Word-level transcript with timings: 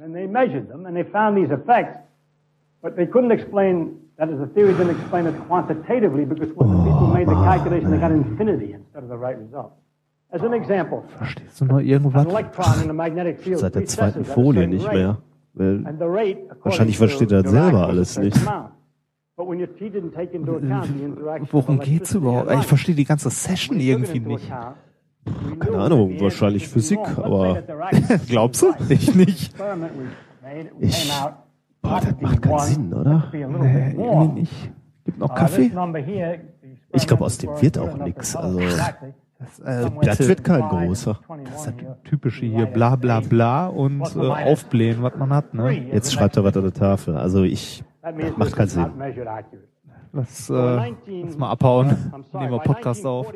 And 0.00 0.14
they 0.14 0.26
measured 0.26 0.68
them 0.68 0.86
and 0.86 0.96
they 0.96 1.04
found 1.04 1.36
these 1.36 1.50
effects, 1.50 1.98
but 2.82 2.96
they 2.96 3.06
couldn't 3.06 3.30
explain, 3.30 3.96
that 4.18 4.28
is, 4.28 4.38
the 4.38 4.46
theory 4.48 4.72
didn't 4.72 4.96
explain 4.98 5.26
it 5.26 5.34
quantitatively 5.46 6.24
because 6.24 6.50
when 6.54 6.68
the 6.70 6.82
people 6.84 7.06
made 7.08 7.28
the 7.28 7.34
calculation, 7.44 7.90
they 7.90 7.98
got 7.98 8.10
infinity 8.10 8.72
instead 8.72 9.02
of 9.04 9.08
the 9.08 9.16
right 9.16 9.38
result. 9.38 9.72
As 10.30 10.42
an 10.42 10.54
example, 10.54 11.04
Verstehst 11.18 11.60
du 11.60 11.66
noch 11.66 11.78
an 11.78 11.84
irgendwas? 11.84 12.26
electron 12.26 12.82
in 12.84 12.90
a 12.90 12.94
magnetic 12.94 13.38
field 13.38 13.60
Seit 13.60 13.74
der 13.74 13.84
zweiten 13.84 14.24
Folie 14.24 14.66
nicht 14.66 14.90
mehr. 14.90 15.18
Weil 15.54 15.86
And 15.86 15.98
the 15.98 16.06
rate, 16.06 16.38
according 16.50 16.64
Wahrscheinlich 16.64 16.96
to 16.96 17.06
versteht 17.06 17.32
er 17.32 17.42
das 17.42 17.52
selber 17.52 17.86
alles 17.86 18.18
nicht. 18.18 18.36
of 18.46 18.72
Worum 21.52 21.80
geht's 21.80 22.14
überhaupt? 22.14 22.50
Ich 22.52 22.66
verstehe 22.66 22.94
die 22.94 23.04
ganze 23.04 23.28
Session 23.28 23.78
irgendwie 23.78 24.20
nicht. 24.20 24.50
Keine 25.60 25.78
Ahnung, 25.78 26.20
wahrscheinlich 26.20 26.68
Physik, 26.68 26.98
aber- 27.16 27.62
Glaubst 28.28 28.62
du? 28.62 28.72
Ich 28.88 29.14
nicht. 29.14 29.54
Ich- 30.80 31.12
Boah, 31.80 32.00
das 32.00 32.14
macht 32.20 32.42
keinen 32.42 32.58
Sinn, 32.60 32.94
oder? 32.94 33.28
Nee, 33.32 33.42
irgendwie 33.42 34.40
nicht. 34.40 34.70
Gibt 35.04 35.18
noch 35.18 35.34
Kaffee? 35.34 35.70
Ich 36.92 37.06
glaube, 37.06 37.24
aus 37.24 37.38
dem 37.38 37.50
wird 37.60 37.78
auch 37.78 37.96
tell 37.98 38.14
also-. 38.36 38.60
Das, 39.38 39.58
äh, 39.58 39.90
Das 40.02 40.28
wird 40.28 40.44
kein 40.44 40.60
großer. 40.62 41.18
Das 41.44 41.66
ist 41.66 41.74
das 41.82 41.96
typische 42.04 42.46
hier, 42.46 42.66
bla 42.66 42.94
bla 42.94 43.18
bla 43.18 43.66
und 43.66 44.02
äh, 44.14 44.20
aufblähen, 44.20 45.02
was 45.02 45.16
man 45.16 45.32
hat. 45.32 45.52
Ne? 45.54 45.72
Jetzt 45.92 46.12
schreibt 46.12 46.36
er 46.36 46.44
was 46.44 46.56
an 46.56 46.62
der 46.62 46.72
Tafel. 46.72 47.16
Also 47.16 47.42
ich, 47.42 47.82
means 48.16 48.36
macht 48.36 48.54
keinen 48.54 48.68
Sinn. 48.68 48.86
Lass, 50.12 50.48
äh, 50.50 50.52
19 50.52 51.26
lass 51.26 51.36
mal 51.38 51.50
abhauen. 51.50 51.96
Nehmen 52.34 52.52
wir 52.52 52.58
Podcast 52.60 53.04
auf. 53.04 53.32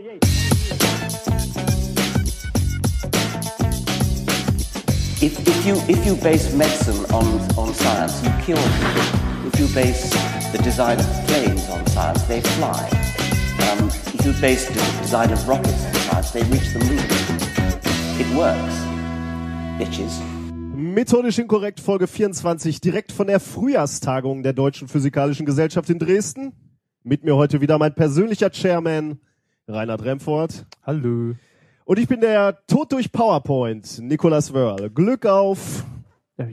If, 5.23 5.39
if, 5.49 5.65
you, 5.65 5.77
if 5.89 6.05
you 6.05 6.15
base 6.17 6.53
medicine 6.53 7.07
on, 7.07 7.25
on 7.57 7.73
science, 7.73 8.23
you 8.23 8.31
cure 8.45 8.59
people. 8.59 9.49
If 9.49 9.59
you 9.59 9.67
base 9.75 10.11
the 10.53 10.59
design 10.63 11.01
of 11.01 11.07
planes 11.27 11.67
on 11.71 11.87
science, 11.87 12.23
they 12.25 12.43
fly. 12.43 12.87
Um, 13.65 13.89
if 13.89 14.27
you 14.27 14.33
base 14.43 14.69
the 14.69 14.75
design 15.01 15.33
of 15.33 15.49
rockets 15.49 15.87
on 15.87 15.95
science, 15.95 16.31
they 16.33 16.43
reach 16.43 16.71
the 16.75 16.81
moon. 16.81 17.01
It 18.21 18.29
works, 18.37 18.75
bitches. 19.81 20.21
methodisch 20.77 21.39
inkorrekt 21.39 21.81
Folge 21.81 22.07
24, 22.09 22.83
direkt 22.83 23.11
von 23.11 23.27
der 23.27 23.41
Frühjahrstagung 23.41 24.43
der 24.43 24.53
Deutschen 24.53 24.87
Physikalischen 24.87 25.47
Gesellschaft 25.47 25.89
in 25.89 25.99
Dresden. 25.99 26.53
Mit 27.05 27.25
mir 27.25 27.37
heute 27.37 27.63
wieder 27.63 27.79
mein 27.79 27.95
persönlicher 27.95 28.51
Chairman, 28.51 29.19
Reinhard 29.67 30.05
Remford. 30.05 30.67
Hallo. 30.83 31.35
Und 31.87 32.01
ich 32.01 32.09
bin 32.09 32.21
der 32.21 32.59
Tod 32.67 32.91
durch 32.91 33.13
PowerPoint, 33.13 34.01
Nikolas 34.01 34.53
Wörl. 34.53 34.91
Glück 34.91 35.25
auf. 35.25 35.85
Ja, 36.37 36.49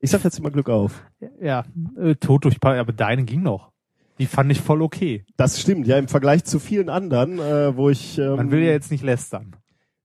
ich, 0.00 0.10
sag 0.10 0.24
jetzt 0.24 0.38
immer 0.40 0.50
Glück 0.50 0.68
auf. 0.68 1.02
ja 1.40 1.62
äh, 1.96 2.16
tot 2.16 2.44
durch 2.44 2.58
Pa- 2.60 2.76
aber 2.78 2.92
deine 2.92 3.22
ging 3.22 3.42
noch. 3.42 3.70
Die 4.18 4.26
fand 4.26 4.50
ich 4.50 4.60
voll 4.60 4.82
okay. 4.82 5.24
Das 5.36 5.60
stimmt, 5.60 5.86
ja, 5.86 5.98
im 5.98 6.08
Vergleich 6.08 6.42
zu 6.44 6.58
vielen 6.58 6.88
anderen, 6.88 7.38
äh, 7.38 7.76
wo 7.76 7.90
ich. 7.90 8.18
Ähm, 8.18 8.36
Man 8.36 8.50
will 8.50 8.60
ja 8.60 8.72
jetzt 8.72 8.90
nicht 8.90 9.04
lästern. 9.04 9.54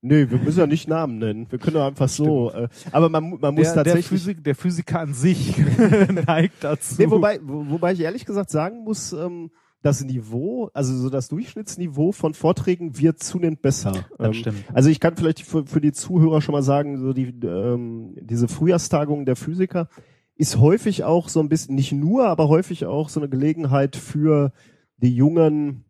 Nö, 0.02 0.30
wir 0.30 0.38
müssen 0.38 0.59
ja 0.59 0.67
nicht 0.67 0.88
Namen 0.88 1.17
nennen. 1.17 1.47
Wir 1.49 1.58
können 1.59 1.73
doch 1.73 1.86
einfach 1.88 2.08
so. 2.08 2.52
Äh, 2.52 2.69
aber 2.91 3.09
man, 3.09 3.38
man 3.41 3.53
muss 3.55 3.66
Der, 3.73 3.83
der, 3.83 3.83
tatsächlich. 3.83 4.08
Physik, 4.08 4.43
der 4.43 4.55
Physiker 4.55 4.99
an 5.02 5.14
sich 5.16 5.58
neigt 6.27 6.64
dazu. 6.64 6.95
Nee, 6.99 7.09
wobei, 7.09 7.39
wo, 7.43 7.66
wobei 7.71 7.93
ich 7.93 7.99
ehrlich 7.99 8.25
gesagt 8.25 8.52
sagen 8.52 8.83
muss, 8.83 9.11
ähm, 9.11 9.49
das 9.81 10.03
Niveau, 10.03 10.69
also 10.73 10.95
so 10.95 11.09
das 11.09 11.30
Durchschnittsniveau 11.30 12.11
von 12.11 12.33
Vorträgen 12.33 12.97
wird 12.99 13.19
zunehmend 13.23 13.61
besser. 13.61 13.94
Das 14.17 14.27
ähm, 14.27 14.33
stimmt. 14.33 14.63
Also 14.73 14.89
ich 14.89 14.99
kann 14.99 15.16
vielleicht 15.16 15.41
für, 15.41 15.66
für 15.66 15.80
die 15.80 15.94
Zuhörer 15.94 16.41
schon 16.41 16.53
mal 16.53 16.63
sagen, 16.63 16.97
so 16.97 17.13
die 17.13 17.33
ähm, 17.45 18.16
diese 18.19 18.47
Frühjahrstagung 18.47 19.25
der 19.25 19.36
Physiker 19.38 19.88
ist 20.36 20.58
häufig 20.58 21.03
auch 21.03 21.30
so 21.30 21.39
ein 21.39 21.49
bisschen, 21.49 21.75
nicht 21.75 21.91
nur, 21.91 22.27
aber 22.27 22.47
häufig 22.47 22.86
auch 22.86 23.09
so 23.09 23.19
eine 23.19 23.30
Gelegenheit 23.30 23.95
für 23.95 24.52
die 24.98 25.14
jungen 25.14 25.86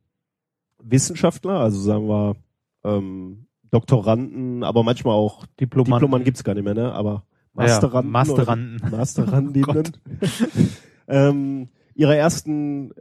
Wissenschaftler, 0.81 1.59
also 1.59 1.79
sagen 1.79 2.07
wir 2.07 2.35
ähm, 2.83 3.45
Doktoranden, 3.71 4.63
aber 4.63 4.83
manchmal 4.83 5.13
auch 5.13 5.45
Diplomanten. 5.59 5.93
Diplomanden 5.93 6.25
gibt's 6.25 6.43
gar 6.43 6.55
nicht 6.55 6.63
mehr, 6.63 6.73
ne? 6.73 6.91
Aber 6.93 7.25
Ja, 7.55 7.65
ja, 7.65 7.73
Masteranden. 7.73 8.11
Masteranden. 8.11 8.91
Masterandinnen. 8.91 9.91
ähm, 11.07 11.69
ihre 11.93 12.15
ersten 12.15 12.93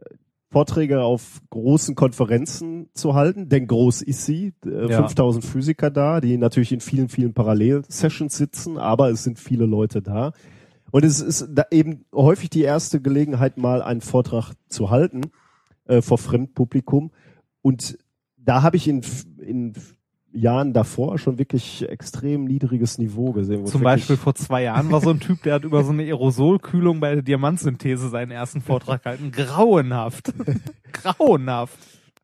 Vorträge 0.51 1.03
auf 1.03 1.41
großen 1.51 1.95
Konferenzen 1.95 2.89
zu 2.95 3.15
halten, 3.15 3.49
denn 3.49 3.67
groß 3.67 4.03
ist 4.03 4.25
sie. 4.25 4.55
Äh, 4.65 4.91
Ja. 4.91 4.99
5000 4.99 5.45
Physiker 5.45 5.91
da, 5.91 6.21
die 6.21 6.39
natürlich 6.39 6.73
in 6.73 6.81
vielen, 6.81 7.09
vielen 7.09 7.35
Parallelsessions 7.35 8.37
sitzen, 8.37 8.79
aber 8.79 9.11
es 9.11 9.25
sind 9.25 9.39
viele 9.39 9.67
Leute 9.67 10.01
da. 10.01 10.33
Und 10.91 11.05
es 11.05 11.21
ist 11.21 11.49
da 11.53 11.65
eben 11.71 12.07
häufig 12.15 12.49
die 12.49 12.63
erste 12.63 13.01
Gelegenheit, 13.03 13.59
mal 13.59 13.83
einen 13.83 14.01
Vortrag 14.01 14.55
zu 14.69 14.89
halten 14.91 15.21
äh, 15.85 16.01
vor 16.01 16.17
Fremdpublikum. 16.17 17.11
Und 17.61 17.99
da 18.37 18.63
habe 18.63 18.79
ich 18.79 18.89
in, 18.89 19.03
in 19.41 19.75
Jahren 20.33 20.73
davor 20.73 21.19
schon 21.19 21.39
wirklich 21.39 21.89
extrem 21.89 22.45
niedriges 22.45 22.99
Niveau 22.99 23.33
gesehen. 23.33 23.67
Zum 23.67 23.83
Beispiel 23.83 24.17
vor 24.17 24.35
zwei 24.35 24.65
Jahren 24.65 24.91
war 24.91 25.01
so 25.01 25.11
ein 25.11 25.21
Typ, 25.21 25.43
der 25.43 25.55
hat 25.55 25.65
über 25.65 25.85
so 25.85 25.91
eine 25.91 26.03
Aerosolkühlung 26.03 27.01
bei 27.01 27.15
der 27.15 27.23
Diamantsynthese 27.23 28.09
seinen 28.09 28.31
ersten 28.31 28.61
Vortrag 28.61 29.03
gehalten. 29.03 29.33
Grauenhaft. 29.33 30.33
Grauenhaft. 30.93 31.79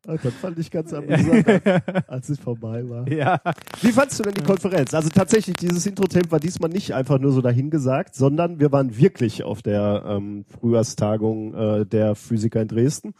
Das 0.05 0.33
fand 0.35 0.59
ich 0.59 0.69
ganz 0.69 0.93
amüsant, 0.93 1.47
als 2.07 2.29
es 2.29 2.39
vorbei 2.39 2.87
war. 2.87 3.07
Ja. 3.09 3.41
Wie 3.81 3.91
fandst 3.91 4.19
du 4.19 4.23
denn 4.23 4.35
die 4.35 4.43
Konferenz? 4.43 4.93
Also 4.93 5.09
tatsächlich, 5.09 5.55
dieses 5.55 5.85
Intro-Tape 5.87 6.31
war 6.31 6.39
diesmal 6.39 6.69
nicht 6.69 6.93
einfach 6.93 7.17
nur 7.19 7.31
so 7.31 7.41
dahingesagt, 7.41 8.13
sondern 8.13 8.59
wir 8.59 8.71
waren 8.71 8.97
wirklich 8.97 9.43
auf 9.43 9.63
der 9.63 10.03
ähm, 10.07 10.45
Frühjahrstagung 10.45 11.53
äh, 11.55 11.85
der 11.85 12.13
Physiker 12.13 12.61
in 12.61 12.67
Dresden 12.67 13.15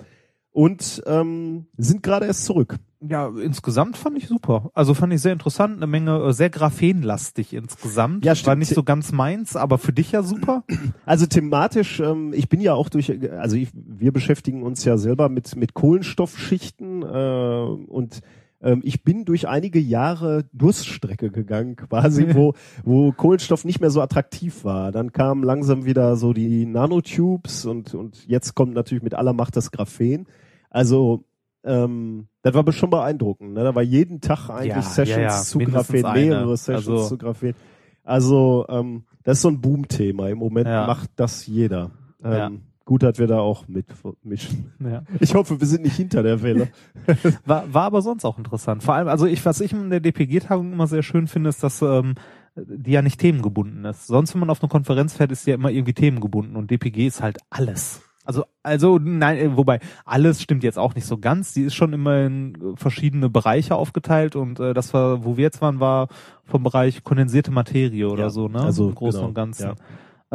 und 0.51 1.01
ähm, 1.07 1.65
sind 1.75 2.03
gerade 2.03 2.27
erst 2.27 2.45
zurück. 2.45 2.77
Ja, 3.09 3.27
insgesamt 3.27 3.97
fand 3.97 4.17
ich 4.17 4.27
super. 4.27 4.71
Also 4.73 4.93
fand 4.93 5.13
ich 5.13 5.21
sehr 5.21 5.33
interessant, 5.33 5.77
eine 5.77 5.87
Menge, 5.87 6.17
äh, 6.17 6.33
sehr 6.33 6.49
graphenlastig 6.49 7.53
insgesamt. 7.53 8.25
Ja, 8.25 8.31
War 8.31 8.35
stimmt. 8.35 8.59
nicht 8.59 8.73
so 8.73 8.83
ganz 8.83 9.11
meins, 9.11 9.55
aber 9.55 9.77
für 9.77 9.93
dich 9.93 10.11
ja 10.11 10.23
super. 10.23 10.63
Also 11.05 11.27
thematisch, 11.27 11.99
ähm, 11.99 12.33
ich 12.33 12.49
bin 12.49 12.61
ja 12.61 12.73
auch 12.73 12.89
durch, 12.89 13.11
also 13.31 13.55
ich, 13.55 13.69
wir 13.73 14.11
beschäftigen 14.11 14.63
uns 14.63 14.83
ja 14.85 14.97
selber 14.97 15.29
mit, 15.29 15.55
mit 15.55 15.73
Kohlenstoffschichten 15.73 17.03
äh, 17.03 17.65
und 17.87 18.21
ähm, 18.61 18.81
ich 18.83 19.03
bin 19.03 19.25
durch 19.25 19.47
einige 19.47 19.79
Jahre 19.79 20.45
Durststrecke 20.51 21.29
gegangen, 21.31 21.75
quasi, 21.89 22.33
wo, 22.33 22.53
wo 22.83 23.11
Kohlenstoff 23.11 23.65
nicht 23.65 23.81
mehr 23.81 23.91
so 23.91 24.01
attraktiv 24.01 24.63
war. 24.63 24.91
Dann 24.91 25.11
kamen 25.11 25.43
langsam 25.43 25.85
wieder 25.85 26.15
so 26.15 26.33
die 26.33 26.65
Nanotubes 26.65 27.65
und, 27.65 27.93
und 27.93 28.27
jetzt 28.27 28.55
kommt 28.55 28.73
natürlich 28.73 29.03
mit 29.03 29.13
aller 29.13 29.33
Macht 29.33 29.55
das 29.55 29.71
Graphen. 29.71 30.25
Also 30.69 31.25
ähm, 31.65 32.27
das 32.41 32.53
war 32.53 32.71
schon 32.71 32.89
beeindruckend. 32.89 33.53
Ne? 33.53 33.63
Da 33.63 33.75
war 33.75 33.81
jeden 33.81 34.21
Tag 34.21 34.49
eigentlich 34.49 34.69
Ja, 34.75 34.81
Sessions 34.81 35.17
ja, 35.17 35.21
ja, 35.23 35.41
zu 35.41 35.57
mindestens 35.57 36.01
Graphen, 36.01 36.21
mehrere 36.21 36.57
Sessions 36.57 36.87
Also- 36.87 37.07
zu 37.09 37.17
Graphen. 37.17 37.55
Also 38.03 38.65
ähm, 38.69 39.03
das 39.23 39.37
ist 39.37 39.41
so 39.41 39.49
ein 39.49 39.59
Boom-Thema. 39.59 40.29
Im 40.29 40.37
Moment 40.37 40.67
macht 40.67 41.09
das 41.15 41.47
jeder. 41.47 41.91
Ähm. 42.23 42.61
Gut, 42.85 43.01
dass 43.01 43.17
wir 43.17 43.25
da 43.25 43.39
auch 43.39 43.67
mitmischen. 43.67 44.71
Ja. 44.79 45.01
Ich 45.19 45.33
hoffe, 45.33 45.59
wir 45.59 45.65
sind 45.65 45.81
nicht 45.83 45.95
hinter 45.95 46.21
der 46.21 46.43
Welle. 46.43 46.67
War, 47.45 47.73
war 47.73 47.85
aber 47.85 48.03
sonst 48.03 48.25
auch 48.25 48.37
interessant. 48.37 48.83
Vor 48.83 48.93
allem, 48.93 49.07
also 49.07 49.25
ich, 49.25 49.43
was 49.43 49.59
ich 49.59 49.73
in 49.73 49.89
der 49.89 50.01
DPG-Tagung 50.01 50.71
immer 50.71 50.85
sehr 50.85 51.01
schön 51.01 51.25
finde, 51.25 51.49
ist, 51.49 51.63
dass 51.63 51.81
ähm, 51.81 52.13
die 52.55 52.91
ja 52.91 53.01
nicht 53.01 53.19
themengebunden 53.19 53.83
ist. 53.85 54.05
Sonst, 54.05 54.35
wenn 54.35 54.39
man 54.39 54.51
auf 54.51 54.61
eine 54.61 54.69
Konferenz 54.69 55.15
fährt, 55.15 55.31
ist 55.31 55.47
die 55.47 55.49
ja 55.49 55.55
immer 55.55 55.71
irgendwie 55.71 55.93
themengebunden 55.93 56.55
und 56.55 56.69
DPG 56.69 57.07
ist 57.07 57.23
halt 57.23 57.39
alles. 57.49 58.03
Also, 58.25 58.43
also, 58.63 58.99
nein, 59.01 59.37
äh, 59.37 59.55
wobei, 59.55 59.79
alles 60.03 60.41
stimmt 60.41 60.63
jetzt 60.63 60.77
auch 60.79 60.95
nicht 60.95 61.05
so 61.05 61.17
ganz. 61.17 61.53
Die 61.53 61.63
ist 61.63 61.75
schon 61.75 61.93
immer 61.93 62.25
in 62.25 62.55
äh, 62.55 62.75
verschiedene 62.75 63.29
Bereiche 63.29 63.75
aufgeteilt 63.75 64.35
und 64.35 64.59
äh, 64.59 64.73
das 64.73 64.93
war, 64.93 65.23
wo 65.23 65.37
wir 65.37 65.43
jetzt 65.43 65.61
waren, 65.61 65.79
war 65.79 66.07
vom 66.43 66.63
Bereich 66.63 67.03
kondensierte 67.03 67.51
Materie 67.51 68.09
oder 68.09 68.23
Ja, 68.23 68.29
so, 68.29 68.47
ne? 68.47 68.61
also, 68.61 68.89
Im 68.89 68.95
Großen 68.95 69.19
genau, 69.19 69.27
und 69.29 69.33
Ganzen. 69.35 69.63
ja. 69.63 69.75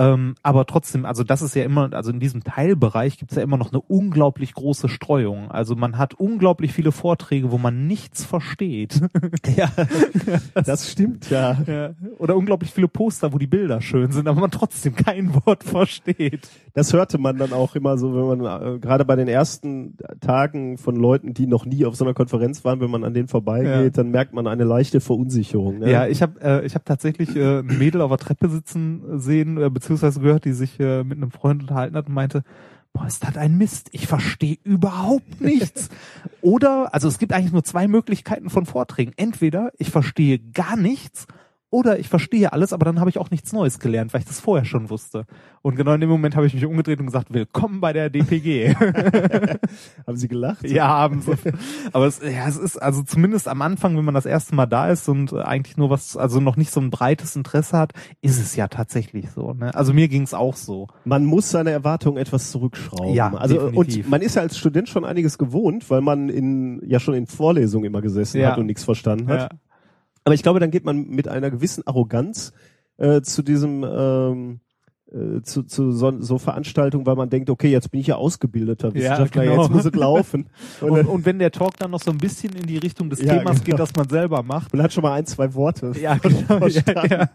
Ähm, 0.00 0.34
aber 0.42 0.64
trotzdem, 0.64 1.04
also 1.04 1.24
das 1.24 1.42
ist 1.42 1.54
ja 1.54 1.62
immer, 1.62 1.92
also 1.92 2.10
in 2.10 2.20
diesem 2.20 2.42
Teilbereich 2.42 3.18
gibt 3.18 3.32
es 3.32 3.36
ja 3.36 3.42
immer 3.42 3.58
noch 3.58 3.70
eine 3.70 3.82
unglaublich 3.82 4.54
große 4.54 4.88
Streuung. 4.88 5.50
Also 5.50 5.76
man 5.76 5.98
hat 5.98 6.14
unglaublich 6.14 6.72
viele 6.72 6.90
Vorträge, 6.90 7.50
wo 7.50 7.58
man 7.58 7.86
nichts 7.86 8.24
versteht. 8.24 9.00
Ja, 9.56 9.70
das 10.54 10.90
stimmt, 10.90 11.28
ja. 11.30 11.56
ja. 11.66 11.90
Oder 12.18 12.36
unglaublich 12.36 12.70
viele 12.70 12.88
Poster, 12.88 13.32
wo 13.32 13.38
die 13.38 13.46
Bilder 13.46 13.80
schön 13.80 14.12
sind, 14.12 14.28
aber 14.28 14.40
man 14.40 14.50
trotzdem 14.50 14.94
kein 14.94 15.34
Wort 15.44 15.64
versteht. 15.64 16.48
Das 16.72 16.92
hörte 16.92 17.18
man 17.18 17.36
dann 17.36 17.52
auch 17.52 17.74
immer 17.74 17.98
so, 17.98 18.14
wenn 18.14 18.38
man 18.38 18.74
äh, 18.76 18.78
gerade 18.78 19.04
bei 19.04 19.16
den 19.16 19.28
ersten 19.28 19.96
Tagen 20.20 20.78
von 20.78 20.94
Leuten, 20.96 21.34
die 21.34 21.46
noch 21.46 21.66
nie 21.66 21.84
auf 21.84 21.96
so 21.96 22.04
einer 22.04 22.14
Konferenz 22.14 22.64
waren, 22.64 22.80
wenn 22.80 22.90
man 22.90 23.04
an 23.04 23.12
denen 23.12 23.28
vorbeigeht, 23.28 23.70
Ja. 23.70 23.90
dann 23.90 24.10
merkt 24.10 24.32
man 24.34 24.46
eine 24.46 24.64
leichte 24.64 25.00
Verunsicherung. 25.00 25.80
Ne? 25.80 25.90
Ja, 25.90 26.06
ich 26.06 26.22
habe 26.22 26.40
äh, 26.40 26.64
ich 26.64 26.74
hab 26.74 26.84
tatsächlich 26.84 27.34
äh, 27.36 27.58
ein 27.60 27.78
Mädel 27.78 28.00
auf 28.00 28.10
der 28.10 28.18
Treppe 28.18 28.48
sitzen 28.48 29.18
sehen, 29.18 29.56
äh, 29.60 29.68
beziehungsweise 29.68 29.89
gehört, 29.98 30.44
die 30.44 30.52
sich 30.52 30.78
äh, 30.80 31.04
mit 31.04 31.18
einem 31.18 31.30
Freund 31.30 31.62
unterhalten 31.62 31.96
hat 31.96 32.06
und 32.06 32.14
meinte, 32.14 32.42
boah, 32.92 33.06
ist 33.06 33.24
das 33.24 33.36
ein 33.36 33.56
Mist, 33.56 33.88
ich 33.92 34.06
verstehe 34.06 34.58
überhaupt 34.64 35.40
nichts. 35.40 35.88
Oder, 36.40 36.94
also 36.94 37.08
es 37.08 37.18
gibt 37.18 37.32
eigentlich 37.32 37.52
nur 37.52 37.64
zwei 37.64 37.88
Möglichkeiten 37.88 38.50
von 38.50 38.66
Vorträgen. 38.66 39.12
Entweder 39.16 39.72
ich 39.78 39.90
verstehe 39.90 40.38
gar 40.38 40.76
nichts 40.76 41.26
Oder 41.72 42.00
ich 42.00 42.08
verstehe 42.08 42.52
alles, 42.52 42.72
aber 42.72 42.84
dann 42.84 42.98
habe 42.98 43.10
ich 43.10 43.18
auch 43.18 43.30
nichts 43.30 43.52
Neues 43.52 43.78
gelernt, 43.78 44.12
weil 44.12 44.22
ich 44.22 44.26
das 44.26 44.40
vorher 44.40 44.64
schon 44.64 44.90
wusste. 44.90 45.24
Und 45.62 45.76
genau 45.76 45.92
in 45.92 46.00
dem 46.00 46.10
Moment 46.10 46.34
habe 46.34 46.44
ich 46.46 46.52
mich 46.52 46.64
umgedreht 46.66 46.98
und 46.98 47.06
gesagt, 47.06 47.32
willkommen 47.32 47.80
bei 47.80 47.92
der 47.92 48.10
DPG. 48.10 48.74
Haben 50.06 50.16
Sie 50.16 50.26
gelacht? 50.26 50.68
ja, 50.68 50.88
haben 50.88 51.20
sie. 51.20 51.32
Aber 51.92 52.06
es, 52.06 52.20
ja, 52.20 52.48
es 52.48 52.56
ist 52.56 52.76
also 52.76 53.02
zumindest 53.02 53.46
am 53.46 53.62
Anfang, 53.62 53.96
wenn 53.96 54.04
man 54.04 54.14
das 54.14 54.26
erste 54.26 54.54
Mal 54.54 54.66
da 54.66 54.88
ist 54.90 55.08
und 55.08 55.32
äh, 55.32 55.42
eigentlich 55.42 55.76
nur 55.76 55.90
was, 55.90 56.16
also 56.16 56.40
noch 56.40 56.56
nicht 56.56 56.72
so 56.72 56.80
ein 56.80 56.90
breites 56.90 57.36
Interesse 57.36 57.78
hat, 57.78 57.92
ist 58.20 58.40
es 58.40 58.56
ja 58.56 58.66
tatsächlich 58.68 59.30
so. 59.30 59.52
Ne? 59.52 59.72
Also 59.74 59.92
mir 59.92 60.08
ging 60.08 60.22
es 60.22 60.34
auch 60.34 60.56
so. 60.56 60.88
Man 61.04 61.24
muss 61.24 61.50
seine 61.50 61.70
Erwartungen 61.70 62.16
etwas 62.18 62.50
zurückschrauben. 62.50 63.14
Ja, 63.14 63.32
also 63.34 63.54
definitiv. 63.70 64.04
und 64.06 64.10
man 64.10 64.22
ist 64.22 64.34
ja 64.34 64.42
als 64.42 64.58
Student 64.58 64.88
schon 64.88 65.04
einiges 65.04 65.38
gewohnt, 65.38 65.88
weil 65.88 66.00
man 66.00 66.28
in 66.30 66.80
ja 66.84 66.98
schon 66.98 67.14
in 67.14 67.26
Vorlesungen 67.26 67.84
immer 67.84 68.00
gesessen 68.02 68.40
Ja. 68.40 68.50
hat 68.52 68.58
und 68.58 68.66
nichts 68.66 68.82
verstanden 68.84 69.28
hat. 69.28 69.52
Ja. 69.52 69.58
Aber 70.24 70.34
ich 70.34 70.42
glaube, 70.42 70.60
dann 70.60 70.70
geht 70.70 70.84
man 70.84 71.08
mit 71.08 71.28
einer 71.28 71.50
gewissen 71.50 71.86
Arroganz 71.86 72.52
äh, 72.98 73.22
zu 73.22 73.42
diesem 73.42 73.84
ähm, 73.84 74.60
äh, 75.12 75.42
zu, 75.42 75.62
zu 75.64 75.90
so, 75.92 76.20
so 76.20 76.38
Veranstaltungen, 76.38 77.06
weil 77.06 77.16
man 77.16 77.30
denkt, 77.30 77.50
okay, 77.50 77.68
jetzt 77.70 77.90
bin 77.90 78.00
ich 78.00 78.08
ja 78.08 78.16
ausgebildeter 78.16 78.94
Wissenschaftler, 78.94 79.44
genau. 79.44 79.62
jetzt 79.62 79.70
muss 79.72 79.84
es 79.84 79.94
laufen. 79.94 80.48
Und, 80.80 80.90
Und, 80.90 81.06
und 81.06 81.26
wenn 81.26 81.38
der 81.38 81.50
Talk 81.50 81.76
dann 81.78 81.90
noch 81.90 82.00
so 82.00 82.10
ein 82.10 82.18
bisschen 82.18 82.54
in 82.54 82.66
die 82.66 82.78
Richtung 82.78 83.10
des 83.10 83.20
Ja, 83.20 83.38
Themas 83.38 83.56
geht, 83.58 83.64
genau. 83.66 83.78
das 83.78 83.94
man 83.96 84.08
selber 84.08 84.42
macht. 84.42 84.72
man 84.72 84.82
hat 84.82 84.92
schon 84.92 85.02
mal 85.02 85.14
ein, 85.14 85.26
zwei 85.26 85.54
Worte. 85.54 85.92
Ja, 86.00 86.14
genau. 86.22 86.38
Ja, 86.38 86.58
verstanden. 86.58 87.08
ja. 87.10 87.30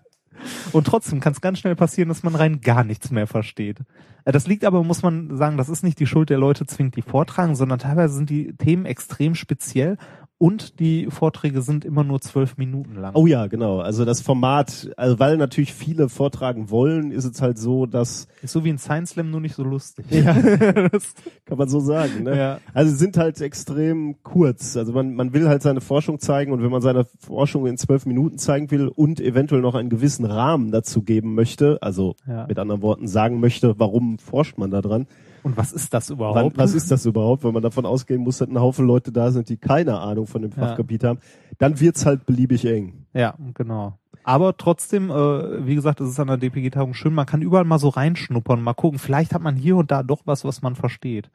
Und 0.74 0.88
trotzdem 0.88 1.20
kann 1.20 1.34
es 1.34 1.42
ganz 1.42 1.60
schnell 1.60 1.76
passieren, 1.76 2.10
dass 2.10 2.24
man 2.24 2.36
rein 2.36 2.62
gar 2.62 2.84
nichts 2.84 3.10
mehr 3.12 3.28
versteht. 3.28 3.80
Äh, 4.26 4.32
Das 4.32 4.48
liegt 4.48 4.66
aber, 4.66 4.84
muss 4.84 5.02
man 5.02 5.36
sagen, 5.36 5.58
das 5.58 5.70
ist 5.70 5.84
nicht 5.84 6.00
die 6.00 6.08
Schuld 6.08 6.30
der 6.30 6.38
Leute 6.38 6.66
zwingend, 6.66 6.96
die 6.96 7.02
vortragen, 7.02 7.56
sondern 7.56 7.80
teilweise 7.80 8.14
sind 8.14 8.30
die 8.30 8.56
Themen 8.56 8.86
extrem 8.86 9.36
speziell 9.36 9.98
und 10.38 10.80
die 10.82 11.08
Vorträge 11.10 11.62
sind 11.62 11.86
immer 11.86 12.04
nur 12.04 12.20
zwölf 12.20 12.58
Minuten 12.58 12.96
lang. 12.96 13.12
Oh 13.16 13.26
ja, 13.26 13.48
genau. 13.48 13.80
Also 13.80 14.04
das 14.04 14.20
Format, 14.22 14.90
also 14.98 15.18
weil 15.18 15.38
natürlich 15.38 15.74
viele 15.74 16.10
vortragen 16.10 16.70
wollen, 16.70 17.12
ist 17.12 17.24
es 17.24 17.42
halt 17.42 17.58
so, 17.58 17.86
dass 17.86 18.28
Ist 18.42 18.52
so 18.52 18.64
wie 18.66 18.70
ein 18.70 18.78
Science 18.78 19.12
Slam, 19.12 19.32
nur 19.32 19.40
nicht 19.40 19.56
so 19.56 19.64
lustig. 19.64 20.06
Ja. 20.10 20.34
Das- 20.92 21.14
kann 21.46 21.58
man 21.58 21.70
so 21.70 21.80
sagen. 21.80 22.24
Ne? 22.24 22.38
Ja. 22.38 22.60
Also 22.74 22.92
sie 22.92 22.98
sind 22.98 23.18
halt 23.18 23.40
extrem 23.40 24.22
kurz. 24.24 24.76
Also 24.76 24.92
man, 24.92 25.14
man 25.16 25.34
will 25.34 25.48
halt 25.48 25.62
seine 25.62 25.80
Forschung 25.82 26.20
zeigen 26.20 26.52
und 26.52 26.62
wenn 26.64 26.72
man 26.72 26.82
seine 26.82 27.06
Forschung 27.20 27.66
in 27.68 27.78
zwölf 27.78 28.06
Minuten 28.06 28.38
zeigen 28.38 28.72
will 28.72 28.88
und 28.90 29.20
eventuell 29.22 29.62
noch 29.62 29.76
einen 29.76 29.90
gewissen 29.90 30.26
Rahmen 30.26 30.72
dazu 30.72 31.02
geben 31.02 31.34
möchte, 31.36 31.78
also 31.82 32.16
Ja. 32.28 32.46
mit 32.48 32.60
anderen 32.60 32.82
Worten 32.82 33.08
sagen 33.08 33.40
möchte, 33.40 33.80
warum 33.80 34.20
forscht 34.20 34.58
man 34.58 34.70
da 34.72 34.82
dran? 34.82 35.08
Und 35.46 35.58
was 35.58 35.72
ist 35.74 35.94
das 35.94 36.10
überhaupt? 36.10 36.58
was 36.58 36.74
ist 36.74 36.90
das 36.90 37.06
überhaupt, 37.06 37.44
wenn 37.44 37.54
man 37.54 37.62
davon 37.62 37.86
ausgehen 37.86 38.22
muss, 38.22 38.40
dass 38.40 38.50
ein 38.50 38.60
Haufen 38.60 38.88
Leute 38.88 39.12
da 39.12 39.30
sind, 39.30 39.48
die 39.48 39.58
keine 39.58 40.00
Ahnung 40.00 40.26
von 40.26 40.42
dem 40.42 40.50
Ja. 40.50 40.70
Fachgebiet 40.70 41.04
haben, 41.04 41.20
dann 41.60 41.80
wird's 41.80 42.04
halt 42.08 42.26
beliebig 42.26 42.66
eng. 42.66 43.06
Ja, 43.14 43.36
genau. 43.54 44.00
Aber 44.24 44.58
trotzdem, 44.58 45.12
äh, 45.12 45.68
wie 45.68 45.76
gesagt, 45.76 46.02
es 46.02 46.10
ist 46.10 46.20
an 46.20 46.30
der 46.30 46.38
DPG-Tagung 46.38 46.96
schön, 46.96 47.14
man 47.14 47.28
kann 47.28 47.44
überall 47.44 47.64
mal 47.64 47.78
so 47.78 47.90
reinschnuppern, 47.90 48.60
mal 48.60 48.74
gucken, 48.74 48.98
vielleicht 48.98 49.36
hat 49.36 49.44
man 49.44 49.56
hier 49.56 49.78
und 49.78 49.92
da 49.92 50.02
doch 50.02 50.24
was, 50.26 50.46
was 50.46 50.64
man 50.64 50.76
versteht. 50.76 51.30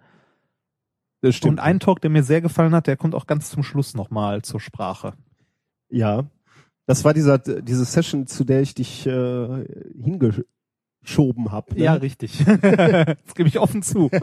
Das 1.21 1.39
Und 1.43 1.61
ein 1.61 1.79
Talk, 1.79 2.01
der 2.01 2.11
mir 2.11 2.25
sehr 2.25 2.41
gefallen 2.41 2.75
hat, 2.75 2.89
der 2.89 2.97
kommt 2.97 3.15
auch 3.15 3.29
ganz 3.29 3.49
zum 3.49 3.63
Schluss 3.63 3.95
nochmal 3.95 4.43
zur 4.43 4.59
Sprache. 4.59 5.13
Ja, 5.89 6.25
das 6.87 7.05
war 7.05 7.15
dieser 7.15 7.39
diese 7.39 7.85
Session, 7.85 8.27
zu 8.27 8.43
der 8.43 8.63
ich 8.63 8.75
dich 8.75 9.07
äh, 9.07 9.65
hingeschoben 11.11 11.53
habe. 11.53 11.75
Ne? 11.75 11.85
Ja, 11.85 11.95
richtig. 11.95 12.45
das 12.63 13.35
gebe 13.35 13.49
ich 13.49 13.59
offen 13.59 13.83
zu. 13.83 14.11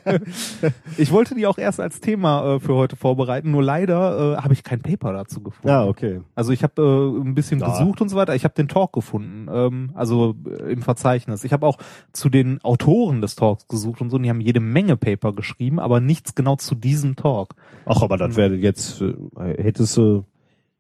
Ich 0.97 1.12
wollte 1.12 1.35
die 1.35 1.45
auch 1.45 1.57
erst 1.57 1.79
als 1.79 2.00
Thema 2.01 2.56
äh, 2.56 2.59
für 2.59 2.75
heute 2.75 2.95
vorbereiten, 2.95 3.51
nur 3.51 3.62
leider 3.63 4.38
äh, 4.38 4.41
habe 4.41 4.53
ich 4.53 4.63
kein 4.63 4.81
Paper 4.81 5.13
dazu 5.13 5.41
gefunden. 5.41 5.68
Ja, 5.68 5.85
okay. 5.85 6.21
Also 6.35 6.51
ich 6.51 6.63
habe 6.63 6.81
äh, 6.81 7.21
ein 7.21 7.35
bisschen 7.35 7.59
Ja. 7.59 7.69
gesucht 7.69 8.01
und 8.01 8.09
so 8.09 8.15
weiter. 8.15 8.35
Ich 8.35 8.44
habe 8.44 8.53
den 8.56 8.68
Talk 8.68 8.94
gefunden, 8.94 9.47
ähm, 9.51 9.91
also 9.94 10.35
äh, 10.47 10.71
im 10.71 10.81
Verzeichnis. 10.81 11.44
Ich 11.44 11.53
habe 11.53 11.65
auch 11.65 11.77
zu 12.13 12.29
den 12.29 12.62
Autoren 12.63 13.21
des 13.21 13.35
Talks 13.35 13.68
gesucht 13.68 14.01
und 14.01 14.09
so. 14.09 14.18
Und 14.18 14.24
die 14.24 14.29
haben 14.29 14.41
jede 14.41 14.59
Menge 14.59 14.97
Paper 14.97 15.33
geschrieben, 15.33 15.79
aber 15.79 16.00
nichts 16.00 16.35
genau 16.35 16.56
zu 16.56 16.75
diesem 16.75 17.15
Talk. 17.15 17.53
Ach, 17.85 18.01
aber 18.01 18.18
das 18.18 18.35
wäre 18.35 18.56
jetzt, 18.56 19.01
äh, 19.01 19.13
hättest 19.62 19.97
du, 19.97 20.24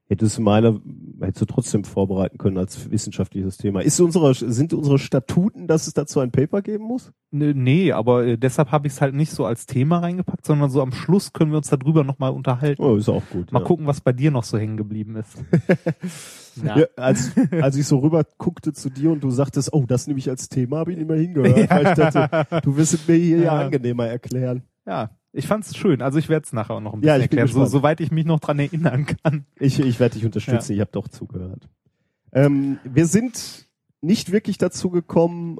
hättest 0.07 0.37
du 0.37 0.41
meine, 0.41 0.79
hättest 1.21 1.41
du 1.41 1.45
trotzdem 1.45 1.83
vorbereiten 1.83 2.37
können 2.37 2.57
als 2.57 2.89
wissenschaftliches 2.91 3.57
Thema. 3.57 3.81
Ist 3.81 3.99
unsere, 3.99 4.33
sind 4.33 4.73
unsere 4.73 4.99
Statuten, 4.99 5.67
dass 5.67 5.87
es 5.87 5.93
dazu 5.93 6.19
ein 6.19 6.31
Paper 6.31 6.61
geben 6.61 6.85
muss? 6.85 7.11
Ne, 7.31 7.53
Nee, 7.53 7.91
aber 7.91 8.25
äh, 8.25 8.37
deshalb 8.37 8.71
habe 8.71 8.87
ich 8.87 8.93
es 8.93 9.01
halt 9.01 9.13
nicht 9.15 9.31
so 9.31 9.45
als 9.45 9.65
Thema 9.65 9.99
reingepackt, 9.99 10.45
sondern 10.45 10.69
so 10.69 10.81
am 10.81 10.91
Schluss 10.91 11.33
können 11.33 11.51
wir 11.51 11.57
uns 11.57 11.69
darüber 11.69 12.03
nochmal 12.03 12.31
unterhalten. 12.31 12.81
Oh, 12.81 12.95
ist 12.95 13.09
auch 13.09 13.23
gut. 13.31 13.51
Mal 13.51 13.59
ja. 13.59 13.65
gucken, 13.65 13.87
was 13.87 14.01
bei 14.01 14.13
dir 14.13 14.31
noch 14.31 14.43
so 14.43 14.57
hängen 14.57 14.77
geblieben 14.77 15.15
ist. 15.17 15.37
Ja, 16.63 16.75
als, 16.95 17.33
als 17.61 17.75
ich 17.75 17.85
so 17.85 17.99
rüber 17.99 18.25
guckte 18.39 18.73
zu 18.73 18.89
dir 18.89 19.11
und 19.11 19.23
du 19.23 19.29
sagtest, 19.29 19.71
oh, 19.73 19.85
das 19.87 20.07
nehme 20.07 20.17
ich 20.17 20.27
als 20.27 20.49
Thema, 20.49 20.77
habe 20.79 20.91
ich 20.91 20.97
nicht 20.97 21.07
mehr 21.07 21.19
hingehört. 21.19 21.69
Weil 21.69 21.85
ich 21.85 21.93
dachte, 21.93 22.61
du 22.63 22.77
wirst 22.77 22.95
es 22.95 23.07
mir 23.07 23.13
hier 23.15 23.37
ja 23.37 23.43
Ja. 23.43 23.65
angenehmer 23.65 24.07
erklären. 24.07 24.63
Ja, 24.87 25.11
ich 25.37 25.47
fand's 25.47 25.75
schön. 25.77 26.01
Also 26.01 26.17
ich 26.19 26.29
werde 26.29 26.45
es 26.45 26.53
nachher 26.53 26.75
auch 26.75 26.81
noch 26.81 26.93
ein 26.93 27.01
Ja, 27.03 27.15
bisschen 27.15 27.29
bin 27.29 27.39
erklären, 27.39 27.65
so, 27.65 27.65
soweit 27.65 28.01
ich 28.01 28.11
mich 28.11 28.25
noch 28.25 28.39
dran 28.39 28.59
erinnern 28.59 29.05
kann. 29.23 29.45
Ich, 29.59 29.79
ich 29.79 29.99
werde 29.99 30.15
dich 30.15 30.25
unterstützen, 30.25 30.73
ich 30.73 30.79
habe 30.79 30.91
doch 30.91 31.07
zugehört. 31.07 31.69
Ähm, 32.31 32.79
wir 32.83 33.05
sind 33.05 33.67
nicht 34.01 34.31
wirklich 34.31 34.57
dazu 34.57 34.89
gekommen, 34.89 35.57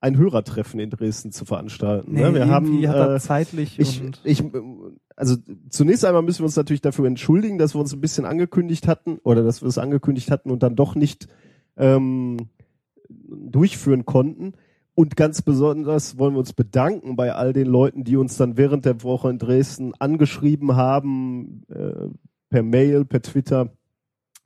ein 0.00 0.16
Hörertreffen 0.16 0.80
in 0.80 0.90
Dresden 0.90 1.30
zu 1.30 1.44
veranstalten. 1.44 2.12
ne? 2.12 2.34
Wir 2.34 2.48
haben 2.48 2.66
irgendwie 2.66 2.88
hat 2.88 2.96
er 2.96 3.14
äh, 3.16 3.20
zeitlich 3.20 3.78
ich, 3.78 4.02
ich, 4.24 4.42
also 5.14 5.36
zunächst 5.68 6.04
einmal 6.04 6.22
müssen 6.22 6.40
wir 6.40 6.46
uns 6.46 6.56
natürlich 6.56 6.80
dafür 6.80 7.06
entschuldigen, 7.06 7.58
dass 7.58 7.74
wir 7.74 7.80
uns 7.80 7.92
ein 7.92 8.00
bisschen 8.00 8.24
angekündigt 8.24 8.88
hatten 8.88 9.18
oder 9.22 9.44
dass 9.44 9.62
wir 9.62 9.68
es 9.68 9.78
angekündigt 9.78 10.30
hatten 10.30 10.50
und 10.50 10.62
dann 10.64 10.74
doch 10.74 10.96
nicht 10.96 11.28
ähm, 11.76 12.48
durchführen 13.08 14.04
konnten. 14.04 14.54
Und 14.94 15.16
ganz 15.16 15.40
besonders 15.40 16.18
wollen 16.18 16.34
wir 16.34 16.40
uns 16.40 16.52
bedanken 16.52 17.16
bei 17.16 17.32
all 17.32 17.52
den 17.52 17.66
Leuten, 17.66 18.04
die 18.04 18.16
uns 18.16 18.36
dann 18.36 18.58
während 18.58 18.84
der 18.84 19.02
Woche 19.02 19.30
in 19.30 19.38
Dresden 19.38 19.94
angeschrieben 19.98 20.76
haben, 20.76 21.64
äh, 21.68 22.08
per 22.50 22.62
Mail, 22.62 23.06
per 23.06 23.22
Twitter, 23.22 23.72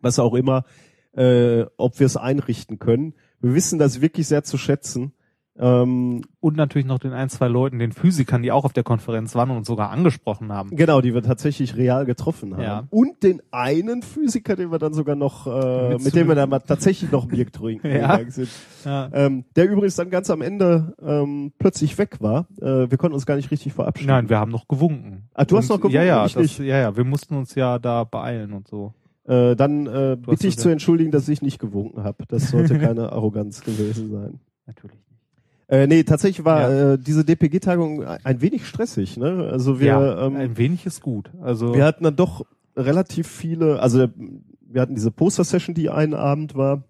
was 0.01 0.21
auch 0.21 0.35
immer, 0.35 0.65
äh, 1.13 1.65
ob 1.77 1.99
wir 1.99 2.07
es 2.07 2.17
einrichten 2.17 2.79
können. 2.79 3.15
Wir 3.41 3.55
wissen 3.55 3.79
das 3.79 4.01
wirklich 4.01 4.29
sehr 4.29 4.45
zu 4.45 4.57
schätzen. 4.57 5.13
Ähm, 5.59 6.23
und 6.41 6.57
natürlich 6.57 6.87
noch 6.87 6.99
den 6.99 7.13
ein, 7.13 7.29
zwei 7.31 7.49
Leuten, 7.49 7.79
den 7.79 7.93
Physikern, 7.93 8.43
die 8.43 8.53
auch 8.53 8.65
auf 8.65 8.73
der 8.75 8.83
Konferenz 8.85 9.35
waren 9.35 9.51
und 9.51 9.57
uns 9.59 9.67
sogar 9.67 9.91
angesprochen 9.91 10.53
haben. 10.53 10.77
Genau, 10.77 11.01
die 11.01 11.15
wir 11.15 11.23
tatsächlich 11.23 11.77
real 11.77 12.05
getroffen 12.05 12.53
haben. 12.55 12.63
Ja. 12.63 12.85
Und 12.91 13.23
den 13.23 13.41
einen 13.51 14.03
Physiker, 14.03 14.55
den 14.57 14.71
wir 14.71 14.79
dann 14.79 14.93
sogar 14.93 15.17
noch, 15.17 15.47
äh, 15.47 15.95
Mit 15.95 16.05
mit 16.05 16.15
dem 16.15 16.29
wir 16.29 16.35
dann 16.35 16.51
mal 16.51 16.59
tatsächlich 16.61 17.11
noch 17.11 17.23
ein 17.25 17.29
Bier 17.29 17.51
trinken 17.51 17.87
Ja. 17.91 18.17
gegangen 18.17 18.31
sind. 18.31 18.49
Ja. 18.85 19.09
Ähm, 19.13 19.45
der 19.57 19.69
übrigens 19.71 19.97
dann 19.97 20.11
ganz 20.11 20.29
am 20.31 20.43
Ende 20.43 20.95
ähm, 21.03 21.53
plötzlich 21.59 21.97
weg 21.99 22.17
war. 22.21 22.47
Äh, 22.61 22.91
wir 22.91 22.99
konnten 22.99 23.15
uns 23.15 23.25
gar 23.27 23.37
nicht 23.37 23.51
richtig 23.51 23.73
verabschieden. 23.73 24.09
Nein, 24.11 24.29
wir 24.29 24.39
haben 24.39 24.51
noch 24.51 24.69
gewunken. 24.69 25.29
Ah, 25.35 25.45
du 25.47 25.57
hast 25.57 25.65
Und- 25.65 25.77
noch 25.77 25.77
gewunken, 25.79 25.97
Ja, 25.97 26.03
ja, 26.05 26.29
das, 26.29 26.59
ja, 26.59 26.65
ja, 26.79 26.97
wir 26.97 27.05
mussten 27.05 27.35
uns 27.35 27.55
ja 27.55 27.79
da 27.79 28.05
beeilen 28.05 28.53
und 28.53 28.69
so. 28.69 28.93
Äh, 29.25 29.57
dann 29.57 29.87
äh, 29.87 30.17
hast 30.21 30.27
bitte 30.27 30.47
ich 30.47 30.59
zu 30.59 30.69
entschuldigen, 30.69 31.11
dass 31.11 31.29
ich 31.29 31.43
nicht 31.43 31.59
gewunken 31.59 32.05
habe. 32.05 32.25
Das 32.29 32.51
sollte 32.51 32.79
keine 32.79 33.11
Arroganz 33.11 33.63
gewesen 33.63 34.11
sein. 34.13 34.41
Natürlich. 34.67 34.97
Äh, 35.69 35.87
nee, 35.89 36.05
tatsächlich 36.05 36.45
war 36.45 36.61
Ja. 36.71 36.93
äh, 36.93 36.99
diese 36.99 37.25
DPG-Tagung 37.25 38.05
ein 38.05 38.41
wenig 38.41 38.67
stressig. 38.67 39.17
Ne? 39.17 39.49
Also 39.51 39.81
wir, 39.81 39.87
ja, 39.87 40.27
ähm, 40.27 40.37
ein 40.37 40.57
wenig 40.57 40.87
ist 40.87 41.01
gut. 41.03 41.31
Also 41.43 41.75
Wir 41.75 41.85
hatten 41.85 42.05
dann 42.05 42.15
doch 42.17 42.47
relativ 42.77 43.27
viele, 43.27 43.81
also 43.81 44.07
wir 44.61 44.81
hatten 44.81 44.95
diese 44.95 45.11
Poster-Session, 45.11 45.75
die 45.75 45.91
einen 45.91 46.15
Abend 46.15 46.55
war. 46.55 46.85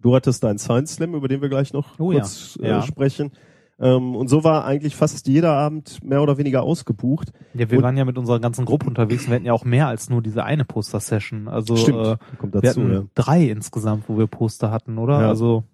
Du 0.00 0.14
hattest 0.14 0.42
deinen 0.44 0.58
Science 0.58 0.94
Slam, 0.94 1.14
über 1.14 1.28
den 1.28 1.42
wir 1.42 1.48
gleich 1.48 1.72
noch 1.72 1.98
Oh 1.98 2.10
kurz 2.10 2.56
ja, 2.60 2.68
ja. 2.68 2.78
Äh, 2.78 2.82
sprechen. 2.82 3.32
Ähm, 3.80 4.14
und 4.14 4.28
so 4.28 4.44
war 4.44 4.64
eigentlich 4.64 4.94
fast 4.94 5.26
jeder 5.26 5.52
Abend 5.54 6.04
mehr 6.04 6.22
oder 6.22 6.38
weniger 6.38 6.62
ausgebucht. 6.62 7.32
ja, 7.54 7.68
wir 7.68 7.78
und- 7.78 7.84
waren 7.84 7.96
ja 7.96 8.04
mit 8.04 8.16
unserer 8.16 8.38
ganzen 8.38 8.64
Gruppe 8.64 8.86
unterwegs 8.86 9.24
und 9.24 9.30
wir 9.30 9.36
hatten 9.36 9.46
ja 9.46 9.52
auch 9.54 9.64
mehr 9.64 9.88
als 9.88 10.08
nur 10.08 10.22
diese 10.22 10.44
eine 10.44 10.64
Poster-Session. 10.64 11.48
Also 11.48 11.74
Stimmt, 11.76 11.98
äh, 12.06 12.16
kommt 12.38 12.54
wir 12.54 12.60
dazu. 12.60 12.80
hatten 12.82 12.92
Ja. 12.92 13.02
drei 13.14 13.44
insgesamt, 13.46 14.08
wo 14.08 14.18
wir 14.18 14.28
Poster 14.28 14.70
hatten, 14.70 14.98
oder? 14.98 15.20
Ja. 15.22 15.28
Also 15.28 15.64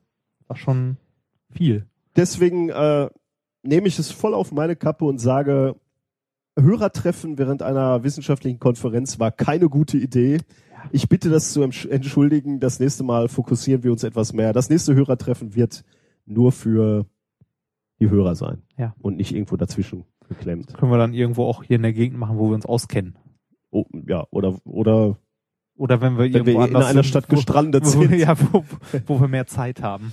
war 0.46 0.56
schon 0.56 0.96
viel. 1.50 1.86
Deswegen 2.18 2.68
äh, 2.68 3.08
nehme 3.62 3.88
ich 3.88 3.98
es 3.98 4.10
voll 4.10 4.34
auf 4.34 4.52
meine 4.52 4.76
Kappe 4.76 5.04
und 5.06 5.18
sage, 5.18 5.76
Hörertreffen 6.58 7.38
während 7.38 7.62
einer 7.62 8.02
wissenschaftlichen 8.02 8.58
Konferenz 8.58 9.18
war 9.18 9.30
keine 9.30 9.68
gute 9.68 9.96
Idee. 9.96 10.38
Ich 10.92 11.08
bitte 11.08 11.30
das 11.30 11.52
zu 11.52 11.62
entsch- 11.62 11.88
entschuldigen. 11.88 12.60
Das 12.60 12.80
nächste 12.80 13.04
Mal 13.04 13.28
fokussieren 13.28 13.82
wir 13.84 13.92
uns 13.92 14.02
etwas 14.04 14.32
mehr. 14.32 14.52
Das 14.52 14.68
nächste 14.68 14.94
Hörertreffen 14.94 15.54
wird 15.54 15.84
nur 16.26 16.52
für 16.52 17.06
die 18.00 18.10
Hörer 18.10 18.34
sein. 18.34 18.62
Ja. 18.76 18.94
Und 19.00 19.16
nicht 19.16 19.32
irgendwo 19.32 19.56
dazwischen 19.56 20.04
geklemmt. 20.28 20.74
Können 20.74 20.92
wir 20.92 20.98
dann 20.98 21.14
irgendwo 21.14 21.44
auch 21.44 21.62
hier 21.62 21.76
in 21.76 21.82
der 21.82 21.92
Gegend 21.92 22.18
machen, 22.18 22.38
wo 22.38 22.48
wir 22.48 22.54
uns 22.54 22.66
auskennen. 22.66 23.16
Oh, 23.70 23.84
ja, 24.06 24.26
oder, 24.30 24.58
oder 24.64 25.16
Oder 25.76 26.00
wenn 26.00 26.14
wir 26.14 26.24
wenn 26.24 26.32
irgendwo 26.32 26.60
wir 26.60 26.68
in 26.68 26.76
einer 26.76 26.92
sind, 26.92 27.06
Stadt 27.06 27.28
gestrandet 27.28 27.84
wo, 27.86 27.88
sind. 28.02 28.14
Ja, 28.14 28.34
wo, 28.52 28.64
wo 29.06 29.20
wir 29.20 29.28
mehr 29.28 29.46
Zeit 29.46 29.82
haben. 29.82 30.12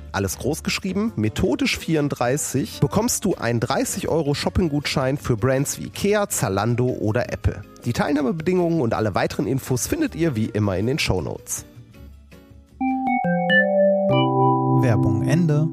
alles 0.13 0.37
groß 0.37 0.63
geschrieben, 0.63 1.13
methodisch 1.15 1.77
34, 1.77 2.79
bekommst 2.79 3.25
du 3.25 3.35
einen 3.35 3.59
30 3.59 4.07
Euro 4.07 4.33
Shopping-Gutschein 4.33 5.17
für 5.17 5.37
Brands 5.37 5.79
wie 5.79 5.85
Ikea, 5.85 6.29
Zalando 6.29 6.85
oder 6.87 7.31
Apple. 7.31 7.61
Die 7.85 7.93
Teilnahmebedingungen 7.93 8.81
und 8.81 8.93
alle 8.93 9.15
weiteren 9.15 9.47
Infos 9.47 9.87
findet 9.87 10.15
ihr 10.15 10.35
wie 10.35 10.45
immer 10.45 10.77
in 10.77 10.87
den 10.87 10.99
Show 10.99 11.21
Notes. 11.21 11.65
Werbung 14.81 15.23
Ende. 15.23 15.67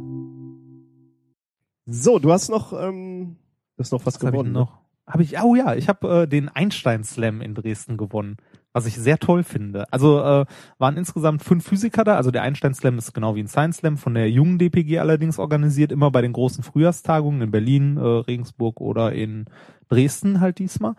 So, 1.87 2.19
du 2.19 2.33
hast 2.33 2.51
noch, 2.51 2.73
ähm, 2.73 3.37
du 3.77 3.83
hast 3.83 3.93
noch 3.93 4.01
was, 4.01 4.15
Was 4.15 4.23
ich 4.23 4.31
gewonnen. 4.31 4.53
denn 4.53 4.53
noch? 4.53 4.79
Habe 5.07 5.23
ich, 5.23 5.41
oh 5.41 5.55
ja, 5.55 5.75
ich 5.75 5.89
habe 5.89 6.23
äh, 6.23 6.29
den 6.29 6.51
Einstein 6.51 7.03
Slam 7.03 7.41
in 7.41 7.55
Dresden 7.55 7.97
gewonnen, 7.97 8.37
was 8.79 8.87
ich 8.87 8.97
sehr 8.97 9.19
toll 9.19 9.43
finde. 9.43 9.93
Also 9.93 10.21
äh, 10.21 10.47
waren 10.79 10.97
insgesamt 10.97 11.43
fünf 11.43 11.67
Physiker 11.67 12.05
da. 12.05 12.15
Also 12.15 12.31
der 12.31 12.43
Einstein 12.43 12.75
Slam 12.75 12.97
ist 12.97 13.13
genau 13.13 13.35
wie 13.35 13.43
ein 13.43 13.49
Science 13.49 13.79
Slam 13.79 13.97
von 13.97 14.15
der 14.15 14.31
jungen 14.31 14.59
DPG 14.59 15.01
allerdings 15.01 15.41
organisiert, 15.41 15.91
immer 15.91 16.13
bei 16.13 16.23
den 16.23 16.33
großen 16.33 16.63
Frühjahrstagungen 16.63 17.43
in 17.43 17.51
Berlin, 17.51 17.97
äh, 17.97 18.01
Regensburg 18.01 18.81
oder 18.81 19.13
in 19.13 19.47
Dresden 19.89 20.41
halt 20.41 20.61
diesmal. 20.61 20.95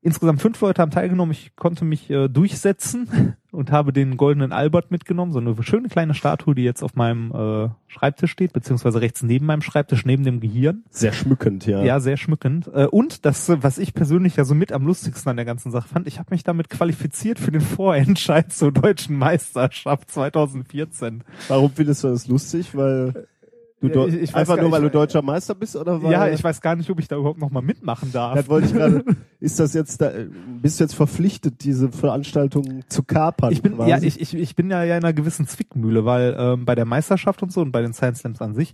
Insgesamt 0.00 0.40
fünf 0.40 0.58
Leute 0.62 0.80
haben 0.80 0.90
teilgenommen. 0.90 1.32
Ich 1.32 1.54
konnte 1.54 1.84
mich 1.84 2.08
äh, 2.08 2.28
durchsetzen 2.28 3.36
und 3.52 3.70
habe 3.70 3.92
den 3.92 4.16
goldenen 4.16 4.50
Albert 4.50 4.90
mitgenommen, 4.90 5.30
so 5.30 5.38
eine 5.38 5.54
schöne 5.62 5.88
kleine 5.88 6.14
Statue, 6.14 6.54
die 6.54 6.64
jetzt 6.64 6.82
auf 6.82 6.94
meinem 6.94 7.30
äh, 7.32 7.68
Schreibtisch 7.86 8.30
steht, 8.32 8.52
beziehungsweise 8.52 9.00
rechts 9.00 9.22
neben 9.22 9.46
meinem 9.46 9.62
Schreibtisch, 9.62 10.04
neben 10.06 10.24
dem 10.24 10.40
Gehirn. 10.40 10.84
Sehr 10.90 11.12
schmückend, 11.12 11.66
ja. 11.66 11.82
Ja, 11.82 12.00
sehr 12.00 12.16
schmückend. 12.16 12.68
Äh, 12.74 12.86
Und 12.86 13.26
das, 13.26 13.50
was 13.62 13.78
ich 13.78 13.92
persönlich 13.94 14.36
ja 14.36 14.44
so 14.44 14.54
mit 14.54 14.72
am 14.72 14.86
lustigsten 14.86 15.28
an 15.30 15.36
der 15.36 15.44
ganzen 15.44 15.70
Sache 15.70 15.86
fand, 15.86 16.06
ich 16.06 16.18
habe 16.18 16.28
mich 16.30 16.42
damit 16.42 16.70
qualifiziert 16.70 17.38
für 17.38 17.52
den 17.52 17.60
Vorentscheid 17.60 18.50
zur 18.52 18.72
deutschen 18.72 19.16
Meisterschaft 19.16 20.10
2014. 20.10 21.22
Warum 21.48 21.70
findest 21.70 22.04
du 22.04 22.08
das 22.08 22.26
lustig? 22.26 22.74
Weil 22.74 23.26
du 23.88 24.00
Ja, 24.00 24.06
ich- 24.06 24.14
ich 24.14 24.28
weiß 24.32 24.40
einfach 24.40 24.56
gar 24.56 24.62
nur, 24.62 24.72
weil 24.72 24.80
du 24.80 24.86
nicht- 24.86 24.94
deutscher 24.94 25.22
Meister 25.22 25.54
bist 25.54 25.76
oder 25.76 26.02
weil 26.02 26.12
Ja, 26.12 26.28
ich 26.28 26.42
weiß 26.42 26.60
gar 26.60 26.76
nicht, 26.76 26.88
ob 26.90 26.98
ich 27.00 27.08
da 27.08 27.16
überhaupt 27.16 27.38
noch 27.40 27.50
mal 27.50 27.62
mitmachen 27.62 28.12
darf. 28.12 28.34
das 28.34 28.48
wollte 28.48 28.66
ich 28.68 28.72
gerade. 28.74 29.04
Ist 29.40 29.58
das 29.58 29.74
jetzt 29.74 30.00
da, 30.00 30.10
bist 30.60 30.78
du 30.78 30.84
jetzt 30.84 30.94
verpflichtet, 30.94 31.64
diese 31.64 31.90
Veranstaltung 31.90 32.82
zu 32.88 33.02
kapern? 33.02 33.52
Ich 33.52 33.60
bin, 33.62 33.76
quasi? 33.76 33.90
ja, 33.90 33.98
ich, 34.00 34.20
ich, 34.20 34.34
ich 34.34 34.54
bin 34.56 34.70
ja, 34.70 34.84
ja 34.84 34.96
in 34.96 35.02
einer 35.04 35.12
gewissen 35.12 35.46
Zwickmühle, 35.46 36.04
weil 36.04 36.36
ähm, 36.38 36.64
bei 36.64 36.74
der 36.74 36.84
Meisterschaft 36.84 37.42
und 37.42 37.52
so 37.52 37.60
und 37.60 37.72
bei 37.72 37.82
den 37.82 37.92
Science 37.92 38.20
Slams 38.20 38.40
an 38.40 38.54
sich, 38.54 38.72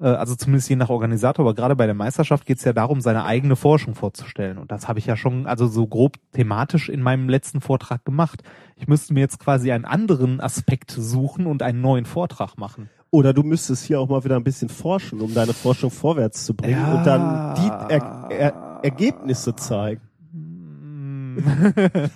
äh, 0.00 0.04
also 0.06 0.34
zumindest 0.34 0.68
je 0.68 0.76
nach 0.76 0.90
Organisator, 0.90 1.44
aber 1.46 1.54
gerade 1.54 1.76
bei 1.76 1.86
der 1.86 1.94
Meisterschaft 1.94 2.44
geht 2.44 2.58
es 2.58 2.64
ja 2.64 2.74
darum, 2.74 3.00
seine 3.00 3.24
eigene 3.24 3.56
Forschung 3.56 3.94
vorzustellen. 3.94 4.58
Und 4.58 4.70
das 4.70 4.86
habe 4.86 4.98
ich 4.98 5.06
ja 5.06 5.16
schon, 5.16 5.46
also 5.46 5.66
so 5.66 5.86
grob 5.86 6.16
thematisch 6.32 6.90
in 6.90 7.00
meinem 7.00 7.30
letzten 7.30 7.62
Vortrag 7.62 8.04
gemacht. 8.04 8.42
Ich 8.76 8.88
müsste 8.88 9.14
mir 9.14 9.20
jetzt 9.20 9.38
quasi 9.38 9.72
einen 9.72 9.86
anderen 9.86 10.40
Aspekt 10.42 10.90
suchen 10.90 11.46
und 11.46 11.62
einen 11.62 11.80
neuen 11.80 12.04
Vortrag 12.04 12.58
machen. 12.58 12.90
Oder 13.14 13.34
du 13.34 13.42
müsstest 13.42 13.84
hier 13.84 14.00
auch 14.00 14.08
mal 14.08 14.24
wieder 14.24 14.36
ein 14.36 14.42
bisschen 14.42 14.70
forschen, 14.70 15.20
um 15.20 15.34
deine 15.34 15.52
Forschung 15.52 15.90
vorwärts 15.90 16.46
zu 16.46 16.54
bringen 16.54 16.80
Ja. 16.80 16.94
und 16.98 17.06
dann 17.06 17.54
die 17.56 17.92
er 17.94 18.30
er 18.30 18.80
Ergebnisse 18.82 19.54
zeigen. 19.54 20.00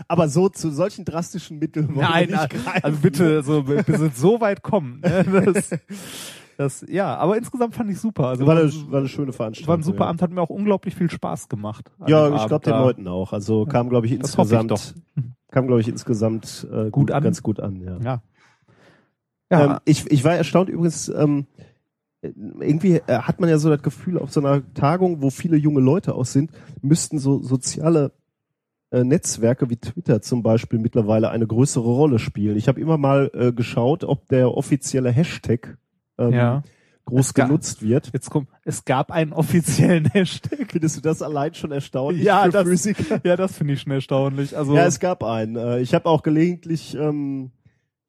Aber 0.08 0.28
so 0.28 0.48
zu 0.48 0.70
solchen 0.70 1.04
drastischen 1.04 1.58
Mitteln 1.58 1.94
wollen 1.94 2.06
Nein, 2.10 2.28
wir 2.30 2.36
nicht 2.38 2.50
greifen. 2.50 2.80
also 2.84 2.98
bitte, 3.00 3.42
so, 3.42 3.62
bis 3.62 3.86
es 3.88 4.18
so 4.20 4.40
weit 4.40 4.62
kommen. 4.62 5.00
Ne? 5.00 5.52
Das, 5.54 5.70
das, 6.56 6.86
ja, 6.88 7.14
aber 7.16 7.36
insgesamt 7.36 7.74
fand 7.74 7.90
ich 7.90 8.00
super. 8.00 8.28
Also 8.28 8.46
war 8.46 8.56
eine, 8.58 8.72
war 8.90 9.00
eine 9.00 9.08
schöne 9.08 9.32
Veranstaltung. 9.32 9.68
war 9.68 9.76
ein 9.76 9.82
super 9.82 10.04
ja. 10.04 10.08
Abend, 10.08 10.22
hat 10.22 10.30
mir 10.30 10.40
auch 10.40 10.48
unglaublich 10.50 10.94
viel 10.94 11.10
Spaß 11.10 11.48
gemacht. 11.50 11.92
Ja, 12.06 12.34
ich 12.34 12.46
glaube 12.46 12.64
den. 12.64 12.72
Leuten 12.74 13.08
auch. 13.08 13.32
Also 13.34 13.66
kam, 13.66 13.90
glaube 13.90 14.06
ich, 14.06 14.12
hoffe 14.12 14.22
ich 14.22 14.30
insgesamt, 14.38 14.94
kam, 15.50 15.66
glaube 15.66 15.80
ich, 15.82 15.88
insgesamt 15.88 16.66
äh, 16.72 16.90
Gut 16.90 17.10
an. 17.10 17.22
ganz 17.22 17.42
gut 17.42 17.60
an. 17.60 17.80
Ja. 17.82 17.98
Ja. 18.02 18.22
Ja, 19.50 19.74
Ähm, 19.74 19.78
ich, 19.84 20.10
ich 20.10 20.24
war 20.24 20.34
erstaunt 20.34 20.68
übrigens, 20.68 21.08
ähm, 21.08 21.46
irgendwie 22.22 22.96
äh, 23.06 23.18
hat 23.20 23.40
man 23.40 23.48
ja 23.48 23.58
so 23.58 23.68
das 23.70 23.82
Gefühl, 23.82 24.18
auf 24.18 24.32
so 24.32 24.40
einer 24.40 24.62
Tagung, 24.74 25.22
wo 25.22 25.30
viele 25.30 25.56
junge 25.56 25.80
Leute 25.80 26.14
auch 26.14 26.24
sind, 26.24 26.50
müssten 26.82 27.18
so 27.18 27.40
soziale 27.42 28.12
äh, 28.90 29.04
Netzwerke 29.04 29.70
wie 29.70 29.76
Twitter 29.76 30.22
zum 30.22 30.42
Beispiel 30.42 30.78
mittlerweile 30.78 31.30
eine 31.30 31.46
größere 31.46 31.84
Rolle 31.84 32.18
spielen. 32.18 32.56
Ich 32.56 32.68
habe 32.68 32.80
immer 32.80 32.98
mal 32.98 33.30
äh, 33.34 33.52
geschaut, 33.52 34.02
ob 34.04 34.26
der 34.28 34.50
offizielle 34.56 35.10
Hashtag 35.10 35.76
ähm, 36.18 36.32
ja. 36.32 36.62
groß 37.04 37.34
gab- 37.34 37.48
genutzt 37.48 37.82
wird. 37.82 38.10
Jetzt 38.12 38.30
kommt, 38.30 38.48
es 38.64 38.84
gab 38.84 39.12
einen 39.12 39.32
offiziellen 39.32 40.06
Hashtag. 40.12 40.72
Findest 40.72 40.96
du 40.96 41.00
das 41.02 41.22
allein 41.22 41.54
schon 41.54 41.70
erstaunlich 41.70 42.24
Ja, 42.24 42.44
für 42.44 42.50
das- 42.50 42.64
Physiker? 42.66 43.20
Ja, 43.22 43.36
das 43.36 43.56
finde 43.56 43.74
ich 43.74 43.82
schon 43.82 43.92
erstaunlich. 43.92 44.56
Also, 44.56 44.74
Ja, 44.74 44.86
es 44.86 44.98
gab 44.98 45.22
einen. 45.22 45.54
Äh, 45.56 45.80
Ich 45.80 45.94
habe 45.94 46.06
auch 46.06 46.22
gelegentlich 46.24 46.96
ähm, 46.96 47.50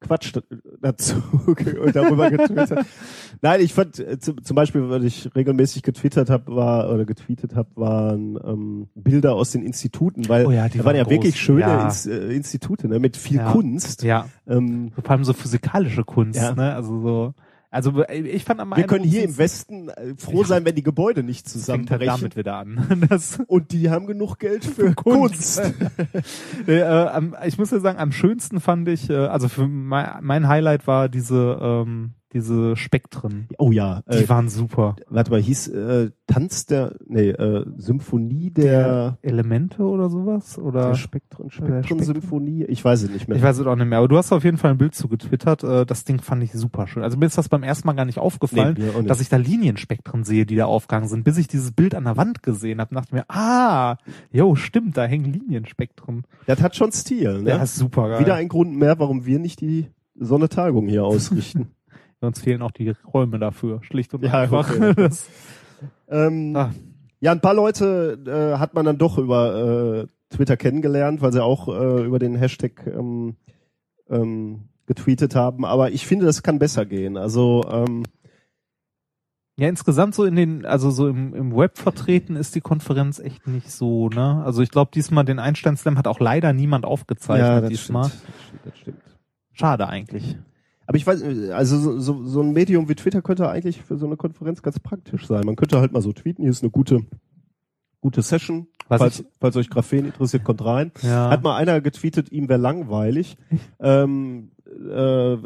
Quatsch 0.00 0.32
da- 0.34 0.42
dazu 0.80 1.16
und 1.44 1.96
darüber 1.96 2.30
getwittert. 2.30 2.86
Nein, 3.42 3.60
ich 3.60 3.74
fand 3.74 3.98
äh, 3.98 4.18
zum, 4.18 4.36
Beispiel, 4.54 4.88
was 4.88 5.02
ich 5.02 5.28
regelmäßig 5.34 5.82
getwittert 5.82 6.30
habe, 6.30 6.54
war 6.54 6.92
oder 6.92 7.04
getweetet 7.04 7.54
habe, 7.56 7.68
waren 7.74 8.38
ähm, 8.44 8.88
Bilder 8.94 9.34
aus 9.34 9.50
den 9.50 9.62
Instituten, 9.62 10.28
weil 10.28 10.46
Oh 10.46 10.50
ja, 10.52 10.68
die 10.68 10.78
da 10.78 10.84
waren 10.84 10.94
ja 10.96 11.04
waren 11.04 11.10
wirklich 11.10 11.34
groß. 11.34 11.40
schöne 11.40 11.60
Ja. 11.62 11.84
Ins, 11.84 12.06
äh, 12.06 12.16
Institute 12.34 12.86
ne, 12.86 13.00
mit 13.00 13.16
viel 13.16 13.38
Ja. 13.38 13.50
Kunst. 13.52 14.02
ja, 14.04 14.26
Ähm, 14.46 14.92
vor 14.94 15.10
allem 15.10 15.24
so 15.24 15.32
physikalische 15.32 16.04
Kunst, 16.04 16.40
Ja. 16.40 16.54
ne? 16.54 16.74
Also 16.74 17.00
so, 17.00 17.34
also 17.70 18.02
ich 18.08 18.44
fand 18.44 18.60
am 18.60 18.74
wir 18.74 18.84
können 18.84 19.04
hier 19.04 19.24
im 19.24 19.36
Westen 19.36 19.90
äh, 19.90 20.14
froh 20.16 20.42
sein, 20.42 20.64
wenn 20.64 20.74
die 20.74 20.82
Gebäude 20.82 21.22
nicht 21.22 21.46
fängt 21.46 21.90
halt 21.90 22.00
zusammenbrechen. 22.00 22.06
damit 22.06 22.36
wieder 22.36 22.56
an. 22.56 23.04
Das, 23.08 23.38
Und 23.46 23.72
die 23.72 23.90
haben 23.90 24.06
genug 24.06 24.38
Geld 24.38 24.64
für 24.76 24.94
Kunst. 24.94 25.60
äh, 26.66 26.80
äh, 26.80 27.20
ich 27.46 27.58
muss 27.58 27.70
ja 27.70 27.80
sagen, 27.80 27.98
am 27.98 28.12
schönsten 28.12 28.60
fand 28.60 28.88
ich, 28.88 29.10
äh, 29.10 29.16
also 29.16 29.48
für 29.48 29.68
mein, 29.68 30.18
mein 30.22 30.48
Highlight 30.48 30.86
war 30.86 31.08
diese, 31.08 31.58
ähm, 31.60 32.14
diese 32.32 32.76
Spektren. 32.76 33.48
Oh 33.58 33.72
ja, 33.72 34.02
Die 34.12 34.24
äh, 34.24 34.28
waren 34.28 34.48
super. 34.48 34.96
warte 35.08 35.30
mal, 35.30 35.40
hieß 35.40 35.68
äh, 35.68 36.10
Tanz 36.26 36.66
der, 36.66 36.94
nee, 37.06 37.30
äh, 37.30 37.64
Symphonie 37.78 38.50
der, 38.50 39.16
Elemente 39.22 39.82
oder 39.82 40.10
sowas? 40.10 40.58
Oder 40.58 40.88
der 40.88 40.94
Spektren, 40.94 41.50
Spektren- 41.50 41.84
Spektren-Symphonie? 41.84 42.64
Ich 42.64 42.84
weiß 42.84 43.04
es 43.04 43.10
nicht 43.10 43.28
mehr. 43.28 43.36
Ich 43.38 43.42
weiß 43.42 43.58
es 43.58 43.66
auch 43.66 43.76
nicht 43.76 43.86
mehr, 43.86 43.98
aber 43.98 44.08
du 44.08 44.18
hast 44.18 44.30
auf 44.32 44.44
jeden 44.44 44.58
Fall 44.58 44.72
ein 44.72 44.78
Bild 44.78 44.94
zu 44.94 45.08
getwittert. 45.08 45.64
Äh, 45.64 45.86
das 45.86 46.04
Ding 46.04 46.20
fand 46.20 46.42
ich 46.42 46.52
super 46.52 46.86
schön. 46.86 47.02
Also 47.02 47.16
mir 47.16 47.26
ist 47.26 47.38
das 47.38 47.48
beim 47.48 47.62
ersten 47.62 47.86
Mal 47.86 47.94
gar 47.94 48.04
nicht 48.04 48.18
aufgefallen, 48.18 48.76
Nee, 48.78 48.84
nicht. 48.98 49.08
dass 49.10 49.20
ich 49.22 49.28
da 49.30 49.38
Linienspektren 49.38 50.24
sehe, 50.24 50.44
die 50.44 50.56
da 50.56 50.66
aufgegangen 50.66 51.08
sind, 51.08 51.24
bis 51.24 51.38
ich 51.38 51.48
dieses 51.48 51.72
Bild 51.72 51.94
an 51.94 52.04
der 52.04 52.16
Wand 52.18 52.42
gesehen 52.42 52.80
habe. 52.80 52.94
Dachte 52.94 53.14
mir, 53.14 53.24
ah, 53.28 53.96
jo, 54.30 54.54
stimmt, 54.54 54.96
da 54.98 55.04
hängen 55.06 55.32
Linienspektren. 55.32 56.24
Das 56.46 56.60
hat 56.62 56.76
schon 56.76 56.92
Stil, 56.92 57.42
ne? 57.42 57.50
Ja, 57.50 57.62
ist 57.62 57.76
super 57.76 58.08
geil. 58.10 58.20
Wieder 58.20 58.34
ein 58.34 58.48
Grund 58.48 58.76
mehr, 58.76 58.98
warum 58.98 59.24
wir 59.24 59.38
nicht 59.38 59.60
die 59.62 59.86
Sonnetagung 60.14 60.88
hier 60.88 61.04
ausrichten. 61.04 61.68
Uns 62.20 62.40
fehlen 62.40 62.62
auch 62.62 62.72
die 62.72 62.92
Räume 63.12 63.38
dafür, 63.38 63.82
schlicht 63.84 64.12
und 64.14 64.24
Ja, 64.24 64.32
einfach. 64.34 64.68
okay. 64.70 64.94
Das, 64.96 65.28
ähm, 66.08 66.56
ah, 66.56 66.70
Ja, 67.20 67.32
ein 67.32 67.40
paar 67.40 67.54
Leute 67.54 68.18
äh, 68.26 68.58
hat 68.58 68.74
man 68.74 68.84
dann 68.84 68.98
doch 68.98 69.18
über 69.18 70.02
äh, 70.02 70.34
Twitter 70.34 70.56
kennengelernt, 70.56 71.22
weil 71.22 71.32
sie 71.32 71.42
auch 71.42 71.68
äh, 71.68 72.04
über 72.04 72.18
den 72.18 72.34
Hashtag 72.34 72.86
ähm, 72.86 73.36
ähm, 74.10 74.68
getweetet 74.86 75.34
haben. 75.36 75.64
Aber 75.64 75.90
ich 75.92 76.06
finde, 76.06 76.26
das 76.26 76.42
kann 76.42 76.58
besser 76.58 76.86
gehen. 76.86 77.16
Also 77.16 77.64
ähm, 77.70 78.02
Ja, 79.56 79.68
insgesamt 79.68 80.14
so 80.14 80.24
in 80.24 80.34
den, 80.36 80.64
also 80.66 80.90
so 80.90 81.08
im, 81.08 81.34
im 81.34 81.54
Web 81.56 81.78
vertreten 81.78 82.36
ist 82.36 82.54
die 82.54 82.60
Konferenz 82.60 83.18
echt 83.20 83.46
nicht 83.46 83.70
so, 83.70 84.08
ne? 84.08 84.42
Also 84.44 84.62
ich 84.62 84.70
glaube, 84.70 84.90
diesmal 84.94 85.24
den 85.24 85.38
Einstein 85.38 85.76
Slam 85.76 85.98
hat 85.98 86.06
auch 86.08 86.20
leider 86.20 86.52
niemand 86.52 86.84
aufgezeichnet 86.84 87.70
diesmal. 87.70 88.04
stimmt. 88.08 88.22
Das 88.64 88.78
stimmt. 88.78 89.02
Schade 89.52 89.88
eigentlich. 89.88 90.36
Aber 90.88 90.96
ich 90.96 91.06
weiß, 91.06 91.22
also 91.52 91.78
so, 91.78 92.00
so, 92.00 92.24
so 92.24 92.40
ein 92.40 92.54
Medium 92.54 92.88
wie 92.88 92.94
Twitter 92.94 93.20
könnte 93.20 93.46
eigentlich 93.46 93.82
für 93.82 93.98
so 93.98 94.06
eine 94.06 94.16
Konferenz 94.16 94.62
ganz 94.62 94.80
praktisch 94.80 95.26
sein. 95.26 95.44
Man 95.44 95.54
könnte 95.54 95.78
halt 95.80 95.92
mal 95.92 96.00
so 96.00 96.14
tweeten, 96.14 96.40
hier 96.40 96.50
ist 96.50 96.62
eine 96.62 96.70
gute, 96.70 97.02
gute 98.00 98.22
Session. 98.22 98.68
Was 98.88 99.00
falls, 99.00 99.20
ich- 99.20 99.26
falls 99.40 99.56
euch 99.56 99.68
Graphen 99.68 100.06
interessiert, 100.06 100.44
kommt 100.44 100.64
rein. 100.64 100.92
Ja. 101.02 101.28
Hat 101.30 101.42
mal 101.42 101.56
einer 101.56 101.80
getweetet, 101.80 102.32
ihm 102.32 102.48
wäre 102.48 102.58
langweilig. 102.60 103.36
ähm, 103.80 104.50
äh, 104.66 105.36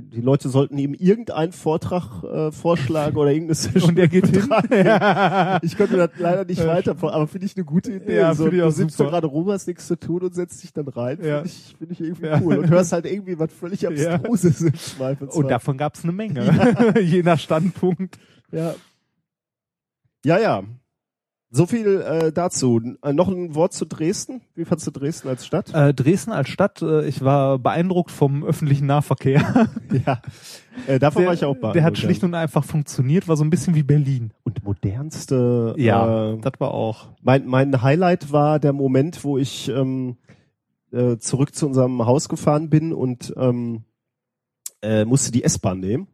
die 0.00 0.20
Leute 0.20 0.48
sollten 0.48 0.78
ihm 0.78 0.94
irgendeinen 0.94 1.52
Vortrag 1.52 2.22
äh, 2.24 2.50
vorschlagen 2.52 3.16
oder 3.16 3.30
irgendeine 3.32 3.54
Session. 3.56 3.90
Und 3.90 3.98
er 3.98 4.08
geht 4.08 4.26
hin. 4.26 4.48
Ich 5.62 5.76
konnte 5.76 5.96
das 5.96 6.10
leider 6.18 6.44
nicht 6.44 6.64
weiter, 6.66 6.92
aber 7.00 7.26
finde 7.26 7.46
ich 7.46 7.56
eine 7.56 7.64
gute 7.64 7.92
Idee. 7.92 8.16
Ja, 8.16 8.34
so, 8.34 8.48
du 8.48 8.70
sitzt 8.70 8.96
super. 8.96 9.10
gerade 9.10 9.26
rum, 9.26 9.50
hast 9.50 9.66
nichts 9.68 9.86
zu 9.86 9.96
tun 9.98 10.22
und 10.22 10.34
setzt 10.34 10.62
dich 10.62 10.72
dann 10.72 10.88
rein. 10.88 11.18
Ja. 11.22 11.42
Finde 11.42 11.48
ich, 11.48 11.74
finde 11.78 11.92
ich 11.94 12.00
irgendwie 12.00 12.26
Ja. 12.26 12.40
cool. 12.42 12.58
Und 12.58 12.70
hörst 12.70 12.92
halt 12.92 13.06
irgendwie 13.06 13.38
was 13.38 13.52
völlig 13.52 13.82
Ja. 13.82 13.90
Abstruses 13.90 14.60
im 14.62 14.74
Zweifelsfall. 14.74 15.42
Und 15.44 15.50
davon 15.50 15.76
gab's 15.76 16.02
eine 16.04 16.12
Menge, 16.12 16.96
je 17.00 17.22
nach 17.22 17.38
Standpunkt. 17.38 18.18
Ja. 18.52 18.74
Ja, 20.24 20.38
ja. 20.38 20.62
So 21.52 21.66
viel 21.66 22.00
äh, 22.00 22.32
dazu. 22.32 22.80
Äh, 23.02 23.12
noch 23.12 23.26
ein 23.28 23.56
Wort 23.56 23.72
zu 23.72 23.84
Dresden. 23.84 24.40
Wie 24.54 24.64
fandst 24.64 24.86
du 24.86 24.92
Dresden 24.92 25.28
als 25.28 25.44
Stadt? 25.44 25.74
Äh, 25.74 25.92
Dresden 25.92 26.30
als 26.30 26.48
Stadt, 26.48 26.80
äh, 26.80 27.06
ich 27.08 27.24
war 27.24 27.58
beeindruckt 27.58 28.12
vom 28.12 28.44
öffentlichen 28.44 28.86
Nahverkehr. 28.86 29.68
ja. 30.06 30.22
Äh, 30.86 31.00
davon 31.00 31.26
war 31.26 31.34
ich 31.34 31.44
auch 31.44 31.56
der 31.72 31.82
hat 31.82 31.98
schlicht 31.98 32.22
und 32.22 32.34
einfach 32.34 32.62
funktioniert, 32.64 33.26
war 33.26 33.36
so 33.36 33.42
ein 33.42 33.50
bisschen 33.50 33.74
wie 33.74 33.82
Berlin. 33.82 34.30
und 34.44 34.62
modernste. 34.62 35.74
Ja, 35.76 36.34
Äh, 36.34 36.38
das 36.38 36.52
war 36.60 36.72
auch. 36.72 37.08
mein, 37.22 37.46
mein 37.46 37.82
Highlight 37.82 38.30
war 38.30 38.60
der 38.60 38.72
Moment, 38.72 39.24
wo 39.24 39.36
ich 39.36 39.68
ähm, 39.70 40.18
äh, 40.92 41.16
zurück 41.18 41.54
zu 41.54 41.66
unserem 41.66 42.06
Haus 42.06 42.28
gefahren 42.28 42.70
bin 42.70 42.92
und 42.92 43.34
ähm, 43.36 43.82
äh, 44.82 45.04
musste 45.04 45.32
die 45.32 45.42
S-Bahn 45.42 45.80
nehmen. 45.80 46.06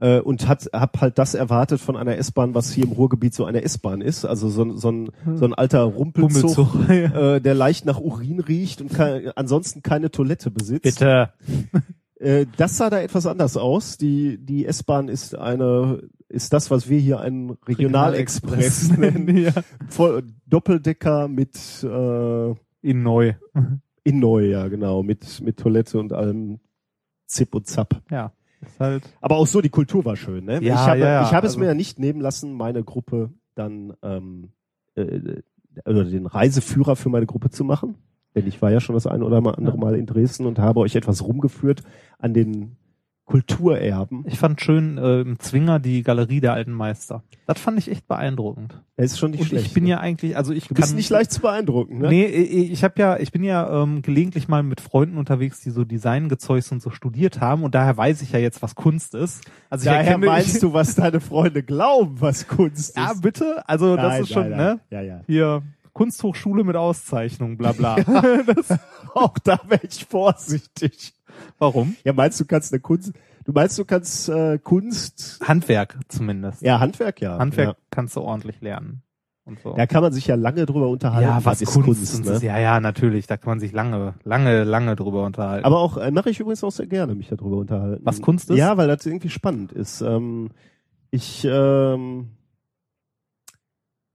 Äh, 0.00 0.20
und 0.20 0.48
hat 0.48 0.68
hab 0.72 1.00
halt 1.00 1.18
das 1.18 1.34
erwartet 1.34 1.80
von 1.80 1.96
einer 1.96 2.16
S-Bahn, 2.16 2.54
was 2.54 2.72
hier 2.72 2.84
im 2.84 2.92
Ruhrgebiet 2.92 3.34
so 3.34 3.44
eine 3.44 3.62
S-Bahn 3.62 4.00
ist. 4.00 4.24
Also 4.24 4.48
so, 4.48 4.62
ein- 4.64 4.76
so, 4.78 4.90
ein, 4.90 5.10
so 5.34 5.44
ein 5.44 5.54
alter 5.54 5.82
Rumpelzug, 5.82 6.74
äh, 6.88 7.40
der 7.40 7.54
leicht 7.54 7.84
nach 7.84 8.00
Urin 8.00 8.40
riecht 8.40 8.80
und 8.80 8.92
ke 8.94 9.32
ansonsten 9.36 9.82
keine 9.82 10.10
Toilette 10.10 10.50
besitzt. 10.50 10.82
Bitte. 10.82 11.30
Äh, 12.20 12.44
das 12.58 12.76
sah 12.76 12.90
da 12.90 13.00
etwas 13.00 13.24
anders 13.24 13.56
aus. 13.56 13.96
Die, 13.96 14.36
die 14.36 14.66
S-Bahn 14.66 15.08
ist 15.08 15.34
eine, 15.34 16.02
ist 16.28 16.52
das, 16.52 16.70
was 16.70 16.86
wir 16.90 16.98
hier 16.98 17.18
einen 17.20 17.56
Regionalexpress 17.66 18.90
nennen. 18.98 19.34
ja. 19.38 19.52
Voll, 19.88 20.24
Doppeldecker 20.46 21.28
mit 21.28 21.56
äh, 21.82 22.50
In 22.82 23.02
neu. 23.02 23.32
in 24.04 24.18
neu, 24.20 24.46
ja 24.50 24.68
genau, 24.68 25.02
mit, 25.02 25.40
mit 25.40 25.56
Toilette 25.58 25.98
und 25.98 26.12
allem 26.12 26.60
Zip 27.26 27.54
und 27.54 27.66
Zap. 27.66 28.02
Ja. 28.10 28.32
Ist 28.60 28.78
halt. 28.78 29.02
Aber 29.20 29.36
auch 29.36 29.46
so, 29.46 29.60
die 29.60 29.70
Kultur 29.70 30.04
war 30.04 30.16
schön, 30.16 30.44
ne? 30.44 30.62
Ja, 30.62 30.74
ich 30.74 30.80
habe, 30.80 30.98
ja, 31.00 31.06
ja, 31.06 31.22
ich 31.22 31.32
habe 31.32 31.46
es 31.46 31.52
also- 31.52 31.60
mir 31.60 31.66
ja 31.66 31.74
nicht 31.74 31.98
nehmen 31.98 32.20
lassen, 32.20 32.52
meine 32.52 32.84
Gruppe 32.84 33.30
dann 33.54 33.94
ähm, 34.02 34.50
äh, 34.96 35.40
oder 35.84 36.04
den 36.04 36.26
Reiseführer 36.26 36.96
für 36.96 37.08
meine 37.08 37.26
Gruppe 37.26 37.50
zu 37.50 37.64
machen. 37.64 37.96
Denn 38.34 38.46
ich 38.46 38.62
war 38.62 38.70
ja 38.70 38.80
schon 38.80 38.94
das 38.94 39.06
eine 39.06 39.24
oder 39.24 39.40
mal 39.40 39.54
andere. 39.54 39.76
Mal 39.76 39.96
in 39.96 40.06
Dresden 40.06 40.46
und 40.46 40.58
habe 40.58 40.80
euch 40.80 40.94
etwas 40.94 41.24
rumgeführt 41.24 41.82
an 42.18 42.32
den 42.34 42.76
Kulturerben. 43.30 44.24
Ich 44.26 44.40
fand 44.40 44.60
schön 44.60 44.98
äh, 44.98 45.20
im 45.20 45.38
Zwinger 45.38 45.78
die 45.78 46.02
Galerie 46.02 46.40
der 46.40 46.52
alten 46.52 46.72
Meister. 46.72 47.22
Das 47.46 47.60
fand 47.60 47.78
ich 47.78 47.88
echt 47.88 48.08
beeindruckend. 48.08 48.82
Es 48.96 49.12
ist 49.12 49.20
schon 49.20 49.30
nicht 49.30 49.42
Und 49.42 49.46
schlecht. 49.46 49.66
ich 49.66 49.72
bin 49.72 49.84
ne? 49.84 49.90
ja 49.90 50.00
eigentlich, 50.00 50.36
also 50.36 50.52
ich 50.52 50.66
du 50.66 50.74
bist 50.74 50.88
kann 50.88 50.96
nicht 50.96 51.10
leicht 51.10 51.30
zu 51.30 51.40
beeindrucken, 51.40 51.98
ne? 51.98 52.08
Nee, 52.08 52.24
ich 52.26 52.82
habe 52.82 52.94
ja, 52.98 53.18
ich 53.18 53.30
bin 53.30 53.44
ja 53.44 53.82
ähm, 53.84 54.02
gelegentlich 54.02 54.48
mal 54.48 54.64
mit 54.64 54.80
Freunden 54.80 55.16
unterwegs, 55.16 55.60
die 55.60 55.70
so 55.70 55.84
Designgezeugs 55.84 56.72
und 56.72 56.82
so 56.82 56.90
studiert 56.90 57.40
haben 57.40 57.62
und 57.62 57.76
daher 57.76 57.96
weiß 57.96 58.20
ich 58.22 58.32
ja 58.32 58.40
jetzt, 58.40 58.62
was 58.62 58.74
Kunst 58.74 59.14
ist. 59.14 59.44
Also 59.70 59.84
ich 59.84 59.86
Daher 59.90 60.06
erkenne, 60.06 60.26
meinst 60.26 60.56
ich, 60.56 60.60
du, 60.60 60.72
was 60.72 60.96
deine 60.96 61.20
Freunde 61.20 61.62
glauben, 61.62 62.20
was 62.20 62.48
Kunst 62.48 62.96
Ja, 62.96 63.12
ist? 63.12 63.22
bitte. 63.22 63.62
Also 63.68 63.94
das 63.94 64.06
Nein, 64.06 64.22
ist 64.22 64.32
schon, 64.32 64.48
nein, 64.50 64.58
ne? 64.58 64.66
nein. 64.66 64.80
Ja, 64.90 65.00
ja. 65.02 65.20
Hier 65.28 65.62
Kunsthochschule 65.92 66.64
mit 66.64 66.74
Auszeichnung, 66.74 67.56
bla 67.56 67.70
bla. 67.72 67.94
das, 68.46 68.76
Auch 69.14 69.38
da 69.38 69.60
wäre 69.68 69.82
ich 69.88 70.04
vorsichtig. 70.04 71.14
warum? 71.58 71.96
Ja, 72.04 72.12
meinst 72.12 72.40
du, 72.40 72.44
kannst 72.44 72.72
eine 72.72 72.80
Kunst, 72.80 73.12
du 73.44 73.52
meinst, 73.52 73.78
du 73.78 73.84
kannst 73.84 74.28
äh, 74.28 74.58
Kunst, 74.58 75.40
Handwerk 75.46 75.98
zumindest. 76.08 76.62
ja, 76.62 76.80
Handwerk, 76.80 77.20
ja. 77.20 77.38
Handwerk 77.38 77.76
kannst 77.90 78.16
du 78.16 78.20
ordentlich 78.20 78.60
lernen 78.60 79.02
und 79.44 79.60
so. 79.60 79.70
Ja. 79.70 79.76
Da 79.76 79.86
kann 79.86 80.02
man 80.02 80.12
sich 80.12 80.26
ja 80.26 80.34
lange 80.34 80.66
drüber 80.66 80.88
unterhalten. 80.88 81.28
ja, 81.28 81.44
was, 81.44 81.60
ist 81.60 81.72
Kunst, 81.72 81.86
Kunst, 81.86 82.24
ne? 82.24 82.38
Ja, 82.42 82.58
ja, 82.58 82.80
natürlich. 82.80 83.26
Da 83.26 83.36
kann 83.36 83.50
man 83.50 83.60
sich 83.60 83.72
lange, 83.72 84.14
lange, 84.24 84.64
lange 84.64 84.96
drüber 84.96 85.24
unterhalten. 85.24 85.64
Aber 85.64 85.78
auch, 85.80 85.96
äh, 85.96 86.10
mache 86.10 86.30
ich 86.30 86.40
übrigens 86.40 86.64
auch 86.64 86.72
sehr 86.72 86.86
gerne, 86.86 87.14
mich 87.14 87.28
darüber 87.28 87.56
unterhalten. 87.56 88.04
Was 88.04 88.22
Kunst 88.22 88.50
ist? 88.50 88.56
Ja, 88.56 88.76
weil 88.76 88.88
das 88.88 89.04
irgendwie 89.04 89.30
spannend 89.30 89.72
ist. 89.72 90.00
Ähm, 90.00 90.50
ich, 91.10 91.46
ähm, 91.48 92.28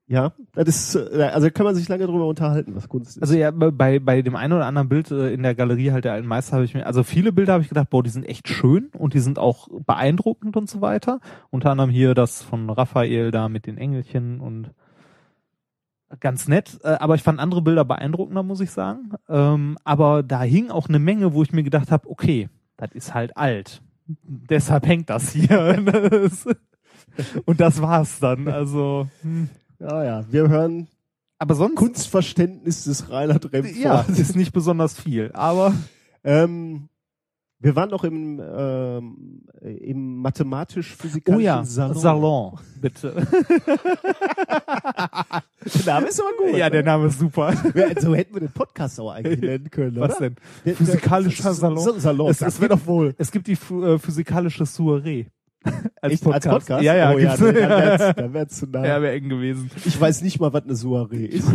ja, 0.07 0.33
das 0.53 0.67
ist, 0.67 0.95
äh, 0.95 1.23
also 1.33 1.49
kann 1.49 1.65
man 1.65 1.73
sich 1.73 1.87
lange 1.87 2.05
drüber 2.05 2.27
unterhalten, 2.27 2.75
was 2.75 2.87
Kunst 2.87 3.17
ist. 3.17 3.23
Also 3.23 3.35
ja, 3.35 3.49
bei, 3.49 3.99
bei 3.99 4.21
dem 4.21 4.35
einen 4.35 4.53
oder 4.53 4.67
anderen 4.67 4.87
Bild 4.87 5.09
äh, 5.09 5.33
in 5.33 5.41
der 5.41 5.55
Galerie 5.55 5.91
halt 5.91 6.05
der 6.05 6.13
alten 6.13 6.27
Meister 6.27 6.53
habe 6.53 6.65
ich 6.65 6.75
mir, 6.75 6.85
also 6.85 7.01
viele 7.01 7.31
Bilder 7.31 7.53
habe 7.53 7.63
ich 7.63 7.69
gedacht, 7.69 7.89
boah, 7.89 8.03
die 8.03 8.11
sind 8.11 8.23
echt 8.23 8.47
schön 8.47 8.91
und 8.97 9.15
die 9.15 9.19
sind 9.19 9.39
auch 9.39 9.67
beeindruckend 9.85 10.57
und 10.57 10.69
so 10.69 10.81
weiter. 10.81 11.19
Unter 11.49 11.71
anderem 11.71 11.89
hier 11.89 12.13
das 12.13 12.43
von 12.43 12.69
Raphael 12.69 13.31
da 13.31 13.49
mit 13.49 13.65
den 13.65 13.79
Engelchen 13.79 14.39
und 14.41 14.71
ganz 16.19 16.47
nett, 16.47 16.79
äh, 16.83 16.89
aber 16.89 17.15
ich 17.15 17.23
fand 17.23 17.39
andere 17.39 17.63
Bilder 17.63 17.83
beeindruckender, 17.83 18.43
muss 18.43 18.61
ich 18.61 18.69
sagen. 18.69 19.13
Ähm, 19.27 19.75
aber 19.83 20.21
da 20.21 20.43
hing 20.43 20.69
auch 20.69 20.87
eine 20.87 20.99
Menge, 20.99 21.33
wo 21.33 21.41
ich 21.41 21.51
mir 21.51 21.63
gedacht 21.63 21.91
habe, 21.91 22.07
okay, 22.07 22.49
das 22.77 22.91
ist 22.91 23.15
halt 23.15 23.35
alt. 23.37 23.81
Deshalb 24.05 24.85
hängt 24.85 25.09
das 25.09 25.31
hier. 25.31 25.83
Und 27.45 27.59
das 27.59 27.81
war's 27.81 28.19
dann. 28.19 28.47
Also, 28.47 29.07
hm. 29.21 29.49
Ja, 29.79 30.03
ja, 30.03 30.25
wir 30.31 30.49
hören 30.49 30.87
aber 31.37 31.55
sonst, 31.55 31.75
Kunstverständnis 31.75 32.85
des 32.85 33.09
Reinhard 33.09 33.51
Remford. 33.51 33.75
ja, 33.77 34.01
ist 34.01 34.35
nicht 34.35 34.53
besonders 34.53 34.99
viel. 34.99 35.31
Aber 35.33 35.73
Ähm, 36.23 36.87
wir 37.59 37.75
waren 37.75 37.89
noch 37.89 38.03
im, 38.03 38.39
ähm, 38.43 39.41
im 39.61 40.17
mathematisch-physikalischen 40.17 41.41
Oh 41.41 41.43
ja, 41.43 41.63
Salon. 41.63 41.97
Salon, 41.97 42.59
bitte. 42.81 43.27
Der 45.65 45.85
Name 45.85 46.07
ist 46.07 46.19
aber 46.21 46.29
gut. 46.37 46.55
ja, 46.57 46.69
der 46.69 46.81
ne? 46.83 46.85
Name 46.85 47.07
ist 47.07 47.19
super. 47.19 47.53
So 47.99 48.15
hätten 48.15 48.33
wir 48.33 48.41
den 48.41 48.51
Podcast 48.51 48.99
auch 48.99 49.11
eigentlich 49.11 49.39
nennen 49.49 49.69
können, 49.71 49.95
Was 49.99 50.17
oder? 50.17 50.29
denn? 50.29 50.35
Der- 50.65 50.75
Physikalischer 50.75 51.53
Salon. 51.53 51.99
Salon, 51.99 52.29
Es- 52.31 52.39
das 52.39 52.55
es 52.55 52.61
wäre 52.61 52.75
doch 52.77 52.85
wohl. 52.85 53.15
Es 53.17 53.31
gibt 53.31 53.47
die 53.47 53.53
äh, 53.53 53.97
physikalische 53.99 54.65
Soiree. 54.65 55.25
Als 56.01 56.13
Echt, 56.13 56.27
als 56.27 56.45
Podcast? 56.45 56.83
Ja, 56.83 56.95
ja, 56.95 57.11
oh, 57.13 57.17
ja 57.17 57.35
nee, 57.39 58.13
dann 58.13 58.33
wär's 58.33 58.57
zu 58.57 58.67
nah. 58.67 58.85
ja, 58.85 59.01
wäre 59.01 59.13
eng 59.15 59.29
gewesen. 59.29 59.71
Ich 59.85 59.99
weiß 59.99 60.21
nicht 60.21 60.39
mal, 60.39 60.53
was 60.53 60.63
eine 60.63 60.75
Soiree 60.75 61.25
ist. 61.25 61.47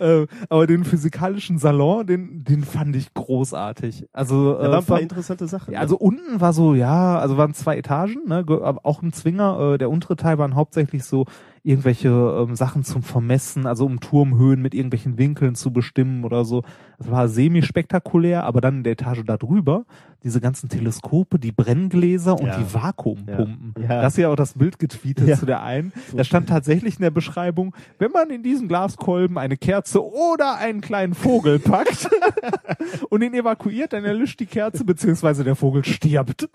äh, 0.00 0.26
aber 0.48 0.66
den 0.66 0.84
physikalischen 0.84 1.58
Salon, 1.58 2.06
den, 2.06 2.44
den 2.44 2.64
fand 2.64 2.96
ich 2.96 3.12
großartig. 3.12 4.06
Also, 4.12 4.54
Da 4.54 4.58
äh, 4.58 4.62
waren 4.62 4.66
ein 4.66 4.72
paar 4.72 4.96
von- 4.96 5.00
interessante 5.00 5.46
Sachen. 5.46 5.74
Ja, 5.74 5.80
also 5.80 5.96
unten 5.98 6.40
war 6.40 6.52
so, 6.52 6.74
ja, 6.74 7.18
also 7.18 7.36
waren 7.36 7.52
zwei 7.54 7.76
Etagen, 7.76 8.26
ne, 8.26 8.44
auch 8.82 9.02
ein 9.02 9.12
Zwinger. 9.12 9.74
Äh, 9.74 9.78
der 9.78 9.90
untere 9.90 10.16
Teil 10.16 10.38
waren 10.38 10.54
hauptsächlich 10.54 11.04
so 11.04 11.26
irgendwelche 11.64 12.08
ähm, 12.08 12.56
Sachen 12.56 12.82
zum 12.82 13.02
Vermessen, 13.02 13.66
also 13.66 13.86
um 13.86 14.00
Turmhöhen 14.00 14.60
mit 14.60 14.74
irgendwelchen 14.74 15.16
Winkeln 15.16 15.54
zu 15.54 15.72
bestimmen 15.72 16.24
oder 16.24 16.44
so. 16.44 16.62
Das 16.98 17.10
war 17.10 17.28
semi-spektakulär, 17.28 18.44
aber 18.44 18.60
dann 18.60 18.78
in 18.78 18.82
der 18.82 18.94
Etage 18.94 19.22
da 19.24 19.36
drüber, 19.36 19.84
diese 20.24 20.40
ganzen 20.40 20.68
Teleskope, 20.68 21.38
die 21.38 21.52
Brenngläser 21.52 22.34
und 22.38 22.46
Ja. 22.46 22.58
die 22.58 22.74
Vakuumpumpen. 22.74 23.74
Ja. 23.80 23.94
Ja. 23.96 24.02
Das 24.02 24.14
ist 24.14 24.18
ja 24.18 24.28
auch 24.30 24.36
das 24.36 24.54
Bild 24.54 24.78
getweetet 24.80 25.28
Ja. 25.28 25.36
zu 25.36 25.46
der 25.46 25.62
einen. 25.62 25.92
Da 26.16 26.24
stand 26.24 26.48
tatsächlich 26.48 26.96
in 26.96 27.02
der 27.02 27.10
Beschreibung, 27.10 27.74
wenn 27.98 28.10
man 28.10 28.30
in 28.30 28.42
diesen 28.42 28.66
Glaskolben 28.68 29.38
eine 29.38 29.56
Kerze 29.56 30.04
oder 30.04 30.56
einen 30.58 30.80
kleinen 30.80 31.14
Vogel 31.14 31.58
packt 31.60 32.08
und 33.10 33.22
ihn 33.22 33.34
evakuiert, 33.34 33.92
dann 33.92 34.04
erlischt 34.04 34.40
die 34.40 34.46
Kerze, 34.46 34.84
beziehungsweise 34.84 35.44
der 35.44 35.54
Vogel 35.56 35.84
stirbt. 35.84 36.48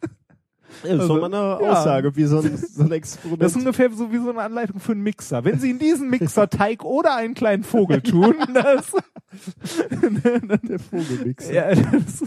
Das 0.84 0.92
ist 0.92 1.00
Also, 1.02 1.16
doch 1.20 1.30
mal 1.30 1.34
eine 1.58 1.64
ja. 1.66 1.72
Aussage, 1.72 2.16
wie 2.16 2.24
so 2.26 2.40
ein, 2.40 2.58
so 2.58 2.84
ein 2.84 2.92
Experiment. 2.92 3.42
Das 3.42 3.52
ist 3.52 3.58
ungefähr 3.58 3.92
so 3.92 4.12
wie 4.12 4.18
so 4.18 4.30
eine 4.30 4.42
Anleitung 4.42 4.80
für 4.80 4.92
einen 4.94 5.02
Mixer. 5.02 5.44
Wenn 5.44 5.60
Sie 5.60 5.72
in 5.72 5.80
diesen 5.80 6.10
Mixer 6.10 6.50
Teig 6.50 6.84
oder 6.84 7.16
einen 7.16 7.34
kleinen 7.34 7.64
Vogel 7.64 8.02
tun, 8.02 8.36
das, 8.54 8.92
der 10.64 10.80
Vogelmixer. 10.80 11.54
ja, 11.54 11.76
das 11.76 12.24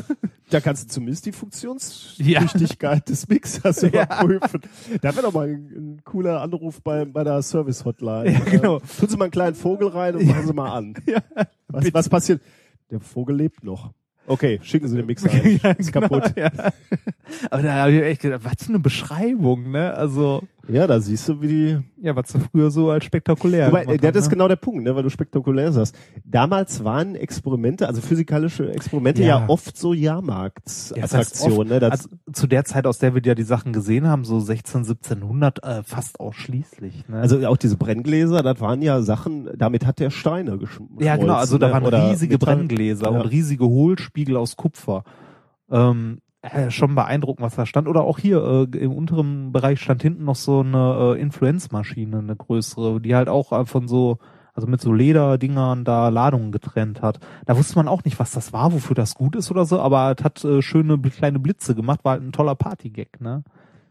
Da 0.51 0.61
kannst 0.61 0.85
du 0.85 0.89
zumindest 0.89 1.27
die 1.27 1.33
Funktionstüchtigkeit 1.33 3.09
des 3.09 3.29
Mixers 3.29 3.83
überprüfen. 3.83 4.61
Da 5.01 5.15
wäre 5.15 5.23
doch 5.23 5.33
mal 5.33 5.49
ein, 5.49 5.55
ein 5.75 6.01
cooler 6.05 6.41
Anruf 6.41 6.83
bei, 6.83 7.05
bei 7.05 7.25
der 7.25 7.41
Service-Hotline. 7.43 8.33
Ja, 8.33 8.39
genau. 8.41 8.77
Äh, 8.79 8.81
tun 8.99 9.09
Sie 9.09 9.17
mal 9.17 9.25
einen 9.25 9.31
kleinen 9.33 9.55
Vogel 9.57 9.89
rein 9.89 10.17
und 10.17 10.27
machen 10.27 10.47
Sie 10.47 10.53
mal 10.53 10.73
an. 10.73 10.95
was, 11.69 11.95
was 11.95 12.09
passiert? 12.09 12.43
Der 12.91 13.01
Vogel 13.01 13.37
lebt 13.37 13.63
noch. 13.63 13.93
Okay, 14.31 14.61
schicken 14.63 14.87
Sie 14.87 14.97
den 14.97 15.07
Mixer 15.07 15.29
ein. 15.33 15.61
ja, 15.61 15.73
ist 15.73 15.93
genau, 15.93 16.09
kaputt. 16.09 16.37
Ja. 16.37 16.51
Aber 17.51 17.63
da 17.63 17.75
habe 17.75 17.93
ich 17.93 18.03
echt 18.03 18.23
gedacht, 18.23 18.43
was 18.45 18.65
für 18.65 18.69
eine 18.69 18.79
Beschreibung, 18.79 19.73
ne? 19.73 19.93
Also, 19.95 20.45
Ja, 20.73 20.87
da 20.87 21.01
siehst 21.01 21.29
du, 21.29 21.41
wie 21.43 21.49
die. 21.49 21.79
ja, 22.01 22.15
was 22.15 22.29
du 22.33 22.39
früher 22.39 22.71
so 22.71 22.91
als 22.91 23.05
spektakulär 23.05 23.69
Wobei, 23.69 23.83
gemacht 23.85 24.03
ja, 24.03 24.09
hast, 24.09 24.15
das 24.17 24.25
ist 24.25 24.31
ne? 24.31 24.35
genau 24.37 24.49
der 24.49 24.57
Punkt, 24.57 24.85
ne, 24.85 24.95
weil 24.95 25.03
du 25.03 25.11
spektakulär 25.11 25.73
sagst. 25.73 25.97
Damals 26.25 26.85
waren 26.85 27.15
Experimente, 27.15 27.87
also 27.89 28.01
physikalische 28.01 28.71
Experimente 28.73 29.23
ja, 29.23 29.41
Ja. 29.41 29.49
oft 29.49 29.77
so 29.77 29.93
Ja, 29.93 30.15
Jahrmarktsattraktionen. 30.15 31.69
das 31.81 31.91
heißt 31.93 32.09
ne? 32.11 32.15
Also 32.23 32.33
zu 32.33 32.47
der 32.47 32.65
Zeit, 32.65 32.87
aus 32.87 32.99
der 32.99 33.15
wir 33.15 33.23
ja 33.25 33.35
die 33.35 33.43
Sachen 33.43 33.73
gesehen 33.73 34.07
haben, 34.07 34.25
so 34.25 34.41
16, 34.41 34.85
1700, 34.85 35.63
äh, 35.65 35.83
fast 35.83 36.21
ausschließlich. 36.21 37.09
Ne? 37.09 37.19
also 37.21 37.47
auch 37.49 37.57
diese 37.57 37.77
Brenngläser, 37.77 38.43
das 38.43 38.61
waren 38.61 38.83
ja 38.83 39.03
Sachen, 39.03 39.51
damit 39.57 39.87
hat 39.87 39.99
der 39.99 40.11
Steine 40.11 40.59
geschmolzen. 40.59 41.01
ja, 41.05 41.17
genau, 41.17 41.35
also 41.35 41.59
da 41.59 41.67
ne? 41.69 41.73
waren 41.73 41.87
riesige 42.11 42.35
Metall. 42.35 42.57
Brenngläser 42.57 43.11
Ja. 43.11 43.21
und 43.21 43.27
riesige 43.27 43.65
Hohlspiegel 43.67 44.37
aus 44.37 44.57
Kupfer. 44.57 45.05
Ähm, 45.71 46.19
äh, 46.43 46.71
schon 46.71 46.95
beeindruckend, 46.95 47.45
was 47.45 47.57
da 47.57 47.67
stand. 47.67 47.89
Oder 47.89 48.03
auch 48.03 48.19
hier 48.19 48.69
äh, 48.73 48.79
im 48.79 48.93
unteren 48.93 49.53
Bereich 49.53 49.81
stand 49.81 50.03
hinten 50.03 50.25
noch 50.25 50.37
so 50.37 50.61
eine 50.61 51.15
äh, 51.17 51.21
Influenzmaschine, 51.21 52.19
eine 52.19 52.37
größere, 52.37 53.01
die 53.01 53.15
halt 53.15 53.29
auch 53.29 53.53
äh, 53.53 53.67
von 53.67 53.89
so, 53.89 54.19
also 54.55 54.67
mit 54.67 54.81
so 54.81 54.93
Lederdingern 54.93 55.85
da 55.85 56.09
Ladungen 56.09 56.51
getrennt 56.51 57.03
hat. 57.03 57.21
Da 57.47 57.57
wusste 57.59 57.77
man 57.77 57.89
auch 57.89 58.05
nicht, 58.05 58.19
was 58.19 58.31
das 58.33 58.53
war, 58.53 58.73
wofür 58.73 58.95
das 58.95 59.15
gut 59.15 59.37
ist 59.37 59.51
oder 59.51 59.65
so, 59.67 59.81
aber 59.81 60.15
es 60.17 60.25
hat 60.25 60.45
äh, 60.45 60.63
schöne 60.63 60.99
kleine 60.99 61.39
Blitze 61.39 61.75
gemacht, 61.75 62.01
war 62.05 62.13
halt 62.13 62.23
ein 62.23 62.33
toller 62.33 62.55
Partygag, 62.55 63.21
ne? 63.21 63.45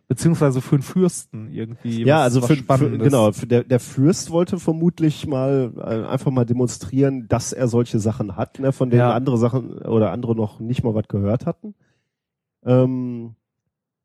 Beziehungsweise 0.08 0.60
für 0.60 0.74
einen 0.74 0.82
Fürsten 0.82 1.52
irgendwie. 1.54 2.04
Ja, 2.04 2.22
also 2.24 2.42
was 2.42 2.48
für, 2.48 2.56
für 2.64 2.98
genau, 2.98 3.32
für 3.32 3.46
der, 3.46 3.64
der 3.64 3.80
Fürst 3.80 4.32
wollte 4.32 4.58
vermutlich 4.58 5.28
mal 5.28 5.72
äh, 5.78 6.08
einfach 6.12 6.32
mal 6.32 6.48
demonstrieren, 6.48 7.28
dass 7.28 7.54
er 7.54 7.68
solche 7.68 8.00
Sachen 8.00 8.36
hat, 8.36 8.58
ne, 8.58 8.72
von 8.72 8.90
denen 8.90 9.02
Ja. 9.02 9.14
andere 9.14 9.38
Sachen 9.38 9.78
oder 9.78 10.12
andere 10.12 10.36
noch 10.36 10.60
nicht 10.60 10.84
mal 10.84 10.96
was 10.96 11.08
gehört 11.08 11.46
hatten. 11.46 11.76
Ähm, 12.66 13.36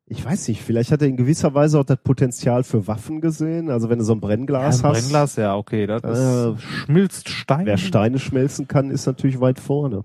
ich 0.07 0.23
weiß 0.23 0.47
nicht, 0.49 0.61
vielleicht 0.61 0.91
hat 0.91 1.01
er 1.01 1.07
in 1.07 1.17
gewisser 1.17 1.53
Weise 1.55 1.79
auch 1.79 1.83
das 1.83 1.97
Potenzial 1.97 2.63
für 2.63 2.85
Waffen 2.87 3.21
gesehen. 3.21 3.69
Also 3.71 3.89
wenn 3.89 3.97
du 3.97 4.05
so 4.05 4.13
ein 4.13 4.19
Ja, 4.21 4.27
Brennglas 4.27 4.83
ein 4.83 4.89
hast, 4.89 5.01
Brennglas, 5.01 5.35
ja, 5.35 5.55
okay, 5.55 5.87
das 5.87 6.03
Äh, 6.03 6.57
schmilzt 6.59 7.29
Stein. 7.29 7.65
wer 7.65 7.77
Steine 7.77 8.19
schmelzen 8.19 8.67
kann, 8.67 8.91
ist 8.91 9.07
natürlich 9.07 9.39
weit 9.41 9.59
vorne. 9.59 10.03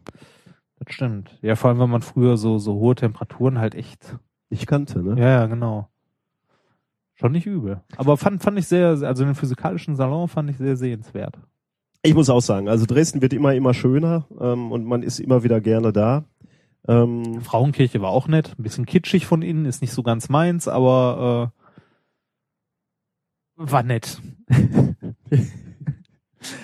Das 0.78 0.94
stimmt. 0.94 1.38
Ja, 1.42 1.56
vor 1.56 1.68
allem, 1.70 1.80
wenn 1.80 1.90
man 1.90 2.00
früher 2.00 2.38
so, 2.38 2.58
so 2.58 2.74
hohe 2.74 2.94
Temperaturen 2.94 3.58
halt 3.58 3.74
echt. 3.74 4.16
Ich 4.48 4.66
kannte, 4.66 5.02
ne? 5.02 5.20
Ja, 5.20 5.28
ja, 5.28 5.46
genau. 5.46 5.88
Schon 7.14 7.32
nicht 7.32 7.46
übel. 7.46 7.82
Aber 7.98 8.16
fand, 8.16 8.42
fand 8.42 8.58
ich 8.58 8.66
sehr, 8.66 8.88
also 9.02 9.24
den 9.24 9.34
physikalischen 9.34 9.94
Salon 9.94 10.26
fand 10.28 10.48
ich 10.48 10.56
sehr 10.56 10.76
sehenswert. 10.78 11.38
Ich 12.02 12.14
muss 12.14 12.30
auch 12.30 12.40
sagen, 12.40 12.70
also 12.70 12.86
Dresden 12.86 13.20
wird 13.20 13.34
immer, 13.34 13.54
immer 13.54 13.74
schöner 13.74 14.24
ähm, 14.40 14.72
und 14.72 14.86
man 14.86 15.02
ist 15.02 15.20
immer 15.20 15.42
wieder 15.42 15.60
gerne 15.60 15.92
da. 15.92 16.24
Ähm, 16.88 17.40
Frauenkirche 17.42 18.00
war 18.00 18.10
auch 18.10 18.28
nett, 18.28 18.54
ein 18.58 18.62
bisschen 18.62 18.86
kitschig 18.86 19.26
von 19.26 19.42
innen, 19.42 19.66
ist 19.66 19.82
nicht 19.82 19.92
so 19.92 20.02
ganz 20.02 20.28
meins, 20.28 20.66
aber 20.68 21.52
äh, 21.54 21.60
war 23.56 23.82
nett. 23.82 24.20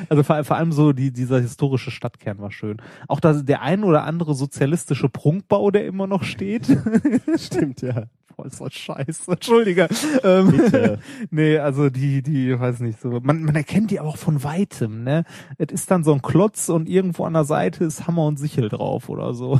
also 0.08 0.22
vor, 0.22 0.42
vor 0.44 0.56
allem 0.56 0.72
so 0.72 0.92
die, 0.92 1.12
dieser 1.12 1.40
historische 1.40 1.90
Stadtkern 1.90 2.38
war 2.38 2.50
schön. 2.50 2.80
Auch 3.08 3.20
das, 3.20 3.44
der 3.44 3.62
ein 3.62 3.84
oder 3.84 4.04
andere 4.04 4.34
sozialistische 4.34 5.08
Prunkbau, 5.08 5.70
der 5.70 5.86
immer 5.86 6.06
noch 6.06 6.24
steht. 6.24 6.66
stimmt, 7.36 7.82
ja. 7.82 8.04
Voll 8.34 8.50
so 8.52 8.68
scheiße. 8.68 9.32
Entschuldige. 9.32 9.88
Ähm, 10.22 10.50
Bitte. 10.50 10.98
nee, 11.30 11.58
also 11.58 11.88
die, 11.88 12.22
die, 12.22 12.58
weiß 12.58 12.80
nicht 12.80 13.00
so. 13.00 13.20
Man, 13.22 13.42
man 13.42 13.56
erkennt 13.56 13.90
die 13.90 13.98
aber 13.98 14.10
auch 14.10 14.18
von 14.18 14.44
weitem, 14.44 15.04
ne? 15.04 15.24
Es 15.56 15.72
ist 15.72 15.90
dann 15.90 16.04
so 16.04 16.12
ein 16.12 16.20
Klotz 16.20 16.68
und 16.68 16.86
irgendwo 16.86 17.24
an 17.24 17.32
der 17.32 17.44
Seite 17.44 17.84
ist 17.84 18.06
Hammer 18.06 18.26
und 18.26 18.38
Sichel 18.38 18.68
drauf 18.68 19.08
oder 19.08 19.32
so. 19.32 19.58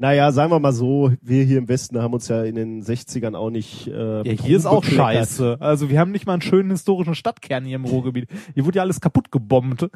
Naja, 0.00 0.30
sagen 0.30 0.52
wir 0.52 0.60
mal 0.60 0.72
so, 0.72 1.12
wir 1.20 1.42
hier 1.44 1.58
im 1.58 1.68
Westen 1.68 2.00
haben 2.00 2.14
uns 2.14 2.28
ja 2.28 2.44
in 2.44 2.54
den 2.54 2.84
60ern 2.84 3.34
auch 3.34 3.50
nicht. 3.50 3.88
Äh, 3.88 4.22
Ja, 4.22 4.42
hier 4.44 4.56
ist 4.56 4.66
auch 4.66 4.84
scheiße. 4.84 5.56
Also 5.58 5.90
wir 5.90 5.98
haben 5.98 6.12
nicht 6.12 6.24
mal 6.24 6.34
einen 6.34 6.42
schönen 6.42 6.70
historischen 6.70 7.16
Stadtkern 7.16 7.64
hier 7.64 7.76
im 7.76 7.84
Ruhrgebiet. 7.84 8.28
Hier 8.54 8.64
wurde 8.64 8.76
ja 8.76 8.82
alles 8.82 9.00
kaputt 9.00 9.32
gebombt. 9.32 9.88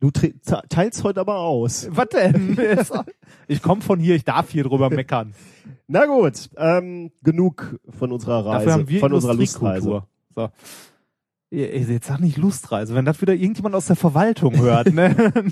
Du 0.00 0.10
teilst 0.10 1.04
heute 1.04 1.20
aber 1.20 1.36
aus. 1.40 1.88
Was 1.90 2.08
denn? 2.08 2.56
Ich 3.46 3.60
komme 3.62 3.82
von 3.82 3.98
hier, 4.00 4.14
ich 4.14 4.24
darf 4.24 4.50
hier 4.50 4.64
drüber 4.64 4.88
meckern. 4.88 5.34
Na 5.86 6.06
gut, 6.06 6.48
ähm, 6.56 7.10
genug 7.22 7.78
von 7.90 8.12
unserer 8.12 8.46
Reise, 8.46 8.64
Dafür 8.66 8.72
haben 8.72 8.88
wir 8.88 9.00
von 9.00 9.12
unserer 9.12 9.34
Lustreise. 9.34 10.02
So. 10.34 10.48
Jetzt 11.50 12.06
sag 12.06 12.20
nicht 12.20 12.36
Lustreise, 12.38 12.94
wenn 12.94 13.04
das 13.04 13.20
wieder 13.20 13.34
irgendjemand 13.34 13.74
aus 13.74 13.86
der 13.86 13.96
Verwaltung 13.96 14.56
hört, 14.56 14.94
ne? 14.94 15.32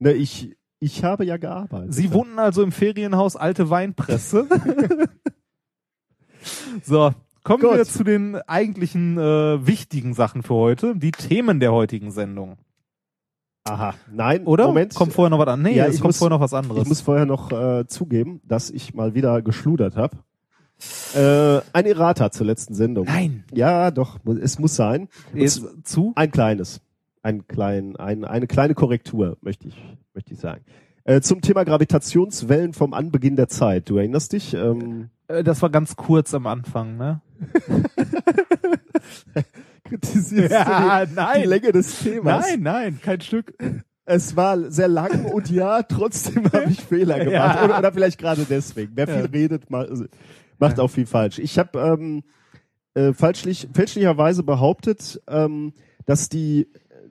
Ne, 0.00 0.12
ich, 0.12 0.56
ich 0.80 1.04
habe 1.04 1.24
ja 1.24 1.36
gearbeitet. 1.36 1.94
Sie 1.94 2.12
wohnten 2.12 2.38
also 2.38 2.62
im 2.62 2.72
Ferienhaus 2.72 3.36
Alte 3.36 3.70
Weinpresse. 3.70 4.46
so, 6.82 7.12
kommen 7.44 7.62
Gut. 7.62 7.76
wir 7.76 7.84
zu 7.84 8.04
den 8.04 8.36
eigentlichen 8.36 9.18
äh, 9.18 9.66
wichtigen 9.66 10.14
Sachen 10.14 10.42
für 10.42 10.54
heute, 10.54 10.94
die 10.96 11.10
Themen 11.12 11.60
der 11.60 11.72
heutigen 11.72 12.10
Sendung. 12.10 12.56
Aha, 13.64 13.94
nein, 14.10 14.46
Oder? 14.46 14.66
Moment. 14.68 14.94
Kommt 14.94 15.12
vorher 15.12 15.28
noch 15.30 15.38
was 15.40 15.48
an? 15.48 15.60
Nee, 15.62 15.76
Ja, 15.76 15.86
es 15.86 15.96
ich 15.96 16.00
kommt 16.00 16.08
muss- 16.10 16.18
vorher 16.18 16.36
noch 16.36 16.42
was 16.42 16.54
anderes. 16.54 16.82
Ich 16.84 16.88
muss 16.88 17.00
vorher 17.02 17.26
noch 17.26 17.52
äh, 17.52 17.86
zugeben, 17.86 18.40
dass 18.44 18.70
ich 18.70 18.94
mal 18.94 19.14
wieder 19.14 19.42
geschludert 19.42 19.96
habe. 19.96 20.16
Äh, 21.14 21.60
ein 21.72 21.84
Errata 21.86 22.30
zur 22.30 22.46
letzten 22.46 22.72
Sendung. 22.74 23.06
Nein. 23.06 23.44
Ja, 23.52 23.90
doch, 23.90 24.18
es 24.40 24.58
muss 24.58 24.76
sein. 24.76 25.08
Jetzt 25.34 25.56
z- 25.60 25.86
zu? 25.86 26.12
Ein 26.14 26.30
kleines. 26.30 26.80
Ein 27.28 27.46
klein, 27.46 27.94
ein, 27.96 28.24
eine 28.24 28.46
kleine 28.46 28.74
Korrektur, 28.74 29.36
möchte 29.42 29.68
ich, 29.68 29.76
möchte 30.14 30.32
ich 30.32 30.40
sagen. 30.40 30.62
Äh, 31.04 31.20
zum 31.20 31.42
Thema 31.42 31.64
Gravitationswellen 31.64 32.72
vom 32.72 32.94
Anbeginn 32.94 33.36
der 33.36 33.48
Zeit. 33.48 33.90
Du 33.90 33.98
erinnerst 33.98 34.32
dich? 34.32 34.54
Ähm, 34.54 35.10
Äh, 35.28 35.44
Das 35.44 35.60
war 35.60 35.68
ganz 35.68 35.94
kurz 35.96 36.32
am 36.32 36.46
Anfang, 36.46 36.96
ne? 36.96 37.20
kritisierst 39.84 40.52
Ja, 40.52 41.00
du 41.04 41.08
die, 41.08 41.14
nein. 41.14 41.42
die 41.42 41.48
Länge 41.48 41.72
des 41.72 41.98
Themas? 42.02 42.46
Nein, 42.48 42.62
nein, 42.62 42.98
kein 43.02 43.20
Stück. 43.20 43.52
Es 44.06 44.36
war 44.36 44.70
sehr 44.70 44.88
lang 44.88 45.26
und 45.26 45.50
ja, 45.50 45.82
trotzdem 45.82 46.44
habe 46.50 46.70
ich 46.70 46.80
Fehler 46.80 47.18
gemacht. 47.18 47.32
Ja. 47.58 47.64
Oder, 47.64 47.78
oder 47.78 47.92
vielleicht 47.92 48.18
gerade 48.18 48.46
deswegen. 48.48 48.92
Wer 48.94 49.06
viel 49.06 49.16
Ja. 49.16 49.24
redet, 49.26 49.68
ma- 49.70 49.86
macht 50.58 50.80
auch 50.80 50.88
viel 50.88 51.04
falsch. 51.06 51.38
Ich 51.38 51.58
habe 51.58 51.78
ähm, 51.78 52.22
äh, 52.94 53.12
falschlich, 53.12 53.68
fälschlicherweise 53.74 54.42
behauptet, 54.44 55.20
ähm, 55.28 55.74
dass 56.06 56.30
die 56.30 56.68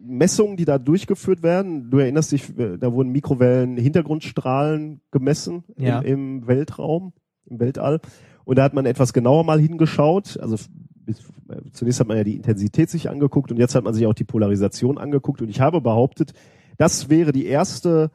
Messungen, 0.07 0.57
die 0.57 0.65
da 0.65 0.77
durchgeführt 0.77 1.43
werden, 1.43 1.89
du 1.91 1.99
erinnerst 1.99 2.31
dich, 2.31 2.57
äh, 2.57 2.77
da 2.77 2.91
wurden 2.93 3.11
Mikrowellen 3.11 3.77
Hintergrundstrahlen 3.77 5.01
gemessen 5.11 5.63
Ja. 5.77 5.99
im, 5.99 6.39
im 6.41 6.47
Weltraum, 6.47 7.13
im 7.45 7.59
Weltall. 7.59 7.99
Und 8.45 8.57
da 8.57 8.63
hat 8.63 8.73
man 8.73 8.85
etwas 8.85 9.13
genauer 9.13 9.43
mal 9.43 9.59
hingeschaut. 9.59 10.37
Also 10.39 10.57
bis, 10.95 11.19
äh, 11.49 11.61
zunächst 11.71 11.99
hat 11.99 12.07
man 12.07 12.17
ja 12.17 12.23
die 12.23 12.35
Intensität 12.35 12.89
sich 12.89 13.09
angeguckt 13.09 13.51
und 13.51 13.57
jetzt 13.57 13.75
hat 13.75 13.83
man 13.83 13.93
sich 13.93 14.05
auch 14.05 14.13
die 14.13 14.23
Polarisation 14.23 14.97
angeguckt. 14.97 15.41
Und 15.41 15.49
ich 15.49 15.59
habe 15.61 15.81
behauptet, 15.81 16.33
das 16.77 17.09
wäre 17.09 17.31
die 17.31 17.45
erste 17.45 18.11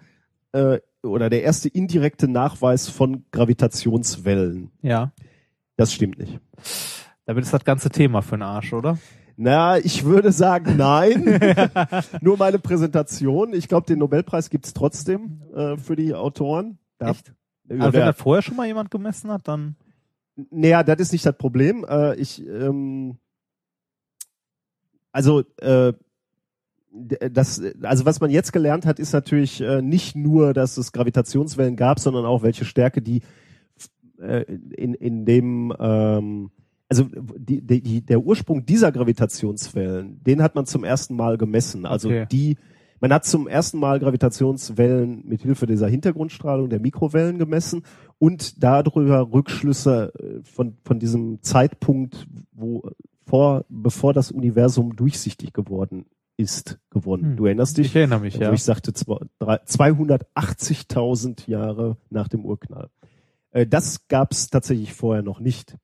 äh, 0.52 0.78
oder 1.02 1.28
der 1.30 1.42
erste 1.42 1.68
indirekte 1.68 2.28
Nachweis 2.28 2.88
von 2.88 3.24
Gravitationswellen. 3.32 4.70
Ja. 4.82 5.12
Das 5.76 5.92
stimmt 5.92 6.18
nicht. 6.18 6.38
Damit 7.24 7.44
ist 7.44 7.52
das 7.54 7.64
ganze 7.64 7.90
Thema 7.90 8.22
für 8.22 8.36
den 8.36 8.42
Arsch, 8.42 8.72
oder? 8.72 8.98
Na, 9.36 9.78
ich 9.78 10.04
würde 10.04 10.32
sagen, 10.32 10.76
nein. 10.76 11.40
Nur 12.20 12.36
meine 12.36 12.58
Präsentation. 12.58 13.54
Ich 13.54 13.68
glaube, 13.68 13.86
den 13.86 13.98
Nobelpreis 13.98 14.50
gibt's 14.50 14.74
trotzdem 14.74 15.42
äh, 15.54 15.76
für 15.76 15.96
die 15.96 16.14
Autoren. 16.14 16.78
Da, 16.98 17.10
Echt? 17.10 17.32
Also 17.68 17.92
wenn 17.92 18.06
das 18.06 18.16
vorher 18.16 18.42
schon 18.42 18.56
mal 18.56 18.66
jemand 18.66 18.90
gemessen 18.90 19.30
hat, 19.30 19.48
dann. 19.48 19.76
Naja, 20.50 20.82
das 20.82 21.00
ist 21.00 21.12
nicht 21.12 21.26
das 21.26 21.36
Problem. 21.36 21.84
Äh, 21.88 22.16
ich, 22.16 22.46
ähm, 22.46 23.18
also, 25.12 25.42
äh, 25.58 25.92
das, 26.90 27.62
also 27.82 28.04
was 28.04 28.20
man 28.20 28.30
jetzt 28.30 28.52
gelernt 28.52 28.84
hat, 28.84 28.98
ist 28.98 29.12
natürlich 29.12 29.60
äh, 29.60 29.80
nicht 29.80 30.14
nur, 30.14 30.52
dass 30.52 30.76
es 30.76 30.92
Gravitationswellen 30.92 31.76
gab, 31.76 31.98
sondern 32.00 32.26
auch 32.26 32.42
welche 32.42 32.66
Stärke 32.66 33.00
die 33.00 33.22
äh, 34.20 34.42
in, 34.42 34.94
in 34.94 35.24
dem, 35.24 35.74
ähm, 35.78 36.50
also 37.00 37.04
die, 37.38 37.60
die, 37.60 37.80
die, 37.82 38.00
der 38.04 38.20
Ursprung 38.20 38.64
dieser 38.66 38.92
Gravitationswellen, 38.92 40.22
den 40.22 40.42
hat 40.42 40.54
man 40.54 40.66
zum 40.66 40.84
ersten 40.84 41.16
Mal 41.16 41.38
gemessen. 41.38 41.86
Also 41.86 42.08
Okay. 42.08 42.26
die 42.30 42.56
Man 43.00 43.12
hat 43.12 43.24
zum 43.24 43.48
ersten 43.48 43.78
Mal 43.80 43.98
Gravitationswellen 43.98 45.26
mit 45.26 45.42
Hilfe 45.42 45.66
dieser 45.66 45.88
Hintergrundstrahlung 45.88 46.68
der 46.70 46.78
Mikrowellen 46.80 47.38
gemessen 47.38 47.82
und 48.18 48.62
darüber 48.62 49.32
Rückschlüsse 49.32 50.12
äh, 50.18 50.44
von, 50.44 50.76
von 50.84 50.98
diesem 51.00 51.42
Zeitpunkt, 51.42 52.26
wo 52.52 52.82
vor, 53.26 53.64
bevor 53.68 54.12
das 54.12 54.30
Universum 54.30 54.94
durchsichtig 54.94 55.52
geworden 55.52 56.06
ist, 56.36 56.78
gewonnen. 56.90 57.30
Hm. 57.30 57.36
Du 57.36 57.46
erinnerst 57.46 57.76
dich? 57.78 57.86
Ich 57.86 57.96
erinnere 57.96 58.20
mich, 58.20 58.38
wo 58.38 58.42
ja. 58.44 58.52
ich 58.52 58.62
sagte, 58.62 58.92
zwei- 58.92 59.18
drei- 59.38 59.60
280.000 60.36 61.48
Jahre 61.48 61.96
nach 62.10 62.28
dem 62.28 62.44
Urknall. 62.44 62.88
Äh, 63.50 63.66
Das 63.66 64.06
gab 64.08 64.32
es 64.32 64.48
tatsächlich 64.50 64.92
vorher 64.94 65.22
noch 65.22 65.40
nicht. 65.40 65.76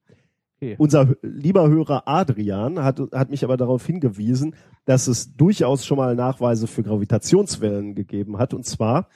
Okay. 0.61 0.75
Unser 0.77 1.15
lieber 1.21 1.69
Hörer 1.69 2.03
Adrian 2.05 2.83
hat, 2.83 2.99
hat 3.13 3.29
mich 3.29 3.45
aber 3.45 3.55
darauf 3.55 3.85
hingewiesen, 3.85 4.55
dass 4.83 5.07
es 5.07 5.33
durchaus 5.37 5.85
schon 5.85 5.97
mal 5.97 6.15
Nachweise 6.15 6.67
für 6.67 6.83
Gravitationswellen 6.83 7.95
gegeben 7.95 8.37
hat. 8.37 8.53
Und 8.53 8.65
zwar 8.65 9.07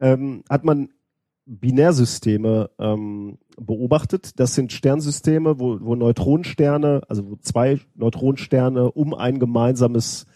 ähm, 0.00 0.44
hat 0.48 0.64
man 0.64 0.90
Binärsysteme 1.46 2.70
ähm, 2.78 3.38
beobachtet. 3.56 4.38
Das 4.38 4.54
sind 4.54 4.72
Sternsysteme, 4.72 5.58
wo, 5.58 5.78
wo 5.80 5.96
Neutronensterne, 5.96 7.02
also 7.08 7.28
wo 7.28 7.36
zwei 7.36 7.80
Neutronensterne 7.96 8.92
um 8.92 9.14
ein 9.14 9.40
gemeinsames 9.40 10.26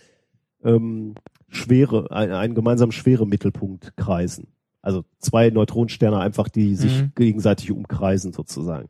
ähm, 0.65 1.15
Schwere, 1.49 2.11
ein, 2.11 2.33
einen 2.33 2.55
gemeinsamen 2.55 2.93
Schweremittelpunkt 2.93 3.97
kreisen. 3.97 4.49
Also 4.83 5.05
zwei 5.19 5.51
Neutronensterne 5.51 6.19
einfach, 6.19 6.49
die 6.49 6.75
sich 6.75 7.03
Mhm. 7.03 7.13
gegenseitig 7.15 7.71
umkreisen 7.71 8.33
sozusagen. 8.33 8.89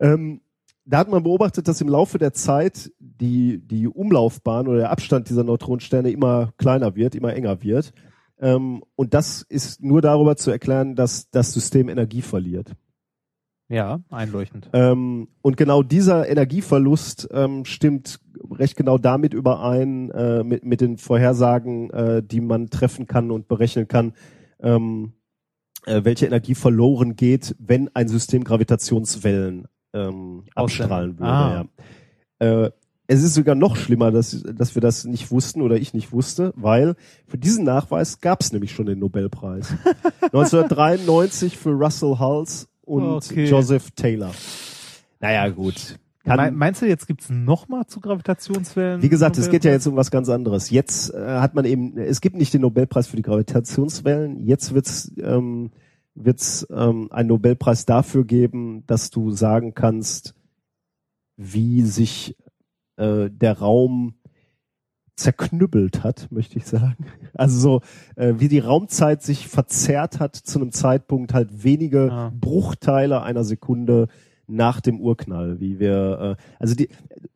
Ähm, 0.00 0.42
da 0.90 0.98
hat 0.98 1.08
man 1.08 1.22
beobachtet, 1.22 1.68
dass 1.68 1.80
im 1.80 1.88
Laufe 1.88 2.18
der 2.18 2.32
Zeit 2.32 2.90
die, 2.98 3.58
die 3.58 3.86
Umlaufbahn 3.86 4.66
oder 4.66 4.78
der 4.78 4.90
Abstand 4.90 5.28
dieser 5.28 5.44
Neutronensterne 5.44 6.10
immer 6.10 6.52
kleiner 6.58 6.96
wird, 6.96 7.14
immer 7.14 7.34
enger 7.34 7.62
wird. 7.62 7.92
Ähm, 8.40 8.82
und 8.96 9.14
das 9.14 9.42
ist 9.42 9.82
nur 9.82 10.02
darüber 10.02 10.36
zu 10.36 10.50
erklären, 10.50 10.96
dass 10.96 11.30
das 11.30 11.52
System 11.52 11.88
Energie 11.88 12.22
verliert. 12.22 12.74
Ja, 13.68 14.00
einleuchtend. 14.10 14.68
Ähm, 14.72 15.28
und 15.42 15.56
genau 15.56 15.84
dieser 15.84 16.28
Energieverlust 16.28 17.28
ähm, 17.30 17.64
stimmt 17.64 18.18
recht 18.50 18.76
genau 18.76 18.98
damit 18.98 19.32
überein, 19.32 20.10
äh, 20.10 20.42
mit, 20.42 20.64
mit 20.64 20.80
den 20.80 20.98
Vorhersagen, 20.98 21.90
äh, 21.90 22.20
die 22.20 22.40
man 22.40 22.70
treffen 22.70 23.06
kann 23.06 23.30
und 23.30 23.46
berechnen 23.46 23.86
kann, 23.86 24.14
ähm, 24.58 25.12
äh, 25.86 26.02
welche 26.02 26.26
Energie 26.26 26.56
verloren 26.56 27.14
geht, 27.14 27.54
wenn 27.60 27.88
ein 27.94 28.08
System 28.08 28.42
Gravitationswellen 28.42 29.68
ähm, 29.92 30.44
abstrahlen 30.54 31.18
würde. 31.18 31.30
Ah. 31.30 31.64
Ja. 32.40 32.64
Äh, 32.64 32.70
es 33.12 33.24
ist 33.24 33.34
sogar 33.34 33.56
noch 33.56 33.74
schlimmer, 33.74 34.12
dass, 34.12 34.40
dass 34.42 34.76
wir 34.76 34.82
das 34.82 35.04
nicht 35.04 35.32
wussten 35.32 35.62
oder 35.62 35.76
ich 35.76 35.94
nicht 35.94 36.12
wusste, 36.12 36.52
weil 36.54 36.94
für 37.26 37.38
diesen 37.38 37.64
Nachweis 37.64 38.20
gab 38.20 38.40
es 38.40 38.52
nämlich 38.52 38.70
schon 38.72 38.86
den 38.86 39.00
Nobelpreis. 39.00 39.74
1993 40.32 41.56
für 41.58 41.70
Russell 41.70 42.18
Hulse 42.18 42.66
und 42.82 43.02
Okay. 43.04 43.46
Joseph 43.46 43.90
Taylor. 43.92 44.30
Naja, 45.20 45.48
gut. 45.48 45.98
Kann, 46.24 46.36
Me- 46.38 46.50
Meinst 46.52 46.82
du, 46.82 46.86
jetzt 46.86 47.06
gibt's 47.06 47.28
noch 47.30 47.68
mal 47.68 47.86
zu 47.86 48.00
Gravitationswellen? 48.00 49.02
wie 49.02 49.08
gesagt, 49.08 49.38
es 49.38 49.50
geht 49.50 49.64
ja 49.64 49.70
jetzt 49.72 49.86
um 49.86 49.96
was 49.96 50.10
ganz 50.10 50.28
anderes. 50.28 50.70
Jetzt 50.70 51.12
äh, 51.14 51.18
hat 51.40 51.54
man 51.54 51.64
eben, 51.64 51.96
es 51.98 52.20
gibt 52.20 52.36
nicht 52.36 52.52
den 52.54 52.60
Nobelpreis 52.60 53.06
für 53.06 53.16
die 53.16 53.22
Gravitationswellen. 53.22 54.38
Jetzt 54.38 54.74
wird's 54.74 55.10
ähm, 55.18 55.70
wird's 56.14 56.66
ähm, 56.70 57.08
einen 57.10 57.28
Nobelpreis 57.28 57.86
dafür 57.86 58.24
geben, 58.24 58.84
dass 58.86 59.10
du 59.10 59.30
sagen 59.30 59.74
kannst, 59.74 60.34
wie 61.36 61.82
sich 61.82 62.36
äh, 62.96 63.30
der 63.30 63.58
Raum 63.58 64.14
zerknüppelt 65.16 66.02
hat, 66.02 66.28
möchte 66.30 66.58
ich 66.58 66.66
sagen. 66.66 67.06
Also 67.32 67.58
so, 67.58 67.80
äh, 68.16 68.34
wie 68.38 68.48
die 68.48 68.58
Raumzeit 68.58 69.22
sich 69.22 69.48
verzerrt 69.48 70.20
hat 70.20 70.36
zu 70.36 70.58
einem 70.60 70.72
Zeitpunkt 70.72 71.32
halt 71.32 71.64
wenige 71.64 72.10
Ah. 72.10 72.32
Bruchteile 72.38 73.22
einer 73.22 73.44
Sekunde 73.44 74.08
nach 74.46 74.80
dem 74.80 75.00
Urknall, 75.00 75.60
wie 75.60 75.78
wir, 75.78 76.36
äh, 76.38 76.42
also 76.58 76.74
die, 76.74 76.90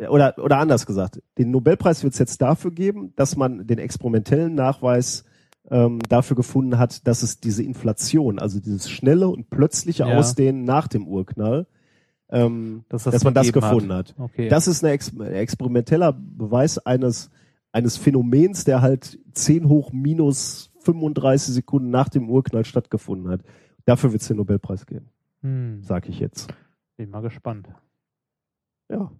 oder, 0.08 0.34
oder 0.38 0.58
anders 0.58 0.84
gesagt, 0.84 1.22
den 1.38 1.52
Nobelpreis 1.52 2.02
wird 2.02 2.12
es 2.12 2.18
jetzt 2.18 2.42
dafür 2.42 2.72
geben, 2.72 3.14
dass 3.16 3.36
man 3.36 3.66
den 3.66 3.78
experimentellen 3.78 4.54
Nachweis 4.54 5.24
ähm, 5.70 5.98
dafür 6.08 6.36
gefunden 6.36 6.78
hat, 6.78 7.06
dass 7.06 7.22
es 7.22 7.40
diese 7.40 7.62
Inflation, 7.62 8.38
also 8.38 8.60
dieses 8.60 8.90
schnelle 8.90 9.28
und 9.28 9.48
plötzliche 9.50 10.04
Ja. 10.04 10.16
Ausdehnen 10.18 10.64
nach 10.64 10.88
dem 10.88 11.06
Urknall, 11.08 11.66
ähm, 12.30 12.84
Dass 12.88 13.04
das 13.04 13.14
dass 13.14 13.24
man 13.24 13.34
das 13.34 13.52
gefunden 13.52 13.92
hat. 13.92 14.10
hat. 14.10 14.20
Okay. 14.20 14.48
Das 14.48 14.66
ist 14.68 14.84
ein 14.84 14.90
ex 14.90 15.10
experimenteller 15.16 16.12
Beweis 16.12 16.78
eines, 16.78 17.30
eines 17.72 17.96
Phänomens, 17.96 18.64
der 18.64 18.82
halt 18.82 19.18
10 19.32 19.68
hoch 19.68 19.92
minus 19.92 20.70
35 20.80 21.54
Sekunden 21.54 21.90
nach 21.90 22.08
dem 22.08 22.28
Urknall 22.28 22.64
stattgefunden 22.64 23.30
hat. 23.30 23.40
Dafür 23.86 24.12
wird 24.12 24.22
es 24.22 24.28
den 24.28 24.36
Nobelpreis 24.38 24.86
geben, 24.86 25.08
hm, 25.42 25.82
sage 25.82 26.08
ich 26.08 26.18
jetzt. 26.20 26.52
bin 26.96 27.10
mal 27.10 27.20
gespannt. 27.22 27.68
Ja. 28.90 29.10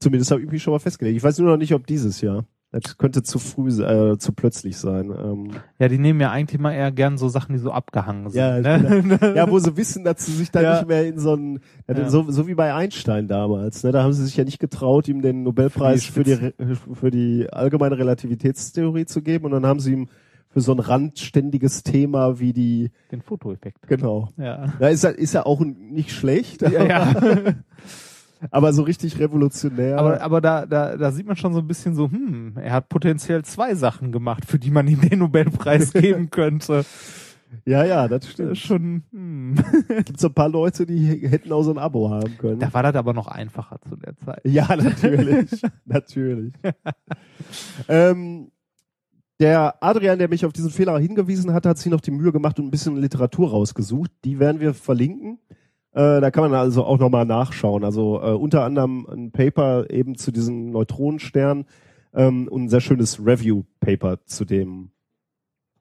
Zumindest 0.00 0.30
habe 0.30 0.42
ich 0.42 0.50
mich 0.50 0.62
schon 0.62 0.72
mal 0.72 0.78
festgelegt. 0.78 1.16
Ich 1.16 1.22
weiß 1.22 1.38
nur 1.38 1.50
noch 1.50 1.56
nicht, 1.56 1.74
ob 1.74 1.86
dieses 1.86 2.20
Jahr. 2.20 2.44
Das 2.70 2.98
könnte 2.98 3.22
zu 3.22 3.38
früh, 3.38 3.68
äh, 3.82 4.18
zu 4.18 4.32
plötzlich 4.32 4.76
sein. 4.76 5.10
Ähm, 5.10 5.52
Ja, 5.78 5.88
die 5.88 5.96
nehmen 5.96 6.20
ja 6.20 6.30
eigentlich 6.30 6.60
mal 6.60 6.72
eher 6.74 6.92
gern 6.92 7.16
so 7.16 7.30
Sachen, 7.30 7.54
die 7.54 7.58
so 7.58 7.70
abgehangen 7.72 8.28
sind. 8.28 8.38
Ja, 8.38 8.60
ne? 8.60 9.18
ja, 9.36 9.50
wo 9.50 9.58
sie 9.58 9.74
wissen, 9.78 10.04
dass 10.04 10.26
sie 10.26 10.32
sich 10.32 10.50
da 10.50 10.60
Ja. 10.60 10.74
nicht 10.74 10.86
mehr 10.88 11.06
in 11.06 11.18
so 11.18 11.32
einen, 11.32 11.60
Ja. 11.88 12.10
so, 12.10 12.30
so 12.30 12.46
wie 12.46 12.54
bei 12.54 12.74
Einstein 12.74 13.26
damals, 13.26 13.84
ne? 13.84 13.92
da 13.92 14.02
haben 14.02 14.12
sie 14.12 14.24
sich 14.26 14.36
ja 14.36 14.44
nicht 14.44 14.58
getraut, 14.58 15.08
ihm 15.08 15.22
den 15.22 15.44
Nobelpreis 15.44 16.04
für 16.04 16.24
die, 16.24 16.34
Für 16.36 16.76
für 16.94 17.10
die, 17.10 17.48
allgemeine 17.50 17.96
Relativitätstheorie 17.96 19.06
zu 19.06 19.22
geben 19.22 19.46
und 19.46 19.52
dann 19.52 19.64
haben 19.64 19.80
sie 19.80 19.92
ihm 19.94 20.08
für 20.50 20.60
so 20.60 20.72
ein 20.72 20.78
randständiges 20.78 21.82
Thema 21.84 22.38
wie 22.38 22.52
die, 22.52 22.90
Den 23.12 23.22
Fotoeffekt. 23.22 23.86
genau. 23.88 24.28
Ja. 24.36 24.74
Da 24.78 24.88
ist 24.88 25.04
er, 25.04 25.18
ist 25.18 25.34
er 25.34 25.46
auch 25.46 25.60
nicht 25.64 26.10
schlecht, 26.10 26.60
Ja, 26.62 26.84
ja. 26.84 27.14
aber 28.50 28.72
so 28.72 28.82
richtig 28.82 29.18
revolutionär. 29.18 29.98
Aber, 29.98 30.20
aber 30.20 30.40
da, 30.40 30.66
da, 30.66 30.96
da 30.96 31.10
sieht 31.12 31.26
man 31.26 31.36
schon 31.36 31.52
so 31.52 31.60
ein 31.60 31.66
bisschen 31.66 31.94
so, 31.94 32.10
hm, 32.10 32.54
er 32.56 32.72
hat 32.72 32.88
potenziell 32.88 33.44
zwei 33.44 33.74
Sachen 33.74 34.12
gemacht, 34.12 34.44
für 34.44 34.58
die 34.58 34.70
man 34.70 34.86
ihm 34.88 35.00
den 35.00 35.20
Nobelpreis 35.20 35.92
geben 35.94 36.30
könnte. 36.30 36.84
ja, 37.64 37.84
ja, 37.84 38.08
das 38.08 38.20
Das 38.36 38.38
ist 38.50 38.58
stimmt. 38.58 38.58
schon, 38.58 39.02
hm. 39.12 39.54
Gibt 40.04 40.20
so 40.20 40.28
ein 40.28 40.34
paar 40.34 40.48
Leute, 40.48 40.86
die 40.86 41.26
hätten 41.28 41.52
auch 41.52 41.62
so 41.62 41.70
ein 41.70 41.78
Abo 41.78 42.10
haben 42.10 42.36
können. 42.38 42.60
Da 42.60 42.72
war 42.72 42.82
das 42.82 42.94
aber 42.94 43.12
noch 43.14 43.26
einfacher 43.28 43.80
zu 43.88 43.96
der 43.96 44.16
Zeit. 44.16 44.40
Ja, 44.44 44.74
natürlich. 44.76 45.62
natürlich. 45.84 46.52
ähm, 47.88 48.50
der 49.40 49.76
Adrian, 49.80 50.18
der 50.18 50.28
mich 50.28 50.44
auf 50.44 50.52
diesen 50.52 50.70
Fehler 50.70 50.98
hingewiesen 50.98 51.52
hat, 51.52 51.64
hat 51.64 51.78
sich 51.78 51.92
noch 51.92 52.00
die 52.00 52.10
Mühe 52.10 52.32
gemacht 52.32 52.58
und 52.58 52.66
ein 52.66 52.70
bisschen 52.72 52.96
Literatur 52.96 53.50
rausgesucht. 53.50 54.10
Die 54.24 54.40
werden 54.40 54.60
wir 54.60 54.74
verlinken. 54.74 55.38
Äh, 55.92 56.20
da 56.20 56.30
kann 56.30 56.44
man 56.50 56.54
also 56.54 56.84
auch 56.84 56.98
nochmal 56.98 57.24
nachschauen. 57.24 57.84
Also 57.84 58.20
äh, 58.22 58.32
unter 58.32 58.64
anderem 58.64 59.06
ein 59.10 59.30
Paper 59.32 59.90
eben 59.90 60.16
zu 60.16 60.30
diesem 60.32 60.70
Neutronenstern 60.70 61.64
ähm, 62.14 62.48
und 62.48 62.64
ein 62.64 62.68
sehr 62.68 62.80
schönes 62.80 63.24
Review-Paper 63.24 64.24
zu 64.26 64.44
dem 64.44 64.90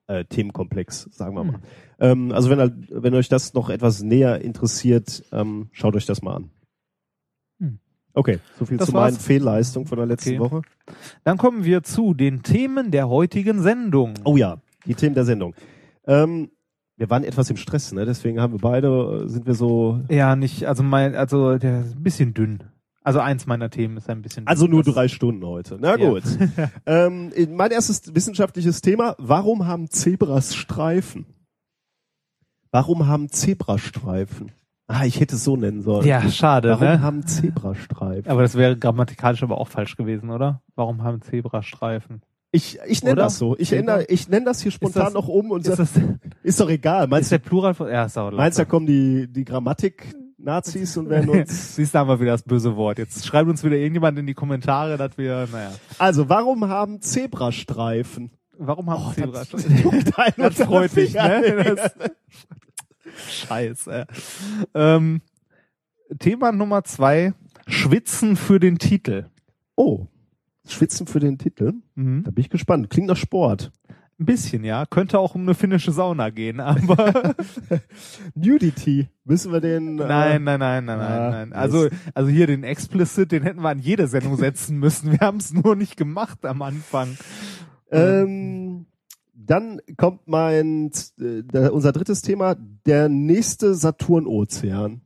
äh, 0.08 0.24
Themenkomplex, 0.26 1.10
sagen 1.12 1.36
wir 1.36 1.44
mal. 1.44 1.60
Ähm, 2.00 2.32
also 2.32 2.50
wenn, 2.50 2.60
halt- 2.60 2.74
wenn 2.90 3.14
euch 3.16 3.28
das 3.28 3.54
noch 3.54 3.70
etwas 3.70 4.02
näher 4.02 4.42
interessiert, 4.42 5.24
ähm, 5.34 5.68
schaut 5.74 5.96
euch 5.96 6.06
das 6.06 6.22
mal 6.22 6.36
an. 6.38 6.50
Hm. 7.60 7.80
Okay, 8.14 8.40
so 8.58 8.66
viel 8.66 8.78
Das 8.78 8.88
zu 8.88 8.94
war's. 8.94 9.12
meinen 9.14 9.20
Fehlleistungen 9.22 9.88
von 9.88 9.98
der 9.98 10.08
letzten 10.08 10.30
Okay. 10.30 10.40
Woche. 10.40 10.62
Dann 11.26 11.38
kommen 11.38 11.66
wir 11.66 11.84
zu 11.84 12.14
den 12.14 12.42
Themen 12.44 12.92
der 12.92 13.10
heutigen 13.10 13.62
Sendung. 13.62 14.14
Oh 14.24 14.38
ja, 14.38 14.62
die 14.86 14.96
Themen 14.96 15.14
der 15.16 15.26
Sendung. 15.26 15.54
Ähm, 16.06 16.50
wir 16.98 17.10
waren 17.10 17.24
etwas 17.24 17.50
im 17.50 17.58
Stress, 17.58 17.92
ne? 17.94 18.06
Deswegen 18.06 18.42
haben 18.42 18.54
wir 18.54 18.60
beide, 18.60 19.24
äh, 19.26 19.30
sind 19.30 19.46
wir 19.46 19.54
so. 19.54 20.02
Ja, 20.10 20.36
nicht, 20.36 20.66
also 20.66 20.84
mein, 20.84 21.16
also 21.16 21.58
der 21.58 21.82
ist 21.82 21.96
ein 21.96 22.04
bisschen 22.04 22.34
dünn. 22.34 22.64
Also 23.04 23.20
eins 23.20 23.46
meiner 23.46 23.70
Themen 23.70 23.96
ist 23.98 24.10
ein 24.10 24.22
bisschen 24.22 24.44
dünn. 24.44 24.48
Also 24.50 24.66
nur 24.68 24.84
drei 24.84 25.08
Stunden 25.08 25.46
heute. 25.46 25.78
Na 25.80 25.96
Ja. 25.98 26.10
gut. 26.10 26.24
ähm, 26.86 27.32
mein 27.56 27.72
erstes 27.72 28.14
wissenschaftliches 28.14 28.82
Thema: 28.82 29.16
Warum 29.18 29.66
haben 29.66 29.90
Zebras 29.90 30.56
Streifen? 30.56 31.26
Warum 32.72 33.08
haben 33.08 33.30
Zebrastreifen? 33.30 34.52
Ah, 34.88 35.06
ich 35.06 35.20
hätte 35.20 35.36
es 35.36 35.44
so 35.44 35.56
nennen 35.58 35.82
sollen. 35.82 36.06
Ja, 36.06 36.30
schade, 36.30 36.70
Warum 36.70 36.84
ne? 36.84 37.02
haben 37.02 37.26
Zebrastreifen? 37.26 38.30
Aber 38.32 38.42
das 38.42 38.56
wäre 38.56 38.78
grammatikalisch 38.78 39.44
aber 39.44 39.58
auch 39.58 39.68
falsch 39.68 39.96
gewesen, 39.96 40.30
oder? 40.30 40.62
Warum 40.76 41.04
haben 41.04 41.22
Zebrastreifen? 41.22 42.22
Ich, 42.58 42.80
ich 42.88 43.04
nenne 43.04 43.18
das 43.18 43.38
so. 43.38 43.56
Ich, 43.58 43.70
Zebra? 43.70 43.80
ändere, 43.80 44.06
ich 44.10 44.28
nenne 44.28 44.46
das 44.46 44.62
hier 44.62 44.72
spontan 44.72 45.06
das- 45.06 45.14
noch 45.14 45.28
um 45.28 45.52
und 45.52 45.68
Ist, 45.68 45.78
das, 45.80 45.90
ist 46.44 46.60
doch 46.60 46.70
egal. 46.70 47.04
ist 47.06 47.10
Meinst, 47.12 47.32
der 47.32 47.38
Plural 47.38 47.74
von, 47.74 47.88
ja, 47.88 48.06
ist 48.06 48.18
du, 48.18 48.32
meinst 48.32 48.58
du, 48.58 48.64
da 48.64 48.66
kommen 48.70 48.86
die, 48.88 49.28
die 49.32 49.46
Grammatik-Nazis 49.46 50.98
und 50.98 51.10
werden 51.10 51.30
uns. 51.30 51.76
Siehst 51.76 51.94
du, 51.94 52.00
haben 52.00 52.10
wir 52.10 52.20
wieder 52.20 52.32
das 52.32 52.44
böse 52.44 52.76
Wort. 52.76 52.98
Jetzt 52.98 53.26
schreibt 53.26 53.48
uns 53.50 53.64
wieder 53.64 53.76
irgendjemand 53.76 54.18
in 54.18 54.26
die 54.26 54.34
Kommentare, 54.34 54.98
dass 54.98 55.18
wir, 55.18 55.48
naja. 55.52 55.72
Also, 56.00 56.28
warum 56.30 56.68
haben 56.68 57.02
Zebrastreifen? 57.02 58.32
Warum 58.58 58.90
haben 58.90 59.04
Oh, 59.10 59.14
Zebrastreifen? 59.14 59.78
juckt 59.84 60.18
einen 60.18 60.34
Das 60.38 60.56
freut 60.56 60.96
dich, 60.96 61.14
ne? 61.14 61.76
Das, 61.76 61.92
Scheiße. 63.30 64.08
Ähm, 64.74 65.22
Thema 66.20 66.52
Nummer 66.52 66.84
zwei. 66.84 67.34
Schwitzen 67.68 68.36
für 68.36 68.60
den 68.60 68.78
Titel. 68.80 69.26
Oh, 69.76 70.08
Schwitzen 70.74 71.08
für 71.08 71.20
den 71.20 71.38
Titel? 71.38 71.74
Mhm. 71.96 72.24
Da 72.24 72.32
bin 72.32 72.42
ich 72.44 72.50
gespannt. 72.50 72.90
Klingt 72.90 73.08
nach 73.08 73.18
Sport. 73.18 73.72
Ein 74.20 74.26
bisschen, 74.26 74.64
ja. 74.64 74.86
Könnte 74.88 75.20
auch 75.20 75.36
um 75.36 75.42
eine 75.42 75.54
finnische 75.54 75.92
Sauna 75.92 76.32
gehen, 76.32 76.60
aber 76.60 77.36
Nudity. 78.36 79.10
Müssen 79.26 79.52
wir 79.52 79.62
den. 79.62 80.00
äh, 80.00 80.08
nein, 80.08 80.44
nein, 80.44 80.60
nein, 80.60 80.86
nein, 80.86 81.00
Ah, 81.00 81.20
nein, 81.30 81.50
nein. 81.50 81.54
Also, 81.54 81.88
also 82.16 82.30
hier 82.30 82.48
den 82.48 82.64
Explicit, 82.64 83.32
den 83.32 83.44
hätten 83.44 83.62
wir 83.62 83.70
an 83.70 83.80
jede 83.80 84.08
Sendung 84.08 84.36
setzen 84.38 84.80
müssen. 84.80 85.12
Wir 85.12 85.20
haben 85.20 85.38
es 85.38 85.54
nur 85.54 85.76
nicht 85.76 85.98
gemacht 85.98 86.46
am 86.46 86.62
Anfang. 86.64 87.16
Ähm, 87.92 88.88
dann 89.36 89.80
kommt 89.98 90.28
mein 90.28 90.92
äh, 91.20 91.70
unser 91.70 91.92
drittes 91.92 92.22
Thema, 92.24 92.56
der 92.86 93.10
nächste 93.10 93.76
Saturn-Ozean. 93.76 95.02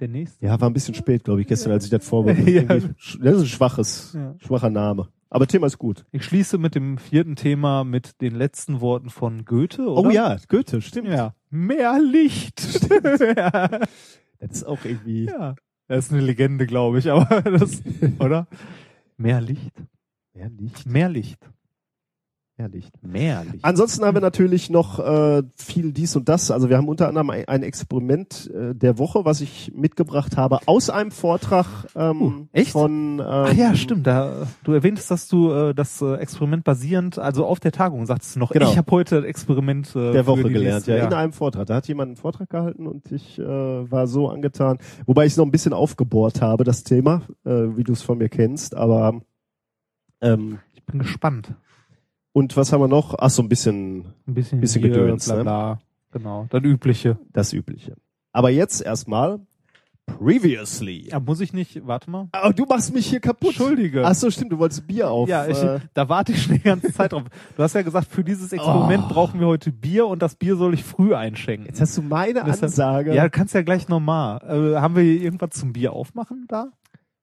Der 0.00 0.08
nächste? 0.08 0.44
Ja, 0.44 0.60
war 0.60 0.70
ein 0.70 0.72
bisschen 0.74 0.94
spät, 0.94 1.24
glaube 1.24 1.40
ich, 1.40 1.46
gestern, 1.46 1.72
als 1.72 1.84
ich 1.84 1.90
das 1.90 2.06
vorbereitet 2.06 2.46
Ja. 2.54 2.62
habe. 2.68 2.94
Das 3.20 3.34
ist 3.36 3.40
ein 3.42 3.46
schwaches, 3.46 4.12
Ja. 4.14 4.34
schwacher 4.38 4.70
Name. 4.70 5.08
Aber 5.30 5.46
Thema 5.46 5.66
ist 5.66 5.76
gut. 5.78 6.06
Ich 6.12 6.24
schließe 6.24 6.56
mit 6.56 6.74
dem 6.74 6.96
vierten 6.98 7.36
Thema 7.36 7.84
mit 7.84 8.20
den 8.22 8.34
letzten 8.34 8.80
Worten 8.80 9.10
von 9.10 9.44
Goethe, 9.44 9.82
oder? 9.88 10.08
Oh 10.08 10.10
ja, 10.10 10.36
Goethe, 10.48 10.80
stimmt. 10.80 11.08
Ja. 11.08 11.34
Mehr 11.50 11.98
Licht. 12.00 12.88
ja. 13.36 13.68
Das 13.68 14.50
ist 14.50 14.64
auch 14.64 14.84
irgendwie. 14.84 15.26
ja. 15.26 15.54
Das 15.88 16.06
ist 16.06 16.12
eine 16.12 16.20
Legende, 16.22 16.66
glaube 16.66 16.98
ich, 16.98 17.10
aber 17.10 17.42
das, 17.42 17.82
oder? 18.18 18.46
Mehr 19.16 19.40
Licht. 19.40 19.72
Mehr 20.34 20.48
Licht. 20.50 20.86
Mehr 20.86 21.08
Licht. 21.08 21.38
Mehr 22.58 22.68
Licht. 22.68 22.92
Mehr 23.06 23.44
Licht. 23.44 23.64
Ansonsten 23.64 24.04
haben 24.04 24.16
wir 24.16 24.20
natürlich 24.20 24.68
noch 24.68 24.98
äh, 24.98 25.44
viel 25.54 25.92
dies 25.92 26.16
und 26.16 26.28
das. 26.28 26.50
Also 26.50 26.68
wir 26.68 26.76
haben 26.76 26.88
unter 26.88 27.06
anderem 27.06 27.30
ein, 27.30 27.46
ein 27.46 27.62
Experiment 27.62 28.50
äh, 28.52 28.74
der 28.74 28.98
Woche, 28.98 29.24
was 29.24 29.40
ich 29.40 29.72
mitgebracht 29.76 30.36
habe, 30.36 30.58
aus 30.66 30.90
einem 30.90 31.12
Vortrag 31.12 31.66
ähm, 31.94 32.20
Uh, 32.20 32.32
echt? 32.52 32.72
von. 32.72 33.20
Ähm, 33.20 33.24
Ach 33.24 33.52
ja, 33.54 33.76
stimmt. 33.76 34.08
Da, 34.08 34.48
du 34.64 34.72
erwähntest, 34.72 35.08
dass 35.08 35.28
du 35.28 35.52
äh, 35.52 35.72
das 35.72 36.02
äh, 36.02 36.14
Experiment 36.16 36.64
basierend, 36.64 37.16
also 37.20 37.46
auf 37.46 37.60
der 37.60 37.70
Tagung 37.70 38.06
sagst 38.06 38.34
du 38.34 38.40
noch, 38.40 38.50
Genau. 38.50 38.68
ich 38.70 38.76
habe 38.76 38.90
heute 38.90 39.24
Experiment 39.24 39.94
äh, 39.94 40.10
der 40.12 40.26
Woche 40.26 40.42
gelernt, 40.42 40.86
nächste- 40.88 40.96
ja, 40.98 41.06
in 41.06 41.14
einem 41.14 41.32
Vortrag. 41.32 41.66
Da 41.66 41.76
hat 41.76 41.86
jemand 41.86 42.08
einen 42.08 42.16
Vortrag 42.16 42.50
gehalten 42.50 42.88
und 42.88 43.12
ich 43.12 43.38
äh, 43.38 43.44
war 43.44 44.08
so 44.08 44.28
angetan, 44.28 44.78
wobei 45.06 45.26
ich 45.26 45.32
es 45.34 45.36
noch 45.36 45.44
ein 45.44 45.52
bisschen 45.52 45.72
aufgebohrt 45.72 46.42
habe, 46.42 46.64
das 46.64 46.82
Thema, 46.82 47.22
äh, 47.44 47.50
wie 47.76 47.84
du 47.84 47.92
es 47.92 48.02
von 48.02 48.18
mir 48.18 48.28
kennst, 48.28 48.74
aber 48.74 49.20
ähm, 50.20 50.58
Ich 50.74 50.84
bin 50.84 50.98
gespannt. 50.98 51.52
Und 52.32 52.56
was 52.56 52.72
haben 52.72 52.80
wir 52.80 52.88
noch? 52.88 53.14
Ach 53.18 53.30
so, 53.30 53.42
ein 53.42 53.48
bisschen 53.48 54.06
Ein 54.26 54.34
bisschen, 54.34 54.60
Bisschen 54.60 54.82
hier, 54.82 54.90
Gedöns, 54.90 55.26
bla 55.26 55.36
ne? 55.36 55.42
bla. 55.42 55.78
Genau, 56.12 56.46
das 56.50 56.62
Übliche. 56.62 57.18
das 57.32 57.52
Übliche. 57.52 57.96
Aber 58.32 58.50
jetzt 58.50 58.80
erstmal 58.80 59.40
previously. 60.06 61.08
Ja, 61.10 61.20
muss 61.20 61.40
ich 61.40 61.52
nicht, 61.52 61.86
warte 61.86 62.10
mal. 62.10 62.28
Oh, 62.42 62.50
du 62.50 62.64
machst 62.64 62.94
mich 62.94 63.06
hier 63.06 63.20
kaputt. 63.20 63.50
Entschuldige. 63.50 64.06
Ach 64.06 64.14
so, 64.14 64.30
stimmt, 64.30 64.52
du 64.52 64.58
wolltest 64.58 64.86
Bier 64.86 65.10
auf. 65.10 65.28
ja, 65.28 65.46
ich, 65.46 65.62
äh, 65.62 65.80
da 65.92 66.08
warte 66.08 66.32
ich 66.32 66.42
schon 66.42 66.54
die 66.54 66.62
ganze 66.62 66.92
Zeit 66.92 67.12
drauf. 67.12 67.24
Du 67.56 67.62
hast 67.62 67.74
ja 67.74 67.82
gesagt, 67.82 68.08
für 68.08 68.24
dieses 68.24 68.50
Experiment 68.52 69.04
Oh. 69.06 69.12
brauchen 69.12 69.38
wir 69.38 69.46
heute 69.46 69.70
Bier 69.70 70.06
und 70.06 70.22
das 70.22 70.34
Bier 70.36 70.56
soll 70.56 70.72
ich 70.74 70.82
früh 70.82 71.14
einschenken. 71.14 71.66
jetzt 71.66 71.80
hast 71.80 71.96
du 71.98 72.02
meine 72.02 72.42
Deshalb- 72.44 72.62
Ansage. 72.64 73.14
Ja, 73.14 73.24
du 73.24 73.30
kannst 73.30 73.52
ja 73.54 73.60
gleich 73.62 73.88
nochmal. 73.88 74.38
Äh, 74.74 74.80
haben 74.80 74.96
wir 74.96 75.02
hier 75.02 75.20
irgendwas 75.20 75.50
zum 75.50 75.72
Bier 75.74 75.92
aufmachen 75.92 76.46
da? 76.48 76.70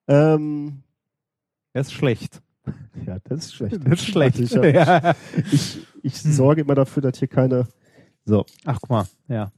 ähm, 0.07 0.83
Das 1.73 1.87
ist 1.87 1.93
schlecht. 1.93 2.41
Ja, 3.05 3.17
das 3.23 3.45
ist 3.45 3.55
schlecht. 3.55 3.77
Das 3.85 3.93
ist 3.99 4.05
schlecht. 4.05 4.39
Ich, 4.39 4.51
Ja. 4.53 5.13
ich, 5.51 5.79
ich 6.03 6.15
Hm. 6.23 6.31
sorge 6.31 6.61
immer 6.61 6.75
dafür, 6.75 7.01
dass 7.03 7.19
hier 7.19 7.27
keine. 7.27 7.67
So. 8.25 8.45
Ach, 8.65 8.79
guck 8.81 8.89
mal. 8.89 9.05
Ja. 9.27 9.51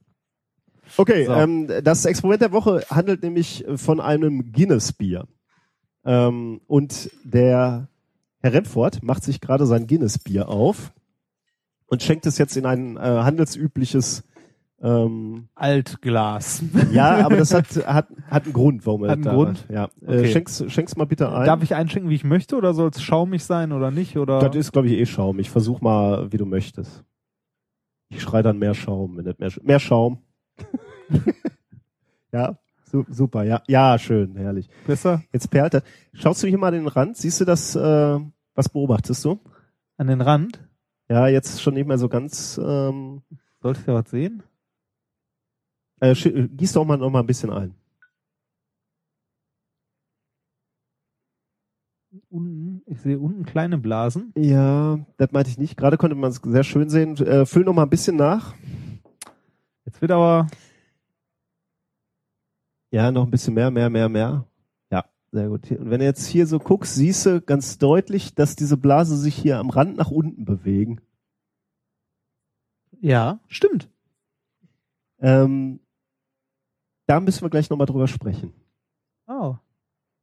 Okay, 0.96 1.26
So. 1.26 1.34
ähm, 1.34 1.68
das 1.84 2.06
Experiment 2.06 2.42
der 2.42 2.52
Woche 2.52 2.84
handelt 2.90 3.22
nämlich 3.24 3.66
von 3.76 4.00
einem 4.00 4.52
Guinness-Bier. 4.54 5.28
Ähm, 6.06 6.62
und 6.68 7.10
der 7.24 7.90
Herr 8.42 8.54
Remford 8.54 9.04
macht 9.04 9.24
sich 9.24 9.42
gerade 9.42 9.66
sein 9.66 9.88
Guinness-Bier 9.88 10.48
auf 10.48 10.94
und 11.88 12.04
schenkt 12.04 12.26
es 12.26 12.38
jetzt 12.38 12.56
in 12.56 12.66
ein 12.66 12.96
äh, 12.98 13.00
handelsübliches. 13.00 14.24
Ähm, 14.82 15.48
Altglas. 15.56 16.64
ja, 16.92 17.26
aber 17.26 17.38
das 17.38 17.54
hat, 17.54 17.68
hat, 17.88 18.08
hat 18.30 18.44
einen 18.44 18.54
Grund, 18.54 18.86
warum 18.86 19.04
er 19.06 19.10
Hat 19.12 19.16
einen 19.16 19.24
da 19.24 19.34
Grund? 19.34 19.66
Ja, 19.70 19.86
äh, 20.06 20.20
Okay. 20.20 20.28
schenk's, 20.32 20.64
schenk's 20.68 20.96
mal 20.96 21.06
bitte 21.06 21.32
ein. 21.32 21.46
Darf 21.48 21.64
ich 21.64 21.74
einschenken, 21.74 22.10
wie 22.12 22.16
ich 22.16 22.24
möchte, 22.24 22.56
oder 22.56 22.74
soll 22.76 22.90
es 22.90 23.02
schaumig 23.02 23.44
sein 23.44 23.72
oder 23.72 23.90
nicht? 23.90 24.18
Oder? 24.18 24.40
Das 24.48 24.56
ist, 24.56 24.72
glaube 24.72 24.88
ich, 24.90 24.94
eh 25.00 25.06
Schaum. 25.08 25.40
Ich 25.40 25.50
versuch 25.50 25.82
mal, 25.82 26.32
wie 26.32 26.38
du 26.38 26.46
möchtest. 26.46 27.04
Ich 28.10 28.22
schrei 28.22 28.42
dann 28.44 28.60
mehr 28.60 28.74
Schaum, 28.76 29.18
wenn 29.18 29.26
nicht 29.26 29.40
mehr, 29.40 29.50
Sch- 29.50 29.64
mehr 29.64 29.80
Schaum. 29.80 30.20
ja, 32.32 32.58
su 32.86 33.04
super, 33.10 33.44
ja, 33.44 33.62
ja, 33.68 33.98
schön, 33.98 34.36
herrlich. 34.36 34.70
Besser 34.86 35.24
Jetzt 35.34 35.50
perlt 35.50 35.74
er. 35.76 35.84
Schaust 36.14 36.44
du 36.44 36.48
hier 36.48 36.58
mal 36.58 36.72
den 36.72 36.88
Rand? 36.88 37.18
Siehst 37.18 37.42
du 37.42 37.46
das, 37.46 37.76
äh, 37.76 38.20
was 38.56 38.70
beobachtest 38.70 39.26
du? 39.26 39.40
an 40.00 40.06
den 40.08 40.22
Rand. 40.22 40.64
Ja, 41.10 41.28
jetzt 41.28 41.60
schon 41.62 41.74
nicht 41.74 41.88
mehr 41.88 41.98
so 41.98 42.08
ganz, 42.08 42.60
ähm, 42.64 43.24
Sollte 43.64 43.80
ich 43.80 43.86
da 43.88 43.96
was 43.96 44.10
sehen? 44.12 44.44
Äh, 46.00 46.12
sch- 46.12 46.48
gieß 46.56 46.74
doch 46.74 46.86
mal 46.86 46.98
noch 46.98 47.10
mal 47.10 47.22
ein 47.22 47.28
bisschen 47.28 47.52
ein. 47.52 47.76
Unten, 52.30 52.82
ich 52.86 53.00
sehe 53.02 53.20
unten 53.20 53.46
kleine 53.46 53.78
Blasen. 53.78 54.34
Ja, 54.38 55.00
das 55.18 55.32
meinte 55.32 55.50
ich 55.50 55.58
nicht. 55.58 55.78
Gerade 55.78 55.98
konnte 55.98 56.16
man 56.16 56.32
es 56.32 56.42
sehr 56.44 56.64
schön 56.64 56.90
sehen. 56.90 57.16
Äh, 57.18 57.46
füll 57.46 57.64
noch 57.64 57.74
mal 57.74 57.84
ein 57.84 57.90
bisschen 57.90 58.16
nach. 58.16 58.56
Jetzt 59.86 60.02
wird 60.02 60.12
aber, 60.12 60.48
Ja, 62.92 63.12
noch 63.12 63.26
ein 63.26 63.32
bisschen 63.32 63.54
mehr, 63.54 63.70
mehr, 63.72 63.90
mehr, 63.90 64.08
mehr. 64.10 64.46
Ja, 64.92 65.06
sehr 65.32 65.50
gut. 65.50 65.70
Und 65.72 65.90
wenn 65.90 66.00
du 66.00 66.06
jetzt 66.06 66.26
hier 66.26 66.48
so 66.48 66.60
guckst, 66.60 66.96
siehst 66.96 67.26
du 67.26 67.42
ganz 67.42 67.78
deutlich, 67.78 68.34
dass 68.34 68.56
diese 68.56 68.78
Blase 68.78 69.18
sich 69.18 69.36
hier 69.36 69.60
am 69.60 69.70
Rand 69.70 69.98
nach 69.98 70.10
unten 70.12 70.46
bewegen. 70.46 71.02
ja, 73.02 73.40
stimmt. 73.48 73.90
Ähm, 75.20 75.80
da 77.08 77.20
müssen 77.20 77.42
wir 77.42 77.50
gleich 77.50 77.70
nochmal 77.70 77.88
drüber 77.88 78.08
sprechen. 78.08 78.54
Oh. 79.28 79.56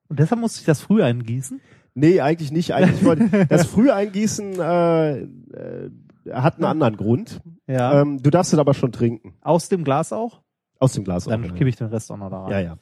Und 0.09 0.19
deshalb 0.21 0.41
musste 0.41 0.61
ich 0.61 0.67
das 0.67 0.81
früh 0.81 1.03
eingießen? 1.03 1.61
Nee, 1.95 2.21
eigentlich 2.21 2.53
nicht. 2.53 2.75
Eigentlich 2.75 3.05
wollte 3.05 3.47
das 3.49 3.67
Früheingießen 3.67 4.61
äh, 4.61 5.19
äh, 5.23 5.91
hat 6.33 6.57
einen 6.57 6.65
anderen 6.65 6.97
Grund. 6.97 7.41
Ja. 7.67 8.01
Ähm, 8.01 8.23
du 8.23 8.31
darfst 8.31 8.53
es 8.53 8.59
aber 8.59 8.75
schon 8.75 8.93
trinken. 8.93 9.35
Aus 9.41 9.69
dem 9.69 9.85
Glas 9.85 10.13
auch? 10.13 10.43
Aus 10.79 10.93
dem 10.93 11.05
Glas. 11.05 11.25
Dann 11.25 11.51
auch, 11.51 11.55
gebe 11.55 11.69
ich 11.69 11.77
den 11.77 11.89
Rest 11.89 12.11
auch 12.11 12.17
noch 12.17 12.31
da 12.31 12.43
rein. 12.45 12.51
ja, 12.53 12.61
ja. 12.61 12.79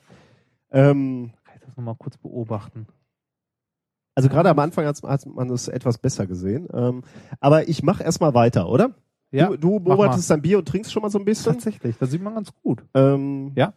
Ähm, 0.71 1.33
Kann 1.45 1.57
ich 1.57 1.61
das 1.67 1.77
nochmal 1.77 1.97
kurz 1.99 2.17
beobachten? 2.17 2.87
also 4.15 4.29
gerade 4.29 4.51
am 4.51 4.59
Anfang 4.59 4.85
hat, 4.85 5.03
hat 5.03 5.25
man 5.27 5.49
es 5.51 5.69
etwas 5.69 5.97
besser 5.99 6.27
gesehen. 6.27 6.69
Ähm, 6.73 7.03
aber 7.41 7.69
ich 7.69 7.83
mache 7.83 8.03
erstmal 8.03 8.35
weiter, 8.35 8.69
oder? 8.69 8.91
Ja, 9.31 9.49
du, 9.49 9.57
du 9.57 9.81
beobachtest 9.81 10.31
dein 10.31 10.43
Bier 10.43 10.59
und 10.59 10.69
trinkst 10.69 10.93
schon 10.93 11.03
mal 11.03 11.09
so 11.11 11.19
ein 11.19 11.25
bisschen. 11.25 11.55
Tatsächlich, 11.55 11.97
das 11.97 12.11
sieht 12.11 12.23
man 12.23 12.35
ganz 12.35 12.53
gut. 12.63 12.85
Ähm, 12.95 13.53
Ja. 13.55 13.73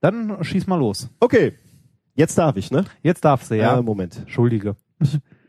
Dann 0.00 0.42
schieß 0.44 0.66
mal 0.66 0.76
los. 0.76 1.08
Okay, 1.20 1.54
jetzt 2.14 2.36
darf 2.38 2.56
ich, 2.56 2.70
ne? 2.70 2.84
Jetzt 3.02 3.24
darfst 3.24 3.50
du, 3.50 3.56
ja. 3.56 3.78
Äh, 3.78 3.82
Moment. 3.82 4.16
Entschuldige. 4.18 4.76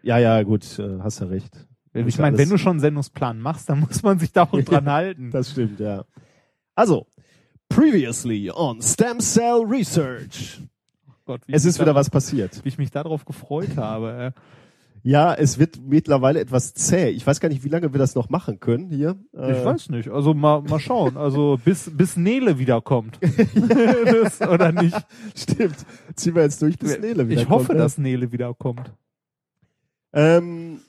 Ja, 0.03 0.17
ja, 0.17 0.41
gut, 0.43 0.79
äh, 0.79 0.99
hast 1.01 1.19
ja 1.19 1.27
recht. 1.27 1.67
Ich 1.93 2.19
meine, 2.19 2.37
wenn 2.37 2.49
du 2.49 2.57
schon 2.57 2.71
einen 2.71 2.79
Sendungsplan 2.79 3.39
machst, 3.39 3.69
dann 3.69 3.79
muss 3.79 4.03
man 4.03 4.19
sich 4.19 4.31
da 4.31 4.43
auch 4.43 4.61
dran 4.65 4.89
halten. 4.89 5.31
Das 5.31 5.51
stimmt, 5.51 5.79
ja. 5.79 6.05
Also, 6.75 7.07
previously 7.69 8.51
on 8.51 8.81
Stem 8.81 9.19
Cell 9.19 9.63
Research. 9.67 10.61
Gott, 11.25 11.41
wie 11.47 11.53
Es 11.53 11.65
ist 11.65 11.79
wieder 11.79 11.95
was 11.95 12.09
passiert. 12.09 12.63
Wie 12.63 12.69
ich 12.69 12.77
mich 12.77 12.91
darauf 12.91 13.25
gefreut 13.25 13.75
habe. 13.77 14.33
Ja, 15.07 15.33
es 15.33 15.57
wird 15.57 15.79
mittlerweile 15.81 16.41
etwas 16.41 16.73
zäh. 16.73 17.07
Ich 17.11 17.25
weiß 17.25 17.39
gar 17.39 17.47
nicht, 17.47 17.63
wie 17.63 17.69
lange 17.69 17.93
wir 17.93 17.97
das 17.97 18.13
noch 18.13 18.29
machen 18.29 18.59
können 18.59 18.89
hier. 18.89 19.15
Äh. 19.33 19.53
Ich 19.53 19.59
Äh, 19.59 19.65
weiß 19.65 19.87
nicht. 19.87 20.09
Also 20.09 20.33
mal, 20.33 20.61
mal 20.63 20.81
schauen. 20.81 21.15
Also 21.15 21.57
bis, 21.63 21.89
bis 21.95 22.17
Nele 22.17 22.59
wiederkommt. 22.59 23.17
das, 24.05 24.41
oder 24.41 24.73
nicht? 24.73 24.97
Stimmt. 25.33 25.77
Ziehen 26.15 26.35
wir 26.35 26.41
jetzt 26.41 26.61
durch, 26.61 26.77
bis 26.77 26.99
Nele 26.99 27.29
wieder 27.29 27.41
ich 27.41 27.47
hoffe, 27.47 27.71
ne? 27.71 27.77
dass 27.77 27.97
Nele 27.97 28.33
wiederkommt. 28.33 28.91
Ähm, 30.11 30.81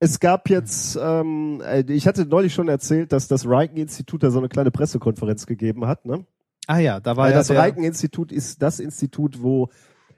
es 0.00 0.18
gab 0.18 0.50
jetzt, 0.50 0.98
ähm, 1.00 1.62
äh, 1.64 1.84
ich 1.92 2.08
hatte 2.08 2.26
neulich 2.26 2.52
schon 2.52 2.66
erzählt, 2.66 3.12
dass 3.12 3.28
das 3.28 3.46
Reiken-Institut 3.46 4.24
da 4.24 4.32
so 4.32 4.40
eine 4.40 4.48
kleine 4.48 4.72
Pressekonferenz 4.72 5.46
gegeben 5.46 5.86
hat. 5.86 6.06
Ne? 6.06 6.26
Ah 6.66 6.78
ja, 6.78 6.98
da 6.98 7.16
war 7.16 7.26
Weil 7.26 7.30
ja 7.30 7.38
das 7.38 7.46
der, 7.46 7.58
Reiken-Institut 7.58 8.32
ist 8.32 8.62
das 8.62 8.80
Institut, 8.80 9.40
wo 9.44 9.68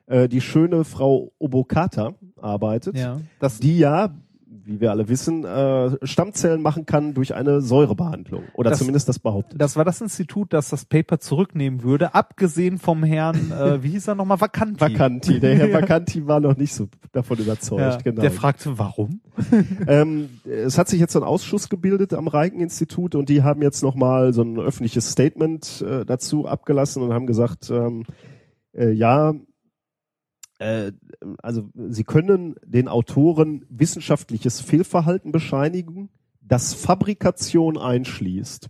äh, 0.07 0.29
die 0.29 0.41
schöne 0.41 0.85
Frau 0.85 1.33
Obokata 1.39 2.15
arbeitet, 2.41 2.97
ja, 2.99 3.21
das, 3.39 3.59
die 3.61 3.79
ja, 3.79 4.15
wie 4.67 4.81
wir 4.81 4.93
alle 4.93 5.09
wissen, 5.11 5.45
äh, 5.45 6.07
Stammzellen 6.07 6.63
machen 6.63 6.87
kann 6.87 7.13
durch 7.13 7.35
eine 7.35 7.61
Säurebehandlung. 7.61 8.45
Oder 8.55 8.71
Das- 8.71 8.79
zumindest 8.79 9.09
das 9.11 9.19
behauptet. 9.19 9.61
das 9.61 9.77
war 9.77 9.85
das 9.85 10.01
Institut, 10.01 10.55
das 10.55 10.71
das 10.71 10.87
Paper 10.87 11.19
zurücknehmen 11.21 11.83
würde, 11.83 12.15
abgesehen 12.15 12.79
vom 12.79 13.03
Herrn, 13.05 13.51
äh, 13.53 13.83
wie 13.83 13.91
hieß 13.91 14.09
er 14.09 14.15
nochmal, 14.15 14.41
Vacanti. 14.41 14.81
Vacanti. 14.81 15.39
Der 15.41 15.57
Herr. 15.57 15.73
Vacanti 15.83 16.27
war 16.27 16.41
noch 16.41 16.57
nicht 16.57 16.73
so 16.75 16.89
davon 17.13 17.39
überzeugt. 17.39 17.81
Ja, 17.83 17.97
genau. 18.03 18.23
Der 18.23 18.31
fragte, 18.31 18.79
warum? 18.79 19.21
Ähm, 19.87 20.29
es 20.47 20.79
hat 20.79 20.89
sich 20.89 21.01
jetzt 21.01 21.13
so 21.13 21.21
ein 21.21 21.25
Ausschuss 21.27 21.69
gebildet 21.69 22.15
am 22.15 22.27
Reiken-Institut 22.29 23.15
und 23.17 23.29
die 23.29 23.43
haben 23.43 23.61
jetzt 23.61 23.83
nochmal 23.83 24.33
so 24.33 24.43
ein 24.43 24.59
öffentliches 24.59 25.11
Statement 25.11 25.85
äh, 25.87 26.07
dazu 26.07 26.47
abgelassen 26.47 27.03
und 27.03 27.13
haben 27.13 27.27
gesagt, 27.27 27.69
ähm, 27.71 28.05
äh, 28.73 28.91
ja, 28.93 29.35
äh, 30.65 30.93
also 31.43 31.69
sie 31.75 32.05
können 32.05 32.55
den 32.65 32.89
Autoren 32.89 33.65
wissenschaftliches 33.69 34.61
Fehlverhalten 34.61 35.33
bescheinigen, 35.33 36.09
das 36.41 36.75
Fabrikation 36.75 37.79
einschließt. 37.79 38.69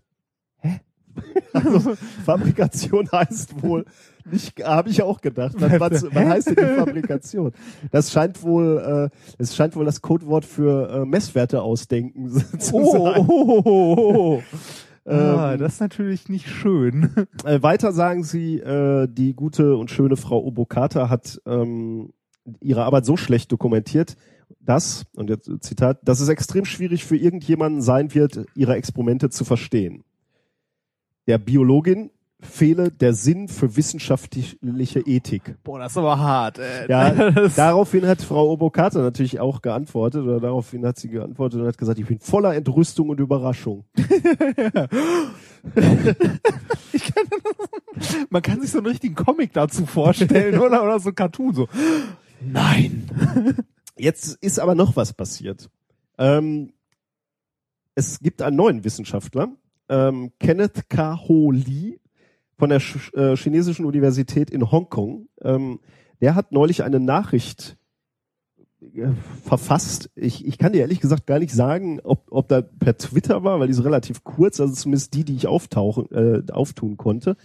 Hä? 0.59 0.81
Also, 1.53 1.95
Fabrikation 2.25 3.09
heißt 3.13 3.63
wohl 3.63 3.85
nicht, 4.29 4.65
habe 4.65 4.91
ich 4.91 5.03
auch 5.03 5.21
gedacht. 5.21 5.55
Was, 5.59 5.79
was, 5.79 6.03
was 6.13 6.15
heißt 6.29 6.47
denn 6.49 6.57
die 6.57 6.75
Fabrikation? 6.81 7.53
Das 7.93 8.11
scheint 8.11 8.43
wohl, 8.43 9.11
äh, 9.13 9.17
es 9.39 9.55
scheint 9.55 9.77
wohl 9.77 9.85
das 9.85 10.03
Codewort 10.03 10.45
für 10.45 10.91
äh, 10.91 11.05
Messwerte 11.05 11.63
ausdenken 11.63 12.29
zu 12.59 12.75
Oh, 12.75 13.05
sein. 13.05 13.25
oh, 13.29 13.45
oh, 13.47 13.63
oh, 13.65 14.15
oh. 14.17 14.43
Ah, 15.07 15.53
Ähm, 15.53 15.59
das 15.59 15.75
ist 15.75 15.81
natürlich 15.81 16.29
nicht 16.29 16.49
schön. 16.49 17.11
Äh, 17.45 17.63
weiter 17.63 17.93
sagen 17.93 18.25
sie, 18.25 18.59
äh, 18.59 19.07
die 19.07 19.35
gute 19.35 19.77
und 19.77 19.91
schöne 19.91 20.17
Frau 20.17 20.43
Obokata 20.45 21.11
hat 21.11 21.41
ähm, 21.47 22.13
ihre 22.61 22.85
Arbeit 22.85 23.05
so 23.05 23.17
schlecht 23.17 23.53
dokumentiert, 23.53 24.17
dass, 24.61 25.05
und 25.15 25.29
jetzt 25.29 25.51
Zitat, 25.61 26.01
dass 26.09 26.21
es 26.21 26.29
extrem 26.29 26.65
schwierig 26.65 27.05
für 27.05 27.17
irgendjemanden 27.17 27.83
sein 27.83 28.15
wird, 28.15 28.47
ihre 28.55 28.77
Experimente 28.77 29.29
zu 29.29 29.45
verstehen. 29.45 30.05
Der 31.27 31.39
Biologin 31.39 32.11
fehle 32.45 32.91
der 32.91 33.15
Sinn 33.15 33.49
für 33.49 33.77
wissenschaftliche 33.77 35.01
Ethik. 35.01 35.57
Boah, 35.65 35.79
das 35.79 35.93
ist 35.93 35.99
aber 35.99 36.19
hart. 36.19 36.59
Ey. 36.59 36.89
Ja, 36.89 37.31
daraufhin 37.57 38.07
hat 38.07 38.23
Frau 38.23 38.53
Obokata 38.53 39.01
natürlich 39.01 39.41
auch 39.41 39.63
geantwortet, 39.63 40.23
oder 40.23 40.41
daraufhin 40.41 40.87
hat 40.87 40.99
sie 40.99 41.09
geantwortet 41.09 41.61
und 41.61 41.67
hat 41.67 41.79
gesagt, 41.79 41.99
ich 41.99 42.07
bin 42.07 42.21
voller 42.21 42.55
Entrüstung 42.55 43.09
und 43.09 43.21
Überraschung. 43.21 43.85
man 48.31 48.43
kann 48.43 48.61
sich 48.61 48.71
so 48.71 48.79
einen 48.79 48.87
richtigen 48.87 49.15
Comic 49.15 49.53
dazu 49.53 49.87
vorstellen 49.87 50.59
oder, 50.59 50.83
oder 50.83 51.01
so 51.01 51.11
ein 51.11 51.15
Cartoon 51.15 51.55
so. 51.55 51.69
Nein. 52.41 53.09
Jetzt 53.97 54.43
ist 54.43 54.59
aber 54.59 54.75
noch 54.75 54.97
was 54.97 55.13
passiert. 55.13 55.71
Ähm, 56.19 56.73
es 57.95 58.21
gibt 58.21 58.43
einen 58.43 58.57
neuen 58.57 58.85
Wissenschaftler, 58.85 59.49
ähm, 59.89 60.33
Kenneth 60.41 60.89
K. 60.89 61.19
Ho 61.29 61.51
Lee 61.51 62.01
von 62.57 62.71
der 62.71 62.81
Sch 62.81 63.13
äh, 63.15 63.37
chinesischen 63.37 63.85
Universität 63.85 64.51
in 64.51 64.71
Hongkong. 64.71 65.29
Ähm, 65.43 65.81
der 66.21 66.35
hat 66.35 66.53
neulich 66.53 66.83
eine 66.83 67.01
Nachricht 67.01 67.77
äh, 68.81 69.09
verfasst. 69.45 70.11
Ich, 70.15 70.47
ich 70.47 70.59
kann 70.59 70.73
dir 70.73 70.81
ehrlich 70.81 71.01
gesagt 71.01 71.27
gar 71.27 71.39
nicht 71.39 71.53
sagen, 71.53 72.01
ob, 72.03 72.27
ob 72.31 72.49
da 72.49 72.63
per 72.63 72.97
Twitter 72.97 73.45
war, 73.45 73.61
weil 73.61 73.67
die 73.67 73.73
ist 73.73 73.85
relativ 73.85 74.25
kurz, 74.25 74.61
also 74.61 74.75
zumindest 74.75 75.15
die, 75.15 75.25
die 75.25 75.35
ich 75.37 75.47
auftauchen, 75.47 76.11
äh, 76.13 76.43
auftun 76.53 76.97
konnte. 76.97 77.37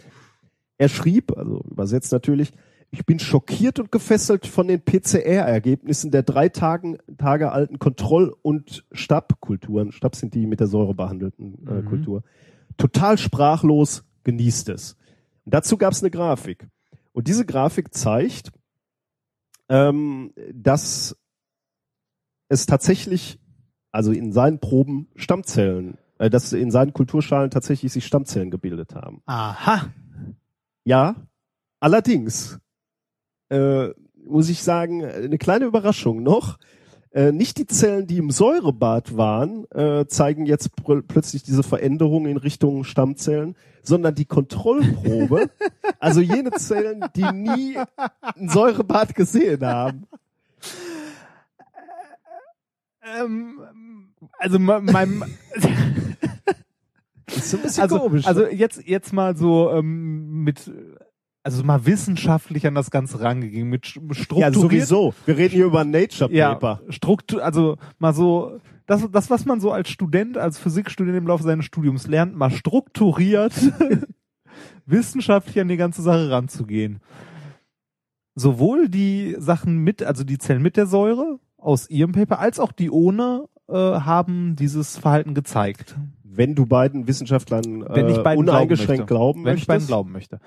Er 0.78 0.90
schrieb, 0.90 1.36
also 1.38 1.62
übersetzt 1.70 2.12
natürlich, 2.12 2.54
ich 2.92 3.06
bin 3.06 3.20
schockiert 3.20 3.80
und 3.80 3.92
gefesselt 3.92 4.48
von 4.48 4.68
den 4.68 4.82
PCR-Ergebnissen 4.82 6.10
der 6.10 6.24
drei 6.24 6.50
Tagen, 6.50 6.98
Tage 7.18 7.52
alten 7.52 7.78
Kontroll- 7.78 8.36
und 8.42 8.86
Stabkulturen. 8.92 9.92
Stab 9.92 10.16
sind 10.16 10.34
die 10.34 10.48
mit 10.48 10.60
der 10.60 10.68
Säure 10.68 10.96
behandelten 10.96 11.68
äh, 11.68 11.82
Mhm. 11.82 11.86
Kultur. 11.86 12.24
Total 12.78 13.18
sprachlos, 13.18 14.06
genießt 14.24 14.70
es. 14.70 14.96
Dazu 15.50 15.78
gab 15.78 15.94
es 15.94 16.02
eine 16.02 16.12
Grafik. 16.12 16.68
Und 17.12 17.28
diese 17.28 17.46
Grafik 17.46 17.94
zeigt, 17.94 18.52
ähm, 19.70 20.34
dass 20.54 21.18
es 22.50 22.66
tatsächlich, 22.66 23.40
also 23.92 24.12
in 24.12 24.32
seinen 24.32 24.60
Proben 24.60 25.08
Stammzellen, 25.16 25.98
äh, 26.18 26.30
dass 26.30 26.54
in 26.54 26.72
seinen 26.72 26.94
Kulturschalen 26.94 27.52
tatsächlich 27.52 27.92
sich 27.92 28.06
Stammzellen 28.06 28.52
gebildet 28.52 28.96
haben. 28.96 29.22
Aha. 29.26 29.90
Ja, 30.84 31.16
allerdings 31.80 32.60
äh, 33.50 33.90
muss 34.26 34.50
ich 34.50 34.64
sagen, 34.64 35.04
eine 35.04 35.38
kleine 35.38 35.66
Überraschung 35.66 36.24
noch. 36.24 36.58
Äh, 37.12 37.32
nicht 37.32 37.58
die 37.58 37.66
Zellen, 37.66 38.06
die 38.06 38.18
im 38.18 38.30
Säurebad 38.30 39.18
waren, 39.18 39.66
äh, 39.72 40.06
zeigen 40.08 40.46
jetzt 40.46 40.76
pl 40.76 41.02
plötzlich 41.02 41.42
diese 41.42 41.64
Veränderung 41.64 42.28
in 42.28 42.38
Richtung 42.38 42.84
Stammzellen, 42.84 43.56
sondern 43.82 44.14
die 44.14 44.26
Kontrollprobe, 44.26 45.50
also 46.00 46.20
jene 46.22 46.52
Zellen, 46.52 47.04
die 47.16 47.32
nie 47.32 47.78
ein 48.36 48.50
Säurebad 48.50 49.16
gesehen 49.16 49.66
haben. 49.66 50.06
Ähm, 53.02 53.60
also 54.38 54.60
me- 54.60 54.82
meinem 54.82 55.24
Das 57.26 57.38
ist 57.38 57.50
so 57.52 57.58
ein 57.58 57.64
bisschen 57.64 57.84
also, 57.84 58.00
komisch. 58.00 58.28
also 58.28 58.46
jetzt 58.48 58.86
jetzt 58.88 59.14
mal 59.14 59.36
so 59.36 59.72
ähm, 59.72 60.44
mit 60.44 60.72
also 61.44 61.64
mal 61.64 61.86
wissenschaftlich 61.86 62.68
an 62.68 62.76
das 62.76 62.92
Ganze 62.92 63.22
rangegangen 63.22 63.70
mit 63.70 63.86
sch- 63.86 64.00
ja, 64.08 64.14
strukturiert 64.14 64.56
sowieso. 64.56 65.14
Wir 65.26 65.38
reden 65.38 65.56
hier 65.56 65.66
über 65.66 65.84
Nature 65.86 66.32
ja 66.34 66.54
Paper. 66.56 66.82
Struktur 66.90 67.44
also 67.44 67.78
mal 67.98 68.14
so 68.14 68.60
das 68.86 69.10
das 69.12 69.30
was 69.30 69.46
man 69.46 69.60
so 69.62 69.72
als 69.72 69.90
Student 69.90 70.38
als 70.38 70.58
Physikstudent 70.58 71.18
im 71.18 71.28
Laufe 71.28 71.44
seines 71.44 71.66
Studiums 71.66 72.08
lernt 72.08 72.36
mal 72.36 72.52
strukturiert 72.52 73.54
wissenschaftlich 74.86 75.60
an 75.60 75.68
die 75.68 75.78
ganze 75.78 76.02
Sache 76.02 76.30
ranzugehen 76.30 77.00
sowohl 78.36 78.90
die 78.90 79.36
Sachen 79.40 79.78
mit 79.80 80.04
also 80.04 80.24
die 80.24 80.38
Zellen 80.38 80.62
mit 80.62 80.78
der 80.78 80.88
Säure 80.88 81.40
aus 81.58 81.90
ihrem 81.90 82.12
Paper 82.12 82.40
als 82.40 82.60
auch 82.60 82.72
die 82.72 82.90
ohne 82.90 83.46
äh, 83.68 83.74
haben 83.74 84.56
dieses 84.56 84.98
Verhalten 84.98 85.34
gezeigt 85.34 85.96
Wenn 86.24 86.56
du 86.56 86.66
beiden 86.66 87.08
Wissenschaftlern 87.08 87.86
wenn 87.88 88.10
ich 88.10 88.18
äh, 88.18 88.24
beiden 88.24 88.40
uneingeschränkt 88.50 89.08
glauben 89.08 89.44
glauben 89.44 89.44
möchte. 89.44 89.46
wenn 89.46 89.58
ich 89.58 89.68
möchtest. 89.68 89.68
beiden 89.68 89.88
glauben 89.88 90.12
möchte. 90.12 90.40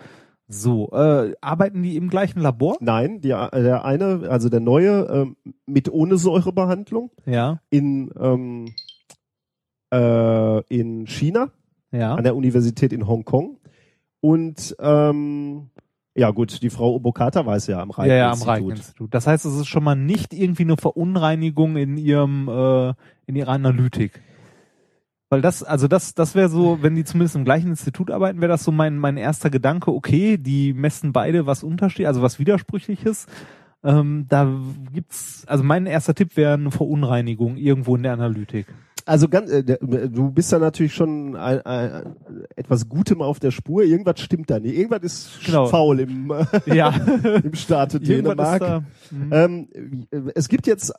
So, 0.53 0.91
äh, 0.93 1.35
arbeiten 1.41 1.83
die 1.83 1.97
im 1.97 2.09
gleichen 2.09 2.41
Labor? 2.41 2.77
Nein, 2.81 3.21
die, 3.21 3.29
der 3.29 3.85
eine, 3.85 4.29
also 4.29 4.49
der 4.49 4.61
neue 4.61 5.07
ähm, 5.11 5.37
mit 5.67 5.91
ohne 5.91 6.19
Säurebehandlung 6.19 7.11
Ja, 7.25 7.61
in 7.71 8.11
ähm, 8.21 8.75
äh, 9.93 10.61
in 10.69 11.07
China 11.07 11.51
ja. 11.91 12.15
an 12.15 12.25
der 12.25 12.37
Universität 12.37 12.93
in 12.93 13.07
Hongkong 13.07 13.59
und 14.21 14.77
ähm, 14.79 15.71
ja 16.15 16.31
gut, 16.31 16.63
die 16.63 16.71
Frau 16.71 16.95
Obokata 16.95 17.47
weiß 17.47 17.69
ja 17.69 17.81
am 17.81 17.91
Ja, 17.97 18.05
ja, 18.05 18.31
am. 18.33 18.43
Reicheninstitut. 18.43 19.15
Das 19.15 19.27
heißt, 19.27 19.47
es 19.47 19.55
ist 19.57 19.67
schon 19.67 19.83
mal 19.83 19.95
nicht 19.95 20.35
irgendwie 20.35 20.65
eine 20.65 20.77
Verunreinigung 20.77 21.77
in 21.77 21.97
ihrem, 21.97 22.49
äh, 22.49 22.93
in 23.27 23.37
ihrer 23.37 23.53
Analytik. 23.53 24.21
Weil 25.33 25.41
das, 25.41 25.63
also 25.63 25.89
das, 25.89 26.13
das 26.13 26.35
wäre 26.35 26.51
so, 26.51 26.83
wenn 26.83 26.95
die 26.95 27.05
zumindest 27.05 27.37
im 27.37 27.47
gleichen 27.47 27.69
Institut 27.71 28.11
arbeiten, 28.11 28.43
wäre 28.43 28.51
das 28.53 28.65
so 28.65 28.71
mein, 28.71 28.99
mein 28.99 29.17
erster 29.17 29.49
Gedanke, 29.49 29.91
okay, 29.91 30.37
die 30.37 30.75
messen 30.75 31.15
beide 31.15 31.47
was 31.47 31.63
untersteht, 31.63 32.05
also 32.05 32.21
was 32.21 32.39
Widersprüchliches. 32.39 33.25
Ähm, 33.83 34.27
da 34.29 34.55
gibt's, 34.93 35.45
also 35.47 35.65
mein 35.65 35.87
erster 35.87 36.15
Tipp 36.15 36.37
wäre 36.37 36.53
eine 36.53 36.71
Verunreinigung 36.71 37.57
irgendwo 37.57 37.97
in 37.97 38.03
der 38.03 38.13
Analytik. 38.13 38.67
Also 39.07 39.27
ganz, 39.27 39.51
äh, 39.51 39.65
du 39.65 40.31
bist 40.31 40.53
da 40.53 40.59
natürlich 40.59 40.93
schon 40.93 41.35
ein, 41.35 41.63
ein, 41.65 42.15
etwas 42.55 42.91
Gutem 42.91 43.23
auf 43.23 43.41
der 43.41 43.53
Spur. 43.53 43.85
Irgendwas 43.85 44.21
stimmt 44.21 44.51
da 44.51 44.61
nicht. 44.61 44.77
Irgendwas 44.77 45.03
ist 45.03 45.47
Genau. 45.47 45.65
faul 45.65 46.01
im, 46.01 46.31
Ja. 46.67 46.91
im 47.43 47.55
Staate 47.55 48.01
Dänemark. 48.01 48.61
da, 48.61 48.85
mhm. 49.11 49.31
Ähm, 49.33 49.69
es 50.35 50.51
gibt 50.51 50.67
jetzt 50.67 50.93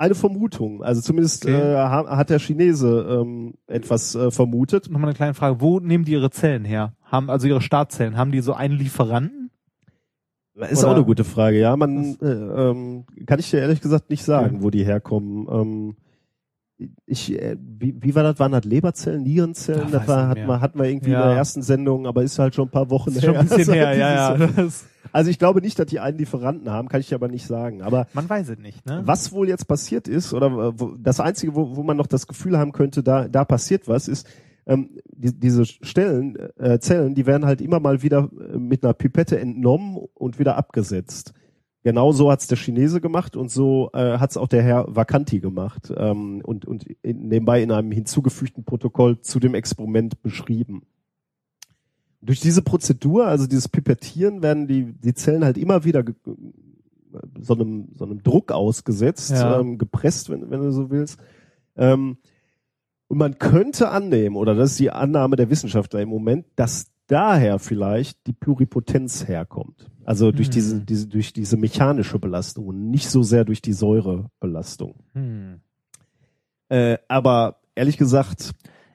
eine 0.00 0.14
Vermutung, 0.14 0.82
also 0.82 1.00
zumindest 1.00 1.44
Okay. 1.44 1.54
äh, 1.54 1.76
ha- 1.76 2.16
hat 2.16 2.30
der 2.30 2.38
Chinese 2.40 3.06
ähm, 3.08 3.54
etwas 3.66 4.14
äh, 4.14 4.30
vermutet. 4.30 4.90
Nochmal 4.90 5.10
eine 5.10 5.16
kleine 5.16 5.34
Frage. 5.34 5.60
Wo 5.60 5.78
nehmen 5.78 6.04
die 6.04 6.12
ihre 6.12 6.30
Zellen 6.30 6.64
her? 6.64 6.94
Haben, 7.04 7.28
also 7.28 7.46
ihre 7.46 7.60
Startzellen, 7.60 8.16
haben 8.16 8.32
die 8.32 8.40
so 8.40 8.54
einen 8.54 8.74
Lieferanten? 8.78 9.50
Ist 10.54 10.80
Oder- 10.82 10.92
auch 10.92 10.96
eine 10.96 11.04
gute 11.04 11.24
Frage, 11.24 11.58
ja. 11.60 11.76
Man 11.76 12.16
äh, 12.20 12.26
ähm, 12.26 13.04
kann 13.26 13.38
ich 13.38 13.50
dir 13.50 13.60
ehrlich 13.60 13.80
gesagt 13.80 14.10
nicht 14.10 14.24
sagen, 14.24 14.62
wo 14.62 14.70
die 14.70 14.84
herkommen. 14.84 15.46
Ähm, 15.50 15.96
ich, 17.06 17.32
äh, 17.40 17.56
wie, 17.60 17.94
wie 18.00 18.14
war 18.14 18.22
das? 18.22 18.38
Waren 18.38 18.52
das 18.52 18.64
Leberzellen, 18.64 19.22
Nierenzellen? 19.22 19.82
Ach, 19.86 19.90
das 19.90 20.08
war, 20.08 20.28
hat 20.28 20.46
man, 20.46 20.60
hatten 20.60 20.78
wir 20.78 20.86
irgendwie 20.86 21.10
Ja. 21.10 21.22
in 21.22 21.28
der 21.28 21.36
ersten 21.36 21.62
Sendung, 21.62 22.06
aber 22.06 22.22
ist 22.22 22.38
halt 22.38 22.54
schon 22.54 22.68
ein 22.68 22.70
paar 22.70 22.90
Wochen 22.90 23.10
ist 23.10 23.24
schon 23.24 23.36
ein 23.36 23.48
bisschen 23.48 23.74
her, 23.74 23.94
ja, 23.96 24.36
ja. 24.36 24.68
Also 25.12 25.30
ich 25.30 25.38
glaube 25.38 25.60
nicht, 25.60 25.78
dass 25.78 25.86
die 25.86 26.00
einen 26.00 26.18
Lieferanten 26.18 26.70
haben, 26.70 26.88
kann 26.88 27.00
ich 27.00 27.12
aber 27.14 27.28
nicht 27.28 27.46
sagen. 27.46 27.82
Aber 27.82 28.06
man 28.12 28.28
weiß 28.28 28.48
es 28.50 28.58
nicht, 28.58 28.86
ne? 28.86 29.02
Was 29.04 29.32
wohl 29.32 29.48
jetzt 29.48 29.66
passiert 29.66 30.08
ist, 30.08 30.32
oder 30.32 30.46
äh, 30.46 30.72
wo, 30.80 30.94
das 30.98 31.20
Einzige, 31.20 31.54
wo, 31.54 31.76
wo 31.76 31.82
man 31.82 31.96
noch 31.96 32.06
das 32.06 32.26
Gefühl 32.26 32.58
haben 32.58 32.72
könnte, 32.72 33.02
da, 33.02 33.28
da 33.28 33.44
passiert 33.44 33.88
was, 33.88 34.08
ist, 34.08 34.26
ähm, 34.66 34.90
die, 35.06 35.32
diese 35.38 35.64
Stellen, 35.64 36.36
äh, 36.58 36.78
Zellen, 36.78 37.14
die 37.14 37.26
werden 37.26 37.44
halt 37.46 37.60
immer 37.60 37.80
mal 37.80 38.02
wieder 38.02 38.30
äh, 38.52 38.58
mit 38.58 38.84
einer 38.84 38.94
Pipette 38.94 39.38
entnommen 39.40 39.98
und 40.14 40.38
wieder 40.38 40.56
abgesetzt. 40.56 41.34
Genau 41.82 42.12
so 42.12 42.30
hat's 42.30 42.46
der 42.46 42.58
Chinese 42.58 43.00
gemacht 43.00 43.36
und 43.36 43.50
so 43.50 43.90
äh, 43.94 44.18
hat's 44.18 44.36
auch 44.36 44.48
der 44.48 44.62
Herr 44.62 44.84
Vacanti 44.94 45.40
gemacht 45.40 45.90
ähm, 45.96 46.42
und, 46.44 46.66
und 46.66 46.84
in, 47.02 47.28
nebenbei 47.28 47.62
in 47.62 47.72
einem 47.72 47.90
hinzugefügten 47.90 48.64
Protokoll 48.64 49.20
zu 49.20 49.40
dem 49.40 49.54
Experiment 49.54 50.22
beschrieben. 50.22 50.82
Durch 52.20 52.40
diese 52.40 52.60
Prozedur, 52.60 53.26
also 53.26 53.46
dieses 53.46 53.68
Pipettieren, 53.68 54.42
werden 54.42 54.66
die, 54.66 54.92
die 54.92 55.14
Zellen 55.14 55.42
halt 55.42 55.56
immer 55.56 55.84
wieder 55.84 56.02
ge- 56.02 56.14
so 57.40 57.54
einem, 57.54 57.88
so 57.96 58.04
einem 58.04 58.22
Druck 58.22 58.52
ausgesetzt, 58.52 59.30
Ja. 59.30 59.58
ähm, 59.58 59.78
gepresst, 59.78 60.28
wenn, 60.28 60.50
wenn 60.50 60.60
du 60.60 60.70
so 60.72 60.90
willst. 60.90 61.18
Ähm, 61.76 62.18
und 63.08 63.16
man 63.18 63.38
könnte 63.38 63.88
annehmen, 63.88 64.36
oder 64.36 64.54
das 64.54 64.72
ist 64.72 64.80
die 64.80 64.90
Annahme 64.90 65.36
der 65.36 65.48
Wissenschaftler 65.48 66.02
im 66.02 66.10
Moment, 66.10 66.44
dass 66.56 66.90
daher 67.10 67.58
vielleicht 67.58 68.26
die 68.26 68.32
Pluripotenz 68.32 69.26
herkommt. 69.28 69.90
Also 70.04 70.32
durch 70.32 70.48
Hm. 70.48 70.52
diese, 70.52 70.80
diese, 70.80 71.06
durch 71.08 71.32
diese 71.32 71.56
mechanische 71.56 72.18
Belastung 72.18 72.66
und 72.66 72.90
nicht 72.90 73.08
so 73.08 73.22
sehr 73.22 73.44
durch 73.44 73.62
die 73.62 73.72
Säurebelastung. 73.72 74.94
Hm. 75.14 75.60
Äh, 76.68 76.98
aber 77.08 77.56
ehrlich 77.74 77.96
gesagt, 77.96 78.52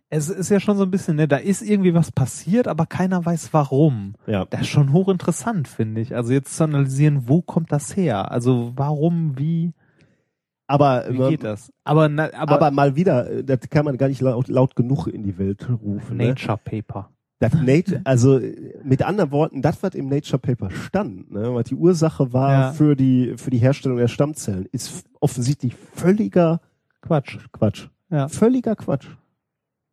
Es 0.09 0.29
ist 0.29 0.49
ja 0.49 0.59
schon 0.59 0.77
so 0.77 0.83
ein 0.83 0.91
bisschen, 0.91 1.15
ne, 1.17 1.27
da 1.27 1.37
ist 1.37 1.63
irgendwie 1.63 1.95
was 1.95 2.11
passiert, 2.11 2.67
aber 2.67 2.85
keiner 2.85 3.25
weiß 3.25 3.53
warum. 3.53 4.13
ja, 4.27 4.45
Das 4.45 4.61
ist 4.61 4.67
schon 4.67 4.93
hochinteressant, 4.93 5.67
finde 5.67 5.99
ich. 5.99 6.15
Also 6.15 6.31
jetzt 6.31 6.55
zu 6.55 6.63
analysieren, 6.63 7.27
wo 7.27 7.41
kommt 7.41 7.71
das 7.71 7.97
her? 7.97 8.31
Also 8.31 8.71
warum, 8.75 9.37
wie, 9.39 9.73
aber, 10.67 11.05
wie 11.09 11.29
geht 11.29 11.43
das? 11.43 11.73
Aber, 11.83 12.07
na, 12.07 12.31
aber, 12.33 12.53
aber, 12.55 12.71
mal 12.71 12.95
wieder, 12.95 13.29
äh, 13.29 13.43
das 13.43 13.61
kann 13.69 13.83
man 13.83 13.97
gar 13.97 14.07
nicht 14.07 14.21
laut, 14.21 14.47
laut 14.47 14.75
genug 14.75 15.07
in 15.07 15.23
die 15.23 15.37
Welt 15.39 15.67
rufen. 15.69 16.17
Ne? 16.17 16.29
Nature 16.29 16.59
Paper. 16.63 17.09
Das 17.39 17.53
Nature, 17.53 18.01
also 18.05 18.39
mit 18.83 19.03
anderen 19.03 19.31
Worten, 19.31 19.61
das, 19.61 19.83
was 19.83 19.93
im 19.93 20.07
Nature 20.07 20.39
Paper 20.39 20.71
stand, 20.71 21.31
ne, 21.31 21.53
was 21.53 21.65
die 21.65 21.75
Ursache 21.75 22.31
war 22.31 22.51
Ja. 22.51 22.71
für 22.71 22.95
die 22.95 23.33
für 23.37 23.49
die 23.49 23.57
Herstellung 23.57 23.97
der 23.97 24.07
Stammzellen, 24.07 24.67
ist 24.71 25.03
offensichtlich 25.19 25.75
völliger 25.93 26.61
Quatsch. 27.01 27.37
Quatsch. 27.51 27.87
Ja. 28.09 28.29
Völliger 28.29 28.75
Quatsch. 28.75 29.07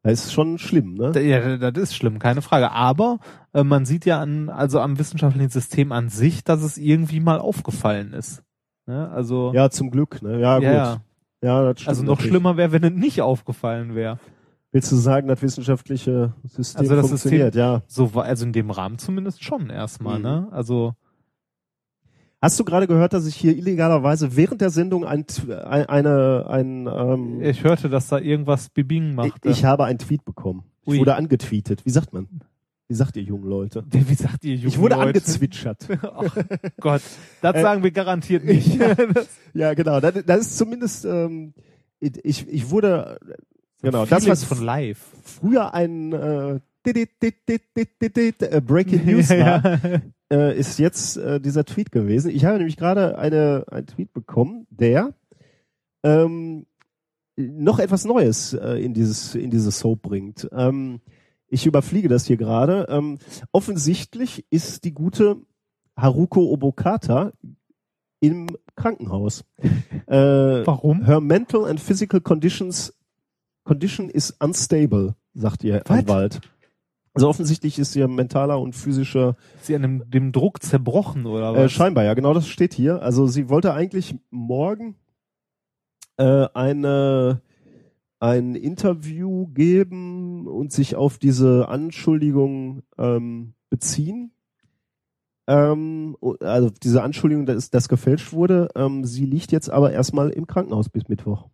Das 0.04 0.12
ist 0.24 0.32
schon 0.32 0.58
schlimm, 0.58 0.94
ne? 0.94 1.12
Ja, 1.20 1.56
das 1.70 1.82
ist 1.90 1.96
schlimm, 1.96 2.18
keine 2.18 2.42
Frage. 2.42 2.70
Aber 2.72 3.18
äh, 3.52 3.62
man 3.64 3.84
sieht 3.86 4.04
ja 4.04 4.20
an, 4.20 4.48
also 4.48 4.80
am 4.80 4.98
wissenschaftlichen 4.98 5.50
System 5.50 5.92
an 5.92 6.08
sich, 6.08 6.42
dass 6.44 6.62
es 6.62 6.76
irgendwie 6.78 7.20
mal 7.20 7.38
aufgefallen 7.40 8.12
ist. 8.12 8.42
Ne? 8.86 9.08
Also, 9.10 9.52
Ja, 9.54 9.70
zum 9.70 9.90
Glück, 9.92 10.20
ne? 10.22 10.40
Ja, 10.40 10.56
gut. 10.56 10.64
ja. 10.64 11.00
Ja, 11.44 11.62
das 11.64 11.80
stimmt 11.80 11.88
Also 11.88 12.02
noch 12.02 12.10
natürlich. 12.18 12.30
schlimmer 12.30 12.56
wäre, 12.56 12.72
wenn 12.72 12.84
es 12.84 12.92
nicht 12.92 13.20
aufgefallen 13.22 13.94
wäre. 13.96 14.18
Willst 14.72 14.90
du 14.90 14.96
sagen, 14.96 15.28
das 15.28 15.42
wissenschaftliche 15.42 16.32
System 16.44 16.80
Also 16.80 16.96
das 16.96 17.08
funktioniert, 17.08 17.54
ja. 17.54 17.82
So 17.86 18.10
also 18.14 18.44
in 18.46 18.52
dem 18.52 18.70
Rahmen 18.70 18.98
zumindest 18.98 19.44
schon 19.44 19.68
erstmal, 19.70 20.16
Mhm. 20.18 20.22
ne? 20.24 20.48
Also, 20.50 20.94
Hast 22.44 22.58
du 22.58 22.64
gerade 22.64 22.88
gehört, 22.88 23.12
dass 23.12 23.24
ich 23.26 23.36
hier 23.36 23.56
illegalerweise 23.56 24.34
während 24.34 24.60
der 24.62 24.70
Sendung 24.70 25.04
ein, 25.04 25.24
eine, 25.86 26.46
ein, 26.48 26.88
ähm, 26.92 27.40
ich 27.40 27.62
hörte, 27.62 27.88
dass 27.88 28.08
da 28.08 28.18
irgendwas 28.18 28.68
Bibing 28.68 29.10
ich, 29.10 29.14
machte. 29.14 29.48
ich 29.48 29.64
habe 29.64 29.84
einen 29.84 30.00
Tweet 30.00 30.24
bekommen. 30.24 30.64
Ich 30.82 30.88
Ui. 30.88 30.98
wurde 30.98 31.14
angetweetet. 31.14 31.86
Wie 31.86 31.90
sagt 31.90 32.12
man? 32.12 32.26
Wie 32.88 32.94
sagt 32.94 33.16
ihr 33.16 33.22
jungen 33.22 33.48
Leute? 33.48 33.84
Wie 33.88 34.14
sagt 34.14 34.44
ihr, 34.44 34.54
Ich 34.54 34.76
wurde 34.76 34.96
Leute? 34.96 35.06
angezwitschert. 35.06 35.86
Ach 36.02 36.36
Gott, 36.80 37.02
das 37.42 37.54
Äh, 37.54 37.62
sagen 37.62 37.84
wir 37.84 37.92
garantiert 37.92 38.44
nicht. 38.44 38.76
Ja, 39.54 39.74
genau. 39.74 40.00
Das, 40.00 40.14
das 40.26 40.40
ist 40.40 40.58
zumindest, 40.58 41.04
ähm, 41.04 41.54
ich, 42.00 42.48
ich 42.48 42.70
wurde, 42.70 43.20
genau, 43.82 44.06
das, 44.06 44.26
was 44.26 44.44
von 44.44 44.62
live. 44.62 44.98
früher 45.22 45.74
ein 45.74 46.12
äh, 46.12 46.60
Breaking 48.60 49.04
News 49.06 49.30
war, 49.30 49.80
äh, 50.32 50.58
ist 50.58 50.78
jetzt 50.78 51.16
äh, 51.16 51.40
dieser 51.40 51.64
Tweet 51.64 51.92
gewesen. 51.92 52.30
Ich 52.30 52.44
habe 52.44 52.58
nämlich 52.58 52.76
gerade 52.76 53.18
eine 53.18 53.64
einen 53.70 53.86
Tweet 53.86 54.12
bekommen, 54.12 54.66
der 54.70 55.14
ähm, 56.02 56.66
noch 57.36 57.78
etwas 57.78 58.04
Neues 58.04 58.54
äh, 58.54 58.82
in 58.82 58.94
dieses 58.94 59.34
in 59.34 59.50
diese 59.50 59.70
Soap 59.70 60.02
bringt. 60.02 60.48
Ähm, 60.52 61.00
ich 61.46 61.66
überfliege 61.66 62.08
das 62.08 62.26
hier 62.26 62.38
gerade. 62.38 62.86
Ähm, 62.88 63.18
offensichtlich 63.52 64.46
ist 64.50 64.84
die 64.84 64.94
gute 64.94 65.36
Haruko 65.96 66.50
Obokata 66.50 67.32
im 68.20 68.48
Krankenhaus. 68.74 69.44
äh, 70.06 70.16
Warum? 70.16 71.04
Her 71.04 71.20
mental 71.20 71.66
and 71.66 71.78
physical 71.78 72.20
conditions 72.20 72.94
condition 73.64 74.08
is 74.08 74.30
unstable, 74.40 75.14
sagt 75.34 75.64
ihr 75.64 75.76
What? 75.76 75.90
Anwalt. 75.90 76.40
Also 77.14 77.28
offensichtlich 77.28 77.78
ist 77.78 77.94
ihr 77.94 78.08
mentaler 78.08 78.58
und 78.58 78.74
physischer 78.74 79.36
Ist 79.56 79.66
sie 79.66 79.76
an 79.76 79.82
dem, 79.82 80.10
dem 80.10 80.32
Druck 80.32 80.62
zerbrochen 80.62 81.26
oder 81.26 81.52
äh, 81.52 81.64
was? 81.64 81.72
scheinbar, 81.72 82.04
ja, 82.04 82.14
genau 82.14 82.32
das 82.32 82.48
steht 82.48 82.72
hier. 82.72 83.02
Also 83.02 83.26
sie 83.26 83.50
wollte 83.50 83.74
eigentlich 83.74 84.14
morgen 84.30 84.96
äh, 86.16 86.46
eine 86.54 87.42
ein 88.22 88.54
Interview 88.54 89.48
geben 89.48 90.46
und 90.46 90.70
sich 90.70 90.94
auf 90.94 91.18
diese 91.18 91.68
Anschuldigung 91.68 92.84
ähm, 92.96 93.54
beziehen. 93.68 94.30
Ähm, 95.48 96.16
also 96.38 96.70
diese 96.70 97.02
Anschuldigung, 97.02 97.46
dass 97.46 97.70
das 97.70 97.88
gefälscht 97.88 98.32
wurde. 98.32 98.68
Ähm, 98.76 99.04
sie 99.04 99.26
liegt 99.26 99.50
jetzt 99.50 99.70
aber 99.70 99.90
erstmal 99.90 100.30
im 100.30 100.46
Krankenhaus 100.46 100.88
bis 100.88 101.08
Mittwoch. 101.08 101.48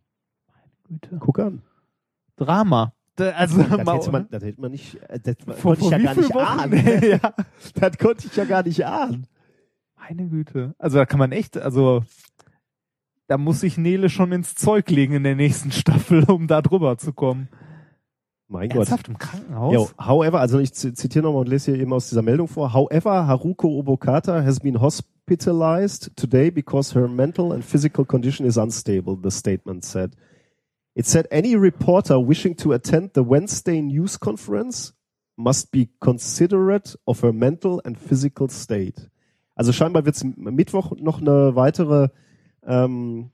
Güte. 0.84 1.16
Guck 1.20 1.38
an. 1.38 1.62
Drama. 2.38 2.92
Da- 3.16 3.30
Also, 3.30 3.62
Das 3.62 3.84
mal- 3.84 3.96
hätte 3.96 4.10
man, 4.12 4.28
das 4.30 4.42
hätte 4.44 4.60
man 4.60 4.70
nicht, 4.70 4.94
äh, 5.08 5.18
das 5.20 5.36
vor, 5.58 5.76
konnte 5.76 5.84
ich 5.84 5.90
ja 5.90 5.98
gar 5.98 6.14
nicht 6.14 6.34
Wochen? 6.34 6.60
ahnen. 6.60 7.02
ja. 7.02 7.34
Das 7.74 7.98
konnte 7.98 8.26
ich 8.26 8.36
ja 8.36 8.44
gar 8.44 8.62
nicht 8.62 8.86
ahnen. 8.86 9.26
Meine 9.98 10.28
Güte. 10.28 10.74
Also 10.78 10.98
da 10.98 11.04
kann 11.06 11.18
man 11.18 11.32
echt, 11.32 11.58
also 11.58 12.02
da 13.26 13.36
muss 13.36 13.60
sich 13.60 13.76
Nele 13.76 14.08
schon 14.08 14.32
ins 14.32 14.54
Zeug 14.54 14.88
legen 14.90 15.14
in 15.14 15.24
der 15.24 15.34
nächsten 15.36 15.70
Staffel, 15.72 16.24
um 16.24 16.46
da 16.46 16.62
drüber 16.62 16.96
zu 16.96 17.12
kommen. 17.12 17.48
Mein 18.50 18.68
Gott. 18.70 18.78
Ernsthaft 18.78 19.08
im 19.08 19.18
Krankenhaus? 19.18 19.74
Jo, 19.74 19.90
however, 20.02 20.40
also 20.40 20.58
ich 20.58 20.72
zitiere 20.72 21.24
nochmal 21.24 21.42
und 21.42 21.48
lese 21.50 21.72
hier 21.72 21.82
eben 21.82 21.92
aus 21.92 22.08
dieser 22.08 22.22
Meldung 22.22 22.48
vor. 22.48 22.72
However, 22.72 23.26
Haruko 23.26 23.68
Obokata 23.78 24.42
has 24.42 24.60
been 24.60 24.80
hospitalized 24.80 26.16
today 26.16 26.50
because 26.50 26.98
her 26.98 27.08
mental 27.08 27.52
and 27.52 27.62
physical 27.62 28.06
condition 28.06 28.46
is 28.46 28.56
unstable, 28.56 29.18
the 29.22 29.30
statement 29.30 29.84
said. 29.84 30.12
It 30.98 31.06
said 31.06 31.28
any 31.30 31.54
reporter 31.54 32.18
wishing 32.18 32.56
to 32.56 32.72
attend 32.72 33.12
the 33.14 33.20
Wednesday 33.20 33.80
news 33.80 34.18
conference 34.18 34.94
must 35.36 35.70
be 35.70 35.90
considerate 36.00 36.98
of 37.06 37.22
her 37.22 37.32
mental 37.32 37.80
and 37.84 37.96
physical 37.96 38.48
state. 38.48 39.08
Also 39.54 39.70
scheinbar 39.70 40.04
wird 40.04 40.16
es 40.16 40.24
Mittwoch 40.24 40.90
noch 40.96 41.20
eine 41.20 41.54
weitere 41.54 42.08
ähm, 42.66 43.30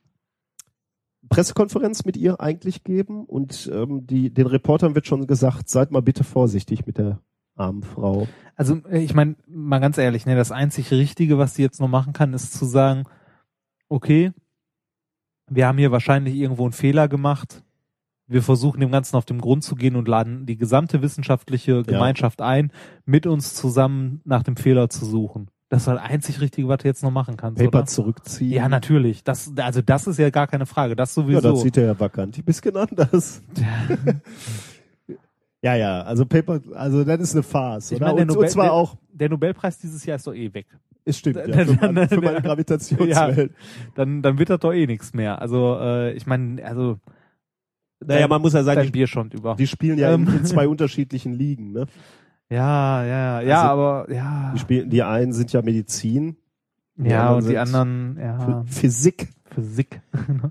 Pressekonferenz 1.31 2.05
mit 2.05 2.19
ihr 2.19 2.39
eigentlich 2.39 2.85
geben 2.85 3.25
und 3.25 3.71
ähm, 3.73 4.07
die, 4.07 4.29
den 4.29 4.47
Reportern 4.47 4.95
wird 4.95 5.07
schon 5.07 5.27
gesagt, 5.27 5.71
seid 5.71 5.91
mal 5.91 6.03
bitte 6.03 6.23
vorsichtig 6.23 6.85
mit 6.85 6.99
der 6.99 7.21
armen 7.55 7.83
Frau. 7.83 8.29
Also 8.57 8.83
äh, 8.91 8.99
ich 8.99 9.15
meine, 9.15 9.37
mal 9.49 9.79
ganz 9.79 9.97
ehrlich, 9.97 10.27
ne, 10.27 10.37
das 10.37 10.53
einzig 10.53 10.91
Richtige, 10.91 11.39
was 11.39 11.55
sie 11.55 11.63
jetzt 11.63 11.81
noch 11.81 11.89
machen 11.89 12.13
kann, 12.13 12.35
ist 12.35 12.53
zu 12.53 12.67
sagen, 12.67 13.05
okay, 13.89 14.33
wir 15.49 15.67
haben 15.67 15.79
hier 15.79 15.93
wahrscheinlich 15.93 16.35
irgendwo 16.35 16.65
einen 16.65 16.73
Fehler 16.73 17.09
gemacht. 17.09 17.63
Wir 18.27 18.43
versuchen 18.43 18.81
dem 18.81 18.91
Ganzen 18.91 19.17
auf 19.17 19.27
den 19.27 19.39
Grund 19.41 19.65
zu 19.65 19.75
gehen 19.75 19.97
und 19.97 20.09
laden 20.09 20.47
die 20.47 20.57
gesamte 20.57 21.03
wissenschaftliche 21.03 21.83
Gemeinschaft 21.83 22.41
ein, 22.41 22.73
mit 23.05 23.27
uns 23.27 23.55
zusammen 23.55 24.23
nach 24.25 24.43
dem 24.43 24.57
Fehler 24.57 24.89
zu 24.89 25.05
suchen. 25.05 25.49
Das 25.69 25.83
ist 25.83 25.89
das 25.89 25.99
einzig 26.01 26.41
Richtige, 26.41 26.69
was 26.69 26.79
du 26.79 26.89
jetzt 26.89 27.03
noch 27.03 27.11
machen 27.11 27.37
kannst, 27.37 27.61
Paper 27.63 27.79
oder? 27.79 27.87
zurückziehen. 27.87 28.53
Ja, 28.53 28.69
natürlich. 28.69 29.25
Das, 29.25 29.53
also 29.57 29.83
das 29.83 30.07
ist 30.07 30.19
ja 30.19 30.31
gar 30.31 30.47
keine 30.47 30.67
Frage. 30.67 30.95
Das 30.97 31.15
Ja, 31.17 31.23
sowieso. 31.23 31.41
das 31.53 31.61
sieht 31.63 31.77
er 31.77 31.87
ja 31.87 32.01
vakant. 32.01 32.39
ein 32.39 32.45
bisschen 32.45 32.77
anders. 32.77 33.43
ja, 35.63 35.75
ja, 35.75 36.03
also 36.03 36.27
Paper, 36.27 36.61
also 36.75 37.05
das 37.05 37.21
ist 37.21 37.35
eine 37.35 37.43
Farce, 37.43 37.93
Ich 37.93 38.01
meine, 38.01 38.15
der 38.15 38.23
und, 38.25 38.31
und 38.31 38.37
Nobel- 38.37 38.49
zwar 38.51 38.65
der- 38.67 38.73
auch, 38.73 38.97
Der 39.13 39.29
Nobelpreis 39.29 39.79
dieses 39.79 40.05
Jahr 40.05 40.17
ist 40.17 40.27
doch 40.27 40.35
eh 40.35 40.53
weg. 40.53 40.67
Es 41.05 41.19
stimmt, 41.19 41.37
ja, 41.37 41.47
dann- 41.47 41.67
für, 41.67 41.75
meine, 41.81 41.95
dann- 42.01 42.09
für 42.09 42.21
meine 42.21 42.43
Gravitationswelt. 42.43 43.53
Dann, 43.95 44.23
dann 44.23 44.39
wird 44.39 44.51
das 44.51 44.61
doch 44.61 44.73
eh 44.73 44.87
nichts 44.87 45.13
mehr. 45.15 45.41
Also 45.41 45.79
äh, 45.81 46.13
ich 46.15 46.27
meine, 46.27 46.65
also 46.65 46.99
Naja, 48.05 48.27
man 48.29 48.41
muss 48.43 48.53
ja 48.55 48.63
sagen, 48.65 48.77
dein 48.81 48.93
die, 48.93 49.07
die 49.59 49.67
spielen 49.67 49.99
ja 49.99 50.15
in, 50.15 50.27
Ähm. 50.27 50.37
in 50.39 50.45
zwei 50.45 50.67
unterschiedlichen 50.75 51.33
Ligen, 51.33 51.73
ne? 51.73 51.87
Ja, 52.51 53.05
ja, 53.05 53.41
ja, 53.41 53.63
Also, 53.63 53.73
aber 53.73 54.13
ja, 54.13 54.53
Die 54.55 54.59
spielen, 54.59 54.91
die 54.91 55.03
einen 55.03 55.33
sind 55.33 55.53
ja 55.53 55.63
Medizin, 55.63 56.37
die 56.97 57.09
ja 57.11 57.29
anderen 57.29 57.45
und 57.45 57.51
die 57.51 57.59
anderen, 57.59 58.19
ja, 58.21 58.39
Ph- 58.39 58.67
Physik. 58.67 59.29
Physik. 59.55 60.01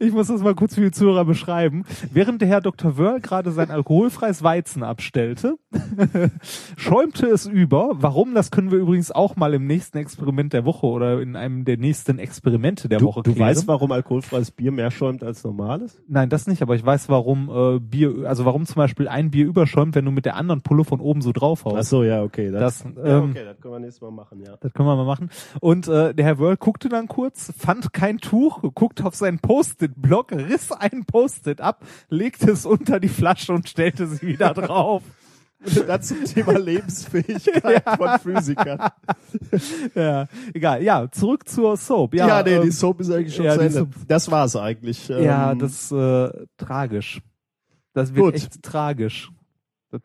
Ich 0.00 0.12
muss 0.12 0.28
das 0.28 0.42
mal 0.42 0.54
kurz 0.54 0.74
für 0.74 0.80
die 0.82 0.90
Zuhörer 0.90 1.24
beschreiben. 1.24 1.84
Während 2.12 2.40
der 2.40 2.48
Herr 2.48 2.60
Dr. 2.60 2.96
Wörl 2.96 3.20
gerade 3.20 3.52
sein 3.52 3.70
alkoholfreies 3.70 4.42
Weizen 4.42 4.82
abstellte, 4.82 5.56
schäumte 6.76 7.26
es 7.26 7.46
über. 7.46 7.90
Warum? 7.94 8.34
Das 8.34 8.50
können 8.50 8.70
wir 8.70 8.78
übrigens 8.78 9.10
auch 9.10 9.36
mal 9.36 9.54
im 9.54 9.66
nächsten 9.66 9.98
Experiment 9.98 10.52
der 10.52 10.64
Woche 10.64 10.86
oder 10.86 11.20
in 11.20 11.36
einem 11.36 11.64
der 11.64 11.76
nächsten 11.76 12.18
Experimente 12.18 12.88
der 12.88 12.98
Du, 12.98 13.06
Woche 13.06 13.22
du 13.22 13.32
klären. 13.32 13.48
weißt, 13.50 13.68
warum 13.68 13.92
alkoholfreies 13.92 14.50
Bier 14.50 14.72
mehr 14.72 14.90
schäumt 14.90 15.22
als 15.22 15.44
normales? 15.44 16.00
Nein, 16.08 16.28
das 16.28 16.46
nicht, 16.46 16.62
aber 16.62 16.74
ich 16.74 16.84
weiß, 16.84 17.08
warum 17.08 17.50
äh, 17.76 17.78
Bier, 17.80 18.26
also 18.26 18.44
warum 18.44 18.66
zum 18.66 18.76
Beispiel 18.76 19.08
ein 19.08 19.30
Bier 19.30 19.46
überschäumt, 19.46 19.94
wenn 19.94 20.04
du 20.04 20.10
mit 20.10 20.24
der 20.24 20.36
anderen 20.36 20.62
Pulle 20.62 20.84
von 20.84 21.00
oben 21.00 21.20
so 21.22 21.32
draufhaust. 21.32 21.76
Ach 21.78 21.82
so, 21.84 22.02
ja, 22.04 22.22
okay. 22.22 22.50
Das, 22.50 22.84
ja, 22.84 23.18
ähm, 23.18 23.30
okay, 23.30 23.44
das 23.44 23.60
können 23.60 23.74
wir 23.74 23.80
nächstes 23.80 24.00
Mal 24.00 24.10
machen, 24.10 24.40
ja. 24.40 24.56
Das 24.60 24.72
können 24.72 24.88
wir 24.88 24.96
mal 24.96 25.04
machen. 25.04 25.30
Und 25.60 25.88
äh, 25.88 26.14
der 26.14 26.24
Herr 26.24 26.38
Wörl 26.38 26.56
guckte 26.56 26.88
dann 26.88 27.08
kurz, 27.08 27.52
fand 27.56 27.92
kein 27.92 28.18
Tuch, 28.18 28.62
guckte 28.74 29.04
auf 29.04 29.14
seinen 29.14 29.38
Post-it-Block, 29.66 30.32
riss 30.32 30.72
ein 30.72 31.04
Post-it 31.04 31.60
ab, 31.60 31.84
legte 32.08 32.50
es 32.50 32.66
unter 32.66 33.00
die 33.00 33.08
Flasche 33.08 33.52
und 33.52 33.68
stellte 33.68 34.06
sie 34.06 34.26
wieder 34.26 34.54
drauf. 34.54 35.02
Das 35.86 36.08
zum 36.08 36.22
Thema 36.22 36.58
Lebensfähigkeit 36.58 37.82
von 37.96 38.18
Physikern. 38.20 38.90
ja, 39.94 40.28
egal. 40.52 40.82
Ja, 40.82 41.10
zurück 41.10 41.48
zur 41.48 41.78
Soap. 41.78 42.14
Ja, 42.14 42.28
Ja, 42.28 42.42
nee, 42.42 42.60
die 42.60 42.66
ähm, 42.66 42.70
Soap 42.70 43.00
ist 43.00 43.10
eigentlich 43.10 43.34
schon 43.34 43.46
ja, 43.46 43.54
zu 43.54 43.60
die 43.60 43.66
Ende. 43.78 43.88
Das 44.06 44.30
war's 44.30 44.54
eigentlich. 44.54 45.08
ja 45.08 45.52
Ähm, 45.52 45.58
das 45.58 45.90
ist 45.90 45.92
äh, 45.92 46.46
tragisch. 46.58 47.22
Das 47.94 48.14
wird 48.14 48.24
Gut. 48.24 48.34
echt 48.34 48.62
tragisch. 48.62 49.32
Das, 49.90 50.02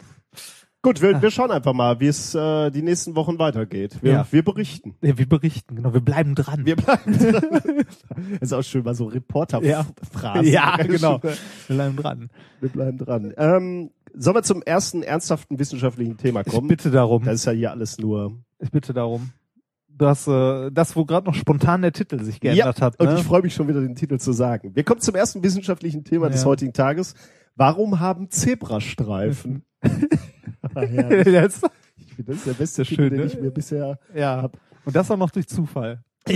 Gut, 0.83 0.99
wir, 0.99 1.21
wir 1.21 1.29
schauen 1.29 1.51
einfach 1.51 1.73
mal, 1.73 1.99
wie 1.99 2.07
es 2.07 2.33
äh, 2.33 2.71
die 2.71 2.81
nächsten 2.81 3.15
Wochen 3.15 3.37
weitergeht. 3.37 3.97
Wir, 4.01 4.11
Ja. 4.13 4.27
wir 4.31 4.43
berichten. 4.43 4.95
ja, 5.01 5.15
wir 5.15 5.29
berichten, 5.29 5.75
genau, 5.75 5.93
wir 5.93 6.01
bleiben 6.01 6.33
dran. 6.33 6.65
Wir 6.65 6.75
bleiben 6.75 7.19
dran. 7.19 7.85
ist 8.41 8.51
auch 8.51 8.63
schön, 8.63 8.83
mal 8.83 8.95
so 8.95 9.05
Reporterphrasen. 9.05 10.47
ja, 10.51 10.77
genau. 10.81 11.21
Wir 11.21 11.35
bleiben 11.75 11.95
dran. 11.97 12.29
Wir 12.61 12.69
bleiben 12.69 12.97
dran. 12.97 13.33
Ähm, 13.37 13.91
sollen 14.15 14.35
wir 14.37 14.43
zum 14.43 14.63
ersten 14.63 15.03
ernsthaften 15.03 15.59
wissenschaftlichen 15.59 16.17
Thema 16.17 16.41
Ich 16.41 16.47
kommen? 16.51 16.67
bitte 16.67 16.89
darum. 16.89 17.23
Das 17.25 17.35
ist 17.35 17.45
ja 17.45 17.51
hier 17.51 17.69
alles 17.71 17.99
nur. 17.99 18.39
Ich 18.57 18.71
bitte 18.71 18.91
darum. 18.91 19.29
Du 19.87 20.07
hast 20.07 20.27
äh, 20.27 20.71
das, 20.71 20.95
wo 20.95 21.05
gerade 21.05 21.27
noch 21.27 21.35
spontan 21.35 21.83
der 21.83 21.91
Titel 21.93 22.23
sich 22.23 22.39
geändert 22.39 22.81
hat. 22.81 22.99
und 22.99 23.05
Ne? 23.07 23.15
ich 23.17 23.23
freue 23.23 23.43
mich 23.43 23.53
schon 23.53 23.67
wieder, 23.67 23.81
den 23.81 23.93
Titel 23.95 24.17
zu 24.17 24.31
sagen. 24.31 24.75
Wir 24.75 24.83
kommen 24.83 24.99
zum 24.99 25.13
ersten 25.13 25.43
wissenschaftlichen 25.43 26.03
Thema 26.05 26.29
des 26.31 26.41
Ja. 26.41 26.47
heutigen 26.47 26.73
Tages. 26.73 27.13
Warum 27.55 27.99
haben 27.99 28.31
Zebrastreifen? 28.31 29.63
Herrlich. 30.75 31.25
Jetzt- 31.33 31.63
ich 31.97 32.13
finde, 32.15 32.31
das 32.31 32.37
ist 32.37 32.47
der 32.47 32.53
beste 32.53 32.81
ja 32.81 32.87
Titel, 32.87 33.01
schön, 33.03 33.09
den 33.11 33.19
ne? 33.21 33.25
ich 33.27 33.39
mir 33.39 33.51
bisher 33.51 33.99
ja. 34.13 34.49
Und 34.85 34.95
das 34.95 35.09
auch 35.11 35.17
noch 35.17 35.31
durch 35.31 35.47
Zufall. 35.47 36.03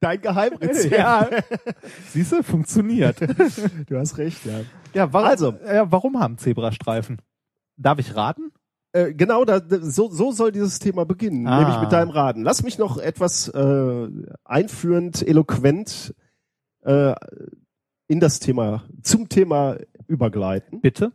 Dein 0.00 0.20
Geheimrezept. 0.20 0.96
ja. 0.96 1.28
Siehst 2.12 2.32
du, 2.32 2.42
funktioniert. 2.42 3.20
Du 3.88 3.98
hast 3.98 4.16
recht, 4.18 4.44
ja. 4.46 4.60
Ja, 4.94 5.12
warum, 5.12 5.28
Also. 5.28 5.54
ja, 5.66 5.90
warum 5.92 6.18
haben 6.18 6.38
Zebrastreifen? 6.38 7.20
Darf 7.76 7.98
ich 7.98 8.14
raten? 8.16 8.50
Äh, 8.92 9.12
genau, 9.14 9.44
da- 9.44 9.60
so, 9.68 10.10
so 10.10 10.32
soll 10.32 10.52
dieses 10.52 10.78
Thema 10.78 11.04
beginnen, 11.04 11.46
Ah. 11.46 11.60
nämlich 11.60 11.80
mit 11.80 11.92
deinem 11.92 12.10
Raten. 12.10 12.42
Lass 12.42 12.62
mich 12.62 12.78
noch 12.78 12.98
etwas 12.98 13.48
äh, 13.48 14.08
einführend, 14.44 15.26
eloquent 15.26 16.14
äh, 16.82 17.14
in 18.08 18.20
das 18.20 18.40
Thema, 18.40 18.84
zum 19.02 19.28
Thema 19.28 19.76
übergleiten. 20.08 20.80
Bitte? 20.80 21.12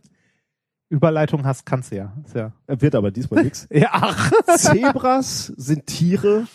Überleitung 0.95 1.45
hast, 1.45 1.65
kannst 1.65 1.91
du 1.91 1.97
ja. 1.97 2.13
Ja. 2.33 2.53
Wird 2.67 2.95
aber 2.95 3.11
diesmal 3.11 3.43
nichts. 3.43 3.67
Ja, 3.71 3.89
ach. 3.91 4.31
Zebras 4.55 5.47
sind 5.57 5.85
Tiere 5.85 6.47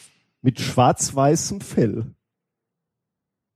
mit 0.43 0.61
schwarz-weißem 0.61 1.61
Fell. 1.61 2.07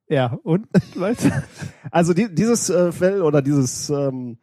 Ja, 0.08 0.38
und? 0.42 0.66
Leute? 0.94 1.44
Also 1.90 2.12
die, 2.12 2.32
dieses 2.34 2.68
äh, 2.70 2.92
Fell 2.92 3.22
oder 3.22 3.40
dieses 3.40 3.88
ähm, 3.90 4.38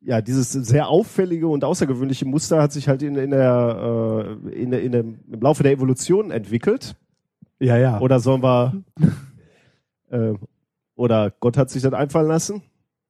ja 0.00 0.20
dieses 0.20 0.52
sehr 0.52 0.88
auffällige 0.88 1.46
und 1.48 1.64
außergewöhnliche 1.64 2.24
Muster 2.24 2.62
hat 2.62 2.72
sich 2.72 2.88
halt 2.88 3.02
in, 3.02 3.16
in 3.16 3.30
der, 3.30 4.38
äh, 4.44 4.50
in, 4.50 4.70
der 4.70 4.82
in 4.82 4.92
dem, 4.92 5.18
im 5.30 5.40
Laufe 5.40 5.62
der 5.62 5.72
Evolution 5.72 6.30
entwickelt. 6.30 6.96
Ja, 7.60 7.76
ja. 7.76 8.00
Oder 8.00 8.20
sollen 8.20 8.42
wir 8.42 8.82
äh, 10.10 10.34
oder 10.94 11.30
Gott 11.40 11.56
hat 11.56 11.70
sich 11.70 11.82
das 11.82 11.92
einfallen 11.92 12.28
lassen? 12.28 12.62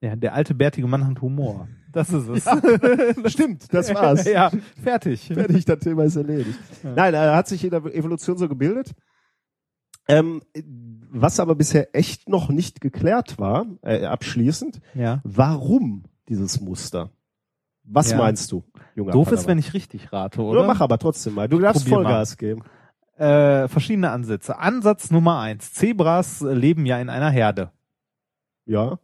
ja, 0.04 0.16
der 0.16 0.34
alte 0.34 0.54
bärtige 0.54 0.86
Mann 0.86 1.06
hat 1.06 1.22
Humor. 1.22 1.66
Das 1.94 2.10
ist 2.10 2.28
es. 2.28 2.44
Stimmt, 3.32 3.72
das 3.72 3.94
war's. 3.94 4.24
ja, 4.26 4.50
fertig. 4.82 5.30
Fertig, 5.32 5.64
das 5.64 5.78
Thema 5.78 6.04
ist 6.04 6.16
erledigt. 6.16 6.58
Nein, 6.82 7.14
er 7.14 7.34
hat 7.36 7.48
sich 7.48 7.64
in 7.64 7.70
der 7.70 7.84
Evolution 7.94 8.36
so 8.36 8.48
gebildet. 8.48 8.92
Ähm, 10.06 10.42
was 11.10 11.40
aber 11.40 11.54
bisher 11.54 11.94
echt 11.94 12.28
noch 12.28 12.50
nicht 12.50 12.80
geklärt 12.82 13.38
war, 13.38 13.64
äh, 13.82 14.04
abschließend, 14.04 14.80
Ja. 14.94 15.20
warum 15.24 16.04
dieses 16.28 16.60
Muster? 16.60 17.10
Was 17.84 18.10
Ja. 18.10 18.18
meinst 18.18 18.50
du, 18.52 18.64
junger 18.94 19.12
Doof 19.12 19.28
ist, 19.28 19.40
Padawan? 19.40 19.48
wenn 19.48 19.58
ich 19.58 19.72
richtig 19.72 20.12
rate, 20.12 20.42
Oder? 20.42 20.60
oder? 20.60 20.66
mach 20.68 20.80
aber 20.80 20.98
trotzdem 20.98 21.34
mal. 21.34 21.48
Du 21.48 21.58
darfst 21.58 21.84
Probier 21.84 21.98
mal. 21.98 22.04
Vollgas 22.04 22.36
geben. 22.36 22.62
Äh, 23.16 23.68
verschiedene 23.68 24.10
Ansätze. 24.10 24.58
Ansatz 24.58 25.10
Nummer 25.10 25.38
eins. 25.38 25.72
Zebras 25.72 26.42
äh, 26.42 26.52
leben 26.52 26.84
ja 26.84 26.98
in 26.98 27.08
einer 27.08 27.30
Herde. 27.30 27.70
Ja. 28.66 28.98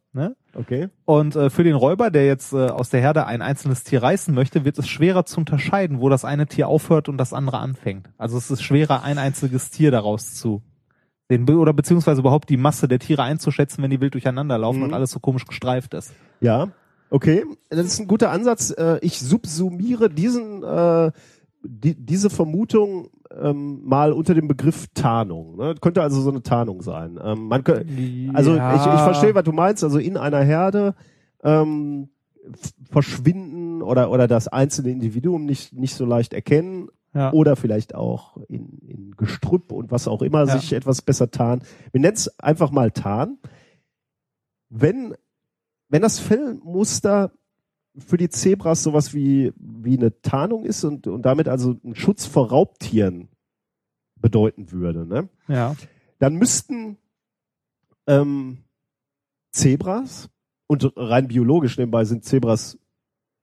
Okay. 0.55 0.89
Und 1.05 1.37
äh, 1.37 1.49
für 1.51 1.63
den 1.65 1.75
Räuber, 1.77 2.11
der 2.11 2.27
jetzt 2.27 2.53
äh, 2.53 2.57
aus 2.67 2.91
der 2.91 3.01
Herde 3.01 3.27
ein 3.27 3.41
einzelnes 3.43 3.85
Tier 3.85 4.03
reißen 4.03 4.35
möchte, 4.35 4.65
wird 4.65 4.79
es 4.79 4.89
schwerer 4.89 5.25
zu 5.25 5.39
unterscheiden, 5.41 6.01
wo 6.01 6.09
das 6.09 6.25
eine 6.25 6.47
Tier 6.47 6.67
aufhört 6.69 7.09
und 7.09 7.19
das 7.19 7.33
andere 7.33 7.59
anfängt. 7.59 8.09
Also 8.19 8.37
es 8.37 8.51
ist 8.51 8.63
schwerer, 8.63 9.03
ein 9.05 9.19
einziges 9.19 9.71
Tier 9.71 9.91
daraus 9.91 10.35
zu 10.35 10.63
sehen 11.29 11.45
be- 11.47 11.57
oder 11.57 11.73
beziehungsweise 11.73 12.21
überhaupt 12.21 12.49
die 12.49 12.57
Masse 12.57 12.89
der 12.89 12.99
Tiere 12.99 13.23
einzuschätzen, 13.23 13.83
wenn 13.85 13.91
die 13.91 14.01
wild 14.01 14.15
durcheinander 14.15 14.59
laufen 14.59 14.79
Mhm. 14.79 14.85
und 14.87 14.95
alles 14.95 15.13
so 15.13 15.21
komisch 15.21 15.47
gestreift 15.47 15.95
ist. 15.95 16.13
Ja. 16.41 16.69
Okay. 17.11 17.45
Das 17.69 17.87
ist 17.87 18.01
ein 18.01 18.09
guter 18.09 18.31
Ansatz. 18.33 18.71
Äh, 18.77 18.99
Ich 19.03 19.21
subsumiere 19.21 20.11
diesen, 20.11 20.65
äh, 20.65 21.13
die, 21.63 21.95
diese 21.95 22.31
Vermutung 22.31 23.11
ähm, 23.41 23.81
mal 23.85 24.12
unter 24.12 24.35
dem 24.35 24.49
Begriff 24.49 24.87
Tarnung. 24.95 25.57
Ne? 25.57 25.74
Könnte 25.81 26.03
also 26.03 26.20
so 26.20 26.31
eine 26.31 26.43
Tarnung 26.43 26.83
sein. 26.83 27.18
Ähm, 27.22 27.47
man 27.49 27.62
kö- 27.62 28.35
Also 28.35 28.55
Ja. 28.57 28.74
ich, 28.74 28.81
ich 28.81 29.01
verstehe, 29.01 29.35
was 29.35 29.45
du 29.45 29.53
meinst. 29.53 29.85
Also 29.85 29.99
in 29.99 30.16
einer 30.16 30.43
Herde 30.43 30.95
ähm, 31.43 32.09
verschwinden 32.91 33.83
oder 33.83 34.11
oder 34.11 34.26
das 34.26 34.49
einzelne 34.49 34.91
Individuum 34.91 35.45
nicht 35.45 35.72
nicht 35.72 35.95
so 35.95 36.05
leicht 36.05 36.33
erkennen 36.33 36.89
Ja. 37.14 37.33
oder 37.33 37.55
vielleicht 37.57 37.95
auch 37.95 38.37
in, 38.49 38.78
in 38.87 39.11
Gestrüpp 39.16 39.72
und 39.72 39.91
was 39.91 40.09
auch 40.09 40.22
immer 40.22 40.47
Ja. 40.47 40.59
sich 40.59 40.72
etwas 40.72 41.03
besser 41.03 41.31
tarnen. 41.31 41.62
Wir 41.93 42.01
nennen 42.01 42.14
es 42.16 42.39
einfach 42.41 42.70
mal 42.70 42.91
Tarn. 42.91 43.39
Wenn 44.68 45.14
wenn 45.89 46.03
das 46.03 46.18
Fellmuster 46.18 47.33
für 47.99 48.16
die 48.16 48.28
Zebras 48.28 48.82
sowas 48.82 49.14
wie 49.14 49.53
wie 49.57 49.97
eine 49.97 50.20
Tarnung 50.22 50.64
ist 50.64 50.84
und 50.84 51.07
und 51.07 51.22
damit 51.22 51.49
also 51.49 51.76
ein 51.84 51.95
Schutz 51.95 52.26
vor 52.26 52.49
Raubtieren 52.49 53.28
bedeuten 54.16 54.70
würde, 54.70 55.07
ne? 55.07 55.28
ja. 55.49 55.74
dann 56.18 56.34
müssten 56.36 56.99
ähm, 58.07 58.59
Zebras 59.51 60.28
und 60.66 60.93
rein 60.97 61.28
biologisch 61.28 61.78
nebenbei 61.78 62.05
sind 62.05 62.24
Zebras 62.24 62.78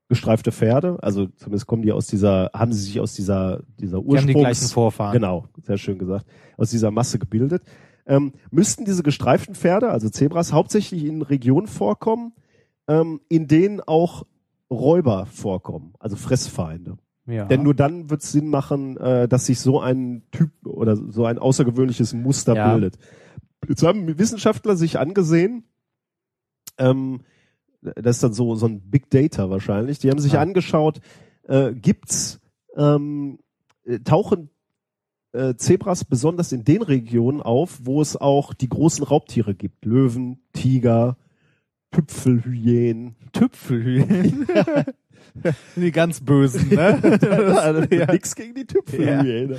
gestreifte 0.09 0.53
Pferde, 0.53 0.97
also 1.01 1.27
zumindest 1.27 1.67
kommen 1.67 1.81
die 1.81 1.91
aus 1.91 2.07
dieser, 2.07 2.51
haben 2.53 2.71
sie 2.71 2.81
sich 2.81 2.99
aus 3.01 3.13
dieser 3.13 3.63
dieser 3.77 4.01
Die 4.01 4.17
haben 4.17 4.27
die 4.27 4.33
gleichen 4.33 4.47
Ursprungs 4.47 4.71
Vorfahren. 4.71 5.13
genau, 5.13 5.49
sehr 5.61 5.77
schön 5.77 5.97
gesagt, 5.97 6.25
aus 6.55 6.69
dieser 6.69 6.91
Masse 6.91 7.19
gebildet, 7.19 7.63
ähm, 8.05 8.31
müssten 8.49 8.85
diese 8.85 9.03
gestreiften 9.03 9.53
Pferde, 9.55 9.89
also 9.89 10.09
Zebras, 10.09 10.53
hauptsächlich 10.53 11.03
in 11.03 11.21
Regionen 11.21 11.67
vorkommen, 11.67 12.33
ähm, 12.87 13.19
in 13.27 13.47
denen 13.47 13.81
auch 13.81 14.23
Räuber 14.71 15.25
vorkommen, 15.25 15.93
also 15.99 16.15
Fressfeinde. 16.15 16.97
Ja. 17.25 17.45
Denn 17.45 17.63
nur 17.63 17.73
dann 17.73 18.09
wird 18.09 18.21
es 18.23 18.31
Sinn 18.31 18.47
machen, 18.49 18.97
äh, 18.97 19.27
dass 19.27 19.45
sich 19.45 19.59
so 19.59 19.79
ein 19.81 20.23
Typ 20.31 20.51
oder 20.65 20.95
so 20.95 21.25
ein 21.25 21.37
außergewöhnliches 21.39 22.13
Muster 22.13 22.55
Ja. 22.55 22.71
bildet. 22.71 22.97
Jetzt 23.67 23.83
haben 23.83 24.17
Wissenschaftler 24.17 24.75
sich 24.77 24.97
angesehen, 24.99 25.63
ähm, 26.77 27.21
das 27.81 28.17
ist 28.17 28.23
dann 28.23 28.33
so, 28.33 28.55
so 28.55 28.65
ein 28.67 28.81
Big 28.89 29.09
Data 29.09 29.49
wahrscheinlich, 29.49 29.99
die 29.99 30.09
haben 30.09 30.19
sich 30.19 30.33
Ja. 30.33 30.41
angeschaut, 30.41 31.01
äh, 31.47 31.73
gibt's, 31.73 32.39
ähm, 32.75 33.39
äh, 33.85 33.99
tauchen 33.99 34.49
äh, 35.33 35.55
Zebras 35.55 36.05
besonders 36.05 36.51
in 36.53 36.63
den 36.63 36.81
Regionen 36.81 37.41
auf, 37.41 37.81
wo 37.83 38.01
es 38.01 38.15
auch 38.15 38.53
die 38.53 38.69
großen 38.69 39.03
Raubtiere 39.03 39.53
gibt. 39.53 39.85
Löwen, 39.85 40.39
Tiger, 40.53 41.17
Tüpfelhyänen. 41.97 43.15
Tüpfelhühn. 43.31 44.45
die 45.75 45.91
ganz 45.91 46.21
bösen, 46.21 46.69
ne? 46.69 47.87
ja. 47.91 48.11
Nix 48.11 48.35
gegen 48.35 48.53
die 48.53 48.65
Tüpfelhyäne. 48.65 49.57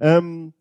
Ähm, 0.00 0.54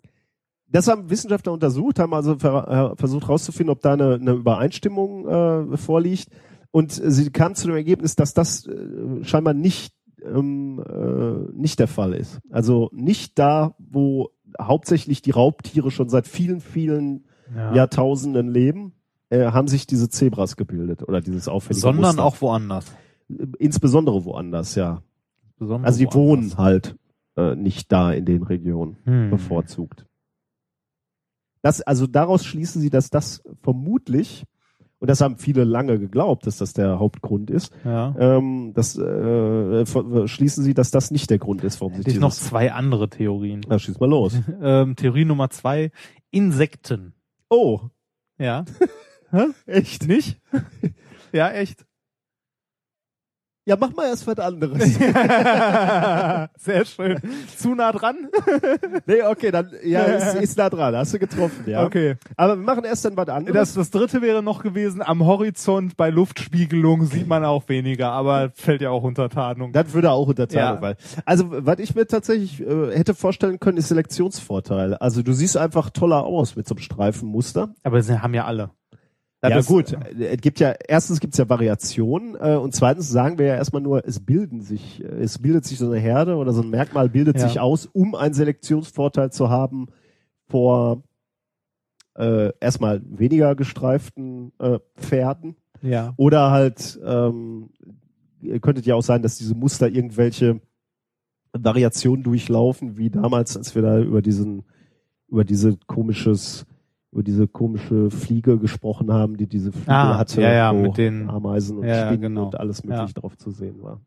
das 0.69 0.89
haben 0.89 1.09
Wissenschaftler 1.09 1.53
untersucht, 1.53 1.99
haben 1.99 2.13
also 2.13 2.37
ver 2.37 2.91
äh, 2.93 2.99
versucht 2.99 3.23
herauszufinden, 3.23 3.71
ob 3.71 3.81
da 3.81 3.93
eine, 3.93 4.15
eine 4.15 4.31
Übereinstimmung 4.31 5.27
äh, 5.73 5.77
vorliegt. 5.77 6.29
Und 6.71 6.91
sie 6.91 7.29
kamen 7.29 7.55
zu 7.55 7.67
dem 7.67 7.77
Ergebnis, 7.77 8.17
dass 8.17 8.33
das 8.33 8.67
äh, 8.67 9.23
scheinbar 9.23 9.53
nicht, 9.53 9.93
ähm, 10.21 10.83
äh, 10.85 11.53
nicht 11.57 11.79
der 11.79 11.87
Fall 11.87 12.13
ist. 12.13 12.39
Also 12.49 12.89
nicht 12.91 13.39
da, 13.39 13.75
wo 13.79 14.31
hauptsächlich 14.59 15.21
die 15.21 15.31
Raubtiere 15.31 15.89
schon 15.89 16.09
seit 16.09 16.27
vielen, 16.27 16.59
vielen 16.59 17.25
Ja. 17.55 17.73
Jahrtausenden 17.73 18.49
leben, 18.49 18.91
äh, 19.30 19.45
haben 19.51 19.67
sich 19.67 19.88
diese 19.88 20.09
Zebras 20.09 20.55
gebildet 20.55 21.03
oder 21.07 21.21
dieses 21.21 21.47
auffällige 21.47 21.82
Sondern 21.82 22.15
Muster. 22.15 22.23
auch 22.23 22.41
woanders. 22.41 22.86
insbesondere 23.59 24.23
woanders, 24.25 24.75
ja. 24.75 25.01
Besonders 25.57 25.88
Also 25.88 25.99
die 25.99 26.05
woanders. 26.05 26.57
wohnen 26.57 26.57
halt 26.57 26.95
äh, 27.36 27.55
nicht 27.55 27.91
da 27.91 28.11
in 28.13 28.25
den 28.25 28.43
Regionen 28.43 28.97
Hm. 29.05 29.30
bevorzugt. 29.30 30.05
Das, 31.61 31.82
also 31.82 32.07
daraus 32.07 32.45
schließen 32.45 32.82
sie, 32.82 32.89
dass 32.89 33.09
das 33.09 33.41
vermutlich, 33.61 34.45
und 34.99 35.09
das 35.09 35.21
haben 35.21 35.38
viele 35.38 35.63
lange 35.63 35.99
geglaubt, 35.99 36.47
dass 36.47 36.57
das 36.57 36.73
der 36.73 36.99
Hauptgrund 36.99 37.49
ist, 37.51 37.73
Ja. 37.84 38.15
ähm, 38.17 38.71
das 38.73 38.97
äh, 38.97 40.28
schließen 40.28 40.63
sie, 40.63 40.73
dass 40.73 40.91
das 40.91 41.11
nicht 41.11 41.30
der 41.30 41.39
Grund 41.39 41.63
ist, 41.63 41.82
warum 41.82 41.93
sich 41.95 42.05
Hätte 42.05 42.11
ich 42.11 42.19
noch 42.19 42.32
zwei 42.32 42.71
andere 42.71 43.09
Theorien. 43.09 43.61
Na, 43.67 43.78
schieß 43.80 43.99
mal 43.99 44.09
los. 44.09 44.39
Ähm, 44.61 44.95
Theorie 44.95 45.25
Nummer 45.25 45.49
zwei, 45.49 45.91
Insekten. 46.32 47.13
Oh, 47.49 47.82
Ja. 48.38 48.63
echt? 49.65 50.07
Nicht? 50.07 50.39
ja, 51.32 51.49
echt. 51.51 51.86
Ja, 53.67 53.75
mach 53.78 53.93
mal 53.93 54.07
erst 54.07 54.25
was 54.25 54.39
anderes. 54.39 54.82
Sehr 56.57 56.86
schön. 56.86 57.19
Zu 57.57 57.75
nah 57.75 57.91
dran? 57.91 58.30
nee, 59.05 59.21
okay, 59.23 59.51
dann 59.51 59.71
ja, 59.84 60.03
ist, 60.03 60.36
ist 60.36 60.57
nah 60.57 60.69
dran. 60.69 60.95
Hast 60.95 61.13
du 61.13 61.19
getroffen, 61.19 61.65
ja. 61.65 61.84
Okay. 61.84 62.15
Aber 62.38 62.55
wir 62.55 62.63
machen 62.63 62.86
erst 62.86 63.03
dann 63.03 63.17
was 63.17 63.28
anderes. 63.28 63.53
Das, 63.53 63.73
das 63.73 63.91
dritte 63.91 64.21
wäre 64.21 64.41
noch 64.41 64.63
gewesen, 64.63 65.01
am 65.01 65.25
Horizont 65.25 65.97
bei 65.97 66.09
Luftspiegelung 66.09 67.07
sieht 67.07 67.28
man 67.28 67.43
auch 67.43 67.67
weniger, 67.67 68.11
aber 68.13 68.51
fällt 68.55 68.80
ja 68.80 68.89
auch 68.91 69.03
unter 69.03 69.28
Tarnung. 69.28 69.73
Das 69.73 69.91
würde 69.91 70.11
auch 70.11 70.30
unter 70.30 70.47
Tarnung 70.47 70.75
Ja. 70.75 70.80
fallen. 70.80 70.95
Also, 71.25 71.47
was 71.49 71.80
ich 71.80 71.93
mir 71.93 72.07
tatsächlich 72.07 72.61
äh, 72.61 72.97
hätte 72.97 73.15
vorstellen 73.15 73.59
können, 73.59 73.78
ist 73.80 73.89
Selektionsvorteil. 73.89 74.93
Also, 74.93 75.23
du 75.23 75.34
siehst 75.34 75.57
einfach 75.57 75.89
toller 75.89 76.23
aus 76.23 76.55
mit 76.55 76.69
so 76.69 76.73
einem 76.73 76.84
Streifenmuster. 76.84 77.73
Aber 77.84 78.01
sie 78.01 78.21
haben 78.21 78.34
ja 78.34 78.45
alle. 78.45 78.69
Das 79.39 79.51
ja 79.51 79.61
gut, 79.61 79.93
äh, 79.93 80.33
es 80.35 80.41
gibt 80.41 80.59
ja 80.59 80.73
erstens 80.88 81.19
gibt 81.19 81.33
es 81.33 81.38
ja 81.38 81.47
Variationen 81.47 82.35
äh, 82.35 82.55
und 82.55 82.73
zweitens 82.73 83.09
sagen 83.09 83.38
wir 83.38 83.45
ja 83.45 83.55
erstmal 83.55 83.81
nur, 83.83 84.05
es 84.07 84.19
bilden 84.19 84.61
sich, 84.61 85.03
äh, 85.03 85.07
es 85.07 85.38
bildet 85.39 85.63
sich 85.65 85.77
so 85.77 85.85
eine 85.85 85.99
Herde 85.99 86.35
oder 86.38 86.53
so 86.53 86.61
ein 86.63 86.69
Merkmal 86.69 87.09
bildet 87.09 87.38
Ja. 87.38 87.47
sich 87.47 87.59
aus, 87.59 87.85
um 87.85 88.15
einen 88.15 88.33
Selektionsvorteil 88.33 89.31
zu 89.31 89.49
haben 89.49 89.88
vor 90.49 91.03
äh, 92.15 92.51
erstmal 92.59 93.01
weniger 93.05 93.55
gestreiften 93.55 94.53
äh, 94.59 94.79
Pferden 94.95 95.55
Ja. 95.83 96.13
oder 96.17 96.49
halt 96.49 96.99
ähm, 97.05 97.69
ihr 98.41 98.59
könntet 98.59 98.85
ja 98.88 98.95
auch 98.95 99.03
sein, 99.03 99.21
dass 99.21 99.38
diese 99.38 99.53
Muster 99.55 99.88
irgendwelche 99.88 100.61
Variationen 101.53 102.23
durchlaufen, 102.23 102.97
wie 102.97 103.09
damals, 103.09 103.55
als 103.57 103.73
wir 103.75 103.81
da 103.81 103.99
über 103.99 104.21
diesen 104.21 104.63
über 105.27 105.43
diese 105.43 105.77
komisches 105.88 106.65
über 107.11 107.23
diese 107.23 107.47
komische 107.47 108.11
Fliege 108.11 108.57
gesprochen 108.57 109.11
haben, 109.13 109.37
die 109.37 109.47
diese 109.47 109.71
Fliege 109.71 109.91
Ah, 109.91 110.17
hatte, 110.17 110.41
ja, 110.41 110.51
ja, 110.53 110.75
wo 110.75 110.81
mit 110.81 110.97
den- 110.97 111.29
Ameisen 111.29 111.77
und 111.79 111.87
ja, 111.87 112.07
Spinnen 112.07 112.21
genau. 112.21 112.45
und 112.45 112.59
alles 112.59 112.83
mögliche 112.83 113.05
Ja. 113.15 113.21
drauf 113.21 113.37
zu 113.37 113.51
sehen 113.51 113.81
war. 113.81 114.01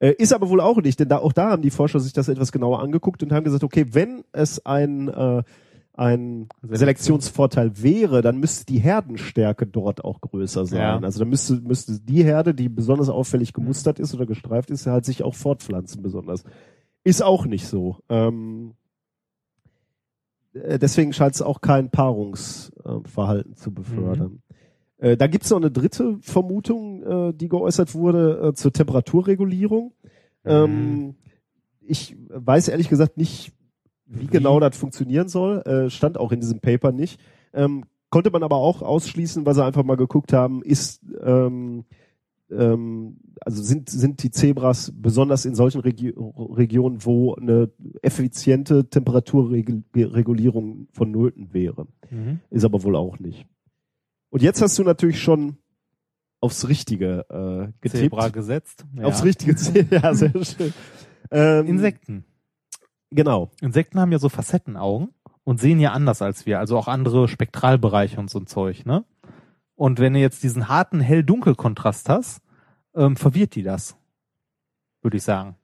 Äh, 0.00 0.12
ist 0.18 0.32
aber 0.32 0.48
wohl 0.48 0.60
auch 0.60 0.80
nicht, 0.82 0.98
denn 1.00 1.08
da, 1.08 1.18
auch 1.18 1.32
da 1.32 1.50
haben 1.50 1.62
die 1.62 1.70
Forscher 1.70 2.00
sich 2.00 2.12
das 2.12 2.28
etwas 2.28 2.50
genauer 2.50 2.80
angeguckt 2.82 3.22
und 3.22 3.32
haben 3.32 3.44
gesagt, 3.44 3.62
okay, 3.64 3.86
wenn 3.92 4.24
es 4.32 4.64
ein, 4.66 5.08
äh, 5.08 5.42
ein 5.96 6.48
Selektion. 6.62 6.78
Selektionsvorteil 6.78 7.70
wäre, 7.82 8.20
dann 8.20 8.38
müsste 8.38 8.66
die 8.66 8.80
Herdenstärke 8.80 9.64
dort 9.66 10.02
auch 10.04 10.20
größer 10.20 10.66
sein. 10.66 10.80
Ja. 10.80 10.98
Also 10.98 11.20
dann 11.20 11.28
müsste, 11.28 11.60
müsste 11.60 12.00
die 12.00 12.24
Herde, 12.24 12.52
die 12.54 12.68
besonders 12.68 13.08
auffällig 13.08 13.52
gemustert 13.52 14.00
ist 14.00 14.12
oder 14.14 14.26
gestreift 14.26 14.70
ist, 14.70 14.86
halt 14.86 15.04
sich 15.04 15.22
auch 15.22 15.34
fortpflanzen 15.36 16.02
besonders. 16.02 16.42
Ist 17.04 17.22
auch 17.22 17.46
nicht 17.46 17.66
so. 17.68 17.98
Ähm, 18.08 18.72
äh, 18.72 18.83
deswegen 20.54 21.12
scheint 21.12 21.34
es 21.34 21.42
auch 21.42 21.60
kein 21.60 21.90
Paarungsverhalten 21.90 23.56
zu 23.56 23.72
befördern. 23.72 24.42
Äh, 24.98 25.16
da 25.16 25.26
gibt 25.26 25.44
es 25.44 25.50
noch 25.50 25.58
eine 25.58 25.70
dritte 25.70 26.18
Vermutung, 26.20 27.02
äh, 27.02 27.34
die 27.34 27.48
geäußert 27.48 27.94
wurde 27.94 28.48
äh, 28.48 28.54
zur 28.54 28.72
Temperaturregulierung. 28.72 29.92
Ähm, 30.44 31.16
ich 31.80 32.16
weiß 32.28 32.68
ehrlich 32.68 32.88
gesagt 32.88 33.16
nicht, 33.16 33.52
wie, 34.06 34.26
genau 34.26 34.60
das 34.60 34.76
funktionieren 34.76 35.28
soll. 35.28 35.62
Äh, 35.62 35.90
stand 35.90 36.18
auch 36.18 36.32
in 36.32 36.40
diesem 36.40 36.60
Paper 36.60 36.92
nicht. 36.92 37.20
Ähm, 37.52 37.84
konnte 38.10 38.30
man 38.30 38.42
aber 38.42 38.56
auch 38.56 38.82
ausschließen, 38.82 39.44
weil 39.44 39.54
sie 39.54 39.64
einfach 39.64 39.84
mal 39.84 39.96
geguckt 39.96 40.32
haben, 40.32 40.62
ist 40.62 41.02
ähm, 41.22 41.84
ähm, 42.58 43.18
also 43.40 43.62
sind 43.62 43.90
sind 43.90 44.22
die 44.22 44.30
Zebras 44.30 44.92
besonders 44.94 45.44
in 45.44 45.54
solchen 45.54 45.80
Regi 45.80 46.14
Regionen, 46.16 47.04
wo 47.04 47.34
eine 47.34 47.70
effiziente 48.02 48.88
Temperaturregulierung 48.88 50.88
vonnöten 50.92 51.52
wäre. 51.52 51.86
Mhm. 52.10 52.40
Ist 52.50 52.64
aber 52.64 52.82
wohl 52.82 52.96
auch 52.96 53.18
nicht. 53.18 53.46
Und 54.30 54.42
jetzt 54.42 54.62
hast 54.62 54.78
du 54.78 54.84
natürlich 54.84 55.20
schon 55.20 55.58
aufs 56.40 56.68
Richtige 56.68 57.26
äh, 57.30 57.72
getippt. 57.80 58.02
Zebra 58.02 58.28
gesetzt. 58.28 58.84
Ja. 58.96 59.04
Aufs 59.04 59.24
Richtige. 59.24 59.54
Ja, 59.90 60.14
sehr 60.14 60.32
schön. 60.44 60.74
Ähm, 61.30 61.66
Insekten. 61.66 62.24
Genau. 63.10 63.50
Insekten 63.60 64.00
haben 64.00 64.12
ja 64.12 64.18
so 64.18 64.28
Facettenaugen 64.28 65.10
und 65.44 65.60
sehen 65.60 65.80
ja 65.80 65.92
anders 65.92 66.20
als 66.20 66.46
wir, 66.46 66.58
also 66.58 66.76
auch 66.76 66.88
andere 66.88 67.28
Spektralbereiche 67.28 68.18
und 68.18 68.28
so 68.28 68.40
ein 68.40 68.46
Zeug, 68.46 68.84
ne? 68.86 69.04
Und 69.76 69.98
wenn 69.98 70.14
du 70.14 70.20
jetzt 70.20 70.42
diesen 70.42 70.68
harten 70.68 71.00
Hell-Dunkel-Kontrast 71.00 72.08
hast, 72.08 72.40
ähm, 72.94 73.16
verwirrt 73.16 73.54
die 73.54 73.62
das. 73.62 73.96
Würde 75.02 75.16
ich 75.16 75.22
sagen. 75.22 75.56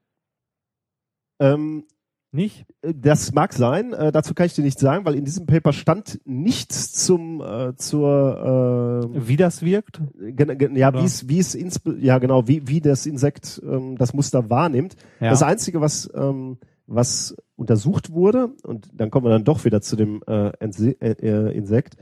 Ähm, 1.38 1.84
Nicht? 2.32 2.66
das 2.82 3.32
mag 3.32 3.52
sein. 3.52 3.92
Äh, 3.92 4.12
dazu 4.12 4.34
kann 4.34 4.46
ich 4.46 4.54
dir 4.54 4.62
nichts 4.62 4.80
sagen, 4.80 5.04
weil 5.04 5.14
in 5.14 5.24
diesem 5.24 5.46
Paper 5.46 5.72
stand 5.72 6.20
nichts 6.24 6.92
zum 6.92 7.40
äh, 7.40 7.74
zur 7.76 9.10
äh, 9.14 9.26
Wie 9.26 9.36
das 9.36 9.62
wirkt? 9.62 10.00
ja 10.20 10.94
wie 10.94 11.04
es 11.04 11.28
wie 11.28 11.38
es 11.38 11.58
ja 11.98 12.18
genau 12.18 12.46
wie 12.46 12.68
wie 12.68 12.80
das 12.80 13.06
Insekt 13.06 13.60
ähm, 13.64 13.96
das 13.96 14.12
Muster 14.12 14.50
wahrnimmt. 14.50 14.96
Ja. 15.20 15.30
Das 15.30 15.42
einzige 15.42 15.80
was 15.80 16.10
ähm, 16.14 16.58
was 16.86 17.34
untersucht 17.56 18.12
wurde 18.12 18.52
und 18.64 18.90
dann 18.92 19.10
kommen 19.10 19.26
wir 19.26 19.30
dann 19.30 19.44
doch 19.44 19.64
wieder 19.64 19.80
zu 19.80 19.96
dem 19.96 20.22
äh, 20.26 20.48
äh, 20.48 21.10
äh, 21.10 21.56
Insekt. 21.56 21.96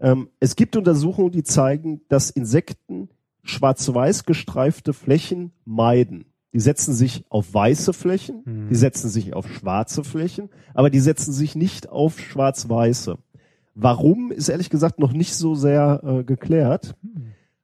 Ähm, 0.00 0.30
es 0.40 0.56
gibt 0.56 0.76
Untersuchungen, 0.76 1.30
die 1.30 1.44
zeigen, 1.44 2.02
dass 2.08 2.30
Insekten 2.30 3.08
schwarz-weiß 3.42 4.24
gestreifte 4.24 4.92
Flächen 4.92 5.52
meiden. 5.64 6.26
Die 6.54 6.60
setzen 6.60 6.94
sich 6.94 7.24
auf 7.30 7.54
weiße 7.54 7.92
Flächen, 7.92 8.42
Mhm. 8.44 8.68
die 8.68 8.74
setzen 8.74 9.08
sich 9.08 9.34
auf 9.34 9.48
schwarze 9.50 10.04
Flächen, 10.04 10.50
aber 10.74 10.90
die 10.90 11.00
setzen 11.00 11.32
sich 11.32 11.56
nicht 11.56 11.88
auf 11.88 12.18
schwarz-weiße. 12.20 13.16
Warum 13.74 14.30
ist 14.30 14.50
ehrlich 14.50 14.68
gesagt 14.68 14.98
noch 14.98 15.12
nicht 15.12 15.34
so 15.34 15.54
sehr 15.54 16.02
äh, 16.04 16.24
geklärt. 16.24 16.94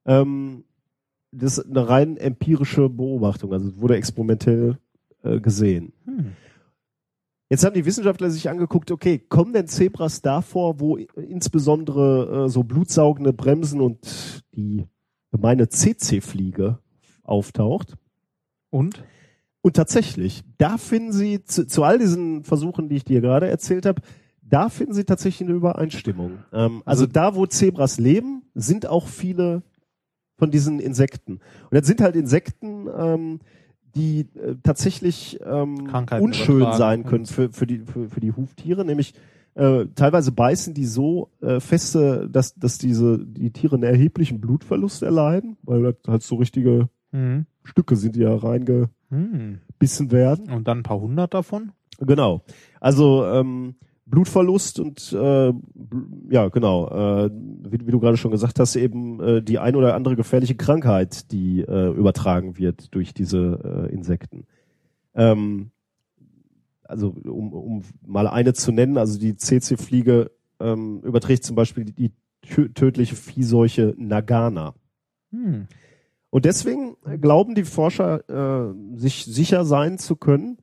Ähm, 0.07 0.65
das 1.33 1.59
ist 1.59 1.67
eine 1.67 1.87
rein 1.87 2.17
empirische 2.17 2.89
Beobachtung, 2.89 3.53
also 3.53 3.79
wurde 3.79 3.97
experimentell 3.97 4.79
äh, 5.23 5.39
gesehen. 5.39 5.93
Hm. 6.07 6.33
Jetzt 7.51 7.65
haben 7.65 7.75
die 7.75 7.85
Wissenschaftler 7.85 8.31
sich 8.31 8.49
angeguckt, 8.49 8.91
okay, 8.91 9.19
kommen 9.19 9.53
denn 9.53 9.67
Zebras 9.67 10.23
davor, 10.23 10.81
wo 10.81 10.97
insbesondere 10.97 12.45
äh, 12.45 12.49
so 12.49 12.63
blutsaugende 12.63 13.35
Bremsen 13.35 13.81
und 13.83 14.43
die 14.55 14.87
gemeine 15.31 15.69
CC-Fliege 15.69 16.79
auftaucht? 17.23 17.97
Und? 18.71 19.05
Und 19.61 19.77
tatsächlich, 19.77 20.45
da 20.57 20.79
finden 20.79 21.13
Sie 21.13 21.43
zu, 21.45 21.67
zu 21.67 21.83
all 21.83 21.99
diesen 21.99 22.45
Versuchen, 22.45 22.89
die 22.89 22.97
ich 22.97 23.05
dir 23.05 23.21
gerade 23.21 23.49
erzählt 23.49 23.87
habe, 23.87 24.03
da 24.43 24.69
finden 24.69 24.95
Sie 24.95 25.05
tatsächlich 25.05 25.49
eine 25.49 25.57
Übereinstimmung. 25.57 26.39
Ähm, 26.53 26.83
also, 26.85 27.05
Also- 27.05 27.07
da, 27.07 27.35
wo 27.35 27.47
Zebras 27.47 27.99
leben, 27.99 28.43
sind 28.55 28.87
auch 28.87 29.09
viele 29.09 29.63
von 30.37 30.51
diesen 30.51 30.79
Insekten. 30.79 31.35
Und 31.35 31.73
das 31.73 31.87
sind 31.87 32.01
halt 32.01 32.17
Insekten, 32.17 32.87
ähm, 32.97 33.41
die 33.95 34.21
äh, 34.21 34.55
tatsächlich 34.63 35.41
ähm, 35.45 35.93
unschön 36.21 36.57
übertragen 36.59 36.79
sein 36.79 37.05
können 37.05 37.27
für, 37.27 37.51
für, 37.51 37.67
die, 37.67 37.81
für, 37.81 38.09
für 38.09 38.21
die 38.21 38.33
Huftiere, 38.33 38.85
nämlich 38.85 39.15
äh, 39.55 39.87
teilweise 39.95 40.33
beißen 40.33 40.75
die 40.75 40.87
so 40.87 41.31
äh, 41.41 41.61
feste, 41.61 42.29
dass, 42.31 42.55
dass 42.55 42.79
diese 42.79 43.19
die 43.19 43.51
Tiere 43.51 43.77
einen 43.77 43.85
erheblichen 43.85 44.41
Blutverlust 44.41 45.03
erleiden, 45.03 45.57
weil 45.63 45.83
das 45.83 45.97
halt 46.07 46.23
so 46.23 46.37
richtige 46.37 46.89
Mhm. 47.13 47.47
Stücke 47.65 47.97
sind, 47.97 48.17
die 48.17 48.21
ja 48.21 48.35
reingebissen 48.35 48.91
Hm. 49.11 50.11
werden. 50.11 50.51
Und 50.51 50.69
dann 50.69 50.79
ein 50.79 50.83
paar 50.83 51.01
hundert 51.01 51.35
davon? 51.35 51.73
Genau. 51.99 52.43
Also 52.81 53.25
ähm, 53.27 53.75
Blutverlust 54.07 54.81
und 54.81 55.13
äh, 55.13 55.53
ja 56.31 56.49
genau, 56.49 56.89
äh, 56.89 57.31
wie, 57.31 57.87
wie 57.87 57.91
du 57.91 58.01
gerade 58.01 58.17
schon 58.17 58.31
gesagt 58.31 58.59
hast, 58.59 58.77
eben 58.77 59.21
äh, 59.21 59.43
die 59.43 59.59
ein 59.59 59.77
oder 59.77 59.95
andere 59.95 60.17
gefährliche 60.17 60.55
Krankheit, 60.55 61.31
die 61.33 61.61
äh, 61.61 61.91
übertragen 61.91 62.57
wird 62.57 62.95
durch 62.95 63.13
diese 63.13 63.89
äh, 63.91 63.93
Insekten. 63.93 64.47
Ähm, 65.15 65.71
also 66.89 67.15
um, 67.25 67.53
um 67.53 67.83
mal 68.05 68.27
eine 68.27 68.55
zu 68.55 68.73
nennen, 68.73 68.99
also 68.99 69.19
die 69.19 69.37
CC-Fliege 69.37 70.31
ähm, 70.59 71.01
überträgt 71.03 71.45
zum 71.45 71.55
Beispiel 71.55 71.85
die 71.85 72.13
tö- 72.45 72.73
tödliche 72.75 73.15
Viehseuche 73.15 73.95
Nagana. 73.97 74.75
Hm. 75.31 75.67
Und 76.31 76.45
deswegen 76.45 76.97
glauben 77.21 77.55
die 77.55 77.65
Forscher, 77.65 78.29
äh, 78.29 78.75
sich 78.97 79.25
sicher 79.25 79.65
sein 79.65 79.99
zu 79.99 80.17
können, 80.17 80.59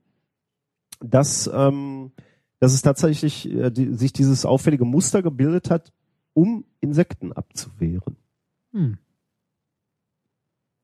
dass, 1.00 1.50
ähm, 1.54 2.12
dass 2.60 2.74
es 2.74 2.82
tatsächlich 2.82 3.50
äh, 3.52 3.72
die, 3.72 3.94
sich 3.94 4.14
dieses 4.14 4.46
auffällige 4.46 4.86
Muster 4.86 5.22
gebildet 5.22 5.70
hat, 5.70 5.94
um 6.34 6.66
Insekten 6.82 7.34
abzuwehren. 7.34 8.18
Hm. 8.74 8.98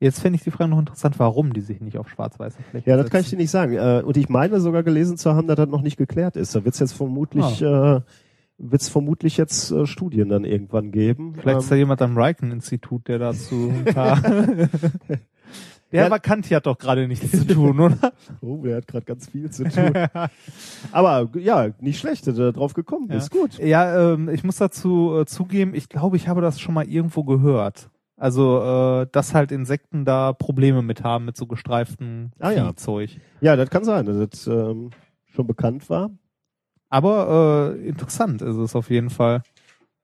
Jetzt 0.01 0.19
fände 0.19 0.35
ich 0.35 0.43
die 0.43 0.49
Frage 0.51 0.69
noch 0.71 0.79
interessant, 0.79 1.19
warum 1.19 1.53
die 1.53 1.61
sich 1.61 1.79
nicht 1.79 1.97
auf 1.97 2.09
schwarz-weiße 2.09 2.57
Flächen 2.71 2.89
Ja, 2.89 2.97
das 2.97 3.09
kann 3.11 3.21
ich 3.21 3.27
dir 3.27 3.37
setzen. 3.37 3.41
nicht 3.41 3.51
sagen. 3.51 3.73
Äh, 3.75 4.01
und 4.03 4.17
ich 4.17 4.29
meine 4.29 4.59
sogar 4.59 4.81
gelesen 4.83 5.15
zu 5.15 5.35
haben, 5.35 5.47
dass 5.47 5.57
das 5.57 5.69
noch 5.69 5.83
nicht 5.83 5.95
geklärt 5.97 6.35
ist. 6.35 6.55
Da 6.55 6.65
wird 6.65 6.73
es 6.73 6.79
jetzt 6.79 6.93
vermutlich, 6.93 7.61
äh, 7.61 8.01
wird 8.57 8.81
es 8.81 8.89
vermutlich 8.89 9.37
jetzt 9.37 9.71
äh, 9.71 9.85
Studien 9.85 10.27
dann 10.29 10.43
irgendwann 10.43 10.91
geben. 10.91 11.35
Vielleicht 11.39 11.59
ist 11.59 11.69
da 11.71 11.75
Ähm, 11.75 11.79
jemand 11.81 12.01
am 12.01 12.17
Riken-Institut, 12.17 13.07
der 13.07 13.19
dazu 13.19 13.71
ein 13.85 13.93
paar... 13.93 14.19
Der 14.21 15.19
Ja. 15.93 16.09
Vakanti 16.09 16.49
hat 16.53 16.67
doch 16.67 16.77
gerade 16.77 17.05
nichts 17.05 17.29
zu 17.31 17.45
tun, 17.45 17.77
oder? 17.77 18.13
oh, 18.41 18.61
der 18.63 18.77
hat 18.77 18.87
gerade 18.87 19.03
ganz 19.05 19.27
viel 19.29 19.51
zu 19.51 19.65
tun. 19.65 19.91
Aber 20.93 21.29
ja, 21.37 21.67
nicht 21.81 21.99
schlecht, 21.99 22.25
dass 22.27 22.35
du 22.35 22.43
da 22.43 22.51
drauf 22.53 22.73
gekommen 22.73 23.09
bist. 23.09 23.29
Gut. 23.29 23.59
Ja, 23.59 24.13
ähm, 24.13 24.29
ich 24.29 24.45
muss 24.45 24.55
dazu 24.55 25.19
äh, 25.19 25.25
zugeben, 25.25 25.75
ich 25.75 25.89
glaube, 25.89 26.15
ich 26.15 26.29
habe 26.29 26.39
das 26.41 26.61
schon 26.61 26.73
mal 26.73 26.87
irgendwo 26.87 27.25
gehört. 27.25 27.89
Also, 28.21 29.01
äh, 29.01 29.07
dass 29.11 29.33
halt 29.33 29.51
Insekten 29.51 30.05
da 30.05 30.31
Probleme 30.31 30.83
mit 30.83 31.03
haben, 31.03 31.25
mit 31.25 31.35
so 31.35 31.47
gestreiften 31.47 32.31
Ah, 32.37 32.51
ja. 32.51 32.75
Zeug. 32.75 33.19
Ja, 33.41 33.55
das 33.55 33.71
kann 33.71 33.83
sein, 33.83 34.05
dass 34.05 34.29
das 34.29 34.45
ähm, 34.45 34.91
schon 35.33 35.47
bekannt 35.47 35.89
war. 35.89 36.11
Aber 36.89 37.73
äh, 37.79 37.87
interessant 37.87 38.43
ist 38.43 38.57
es 38.57 38.75
auf 38.75 38.91
jeden 38.91 39.09
Fall. 39.09 39.41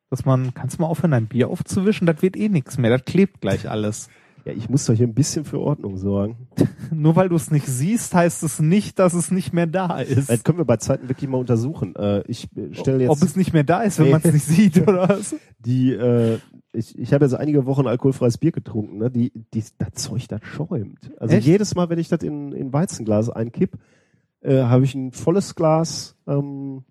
Dass 0.10 0.26
man, 0.26 0.56
kannst 0.56 0.78
du 0.78 0.82
mal 0.82 0.88
aufhören, 0.88 1.12
dein 1.12 1.28
Bier 1.28 1.48
aufzuwischen? 1.50 2.08
Das 2.08 2.24
wird 2.24 2.36
eh 2.36 2.50
nichts 2.50 2.80
mehr, 2.80 2.90
das 2.90 3.06
klebt 3.06 3.40
gleich 3.40 3.70
alles. 3.70 4.10
Ja, 4.48 4.54
ich 4.54 4.70
muss 4.70 4.86
doch 4.86 4.94
hier 4.94 5.06
ein 5.06 5.14
bisschen 5.14 5.44
für 5.44 5.60
Ordnung 5.60 5.98
sorgen. 5.98 6.48
Nur 6.92 7.18
weil 7.18 7.28
du 7.28 7.36
es 7.36 7.52
nicht 7.52 7.66
siehst, 7.68 8.14
heißt 8.14 8.44
es 8.44 8.62
nicht, 8.62 8.98
dass 8.98 9.14
es 9.14 9.30
nicht 9.30 9.52
mehr 9.52 9.68
da 9.68 10.00
ist. 10.00 10.30
Das 10.30 10.42
können 10.46 10.58
wir 10.58 10.64
bei 10.64 10.78
Zeiten 10.78 11.10
wirklich 11.10 11.30
mal 11.30 11.38
untersuchen. 11.38 11.94
Äh, 11.98 12.24
ich 12.30 12.48
stelle 12.72 13.10
Ob 13.10 13.18
jetzt 13.18 13.30
es 13.32 13.36
nicht 13.36 13.52
mehr 13.52 13.66
da 13.66 13.82
ist, 13.82 14.00
wenn 14.00 14.06
Nee. 14.06 14.12
man 14.14 14.22
es 14.24 14.32
nicht 14.32 14.46
sieht, 14.46 14.78
oder 14.88 15.10
was? 15.10 15.36
die, 15.60 15.92
äh, 15.92 16.38
ich, 16.72 16.98
ich 16.98 17.12
habe 17.12 17.26
jetzt 17.26 17.34
einige 17.34 17.66
Wochen 17.66 17.88
alkoholfreies 17.88 18.38
Bier 18.38 18.54
getrunken, 18.54 19.00
ne? 19.00 19.12
Die, 19.12 19.34
die, 19.54 19.66
das 19.80 19.92
Zeug, 19.96 20.30
das 20.30 20.40
schäumt. 20.46 21.12
Also 21.20 21.36
Echt? 21.36 21.46
jedes 21.46 21.76
Mal, 21.76 21.90
wenn 21.90 22.00
ich 22.00 22.08
das 22.08 22.24
in, 22.24 22.54
in 22.54 22.72
Weizenglas 22.72 23.30
einkipp, 23.30 23.78
äh, 24.40 24.62
habe 24.62 24.86
ich 24.86 24.96
ein 24.96 25.12
volles 25.12 25.56
Glas 25.56 26.16
ähm, 26.26 26.86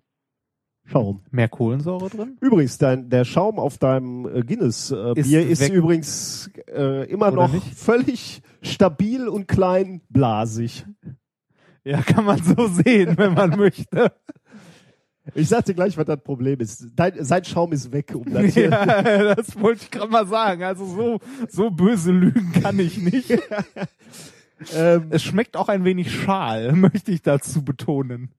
Schaum. 0.89 1.21
Mehr 1.31 1.49
Kohlensäure 1.49 2.09
drin? 2.09 2.37
Übrigens, 2.39 2.77
dein, 2.77 3.09
der 3.09 3.25
Schaum 3.25 3.59
auf 3.59 3.77
deinem 3.77 4.25
äh, 4.25 4.41
Guinness-Bier 4.41 5.39
äh, 5.39 5.51
Ist 5.51 5.61
ist 5.61 5.69
übrigens 5.69 6.49
äh, 6.73 7.09
immer 7.11 7.27
Oder 7.27 7.35
noch 7.47 7.53
nicht? 7.53 7.75
völlig 7.75 8.41
stabil 8.61 9.27
und 9.27 9.47
klein 9.47 10.01
blasig. 10.09 10.85
Ja, 11.83 12.01
kann 12.01 12.23
man 12.25 12.41
so 12.41 12.67
sehen, 12.85 13.17
wenn 13.17 13.33
man 13.33 13.51
möchte. 13.57 14.13
Ich 15.35 15.49
sag 15.49 15.65
dir 15.65 15.73
gleich, 15.73 15.97
was 15.97 16.05
das 16.05 16.21
Problem 16.23 16.59
ist. 16.61 16.87
Dein, 16.95 17.21
sein 17.23 17.43
Schaum 17.43 17.73
ist 17.73 17.91
weg. 17.91 18.13
Um 18.15 18.31
das 18.31 18.53
hier. 18.53 18.69
Ja, 18.69 19.35
das 19.35 19.59
wollte 19.59 19.81
ich 19.83 19.91
gerade 19.91 20.09
mal 20.09 20.25
sagen. 20.25 20.63
Also 20.63 20.85
so, 20.85 21.19
so 21.49 21.69
böse 21.69 22.11
Lügen 22.11 22.53
kann 22.61 22.79
ich 22.79 22.97
nicht. 22.97 23.31
ähm, 24.73 25.07
Es 25.09 25.23
schmeckt 25.23 25.57
auch 25.57 25.67
ein 25.67 25.83
wenig 25.83 26.13
schal, 26.13 26.71
möchte 26.75 27.11
ich 27.11 27.21
dazu 27.23 27.63
betonen. 27.63 28.29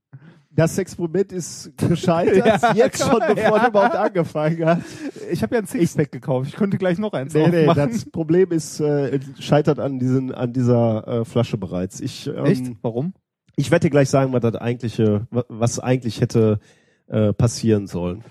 Das 0.59 0.77
Experiment 0.77 1.33
ist 1.33 1.73
gescheitert, 1.79 2.63
Ja, 2.63 2.75
jetzt 2.75 3.01
schon, 3.03 3.19
bevor 3.21 3.37
ja. 3.37 3.59
du 3.61 3.69
überhaupt 3.69 3.95
angefangen 3.95 4.65
hast. 4.67 4.83
Ich 5.31 5.43
habe 5.43 5.55
ja 5.55 5.61
ein 5.61 5.67
Sixpack 5.67 6.11
gekauft. 6.13 6.49
Ich 6.49 6.57
könnte 6.57 6.79
gleich 6.79 6.99
noch 6.99 7.13
eins 7.13 7.33
Nee, 7.33 7.49
nee, 7.49 7.61
aufmachen. 7.67 7.93
das 7.93 8.05
Problem 8.05 8.51
ist, 8.51 8.81
äh, 8.81 9.21
scheitert 9.39 9.79
an 9.79 9.99
diesen, 9.99 10.35
an 10.35 10.53
dieser 10.53 11.07
äh, 11.21 11.25
Flasche 11.25 11.59
bereits. 11.59 12.01
Ich, 12.01 12.27
ähm, 12.27 12.45
Echt? 12.45 12.65
Warum? 12.83 13.15
ich 13.57 13.71
werde 13.71 13.87
dir 13.87 13.91
gleich 13.91 14.09
sagen, 14.11 14.33
was 14.33 14.41
das 14.41 14.55
eigentliche, 14.57 15.27
wa- 15.31 15.45
was 15.49 15.79
eigentlich 15.81 16.21
hätte 16.21 16.61
äh, 17.09 17.33
passieren 17.33 17.87
sollen. 17.87 18.23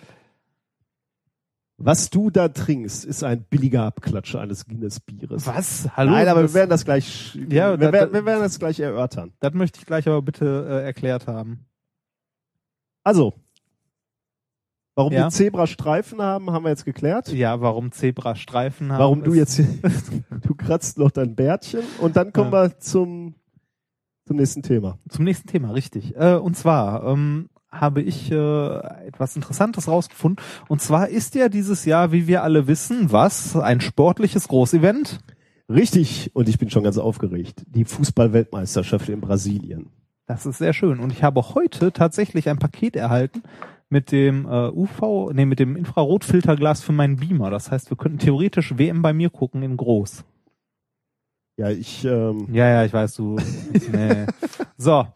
Was 1.79 2.09
du 2.09 2.31
da 2.31 2.47
trinkst, 2.49 3.05
ist 3.05 3.23
ein 3.23 3.43
billiger 3.43 3.83
Abklatsch 3.83 4.35
eines 4.35 4.65
Guinness-Bieres. 4.65 5.45
Was? 5.45 5.87
Hallo? 5.95 6.11
Nein, 6.11 6.27
aber 6.27 6.41
das, 6.41 6.51
wir 6.53 6.59
werden 6.61 6.69
das 6.71 6.85
gleich, 6.85 7.35
Ja, 7.49 7.71
wir, 7.71 7.77
da- 7.77 7.93
werden, 7.93 8.13
wir 8.13 8.25
werden 8.25 8.41
das 8.41 8.57
gleich 8.57 8.79
erörtern. 8.79 9.31
das 9.39 9.53
möchte 9.53 9.79
ich 9.79 9.85
gleich 9.85 10.07
aber 10.07 10.21
bitte 10.23 10.65
äh, 10.67 10.83
erklärt 10.85 11.27
haben. 11.27 11.65
Also, 13.07 13.33
warum 14.95 15.13
Ja. 15.13 15.29
die 15.29 15.33
Zebrastreifen 15.33 16.21
haben, 16.21 16.51
haben 16.51 16.63
wir 16.65 16.69
jetzt 16.71 16.83
geklärt. 16.83 17.31
Ja, 17.31 17.61
warum 17.61 17.93
Zebrastreifen 17.93 18.91
haben. 18.91 18.99
Warum 18.99 19.23
du 19.23 19.33
jetzt, 19.33 19.59
du 20.41 20.55
kratzt 20.55 20.97
noch 20.97 21.11
dein 21.11 21.33
Bärtchen 21.33 21.79
und 22.01 22.17
dann 22.17 22.33
kommen 22.33 22.51
Ja. 22.51 22.63
wir 22.63 22.79
zum, 22.79 23.35
zum 24.25 24.35
nächsten 24.35 24.61
Thema. 24.61 24.99
Zum 25.07 25.23
nächsten 25.23 25.47
Thema, 25.47 25.71
richtig. 25.71 26.17
Äh, 26.17 26.35
und 26.35 26.57
zwar 26.57 27.05
ähm, 27.05 27.49
habe 27.71 28.01
ich 28.01 28.29
äh, 28.29 28.77
etwas 29.07 29.37
Interessantes 29.37 29.87
rausgefunden. 29.87 30.43
Und 30.67 30.81
zwar 30.81 31.07
ist 31.07 31.33
ja 31.35 31.47
dieses 31.47 31.85
Jahr, 31.85 32.11
wie 32.11 32.27
wir 32.27 32.43
alle 32.43 32.67
wissen, 32.67 33.09
was? 33.13 33.55
Ein 33.55 33.79
sportliches 33.79 34.49
Großevent. 34.49 35.19
Richtig, 35.69 36.31
und 36.33 36.49
ich 36.49 36.57
bin 36.57 36.69
schon 36.69 36.83
ganz 36.83 36.97
aufgeregt. 36.97 37.63
Die 37.67 37.85
Fußball-Weltmeisterschaft 37.85 39.07
in 39.07 39.21
Brasilien. 39.21 39.91
Das 40.27 40.45
ist 40.45 40.57
sehr 40.57 40.73
schön. 40.73 40.99
Und 40.99 41.11
ich 41.13 41.23
habe 41.23 41.41
heute 41.55 41.91
tatsächlich 41.93 42.49
ein 42.49 42.59
Paket 42.59 42.95
erhalten 42.95 43.43
mit 43.89 44.11
dem 44.11 44.45
äh, 44.45 44.67
UV, 44.69 45.31
nee, 45.31 45.45
mit 45.45 45.59
dem 45.59 45.77
Infrarotfilterglas 45.77 46.83
für 46.83 46.91
meinen 46.91 47.15
Beamer. 47.15 47.49
Das 47.49 47.71
heißt, 47.71 47.89
wir 47.89 47.97
könnten 47.97 48.19
theoretisch 48.19 48.77
WM 48.77 49.01
bei 49.01 49.13
mir 49.13 49.29
gucken 49.29 49.63
in 49.63 49.77
groß. 49.77 50.25
Ja, 51.57 51.69
ich, 51.69 52.03
ähm, 52.03 52.47
Ja, 52.53 52.67
ja, 52.67 52.85
ich 52.85 52.93
weiß, 52.93 53.15
du. 53.15 53.37
nee. 53.91 54.25
So, 54.77 55.07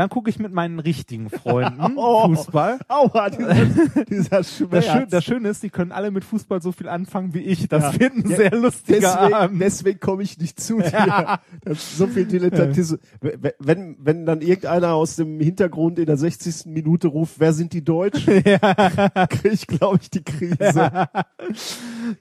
dann 0.00 0.08
gucke 0.08 0.30
ich 0.30 0.38
mit 0.38 0.52
meinen 0.52 0.78
richtigen 0.80 1.28
Freunden 1.30 1.96
Oh. 1.96 2.26
Fußball. 2.34 2.78
aua, 2.88 3.30
dieser, 3.30 3.54
dieser 4.08 4.44
Schmerz. 4.44 4.70
Das, 4.70 4.86
Schön, 4.86 5.06
das 5.10 5.24
Schöne 5.24 5.48
ist, 5.50 5.62
die 5.62 5.70
können 5.70 5.92
alle 5.92 6.10
mit 6.10 6.24
Fußball 6.24 6.62
so 6.62 6.72
viel 6.72 6.88
anfangen 6.88 7.34
wie 7.34 7.40
ich. 7.40 7.68
Das 7.68 7.94
Ja. 7.94 8.00
wird 8.00 8.14
ein 8.14 8.30
Ja, 8.30 8.36
sehr 8.36 8.50
lustiger 8.56 8.98
Deswegen, 9.00 9.34
Abend. 9.34 9.60
deswegen 9.60 10.00
komme 10.00 10.22
ich 10.22 10.38
nicht 10.38 10.58
zu 10.60 10.78
dir. 10.80 11.38
Ist 11.64 11.98
so 11.98 12.06
viel 12.06 12.24
Dilettantismus. 12.24 12.98
Wenn, 13.58 13.96
wenn, 13.98 14.26
dann 14.26 14.40
irgendeiner 14.40 14.94
aus 14.94 15.16
dem 15.16 15.38
Hintergrund 15.40 15.98
in 15.98 16.06
der 16.06 16.16
60. 16.16 16.66
Minute 16.66 17.08
ruft, 17.08 17.34
wer 17.38 17.52
sind 17.52 17.72
die 17.72 17.84
Deutschen, 17.84 18.42
kriege 18.42 19.48
ich, 19.50 19.66
glaube 19.66 19.98
ich, 20.00 20.10
die 20.10 20.22
Krise. 20.24 20.90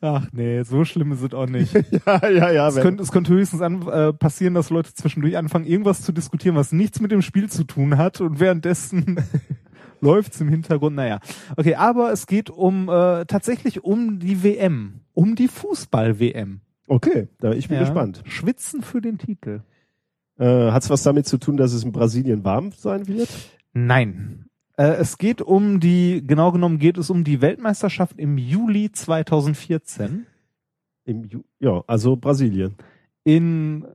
Ach 0.02 0.28
nee, 0.32 0.62
so 0.64 0.84
schlimm 0.86 1.12
ist 1.14 1.24
es 1.24 1.34
auch 1.34 1.48
nicht. 1.48 1.74
Ja, 2.06 2.28
ja, 2.30 2.52
ja. 2.52 2.68
Es 2.68 2.76
könnte, 2.76 3.04
es 3.04 3.12
könnte 3.12 3.32
höchstens 3.34 3.62
an, 3.62 3.88
äh, 3.88 4.14
passieren, 4.14 4.54
dass 4.54 4.70
Leute 4.70 4.94
zwischendurch 4.94 5.38
anfangen, 5.38 5.66
irgendwas 5.66 6.02
zu 6.02 6.12
diskutieren, 6.12 6.56
was 6.56 6.72
nichts 6.72 7.00
mit 7.00 7.12
dem 7.12 7.22
Spiel 7.22 7.50
zu 7.50 7.64
tun 7.70 7.98
hat 7.98 8.20
und 8.22 8.40
währenddessen 8.42 9.16
läuft's 10.02 10.42
im 10.42 10.50
Hintergrund. 10.50 10.96
Naja, 10.98 11.20
okay, 11.56 11.76
aber 11.76 12.12
es 12.12 12.28
geht 12.28 12.50
um 12.50 12.90
äh, 12.90 13.26
tatsächlich 13.26 13.84
um 13.84 14.20
die 14.20 14.44
WM, 14.44 15.02
um 15.14 15.36
die 15.36 15.48
Fußball-WM. 15.48 16.62
okay, 16.88 17.28
da 17.40 17.52
ich 17.54 17.68
bin 17.70 17.78
Ja. 17.78 17.84
gespannt. 17.84 18.22
Schwitzen 18.26 18.82
für 18.82 19.00
den 19.02 19.18
Titel. 19.18 19.62
Äh, 20.38 20.72
Hat 20.72 20.84
es 20.84 20.90
was 20.90 21.04
damit 21.04 21.28
zu 21.28 21.38
tun, 21.38 21.58
dass 21.58 21.74
es 21.74 21.84
in 21.84 21.92
Brasilien 21.92 22.44
warm 22.44 22.72
sein 22.72 23.08
wird? 23.08 23.30
Nein. 23.74 24.46
Äh, 24.78 24.94
es 24.96 25.18
geht 25.18 25.42
um 25.42 25.80
die, 25.82 26.24
genau 26.26 26.52
genommen 26.54 26.80
geht 26.80 26.98
es 26.98 27.10
um 27.10 27.24
die 27.26 27.42
Weltmeisterschaft 27.42 28.18
im 28.18 28.38
Juli 28.38 28.92
2014 28.92 30.26
Im 31.06 31.26
Ju 31.26 31.42
ja, 31.60 31.84
also 31.88 32.16
Brasilien. 32.16 32.76
in 33.26 33.86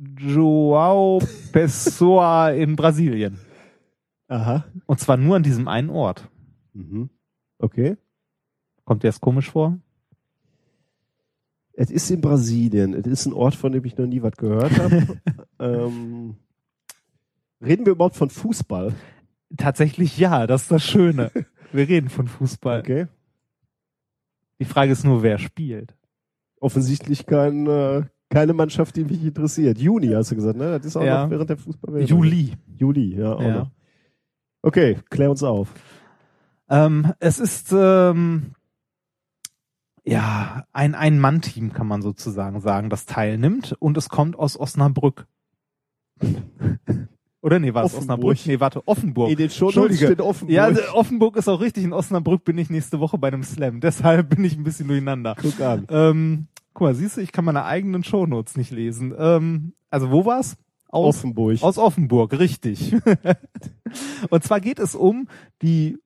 João 0.00 1.18
Pessoa 1.52 2.50
in 2.50 2.74
Brasilien. 2.74 3.38
Aha. 4.28 4.64
Und 4.86 5.00
zwar 5.00 5.16
nur 5.16 5.36
an 5.36 5.42
diesem 5.42 5.68
einen 5.68 5.90
Ort. 5.90 6.28
Mhm. 6.72 7.10
Okay. 7.58 7.96
Kommt 8.84 9.02
dir 9.02 9.08
das 9.08 9.20
komisch 9.20 9.50
vor? 9.50 9.78
Es 11.72 11.90
ist 11.90 12.10
in 12.10 12.20
Brasilien. 12.20 12.94
Es 12.94 13.06
ist 13.06 13.26
ein 13.26 13.32
Ort, 13.32 13.54
von 13.54 13.72
dem 13.72 13.84
ich 13.84 13.96
noch 13.96 14.06
nie 14.06 14.22
was 14.22 14.36
gehört 14.36 14.78
habe. 14.78 15.20
ähm, 15.58 16.36
reden 17.60 17.84
wir 17.84 17.92
überhaupt 17.92 18.16
von 18.16 18.30
Fußball? 18.30 18.94
Tatsächlich 19.56 20.16
ja, 20.16 20.46
das 20.46 20.62
ist 20.62 20.70
das 20.70 20.84
Schöne. 20.84 21.30
Wir 21.72 21.88
reden 21.88 22.08
von 22.08 22.26
Fußball. 22.26 22.80
Okay. 22.80 23.06
Die 24.60 24.64
Frage 24.64 24.92
ist 24.92 25.04
nur, 25.04 25.22
wer 25.22 25.38
spielt. 25.38 25.94
Offensichtlich 26.60 27.26
kein, 27.26 27.66
äh, 27.66 28.04
keine 28.30 28.52
Mannschaft, 28.54 28.96
die 28.96 29.04
mich 29.04 29.22
interessiert. 29.22 29.76
Juni 29.78 30.08
hast 30.08 30.30
du 30.30 30.36
gesagt, 30.36 30.56
ne? 30.56 30.78
Das 30.78 30.86
ist 30.86 30.96
auch 30.96 31.02
Ja. 31.04 31.24
noch 31.24 31.30
während 31.30 31.50
der 31.50 31.56
Fußball. 31.58 32.00
Juli. 32.02 32.52
Juli, 32.78 33.16
ja. 33.18 33.34
Auch 33.34 33.42
Ja. 33.42 33.58
Noch. 33.58 33.70
Okay, 34.62 34.98
klär 35.10 35.30
uns 35.30 35.42
auf. 35.42 35.68
Ähm, 36.68 37.12
es 37.18 37.38
ist 37.40 37.74
ähm, 37.76 38.52
ja 40.04 40.64
ein 40.72 40.94
Ein-Mann-Team, 40.94 41.72
kann 41.72 41.86
man 41.88 42.02
sozusagen 42.02 42.60
sagen, 42.60 42.88
das 42.90 43.06
teilnimmt 43.06 43.74
und 43.80 43.96
es 43.96 44.08
kommt 44.08 44.38
aus 44.38 44.58
Osnabrück. 44.58 45.26
Oder 47.42 47.58
nee, 47.58 47.72
war 47.72 47.84
es. 47.84 47.94
Osnabrück? 47.94 48.36
Nee, 48.44 48.60
warte, 48.60 48.86
Offenburg. 48.86 49.30
In 49.30 49.36
den 49.38 49.48
Shownotes 49.48 49.76
Entschuldige. 49.76 50.06
steht 50.06 50.20
Offenburg. 50.20 50.54
Ja, 50.54 50.64
also 50.64 50.82
Offenburg 50.92 51.36
ist 51.36 51.48
auch 51.48 51.60
richtig. 51.60 51.84
In 51.84 51.94
Osnabrück 51.94 52.44
bin 52.44 52.58
ich 52.58 52.68
nächste 52.68 53.00
Woche 53.00 53.16
bei 53.16 53.28
einem 53.28 53.42
Slam. 53.42 53.80
Deshalb 53.80 54.28
bin 54.28 54.44
ich 54.44 54.56
ein 54.58 54.62
bisschen 54.62 54.88
durcheinander. 54.88 55.34
Guck 55.40 55.58
an. 55.60 55.86
Ähm, 55.88 56.46
guck 56.74 56.82
mal, 56.82 56.94
siehst 56.94 57.16
du, 57.16 57.20
ich 57.20 57.32
kann 57.32 57.44
meine 57.44 57.64
eigenen 57.64 58.04
Shownotes 58.04 58.56
nicht 58.56 58.70
lesen. 58.70 59.14
Ähm, 59.16 59.72
also 59.90 60.10
wo 60.10 60.24
war's? 60.24 60.56
Aus, 60.88 61.18
Offenburg. 61.18 61.62
aus 61.62 61.78
Offenburg, 61.78 62.36
richtig. 62.38 62.96
Und 64.30 64.42
zwar 64.42 64.60
geht 64.60 64.80
es 64.80 64.96
um 64.96 65.28
die 65.62 65.98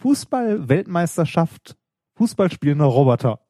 Fußball-Weltmeisterschaft 0.00 1.76
Fußballspielender 2.16 2.84
Roboter. 2.84 3.40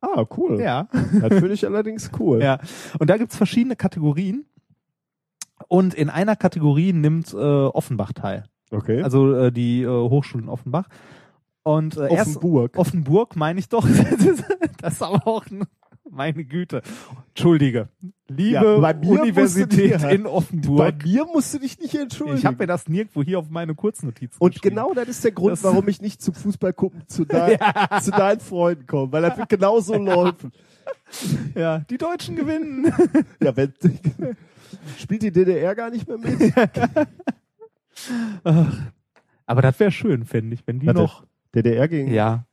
ah, 0.00 0.24
cool. 0.36 0.58
Ja. 0.60 0.88
Das 1.20 1.34
finde 1.34 1.52
ich 1.52 1.66
allerdings 1.66 2.10
cool. 2.18 2.42
ja. 2.42 2.58
Und 2.98 3.10
da 3.10 3.18
gibt's 3.18 3.36
verschiedene 3.36 3.76
Kategorien. 3.76 4.46
Und 5.68 5.94
in 5.94 6.08
einer 6.10 6.36
Kategorie 6.36 6.92
nimmt 6.92 7.32
äh, 7.34 7.36
Offenbach 7.36 8.12
teil. 8.12 8.44
Okay. 8.70 9.02
Also 9.02 9.34
äh, 9.34 9.52
die 9.52 9.82
äh, 9.82 9.86
Hochschule 9.88 10.44
in 10.44 10.48
Offenbach. 10.48 10.88
Und 11.62 11.96
äh, 11.96 12.14
erst 12.14 12.36
Offenburg. 12.36 12.78
Offenburg 12.78 13.36
meine 13.36 13.58
ich 13.58 13.68
doch. 13.68 13.86
das 14.80 14.94
ist 14.94 15.02
aber 15.02 15.26
auch 15.26 15.44
ein, 15.46 15.64
meine 16.10 16.44
Güte. 16.44 16.82
Entschuldige. 17.28 17.88
Liebe 18.28 18.50
Ja, 18.52 18.78
bei 18.78 18.94
Universität 18.96 20.00
dir- 20.02 20.10
in 20.10 20.24
Bei 20.24 20.28
Offenburg. 20.30 21.04
mir 21.04 21.24
musst 21.26 21.54
du 21.54 21.58
dich 21.58 21.78
nicht 21.78 21.94
entschuldigen. 21.94 22.38
Ich 22.38 22.46
habe 22.46 22.56
mir 22.58 22.66
das 22.66 22.88
nirgendwo 22.88 23.22
hier 23.22 23.38
auf 23.38 23.50
meine 23.50 23.74
Kurznotizen 23.74 24.36
Und 24.40 24.60
genau 24.62 24.92
das 24.94 25.08
ist 25.08 25.22
der 25.24 25.32
Grund, 25.32 25.52
Das- 25.52 25.62
warum 25.64 25.86
ich 25.88 26.00
nicht 26.00 26.20
zum 26.22 26.34
Fußball 26.34 26.72
gucken 26.72 27.02
zu, 27.06 27.24
dein, 27.26 27.58
zu 28.02 28.10
deinen 28.10 28.40
Freunden 28.40 28.86
komme, 28.86 29.12
weil 29.12 29.22
das 29.22 29.36
wird 29.38 29.48
genauso 29.48 29.94
laufen. 29.98 30.52
Ja, 31.54 31.78
die 31.80 31.98
Deutschen 31.98 32.34
gewinnen. 32.36 32.92
Ja, 33.42 33.56
wenn, 33.56 33.72
spielt 34.98 35.22
die 35.22 35.30
DDR 35.30 35.74
gar 35.74 35.90
nicht 35.90 36.08
mehr 36.08 36.18
mit? 36.18 36.52
Aber 39.46 39.62
das 39.62 39.78
wäre 39.78 39.92
schön, 39.92 40.24
fände 40.24 40.54
ich, 40.54 40.66
wenn 40.66 40.80
die 40.80 40.86
Warte. 40.86 41.00
noch. 41.00 41.24
DDR 41.54 41.86
gegen. 41.88 42.12
Ja. 42.12 42.45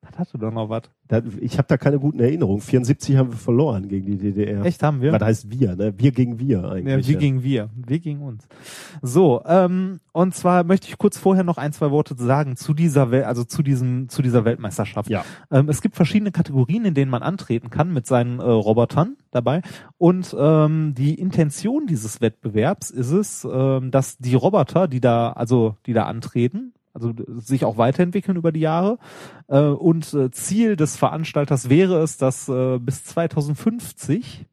Das 0.00 0.16
hast 0.16 0.34
du 0.34 0.38
doch 0.38 0.52
noch 0.52 0.68
was. 0.68 0.82
Ich 1.40 1.58
habe 1.58 1.66
da 1.66 1.76
keine 1.76 1.98
guten 1.98 2.20
Erinnerungen. 2.20 2.60
74 2.60 3.16
haben 3.16 3.32
wir 3.32 3.38
verloren 3.38 3.88
gegen 3.88 4.06
die 4.06 4.16
DDR. 4.16 4.64
Echt 4.64 4.82
haben 4.82 5.00
wir? 5.00 5.12
Was 5.12 5.22
heißt 5.22 5.50
wir, 5.50 5.74
ne? 5.74 5.92
Wir 5.96 6.12
gegen 6.12 6.38
wir 6.38 6.64
eigentlich. 6.70 7.06
Ja, 7.06 7.12
wir 7.12 7.18
gegen 7.18 7.42
wir. 7.42 7.70
Wir 7.74 7.98
gegen 7.98 8.22
uns. 8.22 8.46
So, 9.02 9.42
ähm, 9.44 9.98
und 10.12 10.34
zwar 10.34 10.62
möchte 10.62 10.88
ich 10.88 10.98
kurz 10.98 11.18
vorher 11.18 11.42
noch 11.42 11.58
ein, 11.58 11.72
zwei 11.72 11.90
Worte 11.90 12.14
sagen 12.16 12.56
zu 12.56 12.74
dieser 12.74 13.10
Welt, 13.10 13.24
also 13.24 13.42
zu 13.42 13.62
diesem, 13.62 14.08
zu 14.08 14.22
dieser 14.22 14.44
Weltmeisterschaft. 14.44 15.10
Ja. 15.10 15.24
Ähm, 15.50 15.68
es 15.68 15.82
gibt 15.82 15.96
verschiedene 15.96 16.30
Kategorien, 16.30 16.84
in 16.84 16.94
denen 16.94 17.10
man 17.10 17.22
antreten 17.22 17.70
kann 17.70 17.92
mit 17.92 18.06
seinen 18.06 18.38
äh, 18.38 18.44
Robotern 18.44 19.16
dabei. 19.32 19.62
Und 19.96 20.34
ähm, 20.38 20.94
die 20.96 21.14
Intention 21.14 21.86
dieses 21.86 22.20
Wettbewerbs 22.20 22.90
ist 22.90 23.10
es, 23.10 23.48
ähm, 23.50 23.90
dass 23.90 24.18
die 24.18 24.34
Roboter, 24.36 24.86
die 24.86 25.00
da, 25.00 25.32
also 25.32 25.76
die 25.86 25.92
da 25.92 26.04
antreten, 26.04 26.72
also 26.98 27.14
sich 27.40 27.64
auch 27.64 27.76
weiterentwickeln 27.78 28.36
über 28.36 28.52
die 28.52 28.60
Jahre. 28.60 28.98
Äh, 29.48 29.60
und 29.60 30.12
äh, 30.14 30.30
Ziel 30.30 30.76
des 30.76 30.96
Veranstalters 30.96 31.68
wäre 31.68 32.02
es, 32.02 32.16
dass 32.16 32.48
äh, 32.48 32.78
bis 32.78 33.04
2050 33.04 34.46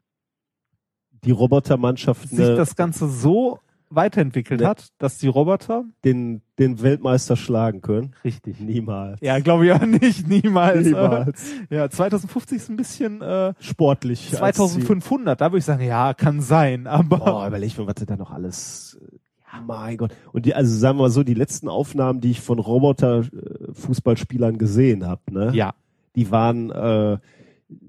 Die 1.23 1.31
Robotermannschaft 1.31 2.29
sich 2.29 2.39
ne, 2.39 2.55
das 2.55 2.75
Ganze 2.75 3.07
so 3.09 3.59
weiterentwickelt 3.91 4.61
Ne. 4.61 4.67
hat, 4.67 4.89
dass 4.97 5.19
die 5.19 5.27
Roboter 5.27 5.85
den, 6.03 6.41
den 6.59 6.81
Weltmeister 6.81 7.35
schlagen 7.35 7.81
können. 7.81 8.13
richtig. 8.23 8.59
Niemals. 8.59 9.19
Ja, 9.21 9.39
glaube 9.39 9.67
ich 9.67 9.71
auch 9.71 9.85
nicht, 9.85 10.27
niemals. 10.27 10.85
Niemals. 10.87 11.51
Ja, 11.69 11.89
2050 11.89 12.57
ist 12.57 12.69
ein 12.69 12.77
bisschen 12.77 13.21
äh, 13.21 13.53
Sportlich. 13.59 14.29
als 14.41 14.57
2500, 14.57 15.39
da 15.39 15.45
würde 15.51 15.59
ich 15.59 15.65
sagen, 15.65 15.83
ja, 15.85 16.13
kann 16.13 16.41
sein, 16.41 16.87
aber. 16.87 17.43
Oh, 17.43 17.47
überleg 17.47 17.77
mal, 17.77 17.87
was 17.87 17.95
du 17.95 18.05
da 18.05 18.17
noch 18.17 18.31
alles. 18.31 18.99
Ja, 19.55 19.63
mein 19.65 19.97
Gott. 19.97 20.11
Und 20.31 20.45
die, 20.45 20.53
also 20.53 20.75
sagen 20.75 20.97
wir 20.97 21.03
mal 21.03 21.09
so, 21.09 21.23
die 21.23 21.33
letzten 21.33 21.67
Aufnahmen, 21.69 22.21
die 22.21 22.31
ich 22.31 22.41
von 22.41 22.59
Roboter-Fußballspielern 22.59 24.57
gesehen 24.57 25.05
habe, 25.05 25.21
ne? 25.31 25.51
ja. 25.53 25.73
Die 26.15 26.31
waren, 26.31 26.69
äh, 26.71 27.17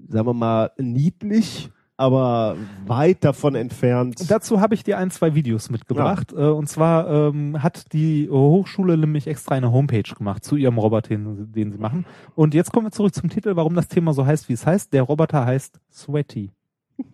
sagen 0.09 0.27
wir 0.27 0.33
mal, 0.33 0.71
niedlich, 0.77 1.69
aber 1.95 2.55
weit 2.85 3.23
davon 3.23 3.55
entfernt. 3.55 4.29
Dazu 4.29 4.61
habe 4.61 4.75
ich 4.75 4.83
dir 4.83 4.97
ein, 4.97 5.09
zwei 5.09 5.33
Videos 5.33 5.69
mitgebracht. 5.69 6.31
Äh, 6.31 6.49
und 6.49 6.67
zwar 6.67 7.09
ähm, 7.09 7.63
hat 7.63 7.91
die 7.93 8.29
Hochschule 8.29 8.97
nämlich 8.97 9.27
extra 9.27 9.55
eine 9.55 9.71
Homepage 9.71 10.13
gemacht 10.15 10.43
zu 10.43 10.55
ihrem 10.55 10.77
Roboter, 10.77 11.09
den, 11.09 11.51
den 11.51 11.71
sie 11.71 11.77
machen. 11.77 12.05
Und 12.35 12.53
jetzt 12.53 12.71
kommen 12.71 12.87
wir 12.87 12.91
zurück 12.91 13.15
zum 13.15 13.29
Titel, 13.29 13.55
warum 13.55 13.73
das 13.73 13.87
Thema 13.87 14.13
so 14.13 14.25
heißt, 14.25 14.47
wie 14.47 14.53
es 14.53 14.65
heißt. 14.65 14.93
Der 14.93 15.03
Roboter 15.03 15.45
heißt 15.45 15.79
Sweaty. 15.91 16.51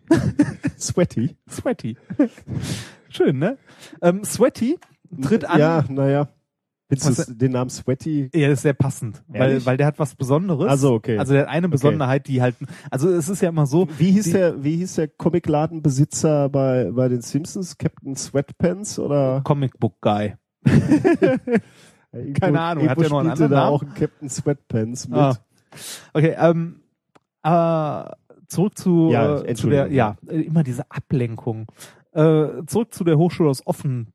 Sweaty. 0.79 1.37
Sweaty. 1.49 1.97
Schön, 3.14 3.38
ne? 3.39 3.57
Ähm, 4.01 4.24
Sweaty 4.24 4.80
tritt 5.22 5.45
an. 5.45 5.59
Ja, 5.59 5.84
naja. 5.89 6.28
Findest 6.89 7.30
du 7.30 7.34
den 7.34 7.51
Namen 7.53 7.70
Sweaty? 7.72 8.30
Ja, 8.36 8.49
ist 8.49 8.61
sehr 8.61 8.74
passend, 8.74 9.24
weil, 9.28 9.49
Ehrlich? 9.51 9.66
weil 9.66 9.78
der 9.78 9.88
hat 9.88 9.97
was 9.99 10.14
Besonderes. 10.16 10.70
Also, 10.70 10.93
okay. 10.93 11.18
Also 11.18 11.34
der 11.34 11.43
hat 11.43 11.49
eine 11.49 11.68
Besonderheit, 11.70 12.28
die 12.28 12.41
halt, 12.41 12.55
also 12.91 13.09
es 13.09 13.30
ist 13.30 13.41
ja 13.41 13.49
immer 13.49 13.66
so, 13.66 13.88
Wie 13.97 14.11
hieß 14.11 14.26
Die- 14.26 14.32
der, 14.34 14.64
wie 14.64 14.78
hieß 14.78 14.95
der 14.95 15.07
Comicladenbesitzer 15.07 16.49
bei, 16.49 16.91
bei 16.91 17.07
den 17.09 17.22
Simpsons? 17.22 17.78
Captain 17.78 18.16
Sweatpants 18.16 18.99
oder? 18.99 19.41
Comic 19.43 19.80
Book 19.80 19.95
Guy. 20.01 20.36
Keine 22.39 22.61
Ahnung, 22.61 22.88
hat 22.89 22.97
irgendwo 22.97 23.01
der 23.01 23.09
noch 23.09 23.20
einen 23.22 23.30
anderen 23.32 23.51
da 23.51 23.57
Namen? 23.57 23.74
auch 23.76 23.82
ein 23.82 23.93
Captain 23.95 24.30
Sweatpants 24.30 25.07
mit. 25.07 25.18
Ah. 25.18 25.38
Okay, 26.14 26.36
ähm, 26.38 26.82
äh, 27.43 28.03
zurück 28.47 28.78
zu, 28.78 29.09
Ja, 29.11 29.39
äh, 29.41 29.55
zu 29.55 29.70
der, 29.70 29.91
ja, 29.91 30.18
äh, 30.28 30.41
immer 30.41 30.64
diese 30.64 30.89
Ablenkung. 30.91 31.66
Äh, 32.14 32.66
zurück 32.68 32.93
zu 32.93 33.03
der 33.03 33.18
Hochschule 33.18 33.49
aus 33.49 33.66
Offenburg. 33.66 34.11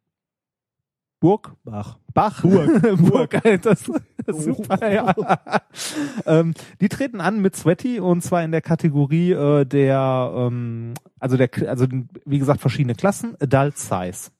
Ach, 1.70 1.98
Bach. 2.14 2.42
Burg. 2.42 2.82
Burg, 2.98 3.44
Alter, 3.44 3.70
das, 3.70 3.90
das 4.24 4.38
ist 4.38 4.44
super, 4.44 4.92
ja. 4.92 5.14
ähm, 6.26 6.54
die 6.80 6.88
treten 6.88 7.20
an 7.20 7.40
mit 7.40 7.56
Sweaty 7.56 8.00
und 8.00 8.22
zwar 8.22 8.44
in 8.44 8.52
der 8.52 8.62
Kategorie 8.62 9.32
äh, 9.32 9.64
der, 9.64 10.32
ähm, 10.34 10.94
also 11.18 11.36
der, 11.36 11.50
also 11.66 11.86
wie 12.24 12.38
gesagt 12.38 12.60
verschiedene 12.60 12.94
Klassen, 12.94 13.36
Adult 13.40 13.78
Size. 13.78 14.30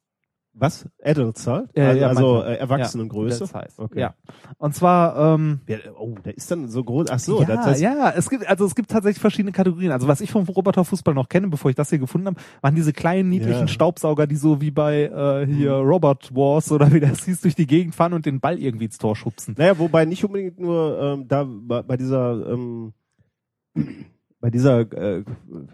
Was? 0.59 0.89
Adult 1.03 1.39
Size? 1.39 1.69
Äh, 1.75 1.83
also 1.83 2.01
ja, 2.01 2.09
also 2.09 2.43
äh, 2.43 2.57
Erwachsenengröße? 2.57 3.45
Adult 3.45 3.71
Size. 3.71 3.83
Okay. 3.83 4.01
Ja. 4.01 4.15
Und 4.59 4.75
zwar 4.75 5.35
ähm, 5.35 5.61
Ja, 5.67 5.79
oh, 5.99 6.15
der 6.25 6.37
ist 6.37 6.51
dann 6.51 6.69
so 6.69 6.83
groß. 6.85 7.09
Ach 7.11 7.19
so, 7.19 7.41
ja, 7.41 7.47
das 7.47 7.67
heißt, 7.67 7.81
ja, 7.81 8.11
es 8.17 8.29
gibt 8.31 8.49
also 8.49 8.65
es 8.67 8.75
gibt 8.75 8.91
tatsächlich 8.91 9.21
verschiedene 9.21 9.53
Kategorien. 9.53 9.93
Also 9.93 10.09
was 10.09 10.21
ich 10.21 10.31
vom 10.31 10.45
Roboterfußball 10.45 11.15
noch 11.15 11.29
kenne, 11.29 11.49
bevor 11.49 11.71
ich 11.71 11.77
das 11.77 11.91
hier 11.91 11.99
gefunden 11.99 12.29
habe, 12.29 12.41
waren 12.61 12.75
diese 12.75 12.93
kleinen 12.93 13.29
niedlichen 13.29 13.53
Ja. 13.53 13.63
Mhm. 13.63 13.69
Staubsauger, 13.69 14.27
die 14.27 14.37
so 14.37 14.61
wie 14.61 14.71
bei 14.71 15.05
äh, 15.05 15.47
hier 15.47 15.73
Robot 15.73 16.35
Wars 16.35 16.73
oder 16.73 16.93
wie 16.93 17.01
das 17.01 17.25
hieß 17.25 17.41
durch 17.41 17.55
die 17.55 17.67
Gegend 17.67 17.95
fahren 17.95 18.13
und 18.13 18.27
den 18.27 18.41
Ball 18.41 18.59
irgendwie 18.59 18.87
ins 18.87 18.99
Tor 18.99 19.17
schubsen. 19.17 19.55
Naja, 19.59 19.79
wobei 19.79 20.05
nicht 20.05 20.25
unbedingt 20.25 20.59
nur 20.59 20.99
ähm, 21.01 21.29
da 21.29 21.47
bei, 21.49 21.83
bei 21.83 21.97
dieser 21.97 22.53
ähm, 22.53 22.93
bei 24.41 24.51
dieser 24.51 24.81
äh, 24.93 25.25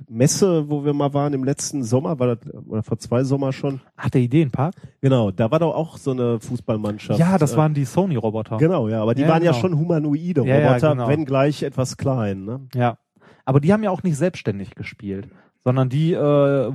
Messe, 0.09 0.71
wo 0.71 0.85
wir 0.85 0.95
mal 0.95 1.13
waren 1.13 1.35
im 1.35 1.45
letzten 1.45 1.85
Sommer, 1.85 2.19
war 2.19 2.35
das, 2.37 2.55
oder 2.67 2.83
vor 2.83 2.99
zwei 2.99 3.23
Sommer 3.25 3.53
schon. 3.53 3.81
Ach, 3.97 4.09
der 4.09 4.23
Ideenpark? 4.23 4.75
Genau, 5.01 5.31
da 5.31 5.51
war 5.51 5.59
doch 5.59 5.75
auch 5.75 5.99
so 5.99 6.13
eine 6.13 6.41
Fußballmannschaft. 6.41 7.19
Ja, 7.21 7.37
das 7.37 7.55
äh, 7.55 7.57
waren 7.59 7.75
die 7.75 7.85
Sony 7.85 8.17
Roboter. 8.17 8.57
Genau, 8.57 8.89
ja, 8.89 9.03
aber 9.03 9.15
die 9.15 9.23
Ja, 9.23 9.29
waren 9.29 9.43
ja 9.43 9.51
genau. 9.51 9.61
schon 9.61 9.79
humanoide 9.79 10.47
Ja, 10.47 10.59
ja, 10.59 10.69
Roboter, 10.69 10.91
genau. 10.93 11.09
wenn 11.09 11.25
gleich 11.27 11.63
etwas 11.63 11.97
klein. 11.97 12.45
Ne? 12.45 12.61
Ja. 12.75 12.97
Aber 13.45 13.61
die 13.61 13.73
haben 13.73 13.83
ja 13.83 13.91
auch 13.91 14.03
nicht 14.03 14.17
selbstständig 14.17 14.75
gespielt, 14.75 15.29
sondern 15.63 15.91
die 15.91 16.15
äh, 16.15 16.19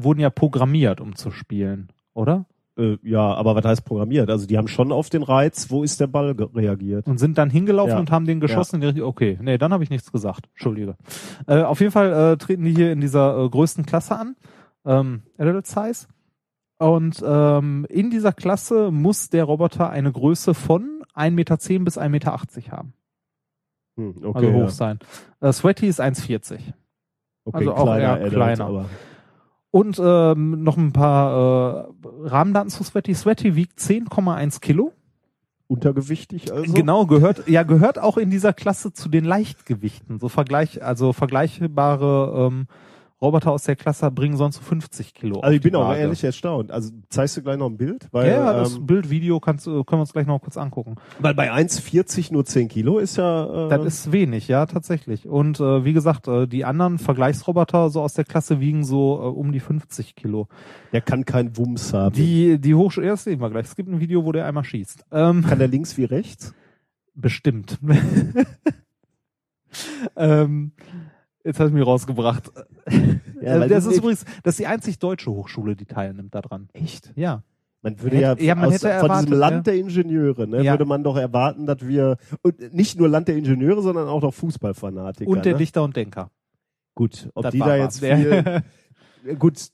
wurden 0.03 0.19
ja 0.19 0.29
programmiert, 0.29 1.01
um 1.01 1.15
zu 1.15 1.31
spielen, 1.31 1.89
oder? 2.13 2.45
Äh, 2.79 2.97
ja, 3.03 3.21
aber 3.33 3.55
was 3.55 3.65
heißt 3.65 3.85
programmiert? 3.85 4.29
Also 4.29 4.47
die 4.47 4.57
haben 4.57 4.67
schon 4.67 4.91
auf 4.91 5.09
den 5.09 5.23
Reiz, 5.23 5.69
wo 5.69 5.83
ist 5.83 5.99
der 5.99 6.07
Ball 6.07 6.31
reagiert. 6.31 7.05
Und 7.07 7.17
sind 7.19 7.37
dann 7.37 7.49
hingelaufen 7.49 7.91
Ja. 7.93 7.99
und 7.99 8.09
haben 8.11 8.25
den 8.25 8.39
geschossen. 8.39 8.81
Richtung- 8.81 9.07
Okay, 9.07 9.37
nee, 9.41 9.57
dann 9.57 9.73
habe 9.73 9.83
ich 9.83 9.89
nichts 9.89 10.11
gesagt. 10.11 10.47
Entschuldige. 10.53 10.95
Äh, 11.47 11.61
auf 11.63 11.79
jeden 11.81 11.91
Fall 11.91 12.13
äh, 12.33 12.37
treten 12.37 12.63
die 12.63 12.73
hier 12.73 12.91
in 12.91 13.01
dieser 13.01 13.37
äh, 13.37 13.49
größten 13.49 13.85
Klasse 13.85 14.17
an, 14.17 14.35
ähm, 14.85 15.23
Adult 15.37 15.67
Size. 15.67 16.07
Und 16.79 17.21
ähm, 17.25 17.85
in 17.89 18.09
dieser 18.09 18.31
Klasse 18.31 18.89
muss 18.91 19.29
der 19.29 19.43
Roboter 19.43 19.89
eine 19.89 20.11
Größe 20.13 20.53
von 20.53 21.03
1,10 21.13 21.31
Meter 21.31 21.57
bis 21.83 21.97
1,80 21.97 22.09
Meter 22.09 22.31
haben. 22.71 22.93
Hm, 23.97 24.13
Also 24.15 24.29
okay, 24.29 24.53
hoch 24.53 24.59
ja. 24.59 24.69
sein. 24.69 24.99
Äh, 25.41 25.51
Sweaty 25.51 25.87
ist 25.87 25.99
1,40. 25.99 26.59
okay 27.43 27.57
also 27.57 27.73
auch 27.73 27.83
kleiner 27.83 28.01
eher 28.01 28.13
Adult, 28.13 28.31
kleiner. 28.33 28.85
Und 29.71 30.01
ähm, 30.03 30.63
noch 30.63 30.77
ein 30.77 30.93
paar 30.93 31.89
äh, 31.89 32.27
Rahmendaten 32.27 32.69
zu 32.69 32.83
Sweaty. 32.83 33.13
Sweaty 33.13 33.55
wiegt 33.55 33.79
10,1 33.79 34.61
Kilo. 34.61 34.93
untergewichtig 35.67 36.51
also. 36.51 36.73
Genau, 36.73 37.05
gehört, 37.05 37.47
ja, 37.47 37.63
gehört 37.63 37.99
auch 37.99 38.17
in 38.17 38.31
dieser 38.31 38.53
Klasse 38.53 38.93
zu 38.93 39.09
den 39.09 39.25
Leichtgewichten. 39.25 40.19
So 40.19 40.27
Vergleich, 40.27 40.83
also 40.83 41.13
vergleichbare 41.13 42.47
ähm, 42.47 42.67
Roboter 43.21 43.51
aus 43.51 43.63
der 43.63 43.75
Klasse 43.75 44.09
bringen 44.11 44.37
sonst 44.37 44.55
so 44.55 44.61
50 44.61 45.13
Kilo. 45.13 45.41
Also 45.41 45.53
ich 45.53 45.61
bin 45.61 45.75
auch 45.75 45.93
ehrlich 45.93 46.23
erstaunt. 46.23 46.71
Also 46.71 46.91
zeigst 47.09 47.35
du 47.35 47.41
gleich 47.41 47.57
noch 47.57 47.65
ein 47.69 47.75
Bild? 47.75 48.03
Ja, 48.03 48.09
Weil, 48.13 48.29
ja, 48.29 48.53
das 48.53 48.75
ähm, 48.77 48.85
Bild, 48.85 49.09
Video 49.09 49.41
kannst, 49.41 49.67
du- 49.67 49.83
können 49.83 49.99
wir 49.99 50.03
uns 50.03 50.13
gleich 50.13 50.25
noch 50.25 50.39
kurz 50.39 50.55
angucken. 50.55 50.95
weil 51.19 51.33
bei 51.33 51.51
1,40 51.51 52.31
nur 52.31 52.45
10 52.45 52.69
Kilo 52.69 52.97
ist 52.99 53.17
ja... 53.17 53.65
Äh, 53.65 53.69
Das 53.69 53.85
ist 53.85 54.11
wenig, 54.13 54.47
ja, 54.47 54.65
tatsächlich. 54.65 55.27
Und 55.27 55.59
äh, 55.59 55.83
wie 55.83 55.91
gesagt, 55.91 56.29
äh, 56.29 56.47
die 56.47 56.63
anderen 56.63 56.97
Vergleichsroboter 56.97 57.89
so 57.89 58.01
aus 58.01 58.13
der 58.13 58.23
Klasse 58.23 58.61
wiegen 58.61 58.85
so 58.85 59.17
äh, 59.21 59.25
um 59.27 59.51
die 59.51 59.59
50 59.59 60.15
Kilo. 60.15 60.47
der 60.93 61.01
kann 61.01 61.25
keinen 61.25 61.57
Wumms 61.57 61.93
haben. 61.93 62.15
Die, 62.15 62.57
die 62.59 62.73
Hochschule, 62.75 63.07
ja, 63.07 63.13
das 63.13 63.25
sehen 63.25 63.41
wir 63.41 63.49
gleich. 63.49 63.65
Es 63.65 63.75
gibt 63.75 63.89
ein 63.89 63.99
Video, 63.99 64.23
wo 64.23 64.31
der 64.31 64.45
einmal 64.45 64.63
schießt. 64.63 65.05
Ähm, 65.11 65.43
kann 65.45 65.59
der 65.59 65.67
links 65.67 65.97
wie 65.97 66.05
rechts? 66.05 66.53
Bestimmt. 67.15 67.77
ähm, 70.15 70.71
jetzt 71.43 71.59
hast 71.59 71.69
du 71.69 71.75
mich 71.75 71.85
rausgebracht. 71.85 72.51
Ja, 73.41 73.63
Äh, 73.63 73.69
das 73.69 73.85
ist 73.85 73.97
übrigens, 73.99 74.25
das 74.43 74.55
ist 74.55 74.59
die 74.59 74.67
einzig 74.67 74.99
deutsche 74.99 75.31
Hochschule, 75.31 75.77
die 75.77 75.85
teilnimmt 75.85 76.35
daran. 76.35 76.67
Echt? 76.73 77.13
Ja. 77.15 77.41
Man 77.81 78.01
würde 78.01 78.19
ja, 78.19 78.35
ja, 78.37 78.53
man 78.53 78.65
aus, 78.65 78.73
hätte 78.73 78.87
von 78.87 78.91
erwartet, 79.09 79.27
diesem 79.29 79.39
Land 79.39 79.55
ja. 79.55 79.61
der 79.61 79.75
Ingenieure, 79.75 80.45
ne, 80.45 80.61
Ja. 80.61 80.73
würde 80.73 80.83
man 80.83 81.05
doch 81.05 81.15
erwarten, 81.15 81.65
dass 81.65 81.87
wir 81.87 82.17
und 82.41 82.73
nicht 82.73 82.99
nur 82.99 83.07
Land 83.07 83.29
der 83.29 83.37
Ingenieure, 83.37 83.81
sondern 83.81 84.09
auch 84.09 84.21
noch 84.21 84.33
Fußballfanatiker. 84.33 85.31
Und 85.31 85.45
der 85.45 85.53
ne? 85.53 85.59
Dichter 85.59 85.83
und 85.83 85.95
Denker. 85.95 86.31
Gut, 86.95 87.29
ob 87.33 87.43
Das 87.43 87.53
die 87.53 87.59
da 87.59 87.77
jetzt 87.77 87.99
viel, 88.01 88.61
gut, 89.39 89.69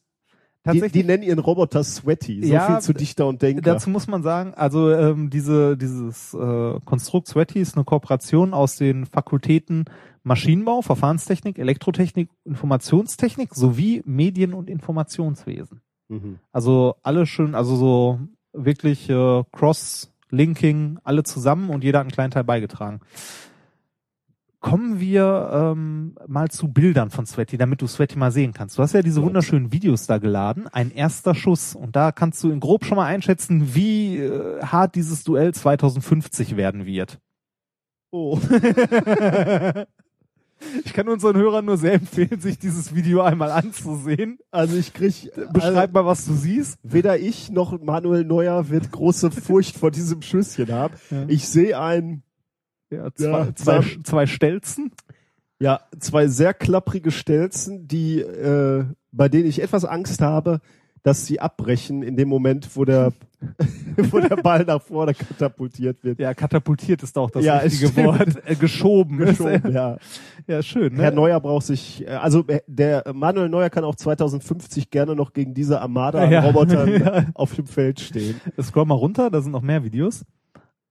die, 0.72 0.82
die 0.90 1.04
nennen 1.04 1.24
ihren 1.24 1.40
Roboter 1.40 1.84
Sweaty. 1.84 2.44
So 2.46 2.54
Ja, 2.54 2.68
viel 2.68 2.80
zu 2.82 2.94
Dichter 2.94 3.28
und 3.28 3.42
Denker. 3.42 3.62
Dazu 3.62 3.90
muss 3.90 4.08
man 4.08 4.22
sagen, 4.22 4.54
also 4.54 4.92
ähm, 4.92 5.32
diese 5.32 5.76
dieses 5.76 6.36
äh, 6.36 6.80
Konstrukt 6.86 7.28
Sweaty 7.28 7.60
ist 7.60 7.76
eine 7.76 7.86
Kooperation 7.86 8.54
aus 8.54 8.76
den 8.76 9.08
Fakultäten 9.08 9.86
Maschinenbau, 10.26 10.82
Verfahrenstechnik, 10.82 11.60
Elektrotechnik, 11.60 12.30
Informationstechnik 12.46 13.54
sowie 13.54 14.02
Medien- 14.06 14.56
und 14.56 14.72
Informationswesen. 14.72 15.82
Mhm. 16.10 16.40
Also 16.52 16.96
alle 17.04 17.28
schön, 17.28 17.54
also 17.54 17.76
so 17.76 18.20
wirklich 18.52 19.08
äh, 19.08 19.44
Cross-Linking, 19.52 20.98
alle 21.04 21.24
zusammen 21.24 21.70
und 21.70 21.84
jeder 21.84 22.00
hat 22.00 22.06
einen 22.06 22.12
kleinen 22.12 22.32
Teil 22.32 22.44
beigetragen. 22.44 23.02
kommen 24.62 25.00
wir 25.00 25.52
ähm, 25.54 26.16
mal 26.26 26.50
zu 26.50 26.70
Bildern 26.70 27.12
von 27.12 27.28
Sweaty, 27.28 27.58
damit 27.58 27.84
du 27.84 27.88
Sweaty 27.88 28.18
mal 28.18 28.32
sehen 28.32 28.52
kannst. 28.52 28.80
Du 28.80 28.82
hast 28.82 28.94
ja 28.94 29.04
diese 29.04 29.22
wunderschönen 29.22 29.72
Videos 29.72 30.08
da 30.08 30.18
geladen, 30.18 30.68
ein 30.68 30.90
erster 30.90 31.36
Schuss. 31.36 31.76
Und 31.76 31.96
da 31.96 32.12
kannst 32.12 32.44
du 32.44 32.50
in 32.50 32.60
grob 32.62 32.84
schon 32.84 32.96
mal 32.96 33.06
einschätzen, 33.06 33.76
wie 33.76 34.18
äh, 34.18 34.64
hart 34.64 34.96
dieses 34.96 35.24
Duell 35.24 35.54
2050 35.54 36.58
werden 36.58 36.88
wird. 36.88 37.20
Oh. 38.10 38.40
Ich 40.84 40.94
kann 40.94 41.08
unseren 41.08 41.36
Hörern 41.38 41.66
nur 41.66 41.78
sehr 41.78 41.94
empfehlen, 41.94 42.40
sich 42.40 42.58
dieses 42.60 42.94
Video 42.96 43.22
einmal 43.22 43.52
anzusehen. 43.52 44.40
Also 44.52 44.76
ich 44.78 44.94
krieg, 44.94 45.32
Beschreib 45.54 45.94
mal, 45.94 46.06
was 46.06 46.26
du 46.26 46.34
siehst. 46.34 46.78
weder 46.84 47.18
ich 47.18 47.50
noch 47.52 47.80
Manuel 47.82 48.24
Neuer 48.26 48.70
wird 48.70 48.92
große 48.92 49.32
Furcht 49.32 49.78
vor 49.78 49.92
diesem 49.92 50.22
Schüsschen 50.22 50.72
haben. 50.72 50.96
Ja. 51.12 51.26
Ich 51.28 51.48
sehe 51.48 51.80
ein, 51.80 52.24
Ja, 52.90 53.14
zwei, 53.14 53.26
Ja, 53.26 53.56
zwei, 53.56 53.80
zwei- 53.82 53.98
zwei 54.04 54.26
Stelzen. 54.28 54.92
ja, 55.60 55.80
zwei 56.00 56.28
sehr 56.28 56.54
klapprige 56.54 57.12
Stelzen, 57.12 57.88
die, 57.88 58.20
äh, 58.20 58.86
bei 59.12 59.28
denen 59.30 59.48
ich 59.48 59.62
etwas 59.62 59.86
Angst 59.86 60.22
habe, 60.22 60.62
dass 61.06 61.24
sie 61.28 61.40
abbrechen 61.40 62.02
in 62.02 62.18
dem 62.18 62.28
Moment, 62.28 62.68
wo 62.76 62.84
der, 62.84 63.14
wo 64.10 64.20
der 64.20 64.38
Ball 64.38 64.64
nach 64.66 64.82
vorne 64.82 65.14
katapultiert 65.14 66.04
wird. 66.04 66.20
Ja, 66.20 66.34
katapultiert 66.34 67.04
ist 67.04 67.16
auch 67.16 67.30
das 67.30 67.46
Ja, 67.46 67.58
richtige 67.58 67.90
stimmt. 67.92 68.08
Wort. 68.08 68.28
Äh, 68.44 68.56
geschoben. 68.56 69.18
Geschoben, 69.20 69.72
ja. 69.72 69.98
Ja, 70.48 70.64
schön. 70.64 70.96
Ne? 70.96 71.04
Herr 71.04 71.12
Neuer 71.12 71.40
braucht 71.40 71.68
sich, 71.68 72.04
äh, 72.08 72.10
also 72.10 72.44
äh, 72.48 72.62
der 72.66 73.04
Manuel 73.14 73.50
Neuer 73.50 73.70
kann 73.70 73.84
auch 73.84 73.94
2050 73.94 74.90
gerne 74.90 75.16
noch 75.16 75.34
gegen 75.34 75.54
diese 75.54 75.80
Armada 75.80 76.24
an 76.24 76.32
Ja. 76.32 76.42
Robotern 76.42 76.90
Ja. 77.00 77.26
auf 77.36 77.54
dem 77.54 77.68
Feld 77.68 78.00
stehen. 78.00 78.42
Scroll 78.60 78.86
mal 78.86 78.96
runter, 78.96 79.30
da 79.30 79.42
sind 79.42 79.52
noch 79.52 79.62
mehr 79.62 79.84
Videos. 79.84 80.26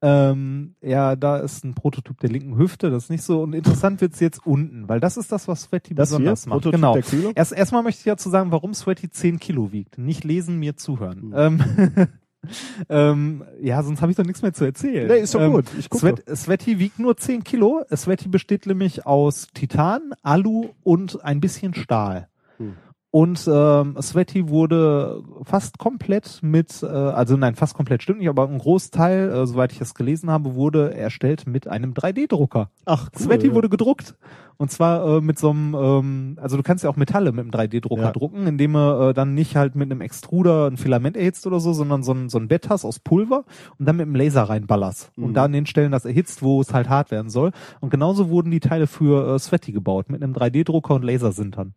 Ähm, 0.06 0.74
ja, 0.82 1.16
da 1.16 1.38
ist 1.38 1.64
ein 1.64 1.72
Prototyp 1.72 2.20
der 2.20 2.28
linken 2.28 2.58
Hüfte, 2.58 2.90
das 2.90 3.04
ist 3.04 3.10
nicht 3.10 3.22
so. 3.22 3.40
Und 3.40 3.54
interessant 3.54 4.02
wird's 4.02 4.20
jetzt 4.20 4.44
unten, 4.44 4.86
weil 4.86 5.00
das 5.00 5.16
ist 5.16 5.32
das, 5.32 5.48
was 5.48 5.62
Sweaty 5.62 5.94
Das 5.94 6.10
besonders 6.10 6.44
macht. 6.44 6.60
Prototyp 6.60 7.10
genau. 7.10 7.32
Erst 7.34 7.52
erstmal 7.52 7.82
möchte 7.82 8.00
ich 8.00 8.04
dazu 8.04 8.28
sagen, 8.28 8.52
warum 8.52 8.74
Sweaty 8.74 9.08
10 9.08 9.40
Kilo 9.40 9.72
wiegt. 9.72 9.96
Nicht 9.96 10.22
lesen, 10.24 10.58
mir 10.58 10.76
zuhören. 10.76 11.32
Hm. 11.32 11.34
Ähm, 11.34 12.08
ähm, 12.90 13.44
ja, 13.62 13.82
sonst 13.82 14.02
habe 14.02 14.12
ich 14.12 14.16
doch 14.16 14.26
nichts 14.26 14.42
mehr 14.42 14.52
zu 14.52 14.66
erzählen. 14.66 15.08
Nee, 15.08 15.20
ist 15.20 15.34
doch 15.34 15.40
ähm, 15.40 15.52
gut. 15.52 15.66
Ich 15.78 15.88
gucke. 15.88 16.16
Sweat, 16.16 16.36
Sweaty 16.36 16.78
wiegt 16.78 16.98
nur 16.98 17.16
10 17.16 17.42
Kilo. 17.42 17.82
Sweaty 17.90 18.28
besteht 18.28 18.66
nämlich 18.66 19.06
aus 19.06 19.48
Titan, 19.54 20.12
Alu 20.22 20.68
und 20.82 21.24
ein 21.24 21.40
bisschen 21.40 21.72
Stahl. 21.72 22.28
Hm. 22.58 22.74
Und 23.14 23.48
ähm, 23.48 23.96
Sweaty 24.02 24.48
wurde 24.48 25.22
fast 25.44 25.78
komplett 25.78 26.40
mit, 26.42 26.82
äh, 26.82 26.86
also 26.86 27.36
nein, 27.36 27.54
fast 27.54 27.74
komplett 27.74 28.02
stimmt 28.02 28.18
nicht, 28.18 28.28
aber 28.28 28.48
ein 28.48 28.58
Großteil, 28.58 29.30
äh, 29.30 29.46
soweit 29.46 29.70
ich 29.70 29.78
das 29.78 29.94
gelesen 29.94 30.32
habe, 30.32 30.56
wurde 30.56 30.92
erstellt 30.92 31.46
mit 31.46 31.68
einem 31.68 31.92
3D-Drucker. 31.94 32.70
Ach, 32.86 33.10
cool, 33.14 33.22
Sweaty 33.22 33.46
ja. 33.46 33.54
wurde 33.54 33.68
gedruckt. 33.68 34.16
Und 34.56 34.72
zwar 34.72 35.18
äh, 35.18 35.20
mit 35.20 35.38
so 35.38 35.50
einem, 35.50 35.76
ähm, 35.76 36.38
also 36.42 36.56
du 36.56 36.64
kannst 36.64 36.82
ja 36.82 36.90
auch 36.90 36.96
Metalle 36.96 37.30
mit 37.30 37.42
einem 37.42 37.52
3D-Drucker 37.52 38.02
Ja. 38.02 38.10
drucken, 38.10 38.48
indem 38.48 38.72
du 38.72 39.10
äh, 39.10 39.14
dann 39.14 39.34
nicht 39.34 39.54
halt 39.54 39.76
mit 39.76 39.92
einem 39.92 40.00
Extruder 40.00 40.66
ein 40.66 40.76
Filament 40.76 41.16
erhitzt 41.16 41.46
oder 41.46 41.60
so, 41.60 41.72
sondern 41.72 42.02
so 42.02 42.10
ein, 42.10 42.28
so 42.28 42.38
ein 42.38 42.48
Bett 42.48 42.68
hast 42.68 42.84
aus 42.84 42.98
Pulver 42.98 43.44
und 43.78 43.86
dann 43.86 43.94
mit 43.94 44.06
dem 44.06 44.16
Laser 44.16 44.42
reinballerst. 44.42 45.12
Mhm. 45.14 45.24
Und 45.24 45.34
da 45.34 45.44
an 45.44 45.52
den 45.52 45.66
Stellen 45.66 45.92
das 45.92 46.04
erhitzt, 46.04 46.42
wo 46.42 46.60
es 46.60 46.74
halt 46.74 46.88
hart 46.88 47.12
werden 47.12 47.30
soll. 47.30 47.52
Und 47.78 47.90
genauso 47.90 48.28
wurden 48.28 48.50
die 48.50 48.58
Teile 48.58 48.88
für 48.88 49.36
äh, 49.36 49.38
Sweaty 49.38 49.70
gebaut, 49.70 50.10
mit 50.10 50.20
einem 50.20 50.32
3D-Drucker 50.32 50.96
und 50.96 51.04
Lasersintern. 51.04 51.74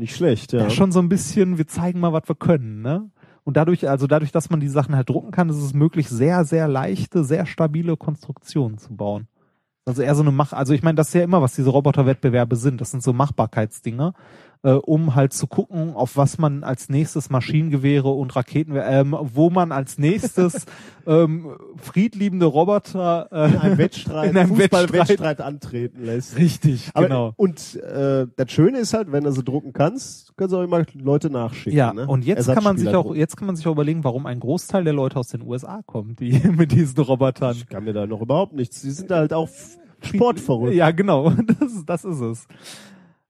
Nicht 0.00 0.16
schlecht, 0.16 0.54
ja. 0.54 0.62
Ja. 0.62 0.70
schon 0.70 0.92
so 0.92 0.98
ein 0.98 1.10
bisschen, 1.10 1.58
wir 1.58 1.66
zeigen 1.66 2.00
mal, 2.00 2.14
was 2.14 2.22
wir 2.26 2.34
können, 2.34 2.80
ne? 2.80 3.10
Und 3.44 3.58
dadurch, 3.58 3.86
also 3.86 4.06
dadurch, 4.06 4.32
dass 4.32 4.48
man 4.48 4.58
die 4.58 4.68
Sachen 4.68 4.96
halt 4.96 5.10
drucken 5.10 5.30
kann, 5.30 5.50
ist 5.50 5.56
es 5.56 5.74
möglich, 5.74 6.08
sehr, 6.08 6.44
sehr 6.46 6.68
leichte, 6.68 7.22
sehr 7.22 7.44
stabile 7.44 7.98
Konstruktionen 7.98 8.78
zu 8.78 8.96
bauen. 8.96 9.28
Also 9.84 10.00
eher 10.00 10.14
so 10.14 10.22
eine 10.22 10.30
Mach, 10.30 10.54
also 10.54 10.72
ich 10.72 10.82
meine, 10.82 10.96
das 10.96 11.08
ist 11.08 11.14
ja 11.14 11.22
immer, 11.22 11.42
was 11.42 11.54
diese 11.54 11.68
Roboterwettbewerbe 11.68 12.56
sind. 12.56 12.80
Das 12.80 12.90
sind 12.90 13.02
so 13.02 13.12
Machbarkeitsdinge, 13.12 14.14
äh, 14.62 14.72
um 14.72 15.14
halt 15.14 15.32
zu 15.32 15.46
gucken, 15.46 15.94
auf 15.94 16.16
was 16.16 16.38
man 16.38 16.64
als 16.64 16.88
nächstes 16.88 17.30
Maschinengewehre 17.30 18.10
und 18.10 18.36
Raketen, 18.36 18.74
ähm, 18.76 19.16
wo 19.18 19.48
man 19.48 19.72
als 19.72 19.98
nächstes 19.98 20.66
ähm, 21.06 21.56
friedliebende 21.76 22.46
Roboter 22.46 23.28
äh, 23.32 23.48
in 23.48 23.58
einem 23.58 23.78
Wettstreit, 23.78 24.30
in 24.30 24.36
einem 24.36 24.54
Fußball-Wettstreit 24.54 25.40
antreten 25.40 26.04
lässt. 26.04 26.36
Richtig, 26.36 26.90
Aber, 26.92 27.06
genau. 27.06 27.32
Und 27.36 27.76
äh, 27.76 28.26
das 28.36 28.52
Schöne 28.52 28.78
ist 28.78 28.92
halt, 28.92 29.10
wenn 29.12 29.24
du 29.24 29.32
sie 29.32 29.42
drucken 29.42 29.72
kannst, 29.72 30.36
kannst 30.36 30.52
du 30.52 30.58
auch 30.58 30.64
immer 30.64 30.84
Leute 30.94 31.30
nachschicken. 31.30 31.78
Ja, 31.78 31.92
ne? 31.94 32.06
und 32.06 32.24
jetzt 32.24 32.52
kann 32.52 32.64
man 32.64 32.76
sich 32.76 32.94
auch, 32.94 33.14
jetzt 33.14 33.36
kann 33.36 33.46
man 33.46 33.56
sich 33.56 33.66
auch 33.66 33.72
überlegen, 33.72 34.04
warum 34.04 34.26
ein 34.26 34.40
Großteil 34.40 34.84
der 34.84 34.92
Leute 34.92 35.16
aus 35.16 35.28
den 35.28 35.42
USA 35.42 35.80
kommt, 35.86 36.20
die 36.20 36.32
mit 36.56 36.72
diesen 36.72 36.98
Robotern. 36.98 37.56
Ich 37.56 37.66
kann 37.66 37.84
mir 37.84 37.92
da 37.92 38.06
noch 38.06 38.20
überhaupt 38.20 38.52
nichts. 38.52 38.82
Die 38.82 38.90
sind 38.90 39.10
halt 39.10 39.32
auch 39.32 39.48
sportverrückt. 40.02 40.74
Ja, 40.74 40.90
genau, 40.90 41.30
das, 41.30 41.84
das 41.86 42.04
ist 42.04 42.20
es. 42.20 42.46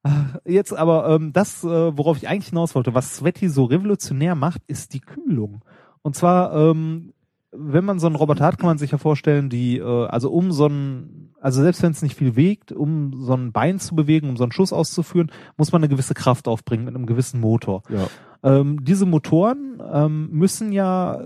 Ach, 0.02 0.30
Jetzt 0.44 0.72
aber 0.72 1.08
ähm, 1.08 1.32
das, 1.32 1.62
äh, 1.62 1.96
worauf 1.96 2.16
ich 2.16 2.28
eigentlich 2.28 2.48
hinaus 2.48 2.74
wollte, 2.74 2.94
was 2.94 3.16
Sweaty 3.16 3.48
so 3.48 3.64
revolutionär 3.64 4.34
macht, 4.34 4.62
ist 4.66 4.94
die 4.94 5.00
Kühlung. 5.00 5.64
Und 6.02 6.16
zwar, 6.16 6.54
ähm, 6.54 7.12
wenn 7.52 7.84
man 7.84 7.98
so 7.98 8.06
einen 8.06 8.16
Roboter 8.16 8.44
hat, 8.44 8.58
kann 8.58 8.68
man 8.68 8.78
sich 8.78 8.92
ja 8.92 8.98
vorstellen, 8.98 9.50
die, 9.50 9.78
äh, 9.78 10.06
also 10.06 10.30
um 10.30 10.52
so 10.52 10.66
einen, 10.66 11.34
also 11.40 11.62
selbst 11.62 11.82
wenn 11.82 11.92
es 11.92 12.02
nicht 12.02 12.16
viel 12.16 12.36
wiegt, 12.36 12.72
um 12.72 13.12
so 13.14 13.34
ein 13.34 13.52
Bein 13.52 13.78
zu 13.78 13.94
bewegen, 13.94 14.28
um 14.28 14.36
so 14.36 14.44
einen 14.44 14.52
Schuss 14.52 14.72
auszuführen, 14.72 15.30
muss 15.56 15.72
man 15.72 15.82
eine 15.82 15.88
gewisse 15.88 16.14
Kraft 16.14 16.48
aufbringen 16.48 16.84
mit 16.84 16.94
einem 16.94 17.06
gewissen 17.06 17.40
Motor. 17.40 17.82
Ja. 17.88 18.08
Ähm, 18.42 18.84
diese 18.84 19.04
Motoren 19.04 19.82
ähm, 19.92 20.30
müssen 20.30 20.72
ja 20.72 21.22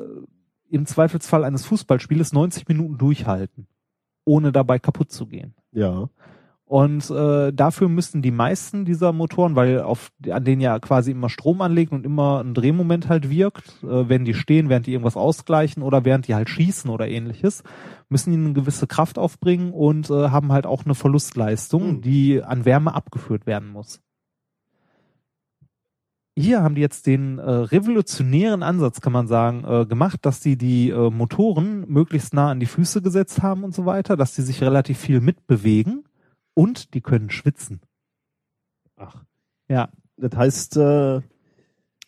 im 0.69 0.87
Zweifelsfall 0.87 1.45
eines 1.45 1.65
Fußballspieles 1.67 2.33
90 2.33 2.67
Minuten 2.67 2.99
durchhalten, 2.99 3.69
ohne 4.25 4.51
dabei 4.51 4.81
kaputt 4.81 5.13
zu 5.13 5.27
gehen. 5.27 5.55
Ja. 5.71 6.09
Und 6.67 7.11
äh, 7.11 7.53
dafür 7.53 7.91
müssen 7.91 8.23
die 8.23 8.31
meisten 8.31 8.87
dieser 8.87 9.13
Motoren, 9.13 9.55
weil 9.55 9.83
auf 9.83 10.11
an 10.31 10.45
denen 10.45 10.63
ja 10.63 10.79
quasi 10.79 11.11
immer 11.11 11.29
Strom 11.29 11.61
anlegt 11.61 11.93
und 11.93 12.07
immer 12.07 12.43
ein 12.43 12.55
Drehmoment 12.55 13.09
halt 13.09 13.29
wirkt, 13.29 13.83
äh, 13.83 14.09
wenn 14.09 14.25
die 14.25 14.33
stehen, 14.33 14.71
während 14.71 14.87
die 14.87 14.93
irgendwas 14.93 15.17
ausgleichen 15.17 15.83
oder 15.83 16.07
während 16.07 16.27
die 16.27 16.35
halt 16.35 16.49
schießen 16.49 16.91
oder 16.91 17.07
ähnliches, 17.07 17.65
müssen 18.09 18.33
die 18.33 18.39
eine 18.39 18.55
gewisse 18.55 18.87
Kraft 18.87 19.19
aufbringen 19.19 19.73
und 19.73 20.09
äh, 20.09 20.31
haben 20.31 20.53
halt 20.53 20.65
auch 20.65 20.87
eine 20.87 20.95
Verlustleistung, 20.95 21.83
Hm. 21.83 22.01
die 22.01 22.43
an 22.43 22.65
Wärme 22.65 22.95
abgeführt 22.95 23.47
werden 23.47 23.69
muss. 23.69 24.01
Hier 26.37 26.63
haben 26.63 26.75
die 26.75 26.81
jetzt 26.81 27.07
den 27.07 27.39
äh, 27.39 27.49
revolutionären 27.49 28.63
Ansatz, 28.63 29.01
kann 29.03 29.13
man 29.13 29.29
sagen, 29.29 29.65
äh, 29.65 29.87
gemacht, 29.87 30.21
dass 30.23 30.41
die 30.41 30.57
die 30.57 30.89
äh, 30.89 31.11
Motoren 31.11 31.85
möglichst 31.89 32.33
nah 32.33 32.51
an 32.51 32.59
die 32.59 32.67
Füße 32.67 33.03
gesetzt 33.03 33.43
haben 33.43 33.63
und 33.65 33.75
so 33.75 33.85
weiter, 33.85 34.17
dass 34.17 34.35
die 34.35 34.43
sich 34.43 34.63
relativ 34.63 34.99
viel 34.99 35.21
mitbewegen 35.21 36.05
und 36.55 36.95
die 36.95 37.01
können 37.01 37.31
schwitzen. 37.31 37.81
Ach. 38.97 39.25
Ja. 39.69 39.89
Das 40.17 40.37
heißt, 40.37 40.77
äh, 40.77 41.21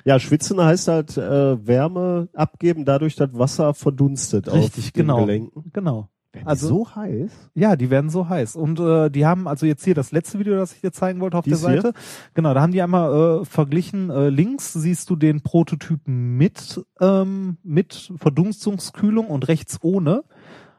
ja, 0.05 0.21
schwitzen 0.21 0.61
heißt 0.61 0.87
halt 0.89 1.17
äh, 1.17 1.67
Wärme 1.67 2.29
abgeben, 2.33 2.85
dadurch 2.85 3.17
das 3.17 3.37
Wasser 3.37 3.75
verdunstet 3.75 4.47
Richtig, 4.53 4.85
auf 4.87 4.91
den 4.93 5.01
genau. 5.03 5.21
Gelenken. 5.21 5.71
Genau. 5.73 6.09
Also 6.45 6.67
Also- 6.67 6.69
so 6.69 6.95
heiß? 6.95 7.31
Ja, 7.55 7.77
die 7.77 7.89
werden 7.91 8.11
so 8.11 8.29
heiß. 8.29 8.57
Und 8.57 8.79
äh, 8.79 9.11
die 9.11 9.25
haben, 9.25 9.49
also 9.49 9.65
jetzt 9.67 9.85
hier 9.85 9.95
das 9.95 10.13
letzte 10.13 10.39
Video, 10.39 10.55
das 10.55 10.75
ich 10.75 10.83
dir 10.83 10.93
zeigen 10.93 11.21
wollte 11.21 11.39
auf 11.39 11.45
Dies 11.45 11.63
der 11.63 11.83
Seite. 11.83 11.93
Genau, 12.35 12.53
da 12.53 12.61
haben 12.61 12.73
die 12.73 12.83
einmal 12.83 13.41
äh, 13.41 13.45
verglichen, 13.47 14.11
äh, 14.11 14.29
links 14.29 14.75
siehst 14.75 15.09
du 15.11 15.17
den 15.17 15.41
Prototypen 15.41 16.37
mit, 16.37 16.85
ähm, 17.01 17.57
mit 17.63 18.13
Verdunstungskühlung 18.19 19.27
und 19.29 19.49
rechts 19.49 19.79
ohne. 19.83 20.25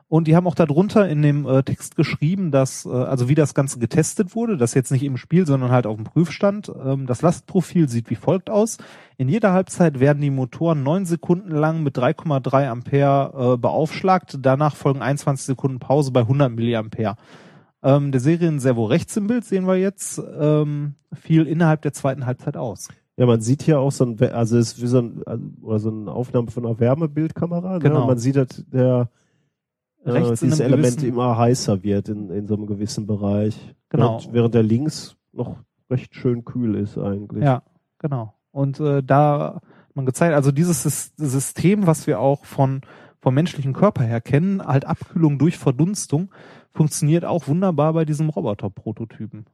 Und 0.09 0.27
die 0.27 0.37
haben 0.37 0.47
auch 0.47 0.55
darunter 0.55 1.09
in 1.09 1.21
dem 1.21 1.45
äh, 1.45 1.63
Text 1.63 1.97
geschrieben, 1.97 2.49
dass, 2.49 2.85
äh, 2.85 2.89
also 2.89 3.27
wie 3.27 3.35
das 3.35 3.53
Ganze 3.53 3.77
getestet 3.77 4.35
wurde, 4.35 4.55
das 4.55 4.73
jetzt 4.73 4.91
nicht 4.91 5.03
im 5.03 5.17
Spiel, 5.17 5.45
sondern 5.45 5.71
halt 5.71 5.85
auf 5.85 5.97
dem 5.97 6.05
Prüfstand. 6.05 6.71
Ähm, 6.81 7.07
das 7.07 7.21
Lastprofil 7.21 7.89
sieht 7.89 8.09
wie 8.09 8.15
folgt 8.15 8.49
aus. 8.49 8.77
In 9.17 9.27
jeder 9.27 9.51
Halbzeit 9.51 9.99
werden 9.99 10.21
die 10.21 10.29
Motoren 10.29 10.81
neun 10.81 11.05
Sekunden 11.05 11.51
lang 11.51 11.83
mit 11.83 11.97
3,3 11.97 12.67
Ampere 12.69 13.53
äh, 13.55 13.57
beaufschlagt. 13.57 14.37
Danach 14.41 14.77
folgen 14.77 15.01
21 15.01 15.45
Sekunden 15.45 15.79
Pause 15.79 16.11
bei 16.11 16.21
100 16.21 16.53
Milliampere. 16.53 17.15
Ähm, 17.83 18.13
der 18.13 18.21
Serien-Servo 18.21 18.85
rechts 18.85 19.17
im 19.17 19.27
Bild 19.27 19.43
sehen 19.43 19.67
wir 19.67 19.75
jetzt, 19.75 20.21
ähm, 20.39 20.95
fiel 21.13 21.45
innerhalb 21.45 21.81
der 21.81 21.91
zweiten 21.91 22.25
Halbzeit 22.25 22.55
aus. 22.55 22.87
Ja, 23.17 23.25
man 23.25 23.41
sieht 23.41 23.63
hier 23.63 23.79
auch 23.79 23.91
so 23.91 24.05
ein, 24.05 24.21
also 24.31 24.57
es 24.57 24.73
ist 24.73 24.81
wie 24.81 24.87
so 24.87 24.99
ein, 24.99 25.21
also- 25.25 25.43
oder 25.61 25.79
so 25.79 25.89
eine 25.89 26.11
Aufnahme 26.11 26.49
von 26.49 26.65
einer 26.65 26.79
Wärmebildkamera. 26.79 27.79
Genau. 27.79 28.01
Ne? 28.01 28.07
Man 28.07 28.17
sieht, 28.17 28.37
dass 28.37 28.63
der 28.71 29.09
Rechts 30.13 30.41
in 30.41 30.49
dieses 30.49 30.59
Element 30.59 31.03
immer 31.03 31.37
heißer 31.37 31.83
wird 31.83 32.09
in, 32.09 32.29
in 32.29 32.47
so 32.47 32.55
einem 32.55 32.65
gewissen 32.67 33.07
Bereich. 33.07 33.75
Genau. 33.89 34.19
Während, 34.19 34.33
während 34.33 34.55
der 34.55 34.63
links 34.63 35.15
noch 35.33 35.57
recht 35.89 36.15
schön 36.15 36.45
kühl 36.45 36.75
ist 36.75 36.97
eigentlich. 36.97 37.43
Ja, 37.43 37.63
genau. 37.99 38.33
Und 38.51 38.79
äh, 38.79 39.03
da 39.03 39.61
hat 39.63 39.95
man 39.95 40.05
gezeigt, 40.05 40.33
also 40.33 40.51
dieses 40.51 40.85
Sys- 40.85 41.11
System, 41.17 41.87
was 41.87 42.07
wir 42.07 42.19
auch 42.19 42.45
von 42.45 42.81
vom 43.19 43.33
menschlichen 43.33 43.73
Körper 43.73 44.03
her 44.03 44.21
kennen, 44.21 44.65
halt 44.65 44.85
Abkühlung 44.85 45.39
durch 45.39 45.57
Verdunstung, 45.57 46.31
funktioniert 46.71 47.25
auch 47.25 47.47
wunderbar 47.47 47.93
bei 47.93 48.05
diesem 48.05 48.29
Roboter-Prototypen. 48.29 49.45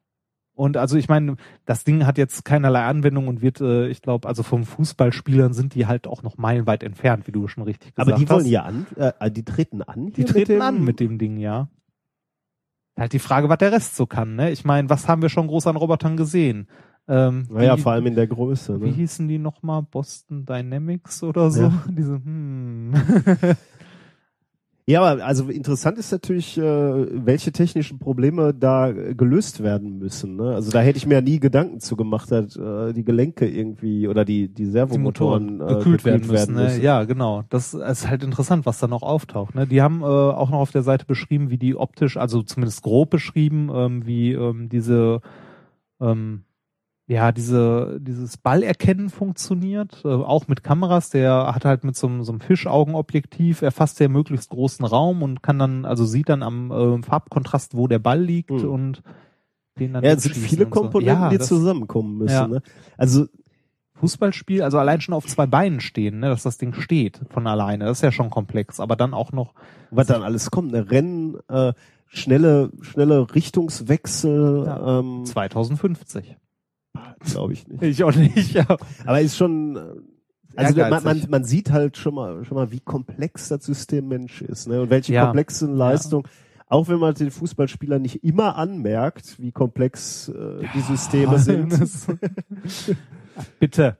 Und 0.55 0.77
also 0.77 0.97
ich 0.97 1.09
meine, 1.09 1.35
das 1.65 1.83
Ding 1.83 2.05
hat 2.05 2.17
jetzt 2.19 2.45
keinerlei 2.45 2.83
Anwendung 2.83 3.27
und 3.27 3.41
wird, 3.41 3.59
äh, 3.59 3.87
ich 3.87 4.01
glaube, 4.03 4.27
also 4.27 4.43
vom 4.43 4.65
Fußballspielern 4.65 5.53
sind 5.53 5.73
die 5.73 5.87
halt 5.87 6.05
auch 6.05 6.21
noch 6.21 6.37
meilenweit 6.37 6.83
entfernt, 6.83 7.25
wie 7.27 7.31
du 7.31 7.47
schon 7.47 7.63
richtig 7.63 7.95
gesagt 7.95 8.07
Aber 8.07 8.17
die 8.19 8.25
hast. 8.25 8.31
wollen 8.31 8.45
ja 8.45 8.61
an, 8.63 8.85
äh, 8.95 9.31
die 9.31 9.43
treten 9.43 9.81
an. 9.81 10.11
Die 10.13 10.25
treten 10.25 10.61
an 10.61 10.83
mit 10.83 10.99
dem 10.99 11.17
Ding, 11.17 11.37
ja. 11.37 11.69
Halt 12.95 13.13
die 13.13 13.19
Frage, 13.19 13.49
was 13.49 13.57
der 13.57 13.71
Rest 13.71 13.95
so 13.95 14.05
kann, 14.05 14.35
ne? 14.35 14.51
Ich 14.51 14.63
meine, 14.65 14.87
was 14.89 15.07
haben 15.07 15.23
wir 15.23 15.29
schon 15.29 15.47
groß 15.47 15.65
an 15.65 15.75
Robotern 15.75 16.15
gesehen? 16.17 16.67
Ähm, 17.07 17.47
Naja, 17.49 17.75
wie, 17.75 17.81
vor 17.81 17.91
allem 17.93 18.05
in 18.05 18.15
der 18.15 18.27
Größe. 18.27 18.79
wie 18.79 18.85
Ne? 18.85 18.91
hießen 18.91 19.27
die 19.27 19.39
nochmal? 19.39 19.81
Boston 19.81 20.45
Dynamics 20.45 21.23
oder 21.23 21.49
so? 21.49 21.63
Ja. 21.63 21.83
Diese, 21.89 22.13
hm. 22.13 22.93
Ja, 24.85 25.01
aber 25.01 25.23
also 25.23 25.47
interessant 25.49 25.97
ist 25.97 26.11
natürlich, 26.11 26.57
äh, 26.57 26.61
welche 27.25 27.51
technischen 27.51 27.99
Probleme 27.99 28.53
da 28.53 28.91
gelöst 28.91 29.63
werden 29.63 29.99
müssen. 29.99 30.35
Ne? 30.35 30.55
Also 30.55 30.71
da 30.71 30.81
hätte 30.81 30.97
ich 30.97 31.05
mir 31.05 31.15
ja 31.15 31.21
nie 31.21 31.39
Gedanken 31.39 31.79
zu 31.79 31.95
gemacht, 31.95 32.31
dass 32.31 32.55
äh, 32.55 32.91
die 32.91 33.05
Gelenke 33.05 33.47
irgendwie 33.47 34.07
oder 34.07 34.25
die, 34.25 34.49
die 34.49 34.63
die 34.63 34.71
Servomotoren 34.71 35.57
Motoren 35.57 35.71
äh, 35.71 35.77
gekühlt 35.77 36.05
werden 36.05 36.27
müssen. 36.27 36.55
Ne? 36.55 36.79
Ja, 36.81 37.03
genau. 37.03 37.43
Das 37.49 37.73
ist 37.73 38.07
halt 38.07 38.23
interessant, 38.23 38.65
was 38.65 38.79
da 38.79 38.87
noch 38.87 39.03
auftaucht. 39.03 39.55
Ne? 39.55 39.67
Die 39.67 39.81
haben 39.81 40.01
äh, 40.01 40.05
auch 40.05 40.49
noch 40.49 40.59
auf 40.59 40.71
der 40.71 40.83
Seite 40.83 41.05
beschrieben, 41.05 41.49
wie 41.49 41.57
die 41.57 41.75
optisch, 41.75 42.17
also 42.17 42.41
zumindest 42.43 42.81
grob 42.83 43.09
beschrieben, 43.09 43.69
ähm, 43.73 44.05
wie 44.05 44.33
ähm, 44.33 44.69
diese 44.69 45.21
ähm, 45.99 46.43
ja, 47.07 47.31
diese, 47.33 47.99
dieses 48.01 48.37
Ballerkennen 48.37 49.09
funktioniert, 49.09 50.01
äh, 50.05 50.07
auch 50.07 50.47
mit 50.47 50.63
Kameras, 50.63 51.09
der 51.09 51.51
hat 51.53 51.65
halt 51.65 51.83
mit 51.83 51.95
so, 51.97 52.07
einem- 52.07 52.23
so 52.23 52.31
einem 52.31 52.39
Fischaugenobjektiv, 52.41 53.61
erfasst 53.61 53.99
der 53.99 54.07
möglichst 54.09 54.49
großen 54.49 54.85
Raum 54.85 55.21
und 55.21 55.43
kann 55.43 55.59
dann, 55.59 55.85
also 55.85 56.05
sieht 56.05 56.29
dann 56.29 56.43
am 56.43 56.71
äh, 56.71 57.03
Farbkontrast, 57.03 57.75
wo 57.75 57.87
der 57.87 57.99
Ball 57.99 58.21
liegt 58.21 58.51
Hm. 58.51 58.69
und 58.69 59.03
den 59.79 59.93
dann 59.93 60.03
Ja, 60.03 60.11
es 60.11 60.23
sind 60.23 60.35
viele 60.35 60.63
so. 60.65 60.69
Komponenten, 60.69 61.23
Ja, 61.23 61.29
die 61.29 61.37
das- 61.39 61.47
zusammenkommen 61.49 62.19
müssen. 62.19 62.33
Ja. 62.33 62.47
Ne? 62.47 62.61
Also 62.97 63.25
Fußballspiel, 63.95 64.61
also 64.63 64.79
allein 64.79 65.01
schon 65.01 65.13
auf 65.13 65.25
zwei 65.27 65.45
Beinen 65.45 65.79
stehen, 65.79 66.19
ne, 66.19 66.29
dass 66.29 66.43
das 66.43 66.57
Ding 66.57 66.73
steht 66.73 67.21
von 67.29 67.47
alleine, 67.47 67.85
das 67.85 67.99
ist 67.99 68.01
ja 68.01 68.11
schon 68.11 68.29
komplex, 68.29 68.79
aber 68.79 68.95
dann 68.95 69.13
auch 69.13 69.31
noch, 69.31 69.53
was 69.91 70.07
dann 70.07 70.23
alles 70.23 70.51
kommt, 70.51 70.71
ne? 70.71 70.89
Rennen, 70.91 71.37
äh, 71.47 71.73
schnelle, 72.07 72.71
schnelle 72.81 73.33
Richtungswechsel, 73.33 74.63
Ja. 74.65 74.99
ähm, 74.99 75.25
2050. 75.25 76.35
glaube 77.25 77.53
ich 77.53 77.67
nicht. 77.67 77.81
Ich 77.83 78.03
auch 78.03 78.13
nicht, 78.15 78.53
ja. 78.53 78.65
Aber 79.05 79.21
ist 79.21 79.37
schon, 79.37 79.75
äh, 79.75 79.79
also 80.55 80.79
man, 80.79 81.03
man, 81.03 81.25
man 81.29 81.43
sieht 81.43 81.71
halt 81.71 81.97
schon 81.97 82.15
mal, 82.15 82.45
schon 82.45 82.55
mal, 82.55 82.71
wie 82.71 82.79
komplex 82.79 83.49
das 83.49 83.65
System 83.65 84.07
Mensch 84.07 84.41
ist, 84.41 84.67
ne? 84.67 84.81
Und 84.81 84.89
welche 84.89 85.13
Ja. 85.13 85.25
komplexen 85.25 85.75
Leistungen, 85.75 86.25
auch 86.67 86.87
wenn 86.87 86.99
man 86.99 87.13
den 87.15 87.31
Fußballspieler 87.31 87.99
nicht 87.99 88.23
immer 88.23 88.55
anmerkt, 88.55 89.39
wie 89.39 89.51
komplex 89.51 90.29
äh, 90.29 90.65
die 90.75 90.81
Systeme 90.81 91.37
sind. 91.39 91.73
Bitte. 93.59 93.97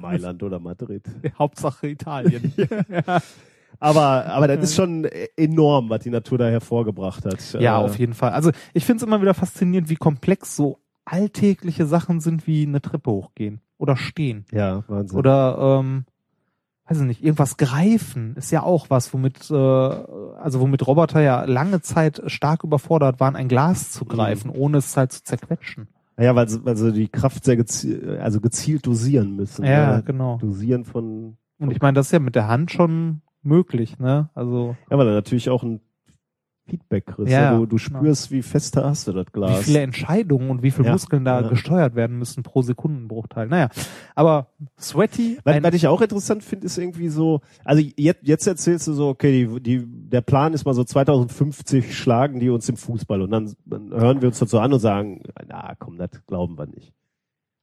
Mailand 0.00 0.42
oder 0.42 0.58
Madrid. 0.58 1.04
Hauptsache 1.38 1.88
Italien. 1.88 2.52
Aber, 3.78 4.24
aber 4.24 4.48
das 4.48 4.70
ist 4.70 4.74
schon 4.74 5.04
enorm, 5.36 5.90
was 5.90 6.00
die 6.00 6.08
Natur 6.08 6.38
da 6.38 6.46
hervorgebracht 6.48 7.26
hat. 7.26 7.52
Ja, 7.60 7.78
Äh, 7.78 7.84
auf 7.84 7.98
jeden 7.98 8.14
Fall. 8.14 8.30
Also 8.32 8.50
ich 8.72 8.86
finde 8.86 9.02
es 9.02 9.06
immer 9.06 9.20
wieder 9.20 9.34
faszinierend, 9.34 9.90
wie 9.90 9.96
komplex 9.96 10.56
so 10.56 10.78
alltägliche 11.06 11.86
Sachen 11.86 12.20
sind, 12.20 12.46
wie 12.46 12.66
eine 12.66 12.82
Treppe 12.82 13.10
hochgehen 13.10 13.60
oder 13.78 13.96
stehen. 13.96 14.44
Ja, 14.52 14.84
Wahnsinn. 14.88 15.18
Oder 15.18 15.78
ähm, 15.80 16.04
weiß 16.88 16.98
ich 17.00 17.06
nicht, 17.06 17.22
irgendwas 17.24 17.56
greifen 17.56 18.34
ist 18.36 18.50
ja 18.50 18.62
auch 18.62 18.90
was, 18.90 19.12
womit, 19.14 19.50
äh, 19.50 19.54
also 19.54 20.60
womit 20.60 20.86
Roboter 20.86 21.20
ja 21.20 21.44
lange 21.44 21.80
Zeit 21.80 22.22
stark 22.26 22.64
überfordert 22.64 23.18
waren, 23.20 23.36
ein 23.36 23.48
Glas 23.48 23.90
zu 23.90 24.04
greifen, 24.04 24.50
ohne 24.50 24.78
es 24.78 24.96
halt 24.96 25.12
zu 25.12 25.22
zerquetschen. 25.24 25.88
ja, 26.18 26.34
weil, 26.34 26.48
sie- 26.48 26.64
weil 26.64 26.76
sie 26.76 26.92
die 26.92 27.08
Kraft 27.08 27.44
sehr 27.44 27.56
gezielt, 27.56 28.20
also 28.20 28.40
gezielt 28.40 28.86
dosieren 28.86 29.34
müssen. 29.36 29.64
Ja, 29.64 29.96
ne? 29.96 30.02
genau. 30.04 30.38
Dosieren 30.38 30.84
von, 30.84 31.36
Und 31.58 31.70
ich 31.72 31.80
meine, 31.80 31.94
das 31.94 32.06
ist 32.06 32.12
ja 32.12 32.18
mit 32.18 32.34
der 32.34 32.48
Hand 32.48 32.70
schon 32.70 33.22
möglich, 33.42 33.98
ne? 33.98 34.28
Also 34.34 34.76
ja, 34.90 34.98
weil 34.98 35.06
du 35.06 35.12
natürlich 35.12 35.50
auch 35.50 35.62
ein 35.62 35.80
Feedback 36.68 37.06
kriegst. 37.06 37.32
Ja, 37.32 37.52
Ja, 37.52 37.56
du, 37.58 37.66
du 37.66 37.76
genau. 37.76 37.98
spürst, 38.00 38.30
wie 38.30 38.42
fest 38.42 38.76
hast 38.76 39.06
du 39.08 39.12
das 39.12 39.26
Glas. 39.32 39.60
wie 39.60 39.64
viele 39.64 39.80
Entscheidungen 39.80 40.50
und 40.50 40.62
wie 40.62 40.70
viele 40.70 40.86
Ja, 40.86 40.92
Muskeln 40.92 41.24
da 41.24 41.42
gesteuert 41.42 41.94
werden 41.94 42.18
müssen 42.18 42.42
pro 42.42 42.62
Sekundenbruchteil. 42.62 43.46
Naja, 43.46 43.68
aber 44.14 44.48
Sweaty, 44.78 45.38
Was, 45.44 45.62
was 45.62 45.74
ich 45.74 45.86
auch 45.86 46.00
interessant 46.02 46.42
finde, 46.42 46.66
ist 46.66 46.76
irgendwie 46.78 47.08
so, 47.08 47.40
also 47.64 47.82
jetzt, 47.96 48.20
jetzt 48.26 48.46
erzählst 48.46 48.86
du 48.88 48.92
so, 48.92 49.08
okay, 49.08 49.46
die, 49.46 49.60
die, 49.62 49.84
der 49.86 50.20
Plan 50.22 50.52
ist 50.54 50.64
mal 50.64 50.74
so 50.74 50.84
2050 50.84 51.96
schlagen 51.96 52.40
die 52.40 52.50
uns 52.50 52.68
im 52.68 52.76
Fußball 52.76 53.22
und 53.22 53.30
dann, 53.30 53.54
dann 53.64 53.90
hören 53.90 54.20
wir 54.20 54.28
uns 54.28 54.38
dazu 54.38 54.58
an 54.58 54.72
und 54.72 54.80
sagen, 54.80 55.22
na 55.48 55.74
komm, 55.78 55.98
das 55.98 56.10
glauben 56.26 56.58
wir 56.58 56.66
nicht. 56.66 56.92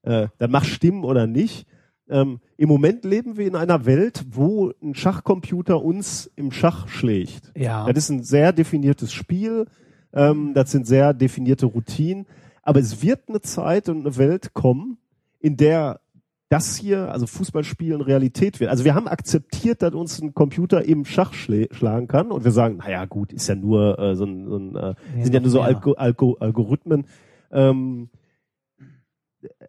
Äh, 0.04 0.28
dann 0.38 0.52
mach 0.52 0.64
Stimmen 0.66 1.04
oder 1.04 1.28
nicht. 1.28 1.68
Ähm, 2.10 2.40
Im 2.58 2.70
Moment 2.70 3.06
leben 3.06 3.38
wir 3.38 3.48
in 3.48 3.56
einer 3.56 3.86
Welt, 3.86 4.26
wo 4.30 4.72
ein 4.82 4.94
Schachcomputer 4.94 5.82
uns 5.82 6.30
im 6.36 6.52
Schach 6.52 6.88
schlägt. 6.88 7.52
ja, 7.56 7.86
Das 7.92 8.06
ist 8.06 8.10
ein 8.10 8.24
sehr 8.24 8.52
definiertes 8.52 9.14
Spiel, 9.14 9.66
ähm, 10.14 10.54
das 10.54 10.72
sind 10.72 10.86
sehr 10.86 11.14
definierte 11.14 11.66
Routinen, 11.66 12.26
aber 12.62 12.80
es 12.80 13.02
wird 13.02 13.30
eine 13.30 13.42
Zeit 13.42 13.90
und 13.90 14.02
eine 14.02 14.18
Welt 14.18 14.54
kommen, 14.54 14.98
in 15.40 15.58
der 15.58 16.00
das 16.50 16.76
hier, 16.76 17.12
also 17.12 17.26
Fußballspielen, 17.26 18.02
Realität 18.02 18.60
wird. 18.60 18.70
Also 18.70 18.86
wir 18.86 18.94
haben 18.94 19.08
akzeptiert, 19.08 19.82
dass 19.82 19.96
uns 19.96 20.22
ein 20.22 20.36
Computer 20.36 20.86
im 20.86 21.04
Schach 21.04 21.34
schlagen 21.34 22.08
kann 22.08 22.32
und 22.32 22.44
wir 22.44 22.52
sagen, 22.52 22.78
naja 22.78 23.06
gut, 23.06 23.34
ist 23.34 23.48
ja 23.48 23.56
nur 23.56 23.98
äh, 23.98 24.16
so 24.16 24.26
ein, 24.26 24.48
so 24.48 24.58
ein 24.58 24.76
äh, 24.76 24.94
sind 25.24 25.34
ja 25.34 25.40
nur 25.40 25.50
so. 25.50 25.62
Algo 25.62 25.94
Algo 25.94 26.38
Algorithmen. 26.40 27.08
Ähm, 27.52 28.10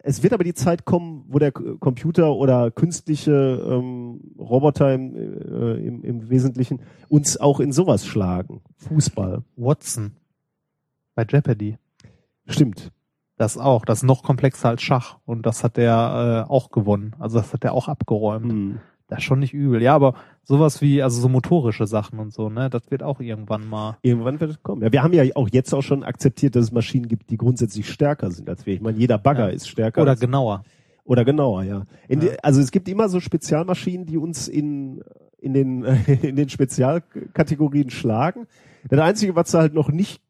es 0.07 0.21
wird 0.21 0.33
aber 0.33 0.43
die 0.43 0.53
Zeit 0.53 0.85
kommen, 0.85 1.25
wo 1.29 1.39
der 1.39 1.51
Computer 1.51 2.33
oder 2.35 2.69
künstliche 2.69 3.31
ähm, 3.31 4.21
Roboter 4.37 4.93
im, 4.93 5.15
äh, 5.15 5.87
im, 5.87 6.03
im 6.03 6.29
Wesentlichen 6.29 6.81
uns 7.09 7.37
auch 7.37 7.59
in 7.59 7.71
sowas 7.71 8.05
schlagen. 8.05 8.61
Fußball. 8.77 9.43
Watson 9.55 10.11
bei 11.15 11.25
Jeopardy. 11.27 11.79
Stimmt. 12.45 12.91
Das 13.37 13.57
auch, 13.57 13.83
das 13.83 13.99
ist 13.99 14.03
noch 14.03 14.21
komplexer 14.21 14.69
als 14.69 14.83
Schach 14.83 15.17
und 15.25 15.43
das 15.47 15.63
hat 15.63 15.75
der 15.75 16.45
äh, 16.47 16.51
auch 16.51 16.69
gewonnen. 16.69 17.15
Also 17.17 17.39
das 17.39 17.51
hat 17.51 17.63
der 17.63 17.73
auch 17.73 17.87
abgeräumt. 17.87 18.51
Hm. 18.51 18.79
Das 19.07 19.19
ist 19.19 19.25
schon 19.25 19.39
nicht 19.39 19.55
übel. 19.55 19.81
Ja, 19.81 19.95
aber 19.95 20.13
sowas 20.45 20.81
wie, 20.81 21.01
also 21.01 21.19
so 21.21 21.27
motorische 21.27 21.87
Sachen 21.87 22.19
und 22.19 22.33
so, 22.33 22.49
ne, 22.49 22.69
das 22.69 22.89
wird 22.91 23.03
auch 23.03 23.19
irgendwann 23.19 23.67
mal. 23.67 23.97
Irgendwann 24.03 24.39
wird 24.39 24.51
es 24.51 24.63
kommen. 24.63 24.81
Ja, 24.83 24.91
wir 24.91 25.03
haben 25.03 25.13
ja 25.13 25.23
auch 25.35 25.49
jetzt 25.51 25.73
auch 25.73 25.81
schon 25.81 26.03
akzeptiert, 26.03 26.55
dass 26.55 26.65
es 26.65 26.71
Maschinen 26.71 27.07
gibt, 27.07 27.29
die 27.31 27.37
grundsätzlich 27.37 27.89
stärker 27.89 28.31
sind 28.31 28.47
als 28.47 28.65
wir. 28.65 28.73
Ich 28.75 28.81
meine, 28.81 28.97
jeder 28.97 29.17
Bagger 29.17 29.49
Ja. 29.49 29.53
ist 29.55 29.67
stärker. 29.67 30.01
Oder 30.03 30.15
genauer. 30.15 30.63
oder 31.03 31.25
genauer, 31.25 31.63
ja. 31.63 31.83
Ja. 32.07 32.15
Die, 32.15 32.43
also 32.43 32.61
es 32.61 32.71
gibt 32.71 32.87
immer 32.87 33.09
so 33.09 33.19
Spezialmaschinen, 33.19 34.05
die 34.05 34.17
uns 34.17 34.47
in, 34.47 35.03
in 35.39 35.53
den, 35.53 35.83
in 36.21 36.35
den 36.35 36.49
Spezialkategorien 36.49 37.89
schlagen. 37.89 38.47
Das 38.87 38.99
Einzige, 38.99 39.35
was 39.35 39.51
sie 39.51 39.57
halt 39.57 39.73
noch 39.73 39.89
nicht, 39.89 40.21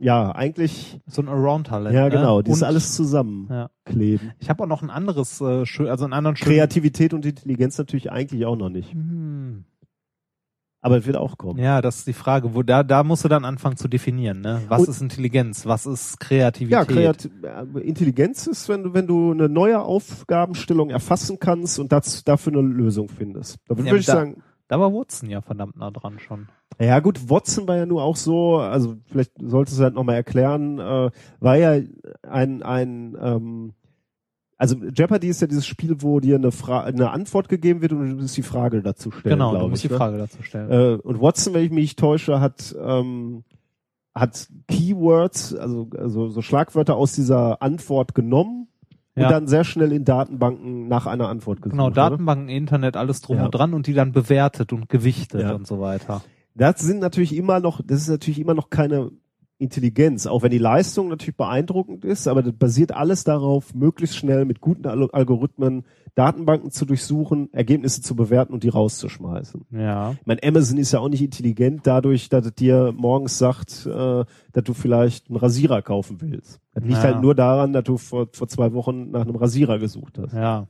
ja, 0.00 0.32
eigentlich, 0.34 1.00
So 1.06 1.22
ein 1.22 1.28
Around-Talent. 1.28 1.94
ja 1.94 2.04
ne? 2.04 2.10
genau, 2.10 2.42
die 2.42 2.50
ist 2.50 2.62
Und- 2.62 2.68
alles 2.68 2.94
zusammenkleben. 2.94 4.28
Ja. 4.28 4.34
Ich 4.38 4.50
habe 4.50 4.62
auch 4.64 4.68
noch 4.68 4.82
ein 4.82 4.90
anderes, 4.90 5.40
äh, 5.40 5.66
schön, 5.66 5.88
also 5.88 6.04
einen 6.04 6.12
anderen 6.12 6.36
schönen. 6.36 6.50
Kreativität 6.52 7.14
und 7.14 7.24
Intelligenz 7.26 7.78
natürlich 7.78 8.10
eigentlich 8.12 8.46
auch 8.46 8.56
noch 8.56 8.68
nicht. 8.70 8.92
Hm. 8.92 9.64
Aber 10.80 10.96
es 10.98 11.06
wird 11.06 11.16
auch 11.16 11.36
kommen. 11.38 11.58
Ja, 11.58 11.82
das 11.82 11.96
ist 11.98 12.06
die 12.06 12.12
Frage. 12.12 12.54
Wo 12.54 12.62
da, 12.62 12.84
da 12.84 13.02
musst 13.02 13.24
du 13.24 13.28
dann 13.28 13.44
anfangen 13.44 13.76
zu 13.76 13.88
definieren, 13.88 14.40
ne? 14.42 14.62
Was 14.68 14.82
Und- 14.82 14.88
ist 14.90 15.02
Intelligenz? 15.02 15.66
Was 15.66 15.86
ist 15.86 16.20
Kreativität? 16.20 16.70
Ja, 16.70 16.84
Kreat 16.84 17.28
äh, 17.42 17.80
Intelligenz 17.80 18.46
ist, 18.46 18.68
wenn 18.68 18.84
du, 18.84 18.94
wenn 18.94 19.08
du 19.08 19.32
eine 19.32 19.48
neue 19.48 19.80
Aufgabenstellung 19.82 20.90
erfassen 20.90 21.38
kannst 21.40 21.80
und 21.80 21.90
das, 21.90 22.22
dafür 22.22 22.52
eine 22.52 22.62
Lösung 22.62 23.08
findest. 23.08 23.56
Da 23.66 23.76
würde 23.76 23.88
Ja, 23.90 23.96
ich 23.96 24.06
da- 24.06 24.12
sagen, 24.12 24.42
Da 24.68 24.78
war 24.78 24.92
Watson 24.92 25.30
ja 25.30 25.40
verdammt 25.40 25.76
nah 25.76 25.90
dran 25.90 26.18
schon. 26.18 26.48
ja 26.78 27.00
gut, 27.00 27.30
Watson 27.30 27.66
war 27.66 27.76
ja 27.76 27.86
nur 27.86 28.02
auch 28.02 28.16
so, 28.16 28.58
also 28.58 28.96
vielleicht 29.06 29.32
solltest 29.40 29.78
du 29.78 29.82
halt 29.82 29.94
nochmal 29.94 30.16
erklären, 30.16 30.78
äh, 30.78 31.10
war 31.40 31.56
ja 31.56 31.82
ein, 32.22 32.62
ein 32.62 33.16
ähm, 33.20 33.72
also 34.58 34.76
Jeopardy 34.76 35.28
ist 35.28 35.40
ja 35.40 35.46
dieses 35.46 35.66
Spiel, 35.66 36.02
wo 36.02 36.20
dir 36.20 36.36
eine, 36.36 36.50
Fra 36.50 36.82
eine 36.82 37.10
Antwort 37.10 37.48
gegeben 37.48 37.80
wird 37.80 37.92
und 37.92 38.10
du 38.10 38.16
musst 38.16 38.36
die 38.36 38.42
Frage 38.42 38.82
dazu 38.82 39.10
stellen, 39.10 39.36
genau, 39.36 39.56
du 39.56 39.68
musst 39.68 39.84
ich. 39.84 39.88
die 39.88 39.94
ne? 39.94 39.98
Frage 39.98 40.18
dazu 40.18 40.42
stellen. 40.42 40.70
Äh, 40.70 41.00
und 41.00 41.20
Watson, 41.20 41.54
wenn 41.54 41.64
ich 41.64 41.70
mich 41.70 41.96
täusche, 41.96 42.40
hat 42.40 42.74
ähm, 42.78 43.44
hat 44.14 44.48
Keywords, 44.66 45.54
also, 45.54 45.88
also 45.96 46.28
so 46.28 46.42
Schlagwörter 46.42 46.96
aus 46.96 47.12
dieser 47.12 47.62
Antwort 47.62 48.14
genommen 48.14 48.68
Ja. 49.18 49.26
und 49.26 49.32
dann 49.32 49.46
sehr 49.46 49.64
schnell 49.64 49.92
in 49.92 50.04
Datenbanken 50.04 50.88
nach 50.88 51.06
einer 51.06 51.28
Antwort 51.28 51.58
gesucht. 51.62 51.72
genau, 51.72 51.86
oder? 51.86 51.94
Datenbanken, 51.94 52.48
Internet, 52.48 52.96
alles 52.96 53.20
drum 53.20 53.38
Ja. 53.38 53.44
und 53.46 53.50
dran 53.52 53.74
und 53.74 53.86
die 53.86 53.94
dann 53.94 54.12
bewertet 54.12 54.72
und 54.72 54.88
gewichtet 54.88 55.42
Ja. 55.42 55.52
und 55.54 55.66
so 55.66 55.80
weiter. 55.80 56.22
Das 56.54 56.80
sind 56.80 57.00
natürlich 57.00 57.36
immer 57.36 57.60
noch, 57.60 57.80
das 57.84 58.00
ist 58.02 58.08
natürlich 58.08 58.40
immer 58.40 58.54
noch 58.54 58.70
keine 58.70 59.10
Intelligenz, 59.58 60.26
auch 60.26 60.42
wenn 60.42 60.50
die 60.52 60.58
Leistung 60.58 61.08
natürlich 61.08 61.36
beeindruckend 61.36 62.04
ist, 62.04 62.28
aber 62.28 62.42
das 62.42 62.52
basiert 62.52 62.92
alles 62.92 63.24
darauf, 63.24 63.74
möglichst 63.74 64.16
schnell 64.16 64.44
mit 64.44 64.60
guten 64.60 64.86
Al 64.86 65.10
Algorithmen 65.10 65.84
Datenbanken 66.14 66.70
zu 66.70 66.84
durchsuchen, 66.84 67.52
Ergebnisse 67.52 68.00
zu 68.02 68.16
bewerten 68.16 68.52
und 68.52 68.62
die 68.64 68.68
rauszuschmeißen. 68.68 69.66
Ja. 69.70 70.12
Ich 70.12 70.26
meine, 70.26 70.42
Amazon 70.42 70.78
ist 70.78 70.92
ja 70.92 71.00
auch 71.00 71.08
nicht 71.08 71.22
intelligent 71.22 71.86
dadurch, 71.86 72.28
dass 72.28 72.46
es 72.46 72.54
dir 72.54 72.92
morgens 72.96 73.38
sagt, 73.38 73.86
äh, 73.86 74.24
dass 74.52 74.64
du 74.64 74.74
vielleicht 74.74 75.28
einen 75.28 75.36
Rasierer 75.36 75.82
kaufen 75.82 76.20
willst. 76.20 76.60
Das 76.74 76.82
liegt 76.84 76.96
Ja. 76.96 77.02
halt 77.04 77.20
nur 77.20 77.34
daran, 77.34 77.72
dass 77.72 77.84
du 77.84 77.98
vor, 77.98 78.28
vor 78.32 78.48
zwei 78.48 78.72
Wochen 78.72 79.10
nach 79.10 79.22
einem 79.22 79.36
Rasierer 79.36 79.78
gesucht 79.78 80.18
hast. 80.18 80.32
Ja. 80.34 80.66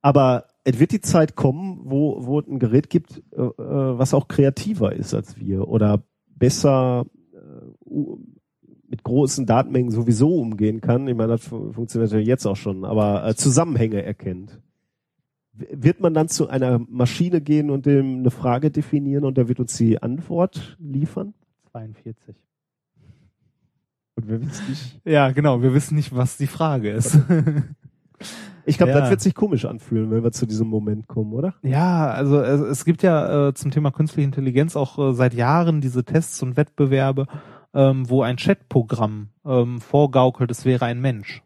Aber 0.00 0.44
es 0.64 0.78
wird 0.78 0.92
die 0.92 1.00
Zeit 1.00 1.34
kommen, 1.34 1.80
wo, 1.84 2.24
wo 2.24 2.40
es 2.40 2.46
ein 2.46 2.58
Gerät 2.58 2.88
gibt, 2.90 3.22
äh, 3.36 3.40
äh, 3.42 3.52
was 3.98 4.14
auch 4.14 4.28
kreativer 4.28 4.92
ist 4.92 5.14
als 5.14 5.36
wir 5.38 5.68
oder 5.68 6.02
besser, 6.28 7.04
mit 8.88 9.02
großen 9.02 9.44
Datenmengen 9.46 9.90
sowieso 9.90 10.36
umgehen 10.36 10.80
kann. 10.80 11.06
Ich 11.08 11.14
meine, 11.16 11.32
das 11.32 11.44
fu- 11.46 11.72
funktioniert 11.72 12.12
ja 12.12 12.18
jetzt 12.18 12.46
auch 12.46 12.56
schon, 12.56 12.84
aber 12.84 13.26
äh, 13.26 13.34
Zusammenhänge 13.34 14.02
erkennt. 14.02 14.60
Wird 15.52 16.00
man 16.00 16.14
dann 16.14 16.28
zu 16.28 16.48
einer 16.48 16.78
Maschine 16.78 17.40
gehen 17.40 17.70
und 17.70 17.84
dem 17.84 18.20
eine 18.20 18.30
Frage 18.30 18.70
definieren 18.70 19.24
und 19.24 19.36
der 19.36 19.48
wird 19.48 19.58
uns 19.60 19.76
die 19.76 20.00
Antwort 20.02 20.76
liefern? 20.80 21.34
42. 21.72 22.34
Und 24.14 24.28
wir 24.28 24.40
wissen 24.40 24.64
nicht. 24.68 25.00
Ja, 25.04 25.30
genau. 25.32 25.62
Wir 25.62 25.74
wissen 25.74 25.94
nicht, 25.96 26.14
was 26.14 26.36
die 26.36 26.46
Frage 26.46 26.90
ist. 26.90 27.18
Ich 28.64 28.76
glaube, 28.78 28.92
Ja. 28.92 29.00
das 29.00 29.10
wird 29.10 29.20
sich 29.20 29.34
komisch 29.34 29.64
anfühlen, 29.64 30.10
wenn 30.10 30.22
wir 30.22 30.32
zu 30.32 30.44
diesem 30.46 30.68
Moment 30.68 31.06
kommen, 31.06 31.32
oder? 31.32 31.54
Ja, 31.62 32.10
also 32.10 32.40
es, 32.40 32.60
es 32.60 32.84
gibt 32.84 33.02
ja 33.02 33.48
äh, 33.48 33.54
zum 33.54 33.70
Thema 33.70 33.90
künstliche 33.92 34.26
Intelligenz 34.26 34.76
auch 34.76 34.98
äh, 34.98 35.14
seit 35.14 35.34
Jahren 35.34 35.80
diese 35.80 36.04
Tests 36.04 36.42
und 36.42 36.56
Wettbewerbe, 36.56 37.26
ähm, 37.78 38.10
wo 38.10 38.22
ein 38.22 38.36
Chatprogramm 38.36 39.28
ähm, 39.46 39.80
vorgaukelt, 39.80 40.50
es 40.50 40.64
wäre 40.64 40.84
ein 40.84 41.00
Mensch. 41.00 41.42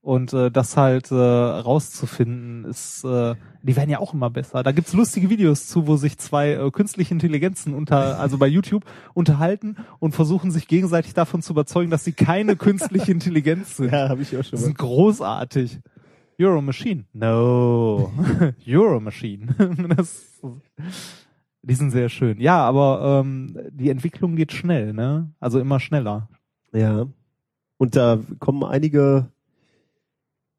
Und 0.00 0.32
äh, 0.32 0.52
das 0.52 0.76
halt 0.76 1.10
äh, 1.10 1.16
rauszufinden 1.16 2.64
ist, 2.64 3.02
äh, 3.02 3.34
die 3.62 3.74
werden 3.74 3.90
ja 3.90 3.98
auch 3.98 4.14
immer 4.14 4.30
besser. 4.30 4.62
Da 4.62 4.70
gibt's 4.70 4.92
lustige 4.92 5.28
Videos 5.28 5.66
zu, 5.66 5.88
wo 5.88 5.96
sich 5.96 6.18
zwei 6.18 6.52
äh, 6.52 6.70
künstliche 6.70 7.12
Intelligenzen 7.12 7.74
unter, 7.74 8.20
also 8.20 8.38
bei 8.38 8.46
YouTube 8.46 8.84
unterhalten 9.14 9.74
und 9.98 10.14
versuchen 10.14 10.52
sich 10.52 10.68
gegenseitig 10.68 11.14
davon 11.14 11.42
zu 11.42 11.52
überzeugen, 11.52 11.90
dass 11.90 12.04
sie 12.04 12.12
keine 12.12 12.54
künstliche 12.54 13.10
Intelligenz 13.10 13.78
sind. 13.78 13.92
Ja, 13.96 14.08
habe 14.08 14.22
ich 14.22 14.36
auch 14.36 14.44
schon 14.44 14.60
mal. 14.60 14.64
sind 14.64 14.78
großartig. 14.78 15.80
You're 16.38 16.58
a 16.58 16.60
machine. 16.60 17.06
No. 17.12 18.12
You're 18.64 18.96
a 18.96 19.00
machine. 19.00 19.56
das, 19.96 20.40
die 21.68 21.74
sind 21.74 21.90
sehr 21.90 22.08
schön. 22.08 22.40
Ja, 22.40 22.58
aber 22.64 23.22
ähm, 23.24 23.58
die 23.70 23.90
Entwicklung 23.90 24.36
geht 24.36 24.52
schnell, 24.52 24.92
ne? 24.92 25.32
Also 25.40 25.58
immer 25.58 25.80
schneller. 25.80 26.28
Ja. 26.72 27.06
Und 27.78 27.96
da 27.96 28.20
kommen 28.38 28.62
einige, 28.64 29.30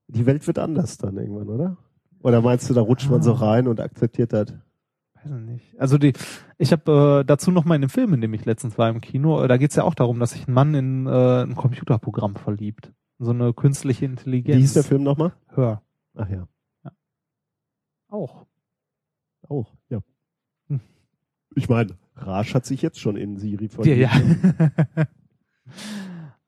die 0.07 0.25
Welt 0.25 0.45
wird 0.47 0.59
anders 0.59 0.97
dann 0.97 1.17
irgendwann, 1.17 1.47
oder? 1.49 1.77
Oder 2.21 2.41
meinst 2.41 2.69
du, 2.69 2.73
da 2.73 2.81
rutscht 2.81 3.09
man 3.09 3.21
so 3.21 3.33
Ah. 3.35 3.37
rein 3.51 3.67
und 3.67 3.79
akzeptiert 3.79 4.33
das? 4.33 4.51
Weiß 5.13 5.25
ich 5.25 5.31
nicht. 5.31 5.79
Also 5.79 5.97
die, 5.97 6.13
ich 6.57 6.71
habe 6.71 7.21
äh, 7.21 7.25
dazu 7.25 7.51
noch 7.51 7.63
mal 7.63 7.75
in 7.75 7.81
dem 7.81 7.89
Film, 7.89 8.13
in 8.13 8.21
dem 8.21 8.33
ich 8.33 8.43
letztens 8.45 8.77
war 8.77 8.89
im 8.89 8.99
Kino, 9.01 9.41
äh, 9.41 9.47
da 9.47 9.57
geht's 9.57 9.75
ja 9.75 9.83
auch 9.83 9.95
darum, 9.95 10.19
dass 10.19 10.31
sich 10.31 10.47
ein 10.47 10.53
Mann 10.53 10.73
in 10.75 11.07
äh, 11.07 11.43
ein 11.43 11.55
Computerprogramm 11.55 12.35
verliebt. 12.35 12.91
So 13.19 13.31
eine 13.31 13.53
künstliche 13.53 14.05
Intelligenz. 14.05 14.57
Wie 14.57 14.61
hieß 14.61 14.73
der 14.73 14.83
Film 14.83 15.03
nochmal? 15.03 15.33
Hör. 15.47 15.81
Ach 16.15 16.29
ja, 16.29 16.47
Auch. 18.09 18.45
auch, 19.47 19.65
ja. 19.65 19.73
Hm. 19.73 19.76
Ich 21.57 21.69
meine, 21.69 21.97
Rasch 22.15 22.53
hat 22.53 22.65
sich 22.65 22.81
jetzt 22.81 22.99
schon 22.99 23.17
in 23.17 23.37
Siri 23.37 23.65
Ja, 23.65 23.69
verliebt. 23.69 23.99
ja. 24.97 25.05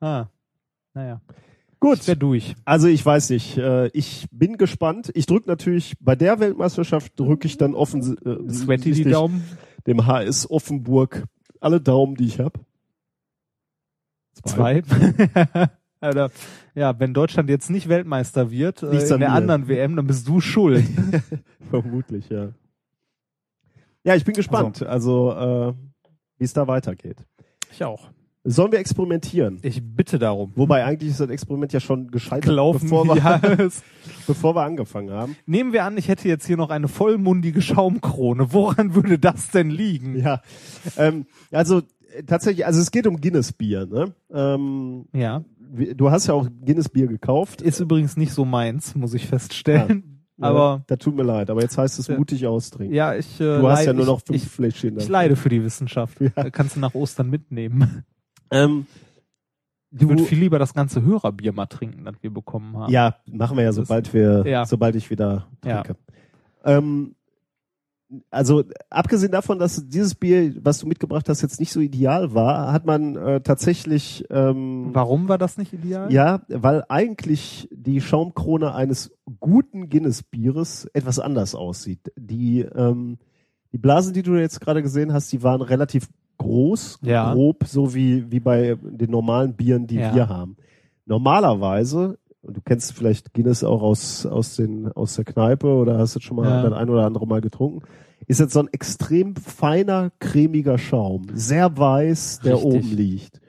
ah. 0.00 0.26
Naja. 0.94 1.20
Gut, 1.80 2.06
Ich 2.06 2.18
durch. 2.18 2.54
also 2.64 2.88
ich 2.88 3.04
weiß 3.04 3.30
nicht. 3.30 3.56
Äh, 3.58 3.88
ich 3.88 4.28
bin 4.30 4.56
gespannt. 4.56 5.10
Ich 5.14 5.26
drücke 5.26 5.48
natürlich, 5.48 5.96
bei 6.00 6.14
der 6.14 6.38
Weltmeisterschaft 6.38 7.18
drücke 7.18 7.46
ich 7.46 7.56
dann 7.56 7.74
offen 7.74 8.00
äh, 8.24 8.52
Sweaty 8.52 8.92
die 8.92 9.04
Daumen. 9.04 9.42
dem 9.86 10.06
HS 10.06 10.48
Offenburg 10.50 11.24
alle 11.60 11.80
Daumen, 11.80 12.14
die 12.16 12.26
ich 12.26 12.38
habe. 12.38 12.60
Zwei. 14.44 14.82
Alter, 16.00 16.30
ja, 16.74 16.98
wenn 16.98 17.12
Deutschland 17.14 17.50
jetzt 17.50 17.68
nicht 17.68 17.88
Weltmeister 17.88 18.50
wird 18.50 18.82
äh, 18.82 18.90
in 18.90 19.12
an 19.12 19.20
der 19.20 19.28
mir. 19.30 19.34
anderen 19.34 19.68
WM, 19.68 19.96
dann 19.96 20.06
bist 20.06 20.26
du 20.28 20.40
schuld. 20.40 20.84
Vermutlich, 21.70 22.28
ja. 22.30 22.52
Ja, 24.04 24.14
ich 24.14 24.24
bin 24.24 24.34
gespannt, 24.34 24.82
also, 24.82 25.32
äh, 25.32 25.72
wie 26.38 26.44
es 26.44 26.52
da 26.52 26.66
weitergeht. 26.66 27.18
ich 27.72 27.84
auch. 27.84 28.08
Sollen 28.42 28.72
wir 28.72 28.78
experimentieren? 28.78 29.58
Ich 29.60 29.82
bitte 29.84 30.18
darum. 30.18 30.52
Wobei 30.56 30.82
eigentlich 30.86 31.10
ist 31.10 31.20
das 31.20 31.28
Experiment 31.28 31.74
ja 31.74 31.80
schon 31.80 32.10
gescheitert, 32.10 32.44
Gelaufen. 32.46 32.88
bevor 32.88 33.04
wir, 33.04 33.16
Ja, 33.16 33.38
bevor 34.26 34.54
wir 34.56 34.62
angefangen 34.62 35.10
haben. 35.10 35.36
Nehmen 35.44 35.74
wir 35.74 35.84
an, 35.84 35.98
ich 35.98 36.08
hätte 36.08 36.26
jetzt 36.26 36.46
hier 36.46 36.56
noch 36.56 36.70
eine 36.70 36.88
vollmundige 36.88 37.60
Schaumkrone. 37.60 38.54
Woran 38.54 38.94
würde 38.94 39.18
das 39.18 39.50
denn 39.50 39.68
liegen? 39.68 40.16
Ja, 40.18 40.40
ähm, 40.96 41.26
also 41.52 41.82
tatsächlich, 42.26 42.64
also 42.64 42.80
es 42.80 42.90
geht 42.90 43.06
um 43.06 43.20
Guinness 43.20 43.52
Bier. 43.52 43.84
Ne? 43.84 44.14
Ähm, 44.32 45.04
Ja. 45.12 45.44
du 45.94 46.10
hast 46.10 46.26
ja 46.26 46.32
auch 46.32 46.48
Guinness 46.64 46.88
Bier 46.88 47.08
gekauft. 47.08 47.60
Ist 47.60 47.78
übrigens 47.80 48.16
nicht 48.16 48.32
so 48.32 48.46
meins, 48.46 48.94
muss 48.94 49.12
ich 49.12 49.26
feststellen. 49.26 49.88
Ja, 49.88 50.19
Aber 50.40 50.82
da 50.86 50.96
tut 50.96 51.14
mir 51.14 51.22
leid, 51.22 51.50
aber 51.50 51.60
jetzt 51.62 51.76
heißt 51.78 51.98
es 51.98 52.08
mutig 52.08 52.46
austrinken. 52.46 52.94
ja, 52.94 53.14
ich. 53.14 53.40
Äh, 53.40 53.44
du 53.60 53.68
hast 53.68 53.80
leid- 53.80 53.86
ja 53.88 53.92
nur 53.92 54.06
noch 54.06 54.18
ich, 54.20 54.24
fünf 54.26 54.42
ich, 54.44 54.48
Fläschchen. 54.48 54.98
ich 54.98 55.06
da. 55.06 55.12
leide 55.12 55.36
für 55.36 55.48
die 55.48 55.62
Wissenschaft. 55.62 56.20
Ja. 56.20 56.30
Da 56.34 56.50
kannst 56.50 56.76
du 56.76 56.80
nach 56.80 56.94
Ostern 56.94 57.28
mitnehmen. 57.30 58.04
Ähm, 58.50 58.86
Ich 59.92 60.00
würde 60.00 60.16
du, 60.16 60.24
viel 60.24 60.38
lieber 60.38 60.58
das 60.58 60.72
ganze 60.74 61.02
Hörerbier 61.02 61.52
mal 61.52 61.66
trinken, 61.66 62.04
das 62.04 62.14
wir 62.20 62.30
bekommen 62.32 62.76
haben. 62.76 62.92
ja, 62.92 63.16
machen 63.26 63.56
wir 63.56 63.64
ja, 63.64 63.72
sobald 63.72 64.12
wir, 64.14 64.44
Ja. 64.46 64.64
sobald 64.66 64.94
ich 64.96 65.10
wieder 65.10 65.48
Ja. 65.64 65.82
trinke. 65.82 65.98
Ähm, 66.64 67.14
also 68.30 68.64
abgesehen 68.90 69.30
davon, 69.32 69.58
dass 69.58 69.88
dieses 69.88 70.14
Bier, 70.14 70.54
was 70.64 70.78
du 70.80 70.86
mitgebracht 70.86 71.28
hast, 71.28 71.42
jetzt 71.42 71.60
nicht 71.60 71.72
so 71.72 71.80
ideal 71.80 72.34
war, 72.34 72.72
hat 72.72 72.84
man 72.84 73.14
äh, 73.16 73.40
tatsächlich 73.40 74.24
ähm, 74.30 74.90
Warum 74.92 75.28
war 75.28 75.38
das 75.38 75.58
nicht 75.58 75.72
ideal? 75.72 76.12
Ja, 76.12 76.42
weil 76.48 76.84
eigentlich 76.88 77.68
die 77.72 78.00
Schaumkrone 78.00 78.74
eines 78.74 79.12
guten 79.38 79.88
Guinness-Bieres 79.88 80.86
etwas 80.92 81.18
anders 81.20 81.54
aussieht. 81.54 82.12
Die, 82.16 82.60
ähm, 82.60 83.18
die 83.72 83.78
Blasen, 83.78 84.12
die 84.12 84.22
du 84.22 84.34
jetzt 84.34 84.60
gerade 84.60 84.82
gesehen 84.82 85.12
hast, 85.12 85.32
die 85.32 85.42
waren 85.42 85.62
relativ 85.62 86.08
groß, 86.38 86.98
Ja. 87.02 87.32
grob, 87.32 87.64
so 87.66 87.94
wie, 87.94 88.30
wie 88.32 88.40
bei 88.40 88.76
den 88.82 89.10
normalen 89.10 89.54
Bieren, 89.54 89.86
die 89.86 89.96
Ja. 89.96 90.14
wir 90.14 90.28
haben. 90.28 90.56
Normalerweise, 91.06 92.18
und 92.42 92.56
du 92.56 92.60
kennst 92.62 92.92
vielleicht 92.92 93.34
Guinness 93.34 93.64
auch 93.64 93.82
aus, 93.82 94.26
aus, 94.26 94.56
den, 94.56 94.90
aus 94.92 95.14
der 95.16 95.24
Kneipe 95.24 95.66
oder 95.66 95.98
hast 95.98 96.16
es 96.16 96.22
schon 96.22 96.36
mal 96.36 96.48
Ja. 96.48 96.62
das 96.62 96.72
ein 96.72 96.88
oder 96.88 97.04
andere 97.04 97.26
Mal 97.26 97.40
getrunken, 97.40 97.82
ist 98.26 98.40
jetzt 98.40 98.52
so 98.52 98.60
ein 98.60 98.68
extrem 98.72 99.36
feiner, 99.36 100.10
cremiger 100.20 100.78
Schaum. 100.78 101.26
Sehr 101.34 101.76
weiß, 101.76 102.40
der 102.44 102.54
Richtig. 102.54 102.72
oben 102.72 102.96
liegt 102.96 103.40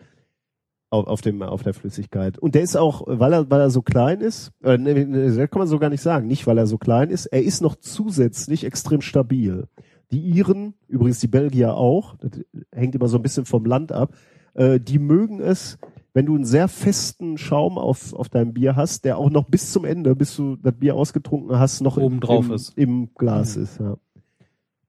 auf, 0.92 1.08
auf 1.08 1.22
dem 1.22 1.42
auf 1.42 1.64
der 1.64 1.74
Flüssigkeit 1.74 2.38
und 2.38 2.54
der 2.54 2.62
ist 2.62 2.76
auch 2.76 3.04
weil 3.08 3.34
er 3.34 3.50
weil 3.50 3.62
er 3.62 3.70
so 3.70 3.82
klein 3.82 4.20
ist 4.20 4.52
äh, 4.62 4.78
das 4.78 5.50
kann 5.50 5.60
man 5.60 5.68
so 5.68 5.80
gar 5.80 5.90
nicht 5.90 6.02
sagen 6.02 6.28
nicht 6.28 6.46
weil 6.46 6.58
er 6.58 6.68
so 6.68 6.78
klein 6.78 7.10
ist 7.10 7.28
er 7.28 7.42
ist 7.42 7.62
noch 7.62 7.78
zusätzlich 7.78 8.66
extrem 8.66 9.02
stabil 9.02 9.68
die 10.12 10.20
Iren 10.20 10.74
übrigens 10.90 11.20
die 11.20 11.28
Belgier 11.28 11.76
auch 11.76 12.18
das 12.18 12.32
hängt 12.74 12.94
immer 12.94 13.08
so 13.08 13.18
ein 13.18 13.24
bisschen 13.24 13.46
vom 13.46 13.64
Land 13.66 13.94
ab 13.94 14.14
äh, 14.54 14.82
die 14.82 15.00
mögen 15.00 15.40
es 15.40 15.78
wenn 16.14 16.26
du 16.26 16.36
einen 16.36 16.44
sehr 16.46 16.68
festen 16.68 17.38
Schaum 17.38 17.78
auf 17.78 18.14
auf 18.14 18.30
deinem 18.30 18.54
Bier 18.54 18.76
hast 18.76 19.06
der 19.06 19.18
auch 19.18 19.30
noch 19.30 19.46
bis 19.46 19.72
zum 19.72 19.86
Ende 19.86 20.16
bis 20.16 20.36
du 20.36 20.56
das 20.58 20.74
Bier 20.74 20.96
ausgetrunken 20.96 21.58
hast 21.58 21.82
noch 21.82 21.98
Oben 21.98 22.16
im, 22.16 22.22
drauf 22.22 22.46
im, 22.48 22.54
ist. 22.54 22.78
im 22.78 23.10
Glas 23.16 23.56
Mhm. 23.58 23.64
ist 23.64 23.80
ja 23.80 23.96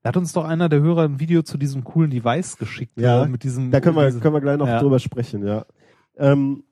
Da 0.02 0.08
hat 0.08 0.16
uns 0.16 0.32
doch 0.32 0.44
einer 0.44 0.68
der 0.68 0.80
Hörer 0.80 1.04
ein 1.04 1.20
Video 1.20 1.42
zu 1.42 1.58
diesem 1.58 1.84
coolen 1.84 2.10
Device 2.10 2.56
geschickt. 2.58 2.98
Ja, 2.98 3.22
äh, 3.24 3.28
mit 3.28 3.44
diesem. 3.44 3.70
Da 3.70 3.80
können 3.80 3.94
wir, 3.96 4.06
diese- 4.06 4.18
können 4.18 4.34
wir 4.34 4.40
gleich 4.40 4.58
noch 4.58 4.66
Ja. 4.66 4.80
drüber 4.80 4.98
sprechen, 4.98 5.46
ja. 5.46 5.64
Ähm, 6.16 6.64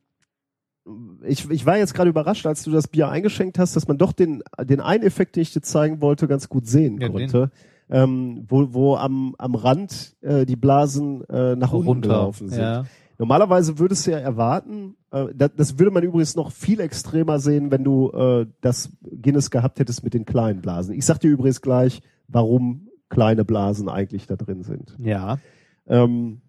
ich, 1.24 1.48
ich 1.50 1.64
war 1.66 1.76
jetzt 1.78 1.94
gerade 1.94 2.10
überrascht, 2.10 2.46
als 2.46 2.62
du 2.64 2.70
das 2.72 2.88
Bier 2.88 3.08
eingeschenkt 3.08 3.58
hast, 3.58 3.76
dass 3.76 3.86
man 3.86 3.98
doch 3.98 4.12
den, 4.12 4.42
den 4.64 4.80
einen 4.80 5.04
Effekt, 5.04 5.36
den 5.36 5.42
ich 5.42 5.52
dir 5.52 5.60
zeigen 5.62 6.00
wollte, 6.00 6.26
ganz 6.26 6.48
gut 6.48 6.66
sehen 6.66 7.00
Ja, 7.00 7.08
konnte. 7.08 7.50
Ähm, 7.88 8.44
wo, 8.48 8.72
wo 8.72 8.96
am, 8.96 9.34
am 9.38 9.54
Rand 9.54 10.16
äh, 10.22 10.46
die 10.46 10.56
Blasen 10.56 11.22
äh, 11.28 11.54
nach 11.56 11.72
unten 11.72 11.88
runter. 11.88 12.08
gelaufen 12.08 12.48
sind. 12.48 12.60
Ja. 12.60 12.84
Normalerweise 13.20 13.78
würdest 13.78 14.06
du 14.06 14.12
ja 14.12 14.18
erwarten, 14.18 14.96
äh, 15.10 15.26
das, 15.34 15.50
das 15.54 15.78
würde 15.78 15.90
man 15.90 16.02
übrigens 16.02 16.36
noch 16.36 16.50
viel 16.50 16.80
extremer 16.80 17.38
sehen, 17.38 17.70
wenn 17.70 17.84
du 17.84 18.10
äh, 18.12 18.46
das 18.62 18.96
Guinness 19.02 19.50
gehabt 19.50 19.78
hättest 19.78 20.02
mit 20.02 20.14
den 20.14 20.24
kleinen 20.24 20.62
Blasen. 20.62 20.94
Ich 20.94 21.04
sag 21.04 21.18
dir 21.18 21.30
übrigens 21.30 21.60
gleich, 21.60 22.00
warum 22.28 22.88
kleine 23.10 23.44
Blasen 23.44 23.90
eigentlich 23.90 24.26
da 24.26 24.36
drin 24.36 24.62
sind. 24.62 24.96
ja. 24.98 25.38
Ähm, 25.86 26.40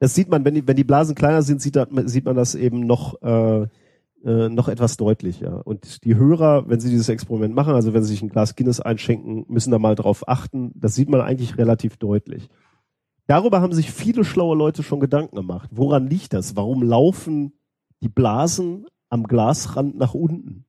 das 0.00 0.16
sieht 0.16 0.28
man, 0.28 0.44
wenn 0.44 0.54
die, 0.54 0.66
wenn 0.66 0.74
die 0.74 0.84
Blasen 0.84 1.14
kleiner 1.14 1.42
sind, 1.42 1.62
sieht, 1.62 1.76
das, 1.76 1.88
sieht 2.06 2.24
man 2.24 2.34
das 2.34 2.56
eben 2.56 2.80
noch, 2.80 3.22
äh, 3.22 3.68
äh, 4.24 4.48
noch 4.48 4.68
etwas 4.68 4.96
deutlicher. 4.96 5.64
Und 5.64 6.04
die 6.04 6.16
Hörer, 6.16 6.68
wenn 6.68 6.80
sie 6.80 6.90
dieses 6.90 7.08
Experiment 7.08 7.54
machen, 7.54 7.74
also 7.74 7.94
wenn 7.94 8.02
sie 8.02 8.10
sich 8.10 8.22
ein 8.22 8.28
Glas 8.28 8.56
Guinness 8.56 8.80
einschenken, 8.80 9.46
müssen 9.48 9.70
da 9.70 9.78
mal 9.78 9.94
drauf 9.94 10.28
achten. 10.28 10.72
Das 10.74 10.96
sieht 10.96 11.08
man 11.08 11.20
eigentlich 11.20 11.58
relativ 11.58 11.96
deutlich. 11.96 12.50
Darüber 13.26 13.60
haben 13.60 13.72
sich 13.72 13.90
viele 13.90 14.24
schlaue 14.24 14.56
Leute 14.56 14.82
schon 14.82 15.00
Gedanken 15.00 15.36
gemacht. 15.36 15.70
Woran 15.72 16.06
liegt 16.08 16.32
das? 16.34 16.56
Warum 16.56 16.82
laufen 16.82 17.52
die 18.02 18.08
Blasen 18.08 18.86
am 19.08 19.24
Glasrand 19.24 19.96
nach 19.96 20.14
unten? 20.14 20.66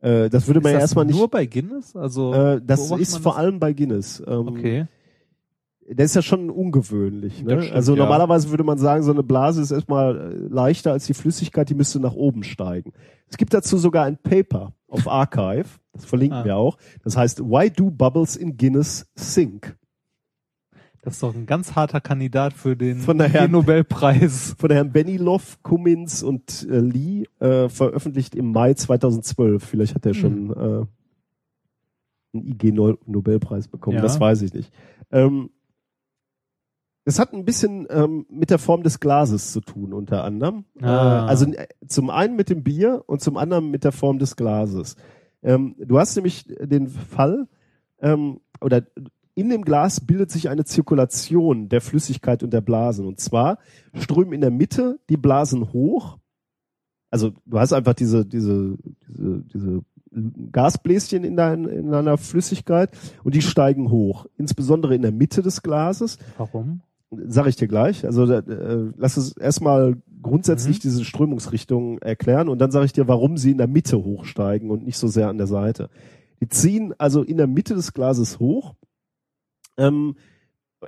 Äh, 0.00 0.30
das 0.30 0.46
würde 0.46 0.60
man 0.60 0.72
ja 0.72 0.78
das 0.78 0.84
erstmal 0.84 1.04
nicht. 1.04 1.16
nur 1.18 1.28
bei 1.28 1.46
Guinness? 1.46 1.94
Also 1.96 2.32
Äh, 2.34 2.60
das 2.64 2.90
ist 2.92 3.18
vor 3.18 3.32
das? 3.32 3.38
allem 3.40 3.58
bei 3.60 3.72
Guinness. 3.72 4.22
Ähm, 4.26 4.48
Okay. 4.48 4.86
Der 5.88 6.04
ist 6.04 6.14
ja 6.14 6.22
schon 6.22 6.48
ungewöhnlich. 6.48 7.38
Das 7.38 7.44
Ne? 7.44 7.62
stimmt, 7.62 7.74
also 7.76 7.94
ja. 7.94 7.98
normalerweise 7.98 8.50
würde 8.50 8.62
man 8.64 8.78
sagen, 8.78 9.02
so 9.02 9.10
eine 9.10 9.24
Blase 9.24 9.60
ist 9.60 9.72
erstmal 9.72 10.16
äh, 10.32 10.34
leichter 10.48 10.92
als 10.92 11.06
die 11.06 11.12
Flüssigkeit, 11.14 11.68
die 11.68 11.74
müsste 11.74 11.98
nach 11.98 12.14
oben 12.14 12.44
steigen. 12.44 12.92
Es 13.28 13.36
gibt 13.36 13.52
dazu 13.52 13.76
sogar 13.78 14.04
ein 14.04 14.16
Paper 14.16 14.72
auf 14.88 15.08
Archive, 15.08 15.66
das 15.92 16.04
verlinken 16.04 16.38
Ah. 16.38 16.44
wir 16.44 16.56
auch. 16.56 16.78
Das 17.02 17.16
heißt, 17.16 17.40
Why 17.40 17.68
do 17.70 17.90
bubbles 17.90 18.36
in 18.36 18.56
Guinness 18.56 19.10
sink? 19.16 19.76
Das 21.04 21.14
ist 21.14 21.22
doch 21.24 21.34
ein 21.34 21.46
ganz 21.46 21.74
harter 21.74 22.00
Kandidat 22.00 22.52
für 22.52 22.76
den 22.76 22.98
Von 22.98 23.18
der 23.18 23.28
Herrn- 23.28 23.50
Nobelpreis. 23.50 24.54
von 24.58 24.68
der 24.68 24.78
Herrn 24.78 24.92
Benilov, 24.92 25.60
Cummins 25.62 26.22
und 26.22 26.66
äh, 26.70 26.78
Lee 26.78 27.24
äh, 27.40 27.68
veröffentlicht 27.68 28.36
im 28.36 28.52
Mai 28.52 28.74
2012. 28.74 29.64
Vielleicht 29.64 29.94
hat 29.96 30.06
er 30.06 30.14
schon 30.14 30.50
äh, 30.50 30.86
einen 32.34 32.46
IG-Nobelpreis 32.46 33.66
bekommen, 33.68 33.96
Ja. 33.96 34.02
das 34.02 34.20
weiß 34.20 34.42
ich 34.42 34.54
nicht. 34.54 34.72
Ähm, 35.10 35.50
es 37.04 37.18
hat 37.18 37.32
ein 37.32 37.44
bisschen 37.44 37.88
ähm, 37.90 38.24
mit 38.30 38.50
der 38.50 38.58
Form 38.60 38.84
des 38.84 39.00
Glases 39.00 39.50
zu 39.52 39.60
tun, 39.60 39.92
unter 39.92 40.22
anderem. 40.22 40.64
Ah. 40.80 41.24
Äh, 41.26 41.28
also 41.28 41.46
äh, 41.52 41.66
zum 41.88 42.10
einen 42.10 42.36
mit 42.36 42.48
dem 42.48 42.62
Bier 42.62 43.02
und 43.06 43.20
zum 43.20 43.36
anderen 43.36 43.72
mit 43.72 43.82
der 43.82 43.90
Form 43.90 44.20
des 44.20 44.36
Glases. 44.36 44.94
Ähm, 45.42 45.74
du 45.80 45.98
hast 45.98 46.14
nämlich 46.14 46.44
den 46.46 46.86
Fall, 46.88 47.48
ähm, 48.00 48.38
oder 48.60 48.82
in 49.34 49.48
dem 49.48 49.62
Glas 49.62 50.00
bildet 50.00 50.30
sich 50.30 50.48
eine 50.48 50.64
Zirkulation 50.64 51.68
der 51.68 51.80
Flüssigkeit 51.80 52.42
und 52.42 52.52
der 52.52 52.60
Blasen. 52.60 53.06
Und 53.06 53.20
zwar 53.20 53.58
strömen 53.94 54.32
in 54.34 54.40
der 54.40 54.50
Mitte 54.50 54.98
die 55.08 55.16
Blasen 55.16 55.72
hoch. 55.72 56.18
Also 57.10 57.32
du 57.46 57.58
hast 57.58 57.72
einfach 57.72 57.94
diese, 57.94 58.26
diese, 58.26 58.76
diese, 59.08 59.42
diese 59.52 59.82
Gasbläschen 60.52 61.24
in, 61.24 61.36
dein, 61.36 61.64
in 61.64 61.90
deiner 61.90 62.18
Flüssigkeit 62.18 62.90
und 63.24 63.34
die 63.34 63.42
steigen 63.42 63.90
hoch. 63.90 64.26
Insbesondere 64.36 64.94
in 64.94 65.02
der 65.02 65.12
Mitte 65.12 65.42
des 65.42 65.62
Glases. 65.62 66.18
Warum? 66.36 66.82
Sag 67.10 67.46
ich 67.46 67.56
dir 67.56 67.68
gleich. 67.68 68.04
Also 68.04 68.30
äh, 68.30 68.42
lass 68.96 69.16
es 69.16 69.36
erstmal 69.36 69.96
grundsätzlich 70.22 70.78
diese 70.78 71.04
Strömungsrichtung 71.04 71.98
erklären 71.98 72.48
und 72.48 72.58
dann 72.58 72.70
sage 72.70 72.86
ich 72.86 72.92
dir, 72.92 73.08
warum 73.08 73.36
sie 73.36 73.50
in 73.50 73.58
der 73.58 73.66
Mitte 73.66 74.02
hochsteigen 74.02 74.70
und 74.70 74.84
nicht 74.84 74.98
so 74.98 75.08
sehr 75.08 75.28
an 75.28 75.38
der 75.38 75.46
Seite. 75.46 75.90
Die 76.40 76.48
ziehen 76.48 76.94
also 76.98 77.22
in 77.22 77.36
der 77.36 77.46
Mitte 77.46 77.74
des 77.74 77.92
Glases 77.92 78.38
hoch, 78.38 78.74
ähm, 79.76 80.16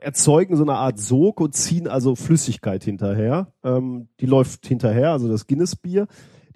erzeugen 0.01 0.56
so 0.56 0.62
eine 0.65 0.74
Art 0.74 0.98
Sog 0.98 1.40
und 1.40 1.55
ziehen 1.55 1.86
also 1.89 2.15
Flüssigkeit 2.15 2.85
hinterher. 2.85 3.52
Ähm, 3.62 4.09
die 4.20 4.27
läuft 4.27 4.66
hinterher, 4.66 5.12
also 5.12 5.28
das 5.28 5.47
Guinness-Bier. 5.47 6.06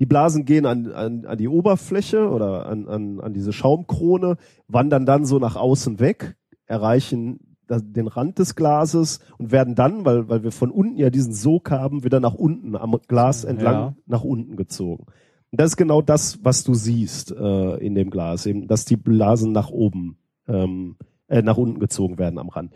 Die 0.01 0.07
Blasen 0.07 0.45
gehen 0.45 0.67
an, 0.67 0.93
an, 0.93 1.25
an 1.25 1.39
die 1.39 1.49
Oberfläche 1.49 2.29
oder 2.31 2.67
an, 2.67 2.89
an, 2.89 3.21
an 3.21 3.33
diese 3.33 3.53
Schaumkrone, 3.53 4.37
wandern 4.69 5.07
dann 5.07 5.25
so 5.25 5.39
nach 5.39 5.57
außen 5.57 5.99
weg, 5.99 6.37
erreichen 6.67 7.41
den 7.71 8.07
Rand 8.07 8.39
des 8.39 8.55
Glases 8.55 9.21
und 9.37 9.53
werden 9.53 9.75
dann, 9.75 10.05
weil, 10.07 10.29
weil 10.29 10.43
wir 10.43 10.53
von 10.53 10.71
unten 10.71 10.97
ja 10.97 11.11
diesen 11.11 11.35
Sog 11.35 11.71
haben, 11.71 12.03
wieder 12.03 12.19
nach 12.19 12.35
unten 12.35 12.75
am 12.77 12.97
Glas 13.09 13.45
entlang 13.45 13.75
Ja. 13.75 13.95
nach 14.07 14.25
unten 14.25 14.57
gezogen. 14.57 15.05
Und 15.51 15.61
das 15.61 15.71
ist 15.71 15.77
genau 15.77 16.01
das, 16.01 16.43
was 16.43 16.65
du 16.65 16.75
siehst 16.75 17.31
äh, 17.33 17.77
in 17.77 17.95
dem 17.95 18.11
Glas, 18.11 18.47
eben, 18.47 18.69
dass 18.69 18.85
die 18.85 18.97
Blasen 18.97 19.53
nach 19.53 19.71
oben, 19.71 20.17
ähm, 20.47 20.97
äh, 21.29 21.43
nach 21.43 21.57
unten 21.57 21.79
gezogen 21.79 22.19
werden 22.19 22.39
am 22.39 22.49
Rand. 22.49 22.73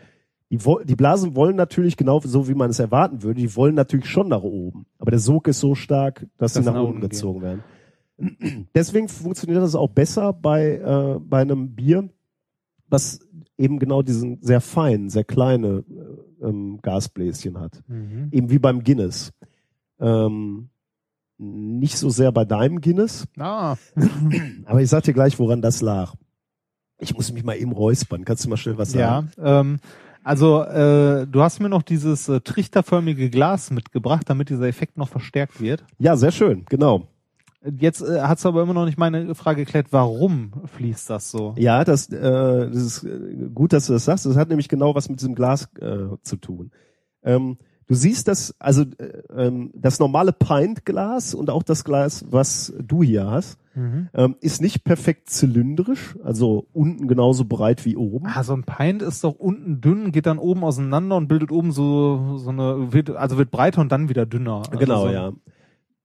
Die, 0.51 0.59
die 0.85 0.97
Blasen 0.97 1.35
wollen 1.35 1.57
natürlich 1.57 1.97
genau 1.97 2.21
so, 2.21 2.47
wie 2.47 2.55
man 2.55 2.71
es 2.71 2.79
erwarten 2.79 3.23
würde, 3.23 3.41
die 3.41 3.57
wollen 3.57 3.75
natürlich 3.75 4.07
schon 4.07 4.29
nach 4.29 4.43
oben. 4.43 4.85
Aber 4.99 5.11
der 5.11 5.21
Sog 5.21 5.49
ist 5.49 5.61
so 5.61 5.75
stark, 5.75 6.27
dass 6.37 6.53
sie 6.53 6.61
Dass 6.61 6.67
nach, 6.67 6.73
sie 6.75 6.79
nach 6.79 6.85
unten 6.85 6.97
unten 6.97 7.09
gezogen 7.09 7.41
werden. 7.43 7.65
Deswegen 8.75 9.09
funktioniert 9.09 9.63
das 9.63 9.75
auch 9.75 9.89
besser 9.89 10.33
bei, 10.35 10.77
äh, 10.77 11.19
bei 11.21 11.41
einem 11.41 11.75
Bier, 11.75 12.11
was 12.89 13.21
eben 13.57 13.79
genau 13.79 14.03
diesen 14.03 14.43
sehr 14.43 14.61
feinen, 14.61 15.09
sehr 15.09 15.25
kleine 15.25 15.85
äh, 15.89 16.47
ähm, 16.47 16.81
Gasbläschen 16.83 17.59
hat. 17.59 17.83
Mhm. 17.89 18.29
Eben 18.31 18.51
wie 18.51 18.59
beim 18.59 18.85
Guinness. 18.85 19.33
Ähm, 19.99 20.69
nicht 21.39 21.97
so 21.97 22.11
sehr 22.11 22.31
bei 22.31 22.45
deinem 22.45 22.81
Guinness, 22.81 23.27
Ah, 23.39 23.77
aber 24.67 24.83
ich 24.83 24.91
sag 24.91 25.05
dir 25.05 25.15
gleich, 25.15 25.39
woran 25.39 25.63
das 25.63 25.81
lag. 25.81 26.15
Ich 27.03 27.15
muss 27.15 27.33
mich 27.33 27.45
mal 27.45 27.57
eben 27.57 27.73
räuspern. 27.73 28.25
Kannst 28.25 28.45
du 28.45 28.49
mal 28.49 28.57
schnell 28.57 28.79
was 28.79 28.95
ja. 28.95 28.99
sagen? 29.09 29.31
Ähm, 29.43 29.79
also 30.25 30.63
äh, 30.63 31.27
du 31.27 31.43
hast 31.43 31.61
mir 31.61 31.69
noch 31.69 31.83
dieses 31.83 32.29
äh, 32.29 32.41
trichterförmige 32.41 33.29
Glas 33.29 33.71
mitgebracht, 33.71 34.31
damit 34.31 34.51
dieser 34.51 34.69
Effekt 34.69 34.97
noch 34.97 35.09
verstärkt 35.09 35.61
wird. 35.61 35.85
Ja, 35.99 36.17
sehr 36.17 36.31
schön, 36.31 36.65
genau. 36.69 37.09
Jetzt 37.65 38.03
äh, 38.03 38.21
hat's 38.21 38.47
aber 38.47 38.63
immer 38.63 38.75
noch 38.75 38.85
nicht 38.85 38.99
meine 38.99 39.35
Frage 39.35 39.65
geklärt, 39.65 39.89
warum 39.91 40.53
fließt 40.77 41.11
das 41.11 41.31
so? 41.31 41.55
Ja, 41.59 41.85
das, 41.85 42.09
äh, 42.09 42.21
das 42.21 42.77
ist 42.77 43.05
äh, 43.05 43.49
gut, 43.53 43.73
dass 43.73 43.87
du 43.87 43.93
das 43.93 44.05
sagst. 44.05 44.27
Das 44.27 44.37
hat 44.37 44.49
nämlich 44.49 44.69
genau 44.69 44.95
was 44.95 45.09
mit 45.09 45.21
diesem 45.21 45.35
Glas 45.35 45.69
äh, 45.81 46.09
zu 46.23 46.37
tun. 46.37 46.71
Ähm, 47.25 47.59
du 47.87 47.95
siehst 47.95 48.27
das, 48.29 48.55
also 48.59 48.83
äh, 48.83 49.23
ähm, 49.37 49.71
das 49.75 49.99
normale 49.99 50.33
Pint-Glas 50.33 51.35
und 51.35 51.51
auch 51.51 51.63
das 51.63 51.85
Glas, 51.85 52.25
was 52.31 52.73
du 52.79 53.03
hier 53.03 53.29
hast, 53.29 53.59
Mhm. 53.75 54.09
ähm, 54.15 54.37
ist 54.41 54.61
nicht 54.61 54.85
perfekt 54.85 55.31
zylindrisch, 55.31 56.17
also 56.23 56.67
unten 56.73 57.09
genauso 57.09 57.45
breit 57.45 57.85
wie 57.85 57.97
oben. 57.97 58.27
Ah, 58.27 58.43
so 58.45 58.53
ein 58.53 58.65
Pint 58.65 59.03
ist 59.03 59.25
doch 59.25 59.35
unten 59.37 59.81
dünn, 59.81 60.13
geht 60.13 60.27
dann 60.27 60.39
oben 60.39 60.63
auseinander 60.65 61.17
und 61.17 61.29
bildet 61.29 61.51
oben 61.51 61.73
so 61.73 62.37
so 62.37 62.51
eine 62.51 62.93
wird 62.93 63.11
also 63.11 63.39
wird 63.39 63.51
breiter 63.51 63.81
und 63.81 63.91
dann 63.91 64.09
wieder 64.09 64.27
dünner. 64.27 64.63
Also 64.67 64.79
genau, 64.79 65.07
so, 65.07 65.11
ja. 65.11 65.33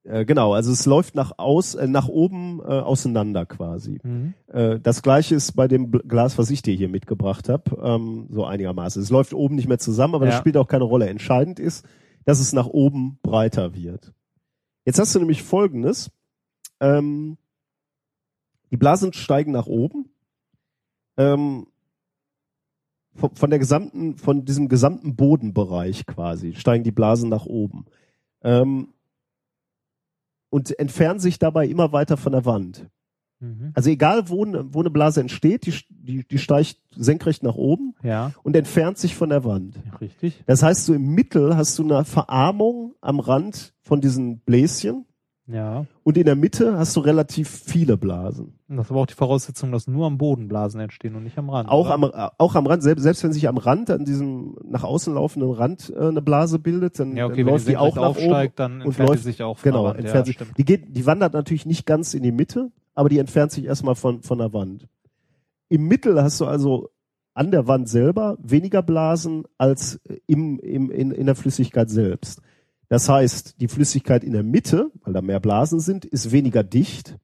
Äh, 0.03 0.23
genau, 0.25 0.53
also 0.53 0.71
es 0.71 0.85
läuft 0.85 1.15
nach 1.15 1.33
aus, 1.37 1.75
äh, 1.75 1.87
nach 1.87 2.07
oben 2.07 2.61
äh, 2.61 2.63
auseinander 2.63 3.45
quasi. 3.45 3.99
Mhm. 4.03 4.33
Äh, 4.47 4.79
das 4.79 5.01
gleiche 5.01 5.35
ist 5.35 5.51
bei 5.53 5.67
dem 5.67 5.91
Glas, 5.91 6.37
was 6.37 6.49
ich 6.49 6.61
dir 6.61 6.73
hier 6.73 6.87
mitgebracht 6.87 7.49
habe, 7.49 7.77
ähm, 7.83 8.27
so 8.31 8.45
einigermaßen. 8.45 9.01
Es 9.01 9.09
läuft 9.09 9.33
oben 9.33 9.55
nicht 9.55 9.67
mehr 9.67 9.79
zusammen, 9.79 10.15
aber 10.15 10.25
das 10.25 10.35
Ja. 10.35 10.39
spielt 10.39 10.55
auch 10.55 10.69
keine 10.69 10.85
Rolle. 10.85 11.09
Entscheidend 11.09 11.59
ist, 11.59 11.85
dass 12.23 12.39
es 12.39 12.53
nach 12.53 12.67
oben 12.67 13.19
breiter 13.21 13.75
wird. 13.75 14.13
Jetzt 14.85 14.99
hast 14.99 15.13
du 15.13 15.19
nämlich 15.19 15.43
Folgendes. 15.43 16.09
Ähm, 16.79 17.37
die 18.71 18.77
Blasen 18.77 19.13
steigen 19.13 19.51
nach 19.51 19.67
oben. 19.67 20.09
Ähm, 21.17 21.67
von, 23.15 23.33
von 23.35 23.49
der 23.49 23.59
gesamten, 23.59 24.15
von 24.17 24.45
diesem 24.45 24.67
gesamten 24.67 25.15
Bodenbereich 25.15 26.05
quasi 26.05 26.53
steigen 26.53 26.83
die 26.83 26.91
Blasen 26.91 27.29
nach 27.29 27.45
oben. 27.45 27.85
Ähm, 28.43 28.89
und 30.49 30.77
entfernen 30.79 31.19
sich 31.19 31.39
dabei 31.39 31.67
immer 31.67 31.91
weiter 31.91 32.15
von 32.15 32.31
der 32.31 32.45
Wand. 32.45 32.87
Mhm. 33.39 33.71
Also 33.73 33.89
egal, 33.89 34.29
wo, 34.29 34.45
ne- 34.45 34.65
wo 34.71 34.79
eine 34.79 34.89
Blase 34.89 35.19
entsteht, 35.19 35.65
die, 35.65 35.73
die, 35.89 36.27
die 36.27 36.37
steigt 36.37 36.77
senkrecht 36.95 37.43
nach 37.43 37.55
oben 37.55 37.95
Ja, 38.03 38.31
und 38.43 38.55
entfernt 38.55 38.97
sich 38.97 39.15
von 39.15 39.29
der 39.29 39.43
Wand. 39.43 39.75
richtig. 39.99 40.41
Das 40.45 40.63
heißt, 40.63 40.85
so 40.85 40.93
im 40.93 41.13
Mittel 41.13 41.57
hast 41.57 41.77
du 41.79 41.83
eine 41.83 42.05
Verarmung 42.05 42.95
am 43.01 43.19
Rand 43.19 43.73
von 43.81 43.99
diesen 43.99 44.39
Bläschen 44.39 45.05
Ja. 45.49 45.85
und 46.03 46.17
in 46.17 46.25
der 46.25 46.35
Mitte 46.35 46.77
hast 46.77 46.93
du 46.97 46.99
relativ 46.99 47.47
viele 47.49 47.95
Blasen. 47.97 48.59
Und 48.67 48.75
das 48.77 48.87
ist 48.87 48.91
aber 48.91 48.99
auch 48.99 49.05
die 49.07 49.13
Voraussetzung, 49.13 49.71
dass 49.71 49.87
nur 49.87 50.05
am 50.05 50.17
Boden 50.17 50.49
Blasen 50.49 50.81
entstehen 50.81 51.15
und 51.15 51.23
nicht 51.23 51.37
am 51.37 51.49
Rand. 51.49 51.69
Auch 51.69 51.85
oder? 51.85 51.93
am, 51.93 52.31
auch 52.37 52.55
am 52.55 52.67
Rand, 52.67 52.83
selbst, 52.83 53.03
selbst 53.03 53.23
wenn 53.23 53.31
sich 53.31 53.47
am 53.47 53.57
Rand, 53.57 53.89
an 53.89 54.03
diesem 54.03 54.57
nach 54.65 54.83
außen 54.83 55.13
laufenden 55.13 55.51
Rand 55.51 55.89
äh, 55.95 56.07
eine 56.07 56.21
Blase 56.21 56.59
bildet, 56.59 56.99
dann, 56.99 57.15
ja, 57.15 57.25
okay, 57.27 57.37
dann 57.37 57.45
wenn 57.45 57.53
läuft 57.53 57.65
die 57.67 57.71
die 57.71 57.77
auch 57.77 57.95
nach 57.95 58.03
aufsteigt, 58.03 58.51
oben. 58.51 58.55
dann 58.57 58.71
und 58.81 58.87
entfernt 58.87 59.09
läuft- 59.09 59.23
sich 59.23 59.41
auch 59.41 59.57
von 59.57 59.71
Genau, 59.71 59.83
der 59.83 59.89
Wand. 59.91 59.99
entfernt 59.99 60.27
ja, 60.27 60.33
sich. 60.33 60.53
Die 60.57 60.65
geht, 60.65 60.95
die 60.97 61.05
wandert 61.05 61.33
natürlich 61.33 61.65
nicht 61.65 61.85
ganz 61.85 62.13
in 62.13 62.23
die 62.23 62.33
Mitte, 62.33 62.69
aber 62.93 63.07
die 63.07 63.19
entfernt 63.19 63.51
sich 63.53 63.63
erstmal 63.65 63.95
von, 63.95 64.23
von 64.23 64.39
der 64.39 64.51
Wand. 64.51 64.87
Im 65.69 65.87
Mittel 65.87 66.21
hast 66.21 66.41
du 66.41 66.45
also 66.45 66.89
an 67.33 67.51
der 67.51 67.67
Wand 67.67 67.87
selber 67.87 68.37
weniger 68.41 68.81
Blasen 68.81 69.43
als 69.57 70.01
im, 70.25 70.59
im, 70.59 70.91
in, 70.91 71.11
in 71.11 71.25
der 71.25 71.35
Flüssigkeit 71.35 71.89
selbst. 71.89 72.41
Das 72.89 73.09
heißt, 73.09 73.59
die 73.59 73.67
Flüssigkeit 73.67 74.23
in 74.23 74.33
der 74.33 74.43
Mitte, 74.43 74.91
weil 75.01 75.13
da 75.13 75.21
mehr 75.21 75.39
Blasen 75.39 75.79
sind, 75.79 76.05
ist 76.05 76.31
weniger 76.31 76.63
dicht 76.63 77.17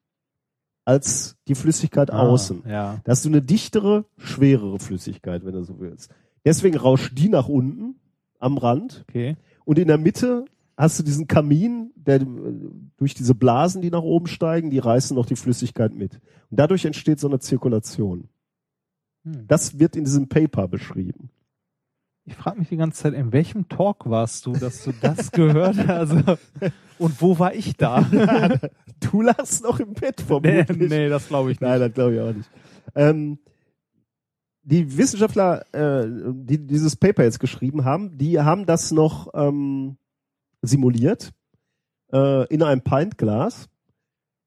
als 0.86 1.38
die 1.48 1.56
Flüssigkeit 1.56 2.12
Ah, 2.12 2.20
außen. 2.24 2.64
Ja. 2.68 3.00
Da 3.06 3.12
hast 3.12 3.24
du 3.24 3.30
eine 3.30 3.42
dichtere, 3.42 4.06
schwerere 4.18 4.80
Flüssigkeit, 4.80 5.46
wenn 5.46 5.54
du 5.54 5.64
so 5.64 5.80
willst. 5.80 6.12
Deswegen 6.46 6.76
rauscht 6.78 7.18
die 7.18 7.30
nach 7.30 7.48
unten 7.48 7.96
am 8.40 8.58
Rand 8.58 9.06
Okay. 9.08 9.38
und 9.64 9.80
in 9.80 9.88
der 9.88 9.98
Mitte 9.98 10.44
hast 10.76 11.00
du 11.00 11.04
diesen 11.04 11.28
Kamin, 11.28 11.92
der 11.96 12.20
äh, 12.22 12.26
durch 12.98 13.14
diese 13.14 13.34
Blasen, 13.36 13.82
die 13.82 13.92
nach 13.92 14.02
oben 14.02 14.28
steigen, 14.28 14.70
die 14.72 14.80
reißen 14.80 15.16
noch 15.16 15.26
die 15.26 15.38
Flüssigkeit 15.38 15.94
mit. 15.94 16.16
Und 16.50 16.60
dadurch 16.60 16.84
entsteht 16.84 17.20
so 17.22 17.28
eine 17.30 17.40
Zirkulation. 17.40 18.28
Hm. 19.24 19.48
Das 19.48 19.80
wird 19.80 19.96
in 19.96 20.04
diesem 20.04 20.28
Paper 20.28 20.68
beschrieben. 20.68 21.30
Ich 22.26 22.36
frage 22.36 22.60
mich 22.60 22.70
die 22.70 22.78
ganze 22.78 23.04
Zeit, 23.04 23.14
in 23.14 23.34
welchem 23.34 23.68
Talk 23.68 24.10
warst 24.10 24.46
du, 24.46 24.54
dass 24.54 24.84
du 24.84 24.94
das 25.02 25.32
gehört 25.32 25.78
hast? 25.78 26.12
Also, 26.14 26.38
und 26.98 27.22
wo 27.22 27.38
war 27.40 27.54
ich 27.54 27.76
da? 27.76 28.06
Du 29.12 29.22
lachst 29.22 29.64
noch 29.64 29.82
im 29.82 29.94
Bett 29.94 30.20
nee, 30.20 30.64
vermutlich. 30.64 30.90
nee, 30.90 31.10
das 31.10 31.28
glaube 31.28 31.52
ich 31.52 31.60
nicht. 31.60 31.70
Nein, 31.70 31.80
das 31.82 31.94
glaube 31.94 32.16
ich 32.16 32.22
auch 32.22 32.34
nicht. 32.34 32.50
Ähm, 32.96 33.38
die 34.64 34.98
Wissenschaftler, 34.98 35.66
äh, 35.74 36.08
die 36.08 36.66
dieses 36.66 36.96
Paper 36.96 37.24
jetzt 37.24 37.42
geschrieben 37.42 37.84
haben, 37.84 38.18
die 38.18 38.40
haben 38.40 38.66
das 38.66 38.92
noch 38.92 39.28
ähm, 39.34 39.98
simuliert 40.62 41.32
äh, 42.14 42.48
in 42.48 42.64
einem 42.64 42.82
Pintglas 42.82 43.68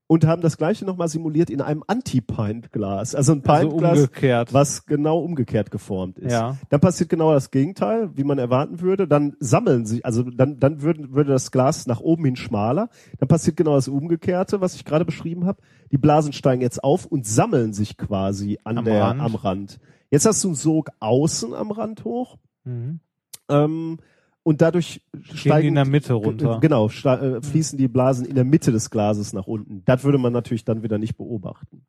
und 0.08 0.24
haben 0.26 0.42
das 0.42 0.56
gleiche 0.56 0.84
nochmal 0.84 1.08
simuliert 1.08 1.50
in 1.50 1.60
einem 1.60 1.82
Anti-Pint-Glas. 1.86 3.14
Also 3.14 3.32
ein 3.32 3.42
also 3.44 3.68
Pintglas, 3.68 3.98
umgekehrt. 3.98 4.52
was 4.54 4.86
genau 4.86 5.18
umgekehrt 5.18 5.70
geformt 5.70 6.18
ist. 6.18 6.32
Ja. 6.32 6.56
Dann 6.68 6.80
passiert 6.80 7.08
genau 7.08 7.32
das 7.32 7.50
Gegenteil, 7.50 8.10
wie 8.16 8.24
man 8.24 8.38
erwarten 8.38 8.80
würde. 8.80 9.08
Dann 9.08 9.36
sammeln 9.40 9.84
sich, 9.86 10.04
also 10.04 10.22
dann, 10.22 10.60
dann 10.60 10.82
würden, 10.82 11.14
würde 11.14 11.32
das 11.32 11.50
Glas 11.50 11.86
nach 11.86 12.00
oben 12.00 12.24
hin 12.24 12.36
schmaler. 12.36 12.88
Dann 13.18 13.28
passiert 13.28 13.56
genau 13.56 13.74
das 13.74 13.88
Umgekehrte, 13.88 14.60
was 14.60 14.74
ich 14.76 14.84
gerade 14.84 15.04
beschrieben 15.04 15.46
habe. 15.46 15.60
Die 15.90 15.98
Blasen 15.98 16.32
steigen 16.32 16.62
jetzt 16.62 16.84
auf 16.84 17.06
und 17.06 17.26
sammeln 17.26 17.72
sich 17.72 17.96
quasi 17.96 18.58
an 18.64 18.78
Am 18.78 18.84
der, 18.84 19.02
Rand. 19.02 19.20
am 19.20 19.34
Rand. 19.34 19.78
Jetzt 20.10 20.26
hast 20.26 20.42
du 20.44 20.48
einen 20.48 20.54
Sog 20.56 20.90
außen 21.00 21.52
am 21.54 21.70
Rand 21.70 22.04
hoch 22.04 22.36
Mhm. 22.66 23.00
Ähm, 23.48 23.98
und 24.46 24.62
dadurch 24.62 25.02
steigen 25.24 25.62
die 25.62 25.68
in 25.70 25.74
der 25.74 25.86
Mitte 25.86 26.12
runter. 26.12 26.60
Genau, 26.60 26.86
äh, 26.86 27.42
fließen 27.42 27.76
die 27.76 27.88
Blasen 27.88 28.24
in 28.24 28.36
der 28.36 28.44
Mitte 28.44 28.70
des 28.70 28.90
Glases 28.90 29.32
nach 29.32 29.48
unten. 29.48 29.82
Das 29.86 30.04
würde 30.04 30.18
man 30.18 30.32
natürlich 30.32 30.64
dann 30.64 30.84
wieder 30.84 30.98
nicht 30.98 31.16
beobachten. 31.16 31.84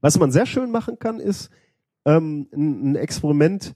Was 0.00 0.18
man 0.18 0.32
sehr 0.32 0.46
schön 0.46 0.70
machen 0.70 0.98
kann, 0.98 1.20
ist 1.20 1.50
ähm, 2.06 2.48
ein, 2.54 2.92
ein 2.92 2.96
Experiment, 2.96 3.74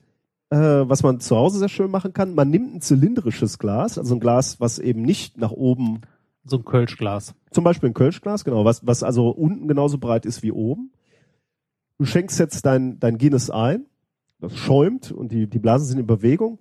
äh, 0.49 0.57
was 0.57 1.03
man 1.03 1.21
zu 1.21 1.37
Hause 1.37 1.59
sehr 1.59 1.69
schön 1.69 1.91
machen 1.91 2.15
kann. 2.15 2.35
Man 2.35 2.49
nimmt 2.49 2.77
ein 2.77 2.81
zylindrisches 2.81 3.59
Glas, 3.59 3.99
also 3.99 4.15
ein 4.15 4.21
Glas, 4.21 4.59
was 4.59 4.79
eben 4.79 5.03
nicht 5.03 5.37
nach 5.37 5.51
oben, 5.53 6.01
So 6.45 6.57
ein 6.57 6.65
Kölschglas. 6.65 7.35
zum 7.51 7.63
Beispiel 7.63 7.91
ein 7.91 7.95
Kölschglas, 7.95 8.43
genau, 8.43 8.65
was, 8.65 8.87
was 8.87 9.03
also 9.03 9.29
unten 9.29 9.69
genauso 9.69 9.99
breit 9.99 10.25
ist 10.25 10.43
wie 10.43 10.53
oben. 10.53 10.93
Du 11.99 12.07
schenkst 12.07 12.41
jetzt 12.41 12.65
dein, 12.65 12.99
dein 13.01 13.19
Guinness 13.19 13.51
ein, 13.51 13.85
das 14.41 14.57
schäumt 14.57 15.13
und 15.13 15.31
die, 15.31 15.47
die 15.47 15.59
Blasen 15.59 15.87
sind 15.87 15.99
in 15.99 16.07
Bewegung. 16.07 16.59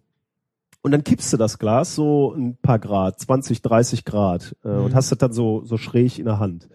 Und 0.81 0.91
dann 0.91 1.03
kippst 1.03 1.33
du 1.33 1.37
das 1.37 1.57
Glas 1.59 1.95
so 1.95 2.33
ein 2.33 2.55
paar 2.61 2.79
Grad, 2.79 3.19
20, 3.19 3.61
30 3.61 4.05
Grad, 4.05 4.55
äh, 4.63 4.69
und 4.69 4.91
Mhm. 4.91 4.95
hast 4.95 5.11
das 5.11 5.17
dann 5.17 5.33
so, 5.33 5.63
so 5.65 5.77
schräg 5.77 6.17
in 6.19 6.25
der 6.25 6.39
Hand. 6.39 6.69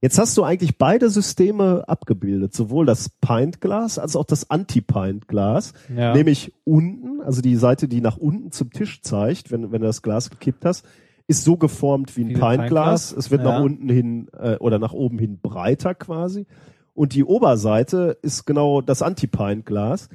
Jetzt 0.00 0.18
hast 0.18 0.36
du 0.36 0.42
eigentlich 0.42 0.78
beide 0.78 1.10
Systeme 1.10 1.84
abgebildet, 1.86 2.54
sowohl 2.54 2.86
das 2.86 3.08
Pintglas 3.20 4.00
als 4.00 4.16
auch 4.16 4.24
das 4.24 4.50
Anti-Pint-Glas, 4.50 5.74
Ja. 5.96 6.12
nämlich 6.14 6.52
unten, 6.64 7.20
also 7.20 7.40
die 7.40 7.54
Seite, 7.56 7.86
die 7.88 8.00
nach 8.00 8.16
unten 8.16 8.50
zum 8.50 8.70
Tisch 8.72 9.00
zeigt, 9.02 9.50
wenn, 9.52 9.70
wenn 9.70 9.80
du 9.80 9.86
das 9.86 10.02
Glas 10.02 10.30
gekippt 10.30 10.64
hast, 10.64 10.84
ist 11.28 11.44
so 11.44 11.56
geformt 11.56 12.16
wie 12.16 12.24
ein. 12.24 12.32
Pintglas, 12.34 13.12
Es 13.12 13.30
wird 13.30 13.44
ja. 13.44 13.52
nach 13.52 13.62
unten 13.62 13.88
hin 13.88 14.28
äh, 14.36 14.56
oder 14.56 14.80
nach 14.80 14.92
oben 14.92 15.18
hin 15.20 15.38
breiter 15.40 15.94
quasi. 15.94 16.46
Und 16.94 17.14
die 17.14 17.24
Oberseite 17.24 18.18
ist 18.22 18.44
genau 18.44 18.80
das 18.80 19.02
Anti-Pint-Glas. 19.02 20.08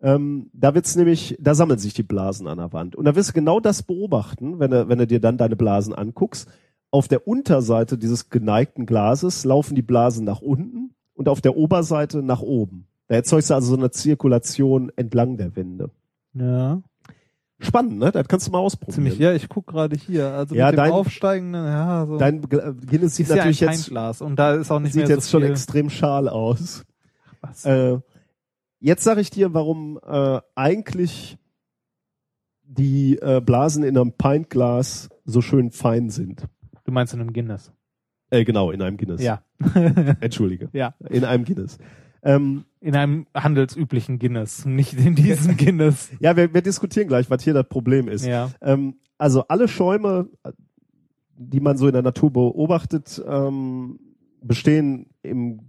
Ähm, 0.00 0.48
da 0.52 0.74
wird's 0.74 0.94
nämlich, 0.96 1.36
da 1.40 1.54
sammeln 1.54 1.78
sich 1.78 1.92
die 1.94 2.02
Blasen 2.04 2.46
an 2.46 2.58
der 2.58 2.72
Wand. 2.72 2.94
Und 2.94 3.04
da 3.04 3.16
wirst 3.16 3.30
du 3.30 3.32
genau 3.32 3.58
das 3.60 3.82
beobachten, 3.82 4.58
wenn 4.60 4.70
du, 4.70 4.88
wenn 4.88 4.98
du 4.98 5.06
dir 5.06 5.20
dann 5.20 5.38
deine 5.38 5.56
Blasen 5.56 5.94
anguckst. 5.94 6.48
Auf 6.90 7.08
der 7.08 7.26
Unterseite 7.28 7.98
dieses 7.98 8.30
geneigten 8.30 8.86
Glases 8.86 9.44
laufen 9.44 9.74
die 9.74 9.82
Blasen 9.82 10.24
nach 10.24 10.40
unten 10.40 10.94
und 11.14 11.28
auf 11.28 11.40
der 11.40 11.56
Oberseite 11.56 12.22
nach 12.22 12.40
oben. 12.40 12.86
Da 13.08 13.16
erzeugst 13.16 13.50
du 13.50 13.54
also 13.54 13.68
so 13.74 13.76
eine 13.76 13.90
Zirkulation 13.90 14.90
entlang 14.96 15.36
der 15.36 15.54
Wände. 15.56 15.90
ja. 16.34 16.80
Spannend, 17.60 17.98
ne? 17.98 18.12
Das 18.12 18.28
kannst 18.28 18.46
du 18.46 18.52
mal 18.52 18.58
ausprobieren. 18.60 18.94
Ziemlich, 18.94 19.18
ja, 19.18 19.32
ich 19.32 19.48
guck 19.48 19.66
gerade 19.66 19.96
hier. 19.96 20.28
Also 20.32 20.54
Ja, 20.54 20.66
mit 20.66 20.74
dem 20.74 20.76
dein- 20.76 20.92
aufsteigenden, 20.92 21.64
ja, 21.64 22.06
so. 22.06 22.16
Dein 22.16 22.40
Guinness 22.42 23.16
sieht 23.16 23.26
ist 23.26 23.30
ja 23.30 23.42
ein 23.42 23.48
natürlich 23.50 23.60
jetzt, 23.60 24.22
und 24.22 24.36
da 24.36 24.54
ist 24.54 24.70
auch 24.70 24.78
nicht 24.78 24.92
sieht 24.92 25.08
mehr 25.08 25.16
jetzt 25.16 25.24
so 25.24 25.30
schon 25.32 25.42
viel. 25.42 25.50
extrem 25.50 25.90
schal 25.90 26.28
aus. 26.28 26.84
Was? 27.40 27.64
Äh, 27.64 27.98
jetzt 28.80 29.04
sage 29.04 29.20
ich 29.20 29.30
dir, 29.30 29.54
warum 29.54 29.98
äh, 30.06 30.40
eigentlich 30.54 31.38
die 32.62 33.18
äh, 33.20 33.40
Blasen 33.40 33.82
in 33.82 33.96
einem 33.96 34.12
Pintglas 34.12 35.08
so 35.24 35.40
schön 35.40 35.70
fein 35.70 36.10
sind. 36.10 36.46
Du 36.84 36.92
meinst 36.92 37.14
in 37.14 37.20
einem 37.20 37.32
Guinness? 37.32 37.72
Äh, 38.30 38.44
genau, 38.44 38.70
in 38.70 38.82
einem 38.82 38.96
Guinness. 38.98 39.22
Ja. 39.22 39.42
Entschuldige. 40.20 40.68
ja. 40.72 40.94
In 41.08 41.24
einem 41.24 41.44
Guinness. 41.44 41.78
Ähm, 42.22 42.64
In 42.80 42.94
einem 42.94 43.26
handelsüblichen 43.34 44.18
Guinness, 44.18 44.66
nicht 44.66 44.92
in 44.94 45.14
diesem 45.14 45.56
Guinness. 45.56 46.10
ja, 46.20 46.36
wir, 46.36 46.52
wir 46.52 46.62
diskutieren 46.62 47.08
gleich, 47.08 47.30
was 47.30 47.42
hier 47.42 47.54
das 47.54 47.68
Problem 47.68 48.08
ist. 48.08 48.26
Ja. 48.26 48.50
Ähm, 48.60 48.96
also 49.16 49.44
alle 49.48 49.66
Schäume, 49.68 50.28
die 51.36 51.60
man 51.60 51.78
so 51.78 51.86
in 51.86 51.92
der 51.94 52.02
Natur 52.02 52.32
beobachtet, 52.32 53.22
ähm, 53.26 53.98
bestehen 54.42 55.06
im, 55.22 55.60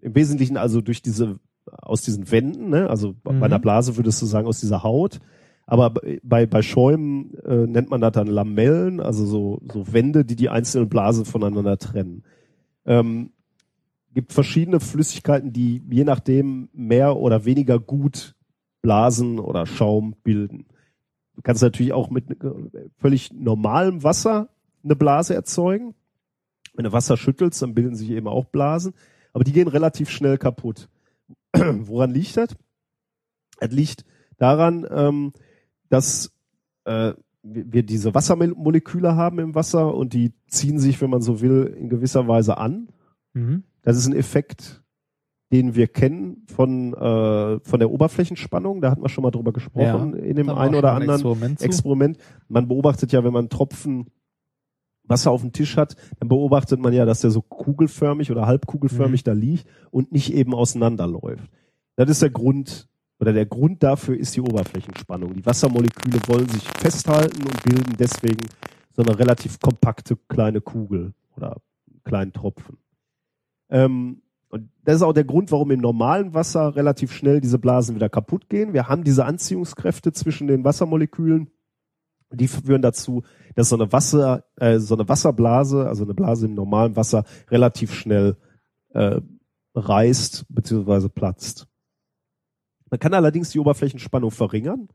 im 0.00 0.14
Wesentlichen 0.14 0.56
also 0.56 0.80
durch 0.80 1.02
diese 1.02 1.38
aus 1.78 2.02
diesen 2.02 2.30
Wänden, 2.30 2.70
ne? 2.70 2.88
also 2.88 3.08
Mhm. 3.08 3.40
bei 3.40 3.46
einer 3.46 3.58
Blase 3.58 3.96
würdest 3.96 4.20
du 4.22 4.26
sagen 4.26 4.46
aus 4.46 4.60
dieser 4.60 4.82
Haut. 4.82 5.20
Aber 5.66 5.94
bei, 6.24 6.46
bei 6.46 6.62
Schäumen 6.62 7.34
äh, 7.44 7.66
nennt 7.66 7.90
man 7.90 8.00
das 8.00 8.12
dann 8.12 8.26
Lamellen, 8.26 8.98
also 8.98 9.24
so, 9.24 9.60
so 9.72 9.92
Wände, 9.92 10.24
die 10.24 10.34
die 10.34 10.48
einzelnen 10.48 10.88
Blasen 10.88 11.24
voneinander 11.24 11.78
trennen. 11.78 12.24
Ähm, 12.84 13.30
gibt 14.12 14.32
verschiedene 14.32 14.80
Flüssigkeiten, 14.80 15.52
die 15.52 15.80
je 15.88 16.02
nachdem 16.02 16.70
mehr 16.72 17.16
oder 17.16 17.44
weniger 17.44 17.78
gut 17.78 18.34
Blasen 18.82 19.38
oder 19.38 19.64
Schaum 19.66 20.16
bilden. 20.24 20.66
Du 21.36 21.42
kannst 21.42 21.62
natürlich 21.62 21.92
auch 21.92 22.10
mit 22.10 22.30
äh, 22.42 22.50
völlig 22.98 23.32
normalem 23.32 24.02
Wasser 24.02 24.48
eine 24.82 24.96
Blase 24.96 25.34
erzeugen. 25.34 25.94
Wenn 26.74 26.84
du 26.84 26.92
Wasser 26.92 27.16
schüttelst, 27.16 27.62
dann 27.62 27.74
bilden 27.74 27.94
sich 27.94 28.10
eben 28.10 28.26
auch 28.26 28.46
Blasen, 28.46 28.94
aber 29.32 29.44
die 29.44 29.52
gehen 29.52 29.68
relativ 29.68 30.10
schnell 30.10 30.38
kaputt. 30.38 30.88
Woran 31.56 32.10
liegt 32.10 32.36
das? 32.36 32.56
Es 33.58 33.70
liegt 33.70 34.04
daran, 34.38 34.86
ähm, 34.90 35.32
dass 35.88 36.32
äh, 36.84 37.12
wir 37.42 37.82
diese 37.82 38.14
Wassermoleküle 38.14 39.16
haben 39.16 39.38
im 39.38 39.54
Wasser 39.54 39.94
und 39.94 40.12
die 40.12 40.32
ziehen 40.46 40.78
sich, 40.78 41.00
wenn 41.00 41.10
man 41.10 41.22
so 41.22 41.40
will, 41.40 41.74
in 41.78 41.88
gewisser 41.88 42.28
Weise 42.28 42.58
an. 42.58 42.88
Mhm. 43.32 43.64
Das 43.82 43.96
ist 43.96 44.06
ein 44.06 44.14
Effekt, 44.14 44.82
den 45.52 45.74
wir 45.74 45.88
kennen 45.88 46.44
von, 46.46 46.94
äh, 46.94 47.60
von 47.60 47.80
der 47.80 47.90
Oberflächenspannung. 47.90 48.80
Da 48.80 48.90
hatten 48.90 49.02
wir 49.02 49.08
schon 49.08 49.22
mal 49.22 49.30
drüber 49.30 49.52
gesprochen 49.52 50.14
in 50.14 50.36
dem 50.36 50.50
einen 50.50 50.74
oder 50.74 50.92
ein 50.92 51.02
anderen 51.02 51.20
Experiment. 51.20 51.62
Experiment. 51.62 52.18
Man 52.48 52.68
beobachtet 52.68 53.12
ja, 53.12 53.24
wenn 53.24 53.32
man 53.32 53.48
Tropfen 53.48 54.10
Wasser 55.10 55.30
auf 55.30 55.42
dem 55.42 55.52
Tisch 55.52 55.76
hat, 55.76 55.96
dann 56.18 56.28
beobachtet 56.28 56.80
man 56.80 56.92
ja, 56.92 57.04
dass 57.04 57.20
der 57.20 57.30
so 57.30 57.42
kugelförmig 57.42 58.30
oder 58.30 58.42
Mhm. 58.42 58.46
halbkugelförmig 58.46 59.24
da 59.24 59.32
liegt 59.32 59.66
und 59.90 60.12
nicht 60.12 60.32
eben 60.32 60.54
auseinanderläuft. 60.54 61.50
Das 61.96 62.08
ist 62.08 62.22
der 62.22 62.30
Grund, 62.30 62.88
oder 63.18 63.34
der 63.34 63.44
Grund 63.44 63.82
dafür 63.82 64.16
ist 64.16 64.34
die 64.36 64.40
Oberflächenspannung. 64.40 65.34
Die 65.34 65.44
Wassermoleküle 65.44 66.20
wollen 66.28 66.48
sich 66.48 66.62
festhalten 66.62 67.42
und 67.42 67.62
bilden 67.64 67.96
deswegen 67.98 68.46
so 68.92 69.02
eine 69.02 69.18
relativ 69.18 69.60
kompakte 69.60 70.16
kleine 70.28 70.62
Kugel 70.62 71.12
oder 71.36 71.56
kleinen 72.04 72.32
Tropfen. 72.32 72.78
Ähm, 73.68 74.22
und 74.48 74.68
das 74.84 74.96
ist 74.96 75.02
auch 75.02 75.12
der 75.12 75.24
Grund, 75.24 75.52
warum 75.52 75.70
im 75.70 75.80
normalen 75.80 76.34
Wasser 76.34 76.74
relativ 76.74 77.12
schnell 77.12 77.40
diese 77.40 77.58
Blasen 77.58 77.94
wieder 77.94 78.08
kaputt 78.08 78.48
gehen. 78.48 78.72
Wir 78.72 78.88
haben 78.88 79.04
diese 79.04 79.24
Anziehungskräfte 79.24 80.12
zwischen 80.12 80.48
den 80.48 80.64
Wassermolekülen. 80.64 81.50
Die 82.32 82.48
führen 82.48 82.82
dazu, 82.82 83.24
dass 83.54 83.70
so 83.70 83.76
eine 83.76 83.92
Wasser, 83.92 84.44
äh, 84.56 84.78
so 84.78 84.94
eine 84.94 85.08
Wasserblase, 85.08 85.88
also 85.88 86.04
eine 86.04 86.14
Blase 86.14 86.46
im 86.46 86.54
normalen 86.54 86.96
Wasser, 86.96 87.24
relativ 87.50 87.92
schnell 87.92 88.36
äh, 88.90 89.20
reißt 89.74 90.46
bzw. 90.48 91.08
platzt. 91.08 91.66
Man 92.90 93.00
kann 93.00 93.14
allerdings 93.14 93.50
die 93.50 93.58
Oberflächenspannung 93.58 94.30
verringern 94.30 94.88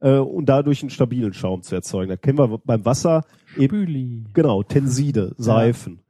äh, 0.00 0.18
und 0.18 0.46
dadurch 0.46 0.82
einen 0.82 0.90
stabilen 0.90 1.32
Schaum 1.32 1.62
zu 1.62 1.74
erzeugen. 1.74 2.08
Da 2.08 2.16
kennen 2.16 2.38
wir 2.38 2.58
beim 2.58 2.84
Wasser 2.84 3.24
eben. 3.56 4.28
Genau, 4.32 4.62
Tenside, 4.62 5.34
Seifen. 5.36 6.00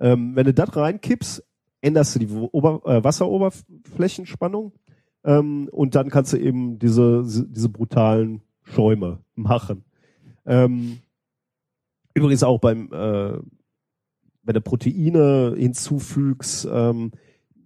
Ähm, 0.00 0.36
wenn 0.36 0.46
du 0.46 0.54
das 0.54 0.76
reinkippst, 0.76 1.42
änderst 1.80 2.14
du 2.14 2.18
die 2.18 2.28
Ober 2.28 2.82
äh, 2.84 3.04
Wasseroberflächenspannung 3.04 4.72
ähm, 5.24 5.68
und 5.70 5.94
dann 5.94 6.10
kannst 6.10 6.32
du 6.32 6.36
eben 6.38 6.78
diese, 6.78 7.22
diese 7.24 7.68
brutalen 7.68 8.42
Schäume 8.62 9.20
machen. 9.34 9.84
Ähm, 10.46 10.98
übrigens 12.14 12.42
auch 12.42 12.58
beim, 12.58 12.92
äh, 12.92 13.38
wenn 14.42 14.54
du 14.54 14.60
Proteine 14.60 15.54
hinzufügst, 15.56 16.68
ähm, 16.70 17.12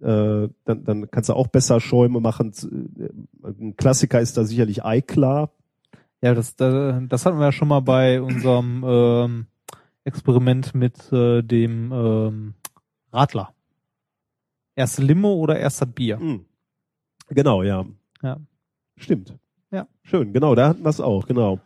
äh, 0.01 0.47
dann, 0.63 0.83
dann 0.85 1.11
kannst 1.11 1.29
du 1.29 1.33
auch 1.33 1.47
besser 1.47 1.79
Schäume 1.79 2.21
machen. 2.21 2.53
Ein 3.43 3.75
Klassiker 3.75 4.21
ist 4.21 4.37
da 4.37 4.45
sicherlich 4.45 4.83
Eiklar. 4.83 5.51
Ja, 6.21 6.33
das, 6.33 6.55
das, 6.55 7.25
hatten 7.25 7.37
wir 7.37 7.45
ja 7.45 7.51
schon 7.51 7.67
mal 7.69 7.81
bei 7.81 8.21
unserem 8.21 8.83
ähm, 8.85 9.45
Experiment 10.03 10.75
mit 10.75 11.11
äh, 11.11 11.41
dem 11.41 11.91
ähm, 11.91 12.53
Radler. 13.11 13.53
Erst 14.75 14.99
Limo 14.99 15.33
oder 15.33 15.59
erst 15.59 15.81
das 15.81 15.91
Bier? 15.91 16.19
Hm. 16.19 16.45
Genau, 17.29 17.63
ja. 17.63 17.85
Ja. 18.21 18.37
Stimmt. 18.97 19.37
Ja. 19.71 19.87
Schön, 20.03 20.33
genau, 20.33 20.55
da 20.55 20.69
hatten 20.69 20.83
wir 20.83 20.89
es 20.89 20.99
auch, 20.99 21.25
genau. 21.25 21.59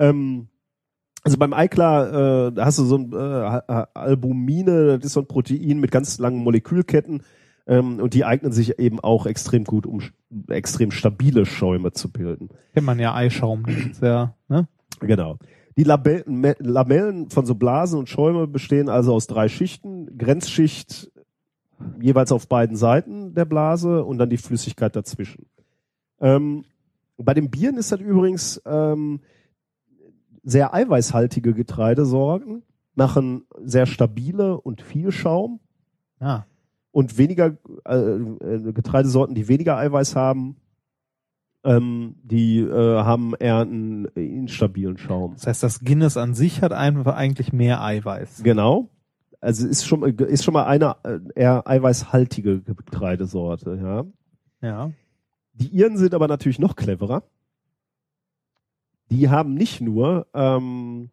Ähm, 0.00 0.48
also 1.22 1.36
beim 1.36 1.52
Eiklar, 1.52 2.48
äh, 2.48 2.52
da 2.52 2.64
hast 2.64 2.78
du 2.78 2.84
so 2.84 2.96
ein 2.96 3.12
äh, 3.12 3.84
Albumine, 3.94 4.98
das 4.98 5.06
ist 5.06 5.12
so 5.12 5.20
ein 5.20 5.28
Protein 5.28 5.78
mit 5.78 5.90
ganz 5.90 6.18
langen 6.18 6.42
Molekülketten 6.42 7.22
ähm, 7.66 8.00
und 8.00 8.14
die 8.14 8.24
eignen 8.24 8.52
sich 8.52 8.78
eben 8.78 9.00
auch 9.00 9.26
extrem 9.26 9.64
gut, 9.64 9.86
um 9.86 10.00
extrem 10.48 10.90
stabile 10.90 11.44
Schäume 11.44 11.92
zu 11.92 12.10
bilden. 12.10 12.48
Kennt 12.72 12.86
man 12.86 12.98
ja 12.98 13.14
Eischaum. 13.14 13.64
Ja, 14.00 14.34
ne? 14.48 14.66
Genau. 15.00 15.38
Die 15.76 15.84
Lamellen 15.84 17.30
von 17.30 17.46
so 17.46 17.54
Blasen 17.54 17.98
und 17.98 18.08
Schäume 18.08 18.46
bestehen 18.46 18.88
also 18.88 19.14
aus 19.14 19.26
drei 19.26 19.48
Schichten. 19.48 20.18
Grenzschicht 20.18 21.10
jeweils 22.00 22.32
auf 22.32 22.48
beiden 22.48 22.76
Seiten 22.76 23.34
der 23.34 23.44
Blase 23.44 24.04
und 24.04 24.18
dann 24.18 24.30
die 24.30 24.36
Flüssigkeit 24.36 24.96
dazwischen. 24.96 25.46
Ähm, 26.20 26.64
bei 27.16 27.34
den 27.34 27.50
Bieren 27.50 27.76
ist 27.76 27.92
das 27.92 28.00
übrigens 28.00 28.60
ähm, 28.66 29.20
sehr 30.42 30.72
eiweißhaltige 30.74 31.54
Getreidesorten, 31.54 32.62
machen 32.94 33.44
sehr 33.62 33.86
stabile 33.86 34.60
und 34.60 34.82
viel 34.82 35.12
Schaum 35.12 35.60
Ja. 36.20 36.46
und 36.90 37.18
weniger 37.18 37.56
äh, 37.86 37.94
äh, 37.96 38.72
Getreidesorten, 38.72 39.34
die 39.34 39.48
weniger 39.48 39.76
Eiweiß 39.76 40.16
haben, 40.16 40.56
Ähm, 41.62 42.14
die 42.22 42.60
äh, 42.60 43.02
haben 43.02 43.34
eher 43.38 43.58
einen 43.58 44.06
instabilen 44.14 44.96
Schaum. 44.96 45.34
Das 45.34 45.46
heißt, 45.46 45.62
das 45.62 45.80
Guinness 45.80 46.16
an 46.16 46.32
sich 46.32 46.62
hat 46.62 46.72
einfach 46.72 47.14
eigentlich 47.14 47.52
mehr 47.52 47.82
Eiweiß. 47.84 48.42
Genau. 48.42 48.88
Also 49.42 49.68
ist 49.68 49.86
schon 49.86 50.02
ist 50.02 50.42
schon 50.42 50.54
mal 50.54 50.64
eine 50.64 50.96
äh, 51.04 51.18
eher 51.34 51.68
eiweißhaltige 51.68 52.62
Getreidesorte, 52.62 53.78
ja. 54.62 54.66
Ja. 54.66 54.90
Die 55.52 55.68
Iren 55.68 55.98
sind 55.98 56.14
aber 56.14 56.28
natürlich 56.28 56.58
noch 56.58 56.76
cleverer. 56.76 57.24
Die 59.10 59.28
haben 59.28 59.54
nicht 59.54 59.80
nur, 59.80 60.26
ähm, 60.34 61.10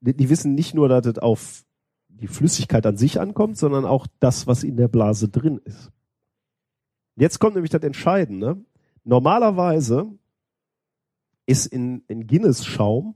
die, 0.00 0.14
die 0.16 0.28
wissen 0.28 0.54
nicht 0.54 0.74
nur, 0.74 0.88
dass 0.88 1.06
es 1.06 1.18
auf 1.18 1.64
die 2.08 2.28
Flüssigkeit 2.28 2.86
an 2.86 2.96
sich 2.96 3.20
ankommt, 3.20 3.56
sondern 3.56 3.84
auch 3.84 4.06
das, 4.20 4.46
was 4.46 4.62
in 4.64 4.76
der 4.76 4.88
Blase 4.88 5.28
drin 5.28 5.60
ist. 5.64 5.90
Jetzt 7.16 7.38
kommt 7.38 7.54
nämlich 7.54 7.70
das 7.70 7.82
Entscheidende. 7.82 8.56
Normalerweise 9.04 10.06
ist 11.46 11.66
in, 11.66 12.02
in 12.08 12.26
Guinness-Schaum, 12.26 13.14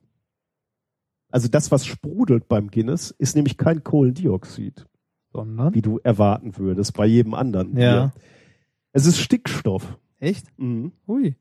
also 1.30 1.48
das, 1.48 1.70
was 1.70 1.86
sprudelt 1.86 2.48
beim 2.48 2.70
Guinness, 2.70 3.10
ist 3.10 3.36
nämlich 3.36 3.56
kein 3.58 3.84
Kohlendioxid, 3.84 4.86
Sondern? 5.32 5.74
wie 5.74 5.82
du 5.82 5.98
erwarten 5.98 6.56
würdest 6.56 6.94
bei 6.94 7.06
jedem 7.06 7.34
anderen. 7.34 7.76
Ja. 7.76 8.06
Bier. 8.06 8.12
Es 8.92 9.06
ist 9.06 9.18
Stickstoff. 9.18 9.98
Echt? 10.18 10.46
Mhm. 10.58 10.92
Ui. 11.06 11.36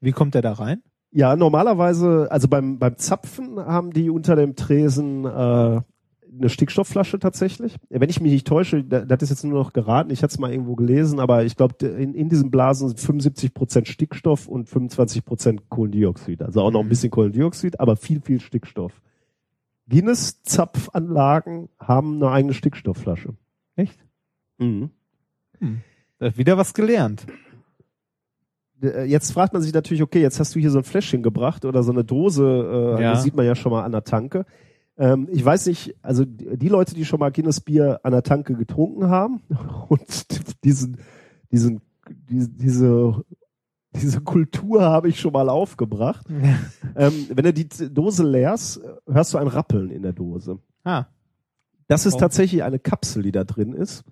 Wie 0.00 0.12
kommt 0.12 0.34
der 0.34 0.42
da 0.42 0.52
rein? 0.52 0.82
Ja, 1.12 1.34
normalerweise, 1.36 2.28
also 2.30 2.46
beim, 2.48 2.78
beim 2.78 2.96
Zapfen 2.96 3.58
haben 3.58 3.92
die 3.92 4.10
unter 4.10 4.36
dem 4.36 4.54
Tresen 4.54 5.24
äh, 5.24 5.28
eine 5.28 6.48
Stickstoffflasche 6.48 7.18
tatsächlich. 7.18 7.74
Wenn 7.88 8.08
ich 8.08 8.20
mich 8.20 8.30
nicht 8.32 8.46
täusche, 8.46 8.84
da- 8.84 9.04
das 9.04 9.22
ist 9.22 9.30
jetzt 9.30 9.44
nur 9.44 9.58
noch 9.58 9.72
geraten, 9.72 10.10
ich 10.10 10.22
hatte 10.22 10.30
es 10.32 10.38
mal 10.38 10.52
irgendwo 10.52 10.76
gelesen, 10.76 11.18
aber 11.18 11.44
ich 11.44 11.56
glaube, 11.56 11.84
in, 11.84 12.14
in 12.14 12.28
diesen 12.28 12.52
Blasen 12.52 12.86
sind 12.88 13.00
75 13.00 13.52
Prozent 13.52 13.88
Stickstoff 13.88 14.46
und 14.46 14.68
25 14.68 15.24
Prozent 15.24 15.68
Kohlendioxid. 15.68 16.42
Also 16.42 16.62
auch 16.62 16.70
noch 16.70 16.80
ein 16.80 16.88
bisschen 16.88 17.10
Kohlendioxid, 17.10 17.80
aber 17.80 17.96
viel, 17.96 18.20
viel 18.20 18.40
Stickstoff. 18.40 18.92
Guinness-Zapfanlagen 19.88 21.68
haben 21.78 22.16
eine 22.22 22.30
eigene 22.30 22.54
Stickstoffflasche. 22.54 23.34
Echt? 23.76 23.98
Mhm. 24.58 24.90
Äh, 26.20 26.30
Wieder 26.36 26.56
was 26.56 26.74
gelernt. 26.74 27.26
Äh, 28.82 29.04
Jetzt 29.04 29.32
fragt 29.32 29.52
man 29.52 29.62
sich 29.62 29.72
natürlich, 29.72 30.02
okay, 30.02 30.20
jetzt 30.20 30.38
hast 30.40 30.54
du 30.54 30.60
hier 30.60 30.70
so 30.70 30.78
ein 30.78 30.84
Fläschchen 30.84 31.22
gebracht 31.22 31.64
oder 31.64 31.82
so 31.82 31.92
eine 31.92 32.04
Dose, 32.04 32.96
äh, 32.98 33.02
Ja. 33.02 33.12
das 33.12 33.22
sieht 33.22 33.34
man 33.34 33.46
ja 33.46 33.54
schon 33.54 33.72
mal 33.72 33.84
an 33.84 33.92
der 33.92 34.04
Tanke. 34.04 34.44
Ähm, 34.98 35.28
ich 35.30 35.44
weiß 35.44 35.66
nicht, 35.66 35.94
also 36.02 36.24
die 36.26 36.68
Leute, 36.68 36.94
die 36.94 37.04
schon 37.04 37.20
mal 37.20 37.30
Guinness 37.30 37.60
Bier 37.60 38.00
an 38.02 38.12
der 38.12 38.22
Tanke 38.22 38.54
getrunken 38.54 39.08
haben 39.08 39.40
und 39.88 40.02
diesen, 40.64 40.96
diesen, 41.52 41.80
diese, 42.28 42.48
diese, 42.50 43.24
diese 43.94 44.20
Kultur 44.20 44.82
habe 44.82 45.08
ich 45.08 45.18
schon 45.20 45.32
mal 45.32 45.48
aufgebracht. 45.48 46.26
Ähm, 46.96 47.12
wenn 47.32 47.44
du 47.44 47.52
die 47.52 47.68
Dose 47.68 48.24
leerst, 48.24 48.80
hörst 49.06 49.32
du 49.32 49.38
ein 49.38 49.46
Rappeln 49.46 49.90
in 49.90 50.02
der 50.02 50.12
Dose. 50.12 50.58
ah. 50.84 51.04
Das 51.86 52.04
ist 52.06 52.14
Oh. 52.14 52.18
tatsächlich 52.18 52.62
eine 52.62 52.78
Kapsel, 52.78 53.22
die 53.22 53.32
da 53.32 53.42
drin 53.44 53.72
ist, 53.72 54.04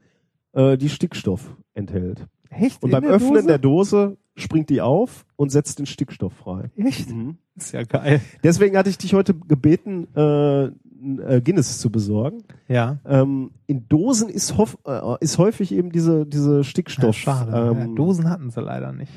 äh, 0.52 0.76
die 0.78 0.88
Stickstoff 0.88 1.56
enthält. 1.74 2.26
Echt? 2.50 2.82
Und 2.82 2.90
beim 2.90 3.02
der 3.02 3.12
Öffnen 3.12 3.34
Dose? 3.34 3.46
der 3.46 3.58
Dose 3.58 4.16
springt 4.36 4.70
die 4.70 4.80
auf 4.80 5.26
und 5.36 5.50
setzt 5.50 5.78
den 5.78 5.86
Stickstoff 5.86 6.32
frei. 6.32 6.70
Echt? 6.76 7.08
Ist 7.56 7.72
ja 7.72 7.82
geil. 7.82 8.20
Deswegen 8.42 8.76
hatte 8.76 8.88
ich 8.90 8.98
dich 8.98 9.14
heute 9.14 9.34
gebeten, 9.34 10.06
äh, 10.14 10.64
äh, 10.66 11.40
Guinness 11.42 11.78
zu 11.78 11.90
besorgen. 11.90 12.44
Ja. 12.68 12.98
Ähm, 13.04 13.50
in 13.66 13.88
Dosen 13.88 14.28
ist, 14.28 14.56
hof, 14.56 14.78
äh, 14.86 15.00
ist 15.20 15.38
häufig 15.38 15.72
eben 15.72 15.90
diese, 15.90 16.24
diese 16.26 16.58
ja 16.58 16.64
Stickstoff 16.64 17.16
schade. 17.16 17.52
ja, 17.52 17.70
ähm, 17.72 17.96
Dosen 17.96 18.30
hatten 18.30 18.50
sie 18.50 18.60
leider 18.60 18.92
nicht. 18.92 19.12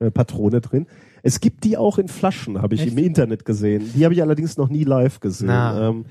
äh, 0.00 0.10
Patrone 0.10 0.60
drin. 0.60 0.86
Es 1.22 1.40
gibt 1.40 1.64
die 1.64 1.76
auch 1.76 1.98
in 1.98 2.08
Flaschen, 2.08 2.60
habe 2.60 2.74
ich 2.74 2.82
Echt? 2.82 2.92
im 2.92 2.98
Internet 2.98 3.44
gesehen. 3.44 3.90
Die 3.94 4.04
habe 4.04 4.12
ich 4.14 4.22
allerdings 4.22 4.56
noch 4.56 4.68
nie 4.68 4.84
live 4.84 5.20
gesehen. 5.20 5.50
Ähm, 5.50 6.04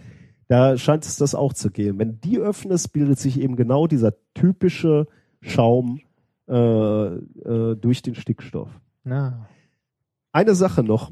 da 0.48 0.78
scheint 0.78 1.06
es 1.06 1.18
das 1.18 1.36
auch 1.36 1.54
zu 1.54 1.70
gehen. 1.70 2.00
Wenn 2.00 2.20
die 2.22 2.40
öffnest, 2.40 2.94
bildet 2.94 3.20
sich 3.20 3.40
eben 3.40 3.56
genau 3.56 3.88
dieser 3.88 4.14
typische 4.34 5.08
Schaum 5.42 6.00
äh, 6.48 6.54
äh, 6.56 7.76
durch 7.76 8.02
den 8.02 8.16
Stickstoff. 8.16 8.70
Na. 9.04 9.48
Eine 10.32 10.56
Sache 10.56 10.84
noch. 10.84 11.12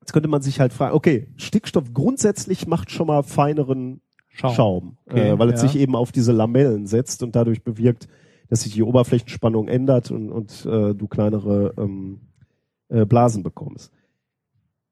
Jetzt 0.00 0.12
könnte 0.12 0.28
man 0.28 0.42
sich 0.42 0.60
halt 0.60 0.72
fragen, 0.72 0.94
okay, 0.94 1.28
Stickstoff 1.36 1.92
grundsätzlich 1.92 2.66
macht 2.66 2.90
schon 2.90 3.08
mal 3.08 3.22
feineren 3.22 4.00
Schaum. 4.28 4.54
Schaum, 4.54 4.98
Okay, 5.06 5.30
äh, 5.30 5.38
weil 5.38 5.50
es 5.50 5.62
ja. 5.62 5.68
sich 5.68 5.80
eben 5.80 5.96
auf 5.96 6.12
diese 6.12 6.32
Lamellen 6.32 6.86
setzt 6.86 7.22
und 7.22 7.34
dadurch 7.34 7.64
bewirkt, 7.64 8.08
dass 8.48 8.62
sich 8.62 8.72
die 8.72 8.82
Oberflächenspannung 8.82 9.68
ändert 9.68 10.10
und, 10.10 10.30
und 10.30 10.64
äh, 10.64 10.94
du 10.94 11.08
kleinere 11.08 11.74
ähm, 11.76 12.20
äh, 12.88 13.04
Blasen 13.04 13.42
bekommst. 13.42 13.92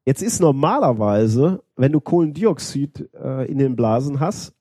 Jetzt 0.04 0.22
ist 0.22 0.40
normalerweise, 0.40 1.62
wenn 1.76 1.92
du 1.92 2.00
Kohlendioxid 2.00 3.08
äh, 3.14 3.50
in 3.50 3.58
den 3.58 3.74
Blasen 3.74 4.20
hast, 4.20 4.55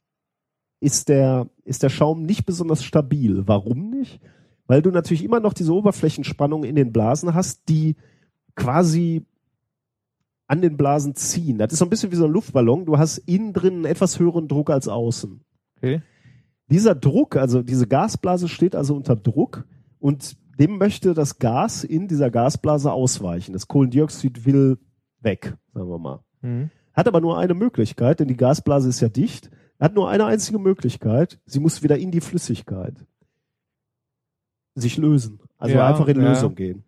ist 0.86 1.10
der, 1.10 1.48
ist 1.64 1.82
der 1.82 1.90
Schaum 1.90 2.22
nicht 2.22 2.45
besonders 2.45 2.84
stabil. 2.84 3.48
Warum 3.48 3.90
nicht? 3.90 4.22
Weil 4.68 4.84
du 4.84 4.91
natürlich 4.91 5.24
immer 5.24 5.40
noch 5.40 5.53
diese 5.53 5.74
Oberflächenspannung 5.74 6.64
in 6.64 6.76
den 6.76 6.94
Blasen 6.94 7.34
hast, 7.34 7.70
die 7.70 7.95
quasi 8.56 9.26
an 10.45 10.62
den 10.62 10.78
Blasen 10.78 11.16
ziehen. 11.16 11.57
Das 11.57 11.74
ist 11.74 11.80
so 11.80 11.86
ein 11.86 11.90
bisschen 11.90 12.12
wie 12.12 12.16
so 12.16 12.26
ein 12.26 12.32
Luftballon. 12.32 12.86
Du 12.86 12.99
hast 12.99 13.18
innen 13.18 13.52
drin 13.52 13.74
einen 13.74 13.86
etwas 13.86 14.20
höheren 14.20 14.48
Druck 14.48 14.70
als 14.70 14.88
außen. 14.88 15.41
Okay. 15.78 16.03
Dieser 16.70 16.94
Druck, 16.94 17.36
also 17.36 17.64
diese 17.64 17.88
Gasblase 17.88 18.48
steht 18.48 18.76
also 18.76 18.95
unter 18.95 19.16
Druck 19.16 19.66
und 19.98 20.38
dem 20.60 20.78
möchte 20.78 21.16
das 21.16 21.40
Gas 21.40 21.84
in 21.84 22.07
dieser 22.07 22.30
Gasblase 22.30 22.91
ausweichen. 22.91 23.53
Das 23.53 23.68
Kohlendioxid 23.68 24.45
will 24.45 24.78
weg, 25.20 25.57
sagen 25.74 25.90
wir 25.90 25.98
mal. 25.98 26.20
Hm. 26.41 26.70
Hat 26.94 27.07
aber 27.07 27.22
nur 27.22 27.40
eine 27.40 27.56
Möglichkeit, 27.56 28.20
denn 28.20 28.28
die 28.28 28.38
Gasblase 28.38 28.88
ist 28.88 29.02
ja 29.02 29.10
dicht. 29.10 29.49
Hat 29.80 29.93
nur 29.93 30.10
eine 30.10 30.26
einzige 30.26 30.60
Möglichkeit. 30.60 31.39
Sie 31.45 31.60
muss 31.60 31.84
wieder 31.84 31.97
in 31.97 32.11
die 32.11 32.22
Flüssigkeit 32.22 33.06
sich 34.76 34.97
lösen. 34.97 35.39
Also 35.57 35.76
Ja, 35.76 35.88
einfach 35.88 36.07
in 36.07 36.19
ja. 36.22 36.30
Lösung 36.30 36.56
gehen. 36.56 36.84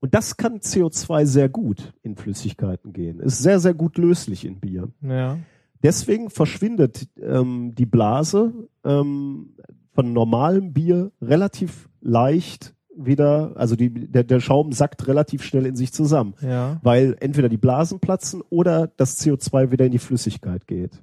Und 0.00 0.14
das 0.14 0.36
kann 0.36 0.60
CO2 0.60 1.26
sehr 1.26 1.48
gut 1.48 1.92
in 2.02 2.16
Flüssigkeiten 2.16 2.92
gehen. 2.92 3.20
Ist 3.20 3.42
sehr, 3.42 3.58
sehr 3.58 3.74
gut 3.74 3.98
löslich 3.98 4.44
in 4.44 4.60
Bier. 4.60 4.88
Ja. 5.02 5.38
Deswegen 5.82 6.30
verschwindet 6.30 7.08
ähm, 7.20 7.74
die 7.74 7.86
Blase 7.86 8.52
ähm, 8.84 9.54
von 9.92 10.12
normalem 10.12 10.72
Bier 10.72 11.12
relativ 11.20 11.88
leicht 12.00 12.74
wieder, 12.96 13.52
also 13.56 13.76
die, 13.76 13.90
der, 13.90 14.24
der 14.24 14.40
Schaum 14.40 14.72
sackt 14.72 15.06
relativ 15.06 15.42
schnell 15.44 15.66
in 15.66 15.76
sich 15.76 15.92
zusammen, 15.92 16.34
Ja. 16.40 16.80
weil 16.82 17.16
entweder 17.20 17.48
die 17.48 17.56
Blasen 17.56 18.00
platzen 18.00 18.42
oder 18.50 18.88
das 18.96 19.18
CO2 19.20 19.70
wieder 19.70 19.84
in 19.86 19.92
die 19.92 19.98
Flüssigkeit 20.00 20.66
geht. 20.66 21.00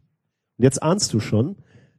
Und 0.57 0.64
jetzt 0.64 0.82
ahnst 0.82 1.14
du 1.14 1.19
schon, 1.19 1.57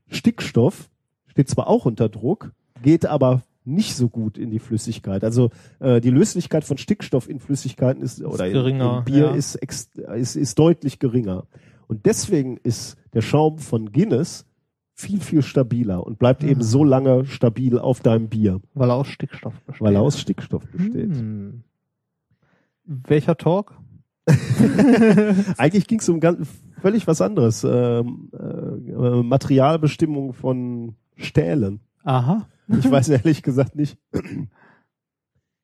Stickstoff 0.08 0.90
steht 1.26 1.48
zwar 1.48 1.68
auch 1.68 1.84
unter 1.84 2.08
Druck, 2.08 2.52
geht 2.82 3.06
aber 3.06 3.42
nicht 3.64 3.96
so 3.96 4.08
gut 4.08 4.38
in 4.38 4.50
die 4.50 4.60
Flüssigkeit. 4.60 5.24
Also 5.24 5.50
äh, 5.80 6.00
die 6.00 6.10
Löslichkeit 6.10 6.64
von 6.64 6.78
Stickstoff 6.78 7.28
in 7.28 7.40
Flüssigkeiten 7.40 8.02
ist 8.02 8.22
oder 8.22 8.46
in, 8.46 8.52
geringer, 8.52 8.98
in 8.98 9.04
Bier 9.04 9.26
ja. 9.26 9.34
ist, 9.34 9.56
ex, 9.56 9.90
ist, 10.14 10.36
ist 10.36 10.58
deutlich 10.58 10.98
geringer. 10.98 11.46
Und 11.88 12.06
deswegen 12.06 12.58
ist 12.58 12.96
der 13.12 13.22
Schaum 13.22 13.58
von 13.58 13.92
Guinness 13.92 14.46
viel, 14.94 15.20
viel 15.20 15.42
stabiler 15.42 16.06
und 16.06 16.18
bleibt 16.18 16.42
eben 16.42 16.62
so 16.62 16.82
lange 16.82 17.26
stabil 17.26 17.78
auf 17.78 18.00
deinem 18.00 18.28
Bier, 18.28 18.60
Weil 18.72 18.88
er 18.88 18.94
aus 18.94 19.08
Stickstoff 19.08 19.60
besteht. 19.62 19.84
weil 19.84 19.94
er 19.94 20.00
aus 20.00 20.18
Stickstoff 20.18 20.66
besteht. 20.68 21.10
Hm. 21.10 21.64
Welcher 22.84 23.36
Talk? 23.36 23.76
Eigentlich 25.56 25.86
ging 25.86 26.00
es 26.00 26.08
um 26.08 26.20
ganz, 26.20 26.48
völlig 26.80 27.06
was 27.06 27.20
anderes. 27.20 27.64
Ähm, 27.64 28.30
äh, 28.32 29.22
Materialbestimmung 29.22 30.32
von 30.32 30.96
Stählen. 31.16 31.80
Aha. 32.02 32.48
Ich 32.68 32.90
weiß 32.90 33.08
ehrlich 33.10 33.42
gesagt 33.42 33.76
nicht. 33.76 33.98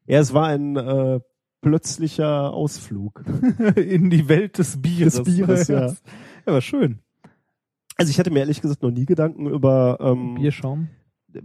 Ja, 0.06 0.18
es 0.18 0.32
war 0.34 0.46
ein 0.46 0.76
äh, 0.76 1.20
plötzlicher 1.60 2.52
Ausflug. 2.52 3.24
In 3.76 4.10
die 4.10 4.28
Welt 4.28 4.58
des 4.58 4.80
Bieres. 4.80 5.14
Des 5.14 5.24
Bieres, 5.24 5.68
ja. 5.68 5.86
Ja, 5.86 5.94
aber 6.46 6.60
schön. 6.60 6.98
Also 7.96 8.10
ich 8.10 8.18
hatte 8.18 8.30
mir 8.30 8.40
ehrlich 8.40 8.60
gesagt 8.60 8.82
noch 8.82 8.90
nie 8.90 9.06
Gedanken 9.06 9.46
über, 9.46 9.98
ähm, 10.00 10.34
Bierschaum. 10.34 10.88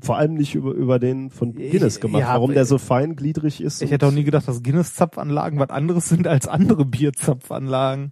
Vor 0.01 0.17
allem 0.17 0.33
nicht 0.33 0.55
über, 0.55 0.71
über 0.71 0.99
den 0.99 1.29
von 1.29 1.53
Guinness 1.53 1.99
gemacht, 1.99 2.21
ja, 2.21 2.33
warum 2.33 2.53
der 2.53 2.65
so 2.65 2.77
feingliedrig 2.77 3.61
ist. 3.61 3.81
Ich 3.81 3.91
hätte 3.91 4.07
auch 4.07 4.11
nie 4.11 4.23
gedacht, 4.23 4.47
dass 4.47 4.63
Guinness-Zapfanlagen 4.63 5.59
was 5.59 5.69
anderes 5.69 6.09
sind 6.09 6.27
als 6.27 6.47
andere 6.47 6.85
Bierzapfanlagen. 6.85 8.11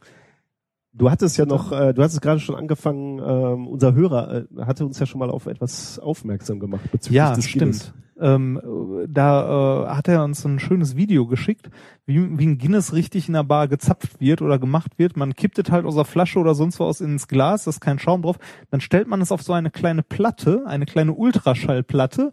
Du 0.97 1.11
hattest 1.11 1.37
ja 1.37 1.45
noch, 1.45 1.71
äh, 1.73 1.93
du 1.93 2.01
hattest 2.01 2.21
gerade 2.21 2.39
schon 2.39 2.55
angefangen, 2.55 3.19
ähm, 3.19 3.67
unser 3.67 3.93
Hörer 3.93 4.45
äh, 4.57 4.61
hatte 4.65 4.85
uns 4.85 4.97
ja 4.99 5.05
schon 5.05 5.19
mal 5.19 5.29
auf 5.29 5.45
etwas 5.45 5.99
aufmerksam 5.99 6.59
gemacht 6.59 6.89
bezüglich 6.91 7.17
Ja, 7.17 7.33
des 7.35 7.45
stimmt. 7.45 7.59
Guinness. 7.61 7.93
Ähm, 8.17 8.61
äh, 9.03 9.07
da 9.09 9.83
äh, 9.83 9.87
hat 9.89 10.07
er 10.07 10.23
uns 10.23 10.45
ein 10.45 10.57
schönes 10.59 10.95
Video 10.95 11.27
geschickt, 11.27 11.69
wie, 12.05 12.39
wie 12.39 12.45
ein 12.47 12.57
Guinness 12.57 12.93
richtig 12.93 13.27
in 13.27 13.33
der 13.33 13.43
Bar 13.43 13.67
gezapft 13.67 14.21
wird 14.21 14.41
oder 14.41 14.57
gemacht 14.57 14.93
wird. 14.97 15.17
Man 15.17 15.33
kippt 15.33 15.59
es 15.59 15.69
halt 15.69 15.85
aus 15.85 15.95
der 15.95 16.05
Flasche 16.05 16.39
oder 16.39 16.55
sonst 16.55 16.79
was 16.79 17.01
ins 17.01 17.27
Glas, 17.27 17.65
da 17.65 17.71
ist 17.71 17.81
kein 17.81 17.99
Schaum 17.99 18.21
drauf. 18.21 18.37
Dann 18.71 18.79
stellt 18.79 19.09
man 19.09 19.19
es 19.19 19.33
auf 19.33 19.41
so 19.41 19.51
eine 19.51 19.71
kleine 19.71 20.01
Platte, 20.01 20.63
eine 20.65 20.85
kleine 20.85 21.11
Ultraschallplatte, 21.11 22.31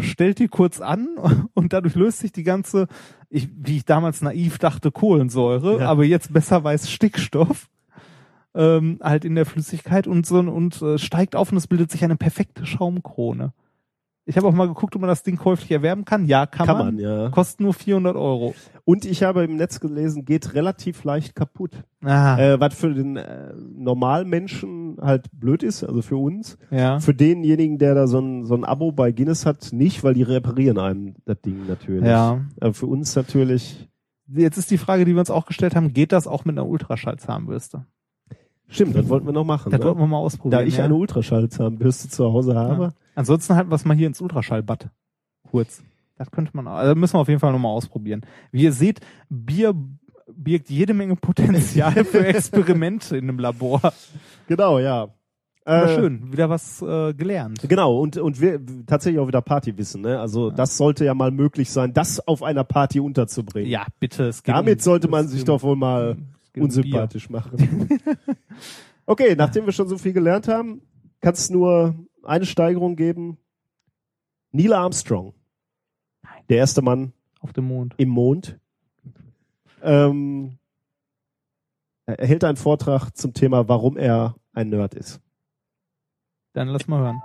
stellt 0.00 0.40
die 0.40 0.48
kurz 0.48 0.80
an 0.80 1.10
und 1.54 1.72
dadurch 1.72 1.94
löst 1.94 2.18
sich 2.18 2.32
die 2.32 2.42
ganze, 2.42 2.88
ich, 3.28 3.48
wie 3.56 3.76
ich 3.76 3.84
damals 3.84 4.22
naiv 4.22 4.58
dachte, 4.58 4.90
Kohlensäure, 4.90 5.78
Ja. 5.78 5.88
aber 5.88 6.02
jetzt 6.04 6.32
besser 6.32 6.64
weiß 6.64 6.90
Stickstoff 6.90 7.68
ähm, 8.54 8.98
halt 9.02 9.24
in 9.24 9.34
der 9.34 9.46
Flüssigkeit 9.46 10.06
und 10.06 10.26
so 10.26 10.38
und 10.38 10.80
äh, 10.82 10.98
steigt 10.98 11.36
auf 11.36 11.50
und 11.52 11.58
es 11.58 11.66
bildet 11.66 11.90
sich 11.90 12.02
eine 12.04 12.16
perfekte 12.16 12.66
Schaumkrone. 12.66 13.52
Ich 14.26 14.36
habe 14.36 14.46
auch 14.46 14.52
mal 14.52 14.68
geguckt, 14.68 14.94
ob 14.94 15.00
man 15.00 15.08
das 15.08 15.22
Ding 15.24 15.36
käuflich 15.36 15.70
erwerben 15.72 16.04
kann. 16.04 16.26
Ja, 16.26 16.46
kann, 16.46 16.66
Kann 16.66 16.76
man. 16.76 16.86
man, 16.94 16.98
ja. 16.98 17.30
Kostet 17.30 17.60
nur 17.60 17.74
400 17.74 18.14
Euro. 18.14 18.54
Und 18.84 19.04
ich 19.04 19.22
habe 19.24 19.42
im 19.42 19.56
Netz 19.56 19.80
gelesen, 19.80 20.24
geht 20.24 20.54
relativ 20.54 21.02
leicht 21.02 21.34
kaputt. 21.34 21.82
Ah, 22.04 22.38
Äh, 22.38 22.60
was 22.60 22.74
für 22.74 22.92
den 22.94 23.16
äh, 23.16 23.52
Normalmenschen 23.56 24.98
halt 25.00 25.26
blöd 25.32 25.62
ist, 25.62 25.82
also 25.82 26.02
für 26.02 26.16
uns. 26.16 26.58
ja. 26.70 27.00
Für 27.00 27.14
denjenigen, 27.14 27.78
der 27.78 27.94
da 27.94 28.06
so 28.06 28.20
ein, 28.20 28.44
so 28.44 28.54
ein 28.54 28.64
Abo 28.64 28.92
bei 28.92 29.10
Guinness 29.10 29.46
hat, 29.46 29.72
nicht, 29.72 30.04
weil 30.04 30.14
die 30.14 30.22
reparieren 30.22 30.78
einem 30.78 31.14
das 31.24 31.40
Ding 31.40 31.66
natürlich. 31.66 32.04
Ja. 32.04 32.40
Aber 32.60 32.74
für 32.74 32.86
uns 32.86 33.16
natürlich. 33.16 33.88
Jetzt 34.28 34.58
ist 34.58 34.70
die 34.70 34.78
Frage, 34.78 35.04
die 35.04 35.12
wir 35.12 35.20
uns 35.20 35.30
auch 35.30 35.46
gestellt 35.46 35.74
haben, 35.74 35.92
geht 35.92 36.12
das 36.12 36.28
auch 36.28 36.44
mit 36.44 36.56
einer 36.56 36.66
Ultraschallzahnbürste? 36.68 37.84
Stimmt, 38.70 38.94
das 38.94 39.08
wollten 39.08 39.26
wir 39.26 39.32
noch 39.32 39.44
machen. 39.44 39.70
Das 39.70 39.80
ne? 39.80 39.86
wollten 39.86 40.00
wir 40.00 40.06
mal 40.06 40.18
ausprobieren. 40.18 40.62
Da 40.62 40.66
ich 40.66 40.76
ja. 40.76 40.84
eine 40.84 40.94
Ultraschallzahnbürste 40.94 42.08
zu 42.08 42.32
Hause 42.32 42.54
habe. 42.54 42.82
Ja. 42.84 42.92
Ansonsten 43.16 43.54
halten 43.54 43.70
wir 43.70 43.74
es 43.74 43.84
mal 43.84 43.96
hier 43.96 44.06
ins 44.06 44.20
Ultraschallbad. 44.20 44.88
Kurz. 45.50 45.82
Das 46.16 46.30
könnte 46.30 46.50
man, 46.54 46.66
also 46.66 46.94
müssen 46.94 47.14
wir 47.14 47.20
auf 47.20 47.28
jeden 47.28 47.40
Fall 47.40 47.52
nochmal 47.52 47.72
ausprobieren. 47.72 48.20
Wie 48.52 48.62
ihr 48.62 48.72
seht, 48.72 49.00
Bier 49.28 49.74
birgt 50.32 50.70
jede 50.70 50.94
Menge 50.94 51.16
Potenzial 51.16 51.92
für 52.04 52.26
Experimente 52.26 53.16
in 53.16 53.24
einem 53.24 53.38
Labor. 53.38 53.80
Genau, 54.46 54.78
ja. 54.78 55.08
Äh, 55.64 55.94
schön, 55.94 56.32
wieder 56.32 56.48
was 56.48 56.80
äh, 56.82 57.12
gelernt. 57.14 57.60
Genau, 57.68 57.98
und, 58.00 58.16
und 58.16 58.40
wir 58.40 58.60
tatsächlich 58.86 59.20
auch 59.20 59.28
wieder 59.28 59.42
Partywissen, 59.42 60.00
ne? 60.00 60.18
Also 60.18 60.50
das 60.50 60.76
sollte 60.76 61.04
ja 61.04 61.14
mal 61.14 61.30
möglich 61.30 61.70
sein, 61.70 61.92
das 61.92 62.26
auf 62.26 62.42
einer 62.42 62.64
Party 62.64 62.98
unterzubringen. 62.98 63.70
Ja, 63.70 63.86
bitte. 63.98 64.24
Es 64.24 64.42
geht 64.42 64.54
Damit 64.54 64.78
um, 64.78 64.82
sollte 64.82 65.08
man 65.08 65.28
sich 65.28 65.40
geht 65.40 65.48
doch 65.48 65.62
wohl 65.62 65.76
mal 65.76 66.12
um- 66.12 66.16
geht 66.52 66.62
um 66.62 66.64
unsympathisch 66.64 67.30
machen. 67.30 67.88
okay, 69.06 69.34
nachdem 69.36 69.66
wir 69.66 69.72
schon 69.72 69.88
so 69.88 69.98
viel 69.98 70.12
gelernt 70.12 70.48
haben, 70.48 70.82
kann 71.20 71.34
es 71.34 71.50
nur 71.50 71.94
eine 72.22 72.46
Steigerung 72.46 72.96
geben. 72.96 73.38
Neil 74.52 74.72
Armstrong, 74.72 75.34
der 76.48 76.58
erste 76.58 76.82
Mann 76.82 77.12
auf 77.40 77.52
dem 77.52 77.66
Mond. 77.66 77.94
im 77.98 78.08
Mond, 78.08 78.58
ähm, 79.82 80.58
er 82.06 82.26
hält 82.26 82.44
einen 82.44 82.56
Vortrag 82.56 83.10
zum 83.16 83.34
Thema, 83.34 83.68
warum 83.68 83.96
er 83.96 84.34
ein 84.52 84.68
Nerd 84.68 84.94
ist. 84.94 85.20
Dann 86.52 86.68
lass 86.68 86.88
mal 86.88 87.00
hören. 87.00 87.22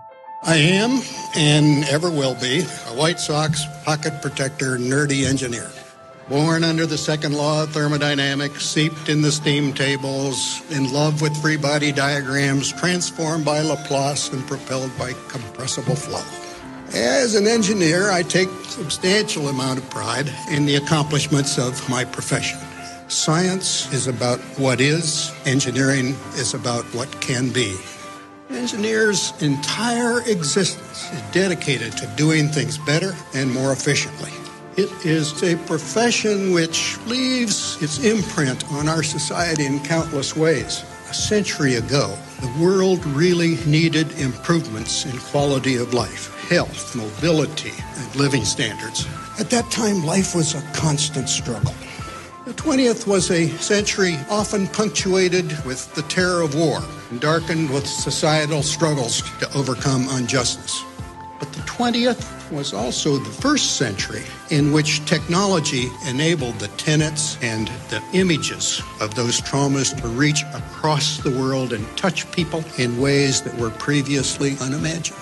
I 0.47 0.79
am, 0.79 1.01
and 1.35 1.91
ever 1.91 2.11
will 2.11 2.35
be, 2.35 2.63
a 2.87 2.95
White 2.95 3.19
Sox 3.19 3.65
pocket 3.83 4.21
protector 4.21 4.77
nerdy 4.77 5.25
engineer. 5.25 5.71
Born 6.27 6.63
under 6.63 6.87
the 6.87 6.97
second 6.97 7.33
law 7.33 7.61
of 7.63 7.71
thermodynamics, 7.71 8.65
seeped 8.65 9.09
in 9.09 9.21
the 9.21 9.31
steam 9.31 9.73
tables, 9.73 10.59
in 10.71 10.91
love 10.91 11.21
with 11.21 11.39
free 11.39 11.55
body 11.55 11.91
diagrams, 11.91 12.73
transformed 12.73 13.45
by 13.45 13.61
Laplace 13.61 14.33
and 14.33 14.45
propelled 14.47 14.89
by 14.97 15.13
compressible 15.27 15.95
flow. 15.95 16.23
As 16.95 17.35
an 17.35 17.45
engineer, 17.45 18.09
I 18.09 18.23
take 18.23 18.49
substantial 18.63 19.49
amount 19.49 19.77
of 19.77 19.87
pride 19.91 20.27
in 20.49 20.65
the 20.65 20.77
accomplishments 20.77 21.59
of 21.59 21.87
my 21.89 22.03
profession. 22.03 22.57
Science 23.07 23.93
is 23.93 24.07
about 24.07 24.39
what 24.57 24.81
is, 24.81 25.31
engineering 25.45 26.15
is 26.37 26.55
about 26.55 26.85
what 26.85 27.21
can 27.21 27.51
be. 27.51 27.77
Engineers' 28.49 29.31
entire 29.41 30.21
existence 30.21 31.11
is 31.13 31.21
dedicated 31.31 31.95
to 31.97 32.07
doing 32.15 32.47
things 32.47 32.79
better 32.79 33.15
and 33.35 33.51
more 33.51 33.73
efficiently. 33.73 34.31
It 34.77 34.91
is 35.05 35.41
a 35.41 35.55
profession 35.67 36.51
which 36.51 36.97
leaves 37.07 37.81
its 37.81 38.03
imprint 38.03 38.69
on 38.73 38.89
our 38.89 39.03
society 39.03 39.65
in 39.65 39.79
countless 39.79 40.35
ways. 40.35 40.83
A 41.09 41.13
century 41.13 41.75
ago, 41.75 42.17
the 42.41 42.53
world 42.61 43.05
really 43.05 43.55
needed 43.65 44.11
improvements 44.19 45.05
in 45.05 45.17
quality 45.17 45.77
of 45.77 45.93
life, 45.93 46.49
health, 46.49 46.93
mobility, 46.93 47.71
and 47.95 48.15
living 48.17 48.43
standards. 48.43 49.07
At 49.39 49.49
that 49.51 49.71
time, 49.71 50.03
life 50.03 50.35
was 50.35 50.55
a 50.55 50.61
constant 50.73 51.29
struggle. 51.29 51.73
The 52.45 52.51
20th 52.51 53.07
was 53.07 53.31
a 53.31 53.47
century 53.59 54.17
often 54.29 54.67
punctuated 54.67 55.57
with 55.63 55.93
the 55.95 56.01
terror 56.01 56.41
of 56.41 56.53
war 56.53 56.81
and 57.11 57.21
darkened 57.21 57.69
with 57.69 57.87
societal 57.87 58.61
struggles 58.61 59.21
to 59.39 59.57
overcome 59.57 60.09
injustice. 60.09 60.83
But 61.39 61.51
the 61.51 61.61
20th 61.61 62.51
was 62.51 62.73
also 62.73 63.17
the 63.17 63.29
first 63.29 63.75
century 63.77 64.23
in 64.49 64.71
which 64.71 65.05
technology 65.05 65.89
enabled 66.07 66.59
the 66.59 66.69
tenets 66.69 67.37
and 67.41 67.67
the 67.89 68.01
images 68.13 68.81
of 69.01 69.15
those 69.15 69.41
traumas 69.41 69.99
to 70.01 70.07
reach 70.07 70.43
across 70.53 71.17
the 71.17 71.31
world 71.31 71.73
and 71.73 71.85
touch 71.97 72.29
people 72.31 72.63
in 72.77 73.01
ways 73.01 73.41
that 73.41 73.57
were 73.57 73.71
previously 73.71 74.55
unimagined. 74.61 75.19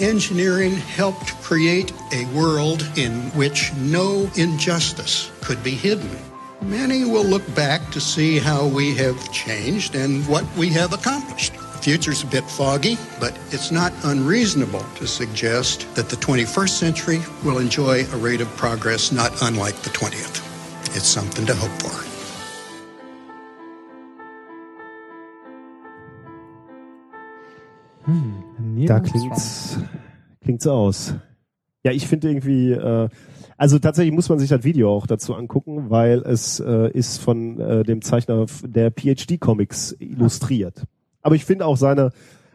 Engineering 0.00 0.74
helped 0.74 1.34
create 1.42 1.92
a 2.12 2.24
world 2.26 2.88
in 2.96 3.12
which 3.30 3.72
no 3.74 4.30
injustice 4.36 5.30
could 5.40 5.62
be 5.62 5.72
hidden. 5.72 6.10
Many 6.62 7.04
will 7.04 7.24
look 7.24 7.54
back 7.54 7.90
to 7.92 8.00
see 8.00 8.38
how 8.38 8.66
we 8.66 8.94
have 8.94 9.32
changed 9.32 9.94
and 9.94 10.26
what 10.26 10.44
we 10.56 10.68
have 10.70 10.92
accomplished. 10.92 11.52
The 11.78 11.92
future's 11.92 12.24
a 12.24 12.26
bit 12.26 12.42
foggy, 12.42 12.98
but 13.20 13.38
it's 13.52 13.70
not 13.70 13.92
unreasonable 14.02 14.84
to 14.96 15.06
suggest 15.06 15.86
that 15.94 16.08
the 16.08 16.16
21st 16.16 16.70
century 16.70 17.20
will 17.44 17.58
enjoy 17.58 18.04
a 18.12 18.16
rate 18.16 18.40
of 18.40 18.48
progress 18.56 19.12
not 19.12 19.30
unlike 19.42 19.76
the 19.82 19.90
20th. 19.90 20.42
It's 20.96 21.06
something 21.06 21.46
to 21.46 21.54
hope 21.54 21.70
for. 21.80 21.94
Neil 28.58 28.88
Da 28.88 28.98
klingt's, 28.98 29.78
klingt's 30.42 30.66
aus. 30.66 31.14
Ja, 31.84 31.92
ich 31.92 32.08
finde 32.08 32.28
irgendwie, 32.28 32.72
äh, 32.72 33.08
also 33.56 33.78
tatsächlich 33.78 34.12
muss 34.12 34.28
man 34.28 34.40
sich 34.40 34.48
das 34.48 34.64
Video 34.64 34.90
auch 34.90 35.06
dazu 35.06 35.32
angucken, 35.36 35.90
weil 35.90 36.22
es 36.22 36.58
äh, 36.58 36.90
ist 36.90 37.18
von 37.18 37.60
äh, 37.60 37.84
dem 37.84 38.02
Zeichner 38.02 38.46
der 38.64 38.90
PhD-Comics 38.90 39.94
illustriert. 40.00 40.82
Aber 41.22 41.34
ich 41.34 41.44
finde 41.44 41.66
auch 41.66 41.76
seine 41.76 42.10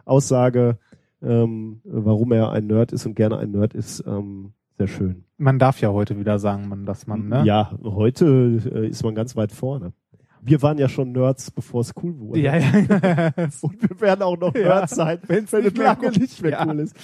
Aussage, 0.06 0.78
ähm, 1.22 1.82
warum 1.86 2.32
er 2.32 2.52
ein 2.52 2.68
Nerd 2.68 2.92
ist 2.92 3.06
und 3.06 3.16
gerne 3.16 3.38
ein 3.38 3.52
Nerd 3.52 3.74
ist, 3.74 4.04
ähm, 4.06 4.54
sehr 4.78 4.88
schön. 4.88 5.24
Man 5.38 5.60
darf 5.60 5.80
ja 5.82 5.90
heute 5.92 6.18
wieder 6.20 6.40
sagen, 6.40 6.68
man, 6.68 6.86
dass 6.86 7.08
man, 7.08 7.28
ne? 7.30 7.44
Ja, 7.46 7.78
heute 7.84 8.62
äh, 8.74 8.88
ist 8.88 9.04
man 9.04 9.16
ganz 9.16 9.36
weit 9.36 9.52
vorne. 9.52 9.94
Wir 10.42 10.62
waren 10.62 10.78
ja 10.78 10.90
schon 10.90 11.14
Nerds, 11.14 11.52
bevor 11.52 11.82
es 11.82 11.94
cool 12.04 12.20
wurde. 12.20 12.40
Ja, 12.42 12.58
ja. 12.58 12.72
ja. 12.78 13.32
Und 13.62 13.82
wir 13.90 14.02
werden 14.02 14.22
auch 14.24 14.38
noch 14.38 14.54
Ja, 14.56 14.80
Nerds 14.80 14.96
sein, 14.96 15.20
wenn's 15.28 15.54
wenn 15.54 15.60
es 15.60 15.66
nicht 15.74 15.78
mehr 15.78 15.98
cool- 16.02 16.12
nicht 16.12 16.42
mehr 16.42 16.52
Ja. 16.52 16.66
cool 16.68 16.80
ist. 16.80 16.96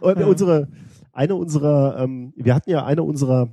Und 0.00 0.18
Ja. 0.18 0.26
unsere, 0.26 0.68
eine 1.12 1.34
unserer, 1.34 1.98
ähm, 1.98 2.32
wir 2.36 2.54
hatten 2.54 2.70
ja 2.70 2.86
eine 2.86 3.02
unserer 3.02 3.48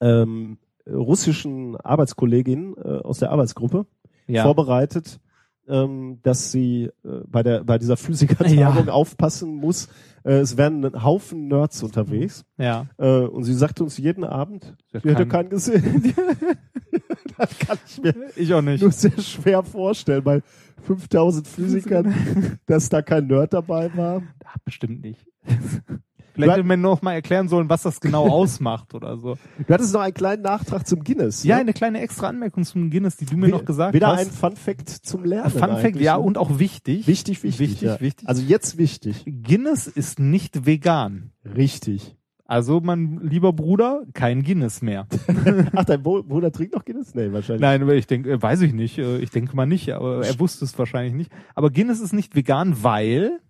ähm, 0.00 0.58
russischen 0.86 1.76
Arbeitskolleginnen 1.76 2.74
äh, 2.76 2.98
aus 2.98 3.18
der 3.20 3.30
Arbeitsgruppe 3.30 3.86
ja. 4.26 4.42
vorbereitet, 4.42 5.18
ähm, 5.68 6.18
dass 6.22 6.52
sie 6.52 6.90
äh, 7.04 7.20
bei 7.26 7.42
der 7.42 7.64
bei 7.64 7.78
dieser 7.78 7.96
Physikertagung 7.96 8.58
Ja. 8.86 8.92
aufpassen 8.92 9.54
muss. 9.54 9.88
Äh, 10.24 10.38
es 10.38 10.56
werden 10.56 10.84
ein 10.84 11.02
Haufen 11.04 11.48
Nerds 11.48 11.82
unterwegs. 11.82 12.44
ja. 12.58 12.86
Äh, 12.98 13.20
und 13.20 13.44
sie 13.44 13.54
sagte 13.54 13.82
uns 13.84 13.96
jeden 13.98 14.24
Abend, 14.24 14.74
sie 14.92 14.98
hätte 14.98 15.14
keinen- 15.14 15.28
keinen 15.28 15.50
gesehen. 15.50 16.14
das 17.38 17.58
kann 17.58 17.78
ich 17.86 18.02
mir 18.02 18.14
Ich 18.36 18.52
auch 18.54 18.62
nicht. 18.62 18.80
nur 18.82 18.92
sehr 18.92 19.18
schwer 19.20 19.62
vorstellen, 19.62 20.24
bei 20.24 20.42
5000 20.82 21.46
Physikern, 21.46 22.14
dass 22.66 22.88
da 22.88 23.02
kein 23.02 23.26
Nerd 23.26 23.52
dabei 23.52 23.90
war. 23.96 24.22
Ach, 24.44 24.56
bestimmt 24.64 25.02
nicht. 25.02 25.26
Vielleicht 26.36 26.56
hätte 26.58 26.66
man 26.68 26.80
noch 26.80 27.02
mal 27.02 27.12
erklären 27.14 27.48
sollen, 27.48 27.68
was 27.68 27.82
das 27.82 28.00
genau 28.00 28.28
ausmacht 28.30 28.94
oder 28.94 29.16
so. 29.16 29.36
Du 29.66 29.74
hattest 29.74 29.92
noch 29.92 30.00
einen 30.00 30.14
kleinen 30.14 30.42
Nachtrag 30.42 30.86
zum 30.86 31.02
Guinness. 31.02 31.42
Ja, 31.44 31.56
ne? 31.56 31.62
eine 31.62 31.72
kleine 31.72 32.00
extra 32.00 32.28
Anmerkung 32.28 32.64
zum 32.64 32.88
Guinness, 32.90 33.16
die 33.16 33.26
du 33.26 33.36
mir 33.36 33.46
Wi- 33.48 33.50
noch 33.50 33.64
gesagt 33.64 33.94
Wieder 33.94 34.08
hast. 34.08 34.26
ein 34.26 34.30
Fun 34.30 34.56
Fact 34.56 34.88
zum 34.88 35.24
Lernen. 35.24 35.50
Fun 35.50 35.76
Fact, 35.78 35.96
ja, 35.96 36.16
ne? 36.16 36.22
und 36.22 36.38
auch 36.38 36.58
wichtig. 36.58 37.06
wichtig, 37.06 37.42
wichtig. 37.42 37.58
Wichtig, 37.70 37.82
ja. 37.82 38.00
wichtig. 38.00 38.28
Also 38.28 38.42
jetzt 38.42 38.78
wichtig. 38.78 39.24
Guinness 39.26 39.86
ist 39.88 40.18
nicht 40.20 40.66
vegan. 40.66 41.32
Richtig. 41.56 42.14
Also, 42.48 42.80
mein 42.80 43.18
lieber 43.24 43.52
Bruder, 43.52 44.02
kein 44.14 44.44
Guinness 44.44 44.80
mehr. 44.80 45.08
Ach, 45.74 45.84
dein 45.84 46.00
Bruder 46.04 46.52
trinkt 46.52 46.74
noch 46.76 46.84
Guinness? 46.84 47.12
Nee, 47.12 47.32
wahrscheinlich. 47.32 47.60
Nein, 47.60 47.82
aber 47.82 47.94
ich 47.94 48.06
denke, 48.06 48.30
äh, 48.30 48.40
weiß 48.40 48.60
ich 48.60 48.72
nicht. 48.72 48.98
äh, 48.98 49.18
Ich 49.18 49.30
denke 49.30 49.56
mal 49.56 49.66
nicht, 49.66 49.90
aber 49.92 50.24
er 50.24 50.38
wusste 50.38 50.64
es 50.64 50.78
wahrscheinlich 50.78 51.12
nicht. 51.14 51.32
Aber 51.56 51.70
Guinness 51.70 51.98
ist 52.00 52.12
nicht 52.12 52.36
vegan, 52.36 52.84
weil 52.84 53.40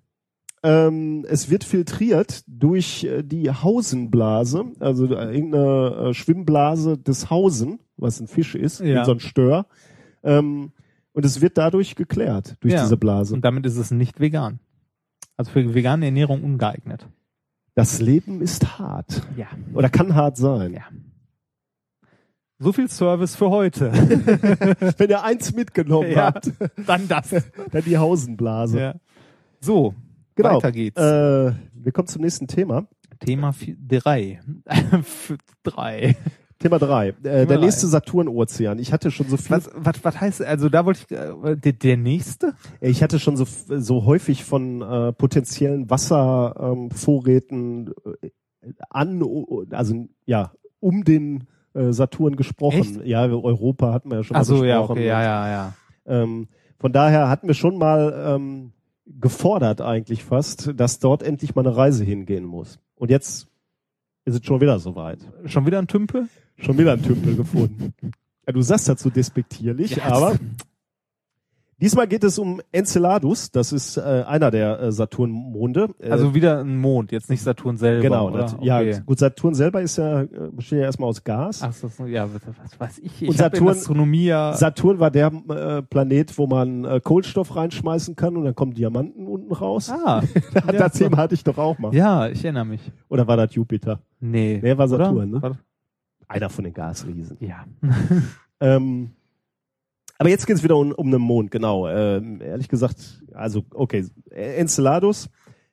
Ähm, 0.67 1.25
es 1.29 1.49
wird 1.51 1.63
filtriert 1.65 2.43
durch 2.49 3.05
äh, 3.05 3.23
die 3.23 3.51
Hausenblase, 3.51 4.65
also 4.81 5.07
äh, 5.07 5.35
irgendeine 5.35 6.09
äh, 6.11 6.15
Schwimmblase 6.15 6.99
des 6.99 7.31
Hausen, 7.31 7.79
was 7.97 8.21
ein 8.21 8.27
Fisch 8.27 8.55
ist, 8.55 8.81
Ja. 8.81 9.05
so 9.05 9.13
ein 9.13 9.21
Stör. 9.21 9.67
Ähm, 10.25 10.73
und 11.13 11.25
es 11.25 11.41
wird 11.41 11.57
dadurch 11.57 11.95
geklärt, 11.95 12.57
durch 12.61 12.75
Ja. 12.75 12.83
diese 12.83 12.97
Blase. 12.97 13.33
und 13.35 13.45
damit 13.45 13.65
ist 13.65 13.77
es 13.77 13.91
nicht 13.91 14.19
vegan. 14.21 14.59
Also 15.37 15.51
für 15.53 15.75
vegane 15.75 16.07
Ernährung 16.07 16.43
ungeeignet. 16.43 17.07
Das 17.75 18.01
Leben 18.01 18.41
ist 18.41 18.79
hart. 18.79 19.23
Ja. 19.37 19.47
Oder 19.75 19.89
kann 19.91 20.15
hart 20.15 20.37
sein. 20.37 20.73
Ja. 20.73 20.83
So 22.59 22.73
viel 22.73 22.89
Service 22.89 23.37
für 23.37 23.51
heute. 23.51 23.93
Wenn 24.99 25.11
ihr 25.11 25.23
eins 25.23 25.55
mitgenommen 25.55 26.11
Ja. 26.11 26.27
habt, 26.35 26.51
Dann 26.87 27.07
das. 27.07 27.29
dann 27.71 27.85
die 27.85 27.99
Hausenblase. 27.99 28.81
Ja. 28.81 28.95
So, 29.61 29.95
Genau. 30.37 30.57
weiter 30.57 30.73
geht's. 30.73 31.01
Äh, 31.01 31.53
wir 31.75 31.93
kommen 31.93 32.09
zum 32.09 32.23
nächsten 32.23 32.47
Thema. 32.47 32.87
Thema 33.21 33.55
3. 33.89 34.41
3. 35.65 36.17
Thema 36.59 36.79
drei. 36.79 37.09
Äh, 37.09 37.15
der 37.23 37.47
drei. 37.47 37.57
nächste 37.59 37.87
Saturn-Ozean. 37.87 38.79
Ich 38.79 38.91
hatte 38.93 39.11
schon 39.11 39.29
so 39.29 39.37
viel, 39.37 39.57
Was, 39.57 39.69
was, 39.75 40.03
was 40.03 40.21
heißt, 40.21 40.43
also 40.43 40.69
da 40.71 40.87
wollte 40.87 41.01
ich, 41.07 41.17
äh, 41.17 41.57
der, 41.57 41.73
der 41.73 41.97
nächste? 41.99 42.55
ich 42.81 43.03
hatte 43.03 43.19
schon 43.19 43.37
so, 43.37 43.45
so 43.47 44.07
häufig 44.07 44.45
von 44.45 44.81
äh, 44.81 45.13
potenziellen 45.13 45.91
Wasservorräten 45.91 47.93
ähm, 48.07 48.15
äh, 48.23 48.31
an, 48.89 49.23
also 49.71 50.09
ja, 50.25 50.53
um 50.81 51.05
den 51.05 51.45
äh, 51.75 51.93
Saturn 51.93 52.37
gesprochen. 52.37 52.81
Echt? 52.81 53.05
Ja, 53.05 53.27
Europa 53.27 53.93
hatten 53.93 54.11
wir 54.11 54.17
ja 54.19 54.25
schon 54.25 54.35
mal 54.35 54.41
Ach 54.41 54.45
so, 54.45 54.61
besprochen. 54.61 54.69
ja, 54.69 54.81
okay, 54.81 55.07
ja, 55.07 55.23
ja, 55.23 55.49
ja. 55.51 55.75
Ähm, 56.07 56.49
von 56.79 56.93
daher 56.93 57.29
hatten 57.29 57.49
wir 57.49 57.55
schon 57.55 57.77
mal 57.77 58.35
ähm, 58.35 58.73
gefordert 59.07 59.81
eigentlich 59.81 60.25
fast, 60.25 60.73
dass 60.77 60.99
dort 60.99 61.23
endlich 61.23 61.55
mal 61.55 61.67
eine 61.67 61.77
Reise 61.77 62.05
hingehen 62.05 62.45
muss. 62.45 62.79
Und 62.97 63.11
jetzt 63.11 63.49
ist 64.25 64.35
es 64.35 64.45
schon 64.45 64.61
wieder 64.61 64.79
soweit. 64.79 65.19
Schon 65.45 65.67
wieder 65.67 65.79
ein 65.79 65.87
Tümpel? 65.87 66.29
Schon 66.59 66.79
wieder 66.79 66.93
ein 66.93 67.03
Tümpel 67.03 67.37
gefunden. 67.37 67.95
Ja, 68.47 68.53
du 68.53 68.63
sagst 68.63 68.89
dazu 68.89 69.11
despektierlich, 69.11 69.97
Ja, 69.97 70.05
aber 70.05 70.37
diesmal 71.81 72.07
geht 72.07 72.25
es 72.25 72.39
um 72.39 72.61
Enceladus. 72.73 73.51
Das 73.51 73.73
ist 73.73 73.97
äh, 73.97 74.01
einer 74.27 74.51
der 74.51 74.81
äh, 74.81 74.93
Saturn-Monde. 74.93 75.89
Äh, 75.99 76.11
Also 76.11 76.35
wieder 76.35 76.61
ein 76.61 76.77
Mond, 76.79 77.13
jetzt 77.13 77.29
nicht 77.31 77.43
Saturn 77.43 77.77
selber, 77.77 78.03
genau. 78.03 78.29
oder? 78.31 78.39
das- 78.43 78.57
Ja, 78.63 78.79
Okay. 78.79 79.01
gut. 79.05 79.19
Saturn 79.19 79.55
selber 79.55 79.83
ist 79.83 79.97
ja 79.99 80.23
äh, 80.23 80.29
besteht 80.53 80.79
ja 80.81 80.85
erstmal 80.87 81.09
aus 81.09 81.23
Gas. 81.25 81.63
Ach 81.63 81.73
so, 81.73 82.07
ja, 82.07 82.29
was, 82.33 82.79
weiß 82.81 82.99
ich. 83.01 83.23
Ich 83.23 83.29
Und 83.29 83.37
Saturn- 83.39 83.69
Astronomie 83.69 84.25
ja, 84.27 84.53
Saturn 84.55 84.99
war 85.01 85.11
der 85.11 85.33
äh, 85.49 85.83
Planet, 85.83 86.37
wo 86.39 86.47
man 86.47 86.85
äh, 86.85 87.01
Kohlenstoff 87.03 87.55
reinschmeißen 87.57 88.17
kann 88.17 88.37
und 88.37 88.45
dann 88.45 88.55
kommen 88.55 88.73
Diamanten 88.75 89.27
unten 89.27 89.53
raus. 89.53 89.91
ah, 89.91 90.23
das 90.73 90.93
Thema 90.95 91.19
hatte 91.19 91.35
ich 91.35 91.45
doch 91.45 91.59
auch 91.59 91.79
mal. 91.79 91.95
ja, 91.95 92.29
ich 92.29 92.45
erinnere 92.45 92.65
mich. 92.67 92.81
Oder 93.09 93.27
war 93.27 93.37
das 93.37 93.55
Jupiter? 93.55 94.01
Nee. 94.21 94.61
Nee, 94.63 94.79
war 94.79 94.87
oder? 94.91 95.07
Saturn, 95.07 95.31
ne? 95.31 95.43
War- 95.43 95.59
Einer 96.29 96.49
von 96.51 96.65
den 96.65 96.73
Gasriesen. 96.75 97.37
Ja. 97.41 97.65
Ähm, 98.59 99.11
aber 100.19 100.29
jetzt 100.29 100.47
geht 100.47 100.57
es 100.57 100.63
wieder 100.63 100.77
um, 100.77 100.93
um 100.93 101.07
einen 101.09 101.21
Mond, 101.23 101.51
genau. 101.51 101.89
Ähm, 101.89 102.41
ehrlich 102.41 102.69
gesagt, 102.69 103.23
also 103.33 103.65
okay, 103.75 104.07
Enceladus 104.31 105.29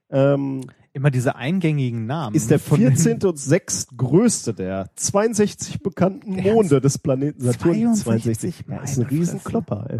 ähm, 0.09 0.61
Immer 0.95 1.09
diese 1.09 1.35
eingängigen 1.35 2.05
Namen. 2.05 2.35
ist 2.35 2.51
der 2.51 2.59
von 2.59 2.79
den- 2.79 2.95
14. 2.95 3.23
und 3.27 3.39
6. 3.39 3.87
größte 3.97 4.53
der 4.53 4.91
62 4.95 5.81
bekannten 5.81 6.35
Monde 6.39 6.81
des 6.81 6.99
Planeten 6.99 7.41
Saturn. 7.41 7.95
62, 7.95 8.65
Ja, 8.69 8.77
ist 8.83 8.99
ein 8.99 9.07
Riesenklopper, 9.07 9.87
ey. 9.89 9.99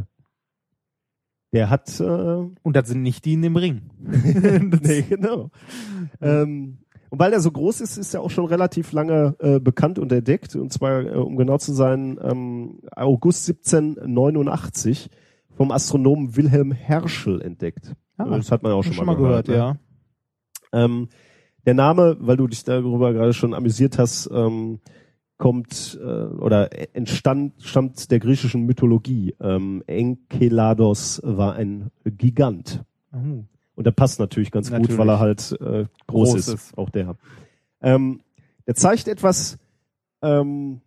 Der 1.52 1.72
hat, 1.72 2.00
äh, 2.00 2.04
Und 2.04 2.76
das 2.76 2.88
sind 2.90 3.02
nicht 3.02 3.26
die 3.26 3.34
in 3.34 3.42
dem 3.42 3.56
Ring. 3.56 3.90
nee, 4.84 5.02
genau. 5.04 5.50
Ähm, 6.22 6.78
und 7.14 7.20
weil 7.20 7.32
er 7.32 7.42
so 7.42 7.52
groß 7.52 7.82
ist, 7.82 7.98
ist 7.98 8.16
er 8.16 8.22
auch 8.22 8.32
schon 8.32 8.46
relativ 8.46 8.92
lange 8.92 9.36
äh, 9.38 9.60
bekannt 9.60 10.00
und 10.00 10.12
entdeckt. 10.12 10.56
Und 10.56 10.74
zwar, 10.74 11.06
äh, 11.06 11.10
um 11.12 11.38
genau 11.38 11.60
zu 11.60 11.72
sein, 11.72 12.18
ähm, 12.20 12.80
August 12.96 13.48
1789 13.48 15.12
vom 15.56 15.70
Astronomen 15.70 16.36
Wilhelm 16.36 16.72
Herschel 16.72 17.40
entdeckt. 17.40 17.94
Ah, 18.18 18.26
das 18.36 18.52
hat 18.52 18.64
man 18.64 18.72
ja 18.72 18.78
auch 18.80 18.84
schon, 18.84 18.94
Schon 18.94 19.06
mal 19.06 19.16
gehört. 19.16 19.48
ne? 19.48 19.56
ja. 19.56 19.78
Ähm, 20.72 21.10
der 21.68 21.76
Name, 21.76 22.18
weil 22.20 22.38
du 22.38 22.48
dich 22.48 22.64
darüber 22.64 23.14
gerade 23.14 23.34
schon 23.34 23.54
amüsiert 23.54 24.00
hast, 24.00 24.28
ähm, 24.34 24.80
kommt 25.38 26.00
äh, 26.02 26.08
oder 26.08 26.96
entstand, 26.96 27.62
stammt 27.62 28.10
der 28.10 28.18
griechischen 28.18 28.64
Mythologie. 28.66 29.36
Ähm, 29.40 29.84
Enkelados 29.86 31.22
war 31.24 31.54
ein 31.54 31.92
Gigant. 32.06 32.84
Oh. 33.14 33.44
Und 33.76 33.86
der 33.86 33.92
passt 33.92 34.20
natürlich 34.20 34.52
ganz 34.52 34.70
gut, 34.70 34.80
Natürlich. 34.80 34.98
weil 35.00 35.10
er 35.10 35.20
halt 35.20 35.52
äh, 35.60 35.86
groß, 36.08 36.32
Groß 36.32 36.36
ist, 36.36 36.48
ist. 36.48 36.78
auch 36.78 36.90
der. 36.90 37.16
Ähm, 37.82 38.22
der 38.68 38.76
zeigt 38.76 39.08
etwas, 39.08 39.58
ähm, 40.22 40.82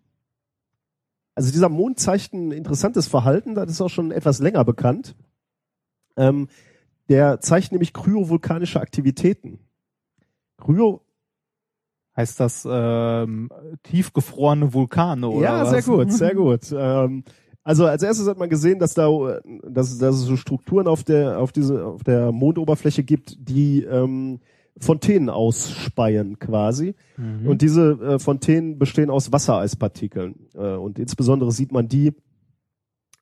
also 1.35 1.51
dieser 1.51 1.69
Mond 1.69 1.99
zeigt 1.99 2.33
ein 2.33 2.53
interessantes 2.53 3.09
Verhalten, 3.09 3.55
das 3.55 3.71
ist 3.71 3.81
auch 3.81 3.91
schon 3.91 4.13
etwas 4.13 4.39
länger 4.39 4.65
bekannt. 4.65 5.17
Ähm, 6.17 6.49
der 7.09 7.41
zeigt 7.41 7.73
nämlich 7.73 7.93
kryovulkanische 7.93 8.81
Aktivitäten. 8.81 9.59
Kryo, 10.59 11.07
Heißt 12.17 12.41
das 12.41 12.67
ähm, 12.69 13.51
tiefgefrorene 13.83 14.73
Vulkane 14.73 15.29
oder 15.29 15.45
ja, 15.45 15.63
was? 15.63 15.71
sehr 15.71 15.83
gut, 15.83 16.11
sehr 16.13 16.35
gut. 16.35 16.73
Ähm, 16.75 17.25
also 17.67 17.85
als 17.85 18.05
erstes 18.05 18.29
hat 18.29 18.39
man 18.39 18.49
gesehen, 18.49 18.79
dass 18.79 18.95
da, 18.95 19.41
dass, 19.69 19.99
dass 19.99 20.15
es 20.15 20.23
so 20.23 20.37
Strukturen 20.37 20.87
auf 20.87 21.03
der, 21.03 21.41
auf 21.41 21.51
diese, 21.51 21.85
auf 21.85 22.05
der 22.05 22.31
Mondoberfläche 22.31 23.03
gibt, 23.03 23.37
die 23.41 23.83
ähm, 23.83 24.39
Fontänen 24.79 25.29
ausspeien 25.29 26.39
quasi. 26.39 26.95
Mhm. 27.17 27.49
Und 27.49 27.63
diese 27.63 27.99
äh, 28.01 28.19
Fontänen 28.21 28.79
bestehen 28.79 29.11
aus 29.11 29.33
Wassereispartikeln. 29.33 30.47
Äh, 30.55 30.77
und 30.77 31.01
insbesondere 31.01 31.51
sieht 31.51 31.73
man 31.73 31.89
die 31.89 32.13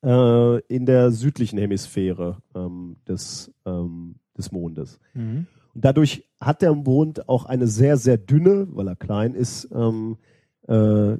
äh, 0.04 0.58
in 0.66 0.84
der 0.84 1.10
südlichen 1.10 1.58
Hemisphäre 1.58 2.42
ähm, 2.54 2.96
des, 3.08 3.50
ähm, 3.64 4.16
des 4.36 4.52
Mondes. 4.52 5.00
Mhm. 5.14 5.46
Und 5.74 5.84
dadurch 5.86 6.28
hat 6.38 6.60
der 6.60 6.74
Mond 6.74 7.30
auch 7.30 7.46
eine 7.46 7.66
sehr, 7.66 7.96
sehr 7.96 8.18
dünne, 8.18 8.68
weil 8.72 8.88
er 8.88 8.96
klein 8.96 9.32
ist, 9.32 9.70
ähm, 9.72 10.18
äh, 10.68 11.12
äh, 11.12 11.18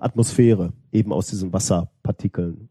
Atmosphäre, 0.00 0.72
eben 0.92 1.12
aus 1.12 1.28
diesen 1.28 1.52
Wasserpartikeln. 1.52 2.68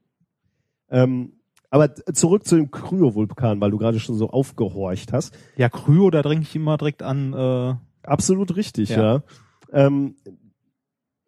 Ähm, 0.89 1.33
aber 1.69 1.95
zurück 1.95 2.45
zu 2.45 2.57
dem 2.57 2.69
Kryovulkan, 2.69 3.61
weil 3.61 3.71
du 3.71 3.77
gerade 3.77 3.99
schon 3.99 4.15
so 4.15 4.29
aufgehorcht 4.29 5.13
hast. 5.13 5.33
Ja, 5.55 5.69
Kryo, 5.69 6.09
da 6.09 6.21
denke 6.21 6.43
ich 6.43 6.55
immer 6.55 6.77
direkt 6.77 7.01
an 7.01 7.33
äh, 7.33 7.75
Absolut 8.03 8.55
richtig, 8.55 8.89
ja. 8.89 9.15
Ja. 9.15 9.23
Ähm, 9.71 10.15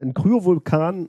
ein 0.01 0.13
Kryovulkan, 0.13 1.07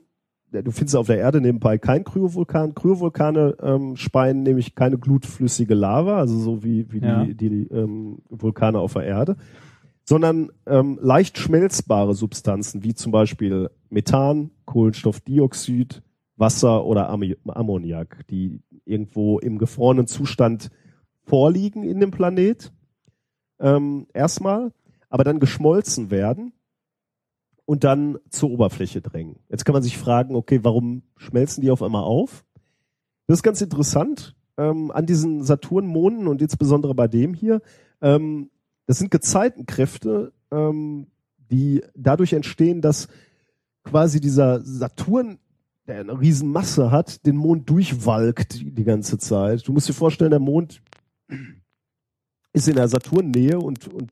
du 0.51 0.71
findest 0.71 0.95
auf 0.95 1.07
der 1.07 1.17
Erde 1.17 1.41
nebenbei 1.41 1.77
kein 1.77 2.03
Kryovulkan. 2.03 2.75
Kryovulkane 2.75 3.57
ähm, 3.61 3.95
speien 3.97 4.43
nämlich 4.43 4.75
keine 4.75 4.97
glutflüssige 4.97 5.73
Lava, 5.73 6.17
also 6.17 6.37
so 6.37 6.63
wie, 6.63 6.91
wie 6.91 6.99
Ja. 6.99 7.25
die, 7.25 7.35
die 7.35 7.67
ähm, 7.71 8.19
Vulkane 8.29 8.79
auf 8.79 8.93
der 8.93 9.03
Erde, 9.03 9.35
sondern 10.05 10.51
ähm, 10.67 10.99
leicht 11.01 11.37
schmelzbare 11.37 12.13
Substanzen, 12.13 12.83
wie 12.83 12.93
zum 12.93 13.11
Beispiel 13.11 13.69
Methan, 13.89 14.51
Kohlenstoffdioxid, 14.65 16.03
Wasser 16.37 16.85
oder 16.85 17.09
Ammi- 17.09 17.37
Ammoniak, 17.47 18.27
die 18.27 18.61
irgendwo 18.85 19.39
im 19.39 19.57
gefrorenen 19.57 20.05
Zustand 20.07 20.69
vorliegen 21.23 21.83
in 21.83 21.99
dem 21.99 22.11
Planet. 22.11 22.71
Ähm, 23.59 24.07
erstmal, 24.13 24.73
aber 25.09 25.23
dann 25.23 25.39
geschmolzen 25.39 26.11
werden 26.11 26.53
und 27.65 27.83
dann 27.83 28.19
zur 28.29 28.51
Oberfläche 28.51 29.01
drängen. 29.01 29.37
Jetzt 29.49 29.65
kann 29.65 29.73
man 29.73 29.81
sich 29.81 29.97
fragen, 29.97 30.35
okay, 30.35 30.59
warum 30.63 31.01
schmelzen 31.17 31.61
die 31.61 31.71
auf 31.71 31.81
einmal 31.81 32.03
auf? 32.03 32.45
Das 33.27 33.39
ist 33.39 33.43
ganz 33.43 33.61
interessant 33.61 34.35
ähm, 34.57 34.91
an 34.91 35.07
diesen 35.07 35.41
Saturnmonden 35.41 36.27
und 36.27 36.41
insbesondere 36.41 36.93
bei 36.93 37.07
dem 37.07 37.33
hier. 37.33 37.61
Ähm, 38.01 38.51
das 38.85 38.97
sind 38.99 39.11
Gezeitenkräfte, 39.11 40.31
ähm, 40.51 41.07
die 41.51 41.81
dadurch 41.95 42.33
entstehen, 42.33 42.81
dass 42.81 43.07
quasi 43.83 44.19
dieser 44.19 44.61
Saturn, 44.61 45.37
der 45.87 45.99
eine 46.01 46.19
Riesenmasse 46.19 46.89
hat, 46.91 47.25
den 47.25 47.35
Mond 47.35 47.69
durchwalkt 47.69 48.59
die, 48.59 48.71
die 48.71 48.83
ganze 48.83 49.17
Zeit. 49.19 49.67
Du 49.67 49.73
musst 49.73 49.87
dir 49.87 49.93
vorstellen, 49.93 50.31
der 50.31 50.39
Mond 50.39 50.81
ist 52.53 52.67
in 52.67 52.75
der 52.75 52.87
Saturnnähe 52.87 53.59
und, 53.59 53.87
und 53.93 54.11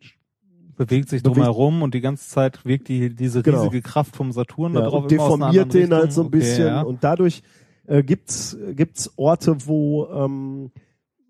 bewegt 0.76 1.10
sich 1.10 1.24
drumherum 1.24 1.82
und 1.82 1.94
die 1.94 2.02
ganze 2.02 2.28
Zeit 2.30 2.66
wirkt 2.66 2.88
die 2.90 3.14
diese 3.16 3.42
Genau. 3.42 3.60
riesige 3.64 3.82
Kraft 3.82 4.16
vom 4.16 4.32
Saturn 4.32 4.74
ja, 4.74 4.82
da 4.82 4.88
drauf 4.90 5.08
deformiert 5.08 5.74
den 5.74 5.94
halt 5.94 6.06
Richtung. 6.10 6.12
so 6.12 6.22
ein 6.22 6.28
Okay, 6.28 6.38
bisschen 6.40 6.68
ja. 6.68 6.82
und 6.82 7.04
dadurch 7.04 7.42
äh, 7.88 8.04
gibt's 8.04 8.58
gibt's 8.76 9.12
Orte, 9.16 9.56
wo 9.66 10.08
ähm, 10.08 10.72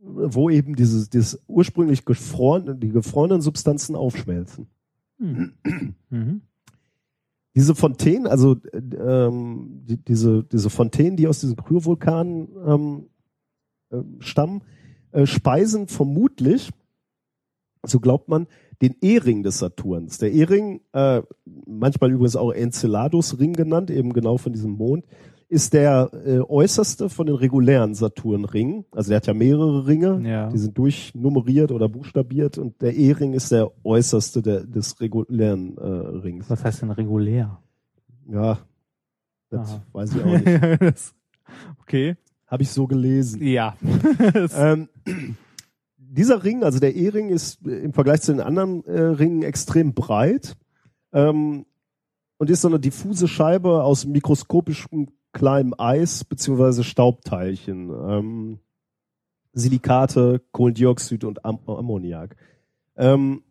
wo 0.04 0.50
eben 0.50 0.76
dieses, 0.76 1.10
dieses 1.10 1.42
ursprünglich 1.48 2.06
gefrorene, 2.06 2.76
die 2.76 2.90
gefrorenen 2.90 3.42
Substanzen 3.42 3.96
aufschmelzen. 3.96 4.68
Mhm. 5.18 6.42
Diese 7.56 7.76
Fontänen, 7.76 8.28
also 8.28 8.58
äh, 8.72 8.78
ähm, 8.78 9.84
die, 9.86 9.98
diese 9.98 10.44
diese 10.44 10.70
Fontänen, 10.70 11.16
die 11.16 11.28
aus 11.28 11.40
diesen 11.40 11.56
Kryovulkanen 11.56 12.50
ähm, 12.66 13.06
äh, 13.92 14.02
stammen, 14.20 14.64
äh, 15.12 15.26
speisen 15.26 15.88
vermutlich, 15.88 16.72
so 17.86 18.00
glaubt 18.00 18.28
man, 18.28 18.48
den 18.82 18.96
E-Ring 19.02 19.44
des 19.44 19.60
Saturns. 19.60 20.18
Der 20.18 20.34
E-Ring, 20.34 20.82
äh, 20.94 21.22
manchmal 21.66 22.12
übrigens 22.12 22.36
auch 22.36 22.52
Enceladus-Ring 22.52 23.54
genannt, 23.54 23.92
eben 23.92 24.14
genau 24.14 24.38
von 24.38 24.52
diesem 24.52 24.72
Mond, 24.72 25.06
ist 25.54 25.74
der 25.74 26.10
äh, 26.26 26.40
äußerste 26.40 27.10
von 27.10 27.28
den 27.28 27.36
regulären 27.36 27.94
Saturnringen. 27.94 28.86
Also 28.92 29.10
der 29.10 29.18
hat 29.18 29.28
ja 29.28 29.34
mehrere 29.34 29.88
Ringe, 29.88 30.22
Ja. 30.28 30.50
die 30.50 30.58
sind 30.58 30.78
durchnummeriert 30.78 31.72
oder 31.72 31.88
buchstabiert 31.88 32.58
und 32.58 32.82
der 32.82 32.96
E-Ring 32.96 33.34
ist 33.34 33.52
der 33.52 33.72
äußerste 33.86 34.42
der, 34.42 34.66
des 34.66 35.00
regulären 35.00 35.78
äh, 35.78 35.82
Rings. 35.86 36.50
Was 36.50 36.64
heißt 36.64 36.82
denn 36.82 36.92
regulär? 36.92 37.60
Ja, 38.30 38.60
das 39.50 39.70
Aha. 39.72 39.84
weiß 39.94 40.16
ich 40.16 40.22
auch 40.24 40.26
nicht. 40.26 40.64
Das- 40.82 41.14
okay. 41.82 42.16
Habe 42.48 42.64
ich 42.64 42.70
so 42.70 42.88
gelesen. 42.88 43.42
Ja. 43.44 43.76
Ähm, 44.56 44.90
dieser 45.98 46.44
Ring, 46.44 46.64
also 46.64 46.80
der 46.80 46.96
E-Ring, 46.96 47.30
ist 47.30 47.66
äh, 47.66 47.80
im 47.80 47.94
Vergleich 47.94 48.22
zu 48.22 48.32
den 48.34 48.42
anderen 48.42 48.84
äh, 48.86 49.00
Ringen 49.02 49.42
extrem 49.44 49.94
breit 49.94 50.56
ähm, 51.12 51.66
und 52.38 52.50
ist 52.50 52.62
so 52.62 52.68
eine 52.68 52.80
diffuse 52.80 53.28
Scheibe 53.28 53.84
aus 53.84 54.06
mikroskopischem 54.06 55.08
kleinem 55.34 55.74
Eis 55.78 56.24
beziehungsweise 56.24 56.84
Staubteilchen, 56.84 57.90
ähm, 57.90 58.60
Silikate, 59.54 60.42
Kohlendioxid 60.52 61.24
und 61.24 61.44
Am 61.46 61.60
Ammoniak. 61.68 62.36
Ähm, 62.96 63.44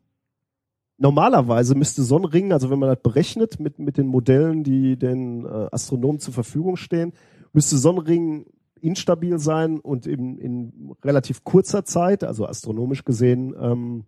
normalerweise 0.99 1.75
müsste 1.75 2.03
so 2.03 2.17
ein 2.19 2.25
Ring, 2.25 2.53
also 2.53 2.71
wenn 2.71 2.79
man 2.79 2.89
das 2.89 3.01
berechnet 3.03 3.61
mit, 3.61 3.79
mit 3.79 3.99
den 3.99 4.07
Modellen, 4.07 4.65
die 4.65 4.97
den 4.97 5.45
äh, 5.45 5.69
Astronomen 5.71 6.21
zur 6.21 6.35
Verfügung 6.35 6.77
stehen, 6.77 7.13
müsste 7.53 7.77
so 7.77 7.91
ein 7.91 7.99
Ring 7.99 8.47
instabil 8.81 9.39
sein 9.39 9.79
und 9.79 10.07
in, 10.07 10.39
in 10.39 10.93
relativ 11.05 11.45
kurzer 11.45 11.85
Zeit, 11.85 12.25
also 12.25 12.47
astronomisch 12.47 13.05
gesehen, 13.05 13.55
ähm, 13.61 14.05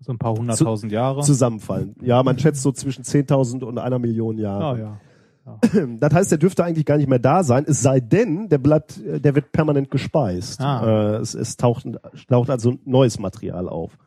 So 0.00 0.12
ein 0.12 0.18
paar 0.18 0.34
hunderttausend 0.34 0.90
Jahre. 0.90 1.22
zusammenfallen. 1.22 1.94
Ja, 2.02 2.22
man 2.24 2.38
schätzt 2.38 2.62
so 2.62 2.72
zwischen 2.72 3.04
10.000 3.04 3.62
und 3.64 3.78
einer 3.78 3.98
Million 4.00 4.38
Jahren. 4.38 4.62
Ah, 4.62 4.78
ja. 4.78 5.00
Das 5.98 6.12
heißt, 6.12 6.30
der 6.30 6.38
dürfte 6.38 6.64
eigentlich 6.64 6.86
gar 6.86 6.96
nicht 6.96 7.08
mehr 7.08 7.18
da 7.18 7.42
sein, 7.42 7.64
es 7.66 7.82
sei 7.82 8.00
denn, 8.00 8.48
der 8.48 8.58
bleibt, 8.58 8.98
äh, 8.98 9.20
der 9.20 9.34
wird 9.34 9.52
permanent 9.52 9.90
gespeist. 9.90 10.60
Ah. 10.60 11.16
Äh, 11.16 11.16
es, 11.16 11.34
es 11.34 11.56
taucht, 11.56 11.86
taucht 12.28 12.50
also 12.50 12.78
neues 12.84 13.18
Material 13.18 13.68
auf. 13.68 13.98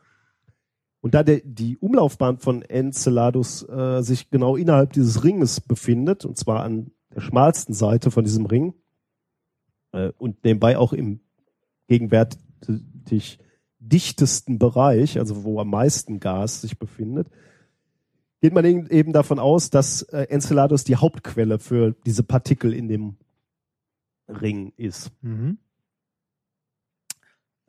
Und 1.00 1.14
da 1.14 1.24
der, 1.24 1.40
die 1.44 1.76
Umlaufbahn 1.78 2.38
von 2.38 2.62
Enceladus 2.62 3.68
äh, 3.68 4.02
sich 4.02 4.30
genau 4.30 4.56
innerhalb 4.56 4.92
dieses 4.92 5.24
Ringes 5.24 5.60
befindet, 5.60 6.24
und 6.24 6.38
zwar 6.38 6.62
an 6.62 6.92
der 7.14 7.20
schmalsten 7.20 7.74
Seite 7.74 8.10
von 8.10 8.24
diesem 8.24 8.46
Ring, 8.46 8.74
äh, 9.92 10.12
und 10.18 10.44
nebenbei 10.44 10.78
auch 10.78 10.92
im 10.92 11.20
gegenwärtig 11.88 13.38
dichtesten 13.80 14.58
Bereich, 14.58 15.18
also 15.18 15.44
wo 15.44 15.60
am 15.60 15.70
meisten 15.70 16.20
Gas 16.20 16.62
sich 16.62 16.78
befindet, 16.78 17.28
geht 18.42 18.52
man 18.52 18.64
eben 18.64 19.12
davon 19.14 19.38
aus, 19.38 19.70
dass 19.70 20.02
äh, 20.02 20.24
Enceladus 20.28 20.84
die 20.84 20.96
Hauptquelle 20.96 21.58
für 21.58 21.94
diese 22.04 22.22
Partikel 22.24 22.74
in 22.74 22.88
dem 22.88 23.16
Ring 24.28 24.72
ist. 24.76 25.10
Mhm. 25.22 25.58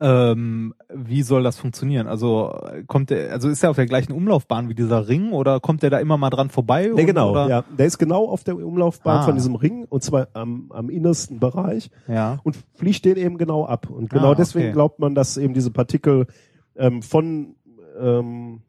Ähm, 0.00 0.74
wie 0.92 1.22
soll 1.22 1.44
das 1.44 1.56
funktionieren? 1.56 2.08
Also 2.08 2.52
kommt 2.88 3.10
der, 3.10 3.32
also 3.32 3.48
ist 3.48 3.62
er 3.62 3.70
auf 3.70 3.76
der 3.76 3.86
gleichen 3.86 4.12
Umlaufbahn 4.12 4.68
wie 4.68 4.74
dieser 4.74 5.06
Ring 5.08 5.30
oder 5.32 5.60
kommt 5.60 5.82
der 5.84 5.90
da 5.90 5.98
immer 6.00 6.16
mal 6.16 6.30
dran 6.30 6.50
vorbei? 6.50 6.86
Ja, 6.86 6.90
und- 6.94 7.06
genau, 7.06 7.30
Oder? 7.30 7.48
ja. 7.48 7.64
Der 7.78 7.86
ist 7.86 7.98
genau 7.98 8.26
auf 8.28 8.42
der 8.42 8.56
Umlaufbahn 8.56 9.18
Ah. 9.20 9.22
von 9.22 9.36
diesem 9.36 9.54
Ring 9.54 9.84
und 9.88 10.02
zwar 10.02 10.28
am, 10.32 10.72
am 10.72 10.90
innersten 10.90 11.38
Bereich 11.38 11.90
ja. 12.08 12.40
und 12.42 12.56
fliegt 12.74 13.04
den 13.04 13.16
eben 13.16 13.38
genau 13.38 13.64
ab. 13.66 13.88
Und 13.88 14.10
genau 14.10 14.32
Ah, 14.32 14.34
deswegen 14.34 14.66
okay. 14.66 14.74
glaubt 14.74 14.98
man, 14.98 15.14
dass 15.14 15.36
eben 15.36 15.54
diese 15.54 15.70
Partikel 15.70 16.26
ähm, 16.74 17.00
von, 17.00 17.54
ähm, 17.98 18.62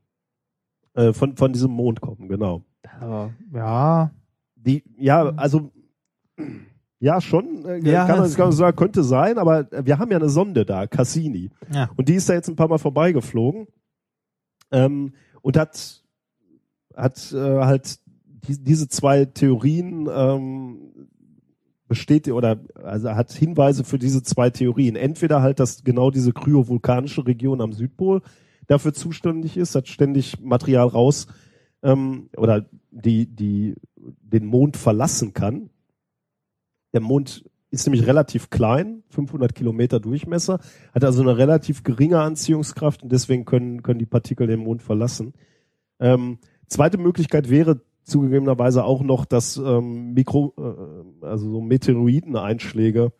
äh, 0.95 1.13
von, 1.13 1.35
von 1.37 1.53
diesem 1.53 1.71
Mond 1.71 2.01
kommen, 2.01 2.27
genau. 2.27 2.63
Aber, 2.99 3.31
ja. 3.53 4.11
Die, 4.55 4.83
ja, 4.97 5.33
also 5.35 5.71
ja, 6.99 7.21
schon, 7.21 7.65
äh, 7.65 7.79
Ja, 7.79 8.07
kann, 8.07 8.19
man, 8.19 8.33
kann 8.33 8.47
man 8.47 8.51
sagen, 8.51 8.75
könnte 8.75 9.03
sein, 9.03 9.37
aber 9.37 9.71
äh, 9.71 9.85
wir 9.85 9.99
haben 9.99 10.11
ja 10.11 10.17
eine 10.17 10.29
Sonde 10.29 10.65
da, 10.65 10.87
Cassini. 10.87 11.51
Ja. 11.73 11.89
Und 11.95 12.09
die 12.09 12.15
ist 12.15 12.29
da 12.29 12.33
jetzt 12.33 12.47
ein 12.47 12.55
paar 12.55 12.67
Mal 12.67 12.79
vorbeigeflogen 12.79 13.67
ähm, 14.71 15.13
und 15.41 15.57
hat, 15.57 16.03
hat 16.95 17.31
äh, 17.33 17.37
halt 17.37 17.99
die, 18.47 18.63
diese 18.63 18.87
zwei 18.87 19.25
Theorien 19.25 20.09
ähm, 20.11 21.07
besteht 21.87 22.27
oder 22.29 22.59
also 22.83 23.09
hat 23.09 23.31
Hinweise 23.31 23.83
für 23.83 23.99
diese 23.99 24.23
zwei 24.23 24.49
Theorien. 24.49 24.95
Entweder 24.95 25.41
halt, 25.41 25.59
dass 25.59 25.83
genau 25.83 26.09
diese 26.09 26.33
kryovulkanische 26.33 27.25
Region 27.27 27.61
am 27.61 27.73
Südpol 27.73 28.21
dafür 28.67 28.93
zuständig 28.93 29.57
ist, 29.57 29.75
hat 29.75 29.87
ständig 29.87 30.39
Material 30.39 30.87
raus 30.87 31.27
ähm, 31.83 32.29
oder 32.37 32.65
die, 32.91 33.27
die 33.27 33.75
den 33.95 34.45
Mond 34.45 34.77
verlassen 34.77 35.33
kann. 35.33 35.69
Der 36.93 37.01
Mond 37.01 37.45
ist 37.71 37.85
nämlich 37.85 38.07
relativ 38.07 38.49
klein, 38.49 39.03
500 39.09 39.53
Kilometer 39.53 39.99
Durchmesser, 39.99 40.59
hat 40.93 41.03
also 41.03 41.21
eine 41.21 41.37
relativ 41.37 41.83
geringe 41.83 42.21
Anziehungskraft 42.21 43.03
und 43.03 43.11
deswegen 43.11 43.45
können, 43.45 43.83
können 43.83 43.99
die 43.99 44.05
Partikel 44.05 44.47
den 44.47 44.61
Mond 44.61 44.81
verlassen. 44.81 45.33
Ähm, 45.99 46.39
zweite 46.67 46.97
Möglichkeit 46.97 47.49
wäre 47.49 47.81
zugegebenerweise 48.03 48.83
auch 48.83 49.01
noch, 49.01 49.25
dass 49.25 49.57
ähm, 49.57 50.13
Mikro, 50.13 50.53
äh, 50.57 51.25
also 51.25 51.51
so 51.51 51.61
Meteoriteneinschläge 51.61 53.11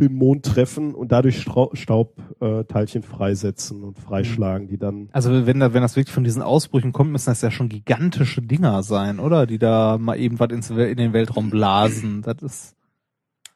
den 0.00 0.14
Mond 0.14 0.44
treffen 0.46 0.94
und 0.94 1.12
dadurch 1.12 1.40
Staubteilchen 1.40 3.02
freisetzen 3.02 3.84
und 3.84 3.98
freischlagen, 3.98 4.68
die 4.68 4.78
dann 4.78 5.08
Also 5.12 5.46
wenn 5.46 5.60
da, 5.60 5.72
wenn 5.74 5.82
das 5.82 5.96
wirklich 5.96 6.14
von 6.14 6.24
diesen 6.24 6.42
Ausbrüchen 6.42 6.92
kommt, 6.92 7.12
müssen 7.12 7.30
das 7.30 7.42
ja 7.42 7.50
schon 7.50 7.68
gigantische 7.68 8.42
Dinger 8.42 8.82
sein, 8.82 9.20
oder? 9.20 9.46
Die 9.46 9.58
da 9.58 9.98
mal 9.98 10.18
eben 10.18 10.38
was 10.38 10.50
ins, 10.50 10.70
in 10.70 10.96
den 10.96 11.12
Weltraum 11.12 11.50
blasen. 11.50 12.22
Das 12.22 12.42
ist 12.42 12.76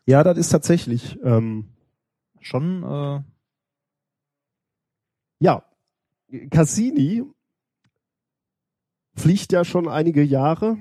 ja, 0.06 0.22
das 0.22 0.36
ist 0.36 0.50
tatsächlich 0.50 1.18
ähm, 1.22 1.70
schon, 2.40 2.82
äh, 2.82 3.22
Ja, 5.38 5.64
Cassini 6.50 7.24
fliegt 9.14 9.52
ja 9.52 9.64
schon 9.64 9.88
einige 9.88 10.22
Jahre. 10.22 10.76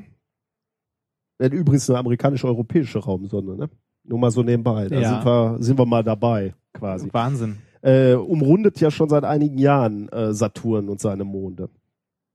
Äh, 1.38 1.48
Übrigens 1.48 1.90
eine 1.90 2.00
amerikanisch-europäische 2.00 3.00
Raumsonde, 3.00 3.56
ne? 3.58 3.70
Nur 4.06 4.20
mal 4.20 4.32
so 4.32 4.44
nebenbei. 4.44 4.88
Da 4.90 5.00
Ja. 5.00 5.10
sind, 5.10 5.26
wir, 5.26 5.58
sind 5.60 5.80
wir 5.80 5.86
mal 5.86 6.04
dabei, 6.04 6.54
quasi. 6.74 7.10
Wahnsinn. 7.12 7.58
Äh, 7.82 8.14
umrundet 8.14 8.80
ja 8.80 8.92
schon 8.92 9.10
seit 9.10 9.24
einigen 9.26 9.58
Jahren 9.58 10.10
äh, 10.10 10.34
Saturn 10.34 10.90
und 10.90 11.00
seine 11.02 11.24
Monde. 11.24 11.70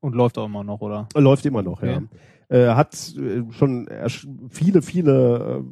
Und 0.01 0.15
läuft 0.15 0.39
auch 0.39 0.47
immer 0.47 0.63
noch, 0.65 0.81
oder? 0.81 1.09
Läuft 1.15 1.45
immer 1.47 1.63
noch, 1.63 1.83
Okay. 1.83 2.01
ja. 2.51 2.57
Äh, 2.57 2.75
hat 2.75 2.95
äh, 3.19 3.43
schon 3.53 3.89
viele, 4.49 4.81
viele 4.81 5.63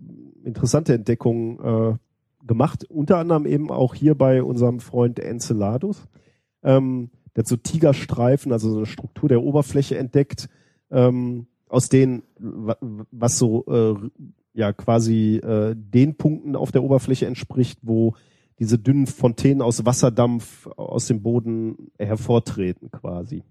äh, 0.44 0.47
interessante 0.48 0.93
Entdeckungen 0.94 1.59
äh, 1.94 2.47
gemacht. 2.47 2.85
Unter 2.90 3.16
anderem 3.18 3.47
eben 3.47 3.70
auch 3.70 3.94
hier 3.94 4.14
bei 4.14 4.43
unserem 4.43 4.81
Freund 4.81 5.18
Enceladus. 5.18 6.06
Ähm, 6.62 7.10
der 7.35 7.43
hat 7.43 7.48
so 7.48 7.56
Tigerstreifen, 7.56 8.52
also 8.52 8.70
so 8.70 8.77
eine 8.78 8.86
Struktur 8.86 9.28
der 9.28 9.43
Oberfläche 9.43 9.97
entdeckt, 9.97 10.48
ähm, 10.90 11.47
aus 11.68 11.89
denen, 11.89 12.23
wa- 12.39 12.77
was 13.10 13.39
so 13.39 13.64
äh, 13.66 13.94
ja 14.56 14.72
quasi 14.72 15.36
äh, 15.36 15.74
den 15.76 16.16
Punkten 16.16 16.56
auf 16.56 16.72
der 16.72 16.82
Oberfläche 16.82 17.26
entspricht, 17.26 17.78
wo 17.82 18.14
diese 18.58 18.78
dünnen 18.78 19.06
Fontänen 19.06 19.62
aus 19.62 19.84
Wasserdampf 19.84 20.66
aus 20.76 21.06
dem 21.06 21.22
Boden 21.22 21.90
hervortreten 21.98 22.90
quasi 22.90 23.42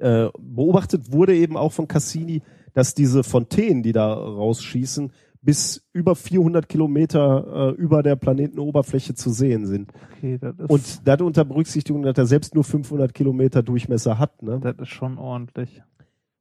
äh, 0.00 0.30
beobachtet 0.38 1.12
wurde 1.12 1.36
eben 1.36 1.56
auch 1.56 1.72
von 1.72 1.86
Cassini, 1.86 2.42
dass 2.72 2.94
diese 2.94 3.22
Fontänen, 3.22 3.82
die 3.82 3.92
da 3.92 4.12
rausschießen, 4.12 5.12
bis 5.42 5.86
über 5.92 6.16
400 6.16 6.68
Kilometer 6.68 7.70
äh, 7.70 7.80
über 7.80 8.02
der 8.02 8.16
Planetenoberfläche 8.16 9.14
zu 9.14 9.30
sehen 9.30 9.66
sind. 9.66 9.90
Okay, 10.16 10.38
das 10.38 10.58
ist, 10.58 10.70
Und 10.70 11.08
das 11.08 11.20
unter 11.20 11.44
Berücksichtigung, 11.44 12.02
dass 12.02 12.18
er 12.18 12.26
selbst 12.26 12.54
nur 12.54 12.64
500 12.64 13.14
Kilometer 13.14 13.62
Durchmesser 13.62 14.18
hat. 14.18 14.42
Ne? 14.42 14.60
das 14.60 14.76
ist 14.78 14.88
schon 14.88 15.16
ordentlich. 15.16 15.82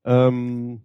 Ähm, 0.03 0.81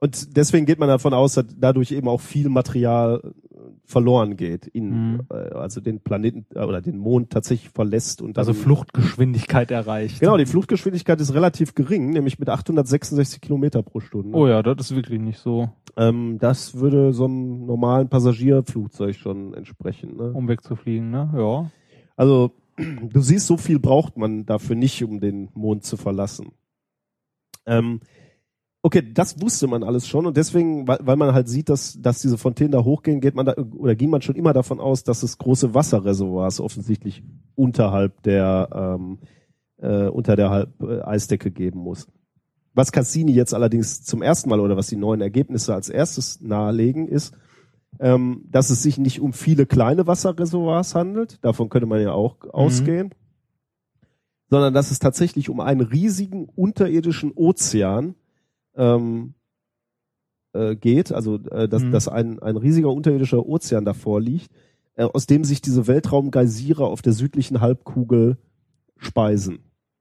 und 0.00 0.36
deswegen 0.36 0.64
geht 0.66 0.78
man 0.78 0.88
davon 0.88 1.12
aus, 1.12 1.34
dass 1.34 1.46
dadurch 1.58 1.90
eben 1.92 2.08
auch 2.08 2.20
viel 2.20 2.48
Material 2.48 3.20
äh, 3.24 3.56
verloren 3.84 4.36
geht, 4.36 4.66
in, 4.66 5.14
Mhm. 5.14 5.20
äh, 5.30 5.34
also 5.54 5.80
den 5.80 6.00
Planeten 6.00 6.46
äh, 6.54 6.64
oder 6.64 6.80
den 6.80 6.98
Mond 6.98 7.30
tatsächlich 7.30 7.70
verlässt 7.70 8.22
und 8.22 8.36
dann 8.36 8.42
Also 8.42 8.54
Fluchtgeschwindigkeit 8.54 9.70
erreicht. 9.70 10.20
Genau, 10.20 10.36
die 10.36 10.46
Fluchtgeschwindigkeit 10.46 11.20
ist 11.20 11.34
relativ 11.34 11.74
gering, 11.74 12.10
nämlich 12.10 12.38
mit 12.38 12.48
866 12.48 13.40
Kilometer 13.40 13.82
pro 13.82 14.00
Stunde. 14.00 14.36
Oh 14.36 14.46
ja, 14.46 14.62
das 14.62 14.90
ist 14.90 14.96
wirklich 14.96 15.20
nicht 15.20 15.38
so, 15.38 15.70
Ähm, 15.96 16.38
das 16.38 16.74
würde 16.78 17.12
so 17.12 17.24
einem 17.24 17.66
normalen 17.66 18.08
Passagierflugzeug 18.08 19.16
schon 19.16 19.52
entsprechen. 19.54 20.16
Ne? 20.16 20.32
um 20.32 20.46
wegzufliegen, 20.46 21.10
ne? 21.10 21.32
Ja. 21.36 21.70
Also 22.16 22.52
du 22.76 23.20
siehst, 23.20 23.48
so 23.48 23.56
viel 23.56 23.80
braucht 23.80 24.16
man 24.16 24.46
dafür 24.46 24.76
nicht, 24.76 25.02
um 25.02 25.18
den 25.18 25.48
Mond 25.54 25.82
zu 25.82 25.96
verlassen. 25.96 26.52
Ähm, 27.66 28.00
okay, 28.82 29.02
das 29.12 29.40
wusste 29.40 29.66
man 29.66 29.82
alles 29.82 30.06
schon 30.06 30.26
und 30.26 30.36
deswegen, 30.36 30.86
weil, 30.86 30.98
weil 31.02 31.16
man 31.16 31.34
halt 31.34 31.48
sieht, 31.48 31.68
dass, 31.68 32.00
dass 32.00 32.20
diese 32.20 32.38
Fontänen 32.38 32.72
da 32.72 32.84
hochgehen, 32.84 33.20
geht 33.20 33.34
man 33.34 33.46
da 33.46 33.54
oder 33.54 33.94
ging 33.94 34.10
man 34.10 34.22
schon 34.22 34.36
immer 34.36 34.52
davon 34.52 34.80
aus, 34.80 35.04
dass 35.04 35.22
es 35.22 35.38
große 35.38 35.74
Wasserreservoirs 35.74 36.60
offensichtlich 36.60 37.22
unterhalb 37.54 38.22
der 38.22 38.68
ähm, 38.72 39.18
äh, 39.78 40.08
unter 40.08 40.36
der 40.36 40.50
Halb, 40.50 40.82
äh, 40.82 41.00
Eisdecke 41.02 41.50
geben 41.50 41.80
muss. 41.80 42.08
Was 42.74 42.92
Cassini 42.92 43.32
jetzt 43.32 43.54
allerdings 43.54 44.04
zum 44.04 44.22
ersten 44.22 44.48
Mal 44.48 44.60
oder 44.60 44.76
was 44.76 44.86
die 44.86 44.96
neuen 44.96 45.20
Ergebnisse 45.20 45.74
als 45.74 45.88
erstes 45.88 46.40
nahelegen, 46.40 47.08
ist, 47.08 47.34
ähm, 47.98 48.44
dass 48.50 48.70
es 48.70 48.82
sich 48.82 48.98
nicht 48.98 49.20
um 49.20 49.32
viele 49.32 49.66
kleine 49.66 50.06
Wasserreservoirs 50.06 50.94
handelt, 50.94 51.44
davon 51.44 51.68
könnte 51.68 51.86
man 51.86 52.00
ja 52.00 52.12
auch 52.12 52.36
ausgehen, 52.52 53.10
sondern 54.50 54.74
dass 54.74 54.90
es 54.90 54.98
tatsächlich 54.98 55.48
um 55.50 55.60
einen 55.60 55.80
riesigen 55.80 56.48
unterirdischen 56.54 57.32
Ozean 57.34 58.14
ähm, 58.78 59.34
äh, 60.54 60.76
geht, 60.76 61.12
also 61.12 61.36
äh, 61.36 61.68
dass, 61.68 61.82
Mhm. 61.82 61.92
dass 61.92 62.08
ein, 62.08 62.38
ein 62.38 62.56
riesiger 62.56 62.90
unterirdischer 62.90 63.46
Ozean 63.46 63.84
davor 63.84 64.20
liegt, 64.20 64.50
äh, 64.94 65.04
aus 65.04 65.26
dem 65.26 65.44
sich 65.44 65.60
diese 65.60 65.86
Weltraumgeysire 65.86 66.86
auf 66.86 67.02
der 67.02 67.12
südlichen 67.12 67.60
Halbkugel 67.60 68.38
speisen. 68.96 69.58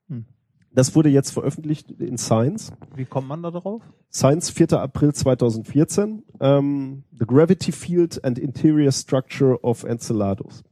Hm. 0.07 0.25
Das 0.71 0.95
wurde 0.95 1.09
jetzt 1.09 1.31
veröffentlicht 1.31 1.91
in 1.91 2.17
Science. 2.17 2.71
Wie 2.95 3.05
kommt 3.05 3.27
man 3.27 3.43
da 3.43 3.51
drauf? 3.51 3.83
Science 4.11 4.49
4. 4.49 4.73
April 4.73 5.13
2014. 5.13 6.23
Ähm, 6.39 7.03
The 7.11 7.25
Gravity 7.25 7.71
Field 7.71 8.23
and 8.23 8.39
Interior 8.39 8.91
Structure 8.91 9.59
of 9.63 9.83
Enceladus. 9.83 10.63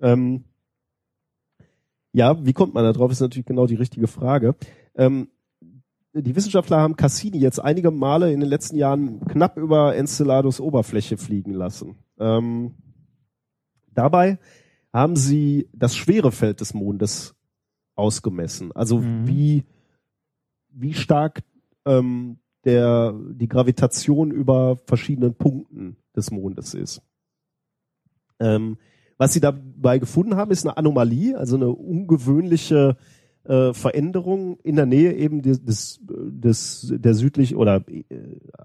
Ähm, 0.00 0.44
ja, 2.12 2.44
wie 2.46 2.52
kommt 2.52 2.74
man 2.74 2.84
da 2.84 2.92
drauf, 2.92 3.10
ist 3.10 3.20
natürlich 3.20 3.46
genau 3.46 3.66
die 3.66 3.74
richtige 3.74 4.06
Frage. 4.06 4.54
Ähm, 4.94 5.28
die 6.14 6.36
Wissenschaftler 6.36 6.78
haben 6.80 6.96
Cassini 6.96 7.38
jetzt 7.38 7.58
einige 7.58 7.90
Male 7.90 8.32
in 8.32 8.40
den 8.40 8.48
letzten 8.48 8.76
Jahren 8.76 9.20
knapp 9.26 9.56
über 9.56 9.96
Enceladus 9.96 10.60
Oberfläche 10.60 11.16
fliegen 11.16 11.52
lassen. 11.52 11.96
Ähm, 12.18 12.74
dabei 13.92 14.38
haben 14.92 15.16
sie 15.16 15.68
das 15.72 15.96
Schwerefeld 15.96 16.60
des 16.60 16.72
Mondes 16.72 17.34
ausgemessen. 17.96 18.70
Also 18.72 18.98
Mhm. 18.98 19.26
wie, 19.26 19.64
wie 20.70 20.94
stark 20.94 21.42
ähm, 21.84 22.38
der, 22.64 23.12
die 23.32 23.48
Gravitation 23.48 24.30
über 24.30 24.76
verschiedenen 24.86 25.34
Punkten 25.34 25.96
des 26.14 26.30
Mondes 26.30 26.74
ist. 26.74 27.02
Ähm, 28.38 28.78
was 29.18 29.32
sie 29.32 29.40
dabei 29.40 29.98
gefunden 29.98 30.36
haben, 30.36 30.50
ist 30.50 30.64
eine 30.64 30.76
Anomalie, 30.76 31.36
also 31.36 31.56
eine 31.56 31.68
ungewöhnliche 31.68 32.96
äh, 33.44 33.72
Veränderung 33.72 34.58
in 34.60 34.76
der 34.76 34.86
Nähe 34.86 35.12
eben 35.14 35.42
des, 35.42 35.62
des, 35.62 36.00
des 36.02 36.92
der 36.96 37.14
südlich 37.14 37.56
oder 37.56 37.84
äh, 37.88 38.04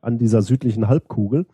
an 0.01 0.17
dieser 0.17 0.41
südlichen 0.41 0.87
Halbkugel. 0.87 1.45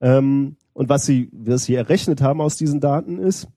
Ähm, 0.00 0.56
und 0.72 0.88
was 0.88 1.04
sie, 1.04 1.28
was 1.32 1.64
sie 1.64 1.74
errechnet 1.74 2.22
haben 2.22 2.40
aus 2.40 2.56
diesen 2.56 2.80
Daten 2.80 3.18
ist, 3.18 3.48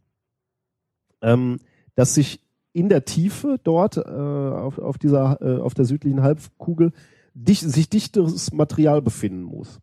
ähm, 1.21 1.59
dass 1.95 2.15
sich 2.15 2.41
in 2.73 2.89
der 2.89 3.05
Tiefe 3.05 3.59
dort 3.63 3.97
äh, 3.97 4.01
auf, 4.01 4.79
auf 4.79 4.97
dieser 4.97 5.39
äh, 5.41 5.61
auf 5.61 5.73
der 5.75 5.85
südlichen 5.85 6.23
Halbkugel 6.23 6.91
dicht, 7.33 7.61
sich 7.61 7.89
dichteres 7.89 8.51
Material 8.51 9.01
befinden 9.01 9.43
muss. 9.43 9.79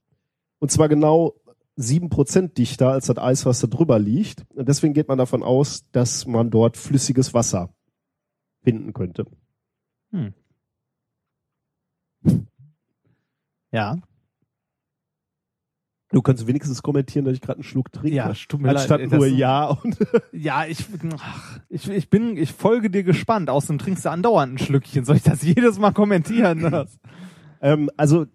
Und 0.59 0.70
zwar 0.70 0.89
genau 0.89 1.35
sieben 1.77 2.11
Prozent 2.11 2.59
dichter 2.59 2.90
als 2.90 3.07
das 3.07 3.16
Eis, 3.16 3.47
was 3.47 3.61
da 3.61 3.69
drüber 3.69 3.98
liegt. 3.98 4.44
Und 4.55 4.69
deswegen 4.69 4.93
geht 4.93 5.09
man 5.09 5.19
davon 5.19 5.43
aus, 5.43 5.85
dass 5.93 6.27
man 6.27 6.51
dort 6.51 6.77
flüssiges 6.77 7.32
Wasser 7.32 7.70
finden 8.62 8.93
könnte. 8.93 9.24
Ja. 13.73 13.99
Du 16.12 16.23
kannst 16.23 16.47
wenigstens 16.49 16.82
kommentieren, 16.82 17.24
dass 17.24 17.35
ich 17.35 17.41
gerade 17.41 17.59
einen 17.59 17.62
Schluck 17.62 17.93
trinke. 17.93 18.16
Ja, 18.16 18.31
es 18.31 18.47
tut 18.49 18.61
mir 18.61 18.70
Anstatt 18.70 19.01
leid, 19.01 19.12
nur 19.12 19.27
Ja 19.27 19.66
und 19.66 19.97
Ja, 20.32 20.66
ich, 20.66 20.85
ach, 21.19 21.61
ich, 21.69 21.89
ich 21.89 22.11
bin, 22.11 22.37
ich 22.37 22.53
folge 22.53 22.91
dir 22.91 23.05
gespannt. 23.05 23.49
Außerdem 23.49 23.78
trinkst 23.78 24.05
du 24.05 24.11
andauernd 24.11 24.55
ein 24.55 24.59
Schlückchen. 24.59 25.05
Soll 25.05 25.16
ich 25.16 25.23
das 25.23 25.43
jedes 25.45 25.78
Mal 25.78 25.93
kommentieren? 25.93 26.87
Ähm, 27.62 27.91
also 27.99 28.23
äh, 28.23 28.27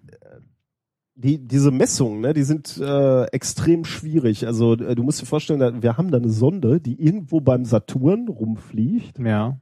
die, 1.16 1.40
diese 1.40 1.72
Messungen, 1.72 2.22
ne, 2.22 2.34
die 2.36 2.44
sind 2.44 2.78
äh, 2.78 3.24
extrem 3.32 3.84
schwierig. 3.84 4.46
Also 4.46 4.74
äh, 4.74 4.94
du 4.94 5.02
musst 5.02 5.20
dir 5.20 5.26
vorstellen, 5.26 5.82
wir 5.82 5.98
haben 5.98 6.12
da 6.12 6.20
eine 6.20 6.30
Sonde, 6.30 6.80
die 6.80 7.02
irgendwo 7.02 7.42
beim 7.42 7.66
Saturn 7.66 8.28
rumfliegt. 8.28 9.18
Ja. 9.18 9.58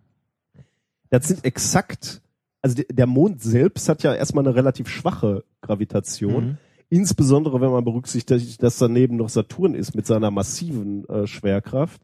Das 1.13 1.27
sind 1.27 1.45
exakt, 1.45 2.21
also 2.61 2.75
de- 2.75 2.87
der 2.91 3.05
Mond 3.07 3.41
selbst 3.41 3.87
hat 3.87 4.01
ja 4.03 4.13
erstmal 4.15 4.45
eine 4.45 4.55
relativ 4.55 4.87
schwache 4.87 5.43
Gravitation. 5.61 6.45
Mhm. 6.45 6.57
Insbesondere 6.89 7.61
wenn 7.61 7.71
man 7.71 7.83
berücksichtigt, 7.83 8.61
dass 8.63 8.77
daneben 8.77 9.17
noch 9.17 9.29
Saturn 9.29 9.75
ist 9.75 9.95
mit 9.95 10.05
seiner 10.05 10.31
massiven 10.31 11.07
äh, 11.09 11.27
Schwerkraft. 11.27 12.01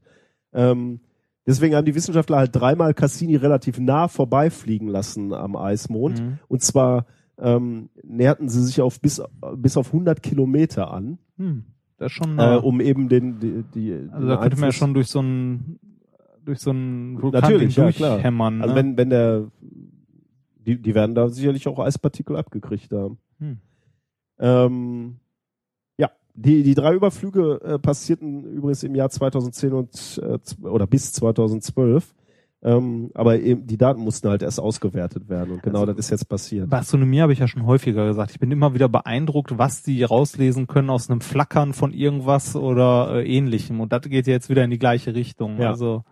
Ähm, 0.54 1.00
deswegen 1.48 1.76
haben 1.76 1.86
die 1.86 1.96
Wissenschaftler 1.96 2.38
halt 2.38 2.56
dreimal 2.56 2.94
Cassini 2.94 3.36
relativ 3.36 3.80
nah 3.80 4.08
vorbeifliegen 4.08 4.88
lassen 4.88 5.34
am 5.34 5.56
Eismond. 5.56 6.22
Mhm. 6.22 6.40
Und 6.48 6.62
zwar 6.62 7.06
ähm, 7.40 7.90
näherten 8.04 8.48
sie 8.50 8.64
sich 8.64 8.82
auf 8.82 9.00
bis, 9.00 9.22
bis 9.58 9.78
auf 9.78 9.88
100 9.88 10.22
Kilometer 10.22 10.92
an, 10.92 11.18
Hm. 11.38 11.64
Das 11.98 12.08
ist 12.12 12.14
schon, 12.14 12.38
äh, 12.40 12.56
um 12.62 12.80
eben 12.80 13.10
den, 13.10 13.40
die, 13.40 13.64
die 13.74 14.08
also 14.12 14.28
da 14.28 14.38
könnte 14.38 14.58
man 14.58 14.70
ja 14.70 14.72
schon 14.74 14.94
durch 14.94 15.08
so 15.08 15.22
ein, 15.22 15.80
durch 16.46 16.60
so 16.60 16.72
ein 16.72 17.22
Vulkan 17.22 17.42
Natürlich, 17.42 17.76
ja, 17.76 17.92
klar. 17.92 18.16
durchhämmern. 18.16 18.62
Also 18.62 18.74
ne? 18.74 18.80
wenn, 18.80 18.98
wenn 18.98 19.10
der, 19.10 19.52
die, 20.66 20.82
die 20.82 20.96
werden 20.96 21.16
da 21.16 21.30
sicherlich 21.30 21.68
auch 21.68 21.80
Eispartikel 21.80 22.36
abgekriegt 22.36 22.92
haben. 22.92 23.18
Hm. 23.40 23.58
Ähm, 24.40 25.16
ja, 25.98 26.10
die, 26.34 26.64
die 26.64 26.76
drei 26.76 26.94
Überflüge 26.94 27.60
äh, 27.64 27.80
passierten 27.80 28.44
übrigens 28.44 28.84
im 28.84 28.96
Jahr 28.96 29.10
2010 29.10 29.74
und 29.74 30.22
äh, 30.24 30.66
oder 30.66 30.88
bis 30.88 31.14
2012. 31.14 32.16
Ähm, 32.62 33.10
aber 33.14 33.40
eben 33.40 33.66
die 33.68 33.78
Daten 33.78 34.02
mussten 34.02 34.28
halt 34.28 34.42
erst 34.42 34.60
ausgewertet 34.60 35.30
werden 35.30 35.52
und 35.54 35.64
genau 35.64 35.80
Also- 35.82 35.94
das 35.94 36.06
ist 36.06 36.10
jetzt 36.10 36.28
passiert. 36.28 36.72
Astronomie 36.74 37.22
habe 37.22 37.32
ich 37.32 37.40
ja 37.40 37.48
schon 37.48 37.66
häufiger 37.66 38.06
gesagt. 38.06 38.32
Ich 38.32 38.40
bin 38.40 38.52
immer 38.52 38.74
wieder 38.74 38.90
beeindruckt, 38.90 39.58
was 39.58 39.82
die 39.82 40.04
rauslesen 40.04 40.68
können 40.68 40.90
aus 40.90 41.10
einem 41.10 41.22
Flackern 41.22 41.72
von 41.72 41.94
irgendwas 41.94 42.58
oder 42.58 43.16
äh, 43.16 43.34
ähnlichem. 43.34 43.80
Und 43.80 43.94
das 43.94 44.02
geht 44.02 44.28
ja 44.28 44.34
jetzt 44.34 44.50
wieder 44.50 44.66
in 44.66 44.72
die 44.72 44.80
gleiche 44.80 45.16
Richtung. 45.16 45.58
Ja. 45.58 45.70
Also 45.70 46.04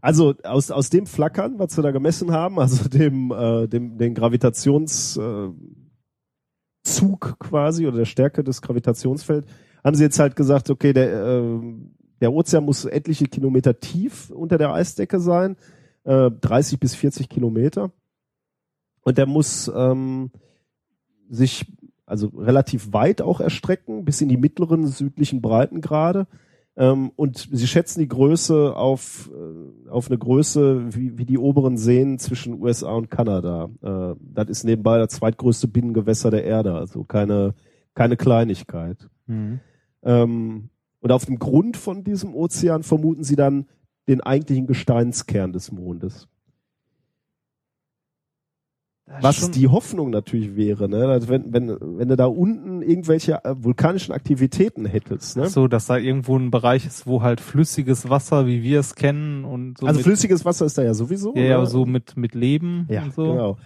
Also 0.00 0.34
aus, 0.44 0.70
aus 0.70 0.90
dem 0.90 1.06
Flackern, 1.06 1.58
was 1.58 1.76
wir 1.76 1.82
da 1.82 1.90
gemessen 1.90 2.32
haben, 2.32 2.58
also 2.60 2.88
dem, 2.88 3.32
äh, 3.32 3.66
dem 3.66 3.98
den 3.98 4.14
Gravitationszug 4.14 5.56
äh, 6.86 7.32
quasi 7.38 7.86
oder 7.86 7.98
der 7.98 8.04
Stärke 8.04 8.44
des 8.44 8.62
Gravitationsfelds, 8.62 9.50
haben 9.84 9.96
sie 9.96 10.04
jetzt 10.04 10.18
halt 10.18 10.36
gesagt, 10.36 10.70
okay, 10.70 10.92
der, 10.92 11.26
äh, 11.26 11.60
der 12.20 12.32
Ozean 12.32 12.64
muss 12.64 12.84
etliche 12.84 13.26
Kilometer 13.26 13.78
tief 13.80 14.30
unter 14.30 14.58
der 14.58 14.72
Eisdecke 14.72 15.20
sein, 15.20 15.56
äh, 16.04 16.30
30 16.30 16.78
bis 16.78 16.94
40 16.94 17.28
Kilometer. 17.28 17.92
Und 19.02 19.18
der 19.18 19.26
muss 19.26 19.70
ähm, 19.74 20.30
sich 21.28 21.66
also 22.06 22.28
relativ 22.28 22.92
weit 22.92 23.20
auch 23.20 23.40
erstrecken, 23.40 24.04
bis 24.04 24.20
in 24.20 24.28
die 24.28 24.36
mittleren 24.36 24.86
südlichen 24.86 25.42
Breitengrade. 25.42 26.26
Ähm, 26.78 27.10
und 27.16 27.48
sie 27.50 27.66
schätzen 27.66 27.98
die 27.98 28.08
Größe 28.08 28.74
auf, 28.76 29.28
äh, 29.34 29.90
auf 29.90 30.08
eine 30.08 30.16
Größe 30.16 30.94
wie, 30.94 31.18
wie 31.18 31.24
die 31.24 31.36
oberen 31.36 31.76
Seen 31.76 32.20
zwischen 32.20 32.62
USA 32.62 32.92
und 32.92 33.10
Kanada. 33.10 33.68
Äh, 33.82 34.14
das 34.20 34.48
ist 34.48 34.64
nebenbei 34.64 34.96
das 34.98 35.08
zweitgrößte 35.14 35.66
Binnengewässer 35.66 36.30
der 36.30 36.44
Erde, 36.44 36.74
also 36.74 37.02
keine, 37.02 37.54
keine 37.94 38.16
Kleinigkeit. 38.16 39.10
hm. 39.26 39.60
Ähm, 40.04 40.70
und 41.00 41.12
auf 41.12 41.26
dem 41.26 41.38
Grund 41.38 41.76
von 41.76 42.04
diesem 42.04 42.34
Ozean 42.34 42.82
vermuten 42.82 43.22
sie 43.22 43.36
dann 43.36 43.66
den 44.08 44.20
eigentlichen 44.20 44.66
Gesteinskern 44.66 45.52
des 45.52 45.70
Mondes. 45.70 46.28
Das 49.08 49.22
Was 49.22 49.36
schon- 49.36 49.52
die 49.52 49.68
Hoffnung 49.68 50.10
natürlich 50.10 50.54
wäre, 50.54 50.88
ne? 50.88 51.00
dass 51.06 51.28
wenn, 51.28 51.52
wenn, 51.52 51.68
wenn 51.80 52.08
du 52.08 52.16
da 52.16 52.26
unten 52.26 52.82
irgendwelche 52.82 53.42
äh, 53.44 53.54
vulkanischen 53.58 54.12
Aktivitäten 54.12 54.84
hättest, 54.84 55.36
ne? 55.38 55.46
so, 55.48 55.66
dass 55.66 55.86
da 55.86 55.96
irgendwo 55.96 56.36
ein 56.36 56.50
Bereich 56.50 56.84
ist, 56.86 57.06
wo 57.06 57.22
halt 57.22 57.40
flüssiges 57.40 58.10
Wasser, 58.10 58.46
wie 58.46 58.62
wir 58.62 58.80
es 58.80 58.94
kennen 58.94 59.44
und 59.44 59.78
so 59.78 59.86
also 59.86 60.00
flüssiges 60.00 60.44
Wasser 60.44 60.66
ist 60.66 60.76
da 60.76 60.82
ja 60.82 60.92
sowieso. 60.92 61.34
ja, 61.34 61.42
ja, 61.42 61.66
so 61.66 61.86
mit 61.86 62.16
mit 62.18 62.34
Leben 62.34 62.86
Ja, 62.90 63.04
und 63.04 63.14
so. 63.14 63.22
genau. 63.32 63.56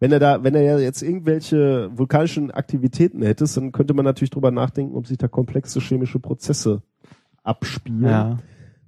Wenn 0.00 0.12
er 0.12 0.18
da, 0.18 0.44
wenn 0.44 0.54
er 0.54 0.62
ja 0.62 0.78
jetzt 0.78 1.02
irgendwelche 1.02 1.90
vulkanischen 1.94 2.50
Aktivitäten 2.50 3.22
hättest, 3.22 3.56
dann 3.56 3.72
könnte 3.72 3.94
man 3.94 4.04
natürlich 4.04 4.30
drüber 4.30 4.50
nachdenken, 4.50 4.96
ob 4.96 5.06
sich 5.06 5.18
da 5.18 5.28
komplexe 5.28 5.80
chemische 5.80 6.18
Prozesse 6.18 6.82
abspielen, 7.42 8.04
Ja. 8.04 8.38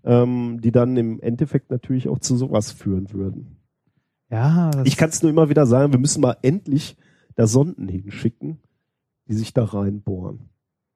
ähm, 0.05 0.61
die 0.63 0.73
dann 0.73 0.97
im 0.97 1.21
Endeffekt 1.21 1.71
natürlich 1.71 2.09
auch 2.09 2.19
zu 2.19 2.37
sowas 2.37 2.71
führen 2.73 3.13
würden. 3.13 3.57
Ja, 4.33 4.71
Ich 4.85 4.97
kann 4.97 5.11
es 5.11 5.23
nur 5.23 5.31
immer 5.31 5.51
wieder 5.51 5.67
sagen, 5.67 5.93
wir 5.93 6.01
müssen 6.01 6.23
mal 6.23 6.37
endlich 6.41 6.97
da 7.37 7.47
Sonden 7.47 7.87
hinschicken, 7.87 8.59
die 9.29 9.35
sich 9.35 9.53
da 9.53 9.65
reinbohren. 9.65 10.49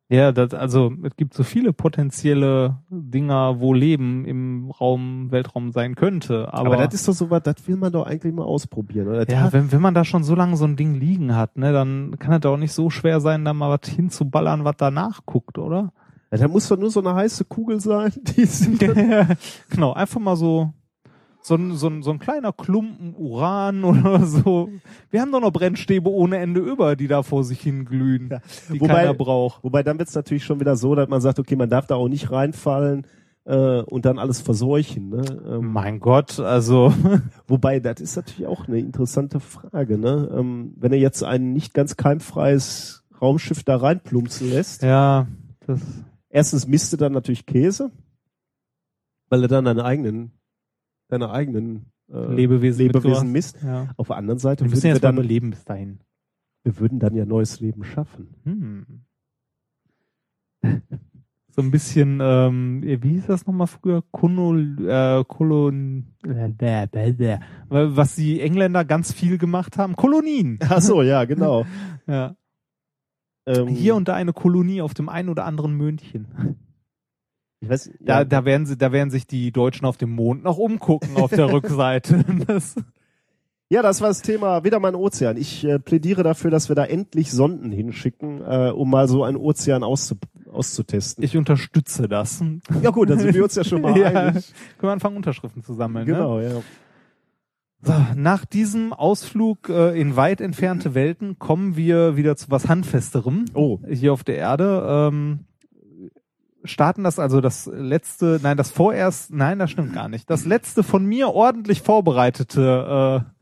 Ja, 0.08 0.30
das, 0.30 0.54
also 0.54 0.92
es 1.02 1.16
gibt 1.16 1.34
so 1.34 1.42
viele 1.42 1.72
potenzielle 1.72 2.78
Dinger, 2.90 3.60
wo 3.60 3.74
Leben 3.74 4.24
im 4.24 4.70
Raum, 4.70 5.32
Weltraum 5.32 5.72
sein 5.72 5.96
könnte. 5.96 6.52
Aber, 6.54 6.74
Aber, 6.74 6.76
das 6.76 6.94
ist 6.94 7.08
doch 7.08 7.12
so 7.12 7.28
was, 7.28 7.42
das 7.42 7.66
will 7.66 7.76
man 7.76 7.92
doch 7.92 8.06
eigentlich 8.06 8.32
mal 8.32 8.44
ausprobieren. 8.44 9.08
Oder? 9.08 9.28
ja, 9.28 9.52
wenn, 9.52 9.72
wenn 9.72 9.80
man 9.80 9.94
da 9.94 10.04
schon 10.04 10.22
so 10.22 10.34
lange 10.36 10.56
so 10.56 10.64
ein 10.64 10.76
Ding 10.76 10.94
liegen 10.94 11.34
hat, 11.34 11.56
ne, 11.56 11.72
dann 11.72 12.18
kann 12.18 12.32
es 12.34 12.40
doch 12.40 12.52
auch 12.52 12.56
nicht 12.56 12.72
so 12.72 12.88
schwer 12.88 13.20
sein, 13.20 13.44
da 13.44 13.52
mal 13.52 13.68
was 13.68 13.90
hinzuballern, 13.90 14.64
was 14.64 14.76
danach 14.78 15.26
guckt, 15.26 15.58
oder? 15.58 15.92
ja, 16.30 16.38
da 16.38 16.48
muss 16.48 16.68
doch 16.68 16.78
nur 16.78 16.90
so 16.90 17.00
eine 17.00 17.14
heiße 17.14 17.44
Kugel 17.44 17.80
sein, 17.80 18.12
die 18.16 18.46
dann 18.78 19.36
genau, 19.70 19.92
einfach 19.92 20.20
mal 20.20 20.36
so 20.36 20.72
so 21.46 21.54
ein, 21.54 21.76
so 21.76 21.86
ein, 21.88 22.02
so 22.02 22.10
ein 22.10 22.18
kleiner 22.18 22.52
Klumpen 22.52 23.14
Uran 23.16 23.84
oder 23.84 24.26
so. 24.26 24.68
Wir 25.10 25.20
haben 25.20 25.30
doch 25.30 25.40
noch 25.40 25.52
Brennstäbe 25.52 26.10
ohne 26.10 26.38
Ende 26.38 26.60
über, 26.60 26.96
die 26.96 27.06
da 27.06 27.22
vor 27.22 27.44
sich 27.44 27.60
hin 27.60 27.84
glühen, 27.84 28.40
die 28.68 28.80
Wobei- 28.80 28.94
keiner 28.94 29.14
braucht. 29.14 29.62
Wobei 29.62 29.82
dann 29.84 29.98
wird's 29.98 30.14
natürlich 30.14 30.44
schon 30.44 30.58
wieder 30.58 30.76
so, 30.76 30.94
dass 30.96 31.08
man 31.08 31.20
sagt, 31.20 31.38
okay, 31.38 31.54
man 31.54 31.70
darf 31.70 31.86
da 31.86 31.94
auch 31.94 32.08
nicht 32.08 32.32
reinfallen 32.32 33.06
äh, 33.44 33.80
und 33.82 34.04
dann 34.04 34.18
alles 34.18 34.40
verseuchen. 34.40 35.10
Ne? 35.10 35.22
Ähm, 35.48 35.72
Mein 35.72 36.00
Gott, 36.00 36.40
also 36.40 36.92
wobei, 37.46 37.78
das 37.78 38.00
ist 38.00 38.16
natürlich 38.16 38.48
auch 38.48 38.66
eine 38.66 38.80
interessante 38.80 39.38
Frage. 39.38 39.98
Ne? 39.98 40.28
Ähm, 40.36 40.74
wenn 40.76 40.92
er 40.92 40.98
jetzt 40.98 41.22
ein 41.22 41.52
nicht 41.52 41.74
ganz 41.74 41.96
keimfreies 41.96 43.04
Raumschiff 43.22 43.62
da 43.62 43.76
reinplumpsen 43.76 44.50
lässt, 44.50 44.82
ja, 44.82 45.28
das 45.64 45.80
erstens 46.28 46.66
misst 46.66 46.92
er 46.92 46.98
dann 46.98 47.12
natürlich 47.12 47.46
Käse, 47.46 47.92
weil 49.28 49.42
er 49.42 49.48
dann 49.48 49.64
deine 49.64 49.84
eigenen, 49.84 50.32
deine 51.08 51.30
eigenen 51.30 51.86
äh, 52.08 52.32
Lebewesen, 52.34 52.86
Lebewesen 52.86 53.32
misst. 53.32 53.62
Ja. 53.62 53.88
Auf 53.96 54.08
der 54.08 54.16
anderen 54.16 54.38
Seite 54.38 54.64
Wir 54.64 54.70
müssen 54.70 54.84
würden 54.84 54.94
wir 54.94 55.00
dann, 55.00 55.14
überleben 55.16 55.50
bis 55.50 55.64
dahin. 55.64 56.00
wir 56.64 56.78
würden 56.78 56.98
dann 56.98 57.14
ja 57.14 57.24
neues 57.24 57.60
Leben 57.60 57.84
schaffen. 57.84 58.34
Hm. 58.44 58.86
So 61.48 61.62
ein 61.62 61.70
bisschen, 61.70 62.18
ähm, 62.20 62.82
wie 62.82 63.08
hieß 63.14 63.26
das 63.28 63.46
nochmal 63.46 63.66
früher? 63.66 64.02
Konol, 64.10 64.76
äh, 64.86 65.24
Kolon, 65.24 66.08
äh, 66.24 66.50
was 67.70 68.14
die 68.14 68.40
Engländer 68.42 68.84
ganz 68.84 69.12
viel 69.12 69.38
gemacht 69.38 69.78
haben. 69.78 69.96
Kolonien. 69.96 70.58
Ach 70.68 70.82
so, 70.82 71.00
ja, 71.02 71.24
genau. 71.24 71.64
Ja. 72.06 72.36
ähm, 73.46 73.68
Hier 73.68 73.94
und 73.94 74.08
da 74.08 74.14
eine 74.14 74.34
Kolonie 74.34 74.82
auf 74.82 74.92
dem 74.92 75.08
einen 75.08 75.30
oder 75.30 75.46
anderen 75.46 75.74
Möhnchen. 75.76 76.26
Ich 77.60 77.68
weiß, 77.68 77.90
Da, 78.00 78.18
ja, 78.18 78.24
da 78.24 78.44
werden 78.44 78.66
sie, 78.66 78.76
da 78.76 78.92
werden 78.92 79.10
sich 79.10 79.26
die 79.26 79.52
Deutschen 79.52 79.86
auf 79.86 79.96
dem 79.96 80.10
Mond 80.10 80.44
noch 80.44 80.58
umgucken 80.58 81.16
auf 81.16 81.30
der 81.30 81.50
Rückseite. 81.52 82.24
Das, 82.46 82.76
Ja, 83.68 83.82
das 83.82 84.00
war 84.00 84.08
das 84.08 84.22
Thema, 84.22 84.62
wieder 84.62 84.78
mal 84.78 84.88
ein 84.88 84.94
Ozean. 84.94 85.36
Ich 85.36 85.64
äh, 85.64 85.80
plädiere 85.80 86.22
dafür, 86.22 86.52
dass 86.52 86.68
wir 86.68 86.76
da 86.76 86.84
endlich 86.84 87.32
Sonden 87.32 87.72
hinschicken, 87.72 88.40
äh, 88.40 88.70
um 88.70 88.90
mal 88.90 89.08
so 89.08 89.24
einen 89.24 89.36
Ozean 89.36 89.82
auszu 89.82 90.16
auszutesten. 90.52 91.22
ich 91.22 91.36
unterstütze 91.36 92.08
das. 92.08 92.42
ja 92.80 92.90
gut, 92.90 93.10
dann 93.10 93.18
sind 93.18 93.34
wir 93.34 93.42
uns 93.42 93.56
ja 93.56 93.64
schon 93.64 93.82
mal 93.82 93.98
ja, 93.98 94.06
einig. 94.06 94.54
können 94.78 94.88
wir 94.88 94.92
anfangen, 94.92 95.16
Unterschriften 95.16 95.62
zu 95.62 95.74
sammeln. 95.74 96.06
Ne? 96.06 96.12
Genau, 96.12 96.40
ja. 96.40 96.62
So, 97.82 97.92
nach 98.14 98.44
diesem 98.44 98.92
Ausflug 98.92 99.68
äh, 99.68 100.00
in 100.00 100.16
weit 100.16 100.40
entfernte 100.40 100.94
Welten 100.94 101.38
kommen 101.38 101.76
wir 101.76 102.16
wieder 102.16 102.36
zu 102.36 102.50
was 102.50 102.68
Handfesterem 102.68 103.44
Oh, 103.52 103.80
hier 103.88 104.12
auf 104.12 104.24
der 104.24 104.36
Erde. 104.36 105.10
Ähm, 105.12 105.40
starten 106.66 107.04
das 107.04 107.18
also 107.18 107.40
das 107.40 107.66
letzte, 107.66 108.40
nein, 108.42 108.56
das 108.56 108.70
vorerst, 108.70 109.32
nein, 109.32 109.58
das 109.58 109.70
stimmt 109.70 109.92
gar 109.92 110.08
nicht. 110.08 110.28
Das 110.30 110.44
letzte 110.44 110.82
von 110.82 111.04
mir 111.04 111.28
ordentlich 111.28 111.82
vorbereitete 111.82 113.24
äh, 113.24 113.36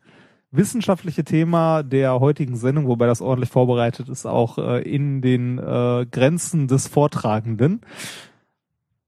wissenschaftliche 0.56 1.24
Thema 1.24 1.82
der 1.82 2.20
heutigen 2.20 2.56
Sendung, 2.56 2.86
wobei 2.86 3.06
das 3.06 3.20
ordentlich 3.20 3.50
vorbereitet 3.50 4.08
ist, 4.08 4.26
auch 4.26 4.58
äh, 4.58 4.82
in 4.82 5.20
den 5.20 5.58
äh, 5.58 6.06
Grenzen 6.10 6.68
des 6.68 6.86
Vortragenden. 6.86 7.80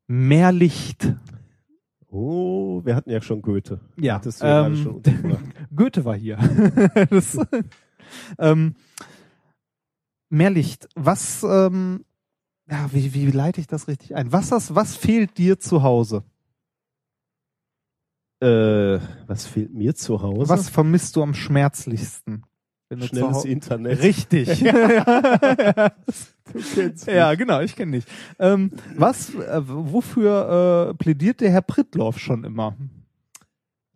Mehr 0.09 0.53
Licht. 0.53 1.15
oh, 2.11 2.85
wir 2.85 2.97
hatten 2.97 3.11
ja 3.11 3.21
schon 3.21 3.43
Goethe. 3.43 3.81
Ja, 3.97 4.21
ähm, 4.41 4.77
schon. 4.77 5.03
Goethe 5.77 6.05
war 6.05 6.17
hier. 6.17 6.39
das, 7.11 7.39
ähm, 8.39 8.75
mehr 10.29 10.51
Licht. 10.51 10.89
Was, 10.95 11.45
ähm, 11.49 12.05
ja, 12.71 12.89
wie, 12.93 13.15
wie 13.15 13.31
leite 13.31 13.61
ich 13.61 13.67
das 13.67 13.89
richtig 13.89 14.15
ein? 14.15 14.33
Was, 14.33 14.51
das, 14.51 14.75
was 14.75 14.97
fehlt 14.97 15.39
dir 15.39 15.59
zu 15.59 15.83
Hause? 15.83 16.25
Äh, 18.41 18.99
was 19.27 19.47
fehlt 19.47 19.73
mir 19.73 19.95
zu 19.95 20.21
Hause? 20.23 20.49
Was 20.49 20.69
vermisst 20.69 21.17
du 21.17 21.23
am 21.23 21.35
schmerzlichsten? 21.35 22.45
Schnelles 22.95 23.45
Internet. 23.45 24.03
Richtig. 24.03 24.65
Du 26.53 26.61
kennst 26.75 27.07
ja, 27.07 27.35
genau, 27.35 27.61
ich 27.61 27.75
kenne 27.75 27.93
dich. 27.93 28.05
Ähm, 28.39 28.71
was, 28.97 29.35
äh, 29.35 29.61
wofür 29.67 30.91
äh, 30.91 30.95
plädiert 30.95 31.41
der 31.41 31.51
Herr 31.51 31.63
Prittloff 31.63 32.19
schon 32.19 32.45
immer? 32.45 32.77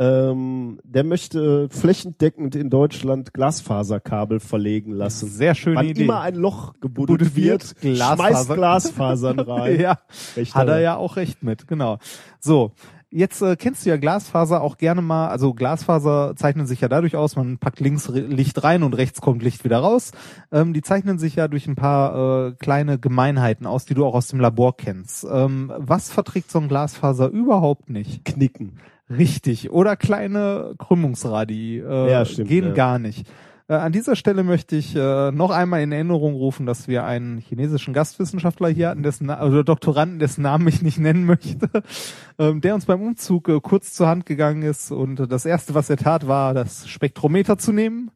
Ähm, 0.00 0.80
der 0.82 1.04
möchte 1.04 1.68
flächendeckend 1.68 2.56
in 2.56 2.70
Deutschland 2.70 3.34
Glasfaserkabel 3.34 4.40
verlegen 4.40 4.92
lassen. 4.92 5.28
Sehr 5.28 5.54
schöne 5.54 5.76
Wann 5.76 5.88
Idee. 5.88 6.04
immer 6.04 6.22
ein 6.22 6.36
Loch 6.36 6.72
gebuddelt 6.80 7.36
wird, 7.36 7.82
wird, 7.82 7.98
schmeißt 7.98 8.16
Glasfaser. 8.16 8.54
Glasfasern 8.54 9.40
rein. 9.40 9.78
ja. 9.78 9.98
Recht 10.36 10.54
Hat 10.54 10.68
er 10.68 10.80
ja 10.80 10.96
auch 10.96 11.16
recht 11.16 11.42
mit, 11.42 11.68
genau. 11.68 11.98
So, 12.38 12.72
jetzt 13.10 13.42
äh, 13.42 13.56
kennst 13.56 13.84
du 13.84 13.90
ja 13.90 13.98
Glasfaser 13.98 14.62
auch 14.62 14.78
gerne 14.78 15.02
mal, 15.02 15.28
also 15.28 15.52
Glasfaser 15.52 16.34
zeichnen 16.34 16.66
sich 16.66 16.80
ja 16.80 16.88
dadurch 16.88 17.16
aus, 17.16 17.36
man 17.36 17.58
packt 17.58 17.80
links 17.80 18.08
Licht 18.08 18.64
rein 18.64 18.82
und 18.82 18.94
rechts 18.94 19.20
kommt 19.20 19.42
Licht 19.42 19.64
wieder 19.64 19.80
raus. 19.80 20.12
Ähm, 20.50 20.72
die 20.72 20.80
zeichnen 20.80 21.18
sich 21.18 21.36
ja 21.36 21.46
durch 21.46 21.66
ein 21.66 21.76
paar 21.76 22.46
äh, 22.46 22.52
kleine 22.52 22.98
Gemeinheiten 22.98 23.66
aus, 23.66 23.84
die 23.84 23.92
du 23.92 24.06
auch 24.06 24.14
aus 24.14 24.28
dem 24.28 24.40
Labor 24.40 24.78
kennst. 24.78 25.26
Ähm, 25.30 25.70
was 25.76 26.10
verträgt 26.10 26.50
so 26.50 26.58
ein 26.58 26.68
Glasfaser 26.68 27.28
überhaupt 27.28 27.90
nicht? 27.90 28.24
Knicken. 28.24 28.78
Richtig. 29.10 29.70
Oder 29.70 29.96
kleine 29.96 30.74
Krümmungsradi 30.78 31.80
äh, 31.80 32.10
Ja, 32.10 32.24
stimmt, 32.24 32.48
gehen 32.48 32.66
ja. 32.68 32.72
gar 32.72 32.98
nicht. 32.98 33.26
Äh, 33.68 33.74
an 33.74 33.92
dieser 33.92 34.16
Stelle 34.16 34.42
möchte 34.44 34.76
ich 34.76 34.94
äh, 34.96 35.30
noch 35.32 35.50
einmal 35.50 35.82
in 35.82 35.92
Erinnerung 35.92 36.34
rufen, 36.34 36.66
dass 36.66 36.88
wir 36.88 37.04
einen 37.04 37.38
chinesischen 37.38 37.92
Gastwissenschaftler 37.92 38.68
hier 38.68 38.88
hatten, 38.88 39.02
dessen 39.02 39.26
Na- 39.26 39.44
oder 39.44 39.64
Doktoranden, 39.64 40.18
dessen 40.18 40.42
Namen 40.42 40.66
ich 40.68 40.82
nicht 40.82 40.98
nennen 40.98 41.24
möchte, 41.24 41.68
ähm, 42.38 42.60
der 42.60 42.74
uns 42.74 42.86
beim 42.86 43.00
Umzug 43.02 43.48
äh, 43.48 43.60
kurz 43.60 43.92
zur 43.92 44.08
Hand 44.08 44.26
gegangen 44.26 44.62
ist 44.62 44.90
und 44.90 45.30
das 45.30 45.44
erste, 45.44 45.74
was 45.74 45.90
er 45.90 45.96
tat, 45.96 46.26
war 46.26 46.54
das 46.54 46.88
Spektrometer 46.88 47.58
zu 47.58 47.72
nehmen, 47.72 48.10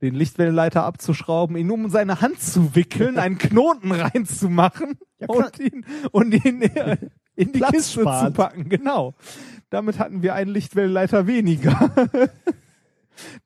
den 0.00 0.14
Lichtwellenleiter 0.14 0.84
abzuschrauben, 0.84 1.56
ihn 1.56 1.70
um 1.70 1.90
seine 1.90 2.20
Hand 2.20 2.40
zu 2.40 2.74
wickeln, 2.74 3.18
einen 3.18 3.36
Knoten 3.36 3.92
reinzumachen 3.92 4.98
und 5.26 5.58
ihn 5.58 5.84
und 6.12 6.32
ihn 6.44 6.62
äh, 6.62 6.96
in 7.34 7.52
die 7.52 7.58
Platz 7.58 7.72
Kiste 7.72 8.00
spart. 8.00 8.26
zu 8.26 8.32
packen. 8.32 8.68
Genau. 8.68 9.14
Damit 9.70 9.98
hatten 9.98 10.22
wir 10.22 10.34
einen 10.34 10.50
Lichtwellenleiter 10.50 11.26
weniger. 11.26 11.90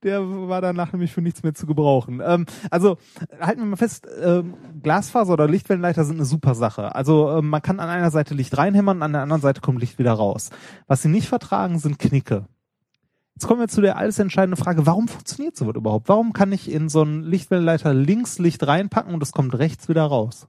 Der 0.03 0.21
war 0.49 0.61
danach 0.61 0.93
nämlich 0.93 1.13
für 1.13 1.23
nichts 1.23 1.43
mehr 1.43 1.55
zu 1.55 1.67
gebrauchen. 1.67 2.21
Ähm, 2.25 2.47
also 2.71 2.99
halten 3.41 3.61
wir 3.61 3.67
mal 3.67 3.77
fest, 3.77 4.07
ähm, 4.23 4.55
Glasfaser 4.83 5.33
oder 5.33 5.49
Lichtwellenleiter 5.49 6.05
sind 6.05 6.17
eine 6.17 6.25
super 6.25 6.55
Sache. 6.55 6.95
Also 6.95 7.31
ähm, 7.31 7.49
man 7.49 7.63
kann 7.63 7.81
an 7.81 7.89
einer 7.89 8.11
Seite 8.11 8.35
Licht 8.35 8.57
reinhämmern, 8.57 9.03
an 9.03 9.13
der 9.13 9.23
anderen 9.23 9.43
Seite 9.43 9.61
kommt 9.61 9.81
Licht 9.81 9.99
wieder 9.99 10.13
raus. 10.13 10.51
Was 10.87 11.03
sie 11.03 11.09
nicht 11.09 11.29
vertragen, 11.29 11.79
sind 11.79 11.99
Knicke. 11.99 12.47
Jetzt 13.35 13.47
kommen 13.47 13.61
wir 13.61 13.69
zu 13.69 13.81
der 13.81 13.97
alles 13.97 14.19
entscheidenden 14.19 14.63
Frage, 14.63 14.87
warum 14.87 15.09
funktioniert 15.09 15.57
sowas 15.57 15.75
überhaupt? 15.75 16.09
Warum 16.09 16.33
kann 16.33 16.53
ich 16.53 16.71
in 16.71 16.89
so 16.89 17.01
einen 17.01 17.23
Lichtwellenleiter 17.23 17.95
links 17.95 18.39
Licht 18.39 18.67
reinpacken 18.67 19.15
und 19.15 19.23
es 19.23 19.33
kommt 19.33 19.59
rechts 19.59 19.89
wieder 19.89 20.05
raus? 20.05 20.49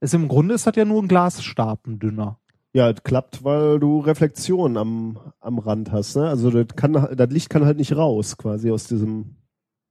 Ist 0.00 0.14
im 0.14 0.28
Grunde 0.28 0.54
ist 0.54 0.66
das 0.66 0.76
ja 0.76 0.84
nur 0.84 1.02
ein 1.02 1.08
Glasstab, 1.08 1.86
ein 1.86 1.98
dünner. 1.98 2.38
Ja, 2.76 2.90
es 2.90 3.02
klappt, 3.02 3.42
weil 3.42 3.80
du 3.80 4.00
Reflexion 4.00 4.76
am, 4.76 5.18
am 5.40 5.58
Rand 5.58 5.92
hast. 5.92 6.14
Ne? 6.14 6.28
Also 6.28 6.50
das, 6.50 6.76
kann, 6.76 6.92
das 6.92 7.30
Licht 7.30 7.48
kann 7.48 7.64
halt 7.64 7.78
nicht 7.78 7.96
raus, 7.96 8.36
quasi 8.36 8.70
aus 8.70 8.86
diesem 8.86 9.36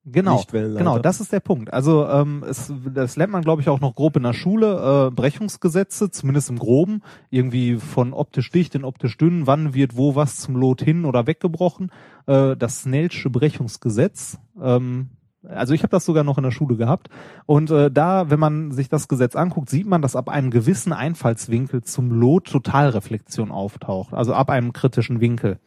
Genau, 0.08 0.44
genau, 0.52 1.00
das 1.00 1.20
ist 1.20 1.34
der 1.34 1.40
Punkt. 1.40 1.74
Also 1.74 2.08
ähm, 2.08 2.46
es, 2.48 2.72
das 2.94 3.16
lernt 3.16 3.34
man, 3.34 3.42
glaube 3.42 3.64
ich, 3.64 3.70
auch 3.70 3.80
noch 3.80 3.96
grob 3.96 4.18
in 4.18 4.22
der 4.22 4.34
Schule. 4.34 5.08
Äh, 5.08 5.12
Brechungsgesetze, 5.12 6.12
zumindest 6.12 6.52
im 6.52 6.60
Groben, 6.60 7.02
irgendwie 7.32 7.78
von 7.78 8.14
optisch 8.14 8.52
dicht 8.52 8.76
in 8.76 8.84
optisch 8.84 9.18
dünn, 9.18 9.48
wann 9.48 9.74
wird 9.74 9.98
wo 9.98 10.14
was 10.14 10.38
zum 10.38 10.56
Lot 10.56 10.84
hin 10.84 11.06
oder 11.06 11.26
weggebrochen. 11.26 11.92
Äh, 12.28 12.56
das 12.56 12.82
Snellsche 12.82 13.32
Brechungsgesetz. 13.32 14.38
Ähm, 14.62 15.10
also 15.50 15.74
ich 15.74 15.84
habe 15.84 15.92
das 15.92 16.06
sogar 16.06 16.24
noch 16.24 16.38
in 16.38 16.44
der 16.44 16.52
Schule 16.52 16.76
gehabt. 16.76 17.10
Und 17.46 17.72
äh, 17.72 17.92
da, 17.92 18.30
wenn 18.30 18.40
man 18.40 18.72
sich 18.72 18.90
das 18.90 19.08
Gesetz 19.08 19.36
anguckt, 19.36 19.70
sieht 19.70 19.88
man, 19.88 20.02
dass 20.02 20.16
ab 20.16 20.30
einem 20.30 20.52
gewissen 20.52 20.94
Einfallswinkel 20.94 21.84
zum 21.84 22.12
Lot 22.12 22.48
Totalreflexion 22.48 23.52
auftaucht. 23.52 24.14
Also 24.14 24.34
ab 24.34 24.50
einem 24.50 24.74
kritischen 24.74 25.22
Winkel. 25.22 25.60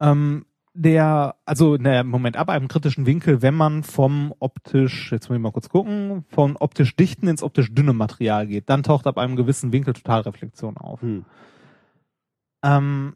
Ähm, 0.00 0.44
der, 0.76 1.36
also, 1.44 1.76
naja, 1.76 2.02
Moment, 2.02 2.36
ab 2.36 2.48
einem 2.48 2.66
kritischen 2.66 3.06
Winkel, 3.06 3.42
wenn 3.42 3.54
man 3.54 3.84
vom 3.84 4.34
optisch, 4.40 5.12
jetzt 5.12 5.28
muss 5.28 5.36
ich 5.36 5.42
mal 5.42 5.52
kurz 5.52 5.68
gucken, 5.68 6.24
von 6.28 6.56
optisch 6.56 6.96
dichten 6.96 7.28
ins 7.28 7.44
optisch 7.44 7.72
dünne 7.72 7.92
Material 7.92 8.48
geht, 8.48 8.68
dann 8.68 8.82
taucht 8.82 9.06
ab 9.06 9.16
einem 9.16 9.36
gewissen 9.36 9.72
Winkel 9.72 9.94
Totalreflexion 9.94 10.76
auf. 10.76 11.00
Hm. 11.00 11.24
Ähm, 12.64 13.14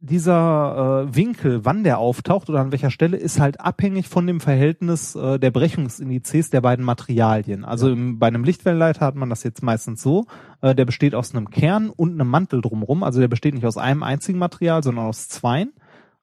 dieser 0.00 1.06
äh, 1.08 1.16
Winkel, 1.16 1.64
wann 1.64 1.82
der 1.82 1.98
auftaucht 1.98 2.48
oder 2.50 2.60
an 2.60 2.70
welcher 2.70 2.90
Stelle, 2.90 3.16
ist 3.16 3.40
halt 3.40 3.60
abhängig 3.60 4.08
von 4.08 4.26
dem 4.26 4.40
Verhältnis 4.40 5.14
äh, 5.14 5.38
der 5.38 5.50
Brechungsindizes 5.50 6.50
der 6.50 6.60
beiden 6.60 6.84
Materialien. 6.84 7.64
Also 7.64 7.90
im, 7.90 8.18
bei 8.18 8.26
einem 8.26 8.44
Lichtwellenleiter 8.44 9.06
hat 9.06 9.14
man 9.14 9.30
das 9.30 9.42
jetzt 9.42 9.62
meistens 9.62 10.02
so, 10.02 10.26
äh, 10.60 10.74
der 10.74 10.84
besteht 10.84 11.14
aus 11.14 11.34
einem 11.34 11.50
Kern 11.50 11.90
und 11.90 12.12
einem 12.12 12.28
Mantel 12.28 12.60
drumherum. 12.60 13.02
Also 13.02 13.20
der 13.20 13.28
besteht 13.28 13.54
nicht 13.54 13.66
aus 13.66 13.78
einem 13.78 14.02
einzigen 14.02 14.38
Material, 14.38 14.82
sondern 14.82 15.06
aus 15.06 15.28
zweien. 15.28 15.72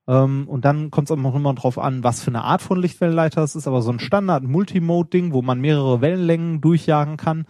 Ähm, 0.07 0.47
und 0.47 0.65
dann 0.65 0.91
kommt 0.91 1.09
es 1.09 1.11
auch 1.11 1.21
noch 1.21 1.35
immer 1.35 1.53
drauf 1.53 1.79
an, 1.79 2.03
was 2.03 2.21
für 2.21 2.31
eine 2.31 2.43
Art 2.43 2.61
von 2.61 2.79
Lichtwellenleiter 2.79 3.41
es 3.41 3.55
ist, 3.55 3.67
aber 3.67 3.81
so 3.81 3.91
ein 3.91 3.99
Standard-Multimode-Ding, 3.99 5.33
wo 5.33 5.41
man 5.41 5.59
mehrere 5.59 6.01
Wellenlängen 6.01 6.61
durchjagen 6.61 7.17
kann, 7.17 7.45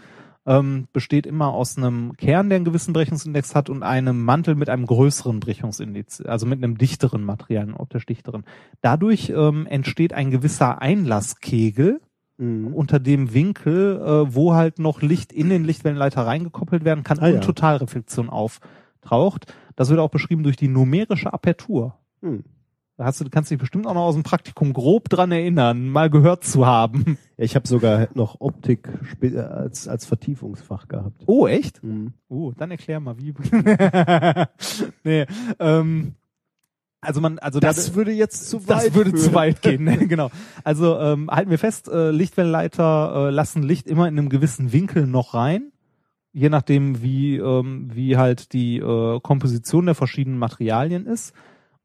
ähm, 0.46 0.88
besteht 0.94 1.26
immer 1.26 1.54
aus 1.54 1.78
einem 1.78 2.18
Kern, 2.18 2.50
der 2.50 2.58
einen 2.58 2.66
gewissen 2.66 2.94
Brechungsindex 2.94 3.56
hat 3.56 3.70
und 3.70 3.84
einem 3.84 4.24
Mantel 4.24 4.56
mit 4.56 4.70
einem 4.70 4.86
größeren 4.86 5.40
Brechungsindex, 5.40 6.22
also 6.22 6.46
mit 6.46 6.64
einem 6.64 6.78
dichteren 6.78 7.24
Material, 7.24 7.64
einem 7.64 7.76
optisch 7.78 8.06
dichteren. 8.06 8.44
Dadurch 8.82 9.30
ähm, 9.36 9.66
entsteht 9.68 10.14
ein 10.14 10.32
gewisser 10.32 10.82
Einlasskegel 10.82 12.02
Mhm. 12.38 12.74
unter 12.74 13.00
dem 13.00 13.36
Winkel, 13.36 14.02
äh, 14.02 14.34
wo 14.34 14.56
halt 14.56 14.80
noch 14.80 15.04
Licht 15.04 15.32
in 15.32 15.50
den 15.50 15.64
Lichtwellenleiter 15.64 16.26
reingekoppelt 16.26 16.84
werden 16.84 17.04
kann 17.04 17.20
Ah, 17.20 17.28
und 17.28 17.34
ja. 17.36 17.40
Totalreflexion 17.40 18.28
auftaucht. 18.28 19.54
Das 19.76 19.90
wird 19.90 20.00
auch 20.00 20.10
beschrieben 20.10 20.42
durch 20.42 20.58
die 20.58 20.68
numerische 20.68 21.32
Apertur. 21.32 21.94
Hm. 22.24 22.44
Da 22.96 23.06
hast 23.06 23.20
du, 23.20 23.30
kannst 23.30 23.50
dich 23.50 23.58
bestimmt 23.58 23.88
auch 23.88 23.96
noch 23.96 24.04
aus 24.04 24.14
dem 24.14 24.22
Praktikum 24.22 24.72
grob 24.72 25.10
dran 25.10 25.32
erinnern, 25.32 25.90
mal 25.90 26.12
gehört 26.12 26.44
zu 26.44 26.68
haben. 26.68 27.18
Ja, 27.38 27.46
ich 27.46 27.56
habe 27.56 27.68
sogar 27.68 28.08
noch 28.14 28.40
Optik 28.40 28.88
äh, 29.22 29.36
als, 29.40 29.88
als 29.88 30.06
Vertiefungsfach 30.06 30.88
gehabt. 30.88 31.24
Oh, 31.26 31.48
echt? 31.48 31.84
Mhm. 31.84 32.14
Oh, 32.30 32.52
dann 32.56 32.70
erklär 32.70 33.00
mal, 33.00 33.16
wie. 33.18 33.34
nee, 35.04 35.26
ähm, 35.60 36.14
also 37.02 37.20
man, 37.20 37.40
also 37.40 37.60
Das 37.60 37.88
da- 37.90 37.96
würde 37.96 38.12
jetzt 38.12 38.50
zu 38.50 38.68
weit 38.68 38.88
das 38.88 38.94
würde 38.94 39.10
führen. 39.10 39.22
zu 39.24 39.34
weit 39.34 39.62
gehen, 39.64 39.84
ne? 39.84 39.98
genau. 40.08 40.30
Also 40.64 40.98
ähm, 41.00 41.30
halten 41.32 41.50
wir 41.50 41.60
fest, 41.60 41.90
äh, 41.90 42.12
Lichtwellenleiter 42.12 43.28
äh, 43.28 43.30
lassen 43.32 43.64
Licht 43.64 43.88
immer 43.88 44.08
in 44.08 44.18
einem 44.18 44.30
gewissen 44.30 44.72
Winkel 44.72 45.08
noch 45.08 45.34
rein, 45.34 45.72
je 46.32 46.50
nachdem 46.50 47.02
wie 47.02 47.38
ähm, 47.38 47.90
wie 47.92 48.18
halt 48.18 48.54
die 48.54 48.78
äh, 48.78 49.20
Komposition 49.22 49.86
der 49.88 49.96
verschiedenen 49.96 50.38
Materialien 50.38 51.06
ist. 51.08 51.34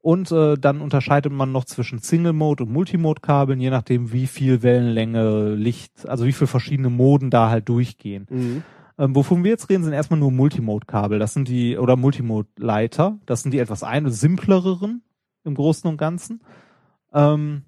Und 0.09 0.33
äh, 0.33 0.57
dann 0.57 0.81
unterscheidet 0.81 1.31
man 1.35 1.53
noch 1.53 1.67
zwischen 1.67 1.99
Single 1.99 2.33
Mode 2.33 2.65
und 2.65 2.73
Multimode 2.73 3.21
Kabeln, 3.21 3.61
je 3.61 3.69
nachdem 3.69 4.11
wie 4.11 4.27
viel 4.27 4.63
Wellenlänge 4.63 5.51
Licht, 5.55 6.09
also 6.09 6.25
wie 6.25 6.33
viele 6.33 6.47
verschiedene 6.47 6.89
Moden 6.89 7.29
da 7.29 7.51
halt 7.51 7.69
durchgehen. 7.69 8.27
Mhm. 8.31 8.63
Ähm, 8.97 9.15
wovon 9.15 9.45
wir 9.45 9.51
jetzt 9.51 9.69
reden, 9.69 9.85
sind 9.85 9.93
erstmal 9.93 10.19
nur 10.19 10.33
Multimode-Kabel. 10.33 11.19
Das 11.19 11.35
sind 11.35 11.47
die, 11.47 11.77
oder 11.77 11.97
Multimode-Leiter. 11.97 13.19
Das 13.27 13.43
sind 13.43 13.53
die 13.53 13.59
etwas 13.59 13.83
ein 13.83 14.11
simplereren 14.11 15.03
im 15.45 15.55
Großen 15.55 15.87
und 15.91 15.99
Ganzen. 15.99 16.41
Ähm, 17.13 17.65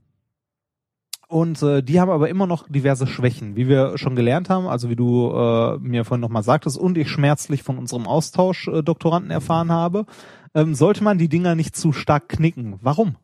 und 1.28 1.62
äh, 1.62 1.82
die 1.82 2.00
haben 2.00 2.10
aber 2.10 2.30
immer 2.30 2.46
noch 2.46 2.68
diverse 2.68 3.06
Schwächen, 3.06 3.54
wie 3.54 3.68
wir 3.68 3.98
schon 3.98 4.16
gelernt 4.16 4.48
haben, 4.48 4.66
also 4.66 4.88
wie 4.88 4.96
du 4.96 5.30
äh, 5.30 5.76
mir 5.78 6.06
vorhin 6.06 6.22
nochmal 6.22 6.42
sagtest 6.42 6.78
und 6.78 6.96
ich 6.96 7.10
schmerzlich 7.10 7.62
von 7.62 7.76
unserem 7.76 8.06
Austausch-Doktoranden 8.06 9.30
erfahren 9.30 9.70
habe, 9.70 10.06
ähm, 10.54 10.74
sollte 10.74 11.04
man 11.04 11.18
die 11.18 11.28
Dinger 11.28 11.54
nicht 11.54 11.76
zu 11.76 11.92
stark 11.92 12.28
knicken. 12.28 12.78
Warum? 12.82 13.16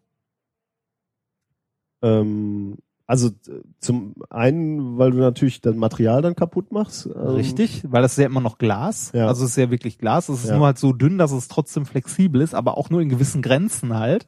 Ähm, 2.02 2.76
also 3.06 3.28
äh, 3.28 3.62
zum 3.80 4.14
einen, 4.30 4.98
weil 4.98 5.12
du 5.12 5.18
natürlich 5.18 5.60
das 5.60 5.76
Material 5.76 6.22
dann 6.22 6.34
kaputt 6.34 6.72
machst. 6.72 7.06
Ähm, 7.06 7.12
Richtig, 7.14 7.84
weil 7.90 8.02
das 8.02 8.12
ist 8.12 8.18
ja 8.18 8.26
immer 8.26 8.40
noch 8.40 8.58
Glas. 8.58 9.12
Ja. 9.14 9.28
Also 9.28 9.44
es 9.44 9.50
ist 9.50 9.56
ja 9.56 9.70
wirklich 9.70 9.98
Glas. 9.98 10.28
Es 10.28 10.44
ist 10.44 10.50
Ja. 10.50 10.56
nur 10.56 10.66
halt 10.66 10.78
so 10.78 10.92
dünn, 10.92 11.18
dass 11.18 11.32
es 11.32 11.48
trotzdem 11.48 11.86
flexibel 11.86 12.40
ist, 12.40 12.54
aber 12.54 12.76
auch 12.76 12.90
nur 12.90 13.00
in 13.00 13.08
gewissen 13.08 13.42
Grenzen 13.42 13.94
halt. 13.94 14.26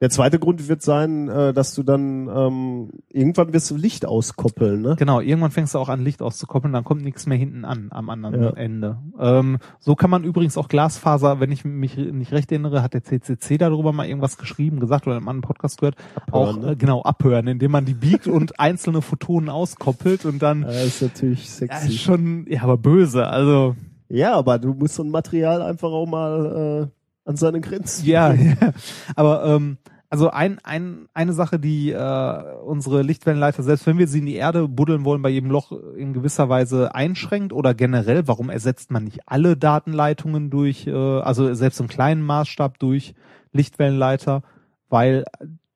Der 0.00 0.10
zweite 0.10 0.38
Grund 0.38 0.68
wird 0.68 0.82
sein, 0.82 1.28
äh, 1.28 1.52
dass 1.54 1.74
du 1.74 1.82
dann 1.82 2.28
ähm, 2.28 2.90
irgendwann 3.08 3.52
wirst 3.54 3.70
du 3.70 3.76
Licht 3.76 4.04
auskoppeln, 4.04 4.82
ne? 4.82 4.96
Genau, 4.98 5.20
irgendwann 5.20 5.50
fängst 5.50 5.74
du 5.74 5.78
auch 5.78 5.88
an, 5.88 6.02
Licht 6.04 6.20
auszukoppeln, 6.20 6.72
dann 6.74 6.84
kommt 6.84 7.02
nichts 7.02 7.26
mehr 7.26 7.38
hinten 7.38 7.64
an 7.64 7.88
am 7.90 8.10
anderen 8.10 8.42
Ja. 8.42 8.50
Ende. 8.50 8.98
Ähm, 9.18 9.58
so 9.80 9.94
kann 9.94 10.10
man 10.10 10.24
übrigens 10.24 10.58
auch 10.58 10.68
Glasfaser, 10.68 11.40
wenn 11.40 11.50
ich 11.50 11.64
mich 11.64 11.96
nicht 11.96 12.32
recht 12.32 12.52
erinnere, 12.52 12.82
hat 12.82 12.92
der 12.94 13.04
CCC 13.04 13.56
darüber 13.58 13.92
mal 13.92 14.06
irgendwas 14.06 14.36
geschrieben, 14.36 14.80
gesagt 14.80 15.06
oder 15.06 15.16
in 15.16 15.22
einem 15.22 15.28
anderen 15.28 15.48
Podcast 15.48 15.80
gehört, 15.80 15.96
auch 16.30 16.56
ne? 16.58 16.72
äh, 16.72 16.76
genau 16.76 17.02
abhören, 17.02 17.46
indem 17.46 17.70
man 17.70 17.84
die 17.86 17.94
biegt 17.94 18.26
und 18.26 18.60
einzelne 18.60 19.00
Photonen 19.00 19.48
auskoppelt 19.48 20.24
und 20.26 20.42
dann 20.42 20.62
Ja, 20.62 20.68
ist 20.70 21.00
natürlich 21.00 21.44
ja, 21.46 21.50
sexy. 21.68 21.88
ist 21.88 22.00
schon, 22.02 22.44
ja, 22.48 22.62
aber 22.62 22.76
böse, 22.76 23.26
also 23.26 23.74
Ja, 24.08 24.34
aber 24.34 24.58
du 24.58 24.74
musst 24.74 24.94
so 24.96 25.02
ein 25.02 25.10
Material 25.10 25.62
einfach 25.62 25.88
auch 25.90 26.06
mal 26.06 26.84
äh, 26.92 26.95
an 27.26 27.36
seine 27.36 27.60
Grenzen. 27.60 28.06
Ja, 28.06 28.32
ja. 28.34 28.54
aber 29.14 29.44
ähm, 29.44 29.78
also 30.08 30.30
ein, 30.30 30.58
ein, 30.62 31.08
eine 31.14 31.32
Sache, 31.32 31.58
die 31.58 31.90
äh, 31.90 32.42
unsere 32.64 33.02
Lichtwellenleiter, 33.02 33.62
selbst 33.62 33.86
wenn 33.86 33.98
wir 33.98 34.06
sie 34.06 34.20
in 34.20 34.26
die 34.26 34.36
Erde 34.36 34.68
buddeln 34.68 35.04
wollen, 35.04 35.20
bei 35.20 35.28
jedem 35.28 35.50
Loch 35.50 35.72
in 35.96 36.12
gewisser 36.12 36.48
Weise 36.48 36.94
einschränkt 36.94 37.52
oder 37.52 37.74
generell, 37.74 38.28
warum 38.28 38.48
ersetzt 38.48 38.90
man 38.90 39.04
nicht 39.04 39.20
alle 39.26 39.56
Datenleitungen 39.56 40.48
durch, 40.48 40.86
äh, 40.86 40.92
also 40.92 41.52
selbst 41.54 41.80
im 41.80 41.88
kleinen 41.88 42.22
Maßstab 42.22 42.78
durch 42.78 43.14
Lichtwellenleiter, 43.52 44.42
weil 44.88 45.24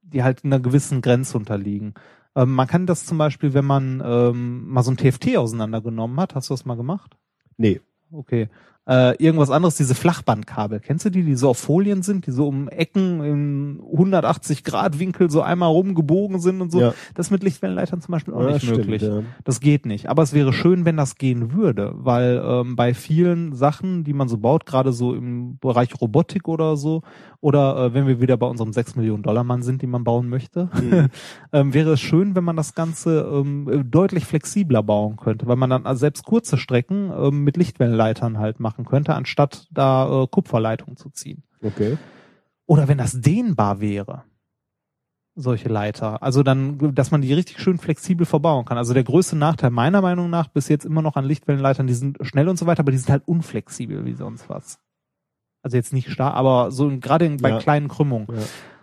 die 0.02 0.22
halt 0.22 0.44
einer 0.44 0.60
gewissen 0.60 1.02
Grenze 1.02 1.36
unterliegen. 1.36 1.94
Ähm, 2.36 2.52
man 2.54 2.68
kann 2.68 2.86
das 2.86 3.04
zum 3.04 3.18
Beispiel, 3.18 3.54
wenn 3.54 3.64
man 3.64 4.02
ähm, 4.04 4.68
mal 4.68 4.82
so 4.82 4.92
ein 4.92 4.96
TFT 4.96 5.36
auseinandergenommen 5.36 6.20
hat, 6.20 6.34
hast 6.34 6.50
du 6.50 6.54
das 6.54 6.64
mal 6.64 6.76
gemacht? 6.76 7.16
Nee. 7.56 7.80
Okay. 8.12 8.48
Äh, 8.90 9.14
irgendwas 9.22 9.50
anderes, 9.50 9.76
diese 9.76 9.94
Flachbandkabel. 9.94 10.80
Kennst 10.80 11.04
du 11.04 11.10
die, 11.10 11.22
die 11.22 11.36
so 11.36 11.50
auf 11.50 11.58
Folien 11.58 12.02
sind, 12.02 12.26
die 12.26 12.32
so 12.32 12.48
um 12.48 12.66
Ecken 12.68 13.22
im 13.22 13.82
180 13.92 14.64
Grad 14.64 14.98
Winkel 14.98 15.30
so 15.30 15.42
einmal 15.42 15.68
rumgebogen 15.70 16.40
sind 16.40 16.60
und 16.60 16.72
so? 16.72 16.80
Ja. 16.80 16.94
Das 17.14 17.28
ist 17.28 17.30
mit 17.30 17.44
Lichtwellenleitern 17.44 18.00
zum 18.00 18.10
Beispiel 18.10 18.34
auch 18.34 18.40
Ja, 18.42 18.54
nicht 18.54 18.62
stimmt, 18.64 18.78
möglich. 18.78 19.02
ja. 19.02 19.22
Das 19.44 19.60
geht 19.60 19.86
nicht. 19.86 20.08
Aber 20.08 20.24
es 20.24 20.32
wäre 20.32 20.52
schön, 20.52 20.84
wenn 20.86 20.96
das 20.96 21.14
gehen 21.14 21.52
würde, 21.52 21.92
weil 21.94 22.42
ähm, 22.44 22.74
bei 22.74 22.92
vielen 22.92 23.54
Sachen, 23.54 24.02
die 24.02 24.12
man 24.12 24.26
so 24.26 24.38
baut, 24.38 24.66
gerade 24.66 24.92
so 24.92 25.14
im 25.14 25.58
Bereich 25.58 25.90
Robotik 26.00 26.48
oder 26.48 26.76
so, 26.76 27.02
oder 27.40 27.76
äh, 27.86 27.94
wenn 27.94 28.08
wir 28.08 28.20
wieder 28.20 28.36
bei 28.36 28.46
unserem 28.46 28.72
6 28.72 28.96
Millionen 28.96 29.22
Dollar 29.22 29.44
Mann 29.44 29.62
sind, 29.62 29.82
den 29.82 29.90
man 29.90 30.02
bauen 30.02 30.28
möchte, 30.28 30.68
ähm, 31.52 31.72
wäre 31.74 31.92
es 31.92 32.00
schön, 32.00 32.34
wenn 32.34 32.44
man 32.44 32.56
das 32.56 32.74
Ganze 32.74 33.20
ähm, 33.32 33.86
deutlich 33.88 34.26
flexibler 34.26 34.82
bauen 34.82 35.16
könnte, 35.16 35.46
weil 35.46 35.56
man 35.56 35.70
dann 35.70 35.86
also 35.86 36.00
selbst 36.00 36.24
kurze 36.24 36.58
Strecken 36.58 37.12
ähm, 37.16 37.44
mit 37.44 37.56
Lichtwellenleitern 37.56 38.38
halt 38.38 38.58
machen 38.58 38.79
könnte, 38.84 39.14
anstatt 39.14 39.66
da 39.70 40.22
äh, 40.22 40.26
Kupferleitungen 40.26 40.96
zu 40.96 41.10
ziehen. 41.10 41.42
Okay. 41.62 41.98
Oder 42.66 42.88
wenn 42.88 42.98
das 42.98 43.20
dehnbar 43.20 43.80
wäre, 43.80 44.24
solche 45.34 45.68
Leiter. 45.68 46.22
Also 46.22 46.42
dann, 46.42 46.94
dass 46.94 47.10
man 47.10 47.22
die 47.22 47.32
richtig 47.32 47.60
schön 47.60 47.78
flexibel 47.78 48.26
verbauen 48.26 48.64
kann. 48.64 48.78
Also 48.78 48.94
der 48.94 49.04
größte 49.04 49.36
Nachteil 49.36 49.70
meiner 49.70 50.02
Meinung 50.02 50.28
nach 50.30 50.48
bis 50.48 50.68
jetzt 50.68 50.84
immer 50.84 51.02
noch 51.02 51.16
an 51.16 51.24
Lichtwellenleitern, 51.24 51.86
die 51.86 51.94
sind 51.94 52.18
schnell 52.22 52.48
und 52.48 52.58
so 52.58 52.66
weiter, 52.66 52.80
aber 52.80 52.92
die 52.92 52.98
sind 52.98 53.10
halt 53.10 53.26
unflexibel 53.26 54.04
wie 54.04 54.14
sonst 54.14 54.48
was. 54.48 54.78
Also 55.62 55.76
jetzt 55.76 55.92
nicht 55.92 56.10
starr, 56.10 56.34
aber 56.34 56.70
so 56.70 56.90
gerade 56.98 57.28
bei 57.36 57.50
Ja. 57.50 57.58
kleinen 57.58 57.88
Krümmungen. 57.88 58.26
Ja. 58.30 58.42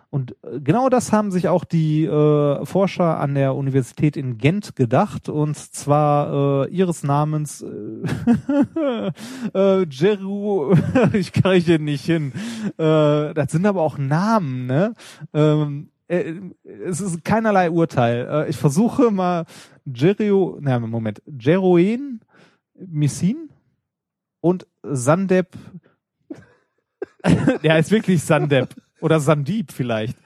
Und 0.10 0.36
äh, 0.44 0.60
genau 0.62 0.90
das 0.90 1.12
haben 1.12 1.32
sich 1.32 1.50
auch 1.50 1.66
die 1.66 2.06
äh, 2.06 2.66
Forscher 2.66 3.20
an 3.20 3.36
der 3.36 3.56
Universität 3.56 4.16
in 4.16 4.38
Gent 4.38 4.76
gedacht 4.76 5.28
und 5.28 5.58
zwar 5.58 6.66
äh, 6.66 6.70
ihres 6.70 7.04
Namens 7.04 7.62
äh, 7.62 9.12
äh, 9.54 9.86
Jeru, 9.90 10.74
ich 11.14 11.34
kriege 11.34 11.80
nicht 11.80 12.06
hin. 12.06 12.32
Äh, 12.78 13.34
das 13.34 13.52
sind 13.52 13.66
aber 13.66 13.82
auch 13.82 13.98
Namen, 13.98 14.66
ne? 14.66 14.94
Ähm, 15.34 15.90
äh, 16.08 16.36
es 16.64 17.02
ist 17.02 17.26
keinerlei 17.26 17.70
Urteil. 17.70 18.28
Äh, 18.30 18.50
ich 18.50 18.58
versuche 18.58 19.12
mal 19.12 19.46
Jerio, 19.86 20.58
na 20.62 20.80
Moment, 20.80 21.22
Jeroen 21.26 22.22
Missin 22.76 23.50
und 24.40 24.68
Sandep. 24.84 25.50
Der 27.64 27.74
heißt 27.74 27.92
wirklich 27.92 28.24
Sandep. 28.24 28.74
Oder 29.02 29.20
Sandip 29.20 29.72
vielleicht. 29.72 30.18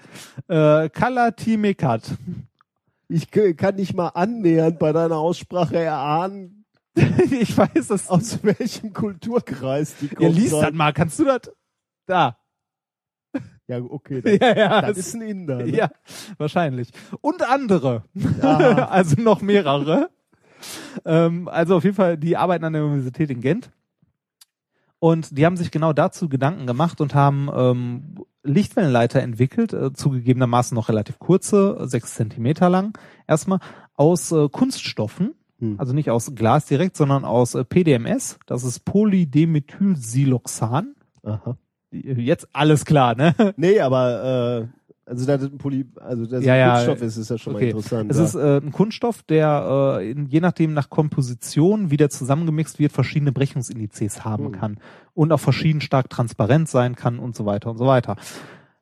Äh, 0.47 0.89
Kalatimekat. 0.89 2.03
Ich 3.07 3.29
kann 3.31 3.75
nicht 3.75 3.93
mal 3.93 4.09
annähernd 4.09 4.79
bei 4.79 4.93
deiner 4.93 5.17
Aussprache 5.17 5.77
erahnen, 5.77 6.61
ich 6.95 7.57
weiß 7.57 7.87
das. 7.87 8.09
aus 8.09 8.43
welchem 8.43 8.93
Kulturkreis 8.93 9.95
die 10.01 10.07
Ihr 10.07 10.15
kommt. 10.15 10.35
liest 10.35 10.53
das 10.53 10.73
mal. 10.73 10.91
Kannst 10.91 11.19
du 11.19 11.25
das? 11.25 11.41
Da. 12.05 12.37
Ja, 13.67 13.79
okay. 13.81 14.21
Das, 14.25 14.39
Ja, 14.39 14.55
ja. 14.57 14.81
das 14.81 14.97
ist 14.97 15.15
ein 15.15 15.21
Inder. 15.21 15.57
Ne? 15.57 15.69
ja, 15.69 15.91
wahrscheinlich. 16.37 16.89
Und 17.21 17.41
andere. 17.43 18.03
Ah. 18.41 18.85
also 18.89 19.21
noch 19.21 19.41
mehrere. 19.41 20.09
ähm, 21.05 21.47
also 21.47 21.77
auf 21.77 21.83
jeden 21.85 21.95
Fall, 21.95 22.17
die 22.17 22.35
arbeiten 22.35 22.65
an 22.65 22.73
der 22.73 22.83
Universität 22.83 23.29
in 23.29 23.39
Gent. 23.41 23.71
Und 24.99 25.37
die 25.37 25.45
haben 25.45 25.57
sich 25.57 25.71
genau 25.71 25.93
dazu 25.93 26.29
Gedanken 26.29 26.67
gemacht 26.67 27.01
und 27.01 27.15
haben 27.15 27.49
ähm, 27.55 28.15
Lichtwellenleiter 28.43 29.21
entwickelt, 29.21 29.73
äh, 29.73 29.93
zugegebenermaßen 29.93 30.75
noch 30.75 30.89
relativ 30.89 31.19
kurze, 31.19 31.77
äh, 31.79 31.87
sechs 31.87 32.15
Zentimeter 32.15 32.69
lang, 32.69 32.97
erstmal 33.27 33.59
aus 33.95 34.31
äh, 34.31 34.49
Kunststoffen, 34.49 35.35
Hm. 35.61 35.79
also 35.79 35.93
nicht 35.93 36.09
aus 36.09 36.33
Glas 36.35 36.65
direkt, 36.65 36.97
sondern 36.97 37.23
aus 37.23 37.55
äh, 37.55 37.63
PDMS, 37.63 38.39
das 38.47 38.63
ist 38.63 38.83
Polydimethylsiloxan. 38.83 40.95
Aha. 41.23 41.55
Jetzt 41.91 42.47
alles 42.53 42.83
klar, 42.85 43.15
ne? 43.15 43.35
Nee, 43.57 43.81
aber 43.81 44.61
äh, 44.61 44.67
also 45.11 45.25
da 45.25 45.37
das 45.37 45.51
ein 45.51 45.57
Poly, 45.57 45.85
also 45.99 46.25
das 46.25 46.41
Ja, 46.45 46.53
ein 46.53 46.59
ja, 46.59 46.73
Kunststoff 46.73 47.01
ist, 47.01 47.17
ist 47.17 47.29
ja 47.29 47.37
schon 47.37 47.55
okay. 47.55 47.65
mal 47.65 47.69
interessant. 47.71 48.11
Es 48.11 48.17
ja. 48.17 48.23
ist 48.23 48.35
äh, 48.35 48.65
ein 48.65 48.71
Kunststoff, 48.71 49.23
der 49.23 49.97
äh, 49.99 50.11
in, 50.11 50.27
je 50.27 50.39
nachdem 50.39 50.73
nach 50.73 50.89
Komposition, 50.89 51.91
wie 51.91 51.97
der 51.97 52.09
zusammengemixt 52.09 52.79
wird, 52.79 52.93
verschiedene 52.93 53.33
Brechungsindizes 53.33 54.23
haben 54.23 54.45
Hm. 54.45 54.51
kann 54.53 54.79
und 55.13 55.33
auch 55.33 55.39
verschieden 55.39 55.81
stark 55.81 56.09
transparent 56.09 56.69
sein 56.69 56.95
kann 56.95 57.19
und 57.19 57.35
so 57.35 57.45
weiter 57.45 57.69
und 57.69 57.77
so 57.77 57.85
weiter. 57.85 58.15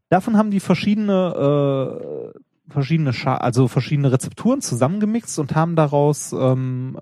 Davon 0.09 0.37
haben 0.37 0.51
die 0.51 0.59
verschiedene 0.59 2.33
äh, 2.35 2.39
verschiedene 2.71 3.11
Scha 3.11 3.37
also 3.37 3.67
verschiedene 3.67 4.11
Rezepturen 4.11 4.61
zusammengemixt 4.61 5.39
und 5.39 5.55
haben 5.55 5.75
daraus 5.75 6.31
ähm, 6.31 6.99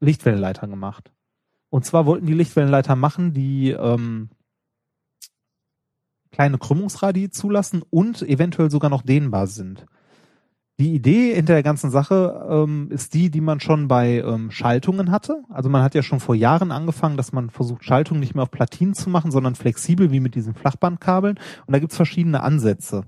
Lichtwellenleiter 0.00 0.66
gemacht. 0.66 1.12
Und 1.70 1.84
zwar 1.84 2.06
wollten 2.06 2.26
die 2.26 2.34
Lichtwellenleiter 2.34 2.96
machen, 2.96 3.32
die 3.32 3.70
ähm, 3.70 4.30
kleine 6.36 6.58
Krümmungsradii 6.58 7.30
zulassen 7.30 7.82
und 7.88 8.20
eventuell 8.20 8.70
sogar 8.70 8.90
noch 8.90 9.00
dehnbar 9.00 9.46
sind. 9.46 9.86
Die 10.78 10.94
Idee 10.94 11.34
hinter 11.34 11.54
der 11.54 11.62
ganzen 11.62 11.90
Sache 11.90 12.46
ähm, 12.50 12.88
ist 12.90 13.14
die, 13.14 13.30
die 13.30 13.40
man 13.40 13.60
schon 13.60 13.88
bei 13.88 14.18
ähm, 14.18 14.50
Schaltungen 14.50 15.10
hatte. 15.10 15.42
Also 15.48 15.70
man 15.70 15.82
hat 15.82 15.94
ja 15.94 16.02
schon 16.02 16.20
vor 16.20 16.34
Jahren 16.34 16.72
angefangen, 16.72 17.16
dass 17.16 17.32
man 17.32 17.48
versucht, 17.48 17.84
Schaltungen 17.84 18.20
nicht 18.20 18.34
mehr 18.34 18.42
auf 18.42 18.50
Platinen 18.50 18.92
zu 18.92 19.08
machen, 19.08 19.30
sondern 19.30 19.54
flexibel 19.54 20.12
wie 20.12 20.20
mit 20.20 20.34
diesen 20.34 20.54
Flachbandkabeln. 20.54 21.38
Und 21.66 21.72
da 21.72 21.78
gibt's 21.78 21.96
verschiedene 21.96 22.42
Ansätze. 22.42 23.04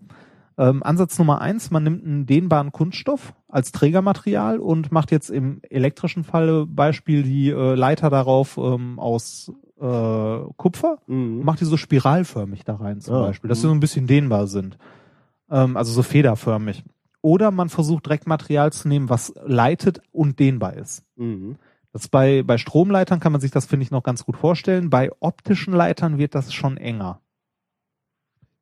Ähm, 0.57 0.83
Ansatz 0.83 1.19
Nummer 1.19 1.43
eins, 1.43 1.71
man 1.71 1.83
nimmt 1.83 2.07
einen 2.07 2.25
dehnbaren 2.25 2.73
Kunststoff 2.73 3.35
als 3.47 3.71
Trägermaterial 3.71 4.59
und 4.59 4.91
macht 4.91 5.11
jetzt 5.11 5.29
im 5.29 5.61
elektrischen 5.69 6.25
Falle 6.25 6.65
Beispiel 6.65 7.23
die 7.23 7.51
äh, 7.51 7.75
Leiter 7.75 8.09
darauf 8.09 8.57
ähm, 8.57 8.99
aus 8.99 9.53
äh, 9.81 10.53
Kupfer 10.57 10.99
Mhm. 11.07 11.45
macht 11.45 11.61
die 11.61 11.65
so 11.65 11.77
spiralförmig 11.77 12.65
da 12.65 12.77
rein 12.77 13.01
zum 13.01 13.15
Ja, 13.15 13.23
Beispiel, 13.23 13.49
dass 13.49 13.59
mhm. 13.59 13.63
sie 13.63 13.69
so 13.69 13.75
ein 13.75 13.81
bisschen 13.81 14.07
dehnbar 14.07 14.47
sind. 14.47 14.79
Ähm, 15.51 15.77
also 15.77 15.93
so 15.93 16.03
federförmig. 16.03 16.85
Oder 17.23 17.51
man 17.51 17.69
versucht 17.69 18.07
direkt 18.07 18.27
Material 18.27 18.73
zu 18.73 18.89
nehmen, 18.89 19.09
was 19.09 19.33
leitet 19.45 20.01
und 20.13 20.39
dehnbar 20.39 20.75
ist. 20.75 21.05
Mhm. 21.17 21.57
Das 21.93 22.09
bei, 22.09 22.43
bei 22.43 22.59
Stromleitern 22.59 23.19
kann 23.19 23.33
man 23.33 23.41
sich 23.41 23.51
das, 23.51 23.67
finde 23.67 23.85
ich, 23.85 23.91
noch 23.91 24.03
ganz 24.03 24.25
gut 24.25 24.37
vorstellen. 24.37 24.91
Bei 24.91 25.11
optischen 25.21 25.73
Leitern 25.73 26.19
wird 26.19 26.35
das 26.35 26.53
schon 26.53 26.77
enger. 26.77 27.21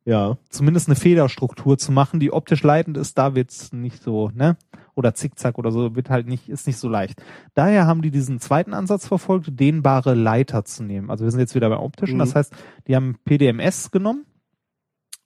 Ja. 0.05 0.39
Zumindest 0.49 0.89
eine 0.89 0.95
Federstruktur 0.97 1.77
zu 1.79 1.91
machen, 1.91 2.21
die 2.21 2.33
optisch 2.33 2.63
leitend 2.63 2.97
ist, 2.97 3.19
da 3.19 3.35
wird's 3.35 3.73
nicht 3.73 4.03
so, 4.03 4.31
ne? 4.33 4.57
Oder 4.97 5.15
Zickzack 5.15 5.59
oder 5.59 5.71
so, 5.71 5.95
wird 5.95 6.09
halt 6.11 6.27
nicht, 6.27 6.49
ist 6.49 6.67
nicht 6.67 6.79
so 6.79 6.89
leicht. 6.89 7.23
Daher 7.55 7.87
haben 7.87 8.01
die 8.03 8.11
diesen 8.11 8.41
zweiten 8.41 8.73
Ansatz 8.75 9.07
verfolgt, 9.07 9.61
dehnbare 9.61 10.15
Leiter 10.15 10.65
zu 10.65 10.83
nehmen. 10.83 11.11
Also 11.11 11.25
wir 11.25 11.31
sind 11.31 11.39
jetzt 11.41 11.55
wieder 11.55 11.69
bei 11.69 11.77
optischen, 11.79 12.17
Mhm. 12.17 12.21
das 12.21 12.35
heißt, 12.35 12.55
die 12.89 12.97
haben 12.97 13.19
PDMS 13.25 13.91
genommen, 13.91 14.25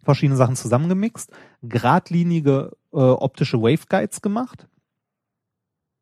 verschiedene 0.03 0.37
Sachen 0.37 0.57
zusammengemixt, 0.57 1.31
geradlinige 1.63 2.73
äh, 2.93 2.97
optische 2.97 3.63
Waveguides 3.63 4.21
gemacht, 4.23 4.67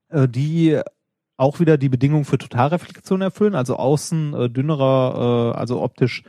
äh, 0.08 0.26
die 0.26 0.80
auch 1.36 1.60
wieder 1.60 1.76
die 1.76 1.90
Bedingungen 1.90 2.24
für 2.24 2.38
Totalreflexion 2.38 3.20
erfüllen, 3.20 3.54
also 3.54 3.76
außen 3.76 4.34
äh, 4.34 4.50
dünnerer, 4.50 5.52
äh, 5.54 5.58
also 5.58 5.82
optisch 5.82 6.24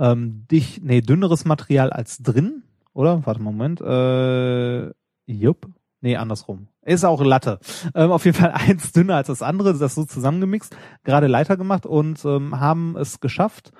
ähm, 0.00 0.44
dich, 0.50 0.80
nee, 0.82 1.00
dünneres 1.02 1.44
Material 1.44 1.90
als 1.90 2.18
drin, 2.18 2.64
oder? 2.94 3.24
Warte 3.26 3.40
mal, 3.40 3.52
Moment. 3.52 3.80
Äh, 3.80 4.92
jupp. 5.26 5.68
Nee, 6.00 6.16
andersrum. 6.16 6.68
Ist 6.82 7.04
auch 7.04 7.22
Latte. 7.22 7.58
Ähm, 7.94 8.12
auf 8.12 8.24
jeden 8.24 8.36
Fall 8.36 8.52
eins 8.52 8.92
dünner 8.92 9.16
als 9.16 9.26
das 9.26 9.42
andere, 9.42 9.76
das 9.76 9.94
so 9.94 10.04
zusammengemixt, 10.04 10.76
gerade 11.04 11.26
Leiter 11.26 11.56
gemacht 11.56 11.86
und 11.86 12.24
ähm, 12.24 12.60
haben 12.60 12.96
es 12.96 13.20
geschafft, 13.20 13.72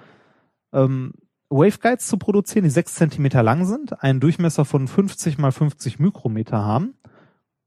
ähm, 0.72 1.12
Waveguides 1.50 2.06
zu 2.06 2.18
produzieren, 2.18 2.64
die 2.64 2.70
sechs 2.70 2.94
Zentimeter 2.94 3.42
lang 3.42 3.64
sind, 3.64 4.02
einen 4.02 4.20
Durchmesser 4.20 4.64
von 4.64 4.86
50 4.86 5.38
mal 5.38 5.52
50 5.52 5.98
Mikrometer 5.98 6.62
haben 6.62 6.94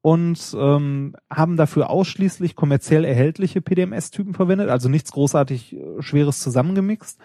und 0.01 0.55
ähm, 0.55 1.15
haben 1.31 1.57
dafür 1.57 1.89
ausschließlich 1.89 2.55
kommerziell 2.55 3.05
erhältliche 3.05 3.61
PDMS-Typen 3.61 4.33
verwendet, 4.33 4.69
also 4.69 4.89
nichts 4.89 5.11
großartig 5.11 5.75
äh, 5.75 6.01
Schweres 6.01 6.39
zusammengemixt 6.39 7.19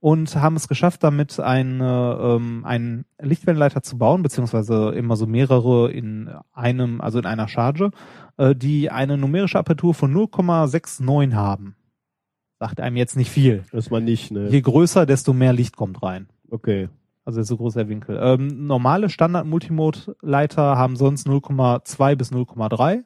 und 0.00 0.34
haben 0.34 0.56
es 0.56 0.66
geschafft, 0.66 1.04
damit 1.04 1.38
eine, 1.38 2.18
ähm, 2.20 2.64
einen 2.64 3.04
Lichtwellenleiter 3.20 3.82
zu 3.82 3.98
bauen, 3.98 4.22
beziehungsweise 4.22 4.90
immer 4.90 5.16
so 5.16 5.26
mehrere 5.26 5.92
in 5.92 6.30
einem, 6.52 7.00
also 7.00 7.18
in 7.18 7.26
einer 7.26 7.48
Charge, 7.48 7.90
äh, 8.38 8.56
die 8.56 8.90
eine 8.90 9.18
numerische 9.18 9.58
Apertur 9.58 9.94
von 9.94 10.12
0,69 10.12 11.34
haben. 11.34 11.76
Sagt 12.58 12.80
einem 12.80 12.96
jetzt 12.96 13.16
nicht 13.16 13.30
viel. 13.30 13.64
Das 13.72 13.90
man 13.90 14.04
nicht, 14.04 14.30
ne? 14.30 14.48
Je 14.48 14.60
größer, 14.60 15.06
desto 15.06 15.32
mehr 15.32 15.52
Licht 15.52 15.76
kommt 15.76 16.02
rein. 16.02 16.28
Okay. 16.50 16.88
Also 17.24 17.42
so 17.42 17.58
groß 17.58 17.74
der 17.74 17.88
Winkel. 17.88 18.18
Ähm, 18.20 18.66
normale 18.66 19.10
Standard-Multimode-Leiter 19.10 20.76
haben 20.76 20.96
sonst 20.96 21.26
0,2 21.26 22.16
bis 22.16 22.32
0,3 22.32 23.04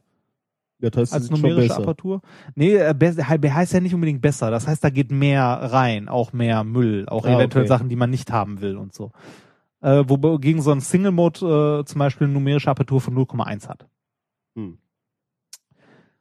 Das 0.80 1.12
als 1.12 1.24
ist 1.24 1.30
schon 1.30 1.40
numerische. 1.40 1.76
Apertur. 1.76 2.20
Nee, 2.54 2.74
äh, 2.74 2.94
heißt 2.94 3.72
ja 3.72 3.80
nicht 3.80 3.94
unbedingt 3.94 4.20
besser. 4.20 4.50
Das 4.50 4.66
heißt, 4.66 4.82
da 4.82 4.90
geht 4.90 5.10
mehr 5.10 5.42
rein, 5.44 6.08
auch 6.08 6.32
mehr 6.32 6.64
Müll, 6.64 7.06
auch 7.08 7.24
Ah, 7.24 7.36
eventuell 7.36 7.64
okay. 7.64 7.68
Sachen, 7.68 7.88
die 7.88 7.96
man 7.96 8.10
nicht 8.10 8.32
haben 8.32 8.60
will 8.60 8.76
und 8.76 8.92
so. 8.92 9.12
Äh, 9.80 10.04
wogegen 10.06 10.62
so 10.62 10.72
ein 10.72 10.80
Single-Mode 10.80 11.80
äh, 11.80 11.84
zum 11.84 11.98
Beispiel 11.98 12.26
eine 12.26 12.34
numerische 12.34 12.70
Apertur 12.70 13.00
von 13.00 13.14
0,1 13.14 13.68
hat. 13.68 13.86
Hm. 14.56 14.78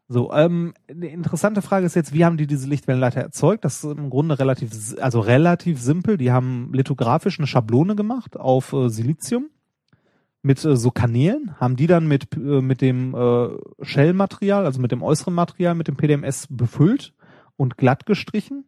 So, 0.09 0.31
ähm, 0.33 0.73
eine 0.89 1.07
interessante 1.07 1.61
Frage 1.61 1.85
ist 1.85 1.95
jetzt, 1.95 2.13
wie 2.13 2.25
haben 2.25 2.37
die 2.37 2.45
diese 2.45 2.67
Lichtwellenleiter 2.67 3.21
erzeugt? 3.21 3.63
Das 3.63 3.83
ist 3.83 3.97
im 3.97 4.09
Grunde 4.09 4.37
relativ, 4.37 4.71
also 4.99 5.21
relativ 5.21 5.81
simpel. 5.81 6.17
Die 6.17 6.31
haben 6.31 6.71
lithografisch 6.73 7.39
eine 7.39 7.47
Schablone 7.47 7.95
gemacht 7.95 8.37
auf 8.37 8.73
äh, 8.73 8.89
Silizium 8.89 9.49
mit 10.43 10.63
äh, 10.63 10.77
so 10.77 10.91
Kanälen, 10.91 11.55
haben 11.59 11.75
die 11.75 11.87
dann 11.87 12.07
mit, 12.07 12.35
äh, 12.35 12.61
mit 12.61 12.81
dem 12.81 13.15
äh, 13.15 13.47
Shell-Material, 13.81 14.65
also 14.65 14.79
mit 14.79 14.91
dem 14.91 15.01
äußeren 15.01 15.33
Material, 15.33 15.73
mit 15.73 15.87
dem 15.87 15.95
PDMS 15.95 16.47
befüllt 16.49 17.13
und 17.57 17.77
glatt 17.77 18.05
gestrichen. 18.05 18.65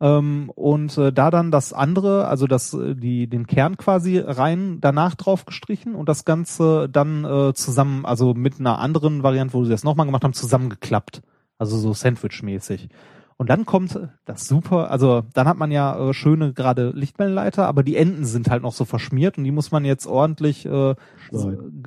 Ähm, 0.00 0.50
und 0.54 0.98
äh, 0.98 1.12
da 1.12 1.30
dann 1.30 1.50
das 1.50 1.72
andere, 1.72 2.26
also 2.26 2.46
das, 2.46 2.74
äh, 2.74 2.96
die, 2.96 3.28
den 3.28 3.46
Kern 3.46 3.76
quasi 3.76 4.18
rein 4.18 4.78
danach 4.80 5.14
drauf 5.14 5.44
gestrichen 5.44 5.94
und 5.94 6.08
das 6.08 6.24
Ganze 6.24 6.88
dann 6.88 7.24
äh, 7.24 7.54
zusammen, 7.54 8.04
also 8.04 8.34
mit 8.34 8.58
einer 8.58 8.78
anderen 8.80 9.22
Variante, 9.22 9.54
wo 9.54 9.62
sie 9.62 9.70
das 9.70 9.84
nochmal 9.84 10.06
gemacht 10.06 10.24
haben, 10.24 10.32
zusammengeklappt. 10.32 11.22
Also 11.58 11.78
so 11.78 11.92
Sandwich-mäßig. 11.92 12.88
Und 13.36 13.50
dann 13.50 13.66
kommt 13.66 13.98
das 14.24 14.46
super, 14.46 14.90
also 14.90 15.22
dann 15.32 15.48
hat 15.48 15.56
man 15.56 15.72
ja 15.72 15.98
äh, 15.98 16.14
schöne 16.14 16.52
gerade 16.52 16.90
Lichtwellenleiter, 16.90 17.66
aber 17.66 17.82
die 17.82 17.96
Enden 17.96 18.24
sind 18.24 18.48
halt 18.48 18.62
noch 18.62 18.72
so 18.72 18.84
verschmiert 18.84 19.38
und 19.38 19.44
die 19.44 19.50
muss 19.50 19.72
man 19.72 19.84
jetzt 19.84 20.06
ordentlich 20.06 20.66
äh, 20.66 20.94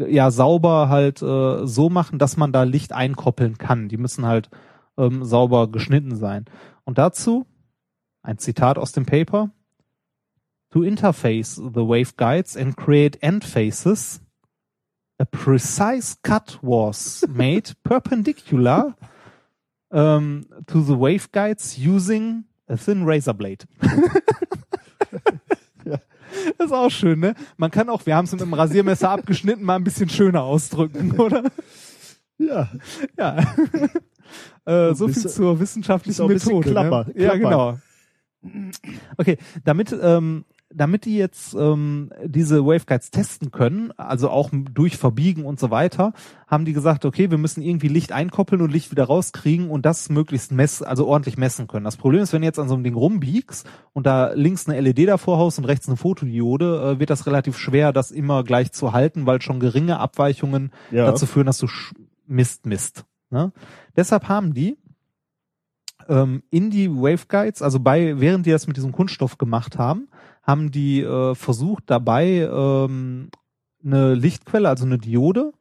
ja 0.07 0.30
sauber 0.30 0.90
halt 0.90 1.22
äh, 1.22 1.65
so 1.65 1.90
machen, 1.90 2.19
dass 2.19 2.36
man 2.36 2.52
da 2.52 2.64
Licht 2.64 2.91
einkoppeln 2.91 3.57
kann. 3.57 3.88
Die 3.88 3.98
müssen 3.98 4.26
halt 4.26 4.49
ähm, 4.98 5.24
sauber 5.24 5.72
geschnitten 5.72 6.15
sein. 6.18 6.45
Und 6.84 6.98
dazu 6.98 7.45
ein 8.28 8.38
Zitat 8.38 8.78
aus 8.78 8.91
dem 8.91 9.06
Paper. 9.06 9.52
To 10.72 10.84
interface 10.84 11.56
the 11.56 11.88
waveguides 11.88 12.57
and 12.57 12.76
create 12.76 13.18
end 13.24 13.45
faces, 13.45 14.22
a 15.18 15.24
precise 15.24 16.18
cut 16.24 16.60
was 16.61 17.26
made 17.30 17.74
perpendicular 17.84 18.95
um, 19.89 20.45
to 20.68 20.81
the 20.81 20.93
waveguides 20.93 21.77
using 21.77 22.45
a 22.68 22.76
thin 22.76 23.03
razor 23.05 23.34
blade. 23.34 23.65
Das 26.57 26.68
ist 26.68 26.73
auch 26.73 26.89
schön, 26.89 27.19
ne? 27.19 27.34
Man 27.57 27.72
kann 27.72 27.89
auch, 27.89 28.05
wir 28.05 28.15
haben 28.15 28.26
es 28.26 28.31
mit 28.31 28.41
dem 28.41 28.53
Rasiermesser 28.53 29.09
abgeschnitten, 29.09 29.64
mal 29.64 29.76
ein 29.76 29.84
bisschen 29.84 30.09
schöner 30.09 30.43
ausdrücken, 30.43 31.11
oder? 31.19 31.43
Ja. 32.38 32.69
Ja. 33.18 33.38
äh, 34.65 34.93
so 34.93 35.07
viel 35.07 35.27
zur 35.27 35.59
wissenschaftlichen 35.59 36.27
Methode. 36.27 36.69
Klapper- 36.69 37.05
ne? 37.07 37.14
Ja, 37.23 37.38
Klapper. 37.38 37.80
genau. 38.43 38.69
Okay, 39.18 39.38
damit 39.64 39.95
ähm, 39.99 40.45
damit 40.73 41.06
die 41.06 41.15
jetzt 41.15 41.56
ähm, 41.56 42.11
diese 42.26 42.65
Waveguides 42.65 43.11
testen 43.11 43.52
können, 43.52 43.91
also 43.98 44.30
auch 44.30 44.49
durch 44.52 44.98
Verbiegen 44.98 45.45
und 45.45 45.60
so 45.60 45.72
weiter, 45.72 46.14
haben 46.45 46.65
die 46.65 46.73
gesagt, 46.73 47.06
okay, 47.06 47.31
wir 47.31 47.38
müssen 47.38 47.61
irgendwie 47.61 47.88
Licht 47.88 48.11
einkoppeln 48.11 48.61
und 48.61 48.72
Licht 48.72 48.91
wieder 48.91 49.06
rauskriegen 49.06 49.69
und 49.69 49.85
das 49.85 50.10
möglichst 50.10 50.52
mess, 50.52 50.81
also 50.81 51.07
ordentlich 51.07 51.38
messen 51.38 51.68
können. 51.68 51.85
Das 51.85 51.95
Problem 51.98 52.22
ist, 52.22 52.34
wenn 52.34 52.41
du 52.41 52.48
jetzt 52.48 52.60
an 52.60 52.68
so 52.68 52.73
einem 52.73 52.84
Ding 52.84 52.95
rumbiegst 52.95 53.65
und 53.94 54.06
da 54.06 54.34
links 54.34 54.68
eine 54.68 54.80
LED 54.81 55.07
davor 55.07 55.38
haust 55.38 55.57
und 55.57 55.65
rechts 55.65 55.88
eine 55.88 55.98
Fotodiode, 55.98 56.95
äh, 56.95 56.99
wird 56.99 57.10
das 57.10 57.26
relativ 57.26 57.57
schwer, 57.57 57.94
das 57.94 58.11
immer 58.11 58.44
gleich 58.44 58.72
zu 58.73 58.91
halten, 58.91 59.26
weil 59.26 59.41
schon 59.41 59.60
geringe 59.60 59.99
Abweichungen 59.99 60.72
Ja. 60.91 61.06
dazu 61.06 61.26
führen, 61.26 61.45
dass 61.48 61.60
du 61.60 61.68
Mist 62.26 62.65
misst. 62.65 63.06
Ne? 63.30 63.53
Deshalb 63.95 64.27
haben 64.27 64.53
die 64.53 64.77
ähm, 66.10 66.44
in 66.49 66.69
die 66.69 66.89
Waveguides, 66.91 67.61
also 67.61 67.80
bei, 67.80 68.19
während 68.19 68.45
die 68.45 68.52
das 68.52 68.68
mit 68.68 68.77
diesem 68.77 68.91
Kunststoff 68.91 69.38
gemacht 69.38 69.77
haben, 69.77 70.07
haben 70.48 70.72
die 70.72 71.02
äh, 71.02 71.36
versucht 71.36 71.84
dabei 71.88 72.49
ähm, 72.52 73.30
eine 73.84 74.14
Lichtquelle, 74.14 74.69
also 74.69 74.86
eine 74.86 74.98
Diode 74.98 75.52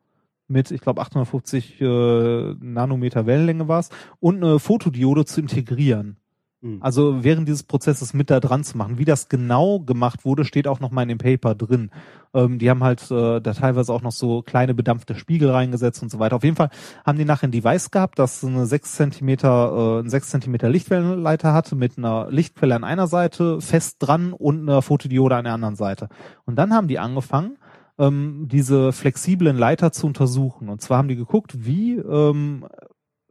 mit, 0.48 0.70
ich 0.70 0.80
glaube 0.80 1.00
850 1.00 1.80
äh, 1.80 2.54
Nanometer 2.60 3.26
Wellenlänge 3.26 3.66
war 3.68 3.80
es, 3.80 3.90
und 4.20 4.36
eine 4.36 4.58
Fotodiode 4.58 5.24
zu 5.24 5.40
integrieren. 5.40 6.18
Hm. 6.66 6.78
Also 6.80 7.22
während 7.22 7.46
dieses 7.46 7.62
Prozesses 7.62 8.12
mit 8.12 8.30
da 8.30 8.40
dran 8.40 8.64
zu 8.64 8.76
machen. 8.76 8.98
Wie 8.98 9.04
das 9.04 9.28
genau 9.28 9.78
gemacht 9.78 10.24
wurde, 10.24 10.44
steht 10.44 10.66
auch 10.66 10.80
noch 10.80 10.90
mal 10.90 11.02
in 11.02 11.08
dem 11.08 11.18
Paper 11.18 11.54
drin. 11.54 11.90
Ähm, 12.34 12.58
die 12.58 12.68
haben 12.68 12.82
halt 12.82 13.08
äh, 13.10 13.40
da 13.40 13.52
teilweise 13.52 13.92
auch 13.92 14.02
noch 14.02 14.12
so 14.12 14.42
kleine 14.42 14.74
bedampfte 14.74 15.14
Spiegel 15.14 15.50
reingesetzt 15.50 16.02
und 16.02 16.10
so 16.10 16.18
weiter. 16.18 16.36
Auf 16.36 16.44
jeden 16.44 16.56
Fall 16.56 16.70
haben 17.04 17.18
die 17.18 17.24
nachher 17.24 17.48
ein 17.48 17.52
Device 17.52 17.90
gehabt, 17.90 18.18
das 18.18 18.44
eine 18.44 18.66
6 18.66 18.96
Zentimeter, 18.96 19.96
äh, 19.96 19.98
einen 20.00 20.10
6 20.10 20.30
Zentimeter 20.30 20.68
Lichtwellenleiter 20.68 21.52
hatte 21.52 21.76
mit 21.76 21.98
einer 21.98 22.28
Lichtquelle 22.30 22.74
an 22.74 22.84
einer 22.84 23.06
Seite 23.06 23.60
fest 23.60 23.96
dran 24.00 24.32
und 24.32 24.68
einer 24.68 24.82
Fotodiode 24.82 25.36
an 25.36 25.44
der 25.44 25.54
anderen 25.54 25.76
Seite. 25.76 26.08
Und 26.44 26.56
dann 26.56 26.74
haben 26.74 26.88
die 26.88 26.98
angefangen, 26.98 27.58
ähm, 27.98 28.48
diese 28.50 28.92
flexiblen 28.92 29.56
Leiter 29.56 29.92
zu 29.92 30.06
untersuchen. 30.06 30.68
Und 30.68 30.82
zwar 30.82 30.98
haben 30.98 31.08
die 31.08 31.16
geguckt, 31.16 31.64
wie 31.64 31.94
ähm, 31.94 32.66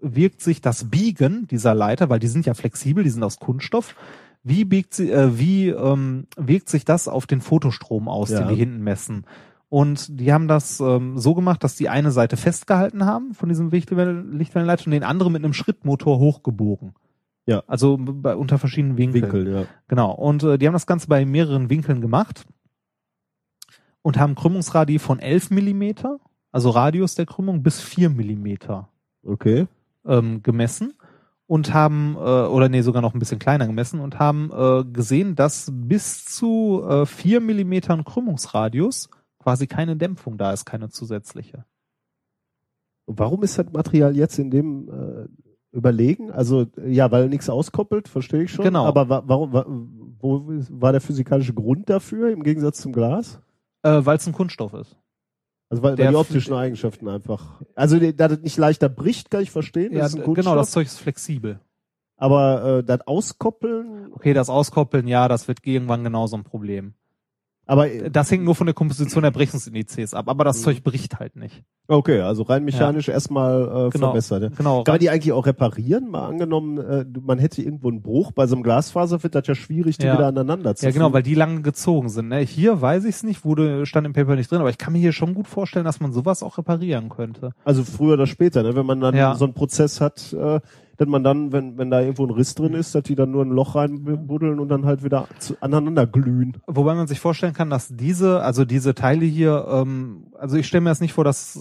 wirkt 0.01 0.41
sich 0.41 0.61
das 0.61 0.89
Biegen 0.89 1.47
dieser 1.47 1.73
Leiter, 1.73 2.09
weil 2.09 2.19
die 2.19 2.27
sind 2.27 2.45
ja 2.45 2.53
flexibel, 2.53 3.03
die 3.03 3.09
sind 3.09 3.23
aus 3.23 3.39
Kunststoff, 3.39 3.95
wie 4.43 4.65
biegt 4.65 4.93
sie, 4.93 5.09
äh, 5.11 5.37
wie 5.39 5.69
ähm, 5.69 6.27
wirkt 6.37 6.69
sich 6.69 6.85
das 6.85 7.07
auf 7.07 7.25
den 7.25 7.41
Fotostrom 7.41 8.07
aus, 8.07 8.29
Ja. 8.29 8.39
den 8.39 8.49
die 8.49 8.55
hinten 8.55 8.83
messen? 8.83 9.25
Und 9.69 10.19
die 10.19 10.31
haben 10.31 10.47
das 10.47 10.79
ähm, 10.79 11.17
so 11.17 11.33
gemacht, 11.33 11.63
dass 11.63 11.75
die 11.75 11.89
eine 11.89 12.11
Seite 12.11 12.37
festgehalten 12.37 13.05
haben 13.05 13.33
von 13.33 13.49
diesem 13.49 13.69
Lichtwellen- 13.71 14.37
Lichtwellenleiter 14.37 14.85
und 14.85 14.91
den 14.91 15.03
anderen 15.03 15.33
mit 15.33 15.43
einem 15.43 15.53
Schrittmotor 15.53 16.19
hochgebogen. 16.19 16.93
Ja. 17.47 17.63
Also 17.67 17.97
bei, 17.99 18.35
unter 18.35 18.59
verschiedenen 18.59 18.97
Winkeln. 18.97 19.23
Winkel, 19.23 19.53
ja. 19.53 19.65
Genau. 19.87 20.11
Und 20.11 20.43
äh, 20.43 20.57
die 20.57 20.67
haben 20.67 20.73
das 20.73 20.87
Ganze 20.87 21.07
bei 21.07 21.25
mehreren 21.25 21.69
Winkeln 21.69 22.01
gemacht 22.01 22.45
und 24.01 24.17
haben 24.19 24.35
Krümmungsradii 24.35 24.99
von 24.99 25.19
11 25.19 25.49
Millimeter, 25.49 26.19
also 26.51 26.69
Radius 26.69 27.15
der 27.15 27.25
Krümmung, 27.25 27.63
bis 27.63 27.81
4 27.81 28.09
Millimeter 28.09 28.89
Okay. 29.27 29.65
Ähm, 30.05 30.43
gemessen 30.43 30.93
und 31.47 31.73
haben, 31.73 32.15
äh, 32.15 32.19
oder 32.19 32.69
nee, 32.69 32.81
sogar 32.81 33.01
noch 33.01 33.13
ein 33.13 33.19
bisschen 33.19 33.39
kleiner 33.39 33.67
gemessen 33.67 33.99
und 33.99 34.19
haben 34.19 34.51
äh, 34.51 34.83
gesehen, 34.83 35.35
dass 35.35 35.71
bis 35.73 36.25
zu 36.25 36.83
äh, 36.87 37.05
4 37.05 37.41
Millimetern 37.41 38.03
Krümmungsradius 38.03 39.09
quasi 39.39 39.67
keine 39.67 39.95
Dämpfung 39.95 40.37
da 40.37 40.51
ist, 40.51 40.65
keine 40.65 40.89
zusätzliche. 40.89 41.65
Und 43.05 43.19
warum 43.19 43.43
ist 43.43 43.57
das 43.57 43.71
Material 43.71 44.15
jetzt 44.15 44.39
in 44.39 44.49
dem 44.49 44.89
äh, 44.89 45.27
überlegen? 45.75 46.31
Also 46.31 46.65
ja, 46.83 47.11
weil 47.11 47.29
nichts 47.29 47.49
auskoppelt, 47.49 48.07
verstehe 48.07 48.43
ich 48.43 48.51
schon. 48.51 48.65
Genau. 48.65 48.85
Aber 48.85 49.09
wa 49.09 49.23
warum 49.25 49.53
wa 49.53 49.65
wo 50.17 50.43
war 50.47 50.91
der 50.91 51.01
physikalische 51.01 51.53
Grund 51.53 51.89
dafür 51.89 52.31
im 52.31 52.41
Gegensatz 52.41 52.81
zum 52.81 52.93
Glas? 52.93 53.39
Äh, 53.83 54.03
Weil 54.03 54.17
es 54.17 54.25
ein 54.25 54.33
Kunststoff 54.33 54.73
ist. 54.73 54.97
Also 55.69 55.83
weil, 55.83 55.97
weil 55.97 56.09
die 56.09 56.15
optischen 56.15 56.53
Eigenschaften 56.53 57.07
einfach. 57.07 57.61
Also 57.75 57.99
da 57.99 58.27
das 58.27 58.39
nicht 58.39 58.57
leichter 58.57 58.89
bricht, 58.89 59.31
kann 59.31 59.41
ich 59.41 59.51
verstehen. 59.51 59.93
Das 59.93 60.13
Ja, 60.13 60.17
genau, 60.19 60.33
Kunststoff. 60.33 60.55
das 60.57 60.71
Zeug 60.71 60.87
ist 60.87 60.99
flexibel. 60.99 61.59
aber 62.17 62.79
äh, 62.79 62.83
das 62.83 63.01
Auskoppeln. 63.07 64.13
Okay, 64.13 64.33
das 64.33 64.49
Auskoppeln, 64.49 65.07
ja, 65.07 65.27
das 65.27 65.47
wird 65.47 65.59
irgendwann 65.63 66.03
genauso 66.03 66.37
ein 66.37 66.43
Problem. 66.43 66.93
Aber 67.65 67.89
äh, 67.91 68.09
Das 68.11 68.29
hängt 68.31 68.43
nur 68.43 68.55
von 68.55 68.67
der 68.67 68.73
Komposition 68.73 69.23
der 69.23 69.31
Brechungsindizes 69.31 70.13
ab, 70.13 70.27
aber 70.29 70.43
das 70.43 70.59
Mhm. 70.59 70.63
Zeug 70.63 70.83
bricht 70.83 71.19
halt 71.19 71.35
nicht. 71.35 71.63
okay, 71.87 72.19
also 72.21 72.43
rein 72.43 72.63
mechanisch 72.63 73.09
erstmal 73.09 73.63
äh, 73.63 73.89
Genau. 73.89 74.07
verbessert. 74.07 74.43
Ja. 74.43 74.49
Genau. 74.49 74.83
Kann 74.83 74.93
man 74.93 74.99
die 74.99 75.09
eigentlich 75.09 75.31
auch 75.33 75.45
reparieren? 75.45 76.09
Mal 76.09 76.27
angenommen, 76.27 76.77
äh, 76.77 77.05
man 77.21 77.37
hätte 77.39 77.61
irgendwo 77.61 77.89
einen 77.89 78.01
Bruch. 78.01 78.31
Bei 78.31 78.47
so 78.47 78.55
einem 78.55 78.63
Glasfaser 78.63 79.21
wird 79.23 79.35
das 79.35 79.47
ja 79.47 79.55
schwierig, 79.55 79.97
die 79.97 80.05
Ja. 80.05 80.13
wieder 80.15 80.27
aneinander 80.27 80.75
zu 80.75 80.85
Ja, 80.85 80.91
genau, 80.91 81.11
weil 81.13 81.23
die 81.23 81.35
lange 81.35 81.61
gezogen 81.61 82.09
sind. 82.09 82.29
Ne? 82.29 82.39
Hier 82.39 82.81
weiß 82.81 83.03
ich 83.05 83.15
es 83.15 83.23
nicht, 83.23 83.45
wurde 83.45 83.85
stand 83.85 84.05
im 84.07 84.13
Paper 84.13 84.35
nicht 84.35 84.49
drin, 84.51 84.59
aber 84.61 84.69
ich 84.69 84.77
kann 84.77 84.93
mir 84.93 84.99
hier 84.99 85.11
schon 85.13 85.33
gut 85.33 85.47
vorstellen, 85.47 85.85
dass 85.85 85.99
man 85.99 86.11
sowas 86.13 86.43
auch 86.43 86.57
reparieren 86.57 87.09
könnte. 87.09 87.51
Also 87.63 87.83
früher 87.83 88.13
oder 88.13 88.27
später, 88.27 88.63
ne? 88.63 88.75
wenn 88.75 88.85
man 88.85 88.99
dann 88.99 89.15
Ja. 89.15 89.35
so 89.35 89.45
einen 89.45 89.53
Prozess 89.53 90.01
hat, 90.01 90.33
äh, 90.33 90.59
dass 90.97 91.07
man 91.07 91.23
dann, 91.23 91.51
wenn, 91.51 91.77
wenn 91.77 91.89
da 91.89 92.01
irgendwo 92.01 92.25
ein 92.25 92.31
Riss 92.31 92.55
drin 92.55 92.73
ist, 92.73 92.95
dass 92.95 93.03
die 93.03 93.15
dann 93.15 93.31
nur 93.31 93.43
ein 93.43 93.49
Loch 93.49 93.75
reinbuddeln 93.75 94.59
und 94.59 94.69
dann 94.69 94.85
halt 94.85 95.03
wieder 95.03 95.27
zu, 95.39 95.55
aneinander 95.61 96.07
glühen. 96.07 96.57
Wobei 96.67 96.95
man 96.95 97.07
sich 97.07 97.19
vorstellen 97.19 97.53
kann, 97.53 97.69
dass 97.69 97.89
diese, 97.89 98.41
also 98.41 98.65
diese 98.65 98.95
Teile 98.95 99.25
hier, 99.25 99.65
ähm, 99.69 100.27
also 100.37 100.57
ich 100.57 100.67
stelle 100.67 100.81
mir 100.81 100.89
das 100.89 101.01
nicht 101.01 101.13
vor, 101.13 101.23
dass 101.23 101.59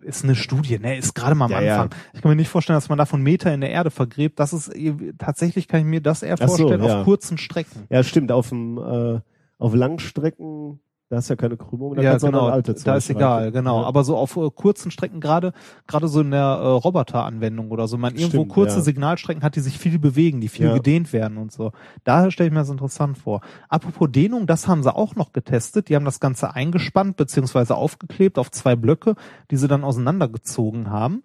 ist 0.00 0.24
eine 0.24 0.34
Studie, 0.34 0.78
ne, 0.78 0.96
ist 0.96 1.14
gerade 1.14 1.34
mal 1.34 1.46
am 1.46 1.50
Ja, 1.50 1.60
ja. 1.60 1.82
Anfang. 1.82 2.00
Ich 2.14 2.22
kann 2.22 2.30
mir 2.30 2.36
nicht 2.36 2.48
vorstellen, 2.48 2.76
dass 2.76 2.88
man 2.88 2.98
davon 2.98 3.22
Meter 3.22 3.52
in 3.52 3.60
der 3.60 3.70
Erde 3.70 3.90
vergräbt. 3.90 4.38
Das 4.40 4.52
ist 4.52 4.72
tatsächlich 5.18 5.68
kann 5.68 5.80
ich 5.80 5.86
mir 5.86 6.00
das 6.00 6.22
eher 6.22 6.36
Ach 6.40 6.48
so, 6.48 6.56
vorstellen 6.56 6.82
ja. 6.82 7.00
auf 7.00 7.04
kurzen 7.04 7.38
Strecken. 7.38 7.84
Ja, 7.90 8.02
stimmt, 8.02 8.32
auf 8.32 8.48
dem, 8.48 8.78
äh, 8.78 9.20
auf 9.58 9.74
Langstrecken, 9.74 10.80
da 11.08 11.18
ist 11.18 11.30
ja 11.30 11.36
keine 11.36 11.56
Krümmung, 11.56 11.94
da 11.94 12.02
ja, 12.02 12.10
kannst 12.10 12.26
genau. 12.26 12.46
eine 12.46 12.52
alte 12.52 12.72
da 12.72 12.78
Zeug 12.78 12.96
ist 12.96 13.10
egal, 13.10 13.52
genau. 13.52 13.82
Ja. 13.82 13.86
Aber 13.86 14.02
so 14.02 14.16
auf 14.16 14.36
äh, 14.36 14.50
kurzen 14.50 14.90
Strecken 14.90 15.20
gerade, 15.20 15.52
gerade 15.86 16.08
so 16.08 16.20
in 16.20 16.32
der 16.32 16.40
äh, 16.40 16.66
Roboteranwendung 16.66 17.70
oder 17.70 17.86
so, 17.86 17.96
man 17.96 18.14
irgendwo 18.14 18.38
Stimmt, 18.38 18.52
kurze 18.52 18.76
ja. 18.78 18.82
Signalstrecken 18.82 19.44
hat, 19.44 19.54
die 19.54 19.60
sich 19.60 19.78
viel 19.78 20.00
bewegen, 20.00 20.40
die 20.40 20.48
viel 20.48 20.66
Ja. 20.66 20.74
gedehnt 20.74 21.12
werden 21.12 21.38
und 21.38 21.52
so. 21.52 21.70
Da 22.02 22.30
stelle 22.32 22.48
ich 22.48 22.52
mir 22.52 22.60
das 22.60 22.70
interessant 22.70 23.18
vor. 23.18 23.40
Apropos 23.68 24.08
Dehnung, 24.10 24.46
das 24.48 24.66
haben 24.66 24.82
sie 24.82 24.94
auch 24.94 25.14
noch 25.14 25.32
getestet. 25.32 25.88
Die 25.88 25.94
haben 25.94 26.04
das 26.04 26.18
Ganze 26.18 26.54
eingespannt 26.54 27.16
beziehungsweise 27.16 27.76
aufgeklebt 27.76 28.38
auf 28.38 28.50
zwei 28.50 28.74
Blöcke, 28.74 29.14
die 29.52 29.56
sie 29.56 29.68
dann 29.68 29.84
auseinandergezogen 29.84 30.90
haben. 30.90 31.22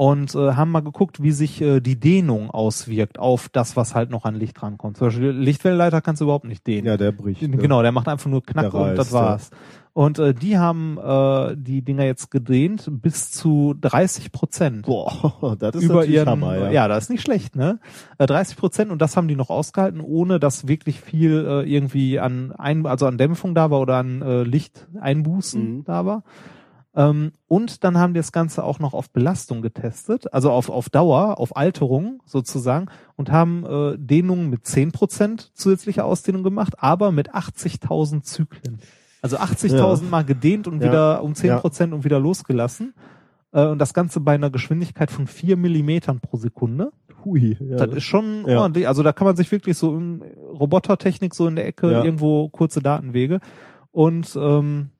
Und 0.00 0.32
äh, 0.36 0.52
haben 0.52 0.70
mal 0.70 0.78
geguckt, 0.78 1.24
wie 1.24 1.32
sich 1.32 1.60
äh, 1.60 1.80
die 1.80 1.98
Dehnung 1.98 2.52
auswirkt 2.52 3.18
auf 3.18 3.48
das, 3.48 3.76
was 3.76 3.96
halt 3.96 4.10
noch 4.10 4.24
an 4.24 4.36
Licht 4.36 4.62
rankommt. 4.62 4.96
Zum 4.96 5.08
Beispiel 5.08 5.30
Lichtwellenleiter 5.30 6.00
kannst 6.00 6.20
du 6.20 6.26
überhaupt 6.26 6.44
nicht 6.44 6.64
dehnen. 6.68 6.86
ja, 6.86 6.96
der 6.96 7.10
bricht. 7.10 7.40
Genau, 7.40 7.82
der 7.82 7.90
macht 7.90 8.06
einfach 8.06 8.30
nur 8.30 8.44
Knack 8.44 8.72
und 8.74 8.94
das 8.94 9.10
war's. 9.10 9.50
Und 9.94 10.20
äh, 10.20 10.34
die 10.34 10.56
haben 10.56 10.98
äh, 11.02 11.56
die 11.58 11.82
Dinger 11.82 12.04
jetzt 12.04 12.30
gedehnt 12.30 12.88
bis 12.88 13.32
zu 13.32 13.74
30 13.80 14.30
Prozent. 14.30 14.86
Boah, 14.86 15.56
das 15.58 15.74
ist 15.74 15.82
Über 15.82 15.94
natürlich 15.94 16.14
ihren, 16.14 16.28
Hammer, 16.28 16.56
ja. 16.56 16.70
ja. 16.70 16.86
das 16.86 17.04
ist 17.04 17.10
nicht 17.10 17.22
schlecht, 17.22 17.56
ne? 17.56 17.80
Äh, 18.18 18.26
30 18.26 18.56
Prozent 18.56 18.92
und 18.92 19.02
das 19.02 19.16
haben 19.16 19.26
die 19.26 19.34
noch 19.34 19.50
ausgehalten, 19.50 20.00
ohne 20.00 20.38
dass 20.38 20.68
wirklich 20.68 21.00
viel 21.00 21.44
äh, 21.44 21.68
irgendwie 21.68 22.20
an 22.20 22.52
ein, 22.52 22.86
also 22.86 23.06
an 23.06 23.18
Dämpfung 23.18 23.56
da 23.56 23.72
war 23.72 23.80
oder 23.80 23.96
an 23.96 24.22
äh, 24.22 24.44
Lichteinbußen 24.44 25.78
Mhm. 25.78 25.84
da 25.84 26.06
war. 26.06 26.22
Ähm, 26.98 27.30
und 27.46 27.84
dann 27.84 27.96
haben 27.96 28.12
die 28.12 28.18
das 28.18 28.32
Ganze 28.32 28.64
auch 28.64 28.80
noch 28.80 28.92
auf 28.92 29.10
Belastung 29.10 29.62
getestet, 29.62 30.32
also 30.34 30.50
auf, 30.50 30.68
auf 30.68 30.90
Dauer, 30.90 31.38
auf 31.38 31.56
Alterung 31.56 32.20
sozusagen 32.26 32.86
und 33.14 33.30
haben 33.30 33.64
äh, 33.64 33.96
Dehnungen 33.96 34.50
mit 34.50 34.64
10% 34.64 35.50
zusätzlicher 35.54 36.04
Ausdehnung 36.04 36.42
gemacht, 36.42 36.74
aber 36.78 37.12
mit 37.12 37.32
80.000 37.34 38.22
Zyklen. 38.22 38.78
Also 39.22 39.36
80.000 39.38 40.08
Mal 40.10 40.24
gedehnt 40.24 40.66
und 40.66 40.80
Ja. 40.82 40.88
wieder 40.88 41.22
um 41.22 41.34
10% 41.34 41.92
und 41.92 42.02
wieder 42.04 42.18
losgelassen. 42.18 42.94
Äh, 43.52 43.66
und 43.66 43.78
das 43.78 43.94
Ganze 43.94 44.18
bei 44.20 44.34
einer 44.34 44.50
Geschwindigkeit 44.50 45.12
von 45.12 45.28
4 45.28 45.56
Millimetern 45.56 46.18
pro 46.20 46.36
Sekunde. 46.36 46.90
Hui, 47.24 47.56
ja. 47.60 47.76
Das 47.76 47.94
ist 47.96 48.04
schon 48.04 48.44
Ja. 48.46 48.58
ordentlich. 48.60 48.88
Also 48.88 49.04
da 49.04 49.12
kann 49.12 49.26
man 49.26 49.36
sich 49.36 49.50
wirklich 49.52 49.76
so 49.78 49.96
in 49.96 50.22
Robotertechnik 50.22 51.32
so 51.34 51.46
in 51.46 51.54
der 51.56 51.66
Ecke 51.66 51.92
Ja. 51.92 52.02
irgendwo 52.04 52.48
kurze 52.48 52.80
Datenwege 52.82 53.38
und 53.92 54.36
ähm, 54.40 54.90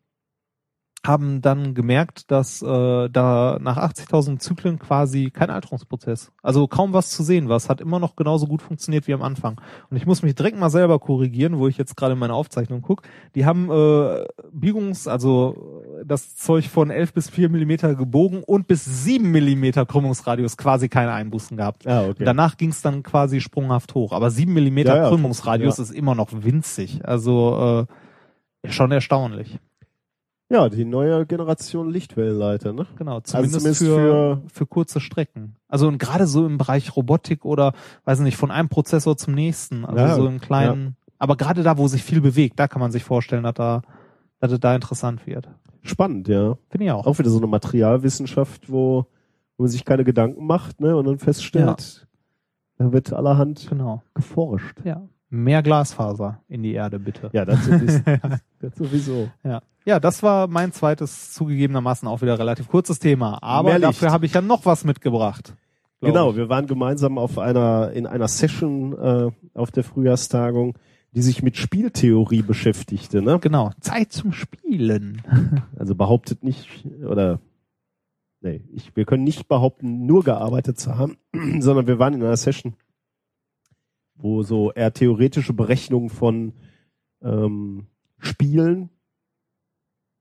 haben 1.06 1.40
dann 1.40 1.74
gemerkt, 1.74 2.30
dass 2.30 2.60
äh, 2.60 3.08
da 3.08 3.58
nach 3.60 3.76
80.000 3.76 4.40
Zyklen 4.40 4.78
quasi 4.78 5.30
kein 5.30 5.48
Alterungsprozess, 5.48 6.32
also 6.42 6.66
kaum 6.66 6.92
was 6.92 7.10
zu 7.10 7.22
sehen 7.22 7.48
war. 7.48 7.56
Es 7.56 7.68
hat 7.68 7.80
immer 7.80 8.00
noch 8.00 8.16
genauso 8.16 8.46
gut 8.46 8.62
funktioniert 8.62 9.06
wie 9.06 9.14
am 9.14 9.22
Anfang. 9.22 9.60
Und 9.90 9.96
ich 9.96 10.06
muss 10.06 10.22
mich 10.22 10.34
direkt 10.34 10.58
mal 10.58 10.70
selber 10.70 10.98
korrigieren, 10.98 11.58
wo 11.58 11.68
ich 11.68 11.78
jetzt 11.78 11.96
gerade 11.96 12.14
in 12.14 12.18
meine 12.18 12.34
Aufzeichnung 12.34 12.82
gucke. 12.82 13.08
Die 13.34 13.46
haben 13.46 13.70
äh, 13.70 14.26
Biegungs, 14.52 15.06
also 15.06 15.84
das 16.04 16.36
Zeug 16.36 16.68
von 16.68 16.90
11 16.90 17.12
bis 17.12 17.30
4 17.30 17.48
Millimeter 17.48 17.94
gebogen 17.94 18.42
und 18.42 18.66
bis 18.66 18.84
7 18.84 19.30
Millimeter 19.30 19.86
Krümmungsradius 19.86 20.56
quasi 20.56 20.88
keine 20.88 21.12
Einbußen 21.12 21.56
gehabt. 21.56 21.86
Ah, 21.86 22.02
okay. 22.02 22.16
Und 22.18 22.24
danach 22.24 22.56
ging 22.56 22.70
es 22.70 22.82
dann 22.82 23.04
quasi 23.04 23.40
sprunghaft 23.40 23.94
hoch. 23.94 24.12
Aber 24.12 24.30
7 24.30 24.52
Millimeter 24.52 24.96
Ja, 24.96 25.02
ja, 25.04 25.08
Krümmungsradius 25.08 25.78
ja. 25.78 25.84
ist 25.84 25.90
immer 25.90 26.16
noch 26.16 26.30
winzig. 26.32 27.00
Also 27.04 27.86
äh, 28.64 28.70
schon 28.70 28.90
erstaunlich. 28.90 29.58
Ja, 30.50 30.68
die 30.68 30.84
neue 30.84 31.26
Generation 31.26 31.90
Lichtwellenleiter, 31.90 32.72
ne? 32.72 32.86
Genau, 32.96 33.20
zumindest, 33.20 33.54
zumindest 33.60 33.82
für, 33.82 33.86
für- 33.96 34.42
für 34.52 34.66
kurze 34.66 35.00
Strecken. 35.00 35.56
Also 35.68 35.88
und 35.88 35.98
gerade 35.98 36.26
so 36.26 36.46
im 36.46 36.56
Bereich 36.58 36.96
Robotik 36.96 37.44
oder, 37.44 37.74
weiß 38.04 38.20
nicht, 38.20 38.36
von 38.36 38.50
einem 38.50 38.68
Prozessor 38.68 39.16
zum 39.16 39.34
nächsten. 39.34 39.84
Also 39.84 39.98
Ja, 39.98 40.14
so 40.14 40.26
im 40.26 40.40
kleinen, 40.40 40.96
aber 41.18 41.36
gerade 41.36 41.62
da, 41.62 41.76
wo 41.78 41.86
sich 41.88 42.02
viel 42.02 42.20
bewegt, 42.20 42.58
da 42.58 42.68
kann 42.68 42.80
man 42.80 42.92
sich 42.92 43.04
vorstellen, 43.04 43.42
dass 43.42 43.54
da, 43.54 43.82
dass 44.40 44.52
es 44.52 44.60
da 44.60 44.74
interessant 44.74 45.26
wird. 45.26 45.48
Spannend, 45.82 46.28
ja. 46.28 46.56
Finde 46.70 46.84
ich 46.86 46.90
auch. 46.92 47.06
Auch 47.06 47.18
wieder 47.18 47.30
so 47.30 47.38
eine 47.38 47.46
Materialwissenschaft, 47.46 48.70
wo, 48.70 49.06
wo 49.56 49.62
man 49.64 49.68
sich 49.70 49.84
keine 49.84 50.04
Gedanken 50.04 50.46
macht, 50.46 50.80
ne? 50.80 50.96
Und 50.96 51.06
dann 51.06 51.18
feststellt, 51.18 52.06
da 52.78 52.92
wird 52.92 53.12
allerhand 53.12 53.68
Genau. 53.68 54.02
geforscht. 54.14 54.78
Ja. 54.84 55.02
Mehr 55.30 55.62
Glasfaser 55.62 56.40
in 56.48 56.62
die 56.62 56.72
Erde, 56.72 56.98
bitte. 56.98 57.28
Ja, 57.32 57.44
das 57.44 57.58
sowieso. 58.76 59.28
Ja. 59.44 59.60
Ja, 59.88 59.98
das 59.98 60.22
war 60.22 60.48
mein 60.48 60.70
zweites 60.72 61.32
zugegebenermaßen 61.32 62.06
auch 62.06 62.20
wieder 62.20 62.38
relativ 62.38 62.68
kurzes 62.68 62.98
Thema. 62.98 63.42
Aber 63.42 63.78
dafür 63.78 64.12
habe 64.12 64.26
ich 64.26 64.34
ja 64.34 64.42
noch 64.42 64.66
was 64.66 64.84
mitgebracht. 64.84 65.54
Genau, 66.02 66.30
ich. 66.30 66.36
wir 66.36 66.50
waren 66.50 66.66
gemeinsam 66.66 67.16
auf 67.16 67.38
einer, 67.38 67.92
in 67.92 68.06
einer 68.06 68.28
Session 68.28 68.92
äh, 68.92 69.30
auf 69.54 69.70
der 69.70 69.84
Frühjahrstagung, 69.84 70.76
die 71.12 71.22
sich 71.22 71.42
mit 71.42 71.56
Spieltheorie 71.56 72.42
beschäftigte, 72.42 73.22
ne? 73.22 73.38
Genau. 73.38 73.70
Zeit 73.80 74.12
zum 74.12 74.32
Spielen. 74.32 75.22
Also 75.78 75.94
behauptet 75.94 76.44
nicht, 76.44 76.84
oder 77.08 77.40
nee, 78.40 78.62
ich, 78.74 78.94
wir 78.94 79.06
können 79.06 79.24
nicht 79.24 79.48
behaupten, 79.48 80.04
nur 80.04 80.22
gearbeitet 80.22 80.78
zu 80.78 80.98
haben, 80.98 81.16
sondern 81.60 81.86
wir 81.86 81.98
waren 81.98 82.12
in 82.12 82.22
einer 82.22 82.36
Session, 82.36 82.74
wo 84.16 84.42
so 84.42 84.70
eher 84.72 84.92
theoretische 84.92 85.54
Berechnungen 85.54 86.10
von 86.10 86.52
ähm, 87.22 87.86
Spielen 88.18 88.90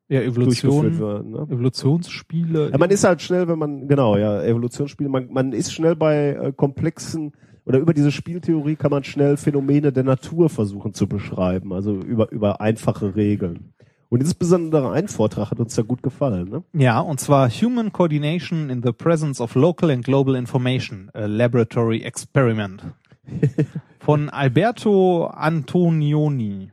Ja, 0.10 0.22
durchgeführt 0.22 0.74
Evolution, 0.74 1.00
werden. 1.00 1.32
Ne? 1.32 1.48
Evolutionsspiele. 1.50 2.70
Ja, 2.72 2.78
man 2.78 2.90
ist 2.90 3.04
halt 3.04 3.22
schnell, 3.22 3.48
wenn 3.48 3.60
man, 3.60 3.88
genau, 3.88 4.16
ja, 4.16 4.42
Evolutionsspiele, 4.42 5.10
man, 5.10 5.28
man 5.32 5.52
ist 5.52 5.74
schnell 5.74 5.96
bei 5.96 6.30
äh, 6.30 6.54
komplexen 6.54 7.34
oder 7.66 7.80
über 7.80 7.94
diese 7.94 8.14
Spieltheorie 8.14 8.78
kann 8.78 8.92
man 8.92 9.04
schnell 9.04 9.36
Phänomene 9.36 9.92
der 9.92 10.06
Natur 10.06 10.50
versuchen 10.50 10.94
zu 10.94 11.08
beschreiben, 11.08 11.74
also 11.74 11.96
über, 11.96 12.32
über 12.32 12.62
einfache 12.62 13.18
Regeln. 13.18 13.74
Und 14.08 14.22
insbesondere 14.22 14.92
ein 14.92 15.10
Vortrag 15.10 15.52
hat 15.52 15.60
uns 15.60 15.76
da 15.76 15.82
gut 15.82 16.02
gefallen. 16.02 16.50
Ne? 16.50 16.64
Ja, 16.72 17.02
und 17.02 17.20
zwar 17.20 17.50
Human 17.50 17.92
Coordination 17.92 18.70
in 18.70 18.82
the 18.82 18.94
Presence 18.94 19.42
of 19.42 19.56
Local 19.56 19.92
and 19.92 20.06
Global 20.06 20.36
Information, 20.36 21.10
a 21.14 21.26
Laboratory 21.26 22.04
Experiment. 22.04 22.84
Von 24.00 24.30
Alberto 24.30 25.26
Antonioni. 25.26 26.72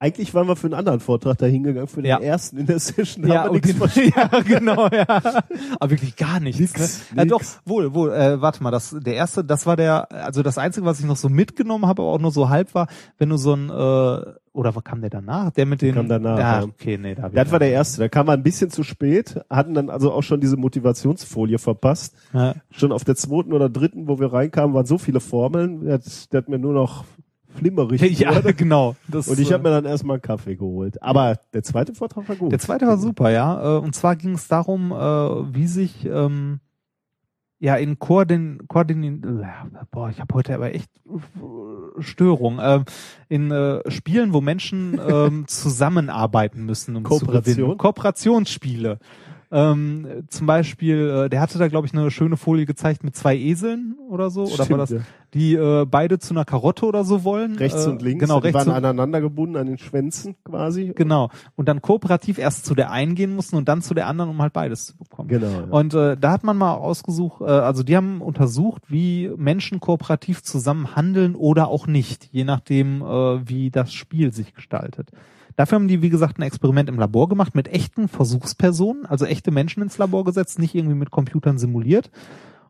Eigentlich 0.00 0.32
waren 0.32 0.46
wir 0.46 0.54
für 0.54 0.68
einen 0.68 0.74
anderen 0.74 1.00
Vortrag 1.00 1.38
da 1.38 1.46
hingegangen, 1.46 1.88
für 1.88 2.02
den 2.02 2.10
Ja. 2.10 2.18
ersten 2.20 2.56
in 2.58 2.66
der 2.66 2.78
Session. 2.78 3.26
Da 3.26 3.34
Ja, 3.34 3.44
haben 3.44 3.62
wir 3.62 3.74
verstanden. 3.74 4.12
ja, 4.14 4.40
genau, 4.42 4.86
ja. 4.88 5.06
Aber 5.80 5.90
wirklich 5.90 6.14
gar 6.14 6.38
nichts. 6.38 6.60
Nix, 6.60 7.10
ne? 7.12 7.18
Ja, 7.18 7.24
doch, 7.24 7.40
nix. 7.40 7.60
wohl, 7.64 7.92
wohl. 7.94 8.12
Äh, 8.12 8.40
warte 8.40 8.62
mal, 8.62 8.70
das 8.70 8.94
der 8.98 9.14
erste, 9.14 9.44
das 9.44 9.66
war 9.66 9.76
der, 9.76 10.10
also 10.12 10.42
das 10.44 10.56
einzige, 10.56 10.86
was 10.86 11.00
ich 11.00 11.06
noch 11.06 11.16
so 11.16 11.28
mitgenommen 11.28 11.86
habe, 11.86 12.02
aber 12.02 12.12
auch 12.12 12.20
nur 12.20 12.30
so 12.30 12.48
halb 12.48 12.74
war, 12.74 12.86
wenn 13.18 13.28
du 13.28 13.36
so 13.36 13.54
ein 13.54 13.70
äh, 13.70 14.32
oder 14.52 14.74
was 14.74 14.82
kam 14.84 15.00
der 15.00 15.10
danach? 15.10 15.50
Der 15.52 15.66
mit 15.66 15.82
den 15.82 15.94
Kam 15.94 16.08
danach, 16.08 16.38
Ja, 16.38 16.58
ja. 16.60 16.64
okay, 16.64 16.96
nee, 16.98 17.14
da 17.14 17.28
Das 17.28 17.50
war 17.52 17.58
der 17.58 17.70
erste. 17.70 18.00
Da 18.00 18.08
kam 18.08 18.28
er 18.28 18.34
ein 18.34 18.42
bisschen 18.42 18.70
zu 18.70 18.82
spät, 18.84 19.40
hatten 19.50 19.74
dann 19.74 19.90
also 19.90 20.12
auch 20.12 20.22
schon 20.22 20.40
diese 20.40 20.56
Motivationsfolie 20.56 21.58
verpasst. 21.58 22.14
Ja. 22.32 22.54
Schon 22.70 22.92
auf 22.92 23.04
der 23.04 23.14
zweiten 23.16 23.52
oder 23.52 23.68
dritten, 23.68 24.08
wo 24.08 24.18
wir 24.20 24.32
reinkamen, 24.32 24.74
waren 24.74 24.86
so 24.86 24.98
viele 24.98 25.20
Formeln, 25.20 25.84
der 25.84 25.94
hat, 25.94 26.32
der 26.32 26.38
hat 26.38 26.48
mir 26.48 26.58
nur 26.58 26.72
noch 26.72 27.04
flimmerig 27.54 28.18
Ja, 28.18 28.40
genau. 28.56 28.96
Das, 29.08 29.28
Und 29.28 29.38
ich 29.38 29.50
äh, 29.50 29.54
habe 29.54 29.64
mir 29.64 29.70
dann 29.70 29.84
erstmal 29.84 30.16
einen 30.16 30.22
Kaffee 30.22 30.56
geholt. 30.56 31.02
Aber 31.02 31.38
der 31.52 31.62
zweite 31.62 31.94
Vortrag 31.94 32.28
war 32.28 32.36
gut. 32.36 32.52
Der 32.52 32.58
zweite 32.58 32.86
war 32.86 32.98
super, 32.98 33.30
ja. 33.30 33.76
Äh, 33.76 33.80
Und 33.80 33.94
zwar 33.94 34.16
ging 34.16 34.34
es 34.34 34.48
darum, 34.48 34.92
äh, 34.92 34.96
wie 35.54 35.66
sich 35.66 36.04
ähm, 36.04 36.60
ja 37.58 37.76
in 37.76 37.98
Koordin, 37.98 38.62
Koordin 38.68 39.02
äh, 39.02 39.46
boah, 39.90 40.10
ich 40.10 40.20
habe 40.20 40.34
heute 40.34 40.54
aber 40.54 40.74
echt 40.74 40.90
äh, 41.06 42.02
Störung 42.02 42.58
ähm, 42.62 42.84
in 43.28 43.50
äh, 43.50 43.90
Spielen, 43.90 44.32
wo 44.32 44.40
Menschen 44.40 45.00
ähm, 45.08 45.44
zusammenarbeiten 45.48 46.64
müssen, 46.64 46.96
um 46.96 47.04
zu 47.04 47.10
Kooperation? 47.10 47.56
gewinnen. 47.56 47.78
Kooperationsspiele. 47.78 48.98
Ähm, 49.50 50.24
zum 50.28 50.46
Beispiel, 50.46 51.24
äh, 51.24 51.28
der 51.30 51.40
hatte 51.40 51.58
da 51.58 51.68
glaube 51.68 51.86
ich 51.86 51.94
eine 51.94 52.10
schöne 52.10 52.36
Folie 52.36 52.66
gezeigt 52.66 53.02
mit 53.02 53.16
zwei 53.16 53.34
Eseln 53.36 53.96
oder 54.10 54.28
so, 54.28 54.42
oder 54.42 54.58
war 54.58 54.64
Stimmt, 54.66 54.80
das, 54.80 54.90
ja. 54.90 55.00
die 55.32 55.54
äh, 55.54 55.86
beide 55.86 56.18
zu 56.18 56.34
einer 56.34 56.44
Karotte 56.44 56.84
oder 56.84 57.02
so 57.04 57.24
wollen. 57.24 57.56
rechts 57.56 57.86
äh, 57.86 57.90
und 57.90 58.02
links, 58.02 58.22
Genau, 58.22 58.40
die 58.40 58.48
rechts 58.48 58.58
waren 58.58 58.68
und 58.68 58.74
aneinander 58.74 59.22
gebunden 59.22 59.56
an 59.56 59.66
den 59.66 59.78
Schwänzen 59.78 60.36
quasi. 60.44 60.92
Genau. 60.94 61.30
Und 61.56 61.66
dann 61.66 61.80
kooperativ 61.80 62.38
erst 62.38 62.66
zu 62.66 62.74
der 62.74 62.90
einen 62.90 63.14
gehen 63.14 63.34
mussten 63.34 63.56
und 63.56 63.68
dann 63.68 63.80
zu 63.80 63.94
der 63.94 64.06
anderen, 64.06 64.30
um 64.30 64.42
halt 64.42 64.52
beides 64.52 64.86
zu 64.86 64.96
bekommen. 64.98 65.28
Genau. 65.28 65.46
Ja. 65.46 65.66
Und 65.70 65.94
äh, 65.94 66.16
da 66.18 66.30
hat 66.30 66.44
man 66.44 66.58
mal 66.58 66.74
ausgesucht, 66.74 67.40
äh, 67.40 67.44
also 67.44 67.82
die 67.82 67.96
haben 67.96 68.20
untersucht, 68.20 68.82
wie 68.88 69.30
Menschen 69.36 69.80
kooperativ 69.80 70.42
zusammen 70.42 70.94
handeln 70.94 71.34
oder 71.34 71.68
auch 71.68 71.86
nicht, 71.86 72.28
je 72.32 72.44
nachdem, 72.44 73.00
äh, 73.00 73.48
wie 73.48 73.70
das 73.70 73.94
Spiel 73.94 74.32
sich 74.32 74.52
gestaltet. 74.54 75.10
Dafür 75.58 75.74
haben 75.74 75.88
die, 75.88 76.02
wie 76.02 76.08
gesagt, 76.08 76.38
ein 76.38 76.42
Experiment 76.42 76.88
im 76.88 77.00
Labor 77.00 77.28
gemacht 77.28 77.56
mit 77.56 77.66
echten 77.66 78.06
Versuchspersonen, 78.06 79.06
also 79.06 79.24
echte 79.24 79.50
Menschen 79.50 79.82
ins 79.82 79.98
Labor 79.98 80.24
gesetzt, 80.24 80.60
nicht 80.60 80.76
irgendwie 80.76 80.94
mit 80.94 81.10
Computern 81.10 81.58
simuliert 81.58 82.12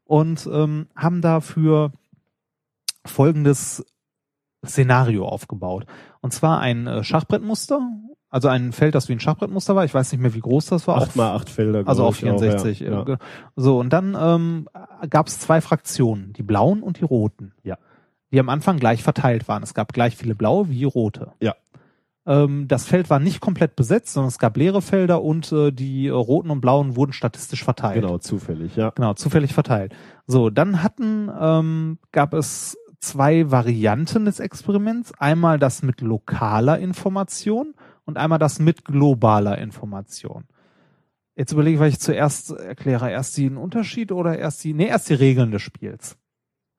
und 0.05 0.48
ähm, 0.51 0.86
haben 0.97 1.20
dafür 1.20 1.93
folgendes 3.05 3.85
Szenario 4.65 5.28
aufgebaut. 5.28 5.85
Und 6.23 6.32
zwar 6.32 6.60
ein 6.60 6.86
äh, 6.86 7.05
Schachbrettmuster, 7.05 7.86
also 8.31 8.48
ein 8.48 8.73
Feld, 8.73 8.94
das 8.94 9.10
wie 9.10 9.12
ein 9.12 9.20
Schachbrettmuster 9.20 9.77
war. 9.77 9.85
Ich 9.85 9.93
weiß 9.93 10.10
nicht 10.12 10.23
mehr, 10.23 10.32
wie 10.32 10.40
groß 10.40 10.65
das 10.65 10.89
war. 10.89 10.97
acht 10.97 11.15
mal 11.15 11.35
acht 11.35 11.51
Felder. 11.51 11.86
also 11.86 12.06
auf 12.06 12.23
ich 12.23 12.31
auch, 12.31 12.39
64. 12.39 12.81
ja. 12.81 13.02
äh, 13.02 13.10
Ja. 13.10 13.19
So, 13.55 13.78
und 13.78 13.93
dann 13.93 14.16
ähm, 14.19 14.66
gab 15.10 15.27
es 15.27 15.39
zwei 15.39 15.60
Fraktionen, 15.60 16.32
die 16.32 16.43
blauen 16.43 16.82
und 16.82 17.01
die 17.01 17.05
roten. 17.05 17.52
Ja. 17.65 17.77
Die 18.32 18.40
am 18.40 18.48
Anfang 18.48 18.78
gleich 18.78 19.02
verteilt 19.02 19.47
waren. 19.47 19.62
Es 19.62 19.74
gab 19.74 19.93
gleich 19.93 20.16
viele 20.16 20.35
blaue 20.35 20.70
wie 20.70 20.85
rote. 20.85 21.32
Ja. 21.43 21.55
Ähm, 22.29 22.69
das 22.69 22.85
Feld 22.85 23.09
war 23.09 23.21
nicht 23.21 23.41
komplett 23.41 23.75
besetzt, 23.75 24.13
sondern 24.13 24.29
es 24.29 24.39
gab 24.39 24.59
leere 24.59 24.83
Felder 24.83 25.23
und 25.23 25.51
äh, 25.51 25.73
die 25.73 26.09
äh, 26.09 26.11
roten 26.11 26.51
und 26.51 26.61
blauen 26.61 26.95
wurden 26.95 27.15
statistisch 27.15 27.65
verteilt. 27.65 28.03
Genau, 28.03 28.19
zufällig, 28.19 28.77
ja. 28.77 28.91
Genau, 28.91 29.15
zufällig 29.15 29.55
verteilt. 29.55 29.95
So, 30.27 30.51
dann 30.51 30.83
hatten, 30.83 31.31
ähm, 31.41 31.99
gab 32.13 32.35
es 32.35 32.77
zwei 33.01 33.51
Varianten 33.51 34.27
des 34.27 34.41
Experiments. 34.41 35.13
Einmal 35.19 35.59
das 35.59 35.83
mit 35.83 36.03
lokaler 36.03 36.79
Information 36.79 37.75
und 38.05 38.19
einmal 38.19 38.39
das 38.39 38.59
mit 38.59 38.85
globaler 38.85 39.57
Information. 39.57 40.45
Jetzt 41.35 41.53
überlege 41.53 41.77
ich, 41.77 41.81
was 41.81 41.89
ich 41.89 42.01
zuerst 42.01 42.51
erkläre. 42.51 43.11
Erst 43.11 43.39
den 43.39 43.57
Unterschied 43.57 44.13
oder 44.13 44.39
erst 44.39 44.63
die, 44.65 44.75
nee, 44.75 44.89
erst 44.89 45.09
die 45.09 45.15
Regeln 45.15 45.51
des 45.51 45.63
Spiels. 45.63 46.19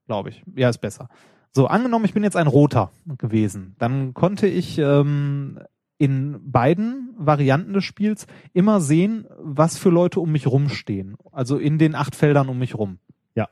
Glaube 0.06 0.30
ich. 0.30 0.44
Ja, 0.56 0.70
ist 0.70 0.80
besser. 0.80 1.10
So, 1.52 1.68
angenommen, 1.68 2.06
ich 2.06 2.14
bin 2.14 2.24
jetzt 2.24 2.38
ein 2.38 2.48
Roter 2.48 2.92
gewesen. 3.18 3.76
Dann 3.80 4.14
konnte 4.14 4.48
ich 4.48 4.78
ähm, 4.78 5.60
in 5.98 6.40
beiden 6.52 7.14
Varianten 7.18 7.74
des 7.74 7.84
Spiels 7.84 8.28
immer 8.54 8.80
sehen, 8.82 9.26
was 9.40 9.78
für 9.78 9.90
Leute 9.90 10.20
um 10.20 10.32
mich 10.32 10.48
rumstehen. 10.48 11.16
Also 11.32 11.58
in 11.58 11.78
den 11.78 11.96
acht 11.96 12.16
Feldern 12.16 12.50
um 12.50 12.60
mich 12.60 12.76
rum. 12.78 13.00
Ja. 13.36 13.50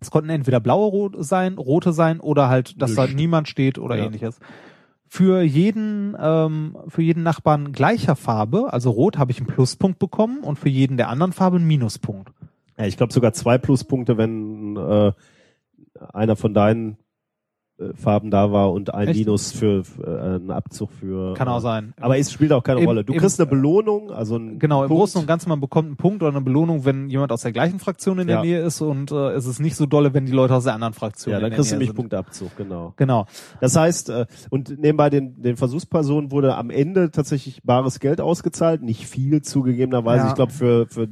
Es 0.00 0.10
konnten 0.10 0.30
entweder 0.30 0.58
blaue 0.60 0.88
rot 0.90 1.16
sein, 1.18 1.54
rote 1.58 1.92
sein 1.92 2.18
oder 2.20 2.48
halt, 2.48 2.80
dass 2.80 2.94
da 2.94 3.04
Nicht. 3.04 3.16
niemand 3.16 3.48
steht 3.48 3.78
oder 3.78 3.96
Ja. 3.96 4.06
ähnliches. 4.06 4.38
Für 5.06 5.42
jeden, 5.42 6.16
ähm, 6.18 6.76
für 6.88 7.02
jeden 7.02 7.22
Nachbarn 7.22 7.70
gleicher 7.72 8.16
Farbe, 8.16 8.72
also 8.72 8.90
rot, 8.90 9.16
habe 9.18 9.30
ich 9.30 9.38
einen 9.38 9.46
Pluspunkt 9.46 10.00
bekommen 10.00 10.40
und 10.40 10.58
für 10.58 10.70
jeden 10.70 10.96
der 10.96 11.08
anderen 11.08 11.32
Farbe 11.32 11.58
einen 11.58 11.66
Minuspunkt. 11.68 12.32
ja 12.76 12.86
ich 12.86 12.96
glaube 12.96 13.12
sogar 13.12 13.32
zwei 13.34 13.58
Pluspunkte, 13.58 14.16
wenn 14.16 14.76
äh, 14.76 15.12
einer 16.12 16.34
von 16.34 16.54
deinen 16.54 16.96
Farben 17.96 18.30
da 18.30 18.52
war 18.52 18.70
und 18.72 18.94
ein 18.94 19.08
Echt? 19.08 19.18
Minus 19.18 19.50
für, 19.50 19.82
für 19.82 20.02
äh, 20.06 20.34
einen 20.36 20.52
Abzug 20.52 20.92
für. 20.92 21.34
Kann 21.34 21.48
äh, 21.48 21.50
auch 21.50 21.58
sein. 21.58 21.92
Aber 22.00 22.16
es 22.16 22.30
spielt 22.30 22.52
auch 22.52 22.62
keine 22.62 22.78
Im- 22.80 22.86
Rolle. 22.86 23.02
Du 23.02 23.12
im- 23.12 23.18
kriegst 23.18 23.40
eine 23.40 23.50
Belohnung, 23.50 24.12
also 24.12 24.36
ein 24.36 24.60
Genau, 24.60 24.82
im 24.84 24.88
Punkt. 24.88 25.00
Großen 25.00 25.20
und 25.20 25.26
Ganzen, 25.26 25.48
man 25.48 25.60
bekommt 25.60 25.88
einen 25.88 25.96
Punkt 25.96 26.22
oder 26.22 26.30
eine 26.30 26.40
Belohnung, 26.40 26.84
wenn 26.84 27.08
jemand 27.08 27.32
aus 27.32 27.42
der 27.42 27.50
gleichen 27.50 27.80
Fraktion 27.80 28.20
in 28.20 28.28
der 28.28 28.36
Ja. 28.36 28.42
Nähe 28.42 28.60
ist 28.60 28.80
und 28.80 29.10
äh, 29.10 29.32
es 29.32 29.46
ist 29.46 29.58
nicht 29.58 29.74
so 29.74 29.86
dolle, 29.86 30.14
wenn 30.14 30.24
die 30.24 30.30
Leute 30.32 30.54
aus 30.54 30.62
der 30.64 30.74
anderen 30.74 30.94
Fraktion 30.94 31.32
Ja, 31.32 31.40
dann 31.40 31.50
kriegst 31.50 31.72
du 31.72 31.74
nämlich 31.74 31.88
sind. 31.88 31.96
Punktabzug, 31.96 32.56
genau. 32.56 32.92
Genau. 32.96 33.26
Das 33.60 33.74
heißt, 33.74 34.08
äh, 34.10 34.26
und 34.50 34.78
nebenbei 34.78 35.10
den, 35.10 35.42
den 35.42 35.56
Versuchspersonen 35.56 36.30
wurde 36.30 36.54
am 36.54 36.70
Ende 36.70 37.10
tatsächlich 37.10 37.64
bares 37.64 37.98
Geld 37.98 38.20
ausgezahlt, 38.20 38.82
nicht 38.82 39.04
viel 39.06 39.42
zugegebenerweise. 39.42 40.24
Ja. 40.24 40.28
Ich 40.28 40.34
glaube, 40.36 40.52
für, 40.52 40.86
für, 40.86 41.08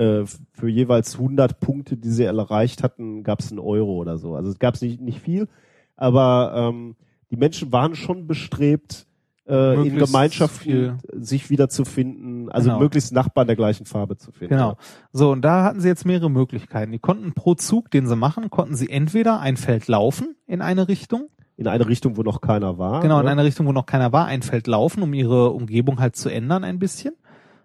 äh, 0.00 0.24
für 0.52 0.68
jeweils 0.68 1.14
100 1.14 1.58
Punkte, 1.58 1.96
die 1.96 2.10
sie 2.10 2.22
erreicht 2.24 2.84
hatten, 2.84 3.24
gab 3.24 3.40
es 3.40 3.50
einen 3.50 3.58
Euro 3.58 3.94
oder 3.96 4.18
so. 4.18 4.36
Also 4.36 4.50
es 4.50 4.60
gab 4.60 4.80
nicht, 4.80 5.00
nicht 5.00 5.18
viel, 5.20 5.48
aber 5.96 6.52
ähm, 6.72 6.96
die 7.30 7.36
Menschen 7.36 7.72
waren 7.72 7.94
schon 7.94 8.26
bestrebt, 8.26 9.06
äh, 9.48 9.86
in 9.86 9.96
Gemeinschaften 9.96 10.98
sich 11.12 11.50
wiederzufinden, 11.50 12.50
also 12.50 12.70
Genau. 12.70 12.80
möglichst 12.80 13.12
Nachbarn 13.12 13.46
der 13.46 13.56
gleichen 13.56 13.86
Farbe 13.86 14.16
zu 14.16 14.32
finden. 14.32 14.54
Genau. 14.54 14.76
So, 15.12 15.30
und 15.30 15.42
da 15.42 15.62
hatten 15.64 15.80
sie 15.80 15.88
jetzt 15.88 16.04
mehrere 16.04 16.30
Möglichkeiten. 16.30 16.90
Die 16.92 16.98
konnten 16.98 17.32
pro 17.32 17.54
Zug, 17.54 17.90
den 17.90 18.06
sie 18.06 18.16
machen, 18.16 18.50
konnten 18.50 18.74
sie 18.74 18.90
entweder 18.90 19.40
ein 19.40 19.56
Feld 19.56 19.86
laufen 19.88 20.34
in 20.46 20.62
eine 20.62 20.88
Richtung, 20.88 21.28
In 21.56 21.68
eine 21.68 21.86
Richtung, 21.86 22.16
wo 22.16 22.22
noch 22.22 22.40
keiner 22.40 22.76
war. 22.78 23.00
genau, 23.02 23.20
in 23.20 23.24
ne? 23.26 23.30
eine 23.30 23.44
Richtung, 23.44 23.66
wo 23.66 23.72
noch 23.72 23.86
keiner 23.86 24.12
war, 24.12 24.26
ein 24.26 24.42
Feld 24.42 24.66
laufen, 24.66 25.02
um 25.02 25.14
ihre 25.14 25.50
Umgebung 25.50 26.00
halt 26.00 26.16
zu 26.16 26.28
ändern 26.28 26.64
ein 26.64 26.78
bisschen. 26.78 27.14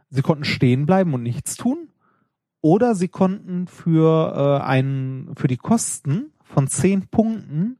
Sie 0.09 0.21
konnten 0.21 0.43
stehen 0.45 0.85
bleiben 0.85 1.13
und 1.13 1.23
nichts 1.23 1.55
tun. 1.55 1.89
Oder 2.61 2.93
sie 2.93 3.07
konnten 3.07 3.65
für 3.67 4.59
äh, 4.61 4.63
einen, 4.63 5.31
für 5.35 5.47
die 5.47 5.57
Kosten 5.57 6.31
von 6.43 6.67
zehn 6.67 7.07
Punkten 7.07 7.79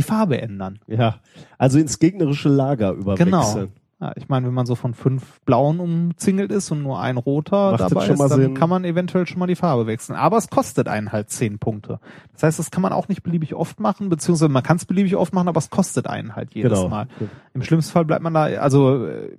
die 0.00 0.06
Farbe 0.06 0.40
ändern. 0.40 0.78
Ja, 0.86 1.16
also 1.58 1.78
ins 1.78 1.98
gegnerische 1.98 2.48
Lager 2.48 2.92
überwechseln. 2.92 3.30
Genau. 3.30 3.68
Ja, 4.00 4.12
ich 4.16 4.30
meine, 4.30 4.46
wenn 4.46 4.54
man 4.54 4.64
so 4.64 4.76
von 4.76 4.94
fünf 4.94 5.42
blauen 5.42 5.78
umzingelt 5.78 6.50
ist 6.50 6.70
und 6.70 6.82
nur 6.82 7.00
ein 7.00 7.18
roter 7.18 7.72
Macht 7.72 7.80
dabei 7.82 8.08
ist, 8.08 8.18
dann 8.18 8.30
Sinn. 8.30 8.54
kann 8.54 8.70
man 8.70 8.84
eventuell 8.84 9.26
schon 9.26 9.38
mal 9.38 9.46
die 9.46 9.56
Farbe 9.56 9.86
wechseln. 9.86 10.16
Aber 10.16 10.38
es 10.38 10.48
kostet 10.48 10.88
einen 10.88 11.12
halt 11.12 11.28
zehn 11.28 11.58
Punkte. 11.58 12.00
Das 12.32 12.42
heißt, 12.42 12.58
das 12.58 12.70
kann 12.70 12.80
man 12.80 12.94
auch 12.94 13.08
nicht 13.08 13.22
beliebig 13.22 13.54
oft 13.54 13.78
machen, 13.78 14.08
beziehungsweise 14.08 14.48
man 14.48 14.62
kann 14.62 14.78
es 14.78 14.86
beliebig 14.86 15.16
oft 15.16 15.34
machen, 15.34 15.48
aber 15.48 15.58
es 15.58 15.68
kostet 15.68 16.06
einen 16.06 16.34
halt 16.34 16.54
jedes 16.54 16.78
Genau. 16.78 16.88
Mal. 16.88 17.08
Im 17.52 17.62
schlimmsten 17.62 17.92
Fall 17.92 18.06
bleibt 18.06 18.22
man 18.22 18.32
da, 18.32 18.44
also 18.44 19.04
äh, 19.04 19.36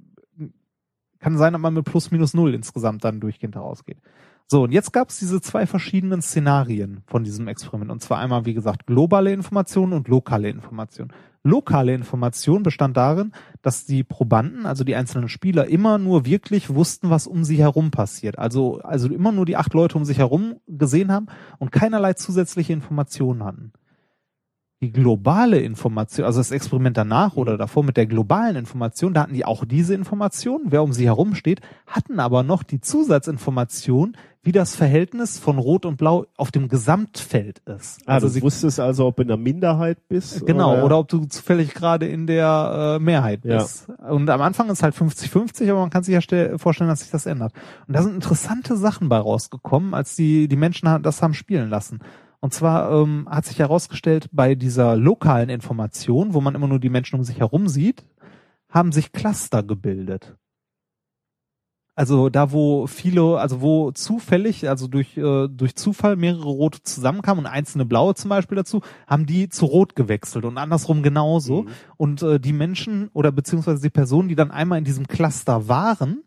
kann 1.17 1.39
sein, 1.39 1.53
dass 1.53 1.61
man 1.61 1.73
mit 1.73 1.85
plus 1.85 2.11
minus 2.11 2.35
null 2.35 2.53
insgesamt 2.53 3.03
dann 3.03 3.19
durchgehend 3.19 3.55
rausgeht. 3.55 3.97
So, 4.51 4.63
und 4.63 4.73
jetzt 4.73 4.91
gab 4.91 5.07
es 5.07 5.17
diese 5.17 5.39
zwei 5.39 5.65
verschiedenen 5.65 6.21
Szenarien 6.21 7.03
von 7.05 7.23
diesem 7.23 7.47
Experiment. 7.47 7.89
Und 7.89 8.01
zwar 8.01 8.17
einmal, 8.17 8.43
wie 8.43 8.53
gesagt, 8.53 8.85
globale 8.85 9.31
Information 9.31 9.93
und 9.93 10.09
lokale 10.09 10.49
Information. 10.49 11.13
Lokale 11.41 11.93
Information 11.93 12.61
bestand 12.61 12.97
darin, 12.97 13.31
dass 13.61 13.85
die 13.85 14.03
Probanden, 14.03 14.65
also 14.65 14.83
die 14.83 14.97
einzelnen 14.97 15.29
Spieler, 15.29 15.67
immer 15.67 15.97
nur 15.99 16.25
wirklich 16.25 16.69
wussten, 16.75 17.09
was 17.09 17.27
um 17.27 17.45
sie 17.45 17.59
herum 17.59 17.91
passiert. 17.91 18.37
Also, 18.39 18.81
also 18.81 19.07
immer 19.07 19.31
nur 19.31 19.45
die 19.45 19.55
acht 19.55 19.73
Leute 19.73 19.97
um 19.97 20.03
sich 20.03 20.17
herum 20.17 20.57
gesehen 20.67 21.13
haben 21.13 21.27
und 21.57 21.71
keinerlei 21.71 22.11
zusätzliche 22.15 22.73
Informationen 22.73 23.45
hatten. 23.45 23.71
Die 24.81 24.91
globale 24.91 25.59
Information, 25.59 26.25
also 26.25 26.39
das 26.39 26.51
Experiment 26.51 26.97
danach 26.97 27.37
oder 27.37 27.55
davor 27.55 27.83
mit 27.83 27.97
der 27.97 28.07
globalen 28.07 28.55
Information, 28.55 29.13
da 29.13 29.21
hatten 29.21 29.35
die 29.35 29.45
auch 29.45 29.63
diese 29.63 29.93
Information, 29.93 30.63
wer 30.65 30.81
um 30.81 30.91
sie 30.91 31.05
herum 31.05 31.35
steht, 31.35 31.61
hatten 31.85 32.19
aber 32.19 32.41
noch 32.41 32.63
die 32.63 32.81
Zusatzinformation, 32.81 34.17
wie 34.43 34.51
das 34.51 34.75
Verhältnis 34.75 35.37
von 35.37 35.59
Rot 35.59 35.85
und 35.85 35.97
Blau 35.97 36.25
auf 36.35 36.49
dem 36.51 36.67
Gesamtfeld 36.67 37.59
ist. 37.59 38.01
Ah, 38.07 38.13
also 38.15 38.27
du 38.27 38.33
sie, 38.33 38.41
wusstest 38.41 38.79
also, 38.79 39.05
ob 39.05 39.17
du 39.17 39.21
in 39.21 39.27
der 39.27 39.37
Minderheit 39.37 40.07
bist. 40.07 40.45
genau, 40.47 40.83
oder, 40.83 40.97
ob 40.97 41.09
du 41.09 41.25
zufällig 41.25 41.73
gerade 41.75 42.07
in 42.07 42.25
der 42.25 42.97
äh, 42.97 43.03
Mehrheit 43.03 43.45
Ja. 43.45 43.57
bist. 43.59 43.87
Und 44.09 44.29
am 44.29 44.41
Anfang 44.41 44.69
ist 44.69 44.81
halt 44.81 44.95
50-50, 44.95 45.69
aber 45.69 45.81
man 45.81 45.89
kann 45.91 46.03
sich 46.03 46.13
ja 46.13 46.21
stell, 46.21 46.57
vorstellen, 46.57 46.89
dass 46.89 47.01
sich 47.01 47.11
das 47.11 47.27
ändert. 47.27 47.53
Und 47.87 47.95
da 47.95 48.01
sind 48.01 48.15
interessante 48.15 48.75
Sachen 48.77 49.09
bei 49.09 49.17
rausgekommen, 49.19 49.93
als 49.93 50.15
die, 50.15 50.47
die 50.47 50.55
Menschen 50.55 51.03
das 51.03 51.21
haben 51.21 51.35
spielen 51.35 51.69
lassen. 51.69 51.99
Und 52.39 52.55
zwar 52.55 52.91
ähm, 52.91 53.27
hat 53.29 53.45
sich 53.45 53.59
herausgestellt, 53.59 54.27
bei 54.31 54.55
dieser 54.55 54.95
lokalen 54.95 55.49
Information, 55.49 56.33
wo 56.33 56.41
man 56.41 56.55
immer 56.55 56.67
nur 56.67 56.79
die 56.79 56.89
Menschen 56.89 57.17
um 57.19 57.23
sich 57.23 57.39
herum 57.39 57.67
sieht, 57.67 58.03
haben 58.69 58.91
sich 58.91 59.11
Cluster 59.11 59.61
gebildet. 59.61 60.35
Also 61.93 62.29
da, 62.29 62.53
wo 62.53 62.87
viele, 62.87 63.37
also 63.39 63.61
wo 63.61 63.91
zufällig, 63.91 64.69
also 64.69 64.87
durch, 64.87 65.17
äh, 65.17 65.47
durch 65.49 65.75
Zufall 65.75 66.15
mehrere 66.15 66.47
rote 66.47 66.81
zusammenkamen 66.81 67.45
und 67.45 67.51
einzelne 67.51 67.85
blaue 67.85 68.15
zum 68.15 68.29
Beispiel 68.29 68.55
dazu, 68.55 68.81
haben 69.07 69.25
die 69.25 69.49
zu 69.49 69.65
rot 69.65 69.95
gewechselt 69.95 70.45
und 70.45 70.57
andersrum 70.57 71.03
genauso. 71.03 71.65
Und 71.97 72.23
äh, 72.23 72.39
die 72.39 72.53
Menschen 72.53 73.09
oder 73.13 73.31
beziehungsweise 73.31 73.81
die 73.81 73.89
Personen, 73.89 74.29
die 74.29 74.35
dann 74.35 74.51
einmal 74.51 74.77
in 74.77 74.85
diesem 74.85 75.07
Cluster 75.07 75.67
waren, 75.67 76.23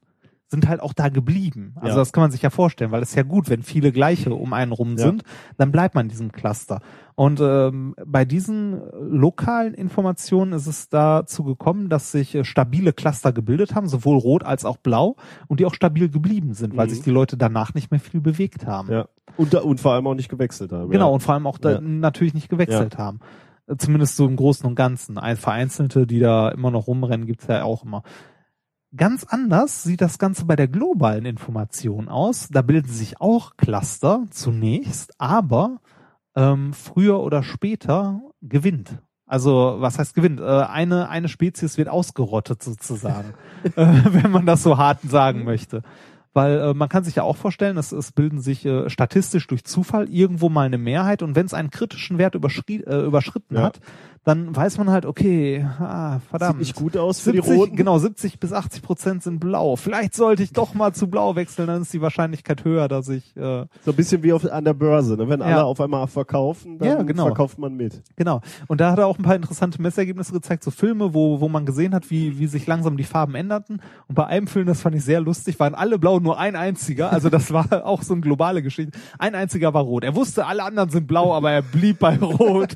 sind 0.54 0.68
halt 0.68 0.80
auch 0.80 0.92
da 0.94 1.08
geblieben. 1.08 1.74
Also 1.76 1.88
Ja. 1.96 1.96
das 1.96 2.12
kann 2.12 2.22
man 2.22 2.30
sich 2.30 2.42
ja 2.42 2.50
vorstellen, 2.50 2.90
weil 2.92 3.02
es 3.02 3.10
ist 3.10 3.16
ja 3.16 3.22
gut, 3.24 3.50
wenn 3.50 3.62
viele 3.62 3.92
gleiche 3.92 4.32
um 4.34 4.52
einen 4.52 4.72
rum 4.72 4.92
Ja. 4.96 5.04
sind, 5.06 5.22
dann 5.58 5.70
bleibt 5.72 5.94
man 5.94 6.06
in 6.06 6.10
diesem 6.10 6.32
Cluster. 6.32 6.80
Und 7.16 7.40
ähm, 7.40 7.94
bei 8.06 8.24
diesen 8.24 8.80
lokalen 9.00 9.74
Informationen 9.74 10.52
ist 10.52 10.66
es 10.66 10.88
dazu 10.88 11.44
gekommen, 11.44 11.88
dass 11.88 12.10
sich 12.10 12.34
äh, 12.34 12.44
stabile 12.44 12.92
Cluster 12.92 13.32
gebildet 13.32 13.74
haben, 13.74 13.86
sowohl 13.86 14.18
rot 14.18 14.42
als 14.44 14.64
auch 14.64 14.78
blau, 14.78 15.16
und 15.48 15.60
die 15.60 15.66
auch 15.66 15.74
stabil 15.74 16.08
geblieben 16.08 16.54
sind, 16.54 16.76
weil 16.76 16.86
Mhm. 16.86 16.90
sich 16.90 17.02
die 17.02 17.10
Leute 17.10 17.36
danach 17.36 17.74
nicht 17.74 17.90
mehr 17.90 18.00
viel 18.00 18.20
bewegt 18.20 18.66
haben. 18.66 18.90
Ja. 18.90 19.06
Und, 19.36 19.52
da- 19.54 19.60
und 19.60 19.80
vor 19.80 19.92
allem 19.92 20.06
auch 20.06 20.14
nicht 20.14 20.28
gewechselt 20.28 20.72
haben. 20.72 20.90
Genau, 20.90 21.08
ja. 21.08 21.12
und 21.14 21.20
vor 21.20 21.34
allem 21.34 21.46
auch 21.46 21.58
da 21.58 21.72
Ja. 21.72 21.80
natürlich 21.80 22.34
nicht 22.34 22.48
gewechselt 22.48 22.98
haben. 22.98 23.20
Zumindest 23.78 24.16
so 24.16 24.26
im 24.26 24.36
Großen 24.36 24.66
und 24.66 24.74
Ganzen. 24.74 25.16
Ein 25.16 25.36
Vereinzelte, 25.38 26.06
die 26.06 26.18
da 26.20 26.50
immer 26.50 26.70
noch 26.70 26.86
rumrennen, 26.86 27.26
gibt's 27.26 27.46
ja 27.46 27.62
auch 27.64 27.82
immer. 27.84 28.02
Ganz 28.96 29.24
anders 29.24 29.82
sieht 29.82 30.00
das 30.00 30.18
Ganze 30.18 30.44
bei 30.44 30.56
der 30.56 30.68
globalen 30.68 31.24
Information 31.24 32.08
aus. 32.08 32.48
Da 32.50 32.62
bilden 32.62 32.90
sich 32.92 33.20
auch 33.20 33.56
Cluster 33.56 34.24
zunächst, 34.30 35.12
aber 35.18 35.80
ähm, 36.36 36.72
früher 36.72 37.20
oder 37.20 37.42
später 37.42 38.20
gewinnt. 38.40 38.98
Also 39.26 39.76
was 39.78 39.98
heißt 39.98 40.14
gewinnt? 40.14 40.40
Äh, 40.40 40.44
eine, 40.44 41.08
eine 41.08 41.28
Spezies 41.28 41.76
wird 41.76 41.88
ausgerottet 41.88 42.62
sozusagen, 42.62 43.34
äh, 43.64 43.70
wenn 43.76 44.30
man 44.30 44.46
das 44.46 44.62
so 44.62 44.78
hart 44.78 45.00
sagen 45.02 45.44
möchte. 45.44 45.82
Weil 46.32 46.58
äh, 46.58 46.74
man 46.74 46.88
kann 46.88 47.04
sich 47.04 47.14
ja 47.14 47.22
auch 47.22 47.36
vorstellen, 47.36 47.76
es, 47.76 47.92
es 47.92 48.12
bilden 48.12 48.40
sich 48.40 48.66
äh, 48.66 48.90
statistisch 48.90 49.46
durch 49.46 49.64
Zufall 49.64 50.08
irgendwo 50.08 50.48
mal 50.48 50.66
eine 50.66 50.78
Mehrheit 50.78 51.22
und 51.22 51.36
wenn 51.36 51.46
es 51.46 51.54
einen 51.54 51.70
kritischen 51.70 52.18
Wert 52.18 52.34
äh, 52.34 52.38
überschritten 52.38 53.54
Ja. 53.54 53.62
hat, 53.62 53.80
dann 54.24 54.56
weiß 54.56 54.78
man 54.78 54.88
halt, 54.90 55.04
okay, 55.04 55.66
ah, 55.78 56.18
verdammt. 56.30 56.52
Sieht 56.54 56.60
nicht 56.60 56.76
gut 56.76 56.96
aus 56.96 57.20
für 57.20 57.32
70, 57.32 57.44
die 57.50 57.56
Roten. 57.56 57.76
Genau, 57.76 57.98
70 57.98 58.40
bis 58.40 58.52
80 58.54 58.82
Prozent 58.82 59.22
sind 59.22 59.38
blau. 59.38 59.76
Vielleicht 59.76 60.14
sollte 60.14 60.42
ich 60.42 60.52
doch 60.52 60.72
mal 60.72 60.94
zu 60.94 61.08
blau 61.08 61.36
wechseln, 61.36 61.66
dann 61.66 61.82
ist 61.82 61.92
die 61.92 62.00
Wahrscheinlichkeit 62.00 62.64
höher, 62.64 62.88
dass 62.88 63.08
ich 63.10 63.36
äh, 63.36 63.66
So 63.84 63.90
ein 63.90 63.94
bisschen 63.96 64.22
wie 64.22 64.32
auf, 64.32 64.50
an 64.50 64.64
der 64.64 64.72
Börse. 64.74 65.16
Ne? 65.16 65.28
Wenn 65.28 65.40
Ja. 65.40 65.46
alle 65.46 65.64
auf 65.64 65.78
einmal 65.80 66.06
verkaufen, 66.06 66.78
dann 66.78 66.88
Ja, 66.88 67.02
genau. 67.02 67.26
verkauft 67.26 67.58
man 67.58 67.74
mit. 67.74 68.02
Genau. 68.16 68.40
Und 68.66 68.80
da 68.80 68.92
hat 68.92 68.98
er 68.98 69.06
auch 69.06 69.18
ein 69.18 69.22
paar 69.24 69.36
interessante 69.36 69.80
Messergebnisse 69.82 70.32
gezeigt, 70.32 70.64
so 70.64 70.70
Filme, 70.70 71.12
wo, 71.12 71.40
wo 71.40 71.48
man 71.48 71.66
gesehen 71.66 71.94
hat, 71.94 72.10
wie, 72.10 72.38
wie 72.38 72.46
sich 72.46 72.66
langsam 72.66 72.96
die 72.96 73.04
Farben 73.04 73.34
änderten. 73.34 73.82
Und 74.08 74.14
bei 74.14 74.26
einem 74.26 74.46
Film, 74.46 74.66
das 74.66 74.80
fand 74.80 74.96
ich 74.96 75.04
sehr 75.04 75.20
lustig, 75.20 75.60
waren 75.60 75.74
alle 75.74 75.98
blau, 75.98 76.18
nur 76.18 76.38
ein 76.38 76.56
einziger. 76.56 77.12
Also 77.12 77.28
das 77.28 77.52
war 77.52 77.66
auch 77.84 78.02
so 78.02 78.14
eine 78.14 78.22
globale 78.22 78.62
Geschichte. 78.62 78.98
Ein 79.18 79.34
einziger 79.34 79.74
war 79.74 79.82
rot. 79.82 80.02
Er 80.02 80.14
wusste, 80.16 80.46
alle 80.46 80.62
anderen 80.64 80.88
sind 80.88 81.06
blau, 81.06 81.34
aber 81.34 81.50
er 81.52 81.60
blieb 81.62 81.98
bei 81.98 82.16
rot. 82.16 82.74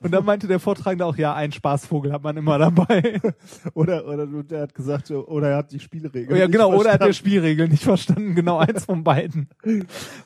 Und 0.00 0.12
dann 0.12 0.24
meinte 0.24 0.46
der 0.46 0.60
Vortragende 0.60 1.04
auch, 1.06 1.16
ja, 1.16 1.34
ein 1.34 1.52
Spaßvogel 1.52 2.12
hat 2.12 2.22
man 2.22 2.36
immer 2.36 2.58
dabei. 2.58 3.20
Oder, 3.74 4.06
oder 4.06 4.26
der 4.26 4.62
hat 4.62 4.74
gesagt, 4.74 5.10
oder 5.10 5.50
er 5.50 5.56
hat 5.58 5.72
die 5.72 5.80
Spielregeln. 5.80 6.36
ja, 6.36 6.46
nicht 6.46 6.52
genau, 6.52 6.68
oder 6.74 6.90
er 6.90 6.94
hat 6.94 7.02
verstanden. 7.02 7.14
Spielregeln 7.14 7.70
nicht 7.70 7.82
verstanden. 7.82 8.34
Genau, 8.34 8.58
eins 8.58 8.84
von 8.84 9.04
beiden. 9.04 9.48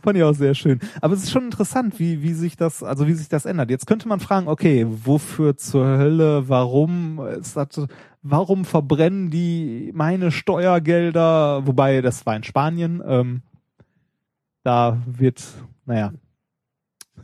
Fand 0.02 0.16
ich 0.16 0.22
auch 0.22 0.34
sehr 0.34 0.54
schön. 0.54 0.80
Aber 1.00 1.14
es 1.14 1.24
ist 1.24 1.30
schon 1.30 1.44
interessant, 1.44 1.98
wie, 1.98 2.22
wie 2.22 2.32
sich 2.32 2.56
das, 2.56 2.82
also 2.82 3.06
wie 3.06 3.14
sich 3.14 3.28
das 3.28 3.44
ändert. 3.44 3.70
Jetzt 3.70 3.86
könnte 3.86 4.08
man 4.08 4.20
fragen, 4.20 4.48
okay, 4.48 4.86
wofür 4.88 5.56
zur 5.56 5.86
Hölle, 5.86 6.48
warum 6.48 7.20
ist 7.26 7.56
das, 7.56 7.86
warum 8.22 8.64
verbrennen 8.64 9.30
die 9.30 9.90
meine 9.94 10.30
Steuergelder? 10.30 11.66
Wobei, 11.66 12.00
das 12.00 12.24
war 12.26 12.36
in 12.36 12.44
Spanien, 12.44 13.02
ähm, 13.06 13.42
da 14.62 15.02
wird, 15.06 15.42
naja, 15.86 16.12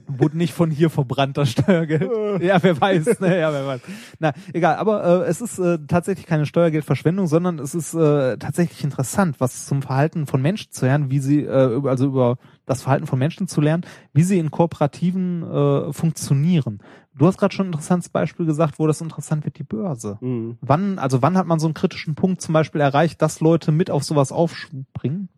wurde 0.09 0.37
nicht 0.37 0.53
von 0.53 0.71
hier 0.71 0.91
verbrannt, 0.91 1.37
das 1.37 1.51
Steuergeld. 1.53 2.11
ja, 2.43 2.63
wer 2.63 2.81
weiß, 2.81 3.21
ne? 3.21 3.39
ja, 3.39 3.53
wer 3.53 3.67
weiß. 3.67 3.81
Na, 4.19 4.33
egal, 4.53 4.77
aber 4.77 5.25
äh, 5.25 5.29
es 5.29 5.41
ist 5.41 5.59
äh, 5.59 5.79
tatsächlich 5.87 6.27
keine 6.27 6.47
Steuergeldverschwendung, 6.47 7.27
sondern 7.27 7.59
es 7.59 7.75
ist 7.75 7.95
äh, 7.95 8.37
tatsächlich 8.39 8.83
interessant, 8.83 9.41
was 9.41 9.67
zum 9.67 9.83
Verhalten 9.83 10.27
von 10.27 10.43
Menschen 10.43 10.73
zu 10.73 10.87
lernen, 10.87 11.11
wie 11.11 11.21
sie, 11.21 11.43
äh, 11.43 11.81
also 11.89 12.07
über 12.07 12.39
das 12.67 12.83
Verhalten 12.83 13.07
von 13.07 13.19
Menschen 13.19 13.49
zu 13.49 13.61
lernen, 13.61 13.85
wie 14.13 14.23
sie 14.23 14.39
in 14.39 14.51
Kooperativen 14.51 15.43
äh, 15.43 15.93
funktionieren. 15.93 16.81
Du 17.15 17.27
hast 17.27 17.39
gerade 17.39 17.55
schon 17.55 17.67
ein 17.67 17.73
interessantes 17.73 18.09
Beispiel 18.11 18.47
gesagt, 18.47 18.79
wo 18.79 18.87
das 18.87 19.01
interessant 19.01 19.45
wird, 19.45 19.59
die 19.59 19.65
Börse. 19.65 20.19
Mhm. 20.21 20.57
Wann, 20.61 20.99
also 20.99 21.21
wann 21.21 21.37
hat 21.37 21.47
man 21.47 21.59
so 21.59 21.67
einen 21.67 21.75
kritischen 21.75 22.15
Punkt 22.15 22.41
zum 22.41 22.53
Beispiel 22.53 22.81
erreicht, 22.81 23.21
dass 23.21 23.41
Leute 23.41 23.73
mit 23.73 23.91
auf 23.91 24.05
sowas 24.05 24.31
aufspringen? 24.31 25.29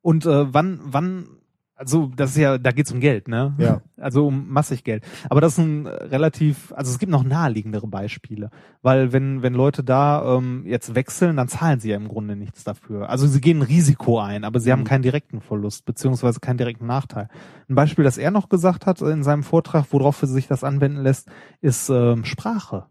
Und 0.00 0.24
äh, 0.24 0.52
wann, 0.54 0.80
wann, 0.82 1.28
also 1.78 2.10
das 2.14 2.30
ist 2.30 2.38
ja, 2.38 2.58
da 2.58 2.72
geht's 2.72 2.90
um 2.92 3.00
Geld, 3.00 3.28
ne? 3.28 3.54
Ja. 3.58 3.80
Also 4.00 4.28
um 4.28 4.48
massig 4.48 4.84
Geld. 4.84 5.02
Aber 5.28 5.40
das 5.40 5.54
ist 5.54 5.58
ein 5.58 5.86
äh, 5.86 5.90
relativ, 5.90 6.72
also 6.76 6.92
es 6.92 7.00
gibt 7.00 7.10
noch 7.10 7.24
naheliegendere 7.24 7.88
Beispiele, 7.88 8.50
weil 8.80 9.12
wenn 9.12 9.42
wenn 9.42 9.54
Leute 9.54 9.82
da 9.82 10.36
ähm, 10.36 10.62
jetzt 10.66 10.94
wechseln, 10.94 11.36
dann 11.36 11.48
zahlen 11.48 11.80
sie 11.80 11.90
ja 11.90 11.96
im 11.96 12.06
Grunde 12.06 12.36
nichts 12.36 12.62
dafür. 12.62 13.10
Also 13.10 13.26
sie 13.26 13.40
gehen 13.40 13.58
ein 13.58 13.62
Risiko 13.62 14.20
ein, 14.20 14.44
aber 14.44 14.60
sie 14.60 14.70
haben 14.70 14.84
keinen 14.84 15.02
direkten 15.02 15.40
Verlust 15.40 15.84
beziehungsweise 15.84 16.38
keinen 16.38 16.58
direkten 16.58 16.86
Nachteil. 16.86 17.28
Ein 17.68 17.74
Beispiel, 17.74 18.04
das 18.04 18.18
er 18.18 18.30
noch 18.30 18.48
gesagt 18.48 18.86
hat 18.86 19.00
in 19.02 19.24
seinem 19.24 19.42
Vortrag, 19.42 19.86
worauf 19.90 20.18
sich 20.20 20.46
das 20.46 20.62
anwenden 20.62 21.02
lässt, 21.02 21.28
ist 21.60 21.90
ähm, 21.90 22.24
Sprache. 22.24 22.86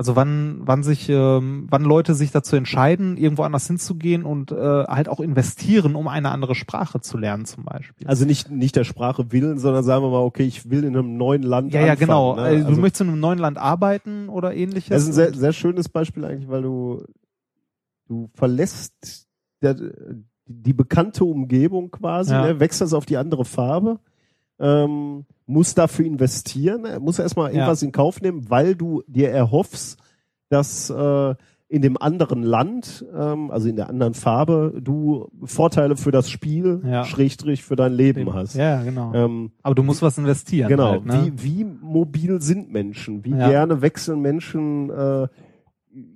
Also 0.00 0.16
wann, 0.16 0.62
wann 0.64 0.82
sich, 0.82 1.10
ähm, 1.10 1.66
wann 1.68 1.82
Leute 1.84 2.14
sich 2.14 2.30
dazu 2.30 2.56
entscheiden, 2.56 3.18
irgendwo 3.18 3.42
anders 3.42 3.66
hinzugehen 3.66 4.24
und 4.24 4.50
äh, 4.50 4.54
halt 4.56 5.10
auch 5.10 5.20
investieren, 5.20 5.94
um 5.94 6.08
eine 6.08 6.30
andere 6.30 6.54
Sprache 6.54 7.02
zu 7.02 7.18
lernen, 7.18 7.44
zum 7.44 7.66
Beispiel. 7.66 8.06
Also 8.06 8.24
nicht, 8.24 8.50
nicht 8.50 8.76
der 8.76 8.84
Sprache 8.84 9.30
willen, 9.30 9.58
sondern 9.58 9.84
sagen 9.84 10.02
wir 10.02 10.08
mal, 10.08 10.22
okay, 10.22 10.44
ich 10.44 10.70
will 10.70 10.84
in 10.84 10.96
einem 10.96 11.18
neuen 11.18 11.42
Land 11.42 11.74
ja, 11.74 11.80
ja, 11.82 11.92
anfangen, 11.92 11.98
genau. 12.06 12.36
Ne? 12.36 12.48
Äh, 12.48 12.60
Du 12.60 12.66
Also, 12.68 12.80
möchtest 12.80 13.02
in 13.02 13.08
einem 13.08 13.20
neuen 13.20 13.38
Land 13.38 13.58
arbeiten 13.58 14.30
oder 14.30 14.54
ähnliches. 14.54 14.88
das 14.88 15.02
ist 15.02 15.08
ein 15.08 15.12
sehr, 15.12 15.34
sehr 15.34 15.52
schönes 15.52 15.90
Beispiel 15.90 16.24
eigentlich, 16.24 16.48
weil 16.48 16.62
du, 16.62 17.04
du 18.08 18.30
verlässt 18.32 19.26
der, 19.60 19.76
die 20.46 20.72
bekannte 20.72 21.26
Umgebung 21.26 21.90
quasi, 21.90 22.32
Ja. 22.32 22.46
ne, 22.46 22.58
wechselst 22.58 22.94
auf 22.94 23.04
die 23.04 23.18
andere 23.18 23.44
Farbe, 23.44 23.98
ähm, 24.60 25.24
musst 25.46 25.78
dafür 25.78 26.04
investieren, 26.06 26.84
äh, 26.84 27.00
musst 27.00 27.18
erstmal 27.18 27.48
Ja. 27.50 27.54
irgendwas 27.58 27.82
in 27.82 27.92
Kauf 27.92 28.20
nehmen, 28.20 28.48
weil 28.50 28.74
du 28.76 29.02
dir 29.06 29.30
erhoffst, 29.30 29.98
dass 30.48 30.90
äh, 30.90 31.34
in 31.68 31.82
dem 31.82 31.96
anderen 31.96 32.42
Land, 32.42 33.04
ähm, 33.16 33.50
also 33.52 33.68
in 33.68 33.76
der 33.76 33.88
anderen 33.88 34.14
Farbe, 34.14 34.74
du 34.82 35.28
Vorteile 35.44 35.96
für 35.96 36.10
das 36.10 36.28
Spiel, 36.28 36.82
Ja. 36.84 37.04
Schrägstrich 37.04 37.62
für 37.62 37.76
dein 37.76 37.92
Leben 37.92 38.34
hast. 38.34 38.56
Ja, 38.56 38.82
genau. 38.82 39.14
Ähm, 39.14 39.52
Aber 39.62 39.76
du 39.76 39.84
musst 39.84 40.02
was 40.02 40.18
investieren. 40.18 40.68
Genau. 40.68 40.90
Halt, 40.90 41.06
ne? 41.06 41.32
wie, 41.36 41.60
wie 41.60 41.64
mobil 41.64 42.40
sind 42.42 42.72
Menschen? 42.72 43.24
Wie 43.24 43.30
Ja. 43.30 43.48
gerne 43.48 43.82
wechseln 43.82 44.20
Menschen 44.20 44.90
äh, 44.90 45.28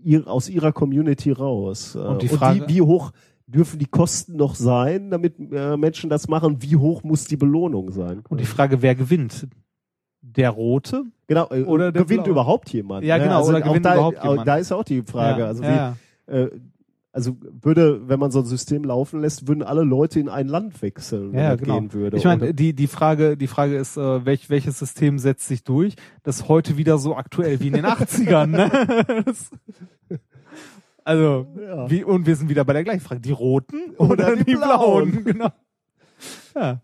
ihr, 0.03 0.27
aus 0.27 0.49
ihrer 0.49 0.73
Community 0.73 1.31
raus? 1.31 1.95
Äh, 1.95 1.99
Und 2.01 2.23
die 2.23 2.29
Frage- 2.29 2.65
wie, 2.69 2.75
wie 2.75 2.83
hoch 2.83 3.13
dürfen 3.55 3.79
die 3.79 3.87
Kosten 3.87 4.37
noch 4.37 4.55
sein, 4.55 5.11
damit 5.11 5.35
äh, 5.53 5.77
Menschen 5.77 6.11
das 6.11 6.29
machen? 6.29 6.63
Wie 6.63 6.77
hoch 6.77 7.03
muss 7.05 7.25
die 7.27 7.37
Belohnung 7.37 7.91
sein? 7.93 8.23
Und 8.29 8.41
die 8.41 8.45
Frage, 8.47 8.83
wer 8.83 8.95
gewinnt? 8.95 9.47
Der 10.21 10.51
Rote? 10.51 11.05
genau. 11.27 11.49
Äh, 11.51 11.63
oder 11.65 11.93
der 11.93 12.03
gewinnt 12.03 12.25
Blaue. 12.25 12.33
überhaupt 12.33 12.71
jemand? 12.71 13.05
Ja, 13.05 13.17
ne? 13.19 13.25
genau, 13.25 13.39
Also 13.39 13.51
oder 13.51 13.61
gewinnt 13.61 13.85
da, 13.87 13.95
überhaupt 13.95 14.23
jemand? 14.25 14.49
Da 14.49 14.57
ist 14.57 14.73
auch 14.73 14.85
die 14.85 15.03
Frage. 15.03 15.41
ja, 15.43 15.47
also 15.47 15.63
ja. 15.63 15.97
wie, 16.27 16.33
äh, 16.33 16.51
also 17.13 17.37
würde, 17.63 18.09
wenn 18.09 18.19
man 18.19 18.33
so 18.33 18.41
ein 18.41 18.45
System 18.45 18.83
laufen 18.83 19.21
lässt, 19.21 19.47
würden 19.47 19.63
alle 19.63 19.85
Leute 19.85 20.19
in 20.19 20.29
ein 20.29 20.49
Land 20.49 20.83
wechseln, 20.83 21.33
wenn 21.33 21.39
Ja, 21.39 21.55
genau. 21.55 21.79
gehen 21.79 21.93
würde. 21.93 22.17
Ich 22.17 22.25
meine, 22.25 22.53
die, 22.53 22.73
die 22.75 22.89
Frage, 22.89 23.37
die 23.37 23.47
Frage 23.47 23.77
ist, 23.77 23.97
äh, 23.97 24.25
welch, 24.27 24.51
welches 24.51 24.81
System 24.81 25.21
setzt 25.21 25.47
sich 25.47 25.63
durch? 25.63 25.95
Das 26.25 26.41
ist 26.41 26.49
heute 26.49 26.77
wieder 26.77 26.99
so 26.99 27.15
aktuell 27.15 27.61
wie 27.61 27.69
in 27.69 27.75
den 27.75 27.87
80ern, 27.87 28.47
ne? 28.47 29.25
Also, 31.05 31.47
Ja. 31.61 31.91
wie, 31.91 32.03
und 32.03 32.27
wir 32.27 32.35
sind 32.37 32.49
wieder 32.49 32.65
bei 32.65 32.73
der 32.73 32.85
gleichen 32.85 33.01
Frage. 33.01 33.21
Die 33.21 33.31
Roten 33.33 33.91
oder, 33.99 34.13
Oder 34.33 34.37
die 34.37 34.45
die, 34.45 34.55
Blauen? 34.57 35.11
Blauen? 35.11 35.25
Genau. 35.25 35.51
Ja. 36.55 36.81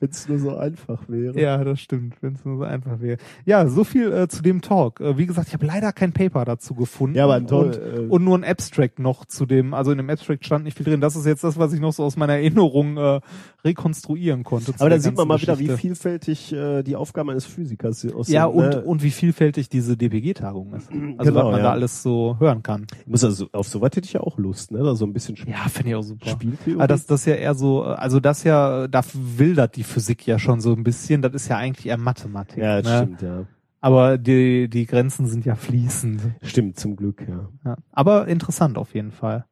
Wenn 0.00 0.10
es 0.10 0.28
nur 0.28 0.38
so 0.38 0.56
einfach 0.56 1.08
wäre. 1.08 1.38
Ja, 1.40 1.62
das 1.64 1.80
stimmt, 1.80 2.14
wenn 2.20 2.34
es 2.34 2.44
nur 2.44 2.58
so 2.58 2.62
einfach 2.62 3.00
wäre. 3.00 3.18
Ja, 3.44 3.66
so 3.68 3.82
viel 3.84 4.12
äh, 4.12 4.28
zu 4.28 4.42
dem 4.42 4.60
Talk. 4.60 5.00
Äh, 5.00 5.18
wie 5.18 5.26
gesagt, 5.26 5.48
ich 5.48 5.54
habe 5.54 5.66
leider 5.66 5.92
kein 5.92 6.12
Paper 6.12 6.44
dazu 6.44 6.74
gefunden. 6.74 7.16
Ja, 7.16 7.24
aber 7.24 7.34
ein 7.34 7.46
toll, 7.46 7.66
und, 7.66 7.76
äh, 7.76 8.06
und 8.08 8.24
nur 8.24 8.38
ein 8.38 8.44
Abstract 8.44 8.98
noch 9.00 9.24
zu 9.24 9.44
dem, 9.44 9.74
also 9.74 9.90
in 9.90 9.98
dem 9.98 10.08
Abstract 10.08 10.44
stand 10.44 10.64
nicht 10.64 10.76
viel 10.76 10.86
drin. 10.86 11.00
Das 11.00 11.16
ist 11.16 11.26
jetzt 11.26 11.42
das, 11.42 11.58
was 11.58 11.72
ich 11.72 11.80
noch 11.80 11.92
so 11.92 12.04
aus 12.04 12.16
meiner 12.16 12.34
Erinnerung 12.34 12.96
äh, 12.96 13.20
rekonstruieren 13.64 14.44
konnte. 14.44 14.72
Aber 14.78 14.90
da 14.90 14.98
sieht 14.98 15.16
man 15.16 15.26
mal 15.26 15.40
wieder, 15.40 15.58
wie 15.58 15.64
Geschichte. 15.64 15.80
vielfältig 15.80 16.52
äh, 16.52 16.82
die 16.82 16.96
Aufgaben 16.96 17.30
eines 17.30 17.44
Physikers 17.44 18.06
aussehen. 18.12 18.34
Ja, 18.34 18.46
und, 18.46 18.68
ne? 18.68 18.82
und 18.82 19.02
wie 19.02 19.10
vielfältig 19.10 19.68
diese 19.68 19.96
DPG-Tagung 19.96 20.74
ist. 20.74 20.88
Also 21.16 21.32
Genau, 21.32 21.46
was 21.46 21.52
man 21.52 21.56
ja. 21.56 21.62
da 21.62 21.70
alles 21.72 22.02
so 22.02 22.36
hören 22.38 22.62
kann. 22.62 22.86
muss 23.06 23.24
also, 23.24 23.48
auf 23.52 23.66
sowas 23.68 23.90
hätte 23.94 24.06
ich 24.06 24.12
ja 24.12 24.20
auch 24.20 24.38
Lust, 24.38 24.70
ne? 24.70 24.78
Da 24.78 24.94
so 24.94 25.04
ein 25.04 25.12
bisschen 25.12 25.34
Sp 25.36 25.50
Ja, 25.50 25.68
finde 25.68 25.90
ich 25.90 25.96
auch 25.96 26.02
super. 26.02 26.30
Spieltheorie. 26.30 26.78
Aber 26.78 26.86
das, 26.86 27.06
das 27.06 27.24
ja 27.24 27.34
eher 27.34 27.54
so, 27.54 27.82
also 27.82 28.20
das 28.20 28.44
ja, 28.44 28.86
da 28.86 29.02
wildert 29.12 29.76
die 29.76 29.84
Physik 29.88 30.26
ja 30.26 30.38
schon 30.38 30.60
so 30.60 30.72
ein 30.72 30.84
bisschen. 30.84 31.22
Das 31.22 31.32
ist 31.34 31.48
ja 31.48 31.56
eigentlich 31.56 31.86
eher 31.86 31.96
Mathematik. 31.98 32.58
ja, 32.58 32.80
das 32.82 32.90
ne? 32.90 32.98
stimmt, 32.98 33.22
ja. 33.22 33.46
Aber 33.80 34.18
die, 34.18 34.68
die 34.68 34.86
Grenzen 34.86 35.26
sind 35.26 35.44
ja 35.44 35.54
fließend. 35.54 36.20
Stimmt, 36.42 36.78
zum 36.78 36.96
Glück, 36.96 37.24
ja. 37.28 37.48
Ja. 37.64 37.76
Aber 37.92 38.26
interessant 38.28 38.76
auf 38.76 38.94
jeden 38.94 39.12
Fall. 39.12 39.44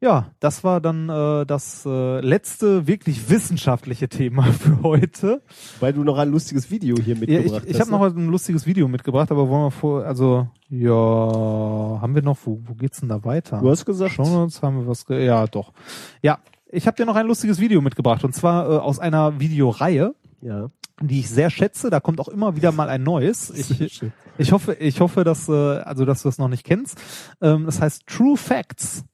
Ja, 0.00 0.32
das 0.38 0.64
war 0.64 0.82
dann 0.82 1.08
äh, 1.08 1.46
das 1.46 1.86
äh, 1.86 2.20
letzte 2.20 2.86
wirklich 2.86 3.30
wissenschaftliche 3.30 4.10
Thema 4.10 4.42
für 4.52 4.82
heute. 4.82 5.40
Weil 5.80 5.94
du 5.94 6.04
noch 6.04 6.18
ein 6.18 6.30
lustiges 6.30 6.70
Video 6.70 6.96
hier 6.96 7.14
Ja, 7.14 7.20
mitgebracht 7.20 7.62
ich 7.64 7.70
ich 7.70 7.80
hast. 7.80 7.90
habe 7.90 7.90
noch 7.92 8.14
ne? 8.14 8.20
ein 8.22 8.28
lustiges 8.28 8.66
Video 8.66 8.86
mitgebracht, 8.86 9.30
aber 9.30 9.48
wollen 9.48 9.62
wir 9.62 9.70
vor, 9.70 10.04
also 10.04 10.46
ja, 10.68 10.90
haben 10.90 12.14
wir 12.14 12.20
noch, 12.22 12.36
wo, 12.44 12.60
wo 12.66 12.74
geht's 12.74 13.00
denn 13.00 13.08
da 13.08 13.24
weiter? 13.24 13.60
Du 13.62 13.70
hast 13.70 13.86
gesagt, 13.86 14.12
Schon 14.12 14.26
uns 14.36 14.60
haben 14.60 14.80
wir 14.80 14.86
was, 14.86 15.06
ge 15.06 15.24
ja 15.24 15.46
doch. 15.46 15.72
Ja, 16.20 16.38
ich 16.74 16.86
habe 16.86 16.96
dir 16.96 17.06
noch 17.06 17.16
ein 17.16 17.26
lustiges 17.26 17.60
Video 17.60 17.80
mitgebracht 17.80 18.24
und 18.24 18.34
zwar 18.34 18.68
äh, 18.68 18.78
aus 18.78 18.98
einer 18.98 19.38
Videoreihe, 19.40 20.14
ja. 20.40 20.70
die 21.00 21.20
ich 21.20 21.30
sehr 21.30 21.50
schätze. 21.50 21.90
Da 21.90 22.00
kommt 22.00 22.20
auch 22.20 22.28
immer 22.28 22.56
wieder 22.56 22.72
mal 22.72 22.88
ein 22.88 23.02
neues. 23.02 23.52
Ich, 23.56 24.02
ich 24.36 24.52
hoffe, 24.52 24.74
ich 24.74 25.00
hoffe, 25.00 25.22
dass 25.22 25.48
äh, 25.48 25.52
also 25.52 26.04
dass 26.04 26.22
du 26.22 26.28
es 26.28 26.38
noch 26.38 26.48
nicht 26.48 26.64
kennst. 26.64 27.00
Ähm, 27.40 27.66
das 27.66 27.80
heißt 27.80 28.06
True 28.06 28.36
Facts 28.36 29.04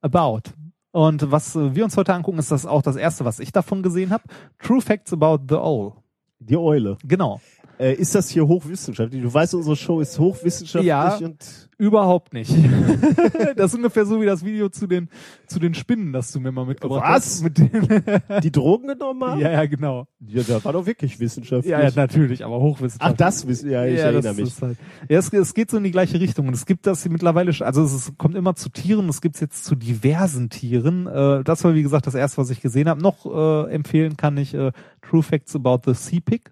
About. 0.00 0.50
Und 0.90 1.30
was 1.30 1.54
wir 1.54 1.84
uns 1.84 1.96
heute 1.96 2.14
angucken, 2.14 2.38
ist 2.38 2.50
das 2.50 2.64
auch 2.64 2.82
das 2.82 2.96
erste, 2.96 3.24
was 3.24 3.40
ich 3.40 3.52
davon 3.52 3.82
gesehen 3.82 4.10
habe. 4.10 4.24
True 4.58 4.80
Facts 4.80 5.12
About 5.12 5.44
the 5.48 5.56
Owl. 5.56 5.92
Die 6.38 6.56
Eule. 6.56 6.96
Genau. 7.04 7.40
Äh, 7.78 7.94
ist 7.94 8.14
das 8.14 8.28
hier 8.28 8.46
hochwissenschaftlich? 8.46 9.22
Du 9.22 9.32
weißt, 9.32 9.54
unsere 9.54 9.76
Show 9.76 10.00
ist 10.00 10.18
hochwissenschaftlich 10.18 10.88
Ja. 10.88 11.16
und 11.18 11.68
Überhaupt 11.80 12.32
nicht. 12.34 12.52
das 13.56 13.70
ist 13.70 13.76
ungefähr 13.76 14.04
so 14.04 14.20
wie 14.20 14.26
das 14.26 14.44
Video 14.44 14.68
zu 14.68 14.88
den 14.88 15.08
zu 15.46 15.60
den 15.60 15.74
Spinnen, 15.74 16.12
das 16.12 16.32
du 16.32 16.40
mir 16.40 16.50
mal 16.50 16.66
mitgebracht 16.66 17.04
Was? 17.04 17.24
hast. 17.24 17.42
Mit 17.44 17.58
den 17.58 17.70
die 18.42 18.50
Drogen 18.50 18.88
genommen 18.88 19.22
haben? 19.22 19.40
ja, 19.40 19.52
ja, 19.52 19.64
genau. 19.66 20.08
ja, 20.26 20.42
das 20.42 20.64
war 20.64 20.72
doch 20.72 20.86
wirklich 20.86 21.20
wissenschaftlich. 21.20 21.70
Ja, 21.70 21.80
ja, 21.80 21.90
natürlich, 21.94 22.44
aber 22.44 22.56
Ach, 22.56 22.60
hochwissenschaftlich. 22.62 23.16
das 23.18 23.46
wissen, 23.46 23.70
ja, 23.70 23.86
ich 23.86 23.96
ja, 23.96 24.06
erinnere 24.06 24.34
mich. 24.34 24.60
Halt, 24.60 24.76
ja, 25.08 25.18
es, 25.20 25.32
es 25.32 25.54
geht 25.54 25.70
so 25.70 25.76
in 25.76 25.84
die 25.84 25.92
gleiche 25.92 26.18
Richtung 26.18 26.48
und 26.48 26.54
es 26.54 26.66
gibt 26.66 26.84
das 26.84 27.04
hier 27.04 27.12
mittlerweile, 27.12 27.52
sch- 27.52 27.62
also 27.62 27.84
es 27.84 28.12
kommt 28.18 28.34
immer 28.34 28.56
zu 28.56 28.70
Tieren, 28.70 29.08
es 29.08 29.20
gibt 29.20 29.40
jetzt 29.40 29.64
zu 29.64 29.76
diversen 29.76 30.50
Tieren. 30.50 31.06
Äh, 31.06 31.44
das 31.44 31.62
war 31.62 31.76
wie 31.76 31.82
gesagt 31.84 32.08
das 32.08 32.16
erste, 32.16 32.38
was 32.38 32.50
ich 32.50 32.60
gesehen 32.60 32.88
habe. 32.88 33.00
Noch 33.00 33.24
äh, 33.24 33.72
empfehlen 33.72 34.16
kann 34.16 34.36
ich 34.36 34.52
äh, 34.52 34.72
True 35.08 35.22
Facts 35.22 35.54
About 35.54 35.82
the 35.86 35.94
Sea 35.94 36.18
Pig. 36.24 36.50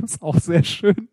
Das 0.00 0.10
ist 0.12 0.22
auch 0.22 0.36
sehr 0.36 0.62
schön. 0.62 1.08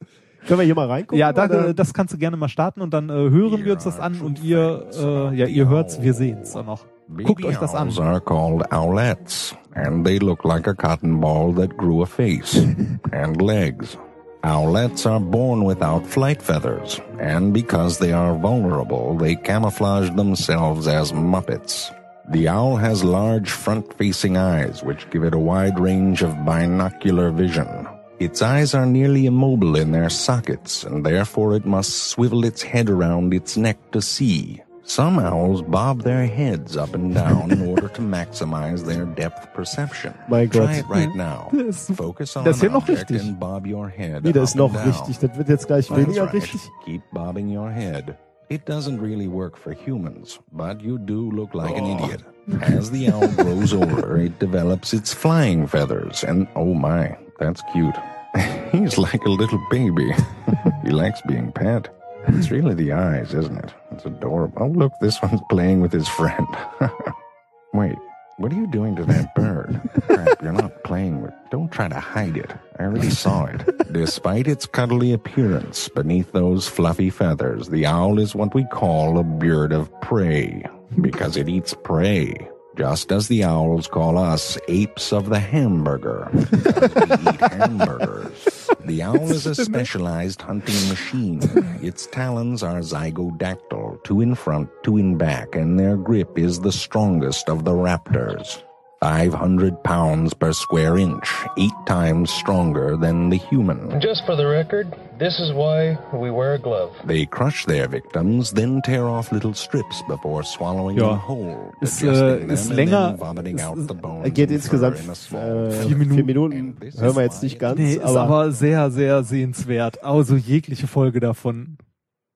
Können 0.48 0.60
wir 0.60 0.66
hier 0.66 0.76
mal 0.76 0.88
reingucken? 0.88 1.18
Ja, 1.18 1.34
da, 1.34 1.46
oder? 1.46 1.74
das 1.74 1.94
kannst 1.94 2.14
du 2.14 2.18
gerne 2.18 2.38
mal 2.38 2.50
starten 2.50 2.82
und 2.82 2.94
dann 2.94 3.10
äh, 3.10 3.14
hören 3.14 3.66
wir 3.66 3.74
uns 3.74 3.84
das 3.84 4.00
an 4.00 4.22
und 4.22 4.44
ihr, 4.44 4.86
äh, 4.94 5.36
ja, 5.36 5.48
ihr 5.48 5.68
hört's, 5.68 6.02
wir 6.02 6.14
sehen's 6.14 6.56
auch 6.56 6.66
noch. 6.66 6.86
Guckt 7.24 7.46
euch 7.46 7.58
das 7.58 7.76
an. 7.76 7.88
owls 7.88 8.00
are 8.00 8.20
called 8.20 8.64
owlets, 8.72 9.56
and 9.76 10.06
they 10.06 10.18
look 10.20 10.44
like 10.44 10.68
a 10.68 10.74
cotton 10.74 11.20
ball 11.20 11.54
that 11.54 11.78
grew 11.78 12.02
a 12.02 12.06
face 12.06 12.56
and 13.12 13.42
legs. 13.42 13.98
Owlets 14.44 15.06
are 15.08 15.20
born 15.20 15.66
without 15.66 16.06
flight 16.06 16.42
feathers, 16.42 17.02
and 17.20 17.54
because 17.54 17.98
they 18.00 18.12
are 18.12 18.36
vulnerable, 18.36 19.18
they 19.18 19.36
camouflage 19.36 20.16
themselves 20.16 20.88
as 20.88 21.12
muppets. 21.12 21.92
The 22.32 22.48
owl 22.48 22.76
has 22.78 23.04
large 23.04 23.52
front-facing 23.52 24.36
eyes, 24.36 24.84
which 24.84 25.10
give 25.12 25.24
it 25.24 25.36
a 25.36 25.40
wide 25.40 25.80
range 25.80 26.24
of 26.24 26.34
binocular 26.44 27.32
vision. 27.32 27.88
Its 28.20 28.42
eyes 28.42 28.74
are 28.74 28.86
nearly 28.86 29.26
immobile 29.26 29.76
in 29.76 29.92
their 29.92 30.10
sockets, 30.10 30.84
and 30.84 31.06
therefore 31.06 31.56
it 31.56 31.66
must 31.66 32.10
swivel 32.10 32.46
its 32.46 32.62
head 32.62 32.90
around 32.90 33.34
its 33.34 33.58
neck 33.58 33.78
to 33.92 34.02
see. 34.02 34.62
Some 34.84 35.18
owls 35.20 35.64
bob 35.64 36.04
their 36.04 36.28
heads 36.28 36.78
up 36.78 36.94
and 36.94 37.14
down 37.14 37.52
in 37.52 37.68
order 37.68 37.88
to 37.90 38.02
maximize 38.02 38.86
their 38.86 39.06
depth 39.06 39.52
perception. 39.54 40.14
Mein 40.30 40.48
Gott. 40.48 40.68
Try 40.68 40.76
it 40.78 40.86
right 40.88 41.16
now. 41.16 41.50
Focus 41.96 42.38
on 42.38 42.46
Das 42.46 42.58
ist 42.58 42.64
ja 42.64 42.70
noch 42.70 42.88
richtig. 42.88 43.20
and 43.20 43.40
bob 43.40 43.66
your 43.66 43.90
head 43.90 44.24
Nee, 44.24 44.32
das 44.32 44.50
ist 44.52 44.56
up 44.56 44.72
noch 44.72 44.76
and 44.76 44.86
down. 44.86 44.94
richtig. 44.94 45.20
Das 45.20 45.38
wird 45.38 45.50
jetzt 45.50 45.68
gleich 45.68 45.88
That's 45.88 46.00
weniger 46.00 46.26
right. 46.26 46.34
richtig. 46.36 46.62
Keep 46.86 47.02
bobbing 47.12 47.50
your 47.50 47.72
head. 47.72 48.16
It 48.48 48.66
doesn't 48.68 49.02
really 49.02 49.28
work 49.28 49.58
for 49.58 49.74
humans, 49.74 50.40
but 50.52 50.80
you 50.80 51.00
do 51.00 51.32
look 51.32 51.56
like 51.56 51.76
an 51.76 51.84
oh. 51.84 52.06
idiot. 52.06 52.22
As 52.62 52.92
the 52.92 53.10
owl 53.10 53.28
grows 53.38 53.74
older, 53.74 54.18
it 54.18 54.38
develops 54.38 54.94
its 54.94 55.12
flying 55.12 55.66
feathers, 55.66 56.24
and 56.24 56.48
oh 56.56 56.76
my, 56.76 57.18
that's 57.40 57.62
cute. 57.72 57.96
He's 58.72 58.98
like 58.98 59.24
a 59.26 59.30
little 59.30 59.62
baby. 59.70 60.12
he 60.84 60.90
likes 60.90 61.22
being 61.22 61.52
pet. 61.52 61.90
It's 62.28 62.50
really 62.50 62.74
the 62.74 62.92
eyes, 62.92 63.34
isn't 63.34 63.58
it? 63.58 63.74
It's 63.92 64.06
adorable. 64.06 64.58
Oh, 64.62 64.68
look, 64.68 64.92
this 65.00 65.22
one's 65.22 65.42
playing 65.50 65.82
with 65.82 65.92
his 65.92 66.08
friend. 66.08 66.48
Wait, 67.74 67.96
what 68.38 68.52
are 68.52 68.56
you 68.56 68.68
doing 68.68 68.96
to 68.96 69.06
that 69.06 69.36
bird? 69.36 69.80
Crap, 70.08 70.42
you're 70.42 70.52
not 70.52 70.84
playing 70.84 71.22
with. 71.22 71.34
Don't 71.52 71.72
try 71.72 71.88
to 71.88 72.00
hide 72.00 72.36
it. 72.36 72.52
I 72.80 72.84
already 72.84 73.12
saw 73.12 73.46
it. 73.46 73.94
Despite 73.94 74.48
its 74.48 74.66
cuddly 74.66 75.14
appearance, 75.14 75.88
beneath 75.90 76.32
those 76.32 76.68
fluffy 76.68 77.10
feathers, 77.10 77.70
the 77.70 77.86
owl 77.86 78.20
is 78.20 78.34
what 78.36 78.56
we 78.56 78.66
call 78.66 79.20
a 79.20 79.24
bird 79.24 79.72
of 79.72 79.90
prey 80.02 80.66
because 81.02 81.38
it 81.38 81.48
eats 81.48 81.76
prey. 81.84 82.50
Just 82.76 83.12
as 83.12 83.30
the 83.30 83.44
owls 83.44 83.88
call 83.88 84.18
us 84.18 84.58
apes 84.68 85.14
of 85.14 85.30
the 85.30 85.40
hamburger. 85.40 86.30
we 86.34 86.40
eat 86.42 87.40
hamburgers. 87.40 88.70
The 88.84 89.02
owl 89.02 89.32
is 89.32 89.46
a 89.46 89.56
specialized 89.56 90.42
hunting 90.42 90.90
machine. 90.90 91.40
Its 91.82 92.06
talons 92.08 92.64
are 92.64 92.80
zygodactyl, 92.80 94.04
two 94.04 94.20
in 94.20 94.36
front, 94.36 94.70
two 94.84 94.98
in 94.98 95.18
back, 95.18 95.56
and 95.56 95.80
their 95.80 95.96
grip 95.96 96.38
is 96.38 96.60
the 96.60 96.72
strongest 96.72 97.50
of 97.50 97.64
the 97.64 97.72
raptors. 97.72 98.62
500 99.06 99.84
pounds 99.84 100.34
per 100.34 100.52
square 100.52 100.98
inch, 100.98 101.30
eight 101.58 101.76
times 101.86 102.32
stronger 102.32 102.98
than 102.98 103.30
the 103.30 103.38
human. 103.38 104.00
Just 104.02 104.26
for 104.26 104.36
the 104.36 104.48
record, 104.48 104.88
this 105.20 105.40
is 105.40 105.52
why 105.54 105.96
we 106.12 106.32
wear 106.32 106.54
a 106.56 106.58
glove. 106.60 106.90
They 107.06 107.28
crush 107.28 107.66
their 107.68 107.88
victims, 107.88 108.52
then 108.54 108.82
tear 108.82 109.06
off 109.08 109.32
little 109.32 109.54
strips 109.54 110.02
before 110.08 110.44
swallowing 110.44 110.98
Ja. 110.98 111.10
them 111.10 111.20
whole, 111.28 111.56
Ist, 111.82 112.02
digesting 112.02 112.50
äh, 112.50 112.54
ist 112.54 112.68
them 112.70 112.76
länger- 112.78 113.14
ist- 113.14 113.64
out 113.64 113.78
the 113.88 113.94
bones 113.94 114.24
Er 114.26 114.32
geht 114.32 114.50
insgesamt 114.50 114.98
äh, 114.98 115.70
Vier 115.72 115.98
Minuten. 115.98 116.16
Vier 116.16 116.24
Minuten. 116.26 116.76
Hören 116.98 117.16
wir 117.16 117.24
jetzt 117.24 117.44
nicht 117.44 117.60
ganz, 117.60 117.78
Nee, 117.78 117.94
ist 117.98 118.02
aber, 118.04 118.22
aber 118.22 118.52
sehr, 118.54 118.90
sehr 118.90 119.24
sehenswert. 119.24 120.04
Also 120.04 120.36
jegliche 120.36 120.88
Folge 120.88 121.20
davon 121.20 121.78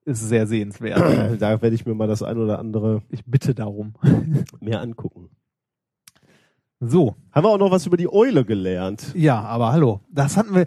ist 0.05 0.19
sehr 0.29 0.45
sehenswert. 0.45 0.99
da 1.41 1.59
werde 1.63 1.73
ich 1.75 1.87
mir 1.87 1.95
mal 1.95 2.07
das 2.07 2.21
ein 2.21 2.37
oder 2.37 2.59
andere 2.59 3.01
Ich 3.09 3.25
bitte 3.25 3.55
darum. 3.55 3.95
mehr 4.59 4.81
angucken. 4.81 5.29
So, 6.81 7.15
Haben 7.33 7.43
wir 7.43 7.49
auch 7.49 7.57
noch 7.57 7.71
was 7.71 7.85
über 7.85 7.97
die 7.97 8.11
Eule 8.11 8.45
gelernt? 8.45 9.11
ja, 9.13 9.41
aber 9.41 9.73
hallo. 9.73 9.99
Das 10.13 10.37
hatten 10.37 10.55
wir. 10.55 10.65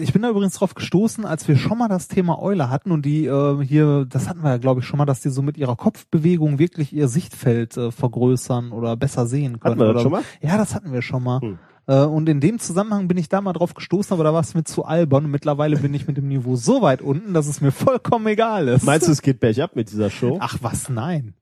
Ich 0.00 0.14
bin 0.14 0.22
da 0.22 0.30
übrigens 0.30 0.54
drauf 0.54 0.74
gestoßen, 0.74 1.26
als 1.26 1.46
wir 1.48 1.56
schon 1.56 1.76
mal 1.76 1.88
das 1.88 2.08
Thema 2.08 2.40
Eule 2.40 2.70
hatten 2.70 2.90
und 2.92 3.04
die 3.04 3.26
äh, 3.26 3.62
hier, 3.62 4.06
das 4.08 4.26
hatten 4.26 4.42
wir 4.42 4.48
ja, 4.52 4.56
glaube 4.56 4.80
ich, 4.80 4.86
schon 4.86 4.96
mal, 4.96 5.04
dass 5.04 5.20
die 5.20 5.28
so 5.28 5.42
mit 5.42 5.58
ihrer 5.58 5.76
Kopfbewegung 5.76 6.58
wirklich 6.58 6.94
ihr 6.94 7.08
Sichtfeld 7.08 7.76
äh, 7.76 7.90
vergrößern 7.92 8.72
oder 8.72 8.96
besser 8.96 9.26
sehen 9.26 9.60
können. 9.60 9.72
Hatten 9.72 9.80
wir 9.80 9.84
das 9.88 9.94
oder, 9.96 10.00
schon 10.02 10.12
mal? 10.12 10.22
Ja, 10.40 10.56
das 10.56 10.74
hatten 10.74 10.94
wir 10.94 11.02
schon 11.02 11.22
mal. 11.22 11.40
Hm. 11.42 11.58
Äh, 11.86 12.04
Und 12.04 12.26
in 12.30 12.40
dem 12.40 12.58
Zusammenhang 12.58 13.06
bin 13.06 13.18
ich 13.18 13.28
da 13.28 13.42
mal 13.42 13.52
drauf 13.52 13.74
gestoßen, 13.74 14.14
aber 14.14 14.24
da 14.24 14.32
war 14.32 14.40
es 14.40 14.54
mir 14.54 14.64
zu 14.64 14.86
albern 14.86 15.26
und 15.26 15.30
mittlerweile 15.30 15.76
bin 15.76 15.92
ich 15.92 16.06
mit 16.06 16.16
dem 16.16 16.28
Niveau 16.28 16.56
so 16.56 16.80
weit 16.80 17.02
unten, 17.02 17.34
dass 17.34 17.46
es 17.46 17.60
mir 17.60 17.70
vollkommen 17.72 18.26
egal 18.28 18.66
ist. 18.68 18.84
Meinst 18.86 19.08
du, 19.08 19.12
es 19.12 19.20
geht 19.20 19.40
bergab 19.40 19.76
mit 19.76 19.90
dieser 19.90 20.08
Show? 20.08 20.38
Ach 20.40 20.56
was, 20.62 20.88
nein. 20.88 21.34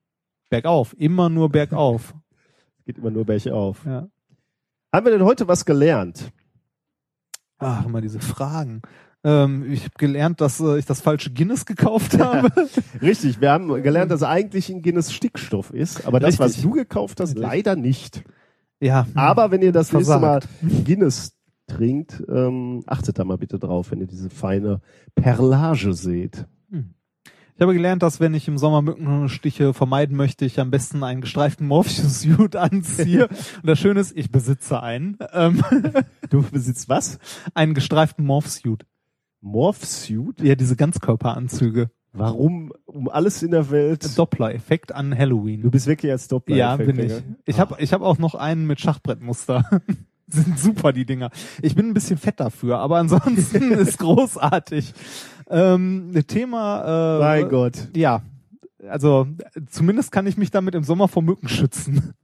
Bergauf, 0.50 0.96
immer 0.98 1.28
nur 1.28 1.50
bergauf. 1.50 2.14
Geht 2.88 2.96
immer 2.96 3.10
nur 3.10 3.26
bergauf. 3.26 3.84
Ja. 3.84 4.08
Haben 4.94 5.04
wir 5.04 5.12
denn 5.12 5.22
heute 5.22 5.46
was 5.46 5.66
gelernt? 5.66 6.32
Ach, 7.58 7.84
immer 7.84 8.00
diese 8.00 8.18
Fragen. 8.18 8.80
Ähm, 9.22 9.70
ich 9.70 9.84
habe 9.84 9.92
gelernt, 9.98 10.40
dass 10.40 10.58
äh, 10.58 10.78
ich 10.78 10.86
das 10.86 11.02
falsche 11.02 11.30
Guinness 11.30 11.66
gekauft 11.66 12.18
habe. 12.18 12.48
Richtig, 13.02 13.42
wir 13.42 13.50
haben 13.50 13.82
gelernt, 13.82 14.10
dass 14.10 14.22
eigentlich 14.22 14.70
ein 14.70 14.80
Guinness 14.80 15.12
Stickstoff 15.12 15.70
ist, 15.70 16.06
aber 16.06 16.18
das, 16.18 16.38
was 16.38 16.52
Richtig. 16.52 16.64
du 16.64 16.70
gekauft 16.70 17.20
hast, 17.20 17.36
leider 17.36 17.76
nicht. 17.76 18.24
ja. 18.80 19.06
Aber 19.14 19.50
wenn 19.50 19.60
ihr 19.60 19.72
das 19.72 19.92
nächste 19.92 20.18
Mal 20.18 20.40
Versagt. 20.40 20.48
Guinness 20.86 21.36
trinkt, 21.66 22.24
ähm, 22.26 22.84
achtet 22.86 23.18
da 23.18 23.24
mal 23.24 23.36
bitte 23.36 23.58
drauf, 23.58 23.90
wenn 23.90 24.00
ihr 24.00 24.06
diese 24.06 24.30
feine 24.30 24.80
Perlage 25.14 25.92
seht. 25.92 26.46
Ich 27.58 27.62
habe 27.62 27.74
gelernt, 27.74 28.04
dass 28.04 28.20
wenn 28.20 28.34
ich 28.34 28.46
im 28.46 28.56
Sommer 28.56 28.82
Mückenstiche 28.82 29.74
vermeiden 29.74 30.16
möchte, 30.16 30.44
ich 30.44 30.60
am 30.60 30.70
besten 30.70 31.02
einen 31.02 31.22
gestreiften 31.22 31.66
Morpheus-Suit 31.66 32.54
anziehe. 32.54 33.26
Und 33.62 33.66
das 33.66 33.80
Schöne 33.80 33.98
ist, 33.98 34.16
ich 34.16 34.30
besitze 34.30 34.80
einen. 34.80 35.18
Ähm, 35.32 35.60
Du 36.30 36.42
besitzt 36.48 36.88
was? 36.88 37.18
einen 37.54 37.74
gestreiften 37.74 38.24
Morph-Suit. 38.24 38.86
Morph-Suit? 39.40 40.40
Ja, 40.40 40.54
diese 40.54 40.76
Ganzkörperanzüge. 40.76 41.90
Warum 42.12 42.72
um 42.84 43.08
alles 43.08 43.42
in 43.42 43.50
der 43.50 43.72
Welt? 43.72 44.16
Doppler-Effekt 44.16 44.94
an 44.94 45.18
Halloween. 45.18 45.62
Du 45.62 45.70
bist 45.72 45.88
wirklich 45.88 46.12
als 46.12 46.28
Doppler. 46.28 46.54
Ja, 46.54 46.76
bin 46.76 46.96
ich. 47.00 47.12
Ich 47.44 47.58
habe 47.58 47.74
ich 47.80 47.92
hab 47.92 48.02
auch 48.02 48.18
noch 48.18 48.36
einen 48.36 48.68
mit 48.68 48.78
Schachbrettmuster. 48.78 49.68
Sind 50.30 50.58
super, 50.58 50.92
die 50.92 51.06
Dinger. 51.06 51.30
Ich 51.62 51.74
bin 51.74 51.88
ein 51.88 51.94
bisschen 51.94 52.18
fett 52.18 52.38
dafür, 52.40 52.78
aber 52.78 52.98
ansonsten 52.98 53.72
ist 53.72 53.98
großartig. 53.98 54.92
Ähm, 55.50 56.12
Thema. 56.26 57.16
Äh, 57.16 57.20
Mein 57.20 57.48
Gott. 57.48 57.88
Ja, 57.96 58.22
also 58.88 59.26
zumindest 59.70 60.12
kann 60.12 60.26
ich 60.26 60.36
mich 60.36 60.50
damit 60.50 60.74
im 60.74 60.84
Sommer 60.84 61.08
vor 61.08 61.22
Mücken 61.22 61.48
schützen. 61.48 62.14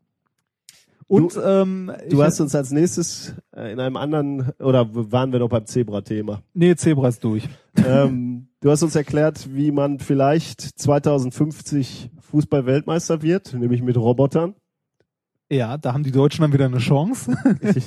Und 1.07 1.39
ähm, 1.43 1.93
Du 2.09 2.23
hast 2.23 2.41
uns 2.41 2.55
als 2.55 2.71
nächstes 2.71 3.35
äh, 3.55 3.73
in 3.73 3.81
einem 3.81 3.97
anderen, 3.97 4.53
oder 4.59 4.89
waren 4.93 5.33
wir 5.33 5.39
noch 5.39 5.51
beim 5.51 5.67
Zebra-Thema? 5.67 6.43
nee 6.55 6.75
Zebra 6.77 7.09
ist 7.09 7.23
durch. 7.25 7.49
ähm, 7.77 8.49
du 8.61 8.71
hast 8.71 8.83
uns 8.83 8.95
erklärt, 8.97 9.49
wie 9.55 9.71
man 9.71 9.99
vielleicht 9.99 10.61
2050 10.63 12.11
Fußball-Weltmeister 12.21 13.23
wird, 13.23 13.53
nämlich 13.55 13.83
mit 13.83 13.97
Robotern. 13.97 14.55
Ja, 15.51 15.77
da 15.77 15.93
haben 15.93 16.03
die 16.03 16.13
Deutschen 16.13 16.43
dann 16.43 16.53
wieder 16.53 16.67
eine 16.67 16.79
Chance. 16.79 17.37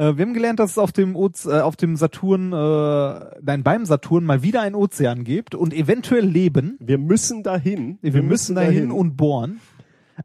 Äh, 0.00 0.16
wir 0.16 0.24
haben 0.24 0.32
gelernt, 0.32 0.60
dass 0.60 0.70
es 0.70 0.78
auf 0.78 0.92
dem, 0.92 1.16
Oz 1.16 1.44
äh, 1.44 1.60
auf 1.60 1.74
dem 1.74 1.96
Saturn, 1.96 2.52
äh, 2.52 3.40
nein, 3.42 3.64
beim 3.64 3.84
Saturn 3.84 4.24
mal 4.24 4.44
wieder 4.44 4.62
einen 4.62 4.76
Ozean 4.76 5.24
gibt 5.24 5.56
und 5.56 5.74
eventuell 5.74 6.24
Leben. 6.24 6.76
Wir 6.78 6.98
müssen 6.98 7.42
dahin. 7.42 7.98
Wir, 8.00 8.22
müssen 8.22 8.54
dahin 8.54 8.92
und 8.92 9.16
bohren. 9.16 9.60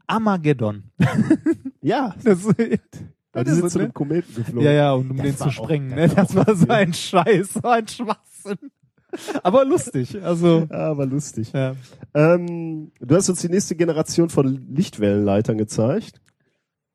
Armageddon. 0.05 0.83
ja, 1.81 2.15
Das, 2.23 2.45
weil 2.45 3.45
die 3.45 3.51
sind 3.51 3.65
ist 3.65 3.71
zu 3.71 3.79
ne? 3.79 3.85
einem 3.85 3.93
Kometen 3.95 4.35
geflogen. 4.35 4.61
Ja, 4.61 4.71
ja, 4.71 4.93
und 4.93 5.09
um 5.09 5.17
Das 5.17 5.25
den 5.25 5.37
zu 5.37 5.49
sprengen. 5.49 5.97
das 5.97 6.11
ne? 6.11 6.15
war 6.15 6.45
Das 6.45 6.47
war 6.47 6.55
so 6.55 6.67
ein 6.67 6.93
Scheiß, 6.93 7.53
so 7.53 7.67
ein 7.67 7.87
Schwachsinn. 7.87 8.69
Aber 9.43 9.65
lustig. 9.65 10.21
Also, 10.23 10.67
Ja, 10.69 10.97
war 10.97 11.05
lustig. 11.05 11.51
ja. 11.53 11.75
Ähm, 12.13 12.91
du 12.99 13.15
hast 13.15 13.29
uns 13.29 13.41
die 13.41 13.49
nächste 13.49 13.75
Generation 13.75 14.29
von 14.29 14.67
Lichtwellenleitern 14.73 15.57
gezeigt. 15.57 16.21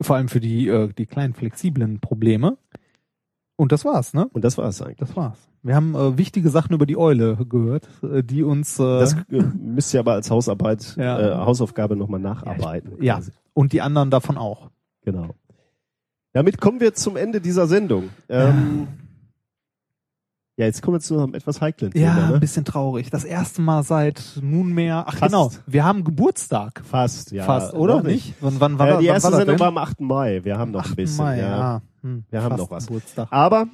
vor 0.01 0.17
allem 0.17 0.29
für 0.29 0.41
die, 0.41 0.69
äh, 0.69 0.93
die 0.97 1.07
kleinen 1.07 1.35
flexiblen 1.35 2.01
Probleme. 2.01 2.57
Und 3.57 3.73
das 3.73 3.85
war's, 3.85 4.15
ne? 4.15 4.29
Und 4.33 4.45
das 4.45 4.57
war 4.57 4.69
es 4.69 4.81
eigentlich. 4.81 4.99
Das 4.99 5.17
war's. 5.17 5.37
Wir 5.65 5.75
haben 5.75 5.97
äh, 5.97 6.17
wichtige 6.17 6.49
Sachen 6.51 6.73
über 6.75 6.87
die 6.87 6.97
Eule 6.97 7.37
gehört, 7.49 7.89
äh, 8.05 8.23
die 8.23 8.45
uns 8.45 8.79
äh, 8.79 8.83
Das 9.01 9.15
äh, 9.15 9.43
müsst 9.61 9.93
ihr 9.93 9.99
aber 10.01 10.13
als 10.13 10.31
Hausarbeit, 10.31 10.95
Ja. 11.01 11.19
äh, 11.19 11.45
Hausaufgabe 11.45 11.97
nochmal 11.97 12.21
nacharbeiten. 12.21 12.93
ja 13.03 13.17
quasi. 13.17 13.33
und 13.55 13.73
die 13.73 13.81
anderen 13.81 14.11
davon 14.11 14.39
auch. 14.39 14.71
Genau. 15.05 15.35
Damit 16.33 16.61
kommen 16.61 16.79
wir 16.81 16.95
zum 16.95 17.17
Ende 17.17 17.41
dieser 17.41 17.67
Sendung. 17.67 18.11
Ähm, 18.29 18.87
ja, 18.87 19.08
jetzt 20.67 20.83
kommen 20.83 20.97
wir 20.97 21.01
zu 21.01 21.19
einem 21.19 21.35
etwas 21.35 21.61
heiklen 21.61 21.93
Ja, 21.95 22.15
Thema. 22.15 22.27
ein 22.27 22.33
Ne? 22.35 22.41
bisschen 22.41 22.65
traurig. 22.65 23.11
Das 23.11 23.25
erste 23.25 23.63
Mal 23.63 23.83
seit 23.83 24.39
nunmehr. 24.43 25.05
Ach 25.07 25.17
Fast. 25.17 25.33
genau, 25.33 25.51
wir 25.67 25.85
haben 25.85 26.05
Geburtstag. 26.05 26.83
Fast, 26.85 27.31
ja. 27.33 27.45
Fast, 27.45 27.75
oder 27.75 28.03
nicht? 28.03 28.35
Wann, 28.41 28.61
wann, 28.61 28.75
Äh, 28.75 28.79
war 28.79 28.87
die 28.87 28.95
wann 29.09 29.15
erste 29.15 29.31
war 29.33 29.39
Sendung 29.39 29.59
war 29.61 29.69
am 29.69 29.79
8. 29.79 30.01
Mai. 30.01 30.45
Wir 30.45 30.59
haben 30.59 30.71
noch 30.73 30.81
8. 30.85 30.91
ein 30.91 30.97
bisschen. 30.97 31.25
Mai, 31.25 31.39
ja. 31.39 31.49
ja. 31.59 31.83
Hm, 32.03 32.25
Wir 32.31 32.43
haben 32.43 32.57
noch 32.57 32.71
was. 32.71 32.87
Geburtstag. 32.87 33.29
Aber 33.31 33.67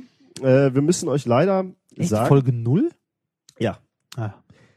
äh, 0.43 0.73
wir 0.75 0.83
müssen 0.83 1.09
euch 1.09 1.25
leider 1.27 1.65
Echt, 1.97 2.11
sagen, 2.11 2.27
Folge 2.29 2.53
null? 2.53 2.91
Ja. 3.59 3.79
Ah, 4.17 4.31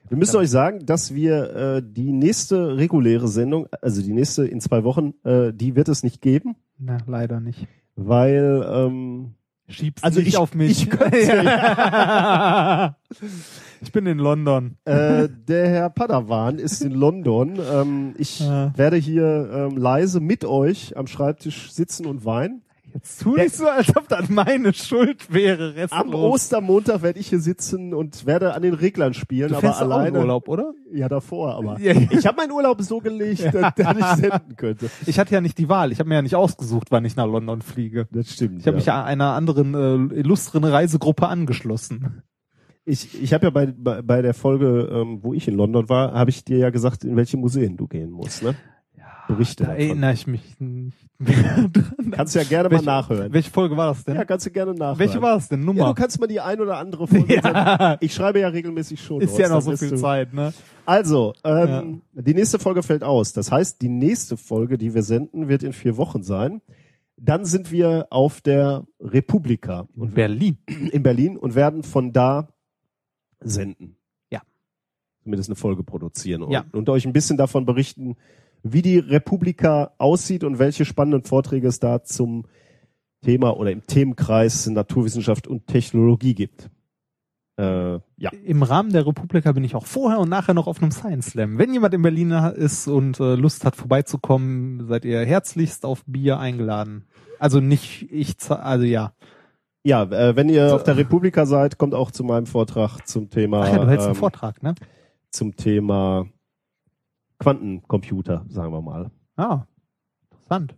wir 0.09 0.17
müssen 0.17 0.37
euch 0.37 0.49
sagen, 0.49 0.85
dass 0.85 1.13
wir 1.13 1.55
äh, 1.55 1.83
die 1.85 2.13
nächste 2.13 2.77
reguläre 2.77 3.27
Sendung, 3.27 3.67
also 3.81 4.01
die 4.01 4.13
nächste 4.13 4.45
in 4.47 4.61
zwei 4.61 4.83
Wochen, 4.85 5.13
äh, 5.25 5.51
die 5.53 5.75
wird 5.75 5.89
es 5.89 6.01
nicht 6.03 6.21
geben, 6.21 6.55
na, 6.77 6.97
leider 7.07 7.39
nicht. 7.41 7.67
weil 7.95 8.65
ähm, 8.71 9.33
Schieb's 9.69 10.03
Also 10.03 10.19
nicht 10.19 10.29
ich- 10.29 10.37
auf 10.37 10.53
mich. 10.55 10.83
ich 10.83 10.89
könnte, 10.89 11.19
ja. 11.19 12.95
ich 13.81 13.91
bin 13.91 14.05
in 14.05 14.17
London. 14.17 14.77
äh, 14.85 15.27
der 15.29 15.67
Herr 15.69 15.89
Padawan 15.89 16.57
ist 16.57 16.81
in 16.81 16.91
London. 16.93 17.59
Ähm, 17.71 18.15
ich 18.17 18.39
Ja. 18.39 18.71
werde 18.77 18.95
hier 18.97 19.49
ähm, 19.71 19.77
leise 19.77 20.19
mit 20.19 20.45
euch 20.45 20.95
am 20.95 21.07
Schreibtisch 21.07 21.71
sitzen 21.71 22.05
und 22.05 22.23
weinen. 22.25 22.61
Jetzt 22.93 23.21
tu 23.21 23.35
nicht 23.35 23.53
so, 23.55 23.67
als 23.67 23.95
ob 23.95 24.07
das 24.07 24.29
meine 24.29 24.73
Schuld 24.73 25.31
wäre. 25.31 25.75
Restlos. 25.75 26.01
Am 26.01 26.13
Ostermontag 26.13 27.01
werde 27.01 27.19
ich 27.19 27.27
hier 27.27 27.39
sitzen 27.39 27.93
und 27.93 28.25
werde 28.25 28.53
an 28.53 28.61
den 28.61 28.73
Reglern 28.73 29.13
spielen, 29.13 29.49
du 29.49 29.55
aber 29.57 29.67
doch 29.67 29.75
auch 29.75 29.81
alleine. 29.81 30.19
Urlaub, 30.19 30.47
oder? 30.47 30.73
Ja, 30.91 31.07
davor, 31.09 31.55
aber 31.55 31.79
Ja, 31.79 31.93
ja. 31.93 32.07
ich 32.11 32.25
habe 32.25 32.37
meinen 32.37 32.51
Urlaub 32.51 32.81
so 32.81 32.99
gelegt, 32.99 33.43
dass, 33.53 33.75
dass 33.75 33.97
ich 33.97 34.05
senden 34.29 34.55
könnte. 34.55 34.89
Ich 35.05 35.19
hatte 35.19 35.33
ja 35.33 35.41
nicht 35.41 35.57
die 35.57 35.69
Wahl. 35.69 35.91
Ich 35.91 35.99
habe 35.99 36.09
mir 36.09 36.15
ja 36.15 36.21
nicht 36.21 36.35
ausgesucht, 36.35 36.87
wann 36.91 37.05
ich 37.05 37.15
nach 37.15 37.27
London 37.27 37.61
fliege. 37.61 38.07
Das 38.11 38.31
stimmt. 38.33 38.59
Ich 38.61 38.67
habe 38.67 38.77
mich 38.77 38.85
ja 38.87 39.03
einer 39.03 39.33
anderen 39.33 39.73
äh, 40.11 40.15
illustren 40.19 40.63
Reisegruppe 40.63 41.27
angeschlossen. 41.27 42.23
Ich, 42.85 43.21
ich 43.21 43.33
habe 43.33 43.47
ja 43.47 43.49
bei, 43.49 43.65
bei, 43.67 44.01
bei 44.01 44.21
der 44.21 44.33
Folge, 44.33 44.89
ähm, 44.91 45.19
wo 45.21 45.33
ich 45.33 45.47
in 45.47 45.55
London 45.55 45.89
war, 45.89 46.13
habe 46.13 46.29
ich 46.29 46.45
dir 46.45 46.57
ja 46.57 46.69
gesagt, 46.69 47.03
in 47.03 47.15
welche 47.17 47.35
Museen 47.37 47.75
du 47.75 47.85
gehen 47.87 48.11
musst. 48.11 48.43
Ne? 48.43 48.55
Berichte 49.27 49.63
Da 49.65 49.71
davon. 49.71 49.85
erinnere 49.85 50.13
ich 50.13 50.25
mich 50.27 50.59
nicht. 50.59 50.97
Kannst 52.11 52.35
du 52.35 52.39
ja 52.39 52.45
gerne 52.45 52.69
welche, 52.69 52.85
mal 52.85 52.99
nachhören. 53.01 53.33
Welche 53.33 53.49
Folge 53.49 53.75
war 53.75 53.87
das 53.87 54.03
denn? 54.03 54.15
Ja, 54.15 54.23
kannst 54.25 54.45
du 54.45 54.51
gerne 54.51 54.73
nachhören. 54.73 54.99
welche 54.99 55.21
war 55.21 55.37
es 55.37 55.47
denn? 55.49 55.61
Ja, 55.61 55.65
Nummer? 55.65 55.87
du 55.87 55.93
kannst 55.95 56.19
mal 56.19 56.27
die 56.27 56.39
ein 56.39 56.61
oder 56.61 56.77
andere 56.77 57.07
Folge 57.07 57.35
ja, 57.35 57.97
Ich 58.01 58.13
schreibe 58.13 58.39
ja 58.39 58.49
regelmäßig 58.49 59.01
schon. 59.01 59.21
ist 59.21 59.37
ja 59.37 59.49
noch 59.49 59.61
so 59.61 59.75
viel 59.75 59.89
du- 59.89 59.95
Zeit, 59.97 60.33
ne? 60.33 60.53
Also, 60.85 61.33
ähm, 61.43 62.01
die 62.13 62.33
nächste 62.35 62.59
Folge 62.59 62.83
fällt 62.83 63.03
aus. 63.03 63.33
Das 63.33 63.51
heißt, 63.51 63.81
die 63.81 63.89
nächste 63.89 64.37
Folge, 64.37 64.77
die 64.77 64.93
wir 64.93 65.01
senden, 65.03 65.47
wird 65.49 65.63
in 65.63 65.73
vier 65.73 65.97
Wochen 65.97 66.21
sein. 66.23 66.61
Dann 67.17 67.45
sind 67.45 67.71
wir 67.71 68.07
auf 68.11 68.41
der 68.41 68.85
Republika 68.99 69.87
Und 69.95 70.13
Berlin. 70.13 70.59
in 70.67 71.01
Berlin 71.01 71.35
und 71.35 71.55
werden 71.55 71.81
von 71.81 72.13
da 72.13 72.49
senden. 73.39 73.97
Ja. 74.31 74.41
Zumindest 75.23 75.49
eine 75.49 75.55
Folge 75.55 75.83
produzieren 75.83 76.43
und, 76.43 76.51
Ja. 76.51 76.63
und 76.73 76.87
euch 76.89 77.05
ein 77.07 77.13
bisschen 77.13 77.37
davon 77.37 77.65
berichten, 77.65 78.15
wie 78.73 78.81
die 78.81 78.99
Republika 78.99 79.91
aussieht 79.97 80.43
und 80.43 80.59
welche 80.59 80.85
spannenden 80.85 81.23
Vorträge 81.23 81.67
es 81.67 81.79
da 81.79 82.03
zum 82.03 82.45
Thema 83.23 83.57
oder 83.57 83.71
im 83.71 83.85
Themenkreis 83.85 84.67
Naturwissenschaft 84.67 85.47
und 85.47 85.67
Technologie 85.67 86.35
gibt. 86.35 86.69
Äh, 87.59 87.93
ja. 88.17 88.29
Im 88.45 88.61
Rahmen 88.61 88.91
der 88.91 89.07
Republika 89.07 89.51
bin 89.51 89.63
ich 89.63 89.73
auch 89.75 89.87
vorher 89.87 90.19
und 90.19 90.29
nachher 90.29 90.53
noch 90.53 90.67
auf 90.67 90.81
einem 90.81 90.91
Science 90.91 91.31
Slam. 91.31 91.57
Wenn 91.57 91.73
jemand 91.73 91.93
in 91.95 92.03
Berlin 92.03 92.31
ist 92.31 92.87
und 92.87 93.19
äh, 93.19 93.35
Lust 93.35 93.65
hat 93.65 93.75
vorbeizukommen, 93.75 94.85
seid 94.87 95.05
ihr 95.05 95.25
herzlichst 95.25 95.83
auf 95.83 96.03
Bier 96.05 96.39
eingeladen. 96.39 97.05
Also 97.39 97.59
nicht 97.59 98.07
ich, 98.11 98.35
also 98.49 98.85
ja. 98.85 99.13
Ja, 99.83 100.03
äh, 100.03 100.35
wenn 100.35 100.49
ihr 100.49 100.75
auf 100.75 100.83
der 100.83 100.97
Republika 100.97 101.45
seid, 101.45 101.77
kommt 101.77 101.95
auch 101.95 102.11
zu 102.11 102.23
meinem 102.23 102.45
Vortrag 102.45 103.07
zum 103.07 103.29
Thema 103.29 103.61
Ach 103.61 103.69
ja, 103.69 103.79
du 103.79 103.87
hältst 103.87 104.05
einen 104.05 104.15
ähm, 104.15 104.19
Vortrag, 104.19 104.61
ne? 104.61 104.75
zum 105.31 105.55
Thema 105.55 106.27
Quantencomputer, 107.39 108.45
sagen 108.49 108.73
wir 108.73 108.81
mal. 108.81 109.11
Ah, 109.35 109.65
interessant. 110.31 110.75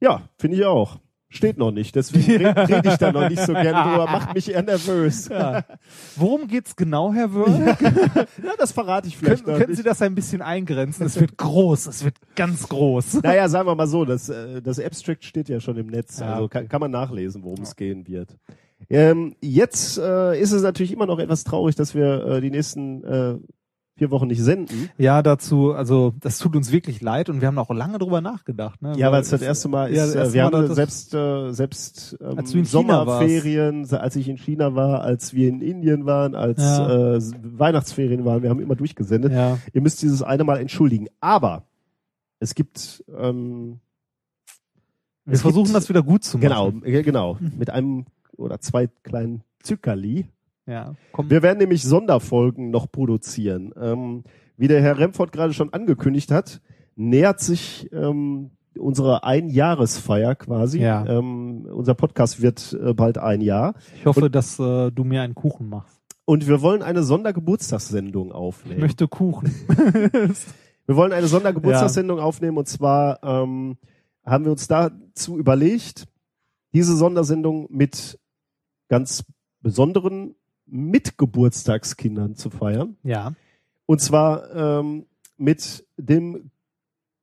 Ja, 0.00 0.22
finde 0.38 0.56
ich 0.58 0.64
auch. 0.64 0.98
Steht 1.34 1.56
noch 1.56 1.70
nicht, 1.70 1.94
deswegen 1.96 2.44
rede 2.44 2.54
red 2.68 2.84
ich 2.84 2.96
da 2.96 3.10
noch 3.10 3.26
nicht 3.30 3.40
so 3.40 3.54
gerne 3.54 3.88
drüber. 3.90 4.04
Macht 4.04 4.34
mich 4.34 4.50
eher 4.52 4.62
nervös. 4.62 5.28
Ja. 5.28 5.64
Worum 6.16 6.46
geht's 6.46 6.76
genau, 6.76 7.10
Herr 7.14 7.32
Wörl? 7.32 7.74
Ja, 8.44 8.52
das 8.58 8.72
verrate 8.72 9.08
ich 9.08 9.16
vielleicht 9.16 9.44
Können, 9.44 9.58
können. 9.58 9.74
Sie 9.74 9.82
das 9.82 10.02
ein 10.02 10.14
bisschen 10.14 10.42
eingrenzen? 10.42 11.06
Es 11.06 11.18
wird 11.18 11.38
groß, 11.38 11.86
es 11.86 12.04
wird 12.04 12.16
ganz 12.36 12.68
groß. 12.68 13.14
Naja, 13.22 13.48
sagen 13.48 13.66
wir 13.66 13.74
mal 13.74 13.86
so, 13.86 14.04
das, 14.04 14.28
äh, 14.28 14.60
das 14.60 14.78
Abstract 14.78 15.24
steht 15.24 15.48
ja 15.48 15.58
schon 15.60 15.78
im 15.78 15.86
Netz, 15.86 16.20
Ja. 16.20 16.34
also 16.34 16.48
kann, 16.48 16.68
kann 16.68 16.80
man 16.82 16.90
nachlesen, 16.90 17.42
worum 17.44 17.62
es 17.62 17.76
gehen 17.76 18.06
wird. 18.06 18.36
Ähm, 18.90 19.34
jetzt 19.40 19.96
äh, 19.96 20.38
ist 20.38 20.52
es 20.52 20.62
natürlich 20.62 20.92
immer 20.92 21.06
noch 21.06 21.18
etwas 21.18 21.44
traurig, 21.44 21.76
dass 21.76 21.94
wir 21.94 22.26
äh, 22.26 22.40
die 22.42 22.50
nächsten 22.50 23.04
äh, 23.04 23.36
vier 23.96 24.10
Wochen 24.10 24.26
nicht 24.26 24.42
senden. 24.42 24.88
Ja, 24.98 25.22
dazu, 25.22 25.72
also 25.74 26.14
das 26.20 26.38
tut 26.38 26.56
uns 26.56 26.72
wirklich 26.72 27.02
leid 27.02 27.28
und 27.28 27.40
wir 27.40 27.48
haben 27.48 27.58
auch 27.58 27.70
lange 27.70 27.98
drüber 27.98 28.20
nachgedacht. 28.20 28.80
Ne? 28.80 28.94
Ja, 28.96 29.12
weil 29.12 29.20
es 29.22 29.28
das 29.30 29.42
erste 29.42 29.68
Mal 29.68 29.92
Ja, 29.94 30.04
ist, 30.04 30.14
erste 30.14 30.30
äh, 30.30 30.32
wir 30.42 30.50
Mal, 30.50 30.62
haben 30.68 30.74
selbst, 30.74 31.14
äh, 31.14 31.52
selbst 31.52 32.16
ähm, 32.20 32.38
Als 32.38 32.52
Sommerferien, 32.70 33.86
als 33.92 34.16
ich 34.16 34.28
in 34.28 34.36
China 34.38 34.74
war, 34.74 35.02
als 35.02 35.34
wir 35.34 35.48
in 35.48 35.60
Indien 35.60 36.06
waren, 36.06 36.34
als 36.34 36.60
Ja. 36.62 37.14
äh, 37.16 37.20
Weihnachtsferien 37.42 38.24
waren, 38.24 38.42
wir 38.42 38.50
haben 38.50 38.60
immer 38.60 38.76
durchgesendet. 38.76 39.32
Ja, 39.32 39.58
Ihr 39.72 39.82
müsst 39.82 40.00
dieses 40.02 40.22
eine 40.22 40.44
Mal 40.44 40.58
entschuldigen. 40.58 41.08
Aber 41.20 41.64
es 42.40 42.54
gibt 42.54 43.04
ähm, 43.16 43.78
wir 45.24 45.34
Es 45.34 45.42
versuchen 45.42 45.64
gibt- 45.66 45.76
das 45.76 45.88
wieder 45.88 46.02
gut 46.02 46.24
zu 46.24 46.38
genau, 46.38 46.70
machen. 46.70 46.82
äh, 46.84 47.02
genau, 47.02 47.38
mit 47.56 47.70
einem 47.70 48.06
oder 48.36 48.58
zwei 48.60 48.88
kleinen 49.04 49.42
Zückerli. 49.62 50.26
Ja, 50.66 50.94
komm. 51.12 51.28
Wir 51.30 51.42
werden 51.42 51.58
nämlich 51.58 51.82
Sonderfolgen 51.82 52.70
noch 52.70 52.90
produzieren. 52.90 53.72
Ähm, 53.80 54.24
wie 54.56 54.68
der 54.68 54.80
Herr 54.82 54.98
Remford 54.98 55.32
gerade 55.32 55.52
schon 55.52 55.72
angekündigt 55.72 56.30
hat, 56.30 56.60
nähert 56.94 57.40
sich 57.40 57.90
ähm, 57.92 58.50
unsere 58.78 59.24
Einjahresfeier 59.24 60.34
quasi. 60.36 60.80
Ja. 60.80 61.04
Ähm, 61.06 61.66
unser 61.72 61.94
Podcast 61.94 62.40
wird 62.42 62.72
äh, 62.80 62.94
bald 62.94 63.18
ein 63.18 63.40
Jahr. 63.40 63.74
Ich 63.96 64.06
hoffe, 64.06 64.30
dass 64.30 64.58
äh, 64.58 64.90
du 64.92 65.04
mir 65.04 65.22
einen 65.22 65.34
Kuchen 65.34 65.68
machst. 65.68 66.00
und 66.26 66.46
wir 66.46 66.62
wollen 66.62 66.82
eine 66.82 67.02
Sondergeburtstagssendung 67.02 68.28
Ich 68.28 68.34
aufnehmen. 68.34 68.80
möchte 68.80 69.08
Kuchen. 69.08 69.52
Wir 70.86 70.96
wollen 70.96 71.12
eine 71.12 71.28
Sondergeburtstagssendung 71.28 72.18
aufnehmen 72.18 72.58
und 72.58 72.66
zwar 72.66 73.22
ähm, 73.22 73.78
haben 74.26 74.44
wir 74.44 74.50
uns 74.50 74.66
dazu 74.66 75.38
überlegt, 75.38 76.08
diese 76.74 76.96
Sondersendung 76.96 77.68
mit 77.70 78.18
ganz 78.88 79.24
besonderen 79.60 80.34
Mitgeburtstagskindern 80.72 82.34
zu 82.34 82.50
feiern. 82.50 82.96
ja. 83.02 83.32
Und 83.84 84.00
zwar 84.00 84.54
ähm, 84.54 85.06
mit 85.36 85.84
dem 85.96 86.50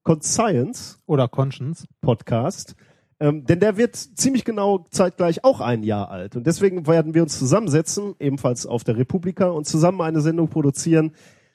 Conscience 0.03 0.99
Oder 1.05 1.27
Conscience. 1.27 1.87
Podcast. 2.01 2.75
Ähm, 3.19 3.45
denn 3.45 3.59
der 3.59 3.77
wird 3.77 3.95
ziemlich 3.95 4.45
genau 4.45 4.85
zeitgleich 4.91 5.43
auch 5.43 5.61
ein 5.61 5.83
Jahr 5.83 6.09
alt. 6.09 6.35
Und 6.35 6.45
deswegen 6.45 6.85
werden 6.87 7.13
wir 7.13 7.23
uns 7.23 7.37
zusammensetzen, 7.39 8.15
ebenfalls 8.19 8.65
auf 8.65 8.83
der 8.83 8.97
Republika, 8.97 9.49
und 9.49 9.65
zusammen 9.65 10.01
eine 10.01 10.21
Sendung 10.21 10.47
produzieren, 10.49 11.13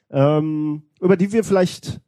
ähm, 0.09 0.83
über 0.99 1.17
die 1.17 1.31
wir 1.31 1.43
vielleicht 1.43 2.01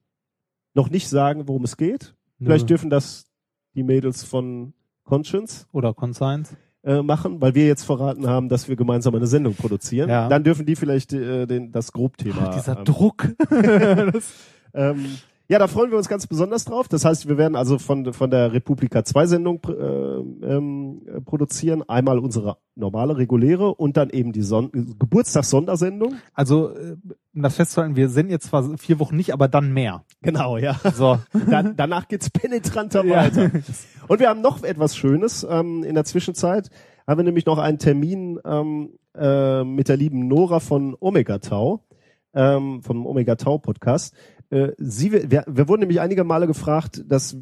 noch 0.73 0.89
nicht 0.89 1.09
sagen, 1.09 1.47
worum 1.47 1.63
es 1.63 1.77
geht. 1.77 2.15
Vielleicht 2.39 2.65
Nö. 2.65 2.67
dürfen 2.67 2.89
das 2.89 3.25
die 3.73 3.83
Mädels 3.83 4.23
von 4.23 4.73
Conscience 5.03 5.67
Oder 5.71 5.93
Conscience. 5.93 6.55
Äh, 6.83 7.01
machen, 7.01 7.41
weil 7.41 7.55
wir 7.55 7.65
jetzt 7.65 7.83
verraten 7.83 8.27
haben, 8.27 8.49
dass 8.49 8.69
wir 8.69 8.75
gemeinsam 8.75 9.15
eine 9.15 9.27
Sendung 9.27 9.55
produzieren. 9.55 10.09
Ja. 10.09 10.29
Dann 10.29 10.43
dürfen 10.43 10.65
die 10.65 10.75
vielleicht 10.75 11.13
äh, 11.13 11.45
den, 11.45 11.71
das 11.71 11.91
Grobthema. 11.91 12.49
Dieser 12.49 12.77
ähm, 12.77 12.85
Druck. 12.85 13.27
ähm, 14.73 15.05
ja, 15.49 15.59
da 15.59 15.67
freuen 15.67 15.91
wir 15.91 15.97
uns 15.97 16.09
ganz 16.09 16.27
besonders 16.27 16.65
drauf. 16.65 16.87
Das 16.89 17.05
heißt, 17.05 17.27
wir 17.29 17.37
werden 17.37 17.55
also 17.55 17.79
von, 17.79 18.13
von 18.13 18.29
der 18.29 18.51
Republika 18.51 19.03
zwei 19.05 19.25
Sendungen 19.27 19.61
pr- 19.61 19.77
äh, 19.77 20.55
ähm, 20.55 21.01
äh, 21.07 21.21
produzieren. 21.21 21.83
Einmal 21.87 22.19
unsere 22.19 22.57
normale, 22.75 23.17
reguläre 23.17 23.73
und 23.73 23.95
dann 23.97 24.09
eben 24.09 24.33
die 24.33 24.41
Son 24.41 24.69
Geburtstagssondersendung. 24.99 26.15
Also, 26.33 26.69
äh, 26.75 26.95
um 27.35 27.41
das 27.43 27.55
festzuhalten, 27.55 27.95
wir 27.95 28.09
sind 28.09 28.29
jetzt 28.29 28.47
zwar 28.47 28.77
vier 28.77 28.99
Wochen 28.99 29.15
nicht, 29.15 29.31
aber 29.33 29.47
dann 29.47 29.71
mehr. 29.73 30.03
Genau, 30.21 30.57
ja. 30.57 30.75
So. 30.93 31.19
Dann, 31.49 31.75
danach 31.75 32.07
geht's 32.07 32.29
penetranter 32.29 33.05
Ja. 33.05 33.15
weiter. 33.17 33.51
Und 34.07 34.19
wir 34.19 34.29
haben 34.29 34.41
noch 34.41 34.63
etwas 34.63 34.95
Schönes. 34.95 35.45
Ähm, 35.49 35.83
in 35.83 35.95
der 35.95 36.03
Zwischenzeit 36.05 36.69
haben 37.05 37.19
wir 37.19 37.23
nämlich 37.23 37.45
noch 37.45 37.57
einen 37.57 37.77
Termin 37.79 38.39
ähm, 38.43 38.89
äh, 39.15 39.63
mit 39.63 39.87
der 39.87 39.97
lieben 39.97 40.27
Nora 40.27 40.59
von 40.59 40.95
Omega 40.99 41.37
Tau, 41.37 41.85
ähm, 42.33 42.81
vom 42.81 43.05
Omega 43.05 43.35
Tau 43.35 43.59
Podcast. 43.59 44.13
Äh, 44.49 44.69
sie, 44.77 45.11
wir, 45.11 45.43
wir 45.47 45.67
wurden 45.67 45.81
nämlich 45.81 45.99
einige 45.99 46.23
Male 46.23 46.47
gefragt, 46.47 47.03
dass, 47.07 47.37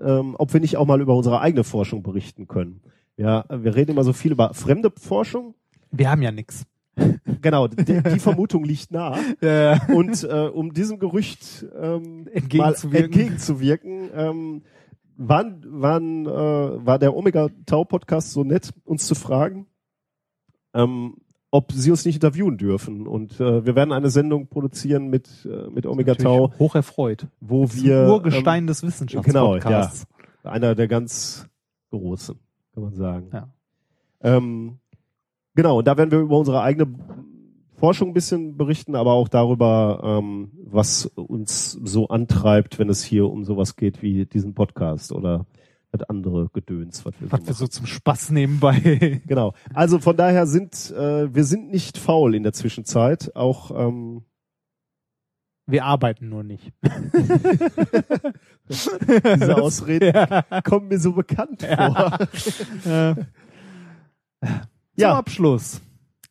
ähm, 0.00 0.36
ob 0.38 0.52
wir 0.52 0.60
nicht 0.60 0.76
auch 0.76 0.86
mal 0.86 1.00
über 1.00 1.14
unsere 1.16 1.40
eigene 1.40 1.64
Forschung 1.64 2.02
berichten 2.02 2.46
können. 2.46 2.80
Ja, 3.16 3.44
wir 3.48 3.74
reden 3.74 3.92
immer 3.92 4.04
so 4.04 4.12
viel 4.12 4.32
über 4.32 4.54
fremde 4.54 4.90
Forschung. 4.90 5.54
Wir 5.90 6.10
haben 6.10 6.22
ja 6.22 6.32
nix. 6.32 6.64
Genau, 7.42 7.68
die, 7.68 8.02
die 8.02 8.18
Vermutung 8.20 8.64
liegt 8.64 8.90
nah. 8.90 9.18
Äh, 9.40 9.78
Und 9.92 10.24
äh, 10.24 10.48
um 10.52 10.72
diesem 10.72 10.98
Gerücht 10.98 11.66
ähm, 11.76 12.28
Entgegenzuwirken. 12.32 13.04
entgegenzuwirken, 13.12 14.10
ähm, 14.14 14.62
wann, 15.16 15.64
wann 15.66 16.26
äh, 16.26 16.28
war 16.86 16.98
der 16.98 17.16
Omega 17.16 17.48
Tau 17.66 17.84
Podcast 17.84 18.32
so 18.32 18.44
nett, 18.44 18.72
uns 18.84 19.06
zu 19.06 19.14
fragen, 19.14 19.66
ähm, 20.72 21.16
ob 21.54 21.70
sie 21.70 21.92
uns 21.92 22.04
nicht 22.04 22.16
interviewen 22.16 22.58
dürfen. 22.58 23.06
Und 23.06 23.38
äh, 23.38 23.64
wir 23.64 23.76
werden 23.76 23.92
eine 23.92 24.10
Sendung 24.10 24.48
produzieren 24.48 25.06
mit, 25.06 25.28
äh, 25.48 25.70
mit 25.70 25.86
Omega 25.86 26.16
Tau, 26.16 26.52
hoch 26.58 26.74
erfreut. 26.74 27.28
wo 27.40 27.66
Das 27.66 27.80
wir 27.80 28.08
Urgestein 28.08 28.66
des 28.66 28.82
Wissenschaftspodcasts. 28.82 30.04
ähm, 30.42 30.50
einer 30.50 30.74
der 30.74 30.88
ganz 30.88 31.46
großen, 31.92 32.40
kann 32.74 32.82
man 32.82 32.94
sagen. 32.96 33.28
Ja. 33.32 33.48
Ähm, 34.20 34.78
genau, 35.54 35.78
und 35.78 35.86
da 35.86 35.96
werden 35.96 36.10
wir 36.10 36.18
über 36.18 36.36
unsere 36.36 36.60
eigene 36.60 36.92
Forschung 37.76 38.08
ein 38.08 38.14
bisschen 38.14 38.56
berichten, 38.56 38.96
aber 38.96 39.12
auch 39.12 39.28
darüber, 39.28 40.00
ähm, 40.02 40.50
was 40.64 41.06
uns 41.06 41.70
so 41.70 42.08
antreibt, 42.08 42.80
wenn 42.80 42.88
es 42.88 43.04
hier 43.04 43.30
um 43.30 43.44
sowas 43.44 43.76
geht 43.76 44.02
wie 44.02 44.26
diesen 44.26 44.54
Podcast 44.54 45.12
oder 45.12 45.46
das 45.96 46.08
andere 46.08 46.48
Gedöns, 46.52 47.04
was 47.04 47.14
wir 47.20 47.28
so 47.28 47.32
Was 47.32 47.40
wir 47.40 47.44
machen. 47.46 47.54
so 47.54 47.66
zum 47.68 47.86
Spaß 47.86 48.30
nebenbei. 48.30 49.20
Genau. 49.26 49.54
Also 49.72 49.98
von 49.98 50.16
daher 50.16 50.46
sind 50.46 50.90
äh, 50.90 51.32
wir 51.34 51.44
sind 51.44 51.70
nicht 51.70 51.98
faul 51.98 52.34
in 52.34 52.42
der 52.42 52.52
Zwischenzeit. 52.52 53.34
Auch 53.36 53.70
ähm, 53.70 54.24
Wir 55.66 55.84
arbeiten 55.84 56.28
nur 56.28 56.42
nicht. 56.42 56.72
diese 58.68 59.56
Ausreden 59.56 60.12
kommen 60.64 60.88
mir 60.88 60.98
so 60.98 61.12
bekannt 61.12 61.62
vor. 61.62 62.18
Äh, 62.84 63.14
Zum 63.14 63.24
Ja. 64.96 65.14
Abschluss. 65.16 65.80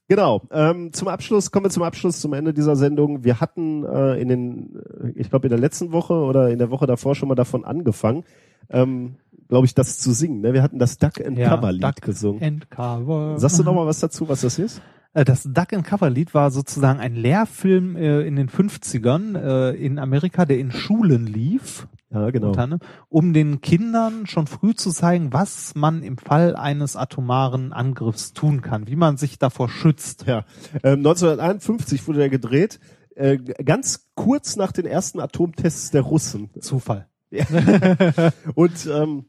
Genau. 0.10 0.42
Ähm, 0.52 0.92
zum 0.94 1.08
Abschluss 1.08 1.52
kommen 1.52 1.66
wir 1.66 1.70
zum 1.70 1.84
Abschluss, 1.84 2.20
zum 2.20 2.34
Ende 2.34 2.54
dieser 2.54 2.76
Sendung. 2.76 3.24
Wir 3.24 3.40
hatten 3.40 3.84
äh, 3.86 4.16
in 4.22 4.28
den, 4.28 4.76
äh, 5.02 5.12
ich 5.16 5.30
glaube 5.30 5.48
in 5.48 5.50
der 5.52 5.60
letzten 5.60 5.92
Woche 5.92 6.14
oder 6.14 6.50
in 6.50 6.60
der 6.60 6.70
Woche 6.70 6.86
davor 6.88 7.16
schon 7.16 7.30
mal 7.30 7.36
davon 7.36 7.64
angefangen, 7.66 8.24
ähm, 8.70 9.16
glaube 9.48 9.66
ich, 9.66 9.74
das 9.74 10.00
zu 10.00 10.12
singen. 10.12 10.42
Ne? 10.42 10.54
Wir 10.54 10.62
hatten 10.62 10.78
das 10.80 10.98
Duck 10.98 11.22
and 11.26 11.38
Cover 11.38 11.72
Lied 11.72 11.84
Duck 11.84 12.02
gesungen. 12.02 12.44
and 12.44 12.70
Cover. 12.70 13.40
Sagst 13.40 13.60
du 13.60 13.64
noch 13.64 13.74
mal 13.74 13.86
was 13.88 14.00
dazu, 14.00 14.28
was 14.28 14.42
das 14.42 14.60
ist? 14.60 14.82
Äh, 15.14 15.24
Das 15.26 15.44
Duck 15.44 15.72
and 15.74 15.86
Cover 15.86 16.10
Lied 16.10 16.34
war 16.34 16.52
sozusagen 16.52 17.00
ein 17.00 17.16
Lehrfilm 17.16 17.96
äh, 17.96 18.22
in 18.22 18.36
den 18.36 18.50
50ern 18.50 19.38
äh, 19.38 19.76
in 19.76 20.00
Amerika, 20.00 20.46
der 20.46 20.60
in 20.60 20.72
Schulen 20.72 21.26
lief, 21.28 21.88
Ja, 22.14 22.30
genau. 22.30 22.48
unter 22.48 22.62
anderem, 22.62 22.82
um 23.10 23.34
den 23.34 23.62
Kindern 23.62 24.28
schon 24.28 24.46
früh 24.46 24.76
zu 24.76 24.92
zeigen, 24.92 25.34
was 25.34 25.74
man 25.74 26.04
im 26.04 26.18
Fall 26.18 26.56
eines 26.56 26.96
atomaren 26.96 27.74
Angriffs 27.74 28.34
tun 28.34 28.62
kann, 28.62 28.88
wie 28.88 28.96
man 28.96 29.18
sich 29.18 29.40
davor 29.40 29.68
schützt. 29.68 30.26
Ja. 30.28 30.46
Ähm, 30.84 31.00
1951 31.00 32.08
wurde 32.08 32.20
der 32.20 32.30
gedreht, 32.30 32.80
äh, 33.16 33.38
ganz 33.38 34.12
kurz 34.14 34.56
nach 34.56 34.72
den 34.72 34.86
ersten 34.86 35.20
Atomtests 35.20 35.92
der 35.92 36.02
Russen. 36.02 36.52
Zufall. 36.60 37.08
Und 38.54 38.86
ähm, 38.86 39.26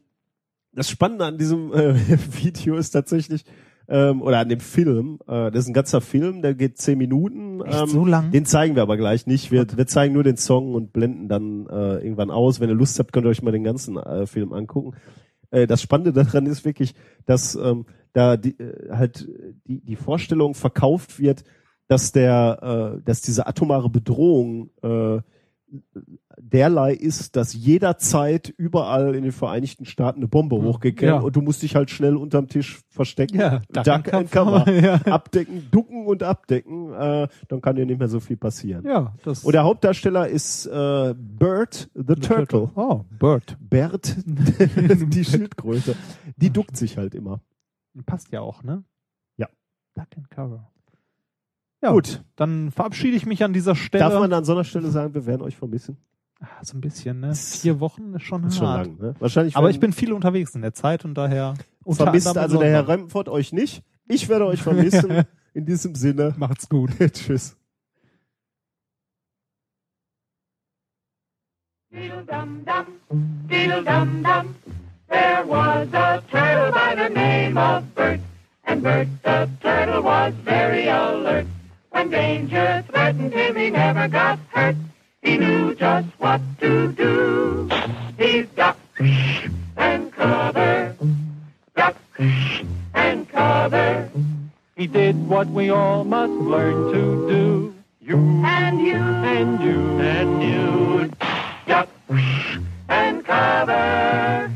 das 0.73 0.89
Spannende 0.89 1.25
an 1.25 1.37
diesem 1.37 1.73
äh, 1.73 1.95
Video 2.43 2.77
ist 2.77 2.91
tatsächlich, 2.91 3.45
ähm, 3.87 4.21
oder 4.21 4.39
an 4.39 4.49
dem 4.49 4.59
Film, 4.59 5.19
äh, 5.27 5.51
das 5.51 5.63
ist 5.63 5.67
ein 5.67 5.73
ganzer 5.73 6.01
Film, 6.01 6.41
der 6.41 6.55
geht 6.55 6.77
zehn 6.77 6.97
Minuten. 6.97 7.61
Echt 7.61 7.81
ähm, 7.81 7.87
so 7.87 8.05
lang? 8.05 8.31
Den 8.31 8.45
zeigen 8.45 8.75
wir 8.75 8.81
aber 8.81 8.97
gleich 8.97 9.27
nicht. 9.27 9.51
Wir, 9.51 9.65
wir 9.75 9.87
zeigen 9.87 10.13
nur 10.13 10.23
den 10.23 10.37
Song 10.37 10.73
und 10.73 10.93
blenden 10.93 11.27
dann 11.27 11.67
äh, 11.67 11.97
irgendwann 11.97 12.31
aus. 12.31 12.59
Wenn 12.59 12.69
ihr 12.69 12.75
Lust 12.75 12.97
habt, 12.99 13.13
könnt 13.13 13.25
ihr 13.25 13.29
euch 13.29 13.43
mal 13.43 13.51
den 13.51 13.63
ganzen 13.63 13.97
äh, 13.97 14.25
Film 14.25 14.53
angucken. 14.53 14.95
Äh, 15.51 15.67
das 15.67 15.81
Spannende 15.81 16.13
daran 16.13 16.45
ist 16.45 16.65
wirklich, 16.65 16.95
dass 17.25 17.55
ähm, 17.55 17.85
da 18.13 18.37
die, 18.37 18.57
äh, 18.59 18.91
halt 18.91 19.27
die, 19.67 19.81
die 19.81 19.95
Vorstellung 19.95 20.55
verkauft 20.55 21.19
wird, 21.19 21.43
dass 21.87 22.11
der, 22.11 22.97
äh, 22.97 23.03
dass 23.03 23.21
diese 23.21 23.45
atomare 23.45 23.89
Bedrohung 23.89 24.71
äh, 24.81 25.19
derlei 26.51 26.93
ist, 26.93 27.35
dass 27.35 27.53
jederzeit 27.53 28.49
überall 28.57 29.15
in 29.15 29.23
den 29.23 29.31
Vereinigten 29.31 29.85
Staaten 29.85 30.19
eine 30.19 30.27
Bombe 30.27 30.55
hochgeht 30.61 31.01
Ja. 31.01 31.17
und 31.19 31.35
du 31.35 31.41
musst 31.41 31.63
dich 31.63 31.75
halt 31.75 31.89
schnell 31.89 32.15
unterm 32.15 32.47
Tisch 32.47 32.81
verstecken, 32.89 33.37
Ja, 33.39 33.61
Duck, 33.69 34.13
and 34.13 34.31
cover, 34.31 34.69
Ja. 34.71 34.95
abdecken, 35.11 35.67
ducken 35.71 36.05
und 36.05 36.21
abdecken, 36.23 36.93
äh, 36.93 37.27
dann 37.47 37.61
kann 37.61 37.75
dir 37.75 37.85
nicht 37.85 37.97
mehr 37.99 38.07
so 38.07 38.19
viel 38.19 38.37
passieren. 38.37 38.85
Ja, 38.85 39.13
das 39.23 39.43
Und 39.43 39.53
der 39.53 39.63
Hauptdarsteller 39.63 40.27
ist 40.27 40.67
äh, 40.67 41.15
Bert 41.17 41.89
the, 41.95 42.15
Turtle. 42.15 42.69
Oh, 42.75 43.01
Bird. 43.09 43.57
Bert 43.59 44.15
die 44.25 45.25
Schildkröte. 45.25 45.95
Die 46.37 46.51
duckt 46.51 46.77
sich 46.77 46.97
halt 46.97 47.15
immer. 47.15 47.41
Passt 48.05 48.31
ja 48.31 48.41
auch, 48.41 48.61
ne? 48.63 48.83
Ja. 49.37 49.47
Duck 49.95 50.07
and 50.15 50.29
Cover. 50.29 50.71
Ja, 51.81 51.91
Gut. 51.91 52.23
Dann 52.35 52.71
verabschiede 52.71 53.15
ich 53.17 53.25
mich 53.25 53.43
an 53.43 53.53
dieser 53.53 53.75
Stelle. 53.75 54.03
Darf 54.03 54.13
man 54.19 54.31
an 54.33 54.43
so 54.45 54.53
einer 54.53 54.63
Stelle 54.63 54.89
sagen, 54.89 55.13
wir 55.13 55.25
werden 55.25 55.41
euch 55.41 55.55
vermissen? 55.55 55.97
Ah, 56.45 56.63
so 56.63 56.77
ein 56.77 56.81
bisschen, 56.81 57.19
ne? 57.21 57.33
Vier 57.33 57.79
Wochen 57.79 58.13
ist 58.13 58.23
schon 58.23 58.43
Ist 58.45 58.57
schon 58.57 58.67
hart. 58.67 58.85
lang, 58.85 58.97
ne? 58.99 59.15
Wahrscheinlich 59.19 59.55
Aber 59.57 59.69
ich 59.71 59.79
bin 59.79 59.93
viel 59.93 60.13
unterwegs 60.13 60.53
in 60.53 60.61
der 60.61 60.73
Zeit 60.73 61.03
und 61.03 61.15
daher 61.15 61.55
vermisst 61.89 62.37
also 62.37 62.59
der 62.59 62.69
Herr. 62.69 62.87
Remford 62.87 63.29
euch 63.29 63.51
nicht. 63.51 63.83
Ich 64.07 64.29
werde 64.29 64.45
euch 64.45 64.61
vermissen. 64.61 65.23
In 65.55 65.65
diesem 65.65 65.95
Sinne. 65.95 66.33
Macht's 66.37 66.67
gut. 66.67 66.91
Tschüss. 67.13 67.55
Diddle-dum-dum, 71.91 72.85
diddle-dum-dum. 73.47 74.55
There 75.09 75.43
was 75.45 75.87
a 75.93 76.21
turtle 76.29 76.71
by 76.71 76.95
the 76.95 77.09
name 77.09 77.57
of 77.57 77.83
Bert, 77.95 78.19
and 78.65 78.81
Bert 78.83 79.07
the 79.23 79.49
turtle 79.61 80.01
was 80.03 80.33
very 80.43 80.87
alert. 80.87 81.45
When 81.91 82.09
danger 82.09 82.83
threatened 82.89 83.33
him, 83.33 83.55
he 83.55 83.69
never 83.69 84.07
got 84.07 84.39
hurt. 84.53 84.75
He 85.25 85.37
knew 85.37 85.73
just 85.75 86.07
what 86.19 86.39
to 86.61 86.91
do. 86.93 87.69
He 88.17 88.43
ducked 88.55 89.01
and 89.75 90.11
covered, 90.13 90.95
ducked 91.75 92.19
and 92.93 93.27
covered. 93.29 94.11
He 94.75 94.87
did 94.87 95.27
what 95.27 95.47
we 95.47 95.69
all 95.71 96.03
must 96.03 96.31
learn 96.33 96.93
to 96.93 97.27
do. 97.27 97.75
You 98.01 98.17
And 98.45 98.79
you, 98.79 98.95
and 98.95 99.59
you 99.63 99.99
and 99.99 100.43
you. 100.43 101.11
duck 101.65 101.89
and 102.87 103.25
cover. 103.25 104.51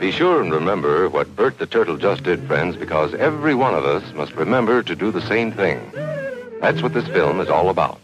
Be 0.00 0.10
sure 0.10 0.42
and 0.42 0.52
remember 0.52 1.08
what 1.08 1.36
Bert 1.36 1.58
the 1.58 1.66
Turtle 1.66 1.96
just 1.96 2.24
did, 2.24 2.42
friends, 2.48 2.76
because 2.76 3.14
every 3.14 3.54
one 3.54 3.74
of 3.74 3.84
us 3.84 4.02
must 4.14 4.32
remember 4.32 4.82
to 4.82 4.96
do 4.96 5.12
the 5.12 5.22
same 5.22 5.52
thing. 5.52 5.80
That's 6.60 6.82
what 6.82 6.92
this 6.94 7.06
film 7.06 7.40
is 7.40 7.48
all 7.48 7.70
about. 7.70 8.00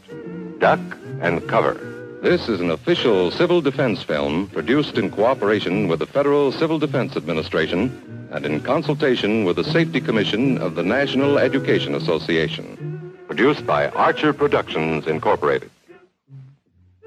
Duck 0.60 0.80
and 1.20 1.47
cover. 1.49 1.74
This 2.23 2.49
is 2.49 2.60
an 2.60 2.70
official 2.70 3.31
civil 3.31 3.62
defense 3.62 4.02
film 4.02 4.49
produced 4.49 4.99
in 4.99 5.10
cooperation 5.10 5.89
with 5.89 6.00
the 6.00 6.07
Federal 6.07 6.52
Civil 6.52 6.78
Defense 6.78 7.16
Administration 7.16 8.28
and 8.31 8.44
in 8.44 8.60
consultation 8.60 9.44
with 9.44 9.57
the 9.57 9.65
Safety 9.65 10.00
Commission 10.00 10.58
of 10.58 10.74
the 10.74 10.82
National 10.82 11.39
Education 11.39 11.94
Association. 11.94 13.15
Produced 13.26 13.66
by 13.66 13.89
Archer 13.89 14.32
Productions, 14.32 15.07
Incorporated. 15.07 15.70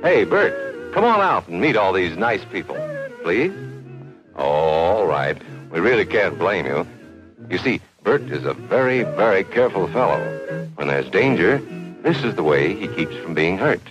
Hey, 0.01 0.24
Bert, 0.24 0.93
come 0.93 1.03
on 1.03 1.22
out 1.22 1.48
and 1.48 1.61
meet 1.61 1.75
all 1.75 1.93
these 1.93 2.17
nice 2.17 2.43
people, 2.45 2.77
please. 3.22 3.53
Oh, 4.35 4.43
all 4.43 5.06
right. 5.06 5.38
We 5.72 5.80
really 5.80 6.06
can't 6.06 6.38
blame 6.40 6.66
you. 6.66 6.88
You 7.50 7.58
see, 7.58 7.82
Bert 8.03 8.24
is 8.24 8.45
a 8.45 8.53
very, 8.53 9.03
very 9.03 9.43
careful 9.43 9.88
fellow. 9.88 10.19
When 10.75 10.88
there's 10.88 11.09
danger, 11.09 11.59
this 12.01 12.24
is 12.24 12.35
the 12.35 12.43
way 12.43 12.75
he 12.75 12.88
keeps 12.88 13.16
from 13.17 13.33
being 13.33 13.58
hurt. 13.58 13.82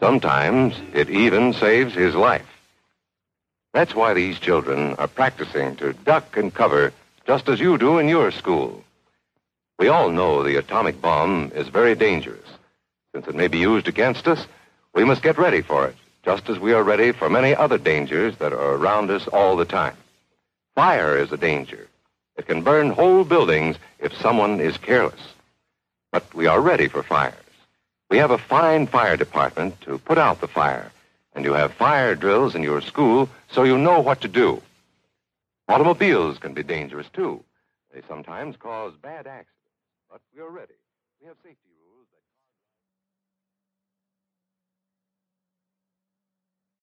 Sometimes 0.00 0.74
it 0.92 1.08
even 1.08 1.52
saves 1.52 1.94
his 1.94 2.14
life. 2.14 2.46
That's 3.72 3.94
why 3.94 4.14
these 4.14 4.38
children 4.38 4.94
are 4.94 5.08
practicing 5.08 5.76
to 5.76 5.92
duck 5.92 6.36
and 6.36 6.52
cover 6.52 6.92
just 7.26 7.48
as 7.48 7.60
you 7.60 7.78
do 7.78 7.98
in 7.98 8.08
your 8.08 8.30
school. 8.30 8.84
We 9.78 9.88
all 9.88 10.10
know 10.10 10.42
the 10.42 10.56
atomic 10.56 11.00
bomb 11.00 11.50
is 11.54 11.68
very 11.68 11.94
dangerous. 11.94 12.48
Since 13.12 13.26
it 13.26 13.34
may 13.34 13.48
be 13.48 13.58
used 13.58 13.88
against 13.88 14.28
us, 14.28 14.46
we 14.94 15.04
must 15.04 15.22
get 15.22 15.38
ready 15.38 15.62
for 15.62 15.86
it, 15.86 15.96
just 16.24 16.48
as 16.48 16.58
we 16.58 16.72
are 16.72 16.84
ready 16.84 17.12
for 17.12 17.28
many 17.28 17.54
other 17.54 17.78
dangers 17.78 18.36
that 18.38 18.52
are 18.52 18.74
around 18.74 19.10
us 19.10 19.26
all 19.28 19.56
the 19.56 19.64
time. 19.64 19.96
Fire 20.74 21.16
is 21.16 21.32
a 21.32 21.36
danger. 21.36 21.88
It 22.36 22.46
can 22.46 22.62
burn 22.62 22.90
whole 22.90 23.24
buildings 23.24 23.76
if 23.98 24.16
someone 24.18 24.60
is 24.60 24.76
careless. 24.76 25.20
But 26.12 26.32
we 26.34 26.46
are 26.46 26.60
ready 26.60 26.88
for 26.88 27.02
fires. 27.02 27.43
We 28.10 28.18
have 28.18 28.30
a 28.30 28.38
fine 28.38 28.86
fire 28.86 29.16
department 29.16 29.80
to 29.82 29.98
put 29.98 30.18
out 30.18 30.40
the 30.40 30.48
fire, 30.48 30.92
and 31.34 31.44
you 31.44 31.52
have 31.54 31.72
fire 31.74 32.14
drills 32.14 32.54
in 32.54 32.62
your 32.62 32.80
school 32.80 33.28
so 33.50 33.64
you 33.64 33.78
know 33.78 34.00
what 34.00 34.20
to 34.20 34.28
do. 34.28 34.62
Automobiles 35.68 36.38
can 36.38 36.52
be 36.52 36.62
dangerous 36.62 37.08
too. 37.12 37.42
They 37.92 38.02
sometimes 38.08 38.56
cause 38.56 38.92
bad 39.00 39.26
accidents, 39.26 39.72
but 40.10 40.20
we 40.34 40.42
are 40.42 40.50
ready. 40.50 40.74
We 41.20 41.28
have 41.28 41.36
safety. 41.42 41.63